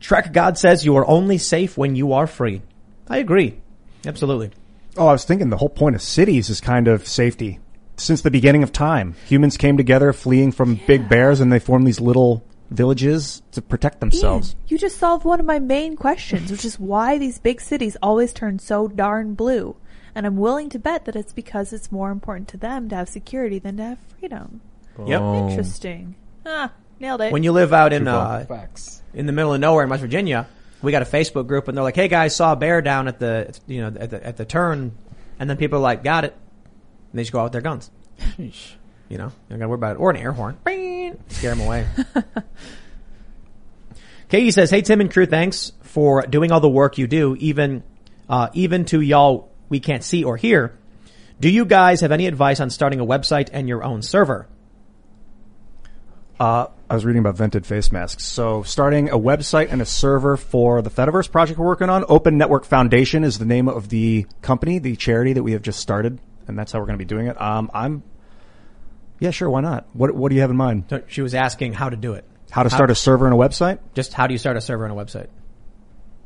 Trek 0.00 0.32
God 0.32 0.58
says 0.58 0.84
you 0.84 0.96
are 0.96 1.06
only 1.06 1.38
safe 1.38 1.76
when 1.76 1.94
you 1.94 2.12
are 2.12 2.26
free. 2.26 2.62
I 3.08 3.18
agree. 3.18 3.60
Absolutely. 4.06 4.50
Oh, 4.96 5.06
I 5.06 5.12
was 5.12 5.24
thinking 5.24 5.50
the 5.50 5.56
whole 5.58 5.68
point 5.68 5.94
of 5.94 6.02
cities 6.02 6.50
is 6.50 6.60
kind 6.60 6.88
of 6.88 7.06
safety. 7.06 7.60
Since 7.96 8.22
the 8.22 8.30
beginning 8.30 8.62
of 8.62 8.72
time, 8.72 9.14
humans 9.26 9.56
came 9.56 9.76
together 9.76 10.12
fleeing 10.12 10.52
from 10.52 10.80
big 10.86 11.08
bears 11.08 11.40
and 11.40 11.52
they 11.52 11.58
formed 11.58 11.86
these 11.86 12.00
little 12.00 12.42
villages 12.70 13.42
to 13.52 13.60
protect 13.60 13.96
Ian, 13.96 14.00
themselves. 14.00 14.56
you 14.68 14.78
just 14.78 14.96
solved 14.96 15.24
one 15.24 15.40
of 15.40 15.46
my 15.46 15.58
main 15.58 15.96
questions, 15.96 16.50
which 16.50 16.64
is 16.64 16.78
why 16.78 17.18
these 17.18 17.38
big 17.38 17.60
cities 17.60 17.96
always 18.02 18.32
turn 18.32 18.58
so 18.58 18.88
darn 18.88 19.34
blue. 19.34 19.76
And 20.14 20.26
I'm 20.26 20.36
willing 20.36 20.70
to 20.70 20.78
bet 20.78 21.04
that 21.04 21.16
it's 21.16 21.32
because 21.32 21.72
it's 21.72 21.92
more 21.92 22.10
important 22.10 22.48
to 22.48 22.56
them 22.56 22.88
to 22.88 22.96
have 22.96 23.08
security 23.08 23.58
than 23.58 23.76
to 23.76 23.82
have 23.82 23.98
freedom. 24.18 24.60
Yep. 25.06 25.20
Interesting. 25.20 26.14
Ah, 26.46 26.72
nailed 27.00 27.20
it. 27.20 27.32
When 27.32 27.42
you 27.42 27.52
live 27.52 27.72
out 27.72 27.92
in 27.92 28.06
uh, 28.06 28.44
Facts. 28.46 29.02
in 29.14 29.26
the 29.26 29.32
middle 29.32 29.54
of 29.54 29.60
nowhere 29.60 29.84
in 29.84 29.90
West 29.90 30.02
Virginia, 30.02 30.46
we 30.82 30.92
got 30.92 31.02
a 31.02 31.06
Facebook 31.06 31.46
group 31.46 31.68
and 31.68 31.76
they're 31.76 31.84
like, 31.84 31.96
"Hey 31.96 32.08
guys, 32.08 32.36
saw 32.36 32.52
a 32.52 32.56
bear 32.56 32.82
down 32.82 33.08
at 33.08 33.18
the 33.18 33.58
you 33.66 33.80
know 33.80 33.98
at 33.98 34.10
the 34.10 34.26
at 34.26 34.36
the 34.36 34.44
turn," 34.44 34.92
and 35.38 35.50
then 35.50 35.56
people 35.56 35.78
are 35.78 35.82
like, 35.82 36.04
"Got 36.04 36.24
it," 36.24 36.34
and 37.10 37.18
they 37.18 37.22
just 37.22 37.32
go 37.32 37.40
out 37.40 37.44
with 37.44 37.52
their 37.52 37.62
guns. 37.62 37.90
You 38.36 39.18
know, 39.18 39.26
you 39.26 39.32
don't 39.48 39.58
got 39.58 39.64
to 39.64 39.68
worry 39.68 39.74
about 39.74 39.96
it 39.96 39.98
or 39.98 40.10
an 40.10 40.16
air 40.16 40.30
horn. 40.32 40.56
Bing! 40.64 41.18
Scare 41.28 41.54
them 41.56 41.66
away. 41.66 41.86
Katie 44.28 44.52
says, 44.52 44.70
"Hey 44.70 44.82
Tim 44.82 45.00
and 45.00 45.12
crew, 45.12 45.26
thanks 45.26 45.72
for 45.82 46.22
doing 46.22 46.52
all 46.52 46.60
the 46.60 46.68
work 46.68 46.98
you 46.98 47.08
do, 47.08 47.34
even 47.40 47.82
uh, 48.28 48.50
even 48.52 48.84
to 48.86 49.00
y'all 49.00 49.50
we 49.68 49.80
can't 49.80 50.04
see 50.04 50.22
or 50.22 50.36
hear. 50.36 50.78
Do 51.40 51.50
you 51.50 51.64
guys 51.64 52.02
have 52.02 52.12
any 52.12 52.26
advice 52.26 52.60
on 52.60 52.70
starting 52.70 53.00
a 53.00 53.06
website 53.06 53.48
and 53.52 53.68
your 53.68 53.82
own 53.82 54.02
server?" 54.02 54.46
Uh, 56.40 56.68
I 56.88 56.94
was 56.94 57.04
reading 57.04 57.20
about 57.20 57.36
vented 57.36 57.66
face 57.66 57.92
masks. 57.92 58.24
So 58.24 58.62
starting 58.62 59.10
a 59.10 59.18
website 59.18 59.70
and 59.70 59.82
a 59.82 59.84
server 59.84 60.38
for 60.38 60.80
the 60.80 60.88
Fediverse 60.88 61.30
project 61.30 61.58
we're 61.58 61.66
working 61.66 61.90
on. 61.90 62.02
Open 62.08 62.38
Network 62.38 62.64
Foundation 62.64 63.24
is 63.24 63.38
the 63.38 63.44
name 63.44 63.68
of 63.68 63.90
the 63.90 64.26
company, 64.40 64.78
the 64.78 64.96
charity 64.96 65.34
that 65.34 65.42
we 65.42 65.52
have 65.52 65.60
just 65.60 65.80
started. 65.80 66.18
And 66.48 66.58
that's 66.58 66.72
how 66.72 66.80
we're 66.80 66.86
going 66.86 66.98
to 66.98 67.04
be 67.04 67.08
doing 67.08 67.26
it. 67.26 67.38
Um, 67.40 67.70
I'm, 67.74 68.02
Yeah, 69.18 69.32
sure. 69.32 69.50
Why 69.50 69.60
not? 69.60 69.86
What 69.92 70.14
What 70.14 70.30
do 70.30 70.34
you 70.34 70.40
have 70.40 70.50
in 70.50 70.56
mind? 70.56 70.84
So 70.88 71.02
she 71.08 71.20
was 71.20 71.34
asking 71.34 71.74
how 71.74 71.90
to 71.90 71.96
do 71.96 72.14
it. 72.14 72.24
How 72.50 72.62
to 72.62 72.70
start 72.70 72.90
a 72.90 72.94
server 72.94 73.26
and 73.26 73.34
a 73.34 73.38
website? 73.38 73.78
Just 73.94 74.14
how 74.14 74.26
do 74.26 74.32
you 74.32 74.38
start 74.38 74.56
a 74.56 74.62
server 74.62 74.86
on 74.86 74.90
a 74.90 74.94
website? 74.94 75.28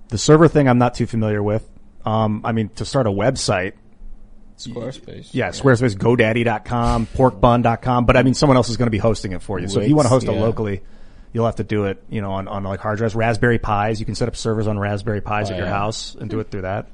The 0.08 0.16
server 0.16 0.46
thing, 0.46 0.68
I'm 0.68 0.78
not 0.78 0.94
too 0.94 1.06
familiar 1.06 1.42
with. 1.42 1.68
Um, 2.06 2.42
I 2.44 2.52
mean, 2.52 2.68
to 2.76 2.84
start 2.84 3.08
a 3.08 3.10
website, 3.10 3.72
Squarespace. 4.66 5.28
yeah, 5.32 5.48
Squarespace, 5.50 5.96
GoDaddy.com, 5.96 7.06
PorkBun.com, 7.08 8.06
but 8.06 8.16
I 8.16 8.22
mean, 8.22 8.34
someone 8.34 8.56
else 8.56 8.68
is 8.68 8.76
going 8.76 8.86
to 8.86 8.90
be 8.92 8.98
hosting 8.98 9.32
it 9.32 9.42
for 9.42 9.58
you. 9.58 9.68
So 9.68 9.80
if 9.80 9.88
you 9.88 9.94
want 9.96 10.06
to 10.06 10.10
host 10.10 10.26
Wix, 10.26 10.36
it 10.36 10.40
locally, 10.40 10.82
you'll 11.32 11.46
have 11.46 11.56
to 11.56 11.64
do 11.64 11.84
it, 11.84 12.02
you 12.08 12.20
know, 12.20 12.32
on, 12.32 12.48
on 12.48 12.64
like 12.64 12.80
hard 12.80 12.98
drives, 12.98 13.14
Raspberry 13.14 13.58
Pis. 13.58 14.00
You 14.00 14.06
can 14.06 14.14
set 14.14 14.28
up 14.28 14.36
servers 14.36 14.66
on 14.66 14.78
Raspberry 14.78 15.20
Pis 15.20 15.50
Oh, 15.50 15.52
at 15.52 15.56
your 15.58 15.66
yeah. 15.66 15.72
house 15.72 16.14
and 16.14 16.30
do 16.30 16.40
it 16.40 16.50
through 16.50 16.62
that. 16.62 16.88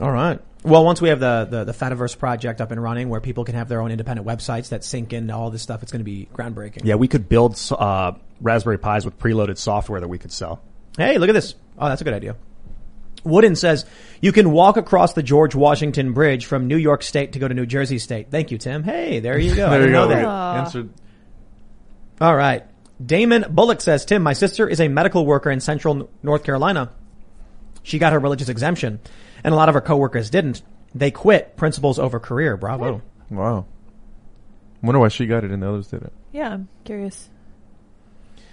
All 0.00 0.10
right. 0.12 0.40
Well, 0.64 0.84
once 0.84 1.00
we 1.00 1.08
have 1.08 1.20
the, 1.20 1.46
the, 1.48 1.64
the 1.64 1.72
Fediverse 1.72 2.18
project 2.18 2.60
up 2.60 2.70
and 2.72 2.82
running 2.82 3.08
where 3.08 3.20
people 3.20 3.44
can 3.44 3.54
have 3.54 3.68
their 3.68 3.80
own 3.80 3.90
independent 3.90 4.26
websites 4.26 4.70
that 4.70 4.84
sync 4.84 5.12
into 5.12 5.34
all 5.34 5.50
this 5.50 5.62
stuff, 5.62 5.82
it's 5.82 5.92
going 5.92 6.00
to 6.00 6.04
be 6.04 6.28
groundbreaking. 6.34 6.80
Yeah, 6.84 6.96
we 6.96 7.08
could 7.08 7.28
build, 7.28 7.58
uh, 7.70 8.12
Raspberry 8.40 8.78
Pis 8.78 9.04
with 9.04 9.18
preloaded 9.18 9.56
software 9.58 10.00
that 10.00 10.08
we 10.08 10.18
could 10.18 10.32
sell. 10.32 10.60
Hey, 10.96 11.18
look 11.18 11.28
at 11.28 11.32
this. 11.32 11.54
Oh, 11.78 11.88
that's 11.88 12.00
a 12.00 12.04
good 12.04 12.14
idea. 12.14 12.36
Wooden 13.24 13.56
says, 13.56 13.84
you 14.20 14.32
can 14.32 14.50
walk 14.52 14.76
across 14.76 15.12
the 15.12 15.22
George 15.22 15.54
Washington 15.54 16.12
Bridge 16.12 16.46
from 16.46 16.66
New 16.66 16.76
York 16.76 17.02
State 17.02 17.32
to 17.32 17.38
go 17.38 17.48
to 17.48 17.54
New 17.54 17.66
Jersey 17.66 17.98
State. 17.98 18.30
Thank 18.30 18.50
you, 18.50 18.58
Tim. 18.58 18.82
Hey, 18.82 19.20
there 19.20 19.38
you 19.38 19.54
go. 19.54 19.68
There 19.70 19.86
you 19.86 19.92
go. 19.92 20.08
that. 20.08 20.24
Answered. 20.24 20.90
All 22.20 22.34
right. 22.34 22.64
Damon 23.04 23.46
Bullock 23.50 23.80
says, 23.80 24.04
Tim, 24.04 24.22
my 24.22 24.32
sister 24.32 24.68
is 24.68 24.80
a 24.80 24.88
medical 24.88 25.24
worker 25.24 25.50
in 25.50 25.60
central 25.60 26.10
North 26.22 26.42
Carolina. 26.42 26.90
She 27.82 27.98
got 27.98 28.12
her 28.12 28.18
religious 28.18 28.48
exemption 28.48 29.00
and 29.44 29.54
a 29.54 29.56
lot 29.56 29.68
of 29.68 29.74
her 29.74 29.80
coworkers 29.80 30.30
didn't. 30.30 30.62
They 30.94 31.10
quit 31.10 31.56
principles 31.56 31.98
over 31.98 32.18
career. 32.18 32.56
Bravo. 32.56 33.02
Wow. 33.30 33.66
Wonder 34.82 34.98
why 34.98 35.08
she 35.08 35.26
got 35.26 35.44
it 35.44 35.50
and 35.50 35.62
the 35.62 35.68
others 35.68 35.88
didn't. 35.88 36.12
Yeah, 36.32 36.50
I'm 36.50 36.68
curious. 36.84 37.28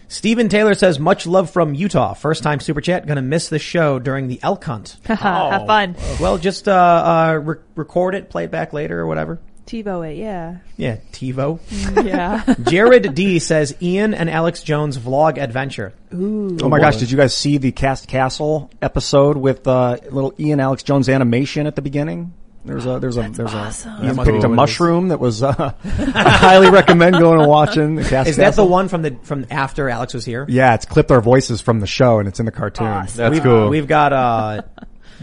Stephen 0.07 0.49
Taylor 0.49 0.73
says, 0.73 0.99
much 0.99 1.26
love 1.27 1.49
from 1.49 1.73
Utah. 1.73 2.14
First 2.14 2.44
time 2.44 2.60
super 2.60 2.82
chat. 2.82 3.06
Gonna 3.07 3.22
miss 3.22 3.49
the 3.49 3.60
show 3.60 3.99
during 3.99 4.27
the 4.27 4.40
elk 4.44 4.64
hunt. 4.64 4.98
Have 5.06 5.65
fun. 5.68 5.95
well, 6.19 6.38
just, 6.38 6.68
uh, 6.68 6.72
uh, 6.72 7.34
re- 7.41 7.57
record 7.76 8.15
it, 8.15 8.30
play 8.30 8.45
it 8.45 8.52
back 8.52 8.73
later 8.73 8.99
or 8.99 9.07
whatever. 9.07 9.40
TiVo 9.65 10.11
it, 10.11 10.18
yeah. 10.18 10.57
Yeah, 10.77 10.98
TiVo. 11.11 11.60
Yeah. 12.06 12.44
Jared 12.69 13.15
D 13.15 13.40
says, 13.40 13.76
Ian 13.82 14.14
and 14.14 14.30
Alex 14.30 14.61
Jones 14.61 14.95
vlog 14.98 15.41
adventure. 15.41 15.91
Oh 16.14 16.69
my 16.69 16.80
gosh, 16.80 16.98
did 16.98 17.10
you 17.10 17.18
guys 17.18 17.36
see 17.36 17.57
the 17.57 17.72
Cast 17.72 18.07
Castle 18.07 18.69
episode 18.82 19.38
with, 19.38 19.68
uh, 19.68 19.98
little 20.11 20.34
Ian 20.40 20.60
Alex 20.60 20.84
Jones 20.84 21.10
animation 21.10 21.65
at 21.65 21.76
the 21.76 21.82
beginning? 21.82 22.34
There's 22.65 22.85
a, 22.85 22.99
there's 22.99 23.17
a, 23.17 23.29
there's 23.29 23.53
awesome. 23.53 23.93
a, 23.93 24.05
Ian 24.05 24.15
must 24.15 24.29
picked 24.29 24.43
a 24.43 24.49
mushroom 24.49 25.09
that 25.09 25.19
was, 25.19 25.43
uh, 25.43 25.73
I 25.83 26.29
highly 26.29 26.69
recommend 26.69 27.17
going 27.17 27.39
and 27.39 27.49
watching 27.49 27.95
the 27.95 28.03
Cast 28.03 28.29
Is 28.29 28.37
that 28.37 28.55
the 28.55 28.65
one 28.65 28.87
from 28.87 29.03
the, 29.03 29.17
from 29.23 29.45
after 29.49 29.89
Alex 29.89 30.13
was 30.13 30.25
here? 30.25 30.45
Yeah, 30.49 30.73
it's 30.73 30.85
clipped 30.85 31.11
our 31.11 31.21
voices 31.21 31.61
from 31.61 31.79
the 31.79 31.87
show 31.87 32.19
and 32.19 32.27
it's 32.27 32.39
in 32.39 32.45
the 32.45 32.51
cartoon. 32.51 32.87
Awesome. 32.87 33.17
That's 33.17 33.33
we've, 33.33 33.43
cool. 33.43 33.69
We've 33.69 33.87
got 33.87 34.13
uh 34.13 34.61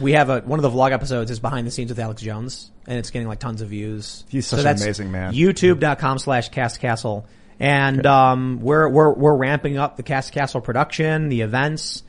we 0.01 0.13
have 0.13 0.31
a 0.31 0.41
one 0.41 0.59
of 0.59 0.63
the 0.63 0.71
vlog 0.71 0.93
episodes 0.93 1.31
is 1.31 1.41
behind 1.41 1.67
the 1.67 1.71
scenes 1.71 1.91
with 1.91 1.99
Alex 1.99 2.23
Jones, 2.23 2.71
and 2.87 2.99
it's 2.99 3.11
getting 3.11 3.29
like 3.29 3.39
tons 3.39 3.61
of 3.61 3.69
views. 3.69 4.25
He's 4.29 4.47
such 4.47 4.61
so 4.61 4.69
an 4.69 4.77
amazing 4.77 5.13
man. 5.13 5.35
YouTube.com 5.35 6.19
slash 6.19 6.49
Cast 6.51 6.81
Castle, 6.81 7.27
and 7.61 8.05
um, 8.07 8.61
we're 8.61 8.89
we're 8.89 9.13
we're 9.13 9.37
ramping 9.37 9.77
up 9.79 9.97
the 9.97 10.03
Cast 10.03 10.33
Castle 10.33 10.61
production, 10.61 11.29
the 11.29 11.43
events. 11.43 12.03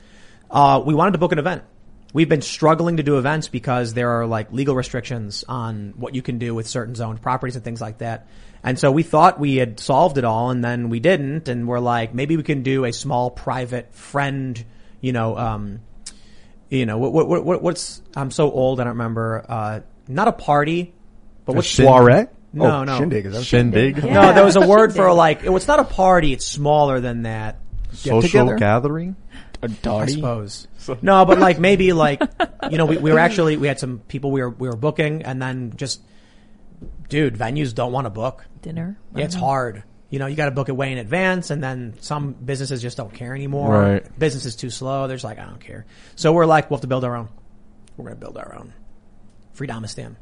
Uh, 0.50 0.82
we 0.84 0.94
wanted 0.94 1.12
to 1.12 1.18
book 1.18 1.32
an 1.32 1.38
event. 1.38 1.62
We've 2.14 2.28
been 2.28 2.42
struggling 2.42 2.98
to 2.98 3.02
do 3.02 3.18
events 3.18 3.48
because 3.48 3.92
there 3.92 4.20
are 4.20 4.26
like 4.26 4.52
legal 4.52 4.76
restrictions 4.76 5.44
on 5.48 5.94
what 5.96 6.14
you 6.14 6.22
can 6.22 6.38
do 6.38 6.54
with 6.54 6.68
certain 6.68 6.94
zoned 6.94 7.20
properties 7.20 7.56
and 7.56 7.64
things 7.64 7.80
like 7.80 7.98
that. 7.98 8.28
And 8.62 8.78
so 8.78 8.92
we 8.92 9.02
thought 9.02 9.40
we 9.40 9.56
had 9.56 9.80
solved 9.80 10.16
it 10.16 10.24
all 10.24 10.50
and 10.50 10.64
then 10.64 10.90
we 10.90 11.00
didn't. 11.00 11.48
And 11.48 11.66
we're 11.66 11.80
like, 11.80 12.14
maybe 12.14 12.36
we 12.36 12.44
can 12.44 12.62
do 12.62 12.84
a 12.84 12.92
small 12.92 13.32
private 13.32 13.92
friend, 13.92 14.64
you 15.00 15.12
know, 15.12 15.36
um, 15.36 15.80
you 16.70 16.86
know, 16.86 16.98
what, 16.98 17.26
what, 17.26 17.44
what, 17.44 17.62
what's, 17.62 18.00
I'm 18.14 18.30
so 18.30 18.48
old, 18.48 18.80
I 18.80 18.84
don't 18.84 18.92
remember, 18.92 19.44
uh, 19.48 19.80
not 20.06 20.28
a 20.28 20.32
party, 20.32 20.94
but 21.44 21.56
what's, 21.56 21.68
Soiree? 21.68 22.26
No, 22.52 22.66
oh, 22.66 22.84
no. 22.84 22.98
Shindig. 22.98 23.26
Is 23.26 23.32
that 23.32 23.42
Shindig. 23.42 23.96
Yeah. 23.98 24.14
no, 24.14 24.32
there 24.34 24.44
was 24.44 24.54
a 24.54 24.64
word 24.64 24.92
for 24.92 25.08
Shindig. 25.08 25.16
like, 25.16 25.42
it's 25.42 25.66
not 25.66 25.80
a 25.80 25.84
party, 25.84 26.32
it's 26.32 26.46
smaller 26.46 27.00
than 27.00 27.22
that. 27.22 27.58
Social 27.92 28.56
gathering. 28.56 29.16
A 29.64 29.68
I 29.68 29.68
Darty. 29.68 30.14
suppose. 30.14 30.68
No, 31.02 31.24
but 31.24 31.38
like 31.38 31.58
maybe 31.58 31.92
like 31.92 32.22
you 32.70 32.78
know 32.78 32.86
we, 32.86 32.98
we 32.98 33.12
were 33.12 33.18
actually 33.18 33.56
we 33.56 33.66
had 33.66 33.80
some 33.80 33.98
people 33.98 34.30
we 34.30 34.42
were 34.42 34.50
we 34.50 34.68
were 34.68 34.76
booking 34.76 35.22
and 35.22 35.40
then 35.40 35.72
just 35.76 36.02
dude 37.08 37.34
venues 37.34 37.74
don't 37.74 37.92
want 37.92 38.06
to 38.06 38.10
book. 38.10 38.44
Dinner. 38.62 38.98
Yeah, 39.14 39.24
it's 39.24 39.36
uh-huh. 39.36 39.44
hard. 39.44 39.84
You 40.10 40.18
know, 40.18 40.26
you 40.26 40.36
got 40.36 40.44
to 40.44 40.52
book 40.52 40.68
it 40.68 40.72
way 40.76 40.92
in 40.92 40.98
advance, 40.98 41.50
and 41.50 41.62
then 41.62 41.94
some 42.00 42.34
businesses 42.34 42.80
just 42.80 42.96
don't 42.96 43.12
care 43.12 43.34
anymore. 43.34 43.72
Right. 43.72 44.18
Business 44.18 44.44
is 44.44 44.54
too 44.54 44.70
slow. 44.70 45.08
They're 45.08 45.16
just 45.16 45.24
like, 45.24 45.40
I 45.40 45.44
don't 45.44 45.58
care. 45.58 45.86
So 46.14 46.32
we're 46.32 46.46
like, 46.46 46.70
we'll 46.70 46.76
have 46.76 46.82
to 46.82 46.86
build 46.86 47.04
our 47.04 47.16
own. 47.16 47.28
We're 47.96 48.04
gonna 48.04 48.16
build 48.16 48.36
our 48.36 48.54
own. 48.54 48.72
Freedomistan. 49.56 50.16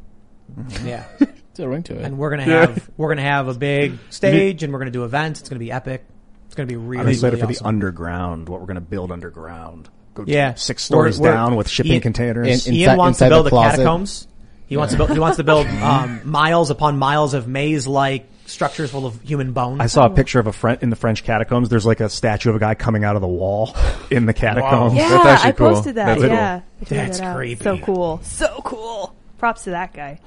Mm-hmm. 0.55 0.86
Yeah, 0.86 1.05
There's 1.19 1.60
a 1.60 1.69
ring 1.69 1.82
to 1.85 1.98
it. 1.98 2.05
and 2.05 2.19
we're 2.19 2.31
gonna 2.31 2.44
have 2.44 2.90
we're 2.97 3.09
gonna 3.09 3.23
have 3.23 3.48
a 3.48 3.55
big 3.55 3.98
stage, 4.10 4.62
and 4.62 4.73
we're 4.73 4.78
gonna 4.78 4.90
do 4.90 5.05
events. 5.05 5.40
It's 5.40 5.48
gonna 5.48 5.59
be 5.59 5.73
epic. 5.73 6.05
It's 6.53 6.57
gonna 6.59 6.66
be 6.66 6.77
really, 6.77 7.01
I'm 7.03 7.09
excited 7.09 7.41
really 7.41 7.55
for 7.55 7.61
the 7.62 7.66
underground, 7.66 8.47
what 8.51 8.61
we're 8.61 8.66
going 8.66 8.74
to 8.74 8.83
build 8.83 9.11
underground. 9.11 9.89
Go 10.12 10.24
Yeah. 10.27 10.53
six 10.53 10.83
stories 10.85 11.19
We're- 11.19 11.31
we're- 11.33 11.43
down 11.43 11.57
with 11.57 11.66
shipping 11.66 11.93
Ian- 11.93 12.03
containers. 12.03 12.66
in- 12.66 12.74
Ian 12.74 12.91
Inside- 12.91 12.99
wants 12.99 13.19
to 13.20 13.24
inside 13.24 13.29
the 13.31 13.35
build 13.37 13.47
the, 13.47 13.51
closet. 13.51 13.70
catacombs. 13.79 14.27
He 14.66 14.77
wants 14.77 14.93
to 14.93 14.99
build. 14.99 15.11
He 15.12 15.19
wants 15.19 15.39
to 15.39 15.45
build 15.45 15.66
um, 15.83 16.20
miles 16.24 16.69
upon 16.69 16.99
miles 16.99 17.33
of 17.33 17.49
maze-like 17.49 18.27
structures 18.45 18.91
full 18.91 19.07
of 19.07 19.19
human 19.23 19.53
bones. 19.53 19.81
I 19.81 19.87
saw 19.87 20.05
a 20.05 20.11
picture 20.11 20.41
of 20.41 20.47
a 20.47 20.53
French 20.53 20.83
in 20.83 20.91
the 20.91 20.97
French 20.97 21.24
catacombs. 21.24 21.70
There's 21.70 21.87
like 21.87 22.01
a 22.01 22.11
statue 22.11 22.51
of 22.51 22.57
a 22.57 22.59
guy 22.59 22.74
coming 22.74 23.03
out 23.03 23.16
of 23.16 23.23
the 23.23 23.29
wall 23.29 23.74
in 24.11 24.27
the 24.27 24.35
catacombs. 24.35 24.93
Yeah, 24.95 25.09
That's 25.09 25.24
actually 25.27 25.49
I 25.49 25.53
cool. 25.53 25.69
posted 25.70 25.95
that. 25.95 26.19
That's 26.19 26.23
yeah. 26.31 26.61
I 26.83 26.85
That's 27.07 27.19
that 27.20 27.35
creepy. 27.35 27.65
So 27.65 27.79
cool. 27.79 28.20
So 28.24 28.61
cool. 28.62 29.15
Props 29.39 29.65
to 29.65 29.70
that 29.70 29.95
guy. 29.95 30.19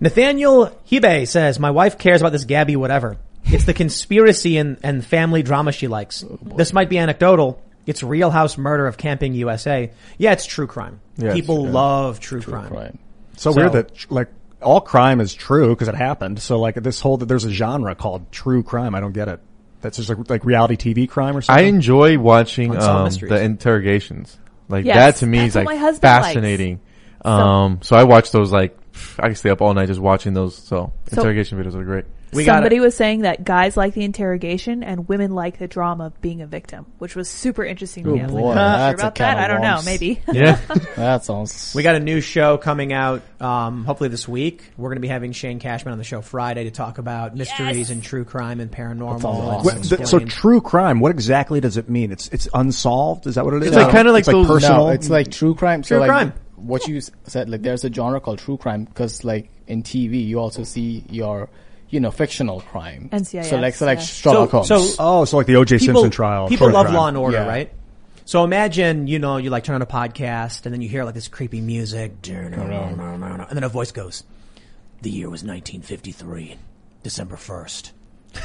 Nathaniel 0.00 0.72
Hibe 0.90 1.28
says, 1.28 1.58
"My 1.60 1.70
wife 1.70 1.98
cares 1.98 2.22
about 2.22 2.32
this 2.32 2.44
Gabby 2.44 2.76
whatever. 2.76 3.18
It's 3.52 3.64
the 3.64 3.74
conspiracy 3.74 4.56
and, 4.58 4.78
and 4.82 5.04
family 5.04 5.42
drama 5.42 5.72
she 5.72 5.88
likes. 5.88 6.24
this 6.42 6.72
might 6.72 6.88
be 6.88 6.98
anecdotal. 6.98 7.60
It's 7.86 8.02
Real 8.02 8.30
House 8.30 8.56
Murder 8.58 8.86
of 8.86 8.96
Camping 8.96 9.34
USA. 9.34 9.90
Yeah, 10.18 10.32
it's 10.32 10.46
true 10.46 10.66
crime. 10.66 11.00
Yeah, 11.16 11.32
People 11.32 11.60
it's- 11.60 11.74
love 11.74 12.20
true, 12.20 12.40
crime. 12.42 12.72
Right. 12.72 12.94
So, 13.36 13.52
So- 13.52 13.56
weird 13.60 13.72
that 13.72 14.10
like 14.10 14.28
all 14.62 14.80
crime 14.80 15.20
is 15.20 15.32
true 15.34 15.70
because 15.70 15.88
it 15.88 15.94
happened. 15.94 16.38
So 16.40 16.60
like 16.60 16.74
this 16.76 17.00
whole 17.00 17.16
that 17.18 17.26
there's 17.26 17.44
a 17.44 17.50
genre 17.50 17.94
called 17.94 18.30
true 18.30 18.62
crime. 18.62 18.94
I 18.94 19.00
don't 19.00 19.12
get 19.12 19.28
it. 19.28 19.40
That's 19.80 19.96
just 19.96 20.10
like 20.10 20.28
like 20.28 20.44
reality 20.44 20.76
TV 20.76 21.08
crime 21.08 21.36
or 21.36 21.40
something. 21.40 21.64
I 21.64 21.68
enjoy 21.68 22.18
watching 22.18 22.74
Unsolved 22.74 22.98
um, 22.98 23.04
mysteries. 23.04 23.30
the 23.30 23.40
interrogations. 23.42 24.38
Like 24.68 24.84
Yes, 24.84 24.96
that 24.96 25.16
to 25.20 25.26
me 25.26 25.46
is 25.46 25.54
like 25.56 25.64
my 25.64 25.76
husband 25.76 26.02
fascinating. 26.02 26.80
Um, 27.24 27.80
so 27.82 27.96
I 27.96 28.04
watch 28.04 28.30
those 28.30 28.52
like 28.52 28.76
I 29.18 29.28
can 29.28 29.34
stay 29.34 29.50
up 29.50 29.62
all 29.62 29.72
night 29.72 29.86
just 29.86 30.00
watching 30.00 30.34
those. 30.34 30.54
So, 30.54 30.92
interrogation 31.10 31.58
videos 31.58 31.74
are 31.74 31.84
great. 31.84 32.04
We 32.32 32.44
got 32.44 32.56
Somebody 32.56 32.78
was 32.80 32.94
saying 32.94 33.22
that 33.22 33.44
guys 33.44 33.76
like 33.76 33.94
the 33.94 34.04
interrogation 34.04 34.82
and 34.84 35.08
women 35.08 35.32
like 35.34 35.58
the 35.58 35.66
drama 35.66 36.06
of 36.06 36.20
being 36.20 36.42
a 36.42 36.46
victim, 36.46 36.86
which 36.98 37.16
was 37.16 37.28
super 37.28 37.64
interesting 37.64 38.04
to 38.04 38.10
me. 38.10 38.20
I 38.20 38.24
was 38.24 38.32
boy, 38.32 38.40
like, 38.42 38.54
not 38.54 38.62
sure 38.62 38.78
that's 38.78 39.02
a 39.02 39.06
about 39.06 39.14
that. 39.16 39.38
I 39.38 39.46
don't 39.48 39.62
know. 39.62 39.80
Maybe. 39.84 40.22
Yeah, 40.32 40.60
That 40.96 41.24
sounds. 41.24 41.72
We 41.74 41.82
got 41.82 41.96
a 41.96 42.00
new 42.00 42.20
show 42.20 42.56
coming 42.56 42.92
out, 42.92 43.22
um, 43.40 43.84
hopefully 43.84 44.10
this 44.10 44.28
week. 44.28 44.62
We're 44.76 44.90
going 44.90 44.96
to 44.96 45.00
be 45.02 45.08
having 45.08 45.32
Shane 45.32 45.58
Cashman 45.58 45.92
on 45.92 45.98
the 45.98 46.04
show 46.04 46.20
Friday 46.20 46.64
to 46.64 46.70
talk 46.70 46.98
about 46.98 47.34
mysteries 47.36 47.90
and 47.90 48.02
true 48.02 48.24
crime 48.24 48.60
and 48.60 48.70
paranormal. 48.70 49.20
sounds 49.22 49.24
awesome. 49.24 49.76
Wait, 49.80 49.88
th- 49.88 50.06
so 50.08 50.18
true 50.20 50.60
crime. 50.60 51.00
What 51.00 51.10
exactly 51.10 51.60
does 51.60 51.76
it 51.76 51.88
mean? 51.88 52.12
It's 52.12 52.28
it's 52.28 52.48
unsolved. 52.54 53.26
Is 53.26 53.34
that 53.34 53.44
what 53.44 53.54
it 53.54 53.62
is? 53.62 53.68
It's 53.68 53.76
like 53.76 53.90
kinda 53.92 54.12
like 54.12 54.20
It's 54.20 54.28
like 54.28 54.34
those- 54.36 54.46
personal. 54.46 54.86
No, 54.86 54.88
it's 54.90 55.10
like 55.10 55.30
true 55.30 55.54
crime. 55.54 55.82
So 55.82 55.96
True 55.96 56.00
like 56.00 56.08
crime. 56.10 56.32
what 56.56 56.86
you 56.86 57.00
said, 57.26 57.48
like 57.50 57.62
there's 57.62 57.84
a 57.84 57.92
genre 57.92 58.20
called 58.20 58.38
true 58.38 58.56
crime 58.56 58.84
because 58.84 59.24
like 59.24 59.50
in 59.66 59.82
TV 59.82 60.24
you 60.24 60.38
also 60.38 60.62
see 60.64 61.04
your, 61.10 61.48
you 61.90 62.00
know, 62.00 62.10
fictional 62.10 62.60
crime. 62.60 63.08
NCIS, 63.12 63.46
So 63.50 63.56
like 63.58 63.74
so 63.74 63.84
like 63.86 63.98
yeah. 63.98 64.04
Sherlock 64.04 64.50
Holmes. 64.50 64.68
so 64.68 64.86
oh, 64.98 65.24
so 65.24 65.36
like 65.36 65.46
the 65.46 65.56
O.J. 65.56 65.78
people, 65.78 65.94
Simpson 65.94 66.10
trial. 66.10 66.48
People 66.48 66.70
love 66.70 66.86
crime. 66.86 66.94
Law 66.94 67.08
and 67.08 67.16
Order, 67.16 67.38
Yeah. 67.38 67.46
right? 67.46 67.72
So 68.24 68.44
imagine, 68.44 69.08
you 69.08 69.18
know, 69.18 69.38
you 69.38 69.50
like 69.50 69.64
turn 69.64 69.74
on 69.74 69.82
a 69.82 69.86
podcast 69.86 70.64
and 70.64 70.72
then 70.72 70.80
you 70.82 70.88
hear 70.88 71.02
like 71.04 71.14
this 71.14 71.26
creepy 71.26 71.60
music, 71.60 72.12
and 72.28 72.54
then 73.50 73.64
a 73.64 73.68
voice 73.68 73.90
goes, 73.92 74.22
"The 75.02 75.10
year 75.10 75.28
was 75.28 75.42
1953, 75.42 76.56
December 77.02 77.36
1st. 77.36 77.92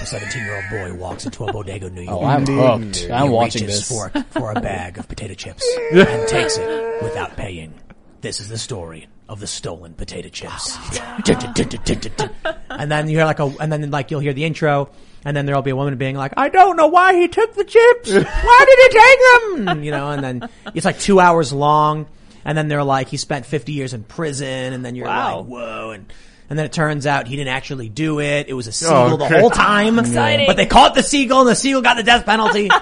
A 0.01 0.05
17 0.05 0.43
year 0.43 0.55
old 0.55 0.65
boy 0.71 0.99
walks 0.99 1.25
into 1.25 1.43
a 1.45 1.53
bodega, 1.53 1.91
New 1.91 2.01
oh, 2.09 2.21
York. 2.21 2.23
oh, 2.23 2.25
I'm 2.25 2.45
hooked. 2.81 3.07
I'm 3.11 3.29
watching 3.29 3.67
this. 3.67 3.87
for, 3.87 4.09
for 4.31 4.51
a 4.51 4.59
bag 4.59 4.97
of 4.97 5.07
potato 5.07 5.35
chips 5.35 5.63
and 5.91 6.27
takes 6.27 6.57
it 6.57 7.03
without 7.03 7.37
paying. 7.37 7.71
This 8.21 8.39
is 8.39 8.49
the 8.49 8.57
story 8.57 9.05
of 9.27 9.39
the 9.39 9.47
stolen 9.47 9.93
potato 9.93 10.29
chips. 10.29 10.77
Oh, 10.99 12.53
and 12.69 12.91
then 12.91 13.09
you 13.09 13.17
hear 13.17 13.25
like 13.25 13.39
a, 13.39 13.45
and 13.59 13.71
then 13.71 13.89
like 13.91 14.11
you'll 14.11 14.19
hear 14.19 14.33
the 14.33 14.45
intro, 14.45 14.89
and 15.23 15.35
then 15.35 15.45
there'll 15.45 15.61
be 15.61 15.71
a 15.71 15.75
woman 15.75 15.97
being 15.97 16.15
like, 16.15 16.33
"I 16.37 16.49
don't 16.49 16.77
know 16.77 16.87
why 16.87 17.15
he 17.15 17.27
took 17.27 17.53
the 17.55 17.63
chips. 17.63 18.11
Why 18.11 18.65
did 18.67 18.79
he 18.93 18.99
take 18.99 19.65
them?" 19.67 19.83
You 19.83 19.91
know, 19.91 20.11
and 20.11 20.23
then 20.23 20.49
it's 20.73 20.85
like 20.85 20.99
two 20.99 21.19
hours 21.19 21.51
long, 21.51 22.05
and 22.43 22.57
then 22.57 22.67
they're 22.67 22.83
like, 22.83 23.07
"He 23.09 23.17
spent 23.17 23.45
50 23.45 23.71
years 23.71 23.93
in 23.93 24.03
prison," 24.03 24.73
and 24.73 24.85
then 24.85 24.95
you're 24.95 25.07
Wow. 25.07 25.39
like, 25.39 25.47
"Whoa!" 25.47 25.91
and 25.91 26.13
And 26.47 26.59
then 26.59 26.67
it 26.67 26.73
turns 26.73 27.07
out 27.07 27.27
he 27.27 27.35
didn't 27.35 27.53
actually 27.55 27.89
do 27.89 28.19
it. 28.19 28.47
It 28.49 28.53
was 28.53 28.67
a 28.67 28.71
seagull 28.71 29.17
the 29.17 29.25
Okay. 29.25 29.39
whole 29.39 29.49
time. 29.49 29.97
Exciting. 29.97 30.45
But 30.45 30.57
they 30.57 30.67
caught 30.67 30.93
the 30.93 31.01
seagull 31.01 31.41
and 31.41 31.49
the 31.49 31.55
seagull 31.55 31.81
got 31.81 31.97
the 31.97 32.03
death 32.03 32.23
penalty. 32.27 32.69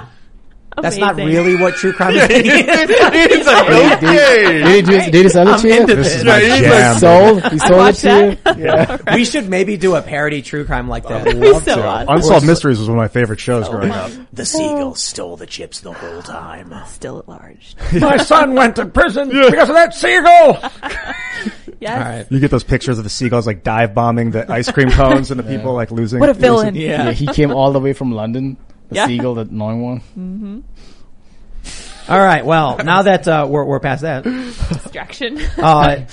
That's 0.81 0.97
not 0.97 1.15
really 1.15 1.55
what 1.55 1.75
true 1.75 1.93
crime 1.93 2.15
is. 2.17 2.27
He's 2.27 3.45
like, 3.47 3.69
okay. 3.69 4.63
Did 4.63 4.67
he, 4.67 4.81
do, 4.81 5.11
did 5.11 5.23
he 5.25 5.29
sell 5.29 5.47
it 5.47 5.51
I'm 5.51 5.59
to 5.61 5.67
you? 5.67 5.81
into 5.81 5.95
This 5.95 6.07
this. 6.07 6.17
is 6.17 6.23
my 6.25 6.39
he's 6.39 6.59
jam. 6.61 6.97
Sold? 6.97 7.43
He 7.51 7.59
sold 7.59 7.71
it 7.71 7.77
watch 7.77 7.99
to 7.99 8.37
you? 8.55 8.63
Yeah. 8.65 8.97
we 9.15 9.25
should 9.25 9.49
maybe 9.49 9.77
do 9.77 9.95
a 9.95 10.01
parody 10.01 10.41
true 10.41 10.65
crime 10.65 10.87
like 10.89 11.03
that. 11.07 11.27
Oh, 11.27 11.59
so 11.59 11.81
awesome. 11.81 12.15
Unsolved 12.15 12.45
Mysteries 12.45 12.79
was 12.79 12.87
one 12.89 12.97
of 12.97 13.01
my 13.01 13.07
favorite 13.07 13.39
shows 13.39 13.67
oh 13.67 13.71
growing 13.71 13.91
up. 13.91 14.11
The 14.33 14.45
seagull 14.45 14.95
stole 14.95 15.37
the 15.37 15.45
chips 15.47 15.81
the 15.81 15.93
whole 15.93 16.21
time. 16.21 16.73
Still 16.87 17.19
at 17.19 17.27
large. 17.27 17.75
My 17.99 18.17
son 18.17 18.55
went 18.55 18.75
to 18.77 18.85
prison 18.85 19.29
because 19.29 19.69
of 19.69 19.75
that 19.75 19.93
seagull. 19.93 20.59
Yes. 21.79 21.91
All 21.97 22.11
right. 22.11 22.25
You 22.31 22.39
get 22.39 22.51
those 22.51 22.63
pictures 22.63 22.97
of 22.97 23.03
the 23.03 23.09
seagulls 23.09 23.45
like 23.45 23.63
dive 23.63 23.93
bombing 23.93 24.31
the 24.31 24.49
ice 24.51 24.71
cream 24.71 24.89
cones 24.89 25.31
and 25.31 25.39
the 25.39 25.43
people 25.43 25.73
like 25.73 25.91
losing. 25.91 26.19
What 26.19 26.29
a 26.29 26.33
villain. 26.33 26.75
Yeah. 26.75 27.05
Yeah, 27.05 27.11
he 27.11 27.27
came 27.27 27.51
all 27.51 27.71
the 27.73 27.79
way 27.79 27.93
from 27.93 28.11
London. 28.11 28.57
The 28.93 28.99
Yeah. 28.99 29.07
seagull, 29.07 29.35
that 29.35 29.49
annoying 29.49 29.81
one. 29.81 30.63
All 32.09 32.19
right. 32.19 32.45
Well, 32.45 32.77
now 32.77 33.03
that 33.03 33.27
uh, 33.27 33.47
we're 33.49 33.63
we're 33.63 33.79
past 33.79 34.01
that, 34.01 34.23
Distraction. 34.23 35.39
uh, 35.57 36.05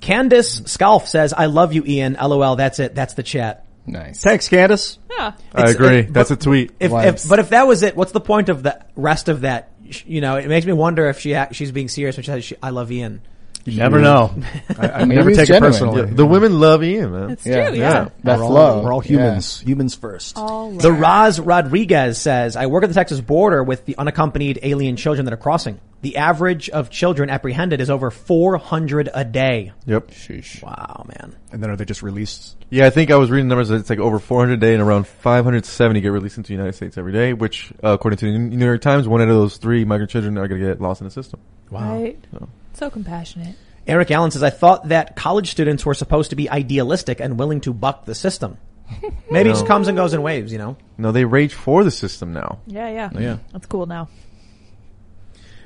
Candace 0.00 0.62
Scalf 0.66 1.08
says, 1.08 1.32
"I 1.32 1.46
love 1.46 1.72
you, 1.72 1.84
Ian." 1.86 2.16
LOL. 2.20 2.56
That's 2.56 2.78
it. 2.80 2.94
That's 2.94 3.14
the 3.14 3.22
chat. 3.22 3.64
Nice. 3.86 4.22
Thanks, 4.22 4.48
Candace. 4.48 4.98
yeah. 5.10 5.32
I 5.54 5.60
It's- 5.60 5.74
agree. 5.74 5.98
it- 6.00 6.12
That's 6.12 6.30
a 6.30 6.36
tweet. 6.36 6.72
If, 6.80 6.92
if 6.92 7.28
but 7.28 7.38
if 7.38 7.48
that 7.50 7.66
was 7.66 7.82
it, 7.82 7.96
what's 7.96 8.12
the 8.12 8.20
point 8.20 8.48
of 8.50 8.62
the 8.62 8.78
rest 8.94 9.28
of 9.28 9.40
that? 9.42 9.70
You 10.06 10.20
know, 10.20 10.36
it 10.36 10.46
makes 10.46 10.66
me 10.66 10.72
wonder 10.72 11.08
if 11.08 11.18
she 11.20 11.34
act, 11.34 11.54
she's 11.54 11.72
being 11.72 11.88
serious 11.88 12.16
when 12.16 12.24
she 12.24 12.30
says, 12.30 12.52
"I 12.62 12.70
love 12.70 12.92
Ian." 12.92 13.22
You 13.64 13.78
never 13.78 14.00
know. 14.00 14.34
I, 14.78 14.88
I 14.88 15.04
Maybe 15.04 15.16
never 15.16 15.30
it's 15.30 15.38
take 15.38 15.48
genuine. 15.48 15.64
it 15.72 15.78
personally. 15.78 16.00
Yeah, 16.08 16.14
the 16.16 16.26
women 16.26 16.58
love 16.60 16.82
Ian, 16.82 17.12
man. 17.12 17.30
It's 17.30 17.46
Yeah, 17.46 17.68
true. 17.70 17.78
yeah. 17.78 17.90
Yeah. 17.92 18.08
That's 18.24 18.38
we're 18.38 18.44
all, 18.44 18.52
love. 18.52 18.84
We're 18.84 18.92
all 18.92 19.02
Yeah. 19.04 19.08
humans. 19.10 19.60
Humans 19.60 19.94
first. 19.96 20.36
All 20.38 20.70
The 20.72 20.90
right. 20.92 21.00
Roz 21.00 21.40
Rodriguez 21.40 22.18
says, 22.18 22.56
I 22.56 22.66
work 22.66 22.84
at 22.84 22.88
the 22.88 22.94
Texas 22.94 23.20
border 23.20 23.62
with 23.62 23.84
the 23.84 23.96
unaccompanied 23.98 24.58
alien 24.62 24.96
children 24.96 25.26
that 25.26 25.34
are 25.34 25.38
crossing. 25.38 25.78
The 26.02 26.16
average 26.16 26.70
of 26.70 26.88
children 26.88 27.28
apprehended 27.28 27.80
is 27.82 27.90
over 27.90 28.10
400 28.10 29.10
a 29.12 29.22
day. 29.24 29.72
Yep. 29.84 30.10
Sheesh. 30.12 30.62
Wow, 30.62 31.04
man. 31.08 31.36
And 31.52 31.62
then 31.62 31.70
are 31.70 31.76
they 31.76 31.84
just 31.84 32.02
released? 32.02 32.56
Yeah, 32.70 32.86
I 32.86 32.90
think 32.90 33.10
I 33.10 33.16
was 33.16 33.30
reading 33.30 33.48
numbers 33.48 33.68
that 33.68 33.76
it's 33.76 33.90
like 33.90 33.98
over 33.98 34.18
400 34.18 34.54
a 34.54 34.56
day 34.56 34.72
and 34.72 34.82
around 34.82 35.06
570 35.06 36.00
get 36.00 36.08
released 36.08 36.38
into 36.38 36.48
the 36.48 36.54
United 36.54 36.74
States 36.74 36.96
every 36.96 37.12
day, 37.12 37.34
which, 37.34 37.70
uh, 37.84 37.88
according 37.90 38.16
to 38.18 38.32
the 38.32 38.38
New 38.38 38.64
York 38.64 38.80
Times, 38.80 39.06
one 39.06 39.20
out 39.20 39.28
of 39.28 39.34
those 39.34 39.58
three 39.58 39.84
migrant 39.84 40.10
children 40.10 40.38
are 40.38 40.48
going 40.48 40.60
to 40.62 40.66
get 40.66 40.80
lost 40.80 41.02
in 41.02 41.06
the 41.06 41.10
system. 41.10 41.40
Right. 41.70 42.16
So 42.32 42.48
compassionate. 42.88 43.56
Eric 43.86 44.10
Allen 44.10 44.30
says, 44.30 44.42
I 44.42 44.50
thought 44.50 44.88
that 44.88 45.16
college 45.16 45.50
students 45.50 45.84
were 45.84 45.94
supposed 45.94 46.30
to 46.30 46.36
be 46.36 46.48
idealistic 46.48 47.20
and 47.20 47.38
willing 47.38 47.60
to 47.62 47.72
buck 47.72 48.04
the 48.04 48.14
system. 48.14 48.56
Maybe 49.30 49.50
it 49.50 49.52
just 49.52 49.66
comes 49.66 49.88
and 49.88 49.96
goes 49.96 50.14
in 50.14 50.22
waves, 50.22 50.52
you 50.52 50.58
know? 50.58 50.76
No, 50.98 51.12
they 51.12 51.24
rage 51.24 51.54
for 51.54 51.84
the 51.84 51.90
system 51.90 52.32
now. 52.32 52.58
Yeah, 52.66 52.88
yeah. 52.88 53.10
Yeah. 53.18 53.38
That's 53.52 53.66
cool 53.66 53.86
now. 53.86 54.08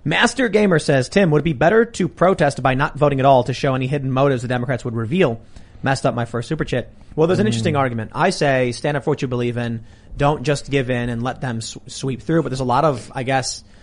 Master 0.04 0.48
Gamer 0.48 0.78
says, 0.78 1.08
Tim, 1.08 1.30
would 1.30 1.40
it 1.40 1.44
be 1.44 1.54
better 1.54 1.86
to 1.86 2.08
protest 2.08 2.62
by 2.62 2.74
not 2.74 2.96
voting 2.96 3.20
at 3.20 3.26
all 3.26 3.44
to 3.44 3.54
show 3.54 3.74
any 3.74 3.86
hidden 3.86 4.10
motives 4.10 4.42
the 4.42 4.48
Democrats 4.48 4.84
would 4.84 4.94
reveal? 4.94 5.40
Messed 5.82 6.04
up 6.04 6.14
my 6.14 6.26
first 6.26 6.48
super 6.48 6.64
chat. 6.64 6.90
Well, 7.16 7.26
there's 7.26 7.38
an 7.38 7.44
hmm. 7.44 7.48
interesting 7.48 7.76
argument. 7.76 8.12
I 8.14 8.30
say 8.30 8.72
stand 8.72 8.96
up 8.96 9.04
for 9.04 9.10
what 9.10 9.22
you 9.22 9.28
believe 9.28 9.56
in. 9.56 9.84
Don't 10.16 10.42
just 10.42 10.70
give 10.70 10.90
in 10.90 11.08
and 11.08 11.22
let 11.22 11.40
them 11.40 11.58
s- 11.58 11.78
sweep 11.86 12.22
through. 12.22 12.42
But 12.42 12.50
there's 12.50 12.60
a 12.60 12.64
lot 12.64 12.84
of, 12.84 13.10
I 13.14 13.22
guess, 13.22 13.64
I 13.64 13.64
don't 13.64 13.73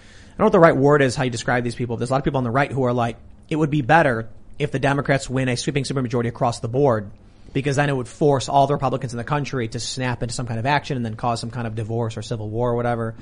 know 0.41 0.47
what 0.47 0.51
the 0.51 0.59
right 0.59 0.75
word 0.75 1.01
is, 1.01 1.15
how 1.15 1.23
you 1.23 1.29
describe 1.29 1.63
these 1.63 1.75
people. 1.75 1.97
There's 1.97 2.09
a 2.09 2.13
lot 2.13 2.19
of 2.19 2.23
people 2.23 2.39
on 2.39 2.43
the 2.43 2.51
right 2.51 2.71
who 2.71 2.83
are 2.83 2.93
like, 2.93 3.17
it 3.49 3.55
would 3.55 3.69
be 3.69 3.81
better 3.81 4.29
if 4.59 4.71
the 4.71 4.79
Democrats 4.79 5.29
win 5.29 5.49
a 5.49 5.57
sweeping 5.57 5.83
supermajority 5.83 6.27
across 6.27 6.59
the 6.59 6.67
board 6.67 7.11
because 7.53 7.75
then 7.75 7.89
it 7.89 7.95
would 7.95 8.07
force 8.07 8.49
all 8.49 8.67
the 8.67 8.73
Republicans 8.73 9.13
in 9.13 9.17
the 9.17 9.23
country 9.23 9.67
to 9.67 9.79
snap 9.79 10.21
into 10.23 10.33
some 10.33 10.47
kind 10.47 10.59
of 10.59 10.65
action 10.65 10.97
and 10.97 11.05
then 11.05 11.15
cause 11.15 11.39
some 11.39 11.51
kind 11.51 11.67
of 11.67 11.75
divorce 11.75 12.17
or 12.17 12.21
civil 12.21 12.49
war 12.49 12.71
or 12.71 12.75
whatever. 12.75 13.15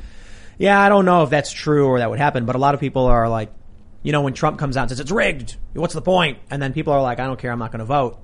Yeah, 0.58 0.80
I 0.80 0.90
don't 0.90 1.06
know 1.06 1.24
if 1.24 1.30
that's 1.30 1.52
true 1.52 1.88
or 1.88 2.00
that 2.00 2.10
would 2.10 2.20
happen, 2.20 2.46
but 2.46 2.56
a 2.56 2.60
lot 2.60 2.74
of 2.74 2.80
people 2.80 3.06
are 3.06 3.30
like, 3.30 3.52
you 4.04 4.12
know, 4.12 4.22
when 4.22 4.34
Trump 4.34 4.60
comes 4.60 4.78
out 4.78 4.84
and 4.84 4.90
says 4.92 5.00
it's 5.00 5.12
rigged, 5.12 5.56
what's 5.74 5.94
the 5.94 6.02
point? 6.02 6.38
And 6.50 6.62
then 6.62 6.74
people 6.74 6.94
are 6.94 7.02
like, 7.02 7.20
I 7.20 7.26
don't 7.26 7.40
care, 7.40 7.52
I'm 7.52 7.60
not 7.60 7.72
going 7.72 7.80
to 7.80 7.86
vote. 7.86 8.20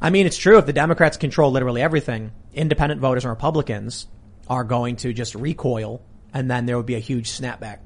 I 0.00 0.10
mean, 0.10 0.26
it's 0.26 0.36
true 0.36 0.58
if 0.58 0.66
the 0.66 0.72
Democrats 0.72 1.16
control 1.16 1.50
literally 1.50 1.80
everything, 1.80 2.32
independent 2.52 3.00
voters 3.00 3.24
and 3.24 3.30
Republicans 3.30 4.06
are 4.48 4.64
going 4.64 4.96
to 4.96 5.12
just 5.12 5.34
recoil 5.34 6.02
and 6.34 6.50
then 6.50 6.66
there 6.66 6.76
would 6.76 6.86
be 6.86 6.94
a 6.94 7.00
huge 7.00 7.30
snapback. 7.30 7.78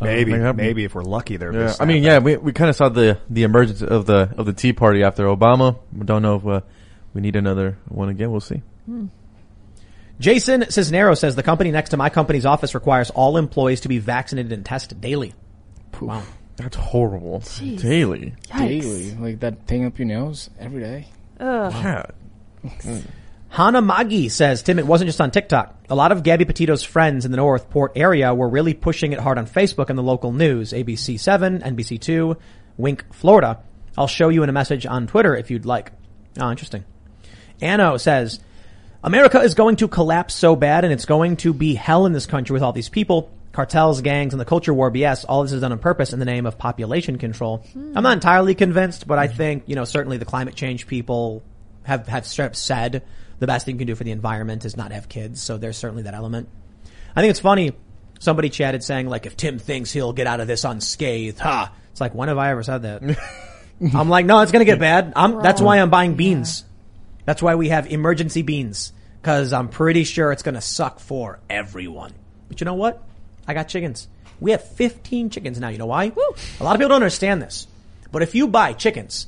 Maybe, 0.00 0.32
maybe 0.32 0.84
if 0.84 0.94
we're 0.94 1.02
lucky, 1.02 1.36
there. 1.36 1.52
Yeah, 1.52 1.74
I 1.78 1.84
mean, 1.84 2.02
yeah, 2.02 2.18
we 2.18 2.36
we 2.36 2.52
kind 2.52 2.70
of 2.70 2.76
saw 2.76 2.88
the 2.88 3.18
the 3.28 3.44
emergence 3.44 3.82
of 3.82 4.06
the 4.06 4.32
of 4.36 4.46
the 4.46 4.52
Tea 4.52 4.72
Party 4.72 5.02
after 5.04 5.24
Obama. 5.26 5.76
We 5.96 6.04
don't 6.04 6.22
know 6.22 6.36
if 6.36 6.46
uh, 6.46 6.60
we 7.14 7.20
need 7.20 7.36
another 7.36 7.78
one 7.88 8.08
again. 8.08 8.30
We'll 8.30 8.40
see. 8.40 8.62
Jason 10.18 10.62
Cisnero 10.62 11.16
says 11.16 11.36
the 11.36 11.42
company 11.42 11.70
next 11.70 11.90
to 11.90 11.96
my 11.96 12.08
company's 12.08 12.46
office 12.46 12.74
requires 12.74 13.10
all 13.10 13.36
employees 13.36 13.82
to 13.82 13.88
be 13.88 13.98
vaccinated 13.98 14.52
and 14.52 14.64
tested 14.64 15.00
daily. 15.00 15.34
Wow. 16.00 16.22
That's 16.56 16.76
horrible. 16.76 17.42
Daily. 17.58 18.34
Yikes. 18.48 18.58
Daily. 18.58 19.14
Like 19.14 19.40
that 19.40 19.66
thing 19.66 19.84
up 19.84 19.98
your 19.98 20.06
nose 20.06 20.50
every 20.58 20.80
day. 20.80 21.08
Ugh. 21.40 21.72
Yeah. 21.72 23.00
Hana 23.52 23.82
Magi 23.82 24.28
says, 24.28 24.62
Tim, 24.62 24.78
it 24.78 24.86
wasn't 24.86 25.08
just 25.08 25.20
on 25.20 25.30
TikTok. 25.30 25.76
A 25.90 25.94
lot 25.94 26.10
of 26.10 26.22
Gabby 26.22 26.46
Petito's 26.46 26.82
friends 26.82 27.26
in 27.26 27.32
the 27.32 27.36
Northport 27.36 27.92
area 27.96 28.34
were 28.34 28.48
really 28.48 28.72
pushing 28.72 29.12
it 29.12 29.20
hard 29.20 29.36
on 29.36 29.46
Facebook 29.46 29.90
and 29.90 29.98
the 29.98 30.02
local 30.02 30.32
news, 30.32 30.72
ABC7, 30.72 31.62
NBC2, 31.62 32.38
Wink, 32.78 33.04
Florida. 33.12 33.62
I'll 33.98 34.06
show 34.06 34.30
you 34.30 34.42
in 34.42 34.48
a 34.48 34.54
message 34.54 34.86
on 34.86 35.06
Twitter 35.06 35.36
if 35.36 35.50
you'd 35.50 35.66
like. 35.66 35.92
Oh, 36.40 36.50
interesting. 36.50 36.86
Anno 37.60 37.98
says, 37.98 38.40
America 39.04 39.42
is 39.42 39.52
going 39.52 39.76
to 39.76 39.86
collapse 39.86 40.32
so 40.32 40.56
bad 40.56 40.84
and 40.84 40.92
it's 40.92 41.04
going 41.04 41.36
to 41.36 41.52
be 41.52 41.74
hell 41.74 42.06
in 42.06 42.14
this 42.14 42.24
country 42.24 42.54
with 42.54 42.62
all 42.62 42.72
these 42.72 42.88
people, 42.88 43.30
cartels, 43.52 44.00
gangs, 44.00 44.32
and 44.32 44.40
the 44.40 44.46
culture 44.46 44.72
war 44.72 44.90
BS. 44.90 45.26
All 45.28 45.42
this 45.42 45.52
is 45.52 45.60
done 45.60 45.72
on 45.72 45.78
purpose 45.78 46.14
in 46.14 46.20
the 46.20 46.24
name 46.24 46.46
of 46.46 46.56
population 46.56 47.18
control. 47.18 47.58
Hmm. 47.74 47.98
I'm 47.98 48.02
not 48.02 48.14
entirely 48.14 48.54
convinced, 48.54 49.06
but 49.06 49.18
I 49.18 49.28
think, 49.28 49.64
you 49.66 49.74
know, 49.74 49.84
certainly 49.84 50.16
the 50.16 50.24
climate 50.24 50.54
change 50.54 50.86
people 50.86 51.42
have, 51.82 52.08
have 52.08 52.26
said 52.26 53.02
the 53.38 53.46
best 53.46 53.66
thing 53.66 53.76
you 53.76 53.78
can 53.80 53.86
do 53.86 53.94
for 53.94 54.04
the 54.04 54.10
environment 54.10 54.64
is 54.64 54.76
not 54.76 54.92
have 54.92 55.08
kids. 55.08 55.42
So 55.42 55.58
there's 55.58 55.76
certainly 55.76 56.04
that 56.04 56.14
element. 56.14 56.48
I 57.14 57.20
think 57.20 57.30
it's 57.30 57.40
funny. 57.40 57.72
Somebody 58.20 58.50
chatted 58.50 58.84
saying 58.84 59.08
like, 59.08 59.26
if 59.26 59.36
Tim 59.36 59.58
thinks 59.58 59.92
he'll 59.92 60.12
get 60.12 60.26
out 60.26 60.40
of 60.40 60.46
this 60.46 60.64
unscathed, 60.64 61.38
ha. 61.38 61.72
It's 61.90 62.00
like, 62.00 62.14
when 62.14 62.28
have 62.28 62.38
I 62.38 62.50
ever 62.50 62.62
said 62.62 62.82
that? 62.82 63.02
I'm 63.94 64.08
like, 64.08 64.26
no, 64.26 64.40
it's 64.40 64.52
gonna 64.52 64.64
get 64.64 64.78
bad. 64.78 65.12
I'm, 65.16 65.42
that's 65.42 65.60
why 65.60 65.78
I'm 65.78 65.90
buying 65.90 66.14
beans. 66.14 66.64
That's 67.24 67.42
why 67.42 67.56
we 67.56 67.68
have 67.68 67.90
emergency 67.90 68.42
beans. 68.42 68.92
Cause 69.22 69.52
I'm 69.52 69.68
pretty 69.68 70.04
sure 70.04 70.32
it's 70.32 70.42
gonna 70.42 70.60
suck 70.60 70.98
for 70.98 71.38
everyone. 71.48 72.12
But 72.48 72.60
you 72.60 72.64
know 72.64 72.74
what? 72.74 73.02
I 73.46 73.54
got 73.54 73.68
chickens. 73.68 74.08
We 74.40 74.50
have 74.50 74.62
15 74.62 75.30
chickens 75.30 75.60
now. 75.60 75.68
You 75.68 75.78
know 75.78 75.86
why? 75.86 76.06
A 76.60 76.64
lot 76.64 76.74
of 76.74 76.78
people 76.78 76.88
don't 76.88 76.96
understand 76.96 77.40
this. 77.40 77.66
But 78.10 78.22
if 78.22 78.34
you 78.34 78.48
buy 78.48 78.72
chickens 78.72 79.26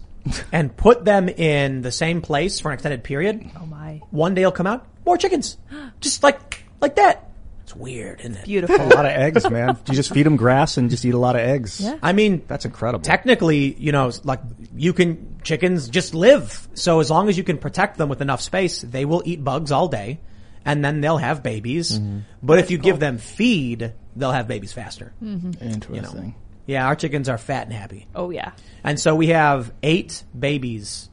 and 0.52 0.76
put 0.76 1.04
them 1.04 1.28
in 1.28 1.82
the 1.82 1.92
same 1.92 2.22
place 2.22 2.60
for 2.60 2.68
an 2.70 2.74
extended 2.74 3.04
period, 3.04 3.48
Oh 3.60 3.66
my. 3.66 4.00
one 4.10 4.34
day 4.34 4.44
will 4.44 4.52
come 4.52 4.66
out, 4.66 4.86
more 5.04 5.16
chickens. 5.16 5.56
Just 6.00 6.22
like, 6.22 6.64
like 6.80 6.96
that. 6.96 7.30
It's 7.64 7.74
weird, 7.74 8.20
isn't 8.20 8.36
it? 8.36 8.44
Beautiful. 8.44 8.76
a 8.76 8.88
lot 8.94 9.06
of 9.06 9.12
eggs, 9.12 9.48
man. 9.48 9.78
You 9.88 9.94
just 9.94 10.12
feed 10.12 10.24
them 10.26 10.36
grass 10.36 10.76
and 10.76 10.90
just 10.90 11.02
eat 11.06 11.14
a 11.14 11.18
lot 11.18 11.34
of 11.34 11.40
eggs. 11.40 11.80
Yeah. 11.80 11.98
I 12.02 12.12
mean, 12.12 12.42
That's 12.46 12.66
incredible. 12.66 13.02
technically, 13.02 13.72
you 13.74 13.90
know, 13.90 14.12
like 14.22 14.40
you 14.76 14.92
can, 14.92 15.38
chickens 15.42 15.88
just 15.88 16.14
live. 16.14 16.68
So 16.74 17.00
as 17.00 17.10
long 17.10 17.30
as 17.30 17.38
you 17.38 17.42
can 17.44 17.56
protect 17.56 17.96
them 17.96 18.10
with 18.10 18.20
enough 18.20 18.42
space, 18.42 18.82
they 18.82 19.06
will 19.06 19.22
eat 19.24 19.42
bugs 19.42 19.72
all 19.72 19.88
day 19.88 20.20
and 20.66 20.84
then 20.84 21.00
they'll 21.00 21.16
have 21.16 21.42
babies. 21.42 21.98
Mm-hmm. 21.98 22.18
But 22.42 22.58
if 22.58 22.70
you 22.70 22.76
give 22.76 23.00
them 23.00 23.16
feed, 23.16 23.94
they'll 24.14 24.32
have 24.32 24.46
babies 24.46 24.74
faster. 24.74 25.14
Mm-hmm. 25.22 25.52
Interesting. 25.66 26.34
Yeah, 26.66 26.86
our 26.86 26.96
chickens 26.96 27.28
are 27.28 27.38
fat 27.38 27.64
and 27.64 27.72
happy. 27.72 28.06
Oh 28.14 28.30
yeah. 28.30 28.52
And 28.82 28.98
so 28.98 29.14
we 29.14 29.28
have 29.28 29.72
eight 29.82 30.24
babies 30.38 31.08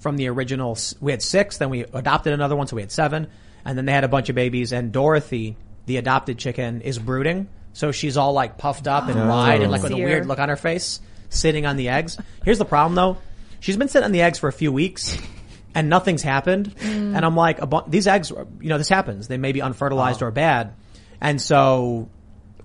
from 0.00 0.16
the 0.16 0.28
original. 0.28 0.76
We 1.00 1.12
had 1.12 1.22
six, 1.22 1.58
then 1.58 1.70
we 1.70 1.82
adopted 1.82 2.32
another 2.32 2.56
one, 2.56 2.66
so 2.66 2.76
we 2.76 2.82
had 2.82 2.92
seven. 2.92 3.28
And 3.64 3.76
then 3.76 3.84
they 3.84 3.92
had 3.92 4.04
a 4.04 4.08
bunch 4.08 4.28
of 4.28 4.34
babies 4.34 4.72
and 4.72 4.90
Dorothy, 4.90 5.56
the 5.86 5.98
adopted 5.98 6.38
chicken, 6.38 6.80
is 6.80 6.98
brooding. 6.98 7.48
So 7.72 7.92
she's 7.92 8.16
all 8.16 8.32
like 8.32 8.58
puffed 8.58 8.88
up 8.88 9.08
and 9.08 9.18
oh. 9.18 9.28
wide 9.28 9.62
and 9.62 9.70
like 9.70 9.82
with 9.82 9.92
a 9.92 9.96
weird 9.96 10.26
look 10.26 10.38
on 10.38 10.48
her 10.48 10.56
face, 10.56 11.00
sitting 11.28 11.66
on 11.66 11.76
the 11.76 11.90
eggs. 11.90 12.18
Here's 12.44 12.58
the 12.58 12.64
problem 12.64 12.94
though. 12.94 13.18
She's 13.60 13.76
been 13.76 13.88
sitting 13.88 14.06
on 14.06 14.12
the 14.12 14.22
eggs 14.22 14.38
for 14.38 14.48
a 14.48 14.52
few 14.52 14.72
weeks 14.72 15.16
and 15.74 15.88
nothing's 15.88 16.22
happened. 16.22 16.74
Mm. 16.76 17.16
And 17.16 17.24
I'm 17.24 17.36
like, 17.36 17.60
a 17.60 17.66
bu- 17.66 17.88
these 17.88 18.06
eggs, 18.06 18.30
you 18.30 18.68
know, 18.68 18.78
this 18.78 18.88
happens. 18.88 19.28
They 19.28 19.36
may 19.36 19.52
be 19.52 19.60
unfertilized 19.60 20.22
or 20.22 20.30
bad. 20.30 20.74
And 21.20 21.40
so 21.40 22.08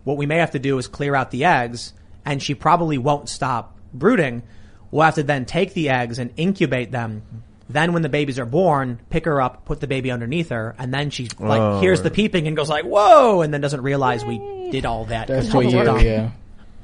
what 0.06 0.18
we 0.18 0.26
may 0.26 0.38
have 0.38 0.52
to 0.52 0.60
do 0.60 0.78
is 0.78 0.88
clear 0.88 1.14
out 1.14 1.32
the 1.32 1.46
eggs 1.46 1.94
and 2.26 2.42
she 2.42 2.56
probably 2.56 2.98
won't 2.98 3.30
stop 3.30 3.76
brooding. 3.94 4.44
We'll 4.92 5.04
have 5.04 5.16
to 5.16 5.24
then 5.24 5.46
take 5.46 5.74
the 5.74 5.90
eggs 5.90 6.20
and 6.20 6.32
incubate 6.38 6.92
them. 6.92 7.22
Then 7.70 7.94
when 7.94 8.02
the 8.04 8.10
babies 8.10 8.38
are 8.40 8.46
born, 8.46 9.00
pick 9.10 9.26
her 9.26 9.42
up, 9.42 9.66
put 9.66 9.80
the 9.82 9.88
baby 9.88 10.12
underneath 10.12 10.50
her, 10.50 10.76
and 10.78 10.94
then 10.94 11.10
she 11.10 11.28
like 11.40 11.60
Oh. 11.62 11.80
hears 11.80 12.02
the 12.04 12.12
peeping 12.12 12.48
and 12.48 12.56
goes 12.56 12.70
like, 12.70 12.86
whoa, 12.86 13.42
and 13.42 13.54
then 13.54 13.60
doesn't 13.62 13.82
realize 13.82 14.24
we 14.24 14.38
did 14.72 14.86
all 14.86 15.06
that. 15.06 15.28
That's 15.28 15.48
'cause 15.48 15.56
what 15.56 15.66
we're 15.66 15.80
you, 15.80 15.84
dumb. 15.86 16.00
yeah. 16.02 16.30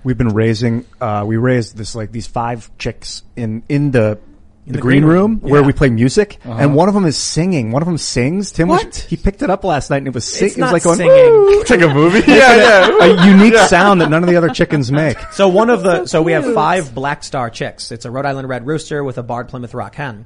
We've 0.03 0.17
been 0.17 0.33
raising, 0.33 0.85
uh, 0.99 1.23
we 1.27 1.37
raised 1.37 1.77
this 1.77 1.93
like 1.93 2.11
these 2.11 2.25
five 2.25 2.71
chicks 2.79 3.21
in, 3.35 3.61
in 3.69 3.91
the 3.91 4.17
the, 4.67 4.79
green 4.79 5.03
room, 5.03 5.39
where 5.39 5.53
Yeah. 5.53 5.59
Uh-huh. 5.59 5.67
we 5.67 5.73
play 5.73 5.89
music, 5.89 6.39
and 6.45 6.75
one 6.75 6.87
of 6.87 6.93
them 6.93 7.05
is 7.05 7.17
singing. 7.17 7.71
One 7.71 7.81
of 7.81 7.87
them 7.87 7.97
sings. 7.97 8.51
Tim 8.51 8.67
Was, 8.67 9.03
he 9.03 9.17
picked 9.17 9.41
it 9.41 9.49
up 9.49 9.63
last 9.63 9.89
night 9.89 9.97
and 9.97 10.07
it 10.07 10.13
was 10.13 10.25
sing- 10.25 10.47
It's 10.47 10.57
it 10.57 10.61
was 10.61 10.71
like 10.71 10.83
going! 10.83 10.99
It's 11.01 11.69
like 11.69 11.81
a 11.81 11.93
movie. 11.93 12.19
yeah, 12.27 12.87
yeah. 12.87 12.97
a 13.01 13.25
unique 13.27 13.55
sound 13.67 14.01
that 14.01 14.09
none 14.09 14.23
of 14.23 14.29
the 14.29 14.35
other 14.35 14.49
chickens 14.49 14.91
make. 14.91 15.17
So 15.31 15.47
one 15.47 15.69
of 15.69 15.83
the 15.83 16.05
so, 16.05 16.21
we 16.21 16.31
have 16.33 16.53
five 16.53 16.93
black 16.93 17.23
star 17.23 17.49
chicks. 17.49 17.91
It's 17.91 18.05
a 18.05 18.11
Rhode 18.11 18.25
Island 18.25 18.47
red 18.47 18.65
rooster 18.67 19.03
with 19.03 19.17
a 19.17 19.23
barred 19.23 19.47
Plymouth 19.49 19.73
Rock 19.73 19.95
hen. 19.95 20.25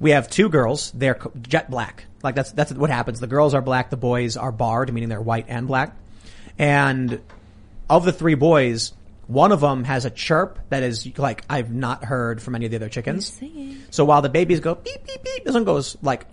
We 0.00 0.10
have 0.12 0.30
two 0.30 0.48
girls. 0.48 0.90
They're 0.92 1.18
jet 1.42 1.70
black. 1.70 2.04
Like 2.22 2.34
that's 2.34 2.52
that's 2.52 2.72
what 2.72 2.90
happens. 2.90 3.20
The 3.20 3.26
girls 3.26 3.52
are 3.54 3.62
black. 3.62 3.90
The 3.90 3.96
boys 3.96 4.36
are 4.36 4.50
barred, 4.52 4.92
meaning 4.92 5.08
they're 5.08 5.20
white 5.20 5.46
and 5.48 5.66
black. 5.66 5.94
And 6.58 7.20
of 7.90 8.04
the 8.04 8.12
three 8.12 8.34
boys, 8.34 8.92
one 9.28 9.52
of 9.52 9.60
them 9.60 9.84
has 9.84 10.04
a 10.04 10.10
chirp 10.10 10.58
that 10.70 10.82
is 10.82 11.16
like 11.16 11.44
I've 11.48 11.70
not 11.72 12.04
heard 12.04 12.42
from 12.42 12.54
any 12.56 12.64
of 12.64 12.70
the 12.72 12.76
other 12.78 12.88
chickens. 12.88 13.26
Singing. 13.32 13.76
So 13.90 14.04
while 14.04 14.20
the 14.22 14.28
babies 14.28 14.58
go 14.60 14.74
beep 14.74 15.06
beep 15.06 15.22
beep, 15.22 15.44
this 15.44 15.54
one 15.54 15.64
goes 15.64 15.96
like 16.02 16.26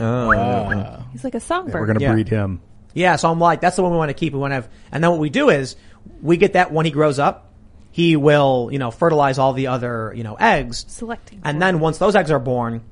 Oh, 0.00 1.02
He's 1.12 1.24
like 1.24 1.34
a 1.34 1.40
songbird. 1.40 1.80
We're 1.80 1.86
gonna 1.86 2.00
Yeah. 2.00 2.12
breed 2.12 2.28
him. 2.28 2.60
Yeah, 2.92 3.16
so 3.16 3.30
I'm 3.30 3.38
like, 3.40 3.60
that's 3.60 3.76
the 3.76 3.82
one 3.82 3.92
we 3.92 3.98
want 3.98 4.08
to 4.10 4.14
keep. 4.14 4.32
We 4.32 4.38
want 4.40 4.50
to 4.50 4.56
have, 4.56 4.68
and 4.90 5.02
then 5.02 5.10
what 5.12 5.20
we 5.20 5.30
do 5.30 5.48
is 5.48 5.76
we 6.22 6.36
get 6.36 6.54
that 6.54 6.72
when 6.72 6.86
he 6.86 6.92
grows 6.92 7.18
up, 7.18 7.52
he 7.92 8.16
will, 8.16 8.68
you 8.72 8.78
know, 8.78 8.90
fertilize 8.90 9.38
all 9.38 9.52
the 9.52 9.68
other, 9.68 10.12
you 10.16 10.22
know, 10.24 10.34
eggs. 10.34 10.84
Selecting. 10.88 11.40
And 11.44 11.60
then 11.62 11.80
once 11.80 11.98
those 11.98 12.14
eggs 12.16 12.30
are 12.30 12.38
born, 12.40 12.82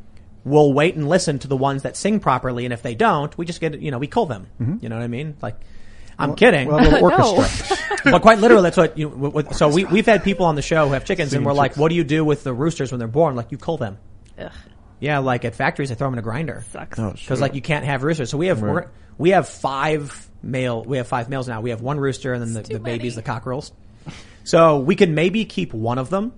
we'll 0.45 0.73
wait 0.73 0.95
and 0.95 1.09
listen 1.09 1.39
to 1.41 1.49
the 1.49 1.57
ones 1.57 1.83
that 1.83 1.97
sing 1.97 2.21
properly. 2.21 2.65
And 2.65 2.73
if 2.73 2.83
they 2.83 2.95
don't, 2.95 3.37
we 3.37 3.45
just 3.45 3.61
get, 3.61 3.81
you 3.81 3.91
know, 3.91 3.99
we 3.99 4.07
kill 4.07 4.27
them. 4.27 4.47
Mm-hmm. 4.61 4.77
You 4.83 4.89
know 4.89 4.97
what 4.97 5.05
I 5.05 5.09
mean? 5.09 5.37
Like, 5.43 5.57
I'm 6.19 6.35
kidding. 6.35 6.69
We'll 6.69 6.79
have 6.79 6.89
a 6.89 6.91
little 7.07 7.09
orchestra. 7.37 7.77
but 8.05 8.23
quite 8.23 8.39
literally, 8.39 8.63
that's 8.65 8.77
what 8.77 8.99
you. 8.99 9.09
w- 9.11 9.31
w- 9.33 9.55
So 9.55 9.69
we 9.69 9.85
we've 9.85 10.07
had 10.07 10.25
people 10.25 10.47
on 10.47 10.55
the 10.57 10.63
show 10.63 10.87
who 10.87 10.93
have 10.95 11.05
chickens, 11.05 11.33
and 11.33 11.45
we're 11.47 11.53
like, 11.53 11.77
"What 11.77 11.89
do 11.91 11.95
you 11.95 12.05
do 12.05 12.25
with 12.25 12.43
the 12.45 12.53
roosters 12.53 12.91
when 12.91 12.99
they're 12.99 13.07
born?" 13.09 13.37
Like, 13.37 13.53
you 13.53 13.59
kill 13.59 13.77
them. 13.77 13.99
Ugh, 14.39 14.51
Yeah, 15.01 15.19
like 15.19 15.45
at 15.45 15.55
factories, 15.55 15.89
they 15.91 15.95
throw 15.95 16.07
them 16.09 16.15
in 16.15 16.19
a 16.19 16.23
grinder 16.23 16.65
sucks. 16.73 16.99
oh, 16.99 17.13
because 17.13 17.41
like 17.41 17.55
you 17.55 17.63
can't 17.63 17.85
have 17.85 18.03
roosters. 18.03 18.31
So 18.31 18.39
we 18.39 18.49
have 18.49 18.61
we're, 18.63 18.87
we 19.17 19.31
have 19.31 19.49
five 19.49 20.29
male. 20.43 20.83
We 20.85 20.97
have 20.97 21.07
five 21.07 21.29
males 21.29 21.47
now. 21.49 21.61
We 21.61 21.71
have 21.71 21.83
one 21.83 21.99
rooster, 22.01 22.33
and 22.35 22.43
then 22.43 22.63
the, 22.63 22.75
the 22.75 22.81
babies, 22.81 23.15
the 23.15 23.23
cockerels. 23.23 23.73
So 24.45 24.79
we 24.81 24.97
could 24.97 25.11
maybe 25.11 25.45
keep 25.45 25.73
one 25.75 25.99
of 25.99 26.11
them. 26.11 26.33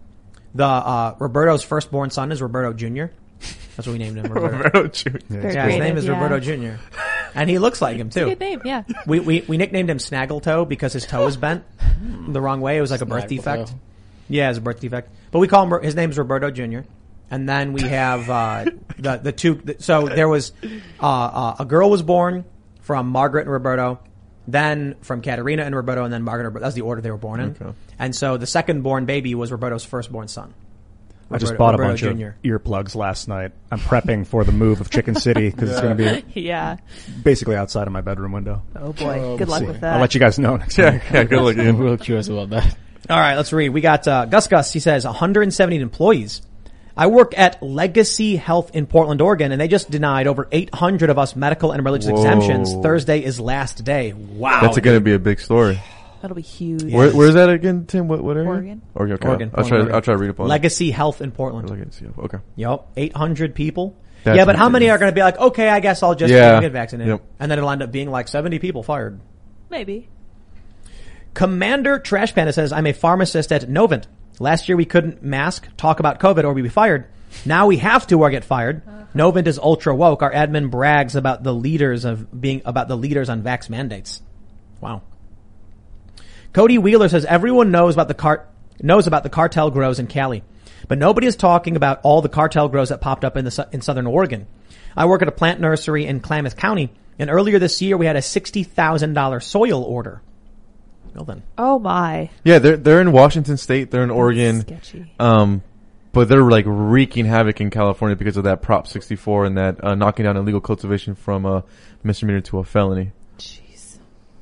The 0.54 0.64
uh, 0.64 1.14
Roberto's 1.18 1.62
firstborn 1.62 2.10
son 2.10 2.32
is 2.32 2.42
Roberto 2.42 2.72
Jr. 2.72 3.12
That's 3.76 3.86
what 3.86 3.92
we 3.92 3.98
named 3.98 4.18
him. 4.18 4.24
Roberto. 4.32 4.56
Roberto 4.56 4.88
Jr. 4.88 5.18
Very 5.28 5.54
Yeah, 5.54 5.66
his 5.68 5.78
name 5.78 5.96
is 5.96 6.04
yeah. 6.06 6.12
Roberto 6.20 6.40
Jr. 6.40 6.82
And 7.34 7.48
he 7.48 7.58
looks 7.58 7.80
like 7.80 7.96
him 7.96 8.10
too. 8.10 8.26
Good 8.26 8.40
name, 8.40 8.62
yeah. 8.64 8.82
We, 9.06 9.20
we, 9.20 9.40
we 9.42 9.56
nicknamed 9.56 9.90
him 9.90 9.98
Snaggletoe 9.98 10.68
because 10.68 10.92
his 10.92 11.06
toe 11.06 11.24
was 11.24 11.36
bent 11.36 11.64
the 12.28 12.40
wrong 12.40 12.60
way. 12.60 12.76
It 12.76 12.80
was 12.80 12.90
like 12.90 13.00
a 13.00 13.06
birth 13.06 13.28
defect. 13.28 13.72
Yeah, 14.28 14.48
it's 14.48 14.58
a 14.58 14.60
birth 14.62 14.80
defect. 14.80 15.10
But 15.30 15.38
we 15.38 15.48
call 15.48 15.66
him, 15.66 15.82
his 15.82 15.94
name's 15.94 16.18
Roberto 16.18 16.50
Jr. 16.50 16.80
And 17.30 17.48
then 17.48 17.72
we 17.72 17.82
have, 17.82 18.28
uh, 18.28 18.64
the, 18.98 19.16
the 19.16 19.32
two, 19.32 19.62
so 19.78 20.08
there 20.08 20.28
was, 20.28 20.52
uh, 21.00 21.06
uh, 21.06 21.56
a 21.60 21.64
girl 21.64 21.90
was 21.90 22.02
born 22.02 22.44
from 22.80 23.08
Margaret 23.08 23.42
and 23.42 23.52
Roberto, 23.52 24.00
then 24.48 24.96
from 25.02 25.22
Katerina 25.22 25.62
and 25.62 25.74
Roberto, 25.74 26.04
and 26.04 26.12
then 26.12 26.22
Margaret 26.22 26.46
and 26.46 26.54
Roberto. 26.54 26.64
That's 26.64 26.74
the 26.74 26.82
order 26.82 27.00
they 27.00 27.10
were 27.10 27.16
born 27.16 27.40
in. 27.40 27.50
Okay. 27.50 27.72
And 27.98 28.16
so 28.16 28.36
the 28.36 28.46
second 28.46 28.82
born 28.82 29.04
baby 29.04 29.34
was 29.34 29.52
Roberto's 29.52 29.84
firstborn 29.84 30.28
son. 30.28 30.54
I 31.30 31.38
just 31.38 31.52
Roberto- 31.52 31.58
bought 31.58 31.74
a 31.74 31.78
bunch 31.78 32.00
Jr.. 32.00 32.08
of 32.08 32.42
earplugs 32.42 32.94
last 32.96 33.28
night. 33.28 33.52
I'm 33.70 33.78
prepping 33.78 34.26
for 34.26 34.42
the 34.44 34.50
move 34.52 34.80
of 34.80 34.90
Chicken 34.90 35.14
City 35.14 35.48
because 35.50 35.70
it's 35.70 35.80
going 35.80 35.96
to 35.96 36.22
be 36.34 36.40
Yeah. 36.40 36.78
basically 37.22 37.54
outside 37.56 37.86
of 37.86 37.92
my 37.92 38.00
bedroom 38.00 38.32
window. 38.32 38.62
Oh 38.74 38.92
boy. 38.92 39.36
Good 39.38 39.48
luck 39.48 39.60
See. 39.60 39.66
with 39.66 39.80
that. 39.82 39.94
I'll 39.94 40.00
let 40.00 40.14
you 40.14 40.20
guys 40.20 40.38
know 40.38 40.56
next 40.56 40.76
Yeah, 40.76 40.90
time. 40.98 41.00
yeah, 41.12 41.24
good 41.24 41.40
luck. 41.42 41.56
I'm 41.56 41.66
Ian. 41.66 41.78
real 41.78 41.96
curious 41.96 42.28
about 42.28 42.50
that. 42.50 42.76
All 43.08 43.18
right, 43.18 43.36
let's 43.36 43.52
read. 43.52 43.68
We 43.70 43.80
got 43.80 44.06
uh, 44.08 44.24
Gus 44.26 44.46
Gus. 44.48 44.72
He 44.72 44.80
says 44.80 45.04
170 45.04 45.76
employees. 45.76 46.42
I 46.96 47.06
work 47.06 47.38
at 47.38 47.62
Legacy 47.62 48.36
Health 48.36 48.72
in 48.74 48.86
Portland, 48.86 49.20
Oregon, 49.22 49.52
and 49.52 49.60
they 49.60 49.68
just 49.68 49.90
denied 49.90 50.26
over 50.26 50.48
800 50.52 51.08
of 51.10 51.18
us 51.18 51.34
medical 51.36 51.72
and 51.72 51.84
religious 51.84 52.10
Whoa. 52.10 52.16
exemptions. 52.18 52.74
Thursday 52.74 53.22
is 53.24 53.40
last 53.40 53.84
day. 53.84 54.12
Wow. 54.12 54.60
That's 54.62 54.78
going 54.80 54.96
to 54.96 55.00
be 55.00 55.14
a 55.14 55.18
big 55.18 55.40
story. 55.40 55.80
That'll 56.20 56.34
be 56.36 56.42
huge. 56.42 56.92
Where, 56.92 57.10
where's 57.12 57.34
that 57.34 57.48
again, 57.48 57.86
Tim? 57.86 58.06
What, 58.06 58.22
what 58.22 58.36
area? 58.36 58.48
Oregon. 58.48 58.82
Oregon. 58.94 59.14
Okay. 59.16 59.28
Oregon, 59.28 59.50
I'll 59.54 59.64
try. 59.64 59.70
Portland, 59.78 59.94
I'll 59.94 60.02
try 60.02 60.14
to 60.14 60.18
read 60.18 60.30
up 60.30 60.40
on 60.40 60.48
Legacy 60.48 60.90
Health 60.90 61.22
in. 61.22 61.30
Portland. 61.32 61.70
Look 61.70 61.78
and 61.78 61.94
see. 61.94 62.06
Okay. 62.18 62.38
Yep, 62.56 62.86
800 62.96 63.54
people. 63.54 63.96
That's 64.24 64.36
yeah, 64.36 64.44
but 64.44 64.56
how 64.56 64.68
many 64.68 64.90
are 64.90 64.98
going 64.98 65.10
to 65.10 65.14
be 65.14 65.22
like, 65.22 65.38
okay, 65.38 65.70
I 65.70 65.80
guess 65.80 66.02
I'll 66.02 66.14
just 66.14 66.30
Yeah. 66.32 66.60
get 66.60 66.72
vaccinated, 66.72 67.12
Yep. 67.12 67.22
and 67.40 67.50
then 67.50 67.58
it'll 67.58 67.70
end 67.70 67.82
up 67.82 67.90
being 67.90 68.10
like 68.10 68.28
70 68.28 68.58
people 68.58 68.82
fired. 68.82 69.18
Maybe. 69.70 70.10
Commander 71.32 71.98
Trash 71.98 72.34
Panda 72.34 72.52
says, 72.52 72.72
I'm 72.72 72.86
a 72.86 72.92
pharmacist 72.92 73.50
at 73.52 73.62
Novant. 73.62 74.04
Last 74.38 74.68
year 74.68 74.76
we 74.76 74.84
couldn't 74.84 75.22
mask, 75.22 75.68
talk 75.76 76.00
about 76.00 76.18
COVID, 76.20 76.44
or 76.44 76.52
we'd 76.52 76.62
be 76.62 76.68
fired. 76.68 77.06
Now 77.46 77.66
we 77.66 77.76
have 77.78 78.06
to 78.08 78.16
or 78.20 78.30
get 78.30 78.44
fired. 78.44 78.82
Uh-huh. 78.86 79.04
Novant 79.14 79.46
is 79.46 79.58
ultra 79.58 79.94
woke. 79.94 80.22
Our 80.22 80.32
admin 80.32 80.70
brags 80.70 81.14
about 81.16 81.42
the 81.42 81.54
leaders 81.54 82.04
of 82.04 82.40
being, 82.40 82.62
about 82.64 82.88
the 82.88 82.96
leaders 82.96 83.28
on 83.28 83.42
vax 83.42 83.70
mandates. 83.70 84.20
Wow. 84.80 85.02
Cody 86.52 86.78
Wheeler 86.78 87.08
says, 87.08 87.24
everyone 87.24 87.70
knows 87.70 87.94
about 87.94 88.08
the 88.08 88.14
cart, 88.14 88.48
knows 88.80 89.06
about 89.06 89.22
the 89.22 89.30
cartel 89.30 89.70
grows 89.70 89.98
in 89.98 90.06
Cali. 90.06 90.42
But 90.88 90.98
nobody 90.98 91.26
is 91.26 91.36
talking 91.36 91.76
about 91.76 92.00
all 92.02 92.22
the 92.22 92.28
cartel 92.28 92.68
grows 92.68 92.88
that 92.88 93.00
popped 93.00 93.24
up 93.24 93.36
in 93.36 93.44
the, 93.44 93.50
su- 93.50 93.64
in 93.72 93.80
southern 93.82 94.06
Oregon. 94.06 94.46
I 94.96 95.06
work 95.06 95.22
at 95.22 95.28
a 95.28 95.32
plant 95.32 95.60
nursery 95.60 96.06
in 96.06 96.20
Klamath 96.20 96.56
County, 96.56 96.90
and 97.18 97.30
earlier 97.30 97.58
this 97.58 97.80
year 97.80 97.96
we 97.96 98.06
had 98.06 98.16
a 98.16 98.20
$60,000 98.20 99.42
soil 99.42 99.82
order. 99.84 100.22
Well 101.14 101.24
then. 101.24 101.42
Oh 101.58 101.78
my. 101.78 102.30
Yeah, 102.44 102.60
they're 102.60 102.76
they're 102.76 103.00
in 103.00 103.10
Washington 103.10 103.56
State. 103.56 103.90
They're 103.90 104.04
in 104.04 104.10
Oregon. 104.10 104.60
Sketchy. 104.60 105.12
Um, 105.18 105.62
but 106.12 106.28
they're 106.28 106.42
like 106.42 106.64
wreaking 106.66 107.24
havoc 107.24 107.60
in 107.60 107.70
California 107.70 108.16
because 108.16 108.36
of 108.36 108.44
that 108.44 108.62
Prop 108.62 108.86
64 108.86 109.44
and 109.44 109.58
that 109.58 109.82
uh, 109.84 109.94
knocking 109.94 110.24
down 110.24 110.36
illegal 110.36 110.60
cultivation 110.60 111.14
from 111.14 111.46
a 111.46 111.64
misdemeanor 112.02 112.40
to 112.42 112.58
a 112.58 112.64
felony. 112.64 113.12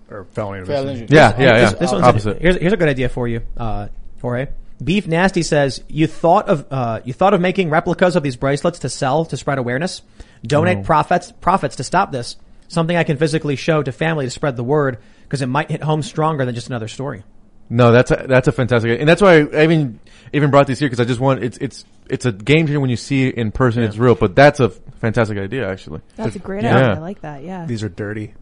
Jeez. 0.08 0.12
Or 0.12 0.24
felony. 0.24 0.64
Felony. 0.64 1.06
Yeah, 1.08 1.34
yeah, 1.38 1.38
yeah. 1.38 1.70
This, 1.70 1.78
this 1.80 1.92
one's 1.92 2.04
Opposite. 2.04 2.40
here's, 2.40 2.56
here's 2.56 2.72
a 2.72 2.76
good 2.76 2.88
idea 2.88 3.08
for 3.08 3.28
you, 3.28 3.42
uh, 3.56 3.88
Jorge. 4.20 4.48
Beef 4.82 5.06
Nasty 5.08 5.42
says 5.42 5.82
you 5.88 6.06
thought 6.06 6.48
of 6.48 6.66
uh, 6.70 7.00
you 7.04 7.12
thought 7.12 7.34
of 7.34 7.40
making 7.40 7.68
replicas 7.68 8.14
of 8.16 8.22
these 8.22 8.36
bracelets 8.36 8.78
to 8.80 8.88
sell 8.88 9.24
to 9.26 9.36
spread 9.36 9.58
awareness. 9.58 10.02
Donate 10.44 10.84
profits 10.84 11.32
profits 11.32 11.76
to 11.76 11.84
stop 11.84 12.12
this. 12.12 12.36
Something 12.68 12.96
I 12.96 13.02
can 13.02 13.16
physically 13.16 13.56
show 13.56 13.82
to 13.82 13.90
family 13.90 14.24
to 14.26 14.30
spread 14.30 14.56
the 14.56 14.62
word 14.62 14.98
because 15.22 15.42
it 15.42 15.46
might 15.46 15.70
hit 15.70 15.82
home 15.82 16.02
stronger 16.02 16.44
than 16.44 16.54
just 16.54 16.68
another 16.68 16.86
story. 16.86 17.24
No, 17.70 17.90
that's 17.92 18.10
a, 18.12 18.24
that's 18.28 18.46
a 18.48 18.52
fantastic, 18.52 18.98
and 19.00 19.08
that's 19.08 19.20
why 19.20 19.40
I 19.40 19.64
even 19.64 19.98
even 20.32 20.50
brought 20.50 20.66
these 20.68 20.78
here 20.78 20.88
because 20.88 21.00
I 21.00 21.04
just 21.04 21.20
want 21.20 21.42
it's 21.42 21.58
it's 21.58 21.84
it's 22.08 22.24
a 22.24 22.32
game 22.32 22.66
changer 22.66 22.80
when 22.80 22.88
you 22.88 22.96
see 22.96 23.26
it 23.28 23.34
in 23.34 23.50
person. 23.50 23.82
It's 23.82 23.98
real, 23.98 24.14
but 24.14 24.36
that's 24.36 24.60
a 24.60 24.70
fantastic 24.70 25.38
idea 25.38 25.68
actually. 25.68 26.00
That's 26.16 26.36
a 26.36 26.38
great 26.38 26.62
Yeah. 26.62 26.76
idea. 26.76 26.94
I 26.94 26.98
like 26.98 27.20
that. 27.22 27.42
Yeah. 27.42 27.66
These 27.66 27.82
are 27.82 27.88
dirty. 27.88 28.34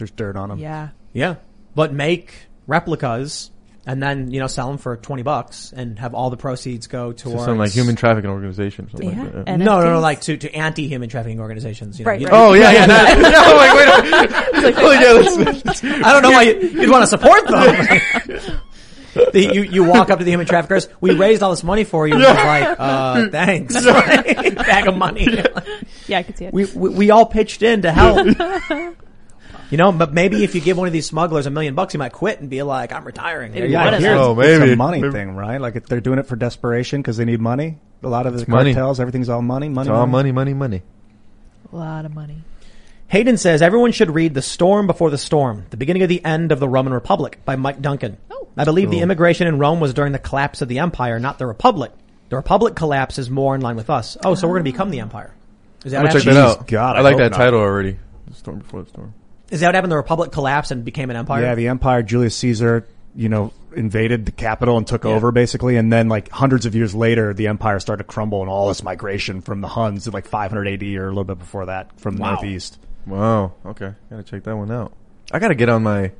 There's 0.00 0.10
dirt 0.10 0.36
on 0.36 0.48
them. 0.48 0.58
yeah. 0.58 0.88
Yeah, 1.12 1.36
but 1.76 1.92
make 1.92 2.32
replicas 2.66 3.50
and 3.86 4.02
then 4.02 4.30
you 4.30 4.38
know 4.40 4.46
sell 4.46 4.68
them 4.68 4.76
for 4.78 4.96
twenty 4.96 5.22
bucks 5.22 5.72
and 5.74 5.98
have 5.98 6.12
all 6.14 6.28
the 6.30 6.36
proceeds 6.36 6.86
go 6.86 7.10
So 7.12 7.30
towards 7.30 7.44
some 7.46 7.56
like 7.58 7.70
human 7.72 7.96
trafficking 7.96 8.30
organization. 8.30 8.84
Or 8.86 8.90
something 8.90 9.10
Yeah. 9.10 9.22
Like 9.24 9.32
that. 9.32 9.48
And 9.48 9.64
No, 9.64 9.80
no, 9.80 9.94
no, 9.94 10.00
like 10.00 10.20
to, 10.22 10.36
to 10.36 10.54
anti-human 10.54 11.08
trafficking 11.08 11.40
organizations. 11.40 11.98
You 11.98 12.04
know, 12.04 12.10
Right, 12.10 12.20
you- 12.20 12.26
right. 12.26 12.34
Oh 12.34 12.52
yeah, 12.52 12.72
yeah. 12.72 12.86
that- 12.86 13.18
no, 13.22 13.56
like 13.56 13.74
wait. 13.74 13.88
a 13.88 14.62
minute. 14.62 14.74
oh 14.78 14.90
yeah, 14.92 15.62
that's, 15.62 15.84
I 16.06 16.12
don't 16.12 16.22
know 16.22 16.30
why 16.30 16.42
you, 16.42 16.58
you'd 16.82 16.90
want 16.90 17.02
to 17.02 17.06
support 17.08 17.46
them. 17.48 18.60
the, 19.32 19.50
you, 19.54 19.62
you 19.62 19.84
walk 19.84 20.10
up 20.10 20.18
to 20.18 20.24
the 20.24 20.30
human 20.30 20.46
traffickers. 20.46 20.88
We 21.00 21.14
raised 21.16 21.42
all 21.42 21.50
this 21.50 21.64
money 21.64 21.84
for 21.84 22.06
you. 22.06 22.14
And 22.14 22.22
they're 22.22 22.34
like, 22.34 22.76
uh, 22.78 23.28
thanks. 23.30 23.74
Bag 23.84 24.86
of 24.88 24.96
money. 24.96 25.26
Yeah, 26.06 26.18
I 26.18 26.22
could 26.22 26.36
see 26.38 26.44
it. 26.44 26.52
we, 26.54 26.66
we, 26.66 26.88
we 26.90 27.10
all 27.10 27.26
pitched 27.26 27.62
in 27.62 27.82
to 27.82 27.92
help. 27.92 28.26
You 29.70 29.76
know, 29.76 29.92
but 29.92 30.12
maybe 30.12 30.42
if 30.42 30.54
you 30.56 30.60
give 30.60 30.76
one 30.76 30.88
of 30.88 30.92
these 30.92 31.06
smugglers 31.06 31.46
a 31.46 31.50
million 31.50 31.76
bucks, 31.76 31.92
he 31.92 31.98
might 31.98 32.12
quit 32.12 32.40
and 32.40 32.50
be 32.50 32.62
like, 32.62 32.92
I'm 32.92 33.04
retiring. 33.04 33.52
There 33.52 33.66
you 33.66 33.72
Yeah, 33.72 33.84
go. 33.84 33.90
What 33.90 33.94
is 33.94 34.04
Oh, 34.06 34.40
it's, 34.40 34.62
it's 34.64 34.72
a 34.72 34.76
money 34.76 35.00
Maybe. 35.00 35.12
thing, 35.12 35.36
right? 35.36 35.60
Like 35.60 35.76
if 35.76 35.86
they're 35.86 36.00
doing 36.00 36.18
it 36.18 36.26
for 36.26 36.34
desperation 36.34 37.00
because 37.00 37.16
they 37.16 37.24
need 37.24 37.40
money. 37.40 37.78
A 38.02 38.08
lot 38.08 38.26
of 38.26 38.36
the 38.38 38.50
money. 38.50 38.74
cartels, 38.74 38.98
everything's 38.98 39.28
all 39.28 39.42
money, 39.42 39.68
money, 39.68 39.88
it's 39.88 39.94
all 39.94 40.06
money, 40.06 40.32
money, 40.32 40.54
money. 40.54 40.82
a 41.72 41.76
lot 41.76 42.04
of 42.04 42.14
money. 42.14 42.42
Hayden 43.08 43.36
says 43.36 43.60
everyone 43.60 43.92
should 43.92 44.12
read 44.14 44.34
The 44.34 44.42
Storm 44.42 44.86
Before 44.86 45.10
the 45.10 45.18
Storm, 45.18 45.66
The 45.70 45.76
Beginning 45.76 46.02
of 46.02 46.08
the 46.08 46.24
End 46.24 46.52
of 46.52 46.60
the 46.60 46.68
Roman 46.68 46.92
Republic 46.92 47.40
by 47.44 47.56
Mike 47.56 47.80
Duncan. 47.82 48.16
Oh. 48.30 48.48
I 48.56 48.64
believe 48.64 48.90
the 48.90 49.00
immigration 49.00 49.46
in 49.46 49.58
Rome 49.58 49.80
was 49.80 49.94
during 49.94 50.12
the 50.12 50.18
collapse 50.18 50.62
of 50.62 50.68
the 50.68 50.78
empire, 50.78 51.18
not 51.18 51.38
the 51.38 51.46
republic. 51.46 51.92
The 52.28 52.36
republic 52.36 52.76
collapse 52.76 53.18
is 53.18 53.28
more 53.28 53.54
in 53.54 53.60
line 53.60 53.76
with 53.76 53.90
us. 53.90 54.16
Oh, 54.24 54.34
so 54.34 54.46
we're 54.46 54.54
going 54.54 54.64
to 54.64 54.72
become 54.72 54.90
the 54.90 55.00
empire. 55.00 55.34
Is 55.84 55.92
that, 55.92 56.04
I'm 56.04 56.12
check 56.12 56.22
that 56.22 56.36
out. 56.36 56.66
God, 56.66 56.96
I, 56.96 57.00
I 57.00 57.02
like 57.02 57.16
that 57.16 57.32
not. 57.32 57.36
title 57.36 57.60
already. 57.60 57.98
The 58.28 58.34
storm 58.34 58.58
before 58.60 58.82
the 58.82 58.90
storm. 58.90 59.14
Is 59.50 59.60
that 59.60 59.66
what 59.68 59.74
happened? 59.74 59.92
The 59.92 59.96
republic 59.96 60.32
collapsed 60.32 60.70
and 60.70 60.84
became 60.84 61.10
an 61.10 61.16
empire? 61.16 61.42
Yeah, 61.42 61.54
the 61.54 61.68
empire, 61.68 62.02
Julius 62.02 62.36
Caesar, 62.36 62.86
you 63.16 63.28
know, 63.28 63.52
invaded 63.74 64.26
the 64.26 64.32
capital 64.32 64.76
and 64.78 64.86
took 64.86 65.04
Yeah. 65.04 65.10
over 65.10 65.32
basically. 65.32 65.76
And 65.76 65.92
then 65.92 66.08
like 66.08 66.28
hundreds 66.30 66.66
of 66.66 66.74
years 66.74 66.94
later, 66.94 67.34
the 67.34 67.48
empire 67.48 67.78
started 67.80 68.04
to 68.04 68.06
crumble 68.08 68.40
and 68.42 68.50
all 68.50 68.68
this 68.68 68.82
migration 68.82 69.40
from 69.40 69.60
the 69.60 69.68
Huns 69.68 70.06
at 70.08 70.14
like 70.14 70.26
500 70.26 70.66
AD 70.68 70.82
or 70.96 71.06
a 71.06 71.08
little 71.08 71.24
bit 71.24 71.38
before 71.38 71.66
that 71.66 72.00
from 72.00 72.16
the 72.16 72.22
Wow. 72.22 72.34
northeast. 72.34 72.78
Wow. 73.06 73.52
Okay, 73.66 73.92
gotta 74.10 74.22
check 74.22 74.44
that 74.44 74.56
one 74.56 74.70
out. 74.70 74.92
I 75.32 75.38
gotta 75.38 75.54
get 75.54 75.68
on 75.68 75.82
my 75.82 76.10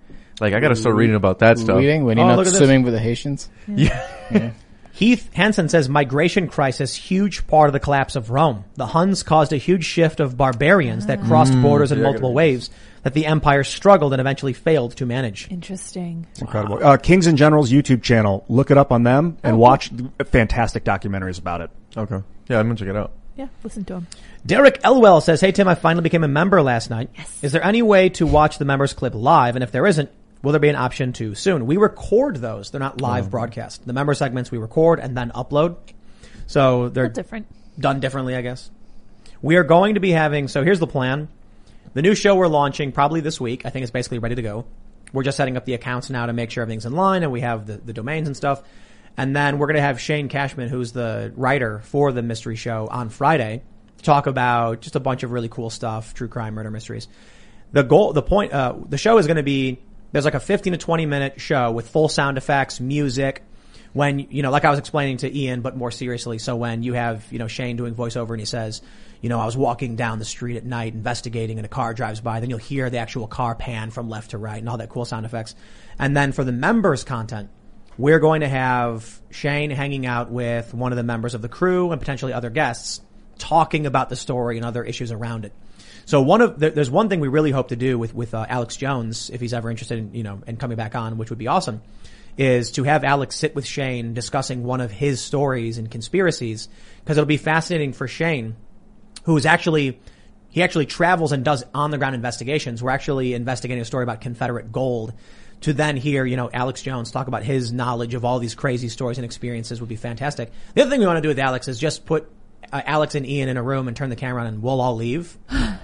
like. 0.40 0.54
I 0.54 0.60
gotta 0.60 0.76
start 0.76 0.96
reading 0.96 1.16
about 1.16 1.40
that 1.40 1.58
stuff. 1.58 1.76
Reading 1.78 2.04
when 2.04 2.16
you're 2.16 2.26
Oh, 2.26 2.30
not 2.30 2.38
look 2.38 2.46
at 2.46 2.50
this. 2.52 2.58
swimming 2.58 2.82
with 2.82 2.94
the 2.94 3.00
Haitians. 3.00 3.48
Yeah. 3.68 4.00
Heath 4.92 5.32
Hansen 5.32 5.68
says 5.68 5.88
migration 5.88 6.48
crisis, 6.48 6.94
huge 6.94 7.46
part 7.46 7.68
of 7.68 7.72
the 7.72 7.80
collapse 7.80 8.16
of 8.16 8.30
Rome. 8.30 8.64
The 8.74 8.86
Huns 8.86 9.22
caused 9.22 9.52
a 9.52 9.56
huge 9.56 9.84
shift 9.84 10.20
of 10.20 10.36
barbarians 10.36 11.06
that 11.06 11.22
crossed 11.22 11.54
borders 11.62 11.92
in 11.92 12.02
multiple 12.02 12.34
waves 12.34 12.70
that 13.02 13.14
the 13.14 13.26
empire 13.26 13.64
struggled 13.64 14.12
and 14.12 14.20
eventually 14.20 14.52
failed 14.52 14.96
to 14.96 15.06
manage. 15.06 15.50
Interesting. 15.50 16.26
It's 16.32 16.40
Incredible. 16.40 16.84
Uh, 16.84 16.96
Kings 16.96 17.26
and 17.26 17.38
Generals 17.38 17.70
YouTube 17.70 18.02
channel. 18.02 18.44
Look 18.48 18.70
it 18.70 18.76
up 18.76 18.92
on 18.92 19.02
them 19.04 19.38
and 19.42 19.58
watch 19.58 19.90
fantastic 20.26 20.84
documentaries 20.84 21.38
about 21.38 21.62
it. 21.62 21.70
Okay. 21.96 22.22
Yeah, 22.48 22.58
I'm 22.58 22.66
gonna 22.66 22.76
check 22.76 22.88
it 22.88 22.96
out. 22.96 23.12
Yeah, 23.36 23.48
listen 23.62 23.84
to 23.86 23.94
him. 23.94 24.06
Derek 24.44 24.80
Elwell 24.84 25.22
says, 25.22 25.40
Hey 25.40 25.52
Tim, 25.52 25.68
I 25.68 25.74
finally 25.74 26.02
became 26.02 26.24
a 26.24 26.28
member 26.28 26.60
last 26.62 26.90
night. 26.90 27.10
Yes. 27.16 27.38
Is 27.42 27.52
there 27.52 27.64
any 27.64 27.80
way 27.80 28.10
to 28.10 28.26
watch 28.26 28.58
the 28.58 28.64
members 28.64 28.92
clip 28.92 29.14
live? 29.14 29.56
And 29.56 29.62
if 29.62 29.72
there 29.72 29.86
isn't, 29.86 30.10
will 30.42 30.52
there 30.52 30.60
be 30.60 30.68
an 30.68 30.76
option 30.76 31.12
to 31.14 31.34
soon? 31.34 31.66
We 31.66 31.76
record 31.76 32.36
those. 32.36 32.70
They're 32.70 32.80
not 32.80 33.00
live 33.00 33.30
broadcast. 33.30 33.86
The 33.86 33.92
member 33.92 34.14
segments 34.14 34.50
we 34.50 34.58
record 34.58 35.00
and 35.00 35.16
then 35.16 35.30
upload. 35.30 35.76
So 36.46 36.88
they're 36.88 37.08
different. 37.08 37.46
done 37.78 38.00
differently, 38.00 38.34
I 38.34 38.42
guess. 38.42 38.70
We 39.42 39.56
are 39.56 39.64
going 39.64 39.94
to 39.94 40.00
be 40.00 40.10
having, 40.10 40.48
so 40.48 40.62
here's 40.62 40.80
the 40.80 40.86
plan. 40.86 41.28
The 41.94 42.02
new 42.02 42.14
show 42.14 42.36
we're 42.36 42.48
launching 42.48 42.92
probably 42.92 43.20
this 43.20 43.40
week. 43.40 43.64
I 43.64 43.70
think 43.70 43.82
it's 43.82 43.92
basically 43.92 44.18
ready 44.18 44.34
to 44.34 44.42
go. 44.42 44.64
We're 45.12 45.24
just 45.24 45.36
setting 45.36 45.56
up 45.56 45.64
the 45.64 45.74
accounts 45.74 46.10
now 46.10 46.26
to 46.26 46.32
make 46.32 46.50
sure 46.50 46.62
everything's 46.62 46.86
in 46.86 46.92
line 46.92 47.22
and 47.22 47.32
we 47.32 47.40
have 47.40 47.66
the, 47.66 47.78
the 47.78 47.92
domains 47.92 48.28
and 48.28 48.36
stuff. 48.36 48.62
And 49.16 49.34
then 49.34 49.58
we're 49.58 49.66
going 49.66 49.76
to 49.76 49.82
have 49.82 50.00
Shane 50.00 50.28
Cashman, 50.28 50.68
who's 50.68 50.92
the 50.92 51.32
writer 51.36 51.80
for 51.80 52.12
the 52.12 52.22
mystery 52.22 52.56
show 52.56 52.86
on 52.90 53.08
Friday, 53.08 53.62
talk 54.02 54.26
about 54.26 54.80
just 54.80 54.96
a 54.96 55.00
bunch 55.00 55.22
of 55.22 55.32
really 55.32 55.48
cool 55.48 55.68
stuff, 55.68 56.14
true 56.14 56.28
crime, 56.28 56.54
murder 56.54 56.70
mysteries. 56.70 57.08
The 57.72 57.82
goal, 57.82 58.12
the 58.12 58.22
point, 58.22 58.52
uh, 58.52 58.76
the 58.88 58.98
show 58.98 59.18
is 59.18 59.26
going 59.26 59.36
to 59.36 59.42
be, 59.42 59.80
there's 60.12 60.24
like 60.24 60.34
a 60.34 60.40
15 60.40 60.72
to 60.72 60.78
20 60.78 61.06
minute 61.06 61.40
show 61.40 61.70
with 61.70 61.88
full 61.88 62.08
sound 62.08 62.38
effects, 62.38 62.80
music, 62.80 63.42
when, 63.92 64.18
you 64.18 64.42
know, 64.42 64.50
like 64.50 64.64
I 64.64 64.70
was 64.70 64.78
explaining 64.78 65.18
to 65.18 65.36
Ian, 65.36 65.62
but 65.62 65.76
more 65.76 65.90
seriously. 65.90 66.38
So 66.38 66.56
when 66.56 66.82
you 66.82 66.94
have, 66.94 67.26
you 67.32 67.38
know, 67.38 67.48
Shane 67.48 67.76
doing 67.76 67.94
voiceover 67.94 68.30
and 68.30 68.40
he 68.40 68.46
says, 68.46 68.82
you 69.20 69.28
know, 69.28 69.40
I 69.40 69.46
was 69.46 69.56
walking 69.56 69.96
down 69.96 70.18
the 70.18 70.24
street 70.24 70.56
at 70.56 70.64
night 70.64 70.94
investigating 70.94 71.58
and 71.58 71.66
a 71.66 71.68
car 71.68 71.92
drives 71.92 72.20
by, 72.20 72.40
then 72.40 72.50
you'll 72.50 72.58
hear 72.58 72.88
the 72.88 72.98
actual 72.98 73.26
car 73.26 73.54
pan 73.54 73.90
from 73.90 74.08
left 74.08 74.30
to 74.30 74.38
right 74.38 74.58
and 74.58 74.68
all 74.68 74.78
that 74.78 74.88
cool 74.88 75.04
sound 75.04 75.26
effects. 75.26 75.54
And 75.98 76.16
then 76.16 76.32
for 76.32 76.44
the 76.44 76.52
members 76.52 77.04
content, 77.04 77.50
we're 77.98 78.20
going 78.20 78.40
to 78.40 78.48
have 78.48 79.20
Shane 79.30 79.70
hanging 79.70 80.06
out 80.06 80.30
with 80.30 80.72
one 80.72 80.92
of 80.92 80.96
the 80.96 81.02
members 81.02 81.34
of 81.34 81.42
the 81.42 81.48
crew 81.48 81.90
and 81.90 82.00
potentially 82.00 82.32
other 82.32 82.50
guests 82.50 83.00
talking 83.38 83.86
about 83.86 84.08
the 84.08 84.16
story 84.16 84.56
and 84.56 84.64
other 84.64 84.84
issues 84.84 85.10
around 85.12 85.44
it. 85.44 85.52
So 86.10 86.20
one 86.20 86.40
of 86.40 86.58
there, 86.58 86.70
there's 86.70 86.90
one 86.90 87.08
thing 87.08 87.20
we 87.20 87.28
really 87.28 87.52
hope 87.52 87.68
to 87.68 87.76
do 87.76 87.96
with 87.96 88.12
with 88.12 88.34
uh, 88.34 88.44
Alex 88.48 88.76
Jones 88.76 89.30
if 89.30 89.40
he's 89.40 89.54
ever 89.54 89.70
interested 89.70 89.96
in 89.96 90.12
you 90.12 90.24
know 90.24 90.42
in 90.44 90.56
coming 90.56 90.76
back 90.76 90.96
on, 90.96 91.18
which 91.18 91.30
would 91.30 91.38
be 91.38 91.46
awesome, 91.46 91.82
is 92.36 92.72
to 92.72 92.82
have 92.82 93.04
Alex 93.04 93.36
sit 93.36 93.54
with 93.54 93.64
Shane 93.64 94.12
discussing 94.12 94.64
one 94.64 94.80
of 94.80 94.90
his 94.90 95.20
stories 95.20 95.78
and 95.78 95.88
conspiracies 95.88 96.68
because 96.98 97.16
it'll 97.16 97.28
be 97.28 97.36
fascinating 97.36 97.92
for 97.92 98.08
Shane, 98.08 98.56
who 99.22 99.36
is 99.36 99.46
actually 99.46 100.00
he 100.48 100.64
actually 100.64 100.86
travels 100.86 101.30
and 101.30 101.44
does 101.44 101.62
on 101.72 101.92
the 101.92 101.98
ground 101.98 102.16
investigations. 102.16 102.82
We're 102.82 102.90
actually 102.90 103.32
investigating 103.32 103.80
a 103.80 103.84
story 103.84 104.02
about 104.02 104.20
Confederate 104.20 104.72
gold. 104.72 105.12
To 105.60 105.74
then 105.74 105.96
hear, 105.96 106.24
you 106.24 106.36
know, 106.36 106.50
Alex 106.52 106.82
Jones 106.82 107.12
talk 107.12 107.28
about 107.28 107.44
his 107.44 107.70
knowledge 107.70 108.14
of 108.14 108.24
all 108.24 108.38
these 108.38 108.54
crazy 108.54 108.88
stories 108.88 109.18
and 109.18 109.26
experiences 109.26 109.78
would 109.78 109.90
be 109.90 109.94
fantastic. 109.94 110.50
The 110.74 110.80
other 110.80 110.90
thing 110.90 111.00
we 111.00 111.06
want 111.06 111.18
to 111.18 111.20
do 111.20 111.28
with 111.28 111.38
Alex 111.38 111.68
is 111.68 111.78
just 111.78 112.06
put 112.06 112.28
uh, 112.72 112.82
Alex 112.84 113.14
and 113.14 113.26
Ian 113.26 113.48
in 113.48 113.56
a 113.56 113.62
room 113.62 113.88
and 113.88 113.96
turn 113.96 114.10
the 114.10 114.16
camera 114.16 114.42
on 114.42 114.46
and 114.48 114.62
we'll 114.62 114.80
all 114.80 114.96
leave 114.96 115.36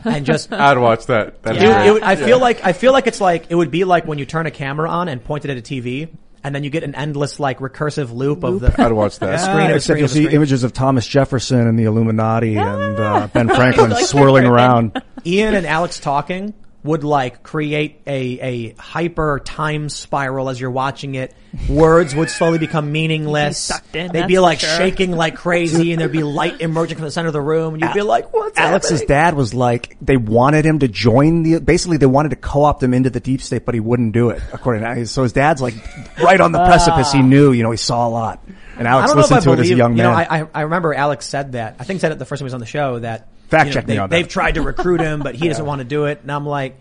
and 0.05 0.25
just 0.27 0.53
I'd 0.53 0.79
watch 0.79 1.07
that. 1.07 1.43
That'd 1.43 1.63
it, 1.63 1.67
be 1.85 1.91
would- 1.93 2.03
it 2.03 2.07
I 2.07 2.17
feel 2.17 2.39
like 2.39 2.65
I 2.65 2.73
feel 2.73 2.93
like 2.93 3.07
it's 3.07 3.21
like 3.21 3.47
it 3.51 3.55
would 3.55 3.71
be 3.71 3.85
like 3.85 4.07
when 4.07 4.19
you 4.19 4.27
turn 4.27 4.47
a 4.47 4.51
camera 4.51 4.89
on 4.91 5.09
and 5.09 5.23
point 5.25 5.45
it 5.45 5.51
at 5.51 5.57
a 5.59 5.63
TV, 5.63 6.09
and 6.45 6.55
then 6.55 6.63
you 6.63 6.71
get 6.71 6.85
an 6.85 6.95
endless 6.95 7.41
like 7.41 7.59
recursive 7.59 8.13
loop, 8.15 8.45
of 8.45 8.61
the 8.61 8.75
I'd 8.81 8.93
watch 8.93 9.19
that. 9.19 9.37
screen 9.41 9.71
of 9.71 9.77
Except 9.77 9.83
screen 9.85 9.99
you'll 9.99 10.09
see 10.09 10.23
screen. 10.25 10.37
images 10.37 10.63
of 10.63 10.73
Thomas 10.73 11.07
Jefferson 11.07 11.67
and 11.67 11.77
the 11.79 11.85
Illuminati 11.85 12.57
and 12.57 12.99
uh, 13.01 13.27
Ben 13.33 13.49
Franklin 13.49 13.91
Like 13.91 14.07
swirling 14.07 14.45
around. 14.47 15.03
Ian 15.27 15.55
and 15.55 15.67
Alex 15.67 15.99
talking 15.99 16.55
would 16.87 17.05
like 17.05 17.43
create 17.43 18.01
a 18.07 18.41
a 18.41 18.75
hyper 18.79 19.41
time 19.45 19.89
spiral 19.89 20.49
as 20.49 20.61
you're 20.61 20.71
watching 20.71 21.15
it. 21.15 21.35
Words 21.69 22.15
would 22.15 22.31
slowly 22.31 22.59
become 22.59 22.93
meaningless. 22.93 23.59
sucked 23.59 23.97
in, 23.97 24.13
They'd 24.13 24.27
be 24.27 24.39
like 24.39 24.61
sure. 24.61 24.77
shaking 24.77 25.13
like 25.13 25.37
crazy, 25.37 25.93
and 25.93 26.01
there'd 26.01 26.13
be 26.13 26.23
light 26.41 26.61
emerging 26.61 26.99
from 26.99 27.05
the 27.05 27.11
center 27.11 27.29
of 27.29 27.33
the 27.33 27.41
room, 27.41 27.75
and 27.75 27.83
you'd 27.83 27.95
be 27.95 28.03
like, 28.03 28.33
"What's 28.33 28.59
Alex's 28.59 29.01
happening?" 29.01 29.09
dad 29.09 29.35
was 29.35 29.55
like, 29.55 29.97
they 30.01 30.17
wanted 30.17 30.65
him 30.65 30.79
to 30.79 30.89
join 30.89 31.43
the, 31.43 31.61
basically 31.61 31.97
they 31.97 32.07
wanted 32.07 32.31
to 32.31 32.37
co-opt 32.37 32.83
him 32.83 32.95
into 32.95 33.11
the 33.11 33.21
deep 33.21 33.43
state, 33.43 33.65
but 33.65 33.75
he 33.75 33.81
wouldn't 33.81 34.13
do 34.13 34.31
it, 34.31 34.43
according 34.53 34.83
to, 34.83 35.07
so 35.07 35.23
his 35.23 35.33
dad's 35.33 35.61
like 35.61 35.75
right 36.23 36.41
on 36.41 36.53
the 36.53 36.61
ah. 36.61 36.67
precipice. 36.67 37.13
He 37.13 37.23
knew, 37.23 37.53
you 37.53 37.63
know, 37.63 37.71
he 37.71 37.77
saw 37.77 38.07
a 38.07 38.11
lot. 38.11 38.43
And 38.79 38.87
Alex 38.87 39.09
don't 39.11 39.17
know 39.17 39.25
if 39.25 39.33
I 39.33 39.37
listened 39.37 39.43
to 39.45 39.53
it 39.53 39.57
believe. 39.57 39.73
as 39.73 39.75
a 39.75 39.79
young 39.79 39.93
you 39.93 40.03
man. 40.03 40.13
know, 40.13 40.19
I, 40.19 40.41
I 40.43 40.49
I 40.55 40.61
remember 40.63 40.93
Alex 40.93 41.27
said 41.27 41.53
that. 41.53 41.77
I 41.79 41.85
think 41.85 42.01
said 42.01 42.13
it 42.13 42.19
the 42.19 42.27
first 42.27 42.41
time 42.41 42.45
he 42.45 42.49
was 42.49 42.55
on 42.55 42.61
the 42.61 42.67
show 42.67 42.99
that 42.99 43.29
Fact 43.49 43.67
you 43.67 43.71
know, 43.71 43.75
check 43.75 43.87
me 43.87 43.95
they, 43.95 43.99
on 43.99 44.11
that. 44.11 44.17
They've 44.17 44.29
tried 44.29 44.55
to 44.55 44.63
recruit 44.63 45.01
him, 45.01 45.21
but 45.21 45.35
he 45.35 45.49
doesn't 45.49 45.65
want 45.65 45.81
to 45.81 45.85
do 45.85 46.07
it. 46.07 46.21
And 46.23 46.33
I'm 46.33 46.47
like, 46.47 46.79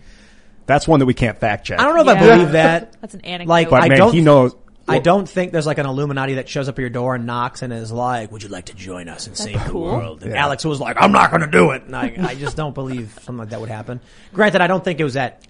That's 0.66 0.88
one 0.88 1.00
that 1.00 1.06
we 1.06 1.14
can't 1.14 1.38
fact 1.38 1.66
check. 1.68 1.80
I 1.80 1.84
don't 1.84 1.96
know 1.96 2.12
if 2.12 2.18
I 2.18 2.20
believe 2.20 2.52
that. 2.54 2.96
That's 3.02 3.14
an 3.14 3.22
anecdote. 3.22 3.50
Like, 3.50 3.70
But 3.70 3.84
I 3.84 3.90
man, 3.90 3.98
don't. 3.98 4.14
he 4.14 4.22
knows. 4.22 4.56
I 4.88 5.00
don't 5.00 5.28
think 5.28 5.52
there's 5.52 5.66
like 5.66 5.80
an 5.80 5.88
Illuminati 5.88 6.36
that 6.36 6.48
shows 6.48 6.70
up 6.70 6.76
at 6.78 6.80
your 6.80 6.92
door 6.92 7.16
and 7.16 7.26
knocks 7.26 7.64
and 7.64 7.74
is 7.74 7.92
like, 7.92 8.32
"Would 8.32 8.44
you 8.44 8.50
like 8.50 8.66
to 8.66 8.76
join 8.76 9.10
us 9.10 9.26
and 9.26 9.36
save 9.36 9.66
the 9.66 9.76
world?" 9.76 10.22
And 10.22 10.32
Yeah. 10.32 10.44
Alex 10.44 10.64
was 10.64 10.80
like, 10.80 10.98
"I'm 11.02 11.12
not 11.12 11.32
going 11.32 11.42
to 11.42 11.48
do 11.48 11.72
it," 11.72 11.84
and 11.86 11.96
I, 11.96 12.14
I 12.20 12.36
just 12.36 12.56
don't 12.56 12.76
believe 12.76 13.12
something 13.24 13.38
like 13.40 13.50
that 13.50 13.60
would 13.60 13.70
happen. 13.70 14.00
Granted, 14.32 14.62
I 14.62 14.68
don't 14.68 14.84
think 14.84 15.00
it 15.00 15.04
was 15.04 15.16
that, 15.16 15.42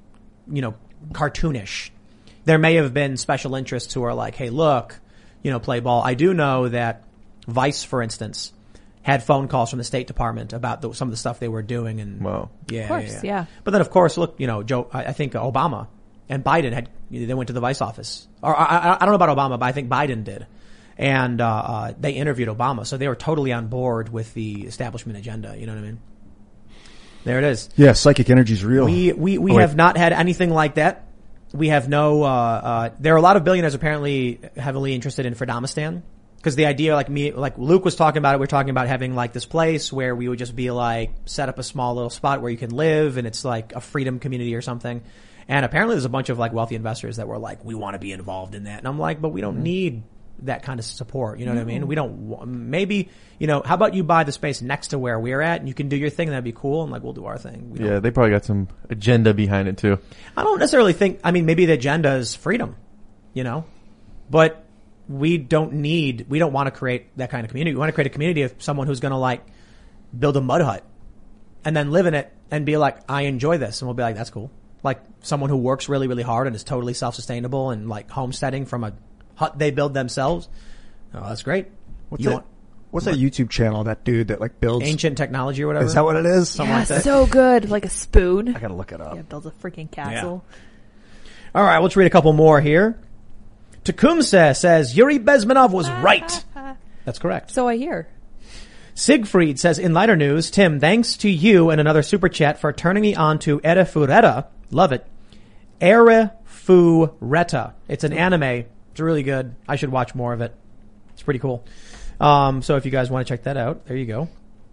you 0.50 0.62
know, 0.62 0.76
cartoonish. 1.12 1.90
There 2.46 2.58
may 2.58 2.76
have 2.76 2.94
been 2.94 3.18
special 3.18 3.56
interests 3.56 3.94
who 3.94 4.04
are 4.04 4.14
like, 4.14 4.36
"Hey, 4.36 4.50
look, 4.50 4.98
you 5.44 5.52
know, 5.52 5.60
play 5.60 5.82
ball." 5.82 6.02
I 6.02 6.14
do 6.14 6.34
know 6.34 6.70
that 6.70 7.04
Vice, 7.46 7.84
for 7.84 8.02
instance, 8.02 8.54
had 9.06 9.22
phone 9.22 9.48
calls 9.48 9.69
from 9.69 9.77
the 9.77 9.84
State 9.86 10.07
Department 10.07 10.52
about 10.52 10.82
the, 10.82 10.91
some 10.94 11.07
of 11.07 11.11
the 11.11 11.18
stuff 11.18 11.40
they 11.40 11.48
were 11.48 11.61
doing, 11.61 12.02
and 12.02 12.22
Wow. 12.22 12.49
yeah, 12.72 12.82
Of 12.84 12.88
course, 12.90 13.23
yeah. 13.23 13.45
But 13.64 13.69
then, 13.72 13.82
of 13.82 13.91
course, 13.91 14.18
look, 14.18 14.36
you 14.40 14.48
know, 14.48 14.64
Joe. 14.64 14.90
I, 14.91 15.06
I 15.06 15.11
think 15.14 15.34
Obama 15.34 15.88
and 16.27 16.44
Biden 16.44 16.73
had 16.73 16.90
they 17.11 17.34
went 17.36 17.48
to 17.48 17.53
the 17.53 17.60
Vice 17.60 17.82
office, 17.82 18.27
or 18.41 18.57
I, 18.57 18.64
I, 18.64 18.95
I 18.95 18.99
don't 19.06 19.10
know 19.10 19.14
about 19.23 19.30
Obama, 19.38 19.60
but 19.60 19.65
I 19.68 19.73
think 19.73 19.90
Biden 19.90 20.23
did, 20.23 20.48
and 20.98 21.40
uh, 21.40 21.48
uh, 21.48 21.94
they 21.99 22.14
interviewed 22.14 22.49
Obama, 22.49 22.84
so 22.88 22.98
they 22.98 23.07
were 23.07 23.15
totally 23.15 23.53
on 23.53 23.68
board 23.68 24.10
with 24.10 24.34
the 24.34 24.64
establishment 24.65 25.19
agenda. 25.19 25.56
You 25.56 25.68
know 25.68 25.73
what 25.76 25.84
I 25.84 25.86
mean? 25.86 25.99
There 27.26 27.38
it 27.38 27.44
is. 27.44 27.69
Yeah, 27.76 27.94
psychic 27.94 28.30
energy 28.32 28.53
is 28.53 28.65
real. 28.65 28.86
We 28.86 29.14
we 29.14 29.38
we 29.38 29.52
Oh, 29.52 29.56
wait. 29.56 29.61
have 29.61 29.76
not 29.76 29.98
had 29.98 30.14
anything 30.14 30.49
like 30.49 30.76
that. 30.76 31.03
We 31.53 31.69
have 31.69 31.88
no. 31.88 32.23
Uh, 32.23 32.27
uh, 32.27 32.90
there 32.99 33.14
are 33.14 33.18
a 33.18 33.22
lot 33.22 33.38
of 33.38 33.44
billionaires 33.44 33.76
apparently 33.76 34.40
heavily 34.57 34.95
interested 34.95 35.27
in 35.27 35.36
Fredomistan 35.36 36.02
because 36.46 36.56
the 36.56 36.68
idea, 36.68 36.94
like 36.94 37.10
me, 37.10 37.32
like 37.32 37.58
Luke 37.58 37.84
was 37.84 37.96
talking 37.96 38.20
about 38.20 38.36
it. 38.36 38.40
We're 38.40 38.46
talking 38.46 38.70
about 38.70 38.88
having 38.88 39.16
like 39.16 39.34
this 39.34 39.46
place 39.46 39.92
where 39.92 40.16
we 40.16 40.28
would 40.30 40.38
just 40.38 40.56
be 40.56 40.70
like 40.70 41.10
set 41.26 41.50
up 41.50 41.58
a 41.58 41.64
small 41.64 41.96
little 41.96 42.12
spot 42.12 42.40
where 42.40 42.52
you 42.52 42.58
can 42.58 42.70
live, 42.70 43.18
and 43.18 43.26
it's 43.26 43.44
like 43.44 43.74
a 43.74 43.82
freedom 43.82 44.20
community 44.20 44.54
or 44.54 44.62
something. 44.62 45.02
And 45.48 45.66
apparently, 45.66 45.96
there's 45.96 46.06
a 46.06 46.10
bunch 46.10 46.30
of 46.30 46.38
like 46.38 46.54
wealthy 46.54 46.76
investors 46.76 47.18
that 47.18 47.28
were 47.28 47.40
like, 47.40 47.66
we 47.66 47.74
want 47.74 47.96
to 47.96 48.00
be 48.00 48.12
involved 48.12 48.54
in 48.54 48.66
that, 48.66 48.78
and 48.78 48.88
I'm 48.88 49.00
like, 49.00 49.20
but 49.24 49.30
we 49.30 49.42
Mm-hmm. 49.42 49.56
don't 49.56 49.64
need 49.64 50.04
that 50.44 50.62
kind 50.62 50.80
of 50.80 50.86
support. 50.86 51.40
You 51.40 51.48
know 51.48 51.56
what 51.56 51.62
I 51.62 51.64
mean? 51.64 51.88
We 51.88 51.96
don't. 51.96 52.46
Maybe 52.70 53.10
you 53.40 53.48
know. 53.48 53.64
How 53.66 53.74
about 53.74 53.96
you 53.96 54.04
buy 54.04 54.24
the 54.24 54.32
space 54.32 54.62
next 54.62 54.90
to 54.90 55.00
where 55.00 55.20
we're 55.20 55.42
at, 55.42 55.62
and 55.62 55.68
you 55.68 55.74
can 55.74 55.90
do 55.90 55.96
your 55.96 56.12
thing. 56.12 56.30
That'd 56.30 56.44
be 56.44 56.52
cool, 56.52 56.84
and 56.84 56.92
like 56.92 57.02
we'll 57.02 57.14
do 57.14 57.26
our 57.26 57.40
thing. 57.40 57.72
We 57.72 57.80
Yeah, 57.80 57.98
they 57.98 58.12
probably 58.12 58.34
got 58.34 58.46
some 58.46 58.68
agenda 58.92 59.34
behind 59.34 59.68
it 59.68 59.78
too. 59.80 59.98
I 60.38 60.44
don't 60.44 60.60
necessarily 60.60 60.94
think, 60.94 61.22
I 61.24 61.32
mean, 61.32 61.48
maybe 61.48 61.66
the 61.66 61.74
agenda 61.74 62.14
is 62.18 62.36
freedom, 62.36 62.76
you 63.34 63.44
know, 63.44 63.66
but 64.30 64.65
we 65.07 65.38
don't 65.38 65.73
need, 65.73 66.26
we 66.30 66.40
don't 66.40 66.53
want 66.53 66.68
to 66.68 66.72
create 66.72 67.15
that 67.18 67.30
kind 67.30 67.45
of 67.45 67.49
community. 67.49 67.76
We 67.76 67.80
want 67.80 67.90
to 67.90 67.94
create 67.94 68.07
a 68.07 68.11
community 68.11 68.44
of 68.44 68.56
someone 68.60 68.88
who's 68.88 68.99
going 68.99 69.11
to 69.11 69.18
like 69.18 69.45
build 70.18 70.38
a 70.38 70.41
mud 70.41 70.61
hut 70.61 70.84
and 71.64 71.76
then 71.76 71.91
live 71.91 72.06
in 72.06 72.14
it 72.14 72.32
and 72.52 72.65
be 72.65 72.77
like, 72.77 72.99
I 73.10 73.23
enjoy 73.23 73.57
this. 73.57 73.82
And 73.82 73.88
we'll 73.88 73.95
be 73.95 74.03
like, 74.03 74.15
that's 74.15 74.30
cool. 74.30 74.52
Like 74.84 75.02
someone 75.22 75.49
who 75.49 75.57
works 75.57 75.90
really, 75.90 76.07
really 76.07 76.23
hard 76.23 76.48
and 76.48 76.56
is 76.56 76.64
totally 76.64 76.94
self-sustainable 76.94 77.72
and 77.72 77.90
like 77.90 78.10
homesteading 78.10 78.65
from 78.65 78.84
a 78.84 78.94
hut 79.36 79.57
they 79.57 79.72
build 79.72 79.94
themselves. 79.94 80.48
Oh, 81.14 81.27
that's 81.27 81.44
great. 81.44 81.68
What's 82.10 82.23
you 82.23 82.30
that? 82.30 82.36
want 82.36 82.45
What's 82.95 83.07
that 83.07 83.15
YouTube 83.15 83.49
channel? 83.49 83.84
That 83.84 84.06
dude 84.06 84.30
that 84.30 84.40
like 84.40 84.61
builds. 84.61 84.86
ancient 84.86 85.18
technology 85.18 85.64
or 85.64 85.68
whatever? 85.68 85.86
Is 85.86 85.95
that 85.95 86.06
what 86.06 86.15
it 86.15 86.26
is? 86.26 86.49
Something 86.49 86.72
yeah, 86.72 86.80
like 86.80 86.88
that. 86.88 87.03
so 87.03 87.26
good. 87.26 87.69
Like 87.69 87.84
a 87.84 87.90
spoon. 87.90 88.56
I 88.56 88.60
gotta 88.60 88.73
look 88.73 88.94
it 88.94 89.02
up. 89.02 89.15
Yeah, 89.15 89.23
builds 89.23 89.45
a 89.45 89.52
freaking 89.52 89.91
castle. 89.91 90.45
All 91.53 91.64
right, 91.64 91.80
let's 91.80 91.98
read 91.98 92.07
a 92.07 92.10
couple 92.10 92.32
more 92.32 92.61
here. 92.61 92.98
Tecumseh 93.86 94.56
says 94.56 94.98
Yuri 94.98 95.20
Bezmenov 95.20 95.72
was 95.72 95.90
right. 95.90 96.44
That's 97.06 97.20
correct. 97.20 97.52
So 97.52 97.68
I 97.68 97.78
hear. 97.78 98.07
Siegfried 98.95 99.60
says 99.60 99.78
in 99.78 99.94
lighter 99.94 100.16
news, 100.16 100.49
Tim, 100.49 100.80
thanks 100.80 101.18
to 101.18 101.30
you 101.30 101.70
and 101.70 101.80
another 101.80 102.02
super 102.02 102.28
chat 102.28 102.60
for 102.60 102.74
turning 102.74 103.02
me 103.02 103.14
on 103.14 103.40
to 103.40 103.60
Erefureta. 103.60 104.48
Love 104.72 104.91
it. 104.91 105.06
Erefureta. 105.80 107.74
It's 107.88 108.03
an 108.03 108.14
anime. 108.14 108.66
It's 108.91 108.99
really 108.99 109.24
good. 109.24 109.56
I 109.68 109.76
should 109.76 109.91
watch 109.91 110.16
more 110.16 110.34
of 110.34 110.41
it. 110.41 110.56
It's 111.14 111.22
pretty 111.22 111.40
cool. 111.40 111.64
Um, 112.20 112.62
so 112.62 112.78
if 112.78 112.86
you 112.86 112.91
guys 112.91 113.12
want 113.12 113.28
to 113.28 113.32
check 113.32 113.44
that 113.44 113.57
out, 113.57 113.86
there 113.86 113.98
you 113.98 114.06
go. 114.06 114.30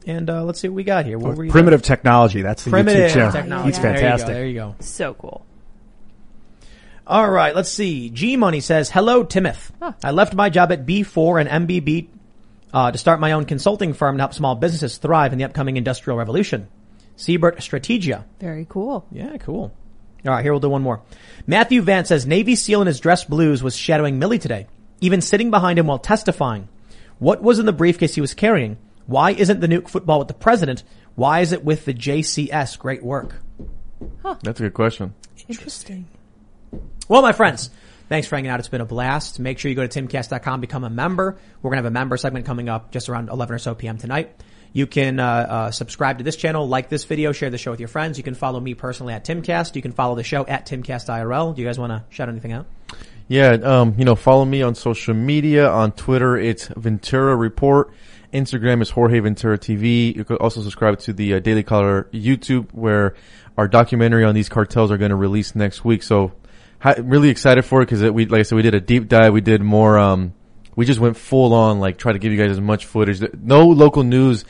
And 0.07 0.31
uh, 0.31 0.45
let's 0.45 0.61
see 0.61 0.69
what 0.69 0.77
we 0.77 0.85
got 0.85 1.05
here. 1.05 1.19
What 1.19 1.37
were 1.37 1.45
you 1.45 1.51
Primitive 1.51 1.83
technology. 1.83 2.43
That's 2.43 2.65
the 2.65 2.71
primitive 2.71 3.11
YouTube 3.11 3.15
channel. 3.15 3.33
technology. 3.33 3.69
He's 3.69 3.81
There 3.81 3.91
you 3.91 3.97
go, 3.97 4.01
fantastic. 4.01 4.35
There 4.35 4.47
you 4.47 4.55
go. 4.55 4.75
So 4.81 5.15
cool. 5.15 5.45
All 7.07 7.29
right, 7.29 7.55
let's 7.55 7.71
see. 7.71 8.11
G 8.11 8.37
Money 8.37 8.61
says, 8.61 8.91
"Hello, 8.91 9.25
Timoth. 9.25 9.71
I 10.05 10.13
left 10.13 10.35
my 10.35 10.51
job 10.51 10.71
at 10.71 10.87
B4 10.87 11.41
and 11.41 11.69
MBB 11.69 12.09
uh, 12.73 12.91
to 12.93 12.99
start 12.99 13.21
my 13.21 13.33
own 13.33 13.45
consulting 13.45 13.93
firm 13.93 14.17
to 14.17 14.23
help 14.23 14.35
small 14.35 14.55
businesses 14.55 14.99
thrive 14.99 15.33
in 15.33 15.39
the 15.39 15.45
upcoming 15.45 15.77
industrial 15.77 16.17
revolution. 16.17 16.69
Siebert 17.17 17.59
Strategia. 17.59 18.25
Very 18.41 18.67
cool. 18.69 19.05
Yeah, 19.11 19.37
cool. 19.39 19.73
All 20.25 20.33
right, 20.33 20.43
here 20.43 20.53
we'll 20.53 20.61
do 20.61 20.69
one 20.69 20.83
more. 20.83 21.03
Matthew 21.47 21.83
Vance 21.83 22.09
says 22.09 22.27
Navy 22.27 22.55
SEAL 22.55 22.83
in 22.83 22.87
his 22.87 23.01
dress 23.01 23.25
blues 23.25 23.63
was 23.63 23.77
shadowing 23.77 24.21
Milley 24.21 24.41
today, 24.41 24.69
even 25.01 25.21
sitting 25.21 25.51
behind 25.51 25.79
him 25.79 25.89
while 25.89 25.99
testifying. 25.99 26.69
What 27.19 27.43
was 27.43 27.59
in 27.59 27.67
the 27.67 27.73
briefcase 27.73 28.15
he 28.15 28.21
was 28.21 28.35
carrying? 28.35 28.79
Why 29.07 29.33
isn't 29.33 29.61
the 29.61 29.67
nuke 29.67 29.89
football 29.89 30.21
with 30.21 30.29
the 30.29 30.35
president? 30.35 30.85
Why 31.17 31.41
is 31.41 31.53
it 31.53 31.65
with 31.65 31.85
the 31.85 31.95
JCS? 31.95 32.79
Great 32.79 33.03
work. 33.03 33.43
That's 34.43 34.61
a 34.61 34.65
good 34.65 34.75
question. 34.75 35.15
Interesting. 35.49 36.07
Well, 37.09 37.23
my 37.23 37.33
friends, 37.33 37.71
thanks 38.09 38.29
for 38.29 38.37
hanging 38.37 38.51
out. 38.51 38.61
It's 38.61 38.69
been 38.69 38.81
a 38.81 38.87
blast. 38.87 39.39
Make 39.41 39.59
sure 39.59 39.69
you 39.69 39.75
go 39.75 39.87
to 39.87 40.03
timcast.com, 40.03 40.61
become 40.61 40.85
a 40.85 40.91
member. 40.91 41.37
We're 41.61 41.71
going 41.71 41.79
to 41.79 41.85
have 41.85 41.87
a 41.87 41.91
member 41.91 42.17
segment 42.17 42.47
coming 42.47 42.69
up 42.69 42.91
just 42.91 43.09
around 43.09 43.29
11 43.29 43.55
or 43.55 43.59
so 43.59 43.75
p.m. 43.75 43.99
tonight. 43.99 44.43
You 44.73 44.87
can 44.87 45.21
uh, 45.21 45.25
uh, 45.27 45.71
subscribe 45.71 46.19
to 46.19 46.25
this 46.25 46.37
channel, 46.37 46.67
like 46.67 46.89
this 46.89 47.05
video, 47.05 47.33
share 47.33 47.51
the 47.51 47.59
show 47.59 47.71
with 47.71 47.81
your 47.81 47.89
friends. 47.89 48.17
You 48.17 48.25
can 48.25 48.35
follow 48.35 48.59
me 48.59 48.75
personally 48.75 49.13
at 49.13 49.25
Timcast. 49.25 49.77
You 49.77 49.83
can 49.83 49.93
follow 49.93 50.15
the 50.15 50.25
show 50.25 50.47
at 50.47 50.67
TimcastIRL. 50.67 51.55
Do 51.55 51.61
you 51.61 51.69
guys 51.69 51.79
want 51.79 51.93
to 51.93 52.05
shout 52.15 52.29
anything 52.29 52.53
out? 52.53 52.67
Yeah, 53.29 53.51
um, 53.51 53.95
you 53.99 54.05
know, 54.05 54.15
follow 54.15 54.45
me 54.45 54.63
on 54.63 54.75
social 54.75 55.15
media. 55.15 55.69
On 55.69 55.93
Twitter, 55.93 56.37
it's 56.37 56.69
Ventura 56.69 57.37
Report. 57.37 57.93
Instagram 58.33 58.81
is 58.81 58.89
Jorge 58.91 59.21
Ventura 59.21 59.59
TV. 59.59 60.15
You 60.15 60.25
could 60.25 60.39
also 60.39 60.63
subscribe 60.63 60.99
to 61.01 61.13
the 61.13 61.35
uh, 61.35 61.39
Daily 61.41 61.63
Caller 61.63 62.09
YouTube, 62.13 62.73
where 62.73 63.15
our 63.59 63.69
documentary 63.69 64.25
on 64.25 64.35
these 64.35 64.49
cartels 64.49 64.91
are 64.91 64.97
going 64.97 65.11
to 65.11 65.17
release 65.17 65.55
next 65.55 65.85
week. 65.85 66.03
So, 66.03 66.33
really 66.99 67.29
excited 67.29 67.65
for 67.65 67.83
it 67.83 67.87
because 67.87 68.03
we, 68.11 68.27
like 68.27 68.41
I 68.41 68.43
said, 68.43 68.57
we 68.57 68.63
did 68.63 68.75
a 68.75 68.81
deep 68.81 69.09
dive. 69.09 69.33
We 69.33 69.41
did 69.41 69.63
more. 69.63 69.99
Um, 69.99 70.35
we 70.75 70.87
just 70.87 71.01
went 71.01 71.17
full 71.17 71.53
on, 71.55 71.81
like 71.81 71.99
try 71.99 72.13
to 72.13 72.19
give 72.19 72.33
you 72.33 72.39
guys 72.39 72.51
as 72.51 72.61
much 72.61 72.87
footage. 72.87 73.23
No 73.41 73.67
local 73.67 74.03
news 74.03 74.45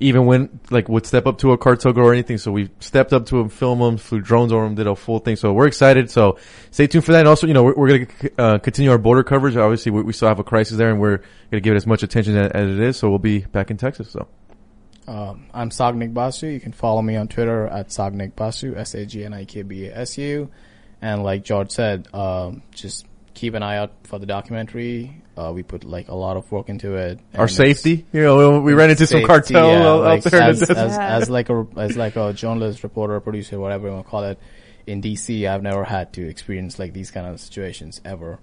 even 0.00 0.26
when 0.26 0.60
like 0.70 0.88
would 0.88 1.06
step 1.06 1.26
up 1.26 1.38
to 1.38 1.52
a 1.52 1.58
cartel 1.58 1.98
or 1.98 2.12
anything. 2.12 2.38
So 2.38 2.52
we 2.52 2.70
stepped 2.78 3.12
up 3.12 3.26
to 3.26 3.38
them, 3.38 3.48
film 3.48 3.80
them, 3.80 3.96
flew 3.96 4.20
drones 4.20 4.52
over 4.52 4.64
them, 4.64 4.74
did 4.74 4.86
a 4.86 4.94
full 4.94 5.18
thing. 5.18 5.36
So 5.36 5.52
we're 5.52 5.66
excited. 5.66 6.10
So 6.10 6.38
stay 6.70 6.86
tuned 6.86 7.04
for 7.04 7.12
that. 7.12 7.20
And 7.20 7.28
also, 7.28 7.46
you 7.46 7.54
know, 7.54 7.64
we're, 7.64 7.74
we're 7.74 7.88
going 7.88 8.06
to 8.06 8.32
uh, 8.38 8.58
continue 8.58 8.90
our 8.90 8.98
border 8.98 9.24
coverage. 9.24 9.56
Obviously, 9.56 9.90
we, 9.90 10.02
we 10.02 10.12
still 10.12 10.28
have 10.28 10.38
a 10.38 10.44
crisis 10.44 10.76
there, 10.76 10.90
and 10.90 11.00
we're 11.00 11.16
going 11.16 11.26
to 11.50 11.60
give 11.60 11.74
it 11.74 11.76
as 11.76 11.86
much 11.86 12.02
attention 12.02 12.36
as, 12.36 12.52
as 12.52 12.68
it 12.68 12.78
is. 12.78 12.96
So 12.96 13.08
we'll 13.08 13.18
be 13.18 13.40
back 13.40 13.70
in 13.70 13.76
Texas. 13.76 14.10
So 14.10 14.28
Um, 15.08 15.46
I'm 15.52 15.70
Sagnik 15.70 16.14
Basu. 16.14 16.46
You 16.46 16.60
can 16.60 16.72
follow 16.72 17.02
me 17.02 17.16
on 17.16 17.26
Twitter 17.28 17.66
at 17.66 17.88
Sagnik 17.88 18.36
Basu, 18.36 18.76
S-A-G-N-I-K-B-A-S-U. 18.76 20.50
And 21.00 21.22
like 21.22 21.44
George 21.44 21.70
said, 21.70 22.08
um, 22.14 22.62
just 22.72 23.06
keep 23.34 23.54
an 23.54 23.62
eye 23.62 23.76
out 23.76 23.92
for 24.04 24.18
the 24.18 24.26
documentary. 24.26 25.22
Uh, 25.36 25.52
we 25.52 25.62
put 25.62 25.84
like 25.84 26.08
a 26.08 26.14
lot 26.14 26.36
of 26.36 26.50
work 26.50 26.68
into 26.68 26.96
it. 26.96 27.20
our 27.34 27.46
safety, 27.46 28.04
you 28.12 28.20
know, 28.20 28.60
we 28.60 28.74
ran 28.74 28.90
into 28.90 29.06
some 29.06 29.24
cartel 29.24 29.70
yeah, 29.70 29.86
out 29.86 30.00
like, 30.02 30.22
there. 30.24 30.42
as, 30.42 30.62
as, 30.62 30.68
desert. 30.68 31.00
as 31.00 31.30
like 31.30 31.48
a 31.48 31.66
as 31.76 31.96
like 31.96 32.16
a 32.16 32.32
journalist, 32.32 32.82
reporter, 32.82 33.20
producer, 33.20 33.60
whatever 33.60 33.86
you 33.86 33.94
want 33.94 34.04
to 34.04 34.10
call 34.10 34.24
it. 34.24 34.38
In 34.88 35.02
DC, 35.02 35.46
I've 35.46 35.62
never 35.62 35.84
had 35.84 36.14
to 36.14 36.26
experience 36.26 36.78
like 36.78 36.94
these 36.94 37.10
kind 37.10 37.26
of 37.26 37.38
situations 37.38 38.00
ever. 38.04 38.40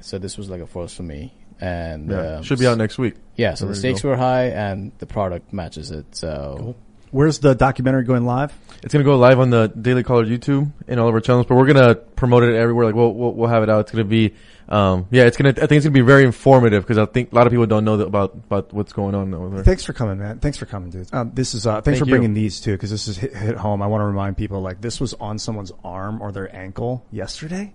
So 0.00 0.18
this 0.18 0.38
was 0.38 0.48
like 0.48 0.60
a 0.60 0.66
first 0.66 0.96
for 0.96 1.02
me, 1.02 1.34
and 1.60 2.08
Yeah, 2.10 2.36
um, 2.36 2.42
should 2.44 2.60
be 2.60 2.68
out 2.68 2.78
next 2.78 2.98
week. 2.98 3.16
Yeah, 3.36 3.54
so 3.54 3.66
the 3.66 3.74
stakes 3.74 4.02
go. 4.02 4.10
were 4.10 4.16
high, 4.16 4.46
and 4.46 4.92
the 4.98 5.06
product 5.06 5.52
matches 5.52 5.90
it. 5.90 6.14
So 6.14 6.76
Where's 7.10 7.38
the 7.38 7.54
documentary 7.54 8.04
going 8.04 8.24
live? 8.26 8.52
It's 8.82 8.92
gonna 8.92 9.04
go 9.04 9.16
live 9.16 9.40
on 9.40 9.50
the 9.50 9.68
Daily 9.68 10.02
Caller 10.02 10.24
YouTube 10.24 10.70
and 10.86 11.00
all 11.00 11.08
of 11.08 11.14
our 11.14 11.20
channels, 11.20 11.46
but 11.46 11.56
we're 11.56 11.66
gonna 11.66 11.94
promote 11.94 12.42
it 12.44 12.54
everywhere. 12.54 12.86
Like 12.86 12.94
we'll 12.94 13.12
we'll, 13.12 13.32
we'll 13.32 13.48
have 13.48 13.62
it 13.62 13.70
out. 13.70 13.80
It's 13.80 13.90
gonna 13.92 14.04
be, 14.04 14.34
um, 14.68 15.06
yeah, 15.10 15.24
it's 15.24 15.36
gonna. 15.36 15.50
I 15.50 15.52
think 15.66 15.72
it's 15.72 15.84
gonna 15.86 15.94
be 15.94 16.00
very 16.02 16.24
informative 16.24 16.84
because 16.84 16.98
I 16.98 17.06
think 17.06 17.32
a 17.32 17.34
lot 17.34 17.46
of 17.46 17.50
people 17.50 17.66
don't 17.66 17.84
know 17.84 17.96
that 17.96 18.06
about 18.06 18.34
about 18.34 18.72
what's 18.72 18.92
going 18.92 19.14
on 19.14 19.32
over 19.34 19.56
there. 19.56 19.64
Thanks 19.64 19.84
for 19.84 19.92
coming, 19.94 20.18
man. 20.18 20.38
Thanks 20.38 20.58
for 20.58 20.66
coming, 20.66 20.90
dude. 20.90 21.08
Um, 21.12 21.32
this 21.34 21.54
is 21.54 21.66
uh, 21.66 21.80
thanks 21.80 21.84
Thank 21.86 21.98
for 21.98 22.04
you. 22.06 22.10
bringing 22.12 22.34
these 22.34 22.60
too, 22.60 22.72
because 22.72 22.90
this 22.90 23.08
is 23.08 23.16
hit, 23.16 23.34
hit 23.34 23.56
home. 23.56 23.82
I 23.82 23.86
want 23.88 24.02
to 24.02 24.06
remind 24.06 24.36
people 24.36 24.60
like 24.60 24.80
this 24.80 25.00
was 25.00 25.14
on 25.14 25.38
someone's 25.38 25.72
arm 25.82 26.20
or 26.22 26.30
their 26.30 26.54
ankle 26.54 27.04
yesterday. 27.10 27.72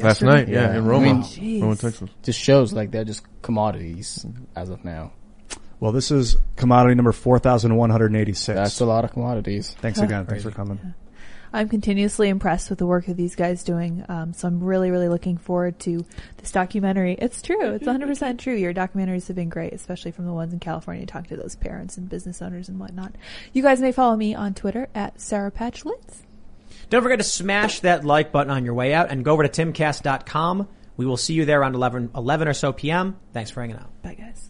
Last 0.00 0.22
Yesterday? 0.22 0.30
night, 0.32 0.48
yeah, 0.48 0.54
Yeah. 0.54 0.70
in 0.70 0.76
I 0.76 0.80
mean, 0.80 1.60
Roma, 1.62 1.76
Texas. 1.76 2.10
just 2.24 2.40
shows 2.40 2.72
like 2.72 2.90
they're 2.90 3.04
just 3.04 3.22
commodities 3.42 4.26
as 4.56 4.68
of 4.68 4.84
now. 4.84 5.12
Well, 5.84 5.92
this 5.92 6.10
is 6.10 6.38
commodity 6.56 6.94
number 6.94 7.12
four 7.12 7.38
thousand 7.38 7.76
one 7.76 7.90
hundred 7.90 8.16
eighty-six. 8.16 8.56
That's 8.56 8.80
a 8.80 8.86
lot 8.86 9.04
of 9.04 9.12
commodities. 9.12 9.76
Thanks 9.82 9.98
again. 9.98 10.24
Thanks 10.24 10.42
for 10.42 10.50
coming. 10.50 10.94
I'm 11.52 11.68
continuously 11.68 12.30
impressed 12.30 12.70
with 12.70 12.78
the 12.78 12.86
work 12.86 13.04
that 13.04 13.18
these 13.18 13.36
guys 13.36 13.62
doing. 13.64 14.02
Um, 14.08 14.32
so 14.32 14.48
I'm 14.48 14.64
really, 14.64 14.90
really 14.90 15.10
looking 15.10 15.36
forward 15.36 15.78
to 15.80 16.06
this 16.38 16.52
documentary. 16.52 17.16
It's 17.20 17.42
true. 17.42 17.74
It's 17.74 17.84
100% 17.84 18.38
true. 18.38 18.54
Your 18.54 18.72
documentaries 18.72 19.26
have 19.26 19.36
been 19.36 19.50
great, 19.50 19.74
especially 19.74 20.10
from 20.12 20.24
the 20.24 20.32
ones 20.32 20.54
in 20.54 20.58
California. 20.58 21.04
Talk 21.04 21.26
to 21.26 21.36
those 21.36 21.54
parents 21.54 21.98
and 21.98 22.08
business 22.08 22.40
owners 22.40 22.70
and 22.70 22.80
whatnot. 22.80 23.14
You 23.52 23.62
guys 23.62 23.78
may 23.82 23.92
follow 23.92 24.16
me 24.16 24.34
on 24.34 24.54
Twitter 24.54 24.88
at 24.94 25.20
Sarah 25.20 25.50
Patch 25.50 25.84
Litz. 25.84 26.22
Don't 26.88 27.02
forget 27.02 27.18
to 27.18 27.24
smash 27.24 27.80
that 27.80 28.06
like 28.06 28.32
button 28.32 28.50
on 28.50 28.64
your 28.64 28.74
way 28.74 28.94
out 28.94 29.10
and 29.10 29.22
go 29.22 29.34
over 29.34 29.46
to 29.46 29.50
timcast.com. 29.66 30.66
We 30.96 31.04
will 31.04 31.18
see 31.18 31.34
you 31.34 31.44
there 31.44 31.60
around 31.60 31.74
11, 31.74 32.12
11 32.16 32.48
or 32.48 32.54
so 32.54 32.72
p.m. 32.72 33.18
Thanks 33.34 33.50
for 33.50 33.60
hanging 33.60 33.76
out. 33.76 33.90
Bye, 34.02 34.14
guys. 34.14 34.43